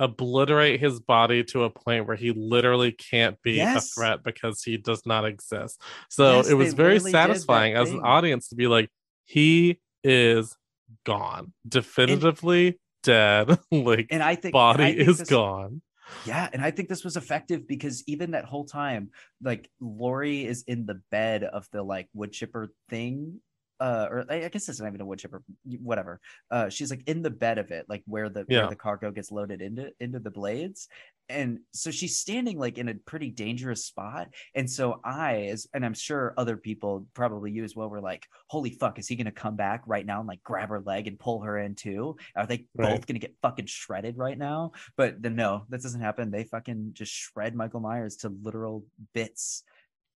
obliterate 0.00 0.80
his 0.80 0.98
body 0.98 1.44
to 1.44 1.62
a 1.64 1.70
point 1.70 2.06
where 2.08 2.16
he 2.16 2.32
literally 2.32 2.90
can't 2.90 3.40
be 3.42 3.52
Yes. 3.52 3.76
a 3.92 4.00
threat 4.00 4.24
because 4.24 4.62
he 4.64 4.76
does 4.76 5.04
not 5.06 5.24
exist. 5.24 5.80
So 6.08 6.38
Yes, 6.38 6.50
it 6.50 6.54
was 6.54 6.74
very 6.74 6.98
satisfying 6.98 7.74
as 7.74 7.90
an 7.90 8.00
audience 8.00 8.48
to 8.48 8.56
be 8.56 8.66
like, 8.66 8.90
he 9.26 9.78
is 10.02 10.56
gone, 11.04 11.52
definitively 11.68 12.80
dead. 13.02 13.58
like 13.70 14.06
and 14.10 14.22
i 14.22 14.34
think 14.34 14.52
body 14.52 14.84
I 14.84 14.94
think 14.96 15.08
is 15.08 15.18
this- 15.18 15.28
gone. 15.28 15.82
Yeah, 16.26 16.48
and 16.52 16.60
I 16.60 16.72
think 16.72 16.88
this 16.88 17.04
was 17.04 17.16
effective 17.16 17.68
because 17.68 18.02
even 18.08 18.32
that 18.32 18.44
whole 18.44 18.64
time, 18.64 19.10
like 19.40 19.70
Laurie 19.80 20.44
is 20.44 20.64
in 20.66 20.84
the 20.84 21.00
bed 21.12 21.44
of 21.44 21.68
the 21.70 21.84
like 21.84 22.08
wood 22.12 22.32
chipper 22.32 22.72
thing. 22.88 23.40
Uh, 23.80 24.06
or 24.10 24.24
I 24.30 24.48
guess 24.48 24.68
it's 24.68 24.78
not 24.80 24.88
even 24.88 25.00
a 25.00 25.06
wood 25.06 25.18
chipper, 25.18 25.42
whatever. 25.80 26.20
Uh, 26.50 26.68
she's 26.68 26.90
like 26.90 27.02
in 27.08 27.22
the 27.22 27.30
bed 27.30 27.56
of 27.58 27.70
it, 27.70 27.86
like 27.88 28.02
where 28.06 28.28
the 28.28 28.44
Yeah. 28.48 28.60
where 28.60 28.68
the 28.68 28.76
cargo 28.76 29.10
gets 29.10 29.32
loaded 29.32 29.62
into 29.62 29.90
into 30.00 30.18
the 30.20 30.30
blades, 30.30 30.86
and 31.30 31.60
so 31.72 31.90
she's 31.90 32.16
standing 32.18 32.58
like 32.58 32.76
in 32.76 32.88
a 32.90 32.94
pretty 32.94 33.30
dangerous 33.30 33.86
spot. 33.86 34.28
And 34.54 34.68
so 34.70 35.00
I, 35.02 35.44
as 35.52 35.66
and 35.72 35.84
I'm 35.84 35.94
sure 35.94 36.34
other 36.36 36.56
people, 36.58 37.06
probably 37.14 37.52
you 37.52 37.64
as 37.64 37.74
well, 37.74 37.88
were 37.88 38.02
like, 38.02 38.26
"Holy 38.48 38.70
fuck, 38.70 38.98
is 38.98 39.08
he 39.08 39.16
gonna 39.16 39.32
come 39.32 39.56
back 39.56 39.82
right 39.86 40.04
now 40.04 40.18
and 40.20 40.28
like 40.28 40.42
grab 40.42 40.68
her 40.68 40.80
leg 40.82 41.06
and 41.06 41.18
pull 41.18 41.40
her 41.42 41.56
in 41.58 41.74
too? 41.74 42.16
Are 42.36 42.46
they 42.46 42.66
Right. 42.76 42.90
both 42.90 43.06
gonna 43.06 43.18
get 43.18 43.36
fucking 43.40 43.66
shredded 43.66 44.18
right 44.18 44.36
now?" 44.38 44.72
But 44.96 45.22
then 45.22 45.36
no, 45.36 45.64
that 45.70 45.80
doesn't 45.82 46.00
happen. 46.02 46.30
They 46.30 46.44
fucking 46.44 46.90
just 46.92 47.12
shred 47.12 47.54
Michael 47.54 47.80
Myers 47.80 48.16
to 48.18 48.28
literal 48.28 48.84
bits. 49.14 49.62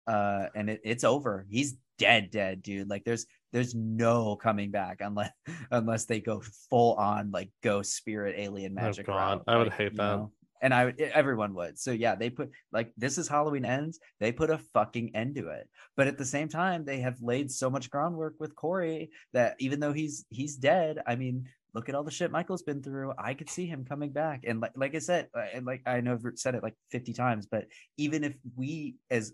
Uh 0.06 0.46
and 0.54 0.70
it, 0.70 0.80
it's 0.84 1.04
over. 1.04 1.46
He's 1.50 1.76
dead, 1.98 2.30
dead, 2.30 2.62
dude. 2.62 2.88
Like 2.88 3.04
there's 3.04 3.26
there's 3.52 3.74
no 3.74 4.36
coming 4.36 4.70
back 4.70 4.98
unless 5.00 5.30
unless 5.70 6.04
they 6.06 6.20
go 6.20 6.42
full 6.68 6.94
on 6.94 7.30
like 7.30 7.50
ghost 7.62 7.94
spirit 7.94 8.34
alien 8.38 8.74
magic. 8.74 8.84
Oh, 8.84 8.88
magic. 8.88 9.06
God. 9.06 9.14
route, 9.14 9.42
I 9.46 9.56
would 9.56 9.68
like, 9.68 9.76
hate 9.76 9.96
that. 9.96 10.02
know? 10.16 10.32
And 10.62 10.74
I 10.74 10.84
would- 10.86 11.00
everyone 11.00 11.54
would. 11.54 11.78
So 11.78 11.90
yeah, 11.90 12.14
they 12.16 12.28
put 12.30 12.50
like 12.70 12.92
this 12.96 13.16
is 13.18 13.28
Halloween 13.28 13.64
ends. 13.64 13.98
They 14.20 14.30
put 14.32 14.50
a 14.50 14.58
fucking 14.74 15.16
end 15.16 15.36
to 15.36 15.48
it. 15.48 15.68
But 15.96 16.06
at 16.06 16.18
the 16.18 16.24
same 16.24 16.48
time, 16.48 16.84
they 16.84 17.00
have 17.00 17.16
laid 17.22 17.50
so 17.50 17.70
much 17.70 17.90
groundwork 17.90 18.34
with 18.38 18.54
Corey 18.54 19.10
that 19.32 19.56
even 19.58 19.80
though 19.80 19.92
he's 19.92 20.26
he's 20.28 20.56
dead, 20.56 20.98
I 21.06 21.16
mean, 21.16 21.46
look 21.72 21.88
at 21.88 21.94
all 21.94 22.04
the 22.04 22.10
shit 22.10 22.30
Michael's 22.30 22.62
been 22.62 22.82
through. 22.82 23.14
I 23.18 23.32
could 23.34 23.48
see 23.48 23.64
him 23.66 23.86
coming 23.86 24.10
back. 24.10 24.44
And 24.46 24.60
like 24.60 24.72
like 24.76 24.94
I 24.94 24.98
said, 24.98 25.28
uh, 25.34 25.44
and 25.54 25.64
like 25.64 25.80
I 25.86 26.02
know 26.02 26.12
I've 26.12 26.26
said 26.38 26.54
it 26.54 26.62
like 26.62 26.74
50 26.90 27.14
times, 27.14 27.46
but 27.46 27.64
even 27.96 28.22
if 28.22 28.34
we 28.54 28.96
as 29.10 29.32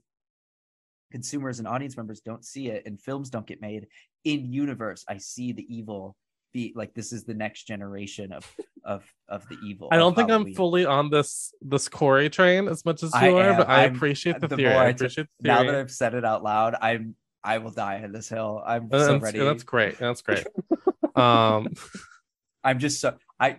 consumers 1.10 1.58
and 1.58 1.68
audience 1.68 1.96
members 1.96 2.20
don't 2.20 2.44
see 2.44 2.68
it 2.68 2.84
and 2.86 3.00
films 3.00 3.30
don't 3.30 3.46
get 3.46 3.60
made 3.60 3.86
in 4.24 4.52
universe, 4.52 5.04
I 5.08 5.18
see 5.18 5.52
the 5.52 5.66
evil 5.74 6.16
be 6.52 6.72
like 6.74 6.94
this 6.94 7.12
is 7.12 7.24
the 7.24 7.34
next 7.34 7.64
generation 7.64 8.32
of 8.32 8.50
of 8.84 9.04
of 9.28 9.48
the 9.48 9.56
evil. 9.64 9.88
I 9.90 9.96
don't 9.96 10.14
think 10.14 10.30
I'm 10.30 10.54
fully 10.54 10.84
on 10.84 11.10
this 11.10 11.52
this 11.60 11.88
Corey 11.88 12.30
train 12.30 12.68
as 12.68 12.84
much 12.84 13.02
as 13.02 13.12
you 13.14 13.20
I 13.20 13.30
are, 13.32 13.50
am. 13.50 13.56
but 13.58 13.68
I 13.68 13.84
appreciate 13.84 14.40
the, 14.40 14.48
the 14.48 14.56
theory. 14.56 14.74
I 14.74 14.88
appreciate 14.88 15.28
the 15.38 15.44
theory. 15.44 15.56
now 15.56 15.62
that 15.64 15.74
I've 15.78 15.90
said 15.90 16.14
it 16.14 16.24
out 16.24 16.42
loud, 16.42 16.74
I'm 16.80 17.14
I 17.44 17.58
will 17.58 17.70
die 17.70 18.02
on 18.02 18.12
this 18.12 18.28
hill. 18.28 18.62
I'm 18.66 18.88
so 18.90 18.98
that's, 18.98 19.22
ready. 19.22 19.38
that's 19.38 19.62
great. 19.62 19.98
That's 19.98 20.22
great. 20.22 20.46
um, 21.14 21.68
I'm 22.64 22.78
just 22.80 23.00
so 23.00 23.16
I 23.38 23.58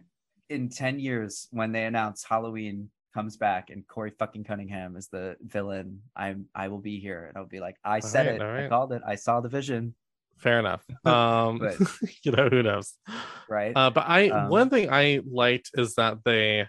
in 0.49 0.69
10 0.69 0.99
years 0.99 1.47
when 1.51 1.71
they 1.71 1.85
announce 1.85 2.23
Halloween 2.23 2.89
comes 3.17 3.35
back 3.37 3.71
and 3.71 3.87
Corey 3.87 4.11
fucking 4.11 4.43
Cunningham 4.43 4.95
is 4.95 5.07
the 5.07 5.37
villain, 5.41 6.01
I'm 6.15 6.45
I 6.53 6.67
will 6.67 6.77
be 6.77 6.99
here 6.99 7.25
and 7.25 7.37
I'll 7.37 7.47
be 7.47 7.59
like, 7.59 7.75
I 7.83 7.99
said 7.99 8.27
right, 8.27 8.35
it, 8.35 8.41
all 8.41 8.65
I 8.65 8.67
called 8.67 8.93
it, 8.93 9.01
I 9.05 9.15
saw 9.15 9.41
the 9.41 9.49
vision. 9.49 9.95
fair 10.37 10.59
enough. 10.59 10.85
Um, 11.05 11.57
But- 11.57 11.77
you 12.23 12.31
know, 12.31 12.47
who 12.49 12.61
knows? 12.61 12.93
right? 13.49 13.73
Uh, 13.75 13.89
but 13.89 14.05
I 14.07 14.29
Um, 14.29 14.49
one 14.49 14.69
thing 14.69 14.89
I 14.91 15.21
liked 15.29 15.71
is 15.73 15.95
that 15.95 16.19
they 16.23 16.67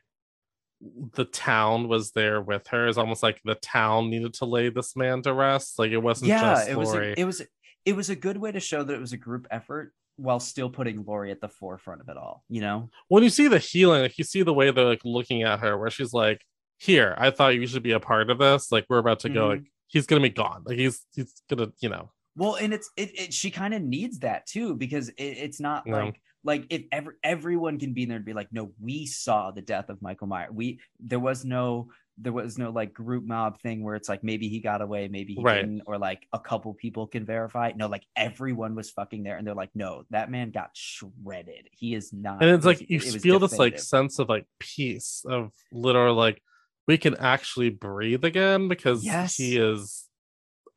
the 1.13 1.25
town 1.25 1.89
was 1.89 2.13
there 2.13 2.41
with 2.41 2.67
her. 2.69 2.87
It's 2.89 2.99
almost 2.99 3.23
like 3.23 3.41
the 3.45 3.57
town 3.57 4.11
needed 4.11 4.35
to 4.35 4.45
lay 4.45 4.71
this 4.71 4.97
man 4.97 5.23
to 5.23 5.35
rest. 5.35 5.79
Like 5.79 5.91
it 5.91 5.99
wasn't 5.99 6.29
yeah, 6.29 6.55
just 6.55 6.69
it 6.71 6.79
was 6.79 6.95
a, 6.95 7.21
it 7.21 7.25
was 7.25 7.43
it 7.85 7.97
was 7.97 8.11
a 8.11 8.17
good 8.17 8.39
way 8.39 8.53
to 8.53 8.61
show 8.61 8.83
that 8.85 8.95
it 8.95 9.01
was 9.01 9.13
a 9.13 9.17
group 9.17 9.47
effort 9.51 9.93
while 10.19 10.41
still 10.41 10.69
putting 10.69 11.05
Laurie 11.05 11.31
at 11.31 11.41
the 11.41 11.49
forefront 11.49 12.01
of 12.01 12.09
it 12.09 12.17
all. 12.17 12.45
You 12.49 12.61
know? 12.61 12.91
when 13.09 13.23
you 13.23 13.31
see 13.31 13.49
the 13.49 13.59
healing, 13.59 14.03
like 14.03 14.19
you 14.19 14.25
see 14.25 14.43
the 14.43 14.53
way 14.53 14.71
they're 14.71 14.85
like 14.85 15.05
looking 15.05 15.43
at 15.45 15.61
her, 15.61 15.79
where 15.79 15.91
she's 15.91 16.13
like, 16.13 16.43
"Here, 16.79 17.15
I 17.19 17.31
thought 17.31 17.55
you 17.55 17.67
should 17.67 17.83
be 17.83 17.93
a 17.93 18.01
part 18.01 18.29
of 18.31 18.39
this. 18.39 18.71
Like 18.71 18.85
we're 18.89 18.99
about 18.99 19.21
to 19.21 19.29
go. 19.29 19.47
Mhm. 19.47 19.51
Like 19.51 19.65
he's 19.87 20.07
gonna 20.07 20.21
be 20.21 20.29
gone. 20.31 20.63
Like 20.67 20.77
he's 20.79 21.05
he's 21.15 21.43
gonna, 21.49 21.69
you 21.81 21.89
know, 21.89 22.11
Well, 22.37 22.57
and 22.57 22.75
it's 22.75 22.91
it, 22.97 23.19
it 23.19 23.33
she 23.35 23.51
kind 23.51 23.73
of 23.75 23.83
needs 23.83 24.19
that 24.21 24.47
too 24.47 24.75
because 24.75 25.09
it, 25.11 25.15
it's 25.23 25.61
not 25.61 25.85
Yeah. 25.87 25.97
like 26.05 26.21
like 26.45 26.67
if 26.71 26.83
ever 26.93 27.19
everyone 27.25 27.79
can 27.79 27.93
be 27.95 28.05
there 28.05 28.17
and 28.17 28.25
be 28.25 28.33
like, 28.33 28.49
no, 28.53 28.73
we 28.81 29.07
saw 29.07 29.51
the 29.51 29.63
death 29.63 29.89
of 29.89 30.01
Michael 30.03 30.27
Myers. 30.29 30.51
We 30.53 30.81
there 31.01 31.19
was 31.21 31.45
no 31.45 31.91
there 32.21 32.33
was 32.33 32.59
no 32.59 32.71
like 32.71 32.93
group 32.93 33.25
mob 33.25 33.61
thing 33.61 33.83
where 33.83 33.95
it's 33.95 34.09
like 34.09 34.25
maybe 34.25 34.49
he 34.49 34.61
got 34.61 34.83
away, 34.83 35.09
maybe 35.09 35.35
he 35.35 35.43
Right. 35.43 35.61
didn't, 35.61 35.83
or 35.87 35.99
like 35.99 36.27
a 36.33 36.39
couple 36.41 36.75
people 36.75 37.07
can 37.07 37.25
verify. 37.25 37.73
No, 37.77 37.87
like 37.87 38.05
everyone 38.17 38.75
was 38.75 38.91
fucking 38.91 39.23
there, 39.23 39.37
and 39.37 39.47
they're 39.47 39.55
like, 39.55 39.71
no, 39.75 40.05
that 40.11 40.31
man 40.31 40.51
got 40.51 40.71
shredded. 40.75 41.69
He 41.73 41.95
is 41.95 42.13
not. 42.13 42.43
and 42.43 42.51
it's 42.51 42.67
like 42.67 42.81
you 42.91 42.99
it 42.99 43.21
feel 43.23 43.39
this 43.39 43.59
like 43.59 43.79
sense 43.79 44.19
of 44.19 44.29
like 44.29 44.47
peace 44.59 45.25
of 45.29 45.53
literal 45.73 46.15
like 46.17 46.43
we 46.89 46.99
can 46.99 47.15
actually 47.17 47.69
breathe 47.71 48.25
again 48.25 48.67
because 48.69 49.05
Yes. 49.05 49.37
he 49.37 49.57
is, 49.59 50.09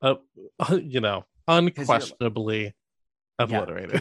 uh, 0.02 0.16
you 0.82 1.00
know, 1.02 1.26
unquestionably 1.48 2.76
obliterated. 3.40 3.94
yeah 3.94 4.00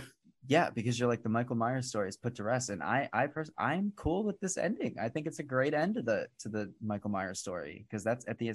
because 0.75 0.99
you're 0.99 1.09
like 1.09 1.23
the 1.23 1.29
michael 1.29 1.55
myers 1.57 1.87
story 1.89 2.09
is 2.09 2.17
put 2.17 2.35
to 2.35 2.43
rest 2.43 2.71
and 2.71 2.83
i 2.83 3.09
i 3.13 3.27
pers- 3.27 3.53
i'm 3.57 3.93
cool 3.97 4.25
with 4.25 4.39
this 4.41 4.57
ending 4.59 4.95
i 5.01 5.09
think 5.09 5.27
it's 5.27 5.39
a 5.39 5.43
great 5.45 5.75
end 5.75 5.95
to 5.95 6.03
the 6.03 6.27
to 6.41 6.49
the 6.49 6.71
michael 6.83 7.09
myers 7.11 7.39
story 7.39 7.87
because 7.89 8.03
that's 8.03 8.27
at 8.27 8.37
the 8.39 8.49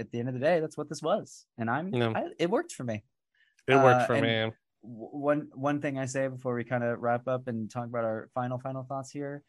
at 0.00 0.10
the 0.12 0.18
end 0.20 0.28
of 0.28 0.34
the 0.34 0.40
day 0.40 0.60
that's 0.60 0.76
what 0.76 0.88
this 0.90 1.02
was 1.02 1.46
and 1.58 1.70
i'm 1.70 1.92
Yeah. 1.92 2.12
I, 2.14 2.26
it 2.38 2.50
worked 2.50 2.72
for 2.72 2.84
me 2.84 3.02
It 3.66 3.76
worked 3.76 4.02
Uh, 4.02 4.06
for 4.06 4.20
me. 4.20 4.52
One 4.82 5.48
one 5.54 5.80
thing 5.80 5.98
i 5.98 6.06
say 6.06 6.28
before 6.28 6.54
we 6.54 6.64
kind 6.64 6.84
of 6.84 7.00
wrap 7.00 7.26
up 7.28 7.48
and 7.48 7.70
talk 7.70 7.86
about 7.86 8.04
our 8.04 8.28
final 8.34 8.58
final 8.58 8.84
thoughts 8.84 9.10
here 9.10 9.42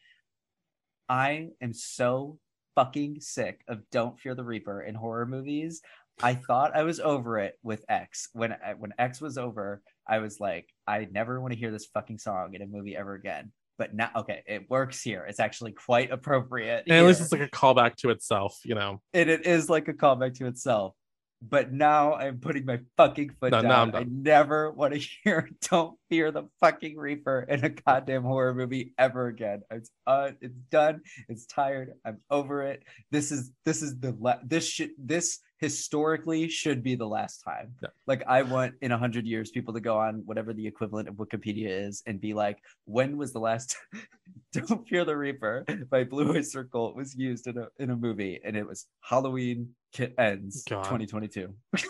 i 1.09 1.49
am 1.61 1.73
so 1.73 2.39
fucking 2.75 3.19
sick 3.19 3.61
of 3.67 3.77
don't 3.91 4.17
fear 4.19 4.33
the 4.35 4.43
reaper 4.43 4.81
in 4.81 4.95
horror 4.95 5.25
movies 5.25 5.81
i 6.23 6.33
thought 6.33 6.75
i 6.75 6.83
was 6.83 6.99
over 6.99 7.39
it 7.39 7.57
with 7.63 7.83
x 7.89 8.29
when 8.33 8.51
uh, 8.51 8.73
when 8.77 8.91
x 8.99 9.21
was 9.21 9.37
over 9.37 9.81
i 10.07 10.19
was 10.19 10.39
like 10.39 10.67
i 10.87 11.07
never 11.11 11.39
want 11.41 11.53
to 11.53 11.59
hear 11.59 11.71
this 11.71 11.87
fucking 11.93 12.17
song 12.17 12.53
in 12.53 12.61
a 12.61 12.67
movie 12.67 12.95
ever 12.95 13.13
again 13.13 13.51
but 13.77 13.93
now 13.95 14.09
okay 14.15 14.43
it 14.45 14.69
works 14.69 15.01
here 15.01 15.25
it's 15.27 15.39
actually 15.39 15.71
quite 15.71 16.11
appropriate 16.11 16.83
And 16.87 16.97
at 16.97 17.05
least 17.05 17.21
it's 17.21 17.31
like 17.31 17.41
a 17.41 17.49
callback 17.49 17.95
to 17.97 18.11
itself, 18.11 18.59
you 18.63 18.75
know. 18.75 19.01
and 19.13 19.29
it 19.29 19.45
is 19.47 19.69
like 19.69 19.87
a 19.87 19.93
callback 19.93 20.35
to 20.35 20.45
itself. 20.47 20.95
But 21.41 21.71
now 21.71 22.13
I'm 22.13 22.39
putting 22.39 22.65
my 22.65 22.79
fucking 22.97 23.31
foot 23.39 23.51
No, 23.51 23.61
down. 23.63 23.95
I 23.95 24.05
never 24.07 24.69
want 24.71 24.93
to 24.93 24.99
hear 25.23 25.49
"Don't 25.69 25.97
Fear 26.09 26.31
the 26.31 26.43
Fucking 26.59 26.97
Reaper" 26.97 27.45
in 27.49 27.65
a 27.65 27.69
goddamn 27.69 28.23
horror 28.23 28.53
movie 28.53 28.93
ever 28.99 29.27
again. 29.27 29.63
It's 29.71 29.89
uh, 30.05 30.31
it's 30.39 30.57
done. 30.69 31.01
It's 31.29 31.47
tired. 31.47 31.93
I'm 32.05 32.19
over 32.29 32.61
it. 32.63 32.83
This 33.09 33.31
is 33.31 33.51
this 33.65 33.81
is 33.81 33.99
the 33.99 34.15
la- 34.19 34.39
this 34.45 34.67
should 34.67 34.91
this 34.99 35.39
historically 35.57 36.47
should 36.47 36.83
be 36.83 36.95
the 36.95 37.07
last 37.07 37.43
time. 37.43 37.73
Yeah. 37.81 37.89
Like 38.05 38.23
I 38.27 38.43
want 38.43 38.75
in 38.81 38.91
a 38.91 38.97
hundred 38.97 39.25
years 39.25 39.49
people 39.49 39.73
to 39.73 39.79
go 39.79 39.97
on 39.97 40.23
whatever 40.25 40.53
the 40.53 40.67
equivalent 40.67 41.07
of 41.07 41.15
Wikipedia 41.15 41.87
is 41.87 42.03
and 42.05 42.21
be 42.21 42.33
like, 42.33 42.57
when 42.85 43.17
was 43.17 43.33
the 43.33 43.39
last 43.39 43.77
"Don't 44.53 44.87
Fear 44.87 45.05
the 45.05 45.17
Reaper" 45.17 45.65
by 45.89 46.03
Blue 46.03 46.35
Oyster 46.35 46.65
Cult 46.65 46.95
was 46.95 47.15
used 47.15 47.47
in 47.47 47.57
a 47.57 47.67
in 47.79 47.89
a 47.89 47.95
movie, 47.95 48.39
and 48.43 48.55
it 48.55 48.67
was 48.67 48.85
Halloween 49.01 49.69
ends 50.17 50.63
God. 50.63 50.83
2022. 50.83 51.53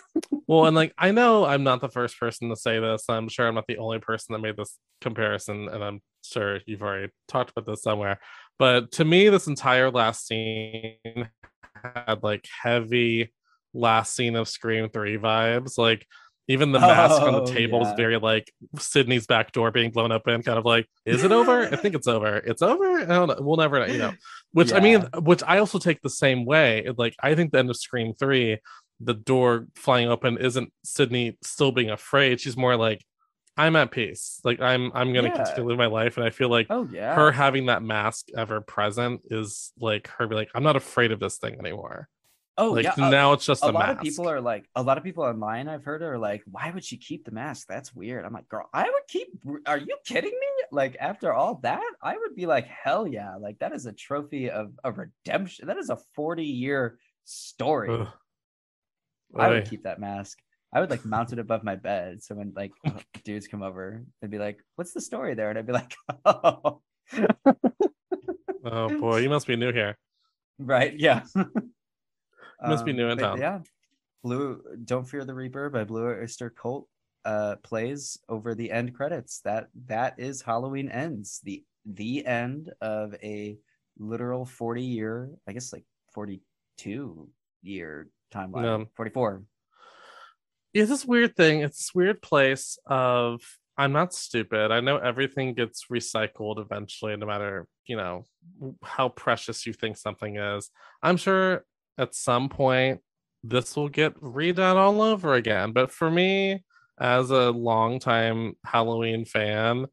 Well, 0.52 0.66
and 0.66 0.76
like 0.76 0.94
I 0.98 1.12
know 1.12 1.46
I'm 1.46 1.64
not 1.64 1.80
the 1.80 1.88
first 1.88 2.20
person 2.20 2.50
to 2.50 2.58
say 2.58 2.78
this. 2.78 3.06
I'm 3.08 3.30
sure 3.30 3.48
I'm 3.48 3.56
not 3.56 3.68
the 3.68 3.78
only 3.78 4.00
person 4.00 4.34
that 4.34 4.40
made 4.40 4.58
this 4.58 4.78
comparison, 5.00 5.70
and 5.70 5.82
I'm 5.82 6.02
sure 6.26 6.60
you've 6.66 6.82
already 6.82 7.10
talked 7.30 7.52
about 7.52 7.66
this 7.66 7.84
somewhere. 7.84 8.20
But 8.60 8.92
to 8.94 9.06
me, 9.06 9.30
this 9.30 9.48
entire 9.48 9.90
last 9.90 10.28
scene 10.28 11.30
had 11.82 12.22
like 12.22 12.46
heavy 12.62 13.32
last 13.74 14.14
scene 14.14 14.36
of 14.36 14.50
Scream 14.50 14.90
3 14.90 15.20
vibes. 15.20 15.78
Like 15.78 16.06
even 16.48 16.72
the 16.72 16.80
mask 16.80 17.22
on 17.22 17.36
Oh, 17.36 17.46
the 17.46 17.54
table 17.54 17.82
yeah. 17.82 17.90
is 17.92 17.94
very 17.98 18.18
like 18.18 18.52
Sidney's 18.78 19.26
back 19.28 19.52
door 19.52 19.72
being 19.72 19.92
blown 19.92 20.12
open, 20.12 20.42
kind 20.44 20.58
of 20.58 20.66
like, 20.66 20.88
is 21.06 21.24
it 21.24 21.32
over? 21.32 21.62
I 21.72 21.76
think 21.76 21.96
it's 21.96 22.08
over. 22.08 22.38
It's 22.38 22.62
over. 22.62 23.00
I 23.02 23.06
don't 23.06 23.28
know. 23.28 23.38
We'll 23.40 23.58
never 23.58 23.80
know, 23.80 23.86
you 23.92 24.00
know. 24.00 24.14
Which 24.52 24.74
I 24.74 24.80
mean, 24.80 25.02
which 25.22 25.44
I 25.48 25.60
also 25.60 25.80
take 25.80 26.02
the 26.02 26.10
same 26.10 26.46
way. 26.46 26.88
Like 26.98 27.16
I 27.22 27.36
think 27.36 27.52
the 27.52 27.60
end 27.60 27.70
of 27.70 27.78
Scream 27.78 28.14
3 28.14 28.58
the 29.04 29.14
door 29.16 29.66
flying 29.76 30.08
open 30.10 30.38
isn't 30.38 30.72
Sydney 30.84 31.36
still 31.42 31.72
being 31.72 31.90
afraid. 31.90 32.40
She's 32.40 32.56
more 32.56 32.76
like, 32.76 33.04
I'm 33.58 33.76
at 33.76 33.90
peace. 33.92 34.40
Like 34.44 34.62
I'm 34.62 34.92
I'm 34.94 35.12
gonna 35.14 35.30
Yeah. 35.30 35.36
continue 35.38 35.64
to 35.64 35.68
live 35.70 35.78
my 35.78 35.88
life. 35.88 36.18
And 36.18 36.26
I 36.26 36.30
feel 36.30 36.50
like 36.50 36.68
Oh 36.70 36.88
yeah. 36.92 37.16
her 37.16 37.32
having 37.32 37.66
that 37.68 37.82
mask 37.82 38.28
ever 38.38 38.62
present 38.62 39.22
is 39.32 39.74
like 39.80 40.08
her 40.18 40.28
be 40.28 40.36
like, 40.36 40.50
I'm 40.54 40.64
not 40.64 40.76
afraid 40.76 41.12
of 41.12 41.20
this 41.20 41.38
thing 41.38 41.58
anymore. 41.60 42.10
Oh 42.62 42.72
like 42.72 42.86
yeah. 42.86 42.94
A- 42.98 43.10
now 43.10 43.34
it's 43.34 43.46
just 43.46 43.64
a 43.64 43.70
a, 43.70 43.72
lot 43.72 43.88
mask. 43.88 43.98
of 43.98 44.04
people 44.04 44.30
are 44.30 44.40
like 44.40 44.70
a 44.76 44.84
lot 44.84 44.98
of 44.98 45.04
people 45.04 45.24
online 45.24 45.68
i've 45.68 45.84
heard 45.84 46.02
are 46.02 46.18
like 46.18 46.44
why 46.50 46.70
would 46.72 46.84
she 46.84 46.98
keep 46.98 47.26
the 47.26 47.32
mask 47.32 47.68
that's 47.68 47.94
weird 47.94 48.24
i'm 48.24 48.34
like 48.34 48.48
girl 48.48 48.70
i 48.74 48.84
would 48.84 49.08
keep 49.08 49.30
are 49.66 49.78
you 49.78 49.98
kidding 50.06 50.32
me 50.32 50.48
like 50.72 50.96
after 51.00 51.34
all 51.34 51.56
that 51.64 51.84
i 52.02 52.16
would 52.18 52.36
be 52.36 52.46
like 52.46 52.68
hell 52.68 53.08
yeah 53.08 53.36
like 53.36 53.58
that 53.60 53.74
is 53.74 53.86
a 53.86 53.92
trophy 53.92 54.50
of 54.50 54.72
a 54.84 54.92
redemption 54.92 55.68
that 55.68 55.78
is 55.78 55.90
a 55.90 55.98
40 56.16 56.46
year 56.46 57.00
story 57.26 57.90
Ugh. 57.92 58.08
i 59.36 59.50
would 59.50 59.70
keep 59.70 59.84
that 59.84 60.00
mask 60.00 60.38
i 60.72 60.80
would 60.80 60.90
like 60.90 61.04
mount 61.04 61.34
it 61.34 61.40
above 61.46 61.64
my 61.64 61.76
bed 61.76 62.24
so 62.24 62.36
when 62.36 62.54
like 62.56 62.72
dudes 63.26 63.48
come 63.48 63.64
over 63.64 64.04
they'd 64.22 64.32
be 64.32 64.40
like 64.40 64.60
what's 64.76 64.94
the 64.94 65.02
story 65.02 65.34
there 65.34 65.50
and 65.50 65.58
i'd 65.58 65.68
be 65.68 65.74
like 65.74 65.96
oh 66.26 66.82
oh 68.64 69.00
boy, 69.00 69.18
you 69.18 69.30
must 69.30 69.48
be 69.48 69.56
new 69.56 69.74
here. 69.74 69.98
right 70.60 70.98
yeah 70.98 71.24
Must 72.70 72.86
be 72.86 72.94
new 72.94 73.10
in 73.10 73.18
town. 73.18 73.38
yeah 73.40 73.60
blue 74.24 74.62
don't 74.86 75.08
fear 75.08 75.26
the 75.26 75.34
reaper 75.34 75.70
by 75.70 75.84
blue 75.84 76.06
oyster 76.06 76.50
cult 76.50 76.88
uh 77.26 77.56
plays 77.64 78.18
over 78.30 78.54
the 78.56 78.72
end 78.72 78.94
credits 78.94 79.42
that 79.42 79.68
that 79.88 80.14
is 80.20 80.42
halloween 80.42 80.90
ends 80.90 81.40
the 81.44 81.64
the 81.86 82.26
end 82.26 82.72
of 82.82 83.16
a 83.24 83.58
literal 83.98 84.46
40 84.46 84.84
year 84.84 85.32
i 85.48 85.52
guess 85.52 85.74
like 85.74 85.86
42 86.14 87.30
year 87.64 88.10
timeline 88.34 88.80
Yeah. 88.80 88.86
44 88.96 89.44
it's 90.74 90.90
this 90.90 91.04
weird 91.06 91.36
thing. 91.36 91.62
It's 91.62 91.78
this 91.78 91.94
weird 91.94 92.22
place 92.22 92.78
of 92.86 93.42
I'm 93.78 93.92
not 93.92 94.14
stupid. 94.14 94.72
I 94.72 94.80
know 94.80 94.98
everything 94.98 95.54
gets 95.54 95.88
recycled 95.92 96.60
eventually, 96.60 97.18
no 97.18 97.26
matter 97.26 97.68
you 97.86 97.98
know 97.98 98.24
how 98.82 99.10
precious 99.10 99.66
you 99.66 99.74
think 99.74 99.98
something 99.98 100.38
is. 100.38 100.70
I'm 101.04 101.18
sure 101.18 101.66
at 101.98 102.16
some 102.16 102.50
point 102.50 103.02
this 103.44 103.76
will 103.76 103.90
get 103.90 104.20
redone 104.22 104.76
all 104.76 105.02
over 105.02 105.34
again. 105.34 105.72
But 105.72 105.92
for 105.92 106.10
me, 106.10 106.64
as 107.00 107.32
a 107.32 107.52
longtime 107.52 108.54
Halloween 108.66 109.26
fan, 109.26 109.88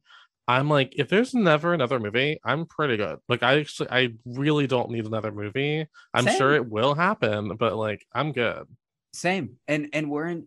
I'm 0.47 0.69
like, 0.69 0.95
if 0.97 1.09
there's 1.09 1.35
never 1.35 1.75
another 1.75 2.01
movie, 2.01 2.41
I'm 2.45 2.67
pretty 2.67 2.97
good. 2.97 3.19
Like 3.29 3.43
I 3.43 3.61
actually 3.61 3.91
I 3.91 4.15
really 4.25 4.67
don't 4.67 4.91
need 4.91 5.07
another 5.07 5.33
movie. 5.33 5.87
I'm 6.15 6.27
sure 6.27 6.55
it 6.55 6.69
will 6.69 6.95
happen, 6.95 7.57
but 7.57 7.77
like 7.77 8.07
I'm 8.13 8.33
good. 8.33 8.67
same 9.13 9.57
and 9.67 9.89
and 9.93 10.11
we're 10.11 10.27
in 10.27 10.47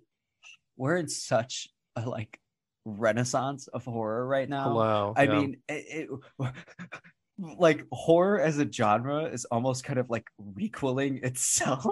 we're 0.78 0.98
in 0.98 1.07
such 1.07 1.68
a 1.95 2.07
like 2.07 2.40
renaissance 2.86 3.68
of 3.68 3.86
horror 3.86 4.26
right 4.26 4.49
now 4.49 4.64
Hello. 4.69 5.14
I 5.15 5.23
yeah. 5.23 5.40
mean, 5.40 5.57
it, 5.69 6.10
it, 6.10 6.10
like 7.58 7.86
horror 7.92 8.40
as 8.40 8.60
a 8.60 8.72
genre 8.72 9.26
is 9.26 9.46
almost 9.46 9.84
kind 9.84 10.00
of 10.00 10.10
like 10.10 10.26
requeling 10.38 11.20
itself 11.24 11.84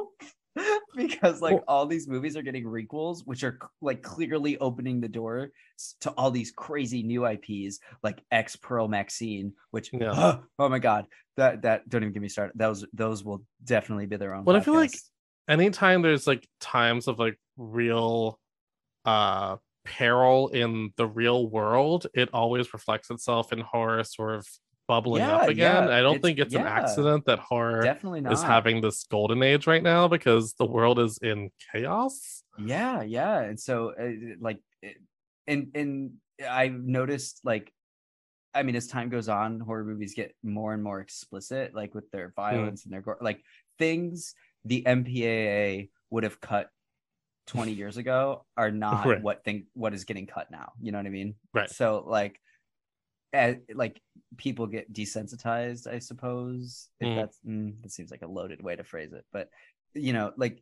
because 0.95 1.41
like 1.41 1.55
Well- 1.55 1.63
all 1.67 1.85
these 1.85 2.07
movies 2.07 2.37
are 2.37 2.41
getting 2.41 2.65
requels, 2.65 3.21
which 3.25 3.43
are 3.43 3.57
like 3.81 4.01
clearly 4.01 4.57
opening 4.59 5.01
the 5.01 5.07
door 5.07 5.51
to 6.01 6.11
all 6.11 6.31
these 6.31 6.51
crazy 6.51 7.03
new 7.03 7.25
IPs 7.25 7.79
like 8.03 8.21
X 8.31 8.55
Pearl 8.55 8.87
Maxine, 8.87 9.53
which 9.71 9.89
Yeah. 9.93 10.39
oh 10.59 10.69
my 10.69 10.79
god, 10.79 11.05
that 11.37 11.63
that 11.63 11.89
don't 11.89 12.03
even 12.03 12.13
get 12.13 12.21
me 12.21 12.29
started. 12.29 12.53
Those 12.55 12.85
those 12.93 13.23
will 13.23 13.43
definitely 13.63 14.05
be 14.05 14.17
their 14.17 14.33
own. 14.35 14.45
Well, 14.45 14.55
I 14.57 14.61
feel 14.61 14.75
like 14.75 14.93
anytime 15.47 16.01
there's 16.01 16.27
like 16.27 16.47
times 16.59 17.07
of 17.07 17.17
like 17.19 17.39
real 17.57 18.39
uh 19.05 19.57
peril 19.85 20.49
in 20.49 20.91
the 20.97 21.07
real 21.07 21.49
world 21.49 22.05
it 22.13 22.29
always 22.31 22.73
reflects 22.73 23.09
itself 23.09 23.51
in 23.51 23.59
horror 23.59 24.03
sort 24.03 24.35
of 24.35 24.47
bubbling 24.89 25.21
Yeah, 25.21 25.35
up 25.37 25.47
again 25.49 25.87
yeah, 25.87 25.95
i 25.97 26.01
don't 26.01 26.15
it's- 26.15 26.21
think 26.23 26.39
it's 26.39 26.55
an 26.55 26.65
accident 26.79 27.25
that 27.25 27.37
horror 27.39 27.81
definitely 27.83 28.21
not 28.21 28.33
is 28.33 28.41
having 28.41 28.81
this 28.81 29.03
golden 29.15 29.43
age 29.43 29.67
right 29.67 29.83
now 29.83 30.07
because 30.07 30.53
the 30.55 30.65
world 30.65 30.97
is 30.99 31.19
in 31.21 31.51
chaos 31.71 32.43
yeah 32.57 33.01
yeah 33.03 33.39
and 33.39 33.59
so 33.59 33.93
uh, 34.03 34.09
like 34.41 34.59
it, 34.81 34.97
and 35.47 35.61
and 35.75 36.11
I've 36.49 36.73
noticed 36.99 37.41
like 37.43 37.71
I 38.53 38.63
mean, 38.63 38.75
as 38.75 38.87
time 38.87 39.09
goes 39.09 39.29
on, 39.29 39.59
horror 39.59 39.83
movies 39.83 40.13
get 40.15 40.33
more 40.41 40.73
and 40.73 40.81
more 40.83 40.99
explicit, 41.01 41.75
like 41.75 41.93
with 41.93 42.09
their 42.09 42.33
violence 42.35 42.83
and 42.85 42.91
their 42.91 43.01
gore, 43.01 43.19
like 43.21 43.43
things 43.77 44.33
the 44.65 44.81
MPAA 44.87 45.89
would 46.09 46.23
have 46.23 46.41
cut 46.41 46.69
20 47.47 47.73
years 47.73 47.97
ago 47.97 48.45
are 48.57 48.71
not 48.85 49.05
Right. 49.05 49.21
what 49.21 49.43
thing 49.43 49.67
what 49.73 49.93
is 49.93 50.03
getting 50.03 50.25
cut 50.25 50.49
now. 50.49 50.71
You 50.81 50.91
know 50.91 50.97
what 50.97 51.05
I 51.05 51.09
mean? 51.11 51.35
Right. 51.53 51.69
So 51.69 52.03
like, 52.07 52.39
eh, 53.33 53.55
like 53.73 54.01
people 54.37 54.67
get 54.67 54.91
desensitized, 54.93 55.87
I 55.87 55.99
suppose. 55.99 56.89
If 56.99 57.09
Mm. 57.09 57.15
that's 57.15 57.39
mm, 57.47 57.81
that 57.81 57.91
seems 57.91 58.11
like 58.11 58.21
a 58.21 58.27
loaded 58.27 58.61
way 58.61 58.75
to 58.75 58.83
phrase 58.83 59.13
it, 59.13 59.25
but 59.31 59.49
you 59.93 60.13
know, 60.13 60.31
like, 60.37 60.61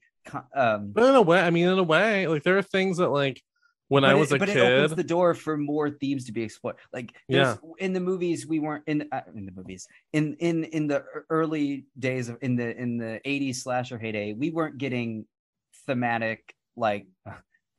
um, 0.55 0.91
But 0.93 1.03
in 1.03 1.15
a 1.15 1.21
way, 1.21 1.39
I 1.39 1.49
mean, 1.49 1.67
in 1.67 1.77
a 1.79 1.83
way, 1.83 2.27
like 2.27 2.43
there 2.43 2.57
are 2.57 2.61
things 2.63 2.97
that 2.97 3.09
like 3.09 3.41
when 3.89 4.03
I 4.03 4.15
was 4.15 4.31
it, 4.31 4.35
a 4.35 4.39
but 4.39 4.49
it 4.49 4.57
opens 4.57 4.91
kid, 4.91 4.97
the 4.97 5.03
door 5.03 5.33
for 5.33 5.57
more 5.57 5.89
themes 5.89 6.25
to 6.25 6.31
be 6.33 6.43
explored. 6.43 6.75
Like 6.91 7.15
there's, 7.29 7.57
in 7.79 7.93
the 7.93 7.99
movies, 8.01 8.45
we 8.45 8.59
weren't 8.59 8.83
in 8.87 9.07
uh, 9.11 9.21
in 9.33 9.45
the 9.45 9.51
movies 9.51 9.87
in 10.13 10.35
in 10.39 10.65
in 10.65 10.87
the 10.87 11.03
early 11.29 11.85
days 11.97 12.27
of 12.29 12.37
in 12.41 12.55
the 12.55 12.75
in 12.77 12.97
the 12.97 13.21
80s 13.25 13.55
slasher 13.63 13.97
heyday, 13.97 14.33
we 14.33 14.49
weren't 14.49 14.77
getting 14.77 15.25
thematic 15.85 16.53
like 16.75 17.07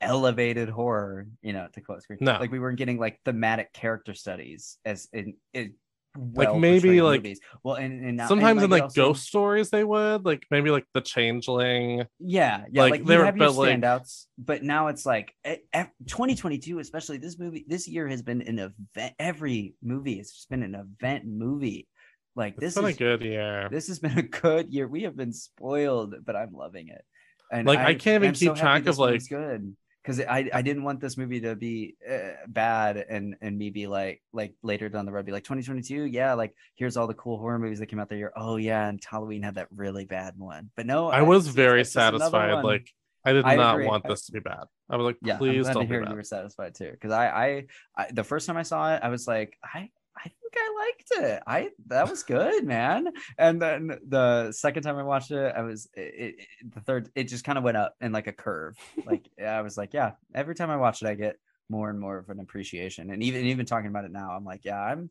elevated 0.01 0.69
horror. 0.69 1.27
You 1.43 1.53
know, 1.53 1.69
to 1.73 1.81
quote 1.81 2.03
screen. 2.03 2.19
No. 2.21 2.39
like 2.39 2.51
we 2.53 2.59
weren't 2.59 2.79
getting 2.79 2.99
like 2.99 3.19
thematic 3.25 3.73
character 3.73 4.15
studies 4.15 4.79
as 4.85 5.09
in. 5.13 5.35
in 5.55 5.75
Like, 6.17 6.49
well 6.49 6.59
maybe, 6.59 6.81
portrayed 6.99 7.03
like, 7.03 7.21
movies. 7.23 7.41
well 7.63 7.75
and, 7.77 7.93
and 8.05 8.19
and, 8.21 8.29
sometimes 8.29 8.63
in 8.63 8.71
like 8.71 8.85
also- 8.85 9.03
ghost 9.09 9.27
stories 9.27 9.71
they 9.71 9.85
would 9.85 10.25
like 10.25 10.43
maybe 10.51 10.71
like 10.71 10.85
the 10.95 11.01
changeling. 11.01 12.05
Yeah, 12.19 12.65
yeah, 12.73 12.83
Like, 12.83 12.91
like, 12.93 13.05
they 13.05 13.13
you 13.15 13.19
were- 13.21 13.25
have 13.27 13.37
your 13.37 13.51
like- 13.51 13.79
standouts, 13.79 14.25
but 14.37 14.63
now 14.65 14.89
it's 14.89 15.05
like 15.07 15.33
eh, 15.45 15.57
eh, 15.73 15.87
2022, 16.07 16.79
especially 16.81 17.19
this 17.19 17.39
movie. 17.39 17.65
This 17.69 17.87
year 17.87 18.09
has 18.09 18.23
been 18.23 18.43
an 18.43 18.59
event. 18.59 19.15
Every 19.19 19.75
movie 19.83 20.17
has 20.19 20.33
just 20.33 20.49
been 20.51 20.63
an 20.63 20.75
event 20.75 21.25
movie. 21.27 21.87
Like 22.35 22.57
this 22.57 22.75
been 22.75 22.87
is 22.87 22.95
a 22.95 22.99
good 22.99 23.23
year. 23.23 23.69
this 23.71 23.89
has 23.89 23.99
been 24.01 24.19
a 24.19 24.23
good 24.23 24.73
year. 24.73 24.89
We 24.89 25.03
have 25.03 25.17
been 25.17 25.33
spoiled, 25.33 26.15
but 26.25 26.35
I'm 26.37 26.53
loving 26.53 26.89
it. 26.89 27.05
And 27.53 27.67
Like, 27.67 27.79
I 27.81 27.95
can't 27.95 28.23
even 28.25 28.29
I'm 28.31 28.35
keep 28.35 28.49
happy 28.49 28.61
track 28.61 28.87
of, 28.87 28.99
like- 28.99 29.29
good 29.29 29.77
because 30.09 30.25
I 30.25 30.49
I 30.55 30.63
didn't 30.63 30.85
want 30.85 31.01
this 31.01 31.19
movie 31.19 31.41
to 31.43 31.55
be 31.55 31.97
uh, 32.11 32.31
bad 32.47 32.97
and 32.97 33.37
and 33.43 33.59
me 33.59 33.69
be 33.69 33.87
like 33.87 34.23
like 34.33 34.55
later 34.63 34.89
down 34.89 35.05
the 35.05 35.13
road 35.13 35.27
be 35.27 35.33
like 35.33 35.45
2022 35.45 36.05
yeah 36.05 36.33
like 36.33 36.55
here's 36.77 36.97
all 36.97 37.07
the 37.07 37.15
cool 37.15 37.37
horror 37.39 37.59
movies 37.59 37.79
that 37.81 37.87
came 37.87 38.01
out 38.01 38.09
that 38.09 38.17
year 38.17 38.33
oh 38.35 38.57
yeah 38.57 38.89
and 38.89 39.03
Halloween 39.05 39.43
had 39.43 39.57
that 39.57 39.69
really 39.75 40.07
bad 40.07 40.35
one 40.39 40.71
but 40.77 40.87
no 40.87 41.09
I 41.09 41.23
was 41.23 41.49
very 41.49 41.85
satisfied. 41.85 42.65
Like 42.65 42.89
I 43.25 43.33
did 43.33 43.45
I 43.45 43.57
not 43.57 43.75
agree. 43.75 43.87
want 43.87 44.07
I- 44.07 44.09
this 44.09 44.25
to 44.27 44.33
be 44.33 44.41
bad. 44.41 44.65
I 44.89 44.97
was 44.97 45.05
like, 45.05 45.19
yeah 45.23 45.37
please 45.37 45.57
I'm 45.57 45.63
glad 45.65 45.73
don't 45.75 45.83
to 45.83 45.89
be 45.89 45.95
hear 45.95 46.03
bad. 46.03 46.11
you 46.11 46.17
were 46.17 46.23
satisfied 46.25 46.75
too 46.75 46.91
because 46.91 47.13
I, 47.13 47.27
I 47.29 47.65
I 47.97 48.07
the 48.11 48.25
first 48.25 48.47
time 48.47 48.57
I 48.57 48.63
saw 48.63 48.95
it 48.95 49.01
I 49.03 49.11
was 49.11 49.29
like 49.29 49.59
I 49.63 49.91
I 50.19 50.23
think 50.25 50.55
I 50.57 50.75
liked 50.79 51.27
it. 51.27 51.43
I 51.47 51.71
that 51.87 52.11
was 52.11 52.23
good 52.23 52.65
man. 52.65 53.09
And 53.39 53.61
then 53.61 53.99
the 54.07 54.53
second 54.53 54.83
time 54.83 54.97
I 54.97 55.03
watched 55.03 55.31
it 55.31 55.55
I 55.57 55.63
was 55.63 55.89
it, 55.95 56.15
it, 56.39 56.47
the 56.75 56.81
third 56.81 57.11
it 57.15 57.25
just 57.25 57.45
kind 57.45 57.59
of 57.59 57.65
went 57.65 57.77
up 57.77 57.95
in 58.01 58.13
like 58.13 58.27
a 58.27 58.33
curve. 58.33 58.77
Like 59.07 59.29
I 59.45 59.61
was 59.63 59.77
like 59.77 59.95
yeah 59.95 60.13
every 60.35 60.55
time 60.55 60.71
I 60.71 60.77
watch 60.77 61.03
it 61.03 61.09
I 61.09 61.15
get 61.15 61.37
more 61.69 61.91
and 61.91 62.01
more 62.01 62.19
of 62.19 62.29
an 62.31 62.41
appreciation. 62.41 63.11
And 63.11 63.23
even 63.23 63.45
even 63.47 63.67
talking 63.67 63.89
about 63.89 64.05
it 64.05 64.13
now 64.13 64.31
I'm 64.33 64.45
like 64.45 64.65
yeah 64.65 64.81
I'm 64.81 65.11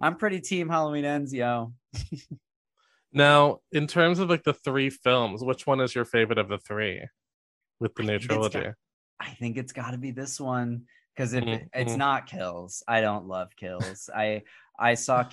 I'm 0.00 0.16
pretty 0.16 0.40
team 0.40 0.68
Halloween 0.68 1.04
ends 1.04 1.32
yo. 1.32 1.72
Now, 3.14 3.58
in 3.70 3.86
terms 3.86 4.18
of 4.18 4.30
like 4.30 4.42
the 4.42 4.54
three 4.54 4.88
films, 4.88 5.44
which 5.44 5.66
one 5.66 5.80
is 5.80 5.94
your 5.94 6.06
favorite 6.06 6.38
of 6.38 6.48
the 6.48 6.58
three 6.58 7.06
with 7.78 7.94
the 7.94 8.04
new 8.04 8.18
got- 8.18 8.22
trilogy? 8.22 8.70
I 9.20 9.30
think 9.34 9.56
it's 9.56 9.72
got 9.72 9.92
to 9.92 9.98
be 9.98 10.10
this 10.10 10.40
one 10.40 10.86
because 11.14 11.32
if 11.34 11.44
it- 11.44 11.68
it's 11.74 11.96
not 11.96 12.26
kills, 12.26 12.82
I 12.88 13.00
don't 13.00 13.26
love 13.26 13.48
kills. 13.56 14.08
I 14.14 14.42
I 14.78 14.94
saw. 14.94 15.24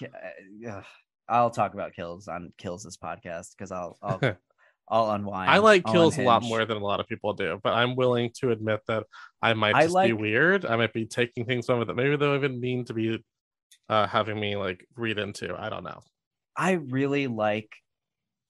Uh, 0.67 0.81
I'll 1.27 1.51
talk 1.51 1.73
about 1.73 1.93
kills 1.93 2.27
on 2.27 2.51
kills 2.57 2.83
this 2.83 2.97
podcast 2.97 3.51
because 3.57 3.71
I'll 3.71 3.97
I'll 4.01 4.19
I'll 4.91 5.11
unwind. 5.11 5.51
I 5.51 5.59
like 5.59 5.83
I'll 5.85 5.93
kills 5.93 6.17
a 6.17 6.23
lot 6.23 6.41
more 6.43 6.65
than 6.65 6.77
a 6.77 6.83
lot 6.83 6.99
of 6.99 7.07
people 7.07 7.33
do, 7.33 7.59
but 7.63 7.73
I'm 7.73 7.95
willing 7.95 8.31
to 8.39 8.49
admit 8.51 8.81
that 8.87 9.03
I 9.41 9.53
might 9.53 9.75
I 9.75 9.83
just 9.83 9.95
be 9.95 10.13
weird. 10.13 10.65
I 10.65 10.75
might 10.75 10.93
be 10.93 11.05
taking 11.05 11.45
things 11.45 11.67
from 11.67 11.81
it 11.81 11.85
that 11.85 11.95
maybe 11.95 12.11
they 12.11 12.25
don't 12.25 12.35
even 12.37 12.59
mean 12.59 12.85
to 12.85 12.93
be 12.93 13.23
uh, 13.87 14.07
having 14.07 14.39
me 14.39 14.55
like 14.55 14.85
read 14.95 15.19
into. 15.19 15.55
I 15.55 15.69
don't 15.69 15.83
know. 15.83 16.01
I 16.57 16.71
really 16.71 17.27
like 17.27 17.71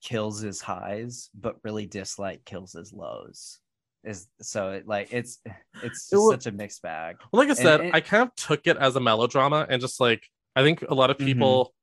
kills' 0.01 0.39
his 0.39 0.61
highs, 0.61 1.29
but 1.35 1.57
really 1.65 1.85
dislike 1.85 2.45
kills' 2.45 2.75
as 2.75 2.93
lows. 2.93 3.59
Is 4.03 4.27
so 4.41 4.71
it 4.71 4.87
like 4.87 5.09
it's 5.11 5.39
it's 5.83 6.11
It 6.11 6.15
just 6.15 6.29
such 6.29 6.45
a 6.47 6.51
mixed 6.51 6.81
bag. 6.81 7.17
Well, 7.33 7.41
like 7.45 7.49
I 7.49 7.61
said, 7.61 7.81
it- 7.81 7.93
I 7.93 7.99
kind 7.99 8.23
of 8.23 8.33
took 8.35 8.65
it 8.65 8.77
as 8.77 8.95
a 8.95 8.99
melodrama 9.01 9.67
and 9.69 9.81
just 9.81 9.99
like 9.99 10.23
I 10.55 10.63
think 10.63 10.83
a 10.83 10.93
lot 10.93 11.09
of 11.09 11.17
Mhm. 11.17 11.25
people. 11.25 11.73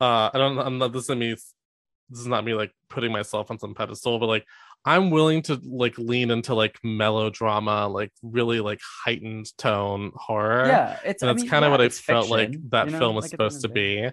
Uh, 0.00 0.30
I 0.34 0.38
don't. 0.38 0.58
I'm 0.58 0.78
not. 0.78 0.92
This 0.92 1.08
is 1.08 1.16
me. 1.16 1.30
This 1.32 2.20
is 2.20 2.26
not 2.26 2.44
me 2.44 2.54
like 2.54 2.72
putting 2.88 3.12
myself 3.12 3.50
on 3.52 3.58
some 3.58 3.74
pedestal, 3.74 4.18
but 4.18 4.26
like 4.26 4.44
I'm 4.84 5.10
willing 5.10 5.42
to 5.42 5.60
like 5.64 5.96
lean 5.96 6.30
into 6.32 6.54
like 6.54 6.76
melodrama, 6.82 7.86
like 7.86 8.10
really 8.22 8.60
like 8.60 8.80
heightened 9.04 9.56
tone 9.56 10.10
horror. 10.16 10.66
Yeah, 10.66 10.98
it's 11.04 11.22
and 11.22 11.30
I 11.30 11.32
that's 11.34 11.42
mean, 11.42 11.50
kind 11.50 11.64
of 11.64 11.68
yeah, 11.68 11.72
what 11.72 11.80
I 11.82 11.88
felt 11.90 12.28
like 12.30 12.56
that 12.70 12.86
you 12.86 12.92
know, 12.92 12.98
film 12.98 13.14
was 13.14 13.24
like, 13.26 13.34
at 13.34 13.38
the 13.38 13.44
end 13.44 13.52
supposed 13.52 13.62
to 13.62 13.68
be. 13.68 14.10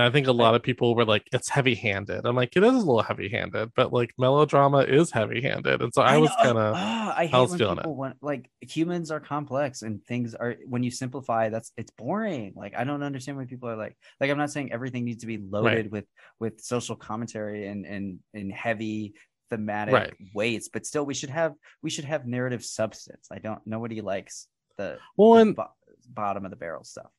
And 0.00 0.08
I 0.08 0.10
think 0.10 0.28
a 0.28 0.32
lot 0.32 0.54
of 0.54 0.62
people 0.62 0.94
were 0.94 1.04
like, 1.04 1.28
"It's 1.30 1.50
heavy-handed." 1.50 2.24
I'm 2.24 2.34
like, 2.34 2.56
"It 2.56 2.64
is 2.64 2.72
a 2.72 2.78
little 2.78 3.02
heavy-handed, 3.02 3.72
but 3.76 3.92
like 3.92 4.14
melodrama 4.16 4.78
is 4.78 5.10
heavy-handed," 5.10 5.82
and 5.82 5.92
so 5.92 6.00
I, 6.00 6.16
was 6.16 6.30
kind 6.42 6.56
of 6.56 6.74
ah, 6.74 7.14
I 7.14 7.26
hate 7.26 7.38
was 7.38 7.50
when 7.50 7.58
feeling 7.58 7.78
it. 7.80 8.16
like 8.22 8.50
humans 8.62 9.10
are 9.10 9.20
complex 9.20 9.82
and 9.82 10.02
things 10.06 10.34
are 10.34 10.56
when 10.66 10.82
you 10.82 10.90
simplify 10.90 11.50
that's 11.50 11.72
it's 11.76 11.90
boring. 11.90 12.54
Like 12.56 12.72
I 12.74 12.84
don't 12.84 13.02
understand 13.02 13.36
why 13.36 13.44
people 13.44 13.68
are 13.68 13.76
like 13.76 13.94
like 14.22 14.30
I'm 14.30 14.38
not 14.38 14.50
saying 14.50 14.72
everything 14.72 15.04
needs 15.04 15.20
to 15.20 15.26
be 15.26 15.36
loaded 15.36 15.92
with 15.92 16.06
with 16.38 16.62
social 16.62 16.96
commentary 16.96 17.66
and 17.66 17.84
and 17.84 18.20
and 18.32 18.50
heavy 18.50 19.12
thematic 19.50 19.92
Right. 19.92 20.14
weights, 20.34 20.70
but 20.72 20.86
still 20.86 21.04
we 21.04 21.12
should 21.12 21.28
have 21.30 21.52
we 21.82 21.90
should 21.90 22.06
have 22.06 22.26
narrative 22.26 22.64
substance. 22.64 23.28
I 23.30 23.38
don't 23.38 23.60
nobody 23.66 24.00
likes 24.00 24.46
the, 24.78 24.96
well, 25.18 25.34
the 25.34 25.40
and 25.42 25.56
bo- 25.56 25.74
bottom 26.08 26.46
of 26.46 26.50
the 26.50 26.56
barrel 26.56 26.84
stuff. 26.84 27.10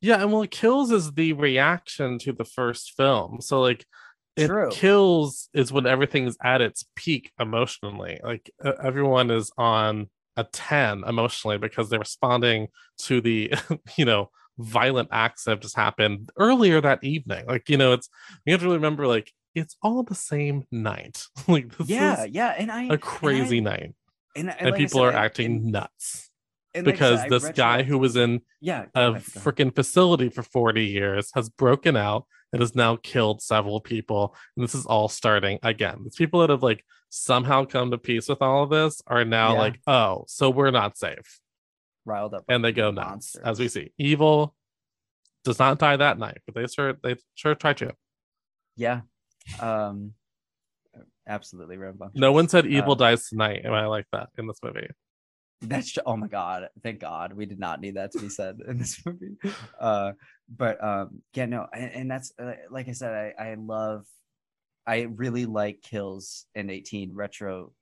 Yeah, 0.00 0.22
and 0.22 0.32
well, 0.32 0.46
Kills 0.46 0.90
is 0.92 1.12
the 1.12 1.32
reaction 1.32 2.18
to 2.20 2.32
the 2.32 2.44
first 2.44 2.92
film. 2.96 3.40
So 3.40 3.60
like 3.60 3.84
it 4.36 4.48
True. 4.48 4.68
kills 4.70 5.48
is 5.54 5.72
when 5.72 5.86
everything's 5.86 6.36
at 6.42 6.60
its 6.60 6.84
peak 6.94 7.32
emotionally. 7.40 8.20
Like 8.22 8.50
uh, 8.62 8.72
everyone 8.82 9.30
is 9.30 9.50
on 9.56 10.10
a 10.36 10.44
10 10.44 11.04
emotionally 11.08 11.56
because 11.56 11.88
they're 11.88 11.98
responding 11.98 12.68
to 12.98 13.22
the 13.22 13.54
you 13.96 14.04
know 14.04 14.30
violent 14.58 15.08
acts 15.12 15.44
that 15.44 15.52
have 15.52 15.60
just 15.60 15.76
happened 15.76 16.30
earlier 16.38 16.80
that 16.80 17.02
evening. 17.02 17.46
Like, 17.46 17.68
you 17.70 17.76
know, 17.78 17.92
it's 17.94 18.08
you 18.44 18.52
have 18.52 18.60
to 18.62 18.70
remember 18.70 19.06
like 19.06 19.32
it's 19.54 19.76
all 19.82 20.02
the 20.02 20.14
same 20.14 20.64
night. 20.70 21.24
like 21.48 21.74
this 21.78 21.88
Yeah, 21.88 22.24
is 22.24 22.30
yeah, 22.32 22.54
and 22.58 22.70
I 22.70 22.84
a 22.92 22.98
crazy 22.98 23.58
and 23.58 23.68
I, 23.68 23.70
night. 23.70 23.94
and, 24.36 24.50
and 24.50 24.60
And, 24.60 24.70
like 24.72 24.78
people 24.78 25.00
said, 25.00 25.06
are 25.06 25.16
I- 25.16 25.24
acting 25.24 25.70
nuts 25.70 26.30
and 26.76 26.86
like 26.86 26.94
because 26.94 27.20
I 27.20 27.28
this 27.28 27.48
guy 27.50 27.82
who 27.82 27.98
was 27.98 28.16
in 28.16 28.40
yeah 28.60 28.86
a 28.94 29.10
ahead, 29.10 29.12
go 29.12 29.16
ahead. 29.16 29.22
freaking 29.22 29.74
facility 29.74 30.28
for 30.28 30.42
40 30.42 30.84
years 30.84 31.30
has 31.34 31.48
broken 31.48 31.96
out 31.96 32.26
and 32.52 32.60
has 32.62 32.74
now 32.74 32.96
killed 32.96 33.42
several 33.42 33.80
people 33.80 34.34
and 34.56 34.62
this 34.64 34.74
is 34.74 34.86
all 34.86 35.08
starting 35.08 35.58
again 35.62 35.98
these 36.04 36.16
people 36.16 36.40
that 36.40 36.50
have 36.50 36.62
like 36.62 36.84
somehow 37.10 37.64
come 37.64 37.90
to 37.90 37.98
peace 37.98 38.28
with 38.28 38.42
all 38.42 38.62
of 38.64 38.70
this 38.70 39.02
are 39.06 39.24
now 39.24 39.52
Yeah. 39.54 39.58
like 39.58 39.80
oh 39.86 40.24
so 40.28 40.50
we're 40.50 40.70
not 40.70 40.96
safe 40.96 41.40
riled 42.04 42.34
up 42.34 42.44
and 42.48 42.64
they 42.64 42.72
go 42.72 42.90
nuts 42.90 43.34
as 43.36 43.58
we 43.58 43.68
see 43.68 43.92
evil 43.98 44.54
does 45.44 45.58
not 45.58 45.78
die 45.78 45.96
that 45.96 46.18
night 46.18 46.38
but 46.46 46.54
they 46.54 46.66
sure 46.66 46.94
they 47.02 47.16
sure 47.34 47.54
try 47.54 47.72
to 47.74 47.92
Yeah. 48.76 49.00
Um 49.60 50.12
absolutely 51.28 51.76
rambunctious. 51.76 52.20
no 52.20 52.30
one 52.32 52.48
said 52.48 52.66
evil 52.66 52.92
Uh, 52.92 52.96
dies 52.96 53.28
tonight 53.28 53.62
and 53.64 53.74
i 53.74 53.86
like 53.86 54.06
that 54.12 54.28
in 54.38 54.46
this 54.46 54.58
movie 54.62 54.86
That's 55.62 55.90
ju- 55.92 56.02
oh 56.04 56.16
my 56.16 56.28
god. 56.28 56.68
Thank 56.82 57.00
God. 57.00 57.32
We 57.32 57.46
did 57.46 57.58
not 57.58 57.80
need 57.80 57.96
that 57.96 58.12
to 58.12 58.18
be 58.20 58.28
said 58.28 58.58
in 58.66 58.78
this 58.78 59.00
movie. 59.06 59.36
Uh 59.80 60.12
but 60.48 60.82
um 60.84 61.22
yeah, 61.34 61.46
no, 61.46 61.66
and, 61.72 61.90
and 61.92 62.10
that's 62.10 62.32
uh, 62.38 62.52
like 62.70 62.88
I 62.88 62.92
said, 62.92 63.34
I, 63.38 63.50
I 63.50 63.54
love 63.54 64.04
I 64.86 65.02
really 65.02 65.46
like 65.46 65.82
kills 65.82 66.46
in 66.54 66.70
18 66.70 67.12
retro 67.14 67.72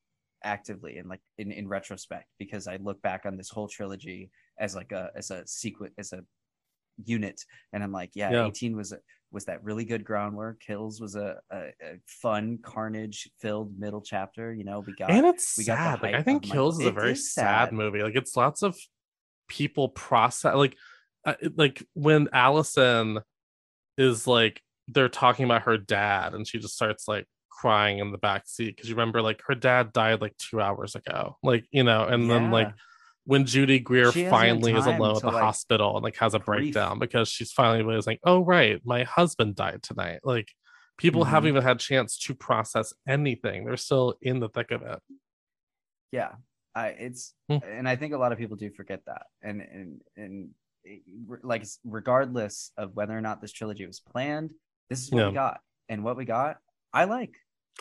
actively 0.42 0.98
and 0.98 1.08
like 1.08 1.20
in, 1.38 1.50
in 1.52 1.66
retrospect 1.68 2.26
because 2.38 2.66
I 2.66 2.76
look 2.76 3.00
back 3.02 3.22
on 3.26 3.36
this 3.36 3.50
whole 3.50 3.68
trilogy 3.68 4.30
as 4.58 4.74
like 4.76 4.92
a 4.92 5.10
as 5.16 5.30
a 5.30 5.46
sequence 5.46 5.94
as 5.98 6.12
a 6.12 6.20
unit 7.04 7.40
and 7.72 7.82
I'm 7.82 7.92
like, 7.92 8.10
yeah, 8.14 8.30
Yeah. 8.30 8.46
18 8.46 8.76
was 8.76 8.92
a, 8.92 8.98
was 9.30 9.46
that 9.46 9.64
really 9.64 9.84
good 9.84 10.04
groundwork. 10.04 10.60
Kills 10.60 11.00
was 11.00 11.16
a, 11.16 11.36
a, 11.50 11.58
a 11.58 11.98
fun 12.06 12.58
carnage 12.62 13.28
filled 13.40 13.78
middle 13.78 14.00
chapter. 14.00 14.52
You 14.52 14.64
know, 14.64 14.84
we 14.86 14.94
got 14.94 15.10
and 15.10 15.26
it's 15.26 15.58
we 15.58 15.64
sad 15.64 16.02
like 16.02 16.14
i 16.14 16.22
think 16.22 16.44
of 16.44 16.50
kills 16.50 16.80
is 16.80 16.86
a 16.86 16.92
very 16.92 17.12
is 17.12 17.32
sad 17.32 17.66
sad. 17.66 17.72
movie 17.72 18.02
like 18.02 18.14
it's 18.14 18.36
lots 18.36 18.62
of 18.62 18.76
people 19.48 19.88
process 19.88 20.54
like 20.54 20.76
uh, 21.26 21.34
like 21.56 21.82
when 21.94 22.28
allyson 22.32 23.18
is 23.98 24.26
like 24.26 24.62
they're 24.88 25.08
talking 25.08 25.44
about 25.44 25.62
her 25.62 25.78
dad 25.78 26.34
and 26.34 26.46
she 26.46 26.58
just 26.58 26.74
starts 26.74 27.08
like 27.08 27.26
crying 27.50 27.98
in 27.98 28.10
the 28.10 28.18
back 28.18 28.46
seat 28.46 28.74
because 28.74 28.88
you 28.88 28.94
remember 28.94 29.22
like 29.22 29.40
her 29.46 29.54
dad 29.54 29.92
died 29.92 30.20
like 30.20 30.36
two 30.36 30.60
hours 30.60 30.94
ago 30.94 31.36
like 31.42 31.64
you 31.70 31.82
know 31.82 32.04
and 32.04 32.30
then 32.30 32.50
like 32.50 32.68
Yeah. 32.68 32.72
When 33.24 33.46
Judy 33.46 33.78
Greer 33.78 34.12
She 34.12 34.24
hasn't 34.24 34.24
had 34.24 34.30
finally 34.50 34.72
is 34.74 34.86
alone 34.86 35.16
at 35.16 35.22
the 35.22 35.28
like, 35.28 35.42
hospital 35.42 35.96
and 35.96 36.04
like 36.04 36.16
has 36.16 36.34
a 36.34 36.38
grief. 36.38 36.74
breakdown 36.74 36.98
because 36.98 37.28
she's 37.28 37.52
finally 37.52 37.82
was 37.82 38.06
like, 38.06 38.20
oh 38.24 38.44
right, 38.44 38.80
my 38.84 39.04
husband 39.04 39.54
died 39.56 39.82
tonight. 39.82 40.20
Like 40.24 40.48
people 40.98 41.24
Mhm. 41.24 41.28
haven't 41.28 41.48
even 41.48 41.62
had 41.62 41.78
chance 41.80 42.18
to 42.18 42.34
process 42.34 42.92
anything. 43.08 43.64
They're 43.64 43.76
still 43.76 44.14
in 44.22 44.40
the 44.40 44.48
thick 44.48 44.70
of 44.70 44.82
it. 44.82 45.00
yeah 46.12 46.32
i 46.76 46.88
it's 46.88 47.34
Hmm. 47.48 47.58
and 47.64 47.88
i 47.88 47.96
think 47.96 48.12
a 48.14 48.18
lot 48.18 48.30
of 48.32 48.38
people 48.38 48.56
do 48.56 48.70
forget 48.70 49.00
that 49.06 49.26
and 49.42 49.60
and 49.60 50.00
and 50.16 50.50
like 51.42 51.64
regardless 51.84 52.70
of 52.76 52.94
whether 52.94 53.16
or 53.16 53.20
not 53.20 53.40
this 53.40 53.52
trilogy 53.52 53.86
was 53.86 54.00
planned 54.00 54.52
this 54.90 55.02
is 55.02 55.10
what 55.10 55.20
Yeah. 55.20 55.28
we 55.28 55.34
got 55.34 55.60
and 55.88 56.04
what 56.04 56.16
we 56.16 56.24
got 56.24 56.58
i 56.92 57.04
like 57.04 57.34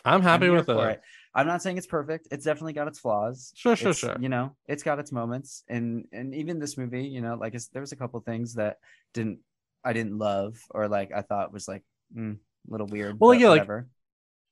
I'm 0.04 0.14
I'm 0.14 0.22
happy 0.22 0.48
with 0.50 0.66
for 0.66 0.90
it. 0.90 1.00
i'm 1.34 1.46
not 1.46 1.62
saying 1.62 1.76
it's 1.78 1.86
perfect 1.86 2.28
it's 2.30 2.44
definitely 2.44 2.72
got 2.72 2.88
its 2.88 2.98
flaws 2.98 3.52
Sure, 3.54 3.76
sure, 3.76 3.90
It's, 3.90 3.98
sure. 4.00 4.16
you 4.20 4.28
know 4.28 4.56
it's 4.66 4.82
got 4.82 4.98
its 4.98 5.12
moments 5.12 5.64
and 5.68 6.06
and 6.12 6.34
even 6.34 6.58
this 6.58 6.76
movie 6.78 7.04
you 7.04 7.20
know 7.20 7.34
like 7.34 7.54
it's, 7.54 7.68
there 7.68 7.80
was 7.80 7.92
a 7.92 7.96
couple 7.96 8.20
things 8.20 8.54
that 8.54 8.78
didn't 9.12 9.38
i 9.84 9.92
didn't 9.92 10.18
love 10.18 10.56
or 10.70 10.88
like 10.88 11.10
i 11.14 11.22
thought 11.22 11.52
was 11.52 11.68
like 11.68 11.82
mm, 12.16 12.34
a 12.34 12.70
little 12.72 12.86
weird 12.86 13.16
Well, 13.20 13.34
yeah, 13.34 13.48
like. 13.50 13.68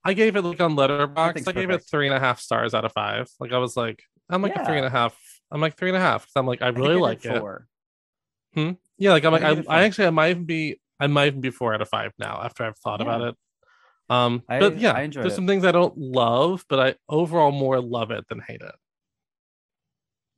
I 0.04 0.14
gave 0.14 0.34
it 0.34 0.42
like 0.42 0.60
on 0.60 0.74
Letterboxd. 0.74 1.14
Nothing's 1.14 1.48
I 1.48 1.52
gave 1.52 1.70
it 1.70 1.84
three 1.88 2.08
and 2.08 2.16
a 2.16 2.18
half 2.18 2.40
stars 2.40 2.74
out 2.74 2.84
of 2.84 2.90
five. 2.92 3.28
Like 3.38 3.52
I 3.52 3.58
was 3.58 3.76
like, 3.76 4.02
I'm 4.28 4.42
like 4.42 4.56
a 4.56 4.64
three 4.64 4.74
Yeah. 4.74 4.78
and 4.78 4.86
a 4.86 4.90
half. 4.90 5.16
I'm 5.52 5.60
like 5.60 5.76
three 5.76 5.90
and 5.90 5.96
a 5.96 6.00
half 6.00 6.22
because 6.22 6.32
I'm 6.34 6.46
like 6.46 6.60
I 6.60 6.66
I 6.66 6.68
really 6.70 6.96
I 6.96 6.98
like 6.98 7.24
it. 7.24 7.38
four. 7.38 7.68
Yeah, 8.56 9.12
like 9.12 9.24
I'm 9.24 9.34
I 9.34 9.38
like 9.38 9.66
I 9.68 9.72
I, 9.72 9.80
I 9.80 9.84
actually 9.84 10.06
I 10.08 10.10
might 10.10 10.30
even 10.30 10.44
be 10.44 10.80
I 10.98 11.06
might 11.06 11.26
even 11.28 11.40
be 11.40 11.50
four 11.50 11.72
out 11.72 11.80
of 11.82 11.88
five 11.88 12.12
now 12.18 12.40
after 12.42 12.64
I've 12.64 12.76
thought 12.78 13.00
about 13.00 13.20
it. 13.22 13.34
Um, 14.10 14.42
I- 14.48 14.58
but 14.58 14.78
yeah, 14.78 15.06
there's 15.06 15.32
it. 15.32 15.36
some 15.36 15.46
things 15.46 15.64
I 15.64 15.72
don't 15.72 15.96
love, 15.96 16.64
but 16.68 16.80
I 16.80 16.94
overall 17.08 17.52
more 17.52 17.80
love 17.80 18.10
it 18.10 18.24
than 18.28 18.40
hate 18.40 18.60
it. 18.60 18.74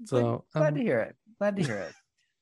So 0.07 0.45
glad 0.53 0.69
um, 0.69 0.75
to 0.75 0.81
hear 0.83 1.01
it. 1.01 1.17
Glad 1.39 1.57
to 1.57 1.63
hear 1.63 1.79
it. 1.79 1.95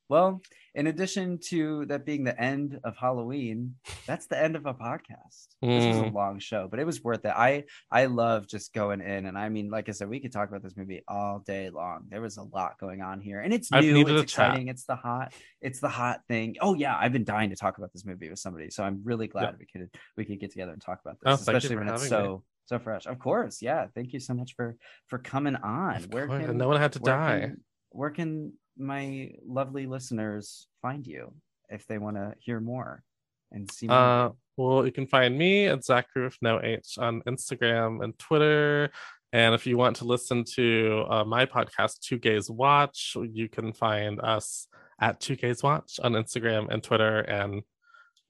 Well, 0.09 0.41
in 0.75 0.87
addition 0.87 1.39
to 1.49 1.85
that 1.87 2.05
being 2.05 2.23
the 2.23 2.39
end 2.39 2.79
of 2.83 2.95
Halloween, 2.97 3.75
that's 4.05 4.27
the 4.27 4.41
end 4.41 4.55
of 4.55 4.65
a 4.65 4.73
podcast. 4.73 5.47
This 5.61 5.85
was 5.85 5.97
a 5.97 6.03
Mm. 6.03 6.13
long 6.13 6.39
show, 6.39 6.67
but 6.69 6.79
it 6.79 6.85
was 6.85 7.03
worth 7.03 7.23
it. 7.25 7.33
I 7.35 7.63
I 7.89 8.05
love 8.07 8.47
just 8.47 8.73
going 8.73 8.99
in, 9.01 9.25
and 9.25 9.37
I 9.37 9.49
mean, 9.49 9.69
like 9.69 9.87
I 9.89 9.91
said, 9.93 10.09
we 10.09 10.19
could 10.19 10.31
talk 10.33 10.49
about 10.49 10.61
this 10.61 10.75
movie 10.75 11.03
all 11.07 11.39
day 11.39 11.69
long. 11.69 12.05
There 12.09 12.21
was 12.21 12.37
a 12.37 12.43
lot 12.43 12.77
going 12.79 13.01
on 13.01 13.21
here, 13.21 13.39
and 13.39 13.53
it's 13.53 13.71
new. 13.71 14.01
It's 14.01 14.09
a 14.09 14.13
chat. 14.13 14.23
exciting. 14.23 14.67
It's 14.67 14.83
the 14.85 14.95
hot. 14.95 15.33
It's 15.61 15.79
the 15.79 15.89
hot 15.89 16.21
thing. 16.27 16.55
Oh 16.61 16.73
yeah, 16.75 16.95
I've 16.99 17.13
been 17.13 17.23
dying 17.23 17.49
to 17.51 17.55
talk 17.55 17.77
about 17.77 17.93
this 17.93 18.05
movie 18.05 18.29
with 18.29 18.39
somebody, 18.39 18.69
so 18.71 18.83
I'm 18.83 19.01
really 19.03 19.27
glad 19.27 19.57
we 19.57 19.65
could 19.65 19.89
we 20.17 20.25
could 20.25 20.39
get 20.39 20.51
together 20.51 20.73
and 20.73 20.81
talk 20.81 20.99
about 21.01 21.15
this, 21.21 21.31
Oh, 21.31 21.33
especially 21.33 21.75
when 21.77 21.87
it's 21.87 22.03
having 22.09 22.23
me. 22.23 22.27
so 22.29 22.43
so 22.65 22.79
fresh. 22.79 23.05
Of 23.05 23.19
course, 23.19 23.61
yeah. 23.61 23.87
Thank 23.95 24.11
you 24.13 24.19
so 24.19 24.33
much 24.33 24.53
for 24.55 24.75
for 25.07 25.17
coming 25.19 25.55
on. 25.55 25.95
of 25.97 26.13
Where 26.13 26.27
course, 26.27 26.45
can 26.45 26.57
no 26.57 26.67
one 26.67 26.79
had 26.79 26.93
to 26.93 26.99
die. 26.99 27.39
Can, 27.41 27.61
where 27.89 28.09
can 28.09 28.53
my 28.77 29.31
lovely 29.45 29.85
listeners 29.85 30.67
find 30.81 31.05
you 31.05 31.33
if 31.69 31.85
they 31.87 31.97
want 31.97 32.17
to 32.17 32.33
hear 32.39 32.59
more 32.59 33.03
and 33.51 33.71
see 33.71 33.87
more? 33.87 33.97
Uh, 33.97 34.29
well, 34.57 34.85
you 34.85 34.91
can 34.91 35.07
find 35.07 35.37
me 35.37 35.67
at 35.67 35.79
Zacary 35.79 36.25
with 36.25 36.37
no 36.41 36.61
H 36.61 36.97
on 36.97 37.21
Instagram 37.21 38.03
and 38.03 38.17
Twitter. 38.19 38.91
And 39.31 39.55
if 39.55 39.65
you 39.65 39.77
want 39.77 39.95
to 39.97 40.05
listen 40.05 40.43
to 40.55 41.05
uh, 41.09 41.23
my 41.23 41.45
podcast, 41.45 41.99
Two 42.01 42.19
Gays 42.19 42.51
Watch, 42.51 43.17
you 43.19 43.49
can 43.49 43.73
find 43.73 44.21
us 44.21 44.67
at 45.01 45.19
Two 45.19 45.35
Gays 45.35 45.63
Watch 45.63 45.99
on 46.03 46.13
Instagram 46.13 46.69
and 46.69 46.83
Twitter. 46.83 47.19
And 47.21 47.63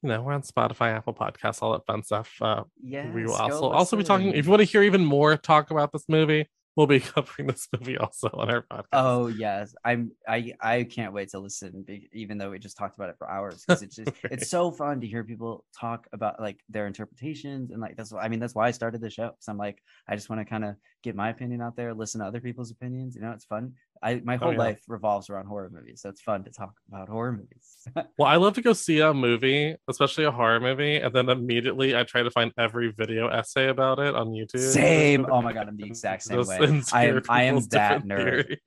you 0.01 0.09
know, 0.09 0.21
we're 0.21 0.33
on 0.33 0.43
Spotify, 0.43 0.93
Apple 0.93 1.13
Podcasts, 1.13 1.61
all 1.61 1.73
that 1.73 1.85
fun 1.85 2.03
stuff. 2.03 2.33
Uh, 2.41 2.63
yes, 2.81 3.13
we 3.13 3.25
will 3.25 3.35
also 3.35 3.69
also 3.69 3.97
be 3.97 4.03
talking. 4.03 4.33
If 4.33 4.45
you 4.45 4.51
want 4.51 4.61
to 4.61 4.65
hear 4.65 4.83
even 4.83 5.03
more 5.03 5.35
talk 5.37 5.71
about 5.71 5.91
this 5.91 6.05
movie, 6.07 6.47
we'll 6.75 6.87
be 6.87 6.99
covering 7.15 7.47
this 7.47 7.67
movie 7.77 7.97
also 7.97 8.29
on 8.33 8.49
our 8.49 8.61
podcast. 8.63 8.85
Oh 8.93 9.27
yes, 9.27 9.75
I'm. 9.83 10.11
I 10.27 10.53
I 10.61 10.83
can't 10.83 11.13
wait 11.13 11.29
to 11.29 11.39
listen, 11.39 11.85
even 12.13 12.37
though 12.37 12.51
we 12.51 12.59
just 12.59 12.77
talked 12.77 12.95
about 12.95 13.09
it 13.09 13.15
for 13.17 13.29
hours. 13.29 13.63
Because 13.67 13.81
it's 13.83 13.95
just 13.95 14.11
Right. 14.23 14.33
it's 14.33 14.49
so 14.49 14.71
fun 14.71 15.01
to 15.01 15.07
hear 15.07 15.23
people 15.23 15.65
talk 15.79 16.07
about 16.13 16.39
like 16.39 16.59
their 16.69 16.87
interpretations 16.87 17.71
and 17.71 17.81
like 17.81 17.95
that's. 17.95 18.11
why 18.11 18.21
I 18.23 18.27
mean, 18.27 18.39
that's 18.39 18.55
why 18.55 18.67
I 18.67 18.71
started 18.71 19.01
the 19.01 19.09
show. 19.09 19.31
So 19.39 19.51
I'm 19.51 19.57
like, 19.57 19.81
I 20.07 20.15
just 20.15 20.29
want 20.29 20.41
to 20.41 20.45
kind 20.45 20.65
of 20.65 20.75
get 21.03 21.15
my 21.15 21.29
opinion 21.29 21.61
out 21.61 21.75
there, 21.75 21.93
listen 21.93 22.21
to 22.21 22.27
other 22.27 22.41
people's 22.41 22.71
opinions. 22.71 23.15
You 23.15 23.21
know, 23.21 23.31
it's 23.31 23.45
fun. 23.45 23.73
I 24.03 24.21
my 24.23 24.35
Oh, 24.35 24.39
whole 24.39 24.51
yeah. 24.53 24.59
life 24.59 24.81
revolves 24.87 25.29
around 25.29 25.45
horror 25.47 25.69
movies, 25.73 26.01
so 26.01 26.09
it's 26.09 26.21
fun 26.21 26.43
to 26.43 26.51
talk 26.51 26.73
about 26.89 27.07
horror 27.09 27.31
movies. 27.31 27.87
Well, 28.17 28.27
I 28.27 28.35
love 28.35 28.53
to 28.55 28.61
go 28.61 28.73
see 28.73 28.99
a 28.99 29.13
movie, 29.13 29.75
especially 29.87 30.25
a 30.25 30.31
horror 30.31 30.59
movie, 30.59 30.97
and 30.97 31.13
then 31.15 31.29
immediately 31.29 31.95
I 31.95 32.03
try 32.03 32.21
to 32.23 32.29
find 32.31 32.51
every 32.57 32.91
video 32.91 33.27
essay 33.29 33.69
about 33.69 33.99
it 33.99 34.13
on 34.15 34.27
YouTube. 34.29 34.59
Same. 34.73 35.25
Oh 35.29 35.41
my 35.41 35.53
God, 35.53 35.67
I'm 35.69 35.77
the 35.77 35.85
exact 35.85 36.23
same 36.23 36.45
way. 36.45 36.81
I 36.93 37.05
am- 37.07 37.21
I 37.29 37.43
am 37.43 37.59
that 37.71 38.03
nerd. 38.03 38.45
theories. 38.45 38.59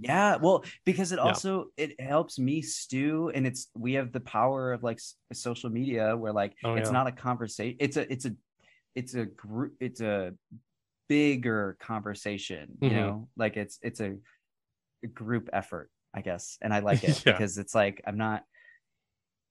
Yeah, 0.00 0.36
well, 0.36 0.64
because 0.86 1.12
it 1.12 1.16
Yeah. 1.16 1.22
also 1.28 1.66
it 1.76 2.00
helps 2.00 2.38
me 2.38 2.62
stew, 2.62 3.30
and 3.34 3.46
it's 3.46 3.68
we 3.76 3.94
have 3.94 4.10
the 4.12 4.20
power 4.20 4.72
of 4.72 4.82
like 4.82 5.00
social 5.32 5.68
media 5.70 6.16
where 6.16 6.32
like 6.32 6.54
Oh, 6.64 6.74
it's 6.74 6.88
yeah. 6.88 6.92
not 6.98 7.06
a 7.08 7.12
conversation. 7.12 7.76
It's 7.80 7.96
a 7.96 8.10
it's 8.12 8.24
a 8.24 8.32
it's 8.94 9.14
a 9.14 9.26
group. 9.26 9.74
It's 9.80 10.00
a 10.00 10.32
bigger 11.08 11.76
conversation. 11.80 12.78
You 12.80 12.90
Mhm. 12.90 12.94
know, 12.94 13.28
like 13.36 13.56
it's 13.56 13.78
it's 13.82 14.00
a 14.00 14.16
group 15.08 15.48
effort, 15.52 15.90
I 16.14 16.20
guess, 16.20 16.58
and 16.62 16.72
I 16.72 16.78
like 16.90 17.04
it 17.04 17.22
Yeah. 17.26 17.32
because 17.32 17.58
it's 17.58 17.74
like 17.74 18.02
I'm 18.06 18.18
not 18.18 18.44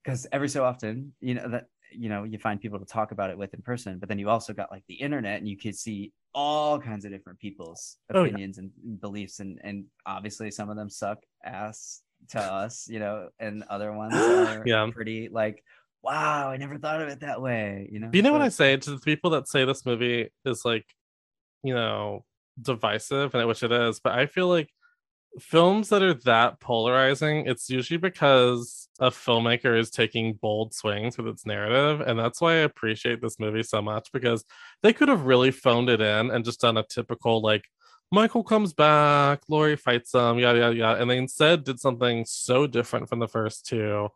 because 0.04 0.26
every 0.32 0.48
so 0.48 0.64
often 0.64 1.12
you 1.20 1.34
know 1.34 1.48
that 1.48 1.66
you 1.90 2.08
know 2.08 2.24
you 2.24 2.38
find 2.38 2.60
people 2.60 2.78
to 2.78 2.84
talk 2.84 3.12
about 3.12 3.30
it 3.30 3.36
with 3.38 3.52
in 3.54 3.62
person 3.62 3.98
but 3.98 4.08
then 4.08 4.18
you 4.18 4.28
also 4.28 4.52
got 4.52 4.70
like 4.70 4.82
the 4.88 4.94
internet 4.94 5.38
and 5.38 5.48
you 5.48 5.56
could 5.56 5.76
see 5.76 6.12
all 6.34 6.78
kinds 6.78 7.04
of 7.04 7.10
different 7.10 7.38
people's 7.38 7.98
Oh, 8.14 8.24
yeah. 8.24 8.30
opinions 8.30 8.58
and 8.58 8.70
beliefs 9.00 9.40
and 9.40 9.60
and 9.62 9.84
obviously 10.06 10.50
some 10.50 10.70
of 10.70 10.76
them 10.76 10.88
suck 10.88 11.18
ass 11.44 12.02
to 12.30 12.38
us 12.40 12.88
you 12.88 12.98
know 12.98 13.28
and 13.38 13.62
other 13.68 13.92
ones 13.92 14.12
are 14.14 14.64
Yeah. 14.66 14.90
pretty 14.92 15.28
like 15.30 15.62
wow 16.02 16.48
i 16.48 16.56
never 16.56 16.78
thought 16.78 17.02
of 17.02 17.08
it 17.08 17.20
that 17.20 17.40
way 17.42 17.88
you 17.92 18.00
know 18.00 18.08
you 18.12 18.22
know 18.22 18.30
So 18.30 18.38
what 18.38 18.42
I 18.42 18.48
say 18.48 18.76
to 18.76 18.90
the 18.90 18.98
people 18.98 19.30
that 19.30 19.48
say 19.48 19.64
this 19.64 19.84
movie 19.86 20.30
is 20.44 20.64
like, 20.64 20.86
you 21.62 21.74
know, 21.74 22.24
divisive, 22.60 23.34
and 23.34 23.46
which 23.46 23.62
it 23.62 23.70
is, 23.72 24.00
but 24.00 24.12
I 24.18 24.26
feel 24.26 24.48
like 24.48 24.68
films 25.40 25.88
that 25.88 26.02
are 26.02 26.14
that 26.14 26.60
polarizing, 26.60 27.46
it's 27.46 27.70
usually 27.70 27.98
because 27.98 28.88
a 29.00 29.10
filmmaker 29.10 29.78
is 29.78 29.90
taking 29.90 30.34
bold 30.34 30.74
swings 30.74 31.16
with 31.16 31.26
its 31.26 31.46
narrative. 31.46 32.00
And 32.06 32.18
that's 32.18 32.40
why 32.40 32.52
I 32.52 32.56
appreciate 32.56 33.20
this 33.20 33.38
movie 33.40 33.62
so 33.62 33.80
much 33.80 34.10
because 34.12 34.44
they 34.82 34.92
could 34.92 35.08
have 35.08 35.26
really 35.26 35.50
phoned 35.50 35.88
it 35.88 36.00
in 36.00 36.30
and 36.30 36.44
just 36.44 36.60
done 36.60 36.76
a 36.76 36.82
typical 36.82 37.40
like 37.40 37.64
Michael 38.10 38.44
comes 38.44 38.74
back, 38.74 39.40
Laurie 39.48 39.74
fights 39.76 40.12
him, 40.12 40.38
yada 40.38 40.58
yada 40.58 40.76
yada. 40.76 41.00
And 41.00 41.10
they 41.10 41.16
instead 41.16 41.64
did 41.64 41.80
something 41.80 42.26
so 42.26 42.66
different 42.66 43.08
from 43.08 43.20
the 43.20 43.28
first 43.28 43.66
two 43.66 44.08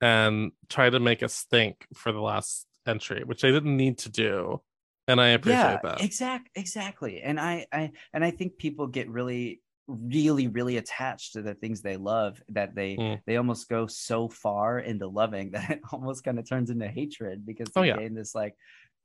and 0.00 0.50
tried 0.68 0.90
to 0.90 1.00
make 1.00 1.22
us 1.22 1.46
think 1.50 1.86
for 1.94 2.10
the 2.10 2.20
last 2.20 2.66
entry, 2.84 3.22
which 3.24 3.42
they 3.42 3.52
didn't 3.52 3.76
need 3.76 3.98
to 3.98 4.10
do. 4.10 4.60
And 5.06 5.20
I 5.20 5.28
appreciate 5.28 5.60
yeah 5.60 5.78
that. 5.82 6.00
exact 6.00 6.48
exactly 6.54 7.20
and 7.20 7.38
i 7.38 7.66
i 7.70 7.92
and 8.14 8.24
i 8.24 8.30
think 8.30 8.56
people 8.56 8.86
get 8.86 9.06
really 9.10 9.60
really 9.86 10.48
really 10.48 10.78
attached 10.78 11.34
to 11.34 11.42
the 11.42 11.54
things 11.54 11.82
they 11.82 11.96
love 11.96 12.42
that 12.48 12.74
they 12.74 12.96
Mm. 12.96 13.20
they 13.26 13.36
almost 13.36 13.68
go 13.68 13.86
so 13.86 14.28
far 14.28 14.78
into 14.78 15.06
loving 15.06 15.50
that 15.52 15.70
it 15.70 15.80
almost 15.92 16.24
kind 16.24 16.38
of 16.38 16.48
turns 16.48 16.70
into 16.70 16.88
hatred 16.88 17.44
because 17.44 17.68
Oh, 17.76 17.82
they 17.82 17.88
yeah. 17.88 17.96
gain 17.98 18.14
this 18.14 18.34
like 18.34 18.54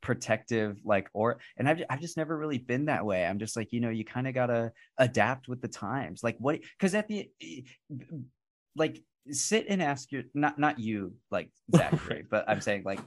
protective 0.01 0.80
like 0.85 1.10
or 1.14 1.39
and 1.57 1.68
I've, 1.68 1.84
I've 1.89 1.99
just 1.99 2.15
never 2.15 2.38
really 2.38 2.57
been 2.57 2.85
that 2.85 3.06
way 3.06 3.26
i'm 3.26 3.38
just 3.38 3.57
like 3.57 3.73
you 3.73 3.81
know 3.81 3.89
you 3.89 4.06
kind 4.06 4.27
of 4.30 4.34
gotta 4.34 4.72
adapt 4.97 5.49
with 5.49 5.61
the 5.61 5.68
times 5.68 6.23
like 6.23 6.38
what 6.39 6.61
because 6.77 6.95
at 6.95 7.10
the 7.10 7.30
like 8.77 9.03
sit 9.31 9.65
and 9.68 9.81
ask 9.81 10.11
your 10.11 10.23
not 10.34 10.57
not 10.57 10.80
you 10.80 11.14
like 11.30 11.51
Zacary, 11.73 12.23
but 12.31 12.45
I'm 12.47 12.61
saying 12.61 12.84
like 12.85 12.99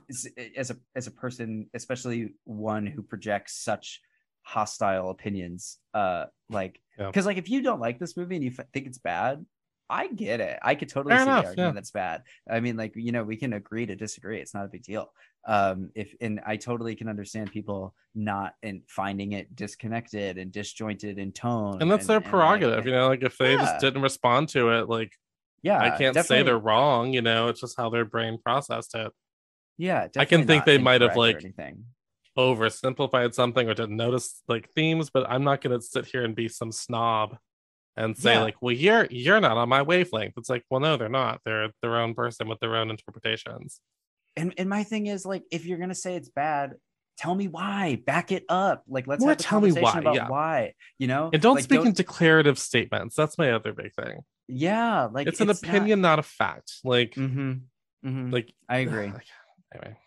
as 0.56 0.70
a 0.70 0.76
as 0.94 1.06
a 1.06 1.10
person, 1.10 1.68
especially 1.74 2.34
one 2.44 2.86
who 2.86 3.02
projects 3.02 3.64
such 3.64 4.00
hostile 4.42 5.10
opinions, 5.10 5.78
uh, 5.94 6.26
like 6.50 6.80
Yeah. 6.98 7.06
because 7.06 7.26
like 7.26 7.38
if 7.38 7.48
you 7.48 7.62
don't 7.62 7.80
like 7.80 7.98
this 7.98 8.16
movie 8.16 8.36
and 8.36 8.44
you 8.44 8.52
f- 8.58 8.66
think 8.72 8.86
it's 8.86 8.98
bad, 8.98 9.44
I 9.90 10.08
get 10.08 10.40
it. 10.40 10.58
I 10.62 10.74
could 10.74 10.88
totally 10.88 11.12
Fair 11.14 11.20
see 11.24 11.30
enough, 11.30 11.42
the 11.42 11.48
argument 11.48 11.68
yeah. 11.74 11.78
that's 11.78 11.90
bad. 11.90 12.22
I 12.50 12.60
mean, 12.60 12.76
like 12.76 12.92
you 12.96 13.12
know, 13.12 13.24
we 13.24 13.36
can 13.36 13.52
agree 13.52 13.86
to 13.86 13.94
disagree. 13.96 14.40
It's 14.40 14.54
not 14.54 14.64
a 14.64 14.68
big 14.68 14.82
deal. 14.82 15.12
Um, 15.46 15.90
if 15.94 16.14
and 16.20 16.40
I 16.46 16.56
totally 16.56 16.94
can 16.94 17.08
understand 17.08 17.50
people 17.50 17.94
not 18.14 18.54
and 18.62 18.82
finding 18.88 19.32
it 19.32 19.54
disconnected 19.56 20.38
and 20.38 20.52
disjointed 20.52 21.18
in 21.18 21.32
tone, 21.32 21.82
and 21.82 21.90
that's 21.90 22.06
their 22.06 22.20
like, 22.20 22.28
prerogative, 22.28 22.86
you 22.86 22.92
know, 22.92 23.08
like 23.08 23.22
if 23.22 23.36
they 23.38 23.52
Yeah. 23.52 23.58
just 23.58 23.80
didn't 23.80 24.02
respond 24.02 24.48
to 24.50 24.70
it, 24.70 24.88
like 24.88 25.12
yeah, 25.62 25.78
I 25.78 25.96
can't 25.96 26.16
say 26.24 26.42
they're 26.42 26.58
wrong, 26.58 27.12
you 27.12 27.22
know, 27.22 27.48
it's 27.48 27.60
just 27.60 27.76
how 27.76 27.90
their 27.90 28.04
brain 28.04 28.38
processed 28.42 28.94
it. 28.94 29.12
Yeah, 29.78 30.08
I 30.16 30.24
can 30.24 30.46
think 30.46 30.64
they 30.64 30.78
might 30.78 31.00
have, 31.00 31.16
like, 31.16 31.36
anything. 31.36 31.84
Oversimplified 32.38 33.34
something 33.34 33.68
or 33.68 33.74
didn't 33.74 33.96
notice 33.96 34.42
like 34.48 34.70
themes, 34.70 35.10
but 35.10 35.28
I'm 35.30 35.44
not 35.44 35.60
gonna 35.60 35.80
sit 35.80 36.06
here 36.06 36.24
and 36.24 36.34
be 36.34 36.48
some 36.48 36.72
snob 36.72 37.36
and 37.96 38.16
say 38.16 38.32
Yeah. 38.34 38.42
like, 38.42 38.56
well, 38.62 38.74
you're 38.74 39.06
you're 39.10 39.40
not 39.40 39.56
on 39.58 39.68
my 39.68 39.82
wavelength. 39.82 40.34
It's 40.38 40.48
like, 40.48 40.64
well, 40.70 40.80
no, 40.80 40.96
they're 40.96 41.08
not. 41.08 41.40
They're 41.44 41.70
their 41.82 41.96
own 41.96 42.14
person 42.14 42.48
with 42.48 42.58
their 42.60 42.76
own 42.76 42.90
interpretations. 42.90 43.80
And 44.34 44.54
and 44.56 44.68
my 44.68 44.82
thing 44.84 45.06
is 45.08 45.26
like, 45.26 45.42
if 45.50 45.66
you're 45.66 45.78
gonna 45.78 45.94
say 45.94 46.14
it's 46.16 46.30
bad, 46.30 46.72
tell 47.18 47.34
me 47.34 47.48
why. 47.48 47.96
Back 48.06 48.32
it 48.32 48.44
up. 48.48 48.82
Like, 48.88 49.06
let's 49.06 49.22
have 49.22 49.38
a 49.38 49.42
tell 49.42 49.60
me 49.60 49.72
why, 49.72 49.98
about 49.98 50.14
yeah. 50.14 50.28
why. 50.28 50.72
You 50.98 51.06
know, 51.08 51.28
And 51.34 51.42
don't 51.42 51.56
Like, 51.56 51.64
speak 51.64 51.84
in 51.84 51.92
declarative 51.92 52.58
statements. 52.58 53.14
That's 53.14 53.36
my 53.36 53.52
other 53.52 53.74
big 53.74 53.92
thing. 53.92 54.20
yeah, 54.48 55.08
like 55.12 55.26
it's 55.26 55.40
an 55.42 55.50
opinion, 55.50 56.00
not... 56.00 56.18
a 56.18 56.22
fact. 56.22 56.76
Like, 56.84 57.14
hmm 57.14 57.52
hmm 58.02 58.30
like 58.30 58.52
I 58.70 58.78
agree. 58.78 59.06
like, 59.12 59.26
anyway, 59.74 59.98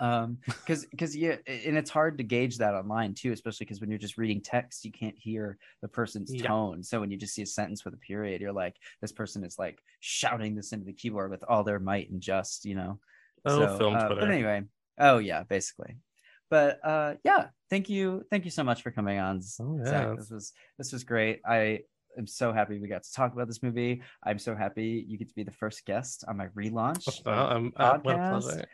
um 0.00 0.38
because 0.46 0.86
because 0.86 1.16
yeah 1.16 1.36
and 1.46 1.76
it's 1.78 1.90
hard 1.90 2.18
to 2.18 2.24
gauge 2.24 2.58
that 2.58 2.74
online 2.74 3.14
too 3.14 3.30
especially 3.32 3.64
because 3.64 3.80
when 3.80 3.88
you're 3.90 3.98
just 3.98 4.18
reading 4.18 4.40
text 4.40 4.84
you 4.84 4.90
can't 4.90 5.14
hear 5.16 5.56
the 5.82 5.88
person's 5.88 6.34
Yeah. 6.34 6.48
tone 6.48 6.82
so 6.82 6.98
when 6.98 7.10
you 7.12 7.16
just 7.16 7.34
see 7.34 7.42
a 7.42 7.46
sentence 7.46 7.84
with 7.84 7.94
a 7.94 7.98
period 7.98 8.40
you're 8.40 8.52
like 8.52 8.74
this 9.00 9.12
person 9.12 9.44
is 9.44 9.56
like 9.58 9.78
shouting 10.00 10.56
this 10.56 10.72
into 10.72 10.84
the 10.84 10.92
keyboard 10.92 11.30
with 11.30 11.44
all 11.48 11.62
their 11.62 11.78
might 11.78 12.10
and 12.10 12.20
just 12.20 12.64
you 12.64 12.74
know 12.74 12.98
oh, 13.44 13.78
film 13.78 13.94
uh, 13.94 14.06
Twitter. 14.06 14.20
but 14.20 14.30
anyway 14.30 14.62
oh 14.98 15.18
yeah 15.18 15.44
basically 15.44 15.96
but 16.50 16.80
uh 16.84 17.14
yeah 17.24 17.46
thank 17.70 17.88
you 17.88 18.24
thank 18.30 18.44
you 18.44 18.50
so 18.50 18.64
much 18.64 18.82
for 18.82 18.90
coming 18.90 19.18
on 19.20 19.40
Oh, 19.60 19.78
yeah, 19.78 19.84
Zach. 19.90 20.16
this 20.18 20.30
was 20.30 20.52
this 20.76 20.92
was 20.92 21.04
great 21.04 21.40
i 21.46 21.80
am 22.18 22.26
so 22.26 22.52
happy 22.52 22.78
we 22.80 22.88
got 22.88 23.02
to 23.04 23.12
talk 23.12 23.32
about 23.32 23.46
this 23.46 23.62
movie 23.62 24.02
i'm 24.24 24.38
so 24.38 24.54
happy 24.56 25.04
you 25.06 25.18
get 25.18 25.28
to 25.28 25.34
be 25.34 25.42
the 25.44 25.50
first 25.52 25.84
guest 25.84 26.24
on 26.26 26.36
my 26.36 26.48
relaunch 26.48 27.22
Oh, 27.26 27.30
I'm, 27.32 27.70
the 27.76 27.82
uh, 27.82 27.98
podcast 27.98 28.40
pleasure. 28.42 28.68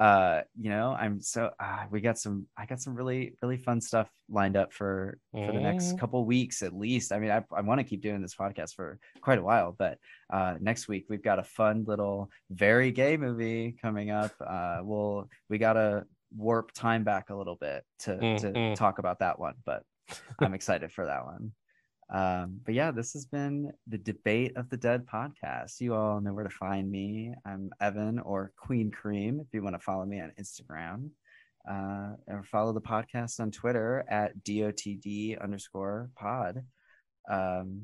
Uh 0.00 0.42
you 0.60 0.70
know 0.70 0.96
i'm 0.98 1.20
so 1.20 1.50
uh, 1.58 1.84
we 1.90 2.00
got 2.00 2.16
some 2.18 2.46
i 2.56 2.64
got 2.66 2.80
some 2.80 2.94
really 2.94 3.34
really 3.42 3.56
fun 3.56 3.80
stuff 3.80 4.08
lined 4.30 4.56
up 4.56 4.72
for 4.72 5.18
for 5.32 5.52
the 5.52 5.60
next 5.60 5.94
Mm. 5.94 5.98
couple 5.98 6.24
weeks 6.24 6.62
at 6.62 6.72
least 6.72 7.10
i 7.12 7.18
mean 7.18 7.30
i, 7.30 7.42
I 7.56 7.62
want 7.62 7.80
to 7.80 7.84
keep 7.84 8.00
doing 8.00 8.22
this 8.22 8.34
podcast 8.36 8.74
for 8.74 8.98
quite 9.20 9.38
a 9.38 9.42
while 9.42 9.74
but 9.76 9.98
uh 10.32 10.54
next 10.60 10.86
week 10.88 11.06
we've 11.08 11.22
got 11.22 11.38
a 11.40 11.44
fun 11.44 11.84
little 11.86 12.30
very 12.50 12.92
gay 12.92 13.16
movie 13.16 13.76
coming 13.82 14.10
up 14.10 14.32
uh 14.46 14.78
we'll 14.82 15.28
we 15.48 15.58
gotta 15.58 16.04
warp 16.36 16.70
time 16.72 17.02
back 17.04 17.30
a 17.30 17.34
little 17.34 17.56
bit 17.56 17.82
to 18.00 18.16
to 18.38 18.52
Mhm. 18.52 18.74
talk 18.76 18.98
about 19.00 19.18
that 19.20 19.38
one 19.40 19.54
but 19.64 19.82
i'm 20.40 20.54
excited 20.54 20.92
for 20.92 21.06
that 21.06 21.24
one 21.24 21.52
um 22.10 22.58
but 22.64 22.74
yeah 22.74 22.90
this 22.90 23.12
has 23.12 23.26
been 23.26 23.70
the 23.86 23.98
debate 23.98 24.56
of 24.56 24.68
the 24.70 24.76
dead 24.76 25.06
podcast. 25.06 25.80
You 25.80 25.94
all 25.94 26.20
know 26.20 26.32
where 26.32 26.44
to 26.44 26.50
find 26.50 26.90
me. 26.90 27.34
I'm 27.44 27.70
evan 27.80 28.18
or 28.18 28.52
queen 28.56 28.90
cream 28.90 29.40
if 29.40 29.52
you 29.52 29.62
want 29.62 29.74
to 29.76 29.80
follow 29.80 30.06
me 30.06 30.20
on 30.20 30.32
instagram. 30.40 31.10
Uh 31.68 32.14
or 32.26 32.42
follow 32.44 32.72
the 32.72 32.80
podcast 32.80 33.40
on 33.40 33.50
twitter 33.50 34.04
at 34.08 34.38
dotd 34.42 35.42
underscore 35.42 36.10
pod. 36.16 36.64
Um 37.30 37.82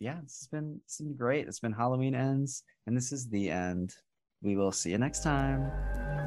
yeah 0.00 0.18
this 0.22 0.40
has 0.40 0.48
been 0.48 0.80
this 0.86 0.98
has 0.98 1.06
been 1.06 1.16
great. 1.16 1.48
It's 1.48 1.60
been 1.60 1.72
halloween 1.72 2.14
ends 2.14 2.64
and 2.86 2.96
this 2.96 3.12
is 3.12 3.28
the 3.28 3.50
end. 3.50 3.94
We 4.42 4.56
will 4.56 4.72
see 4.72 4.90
you 4.90 4.98
next 4.98 5.22
time 5.22 6.21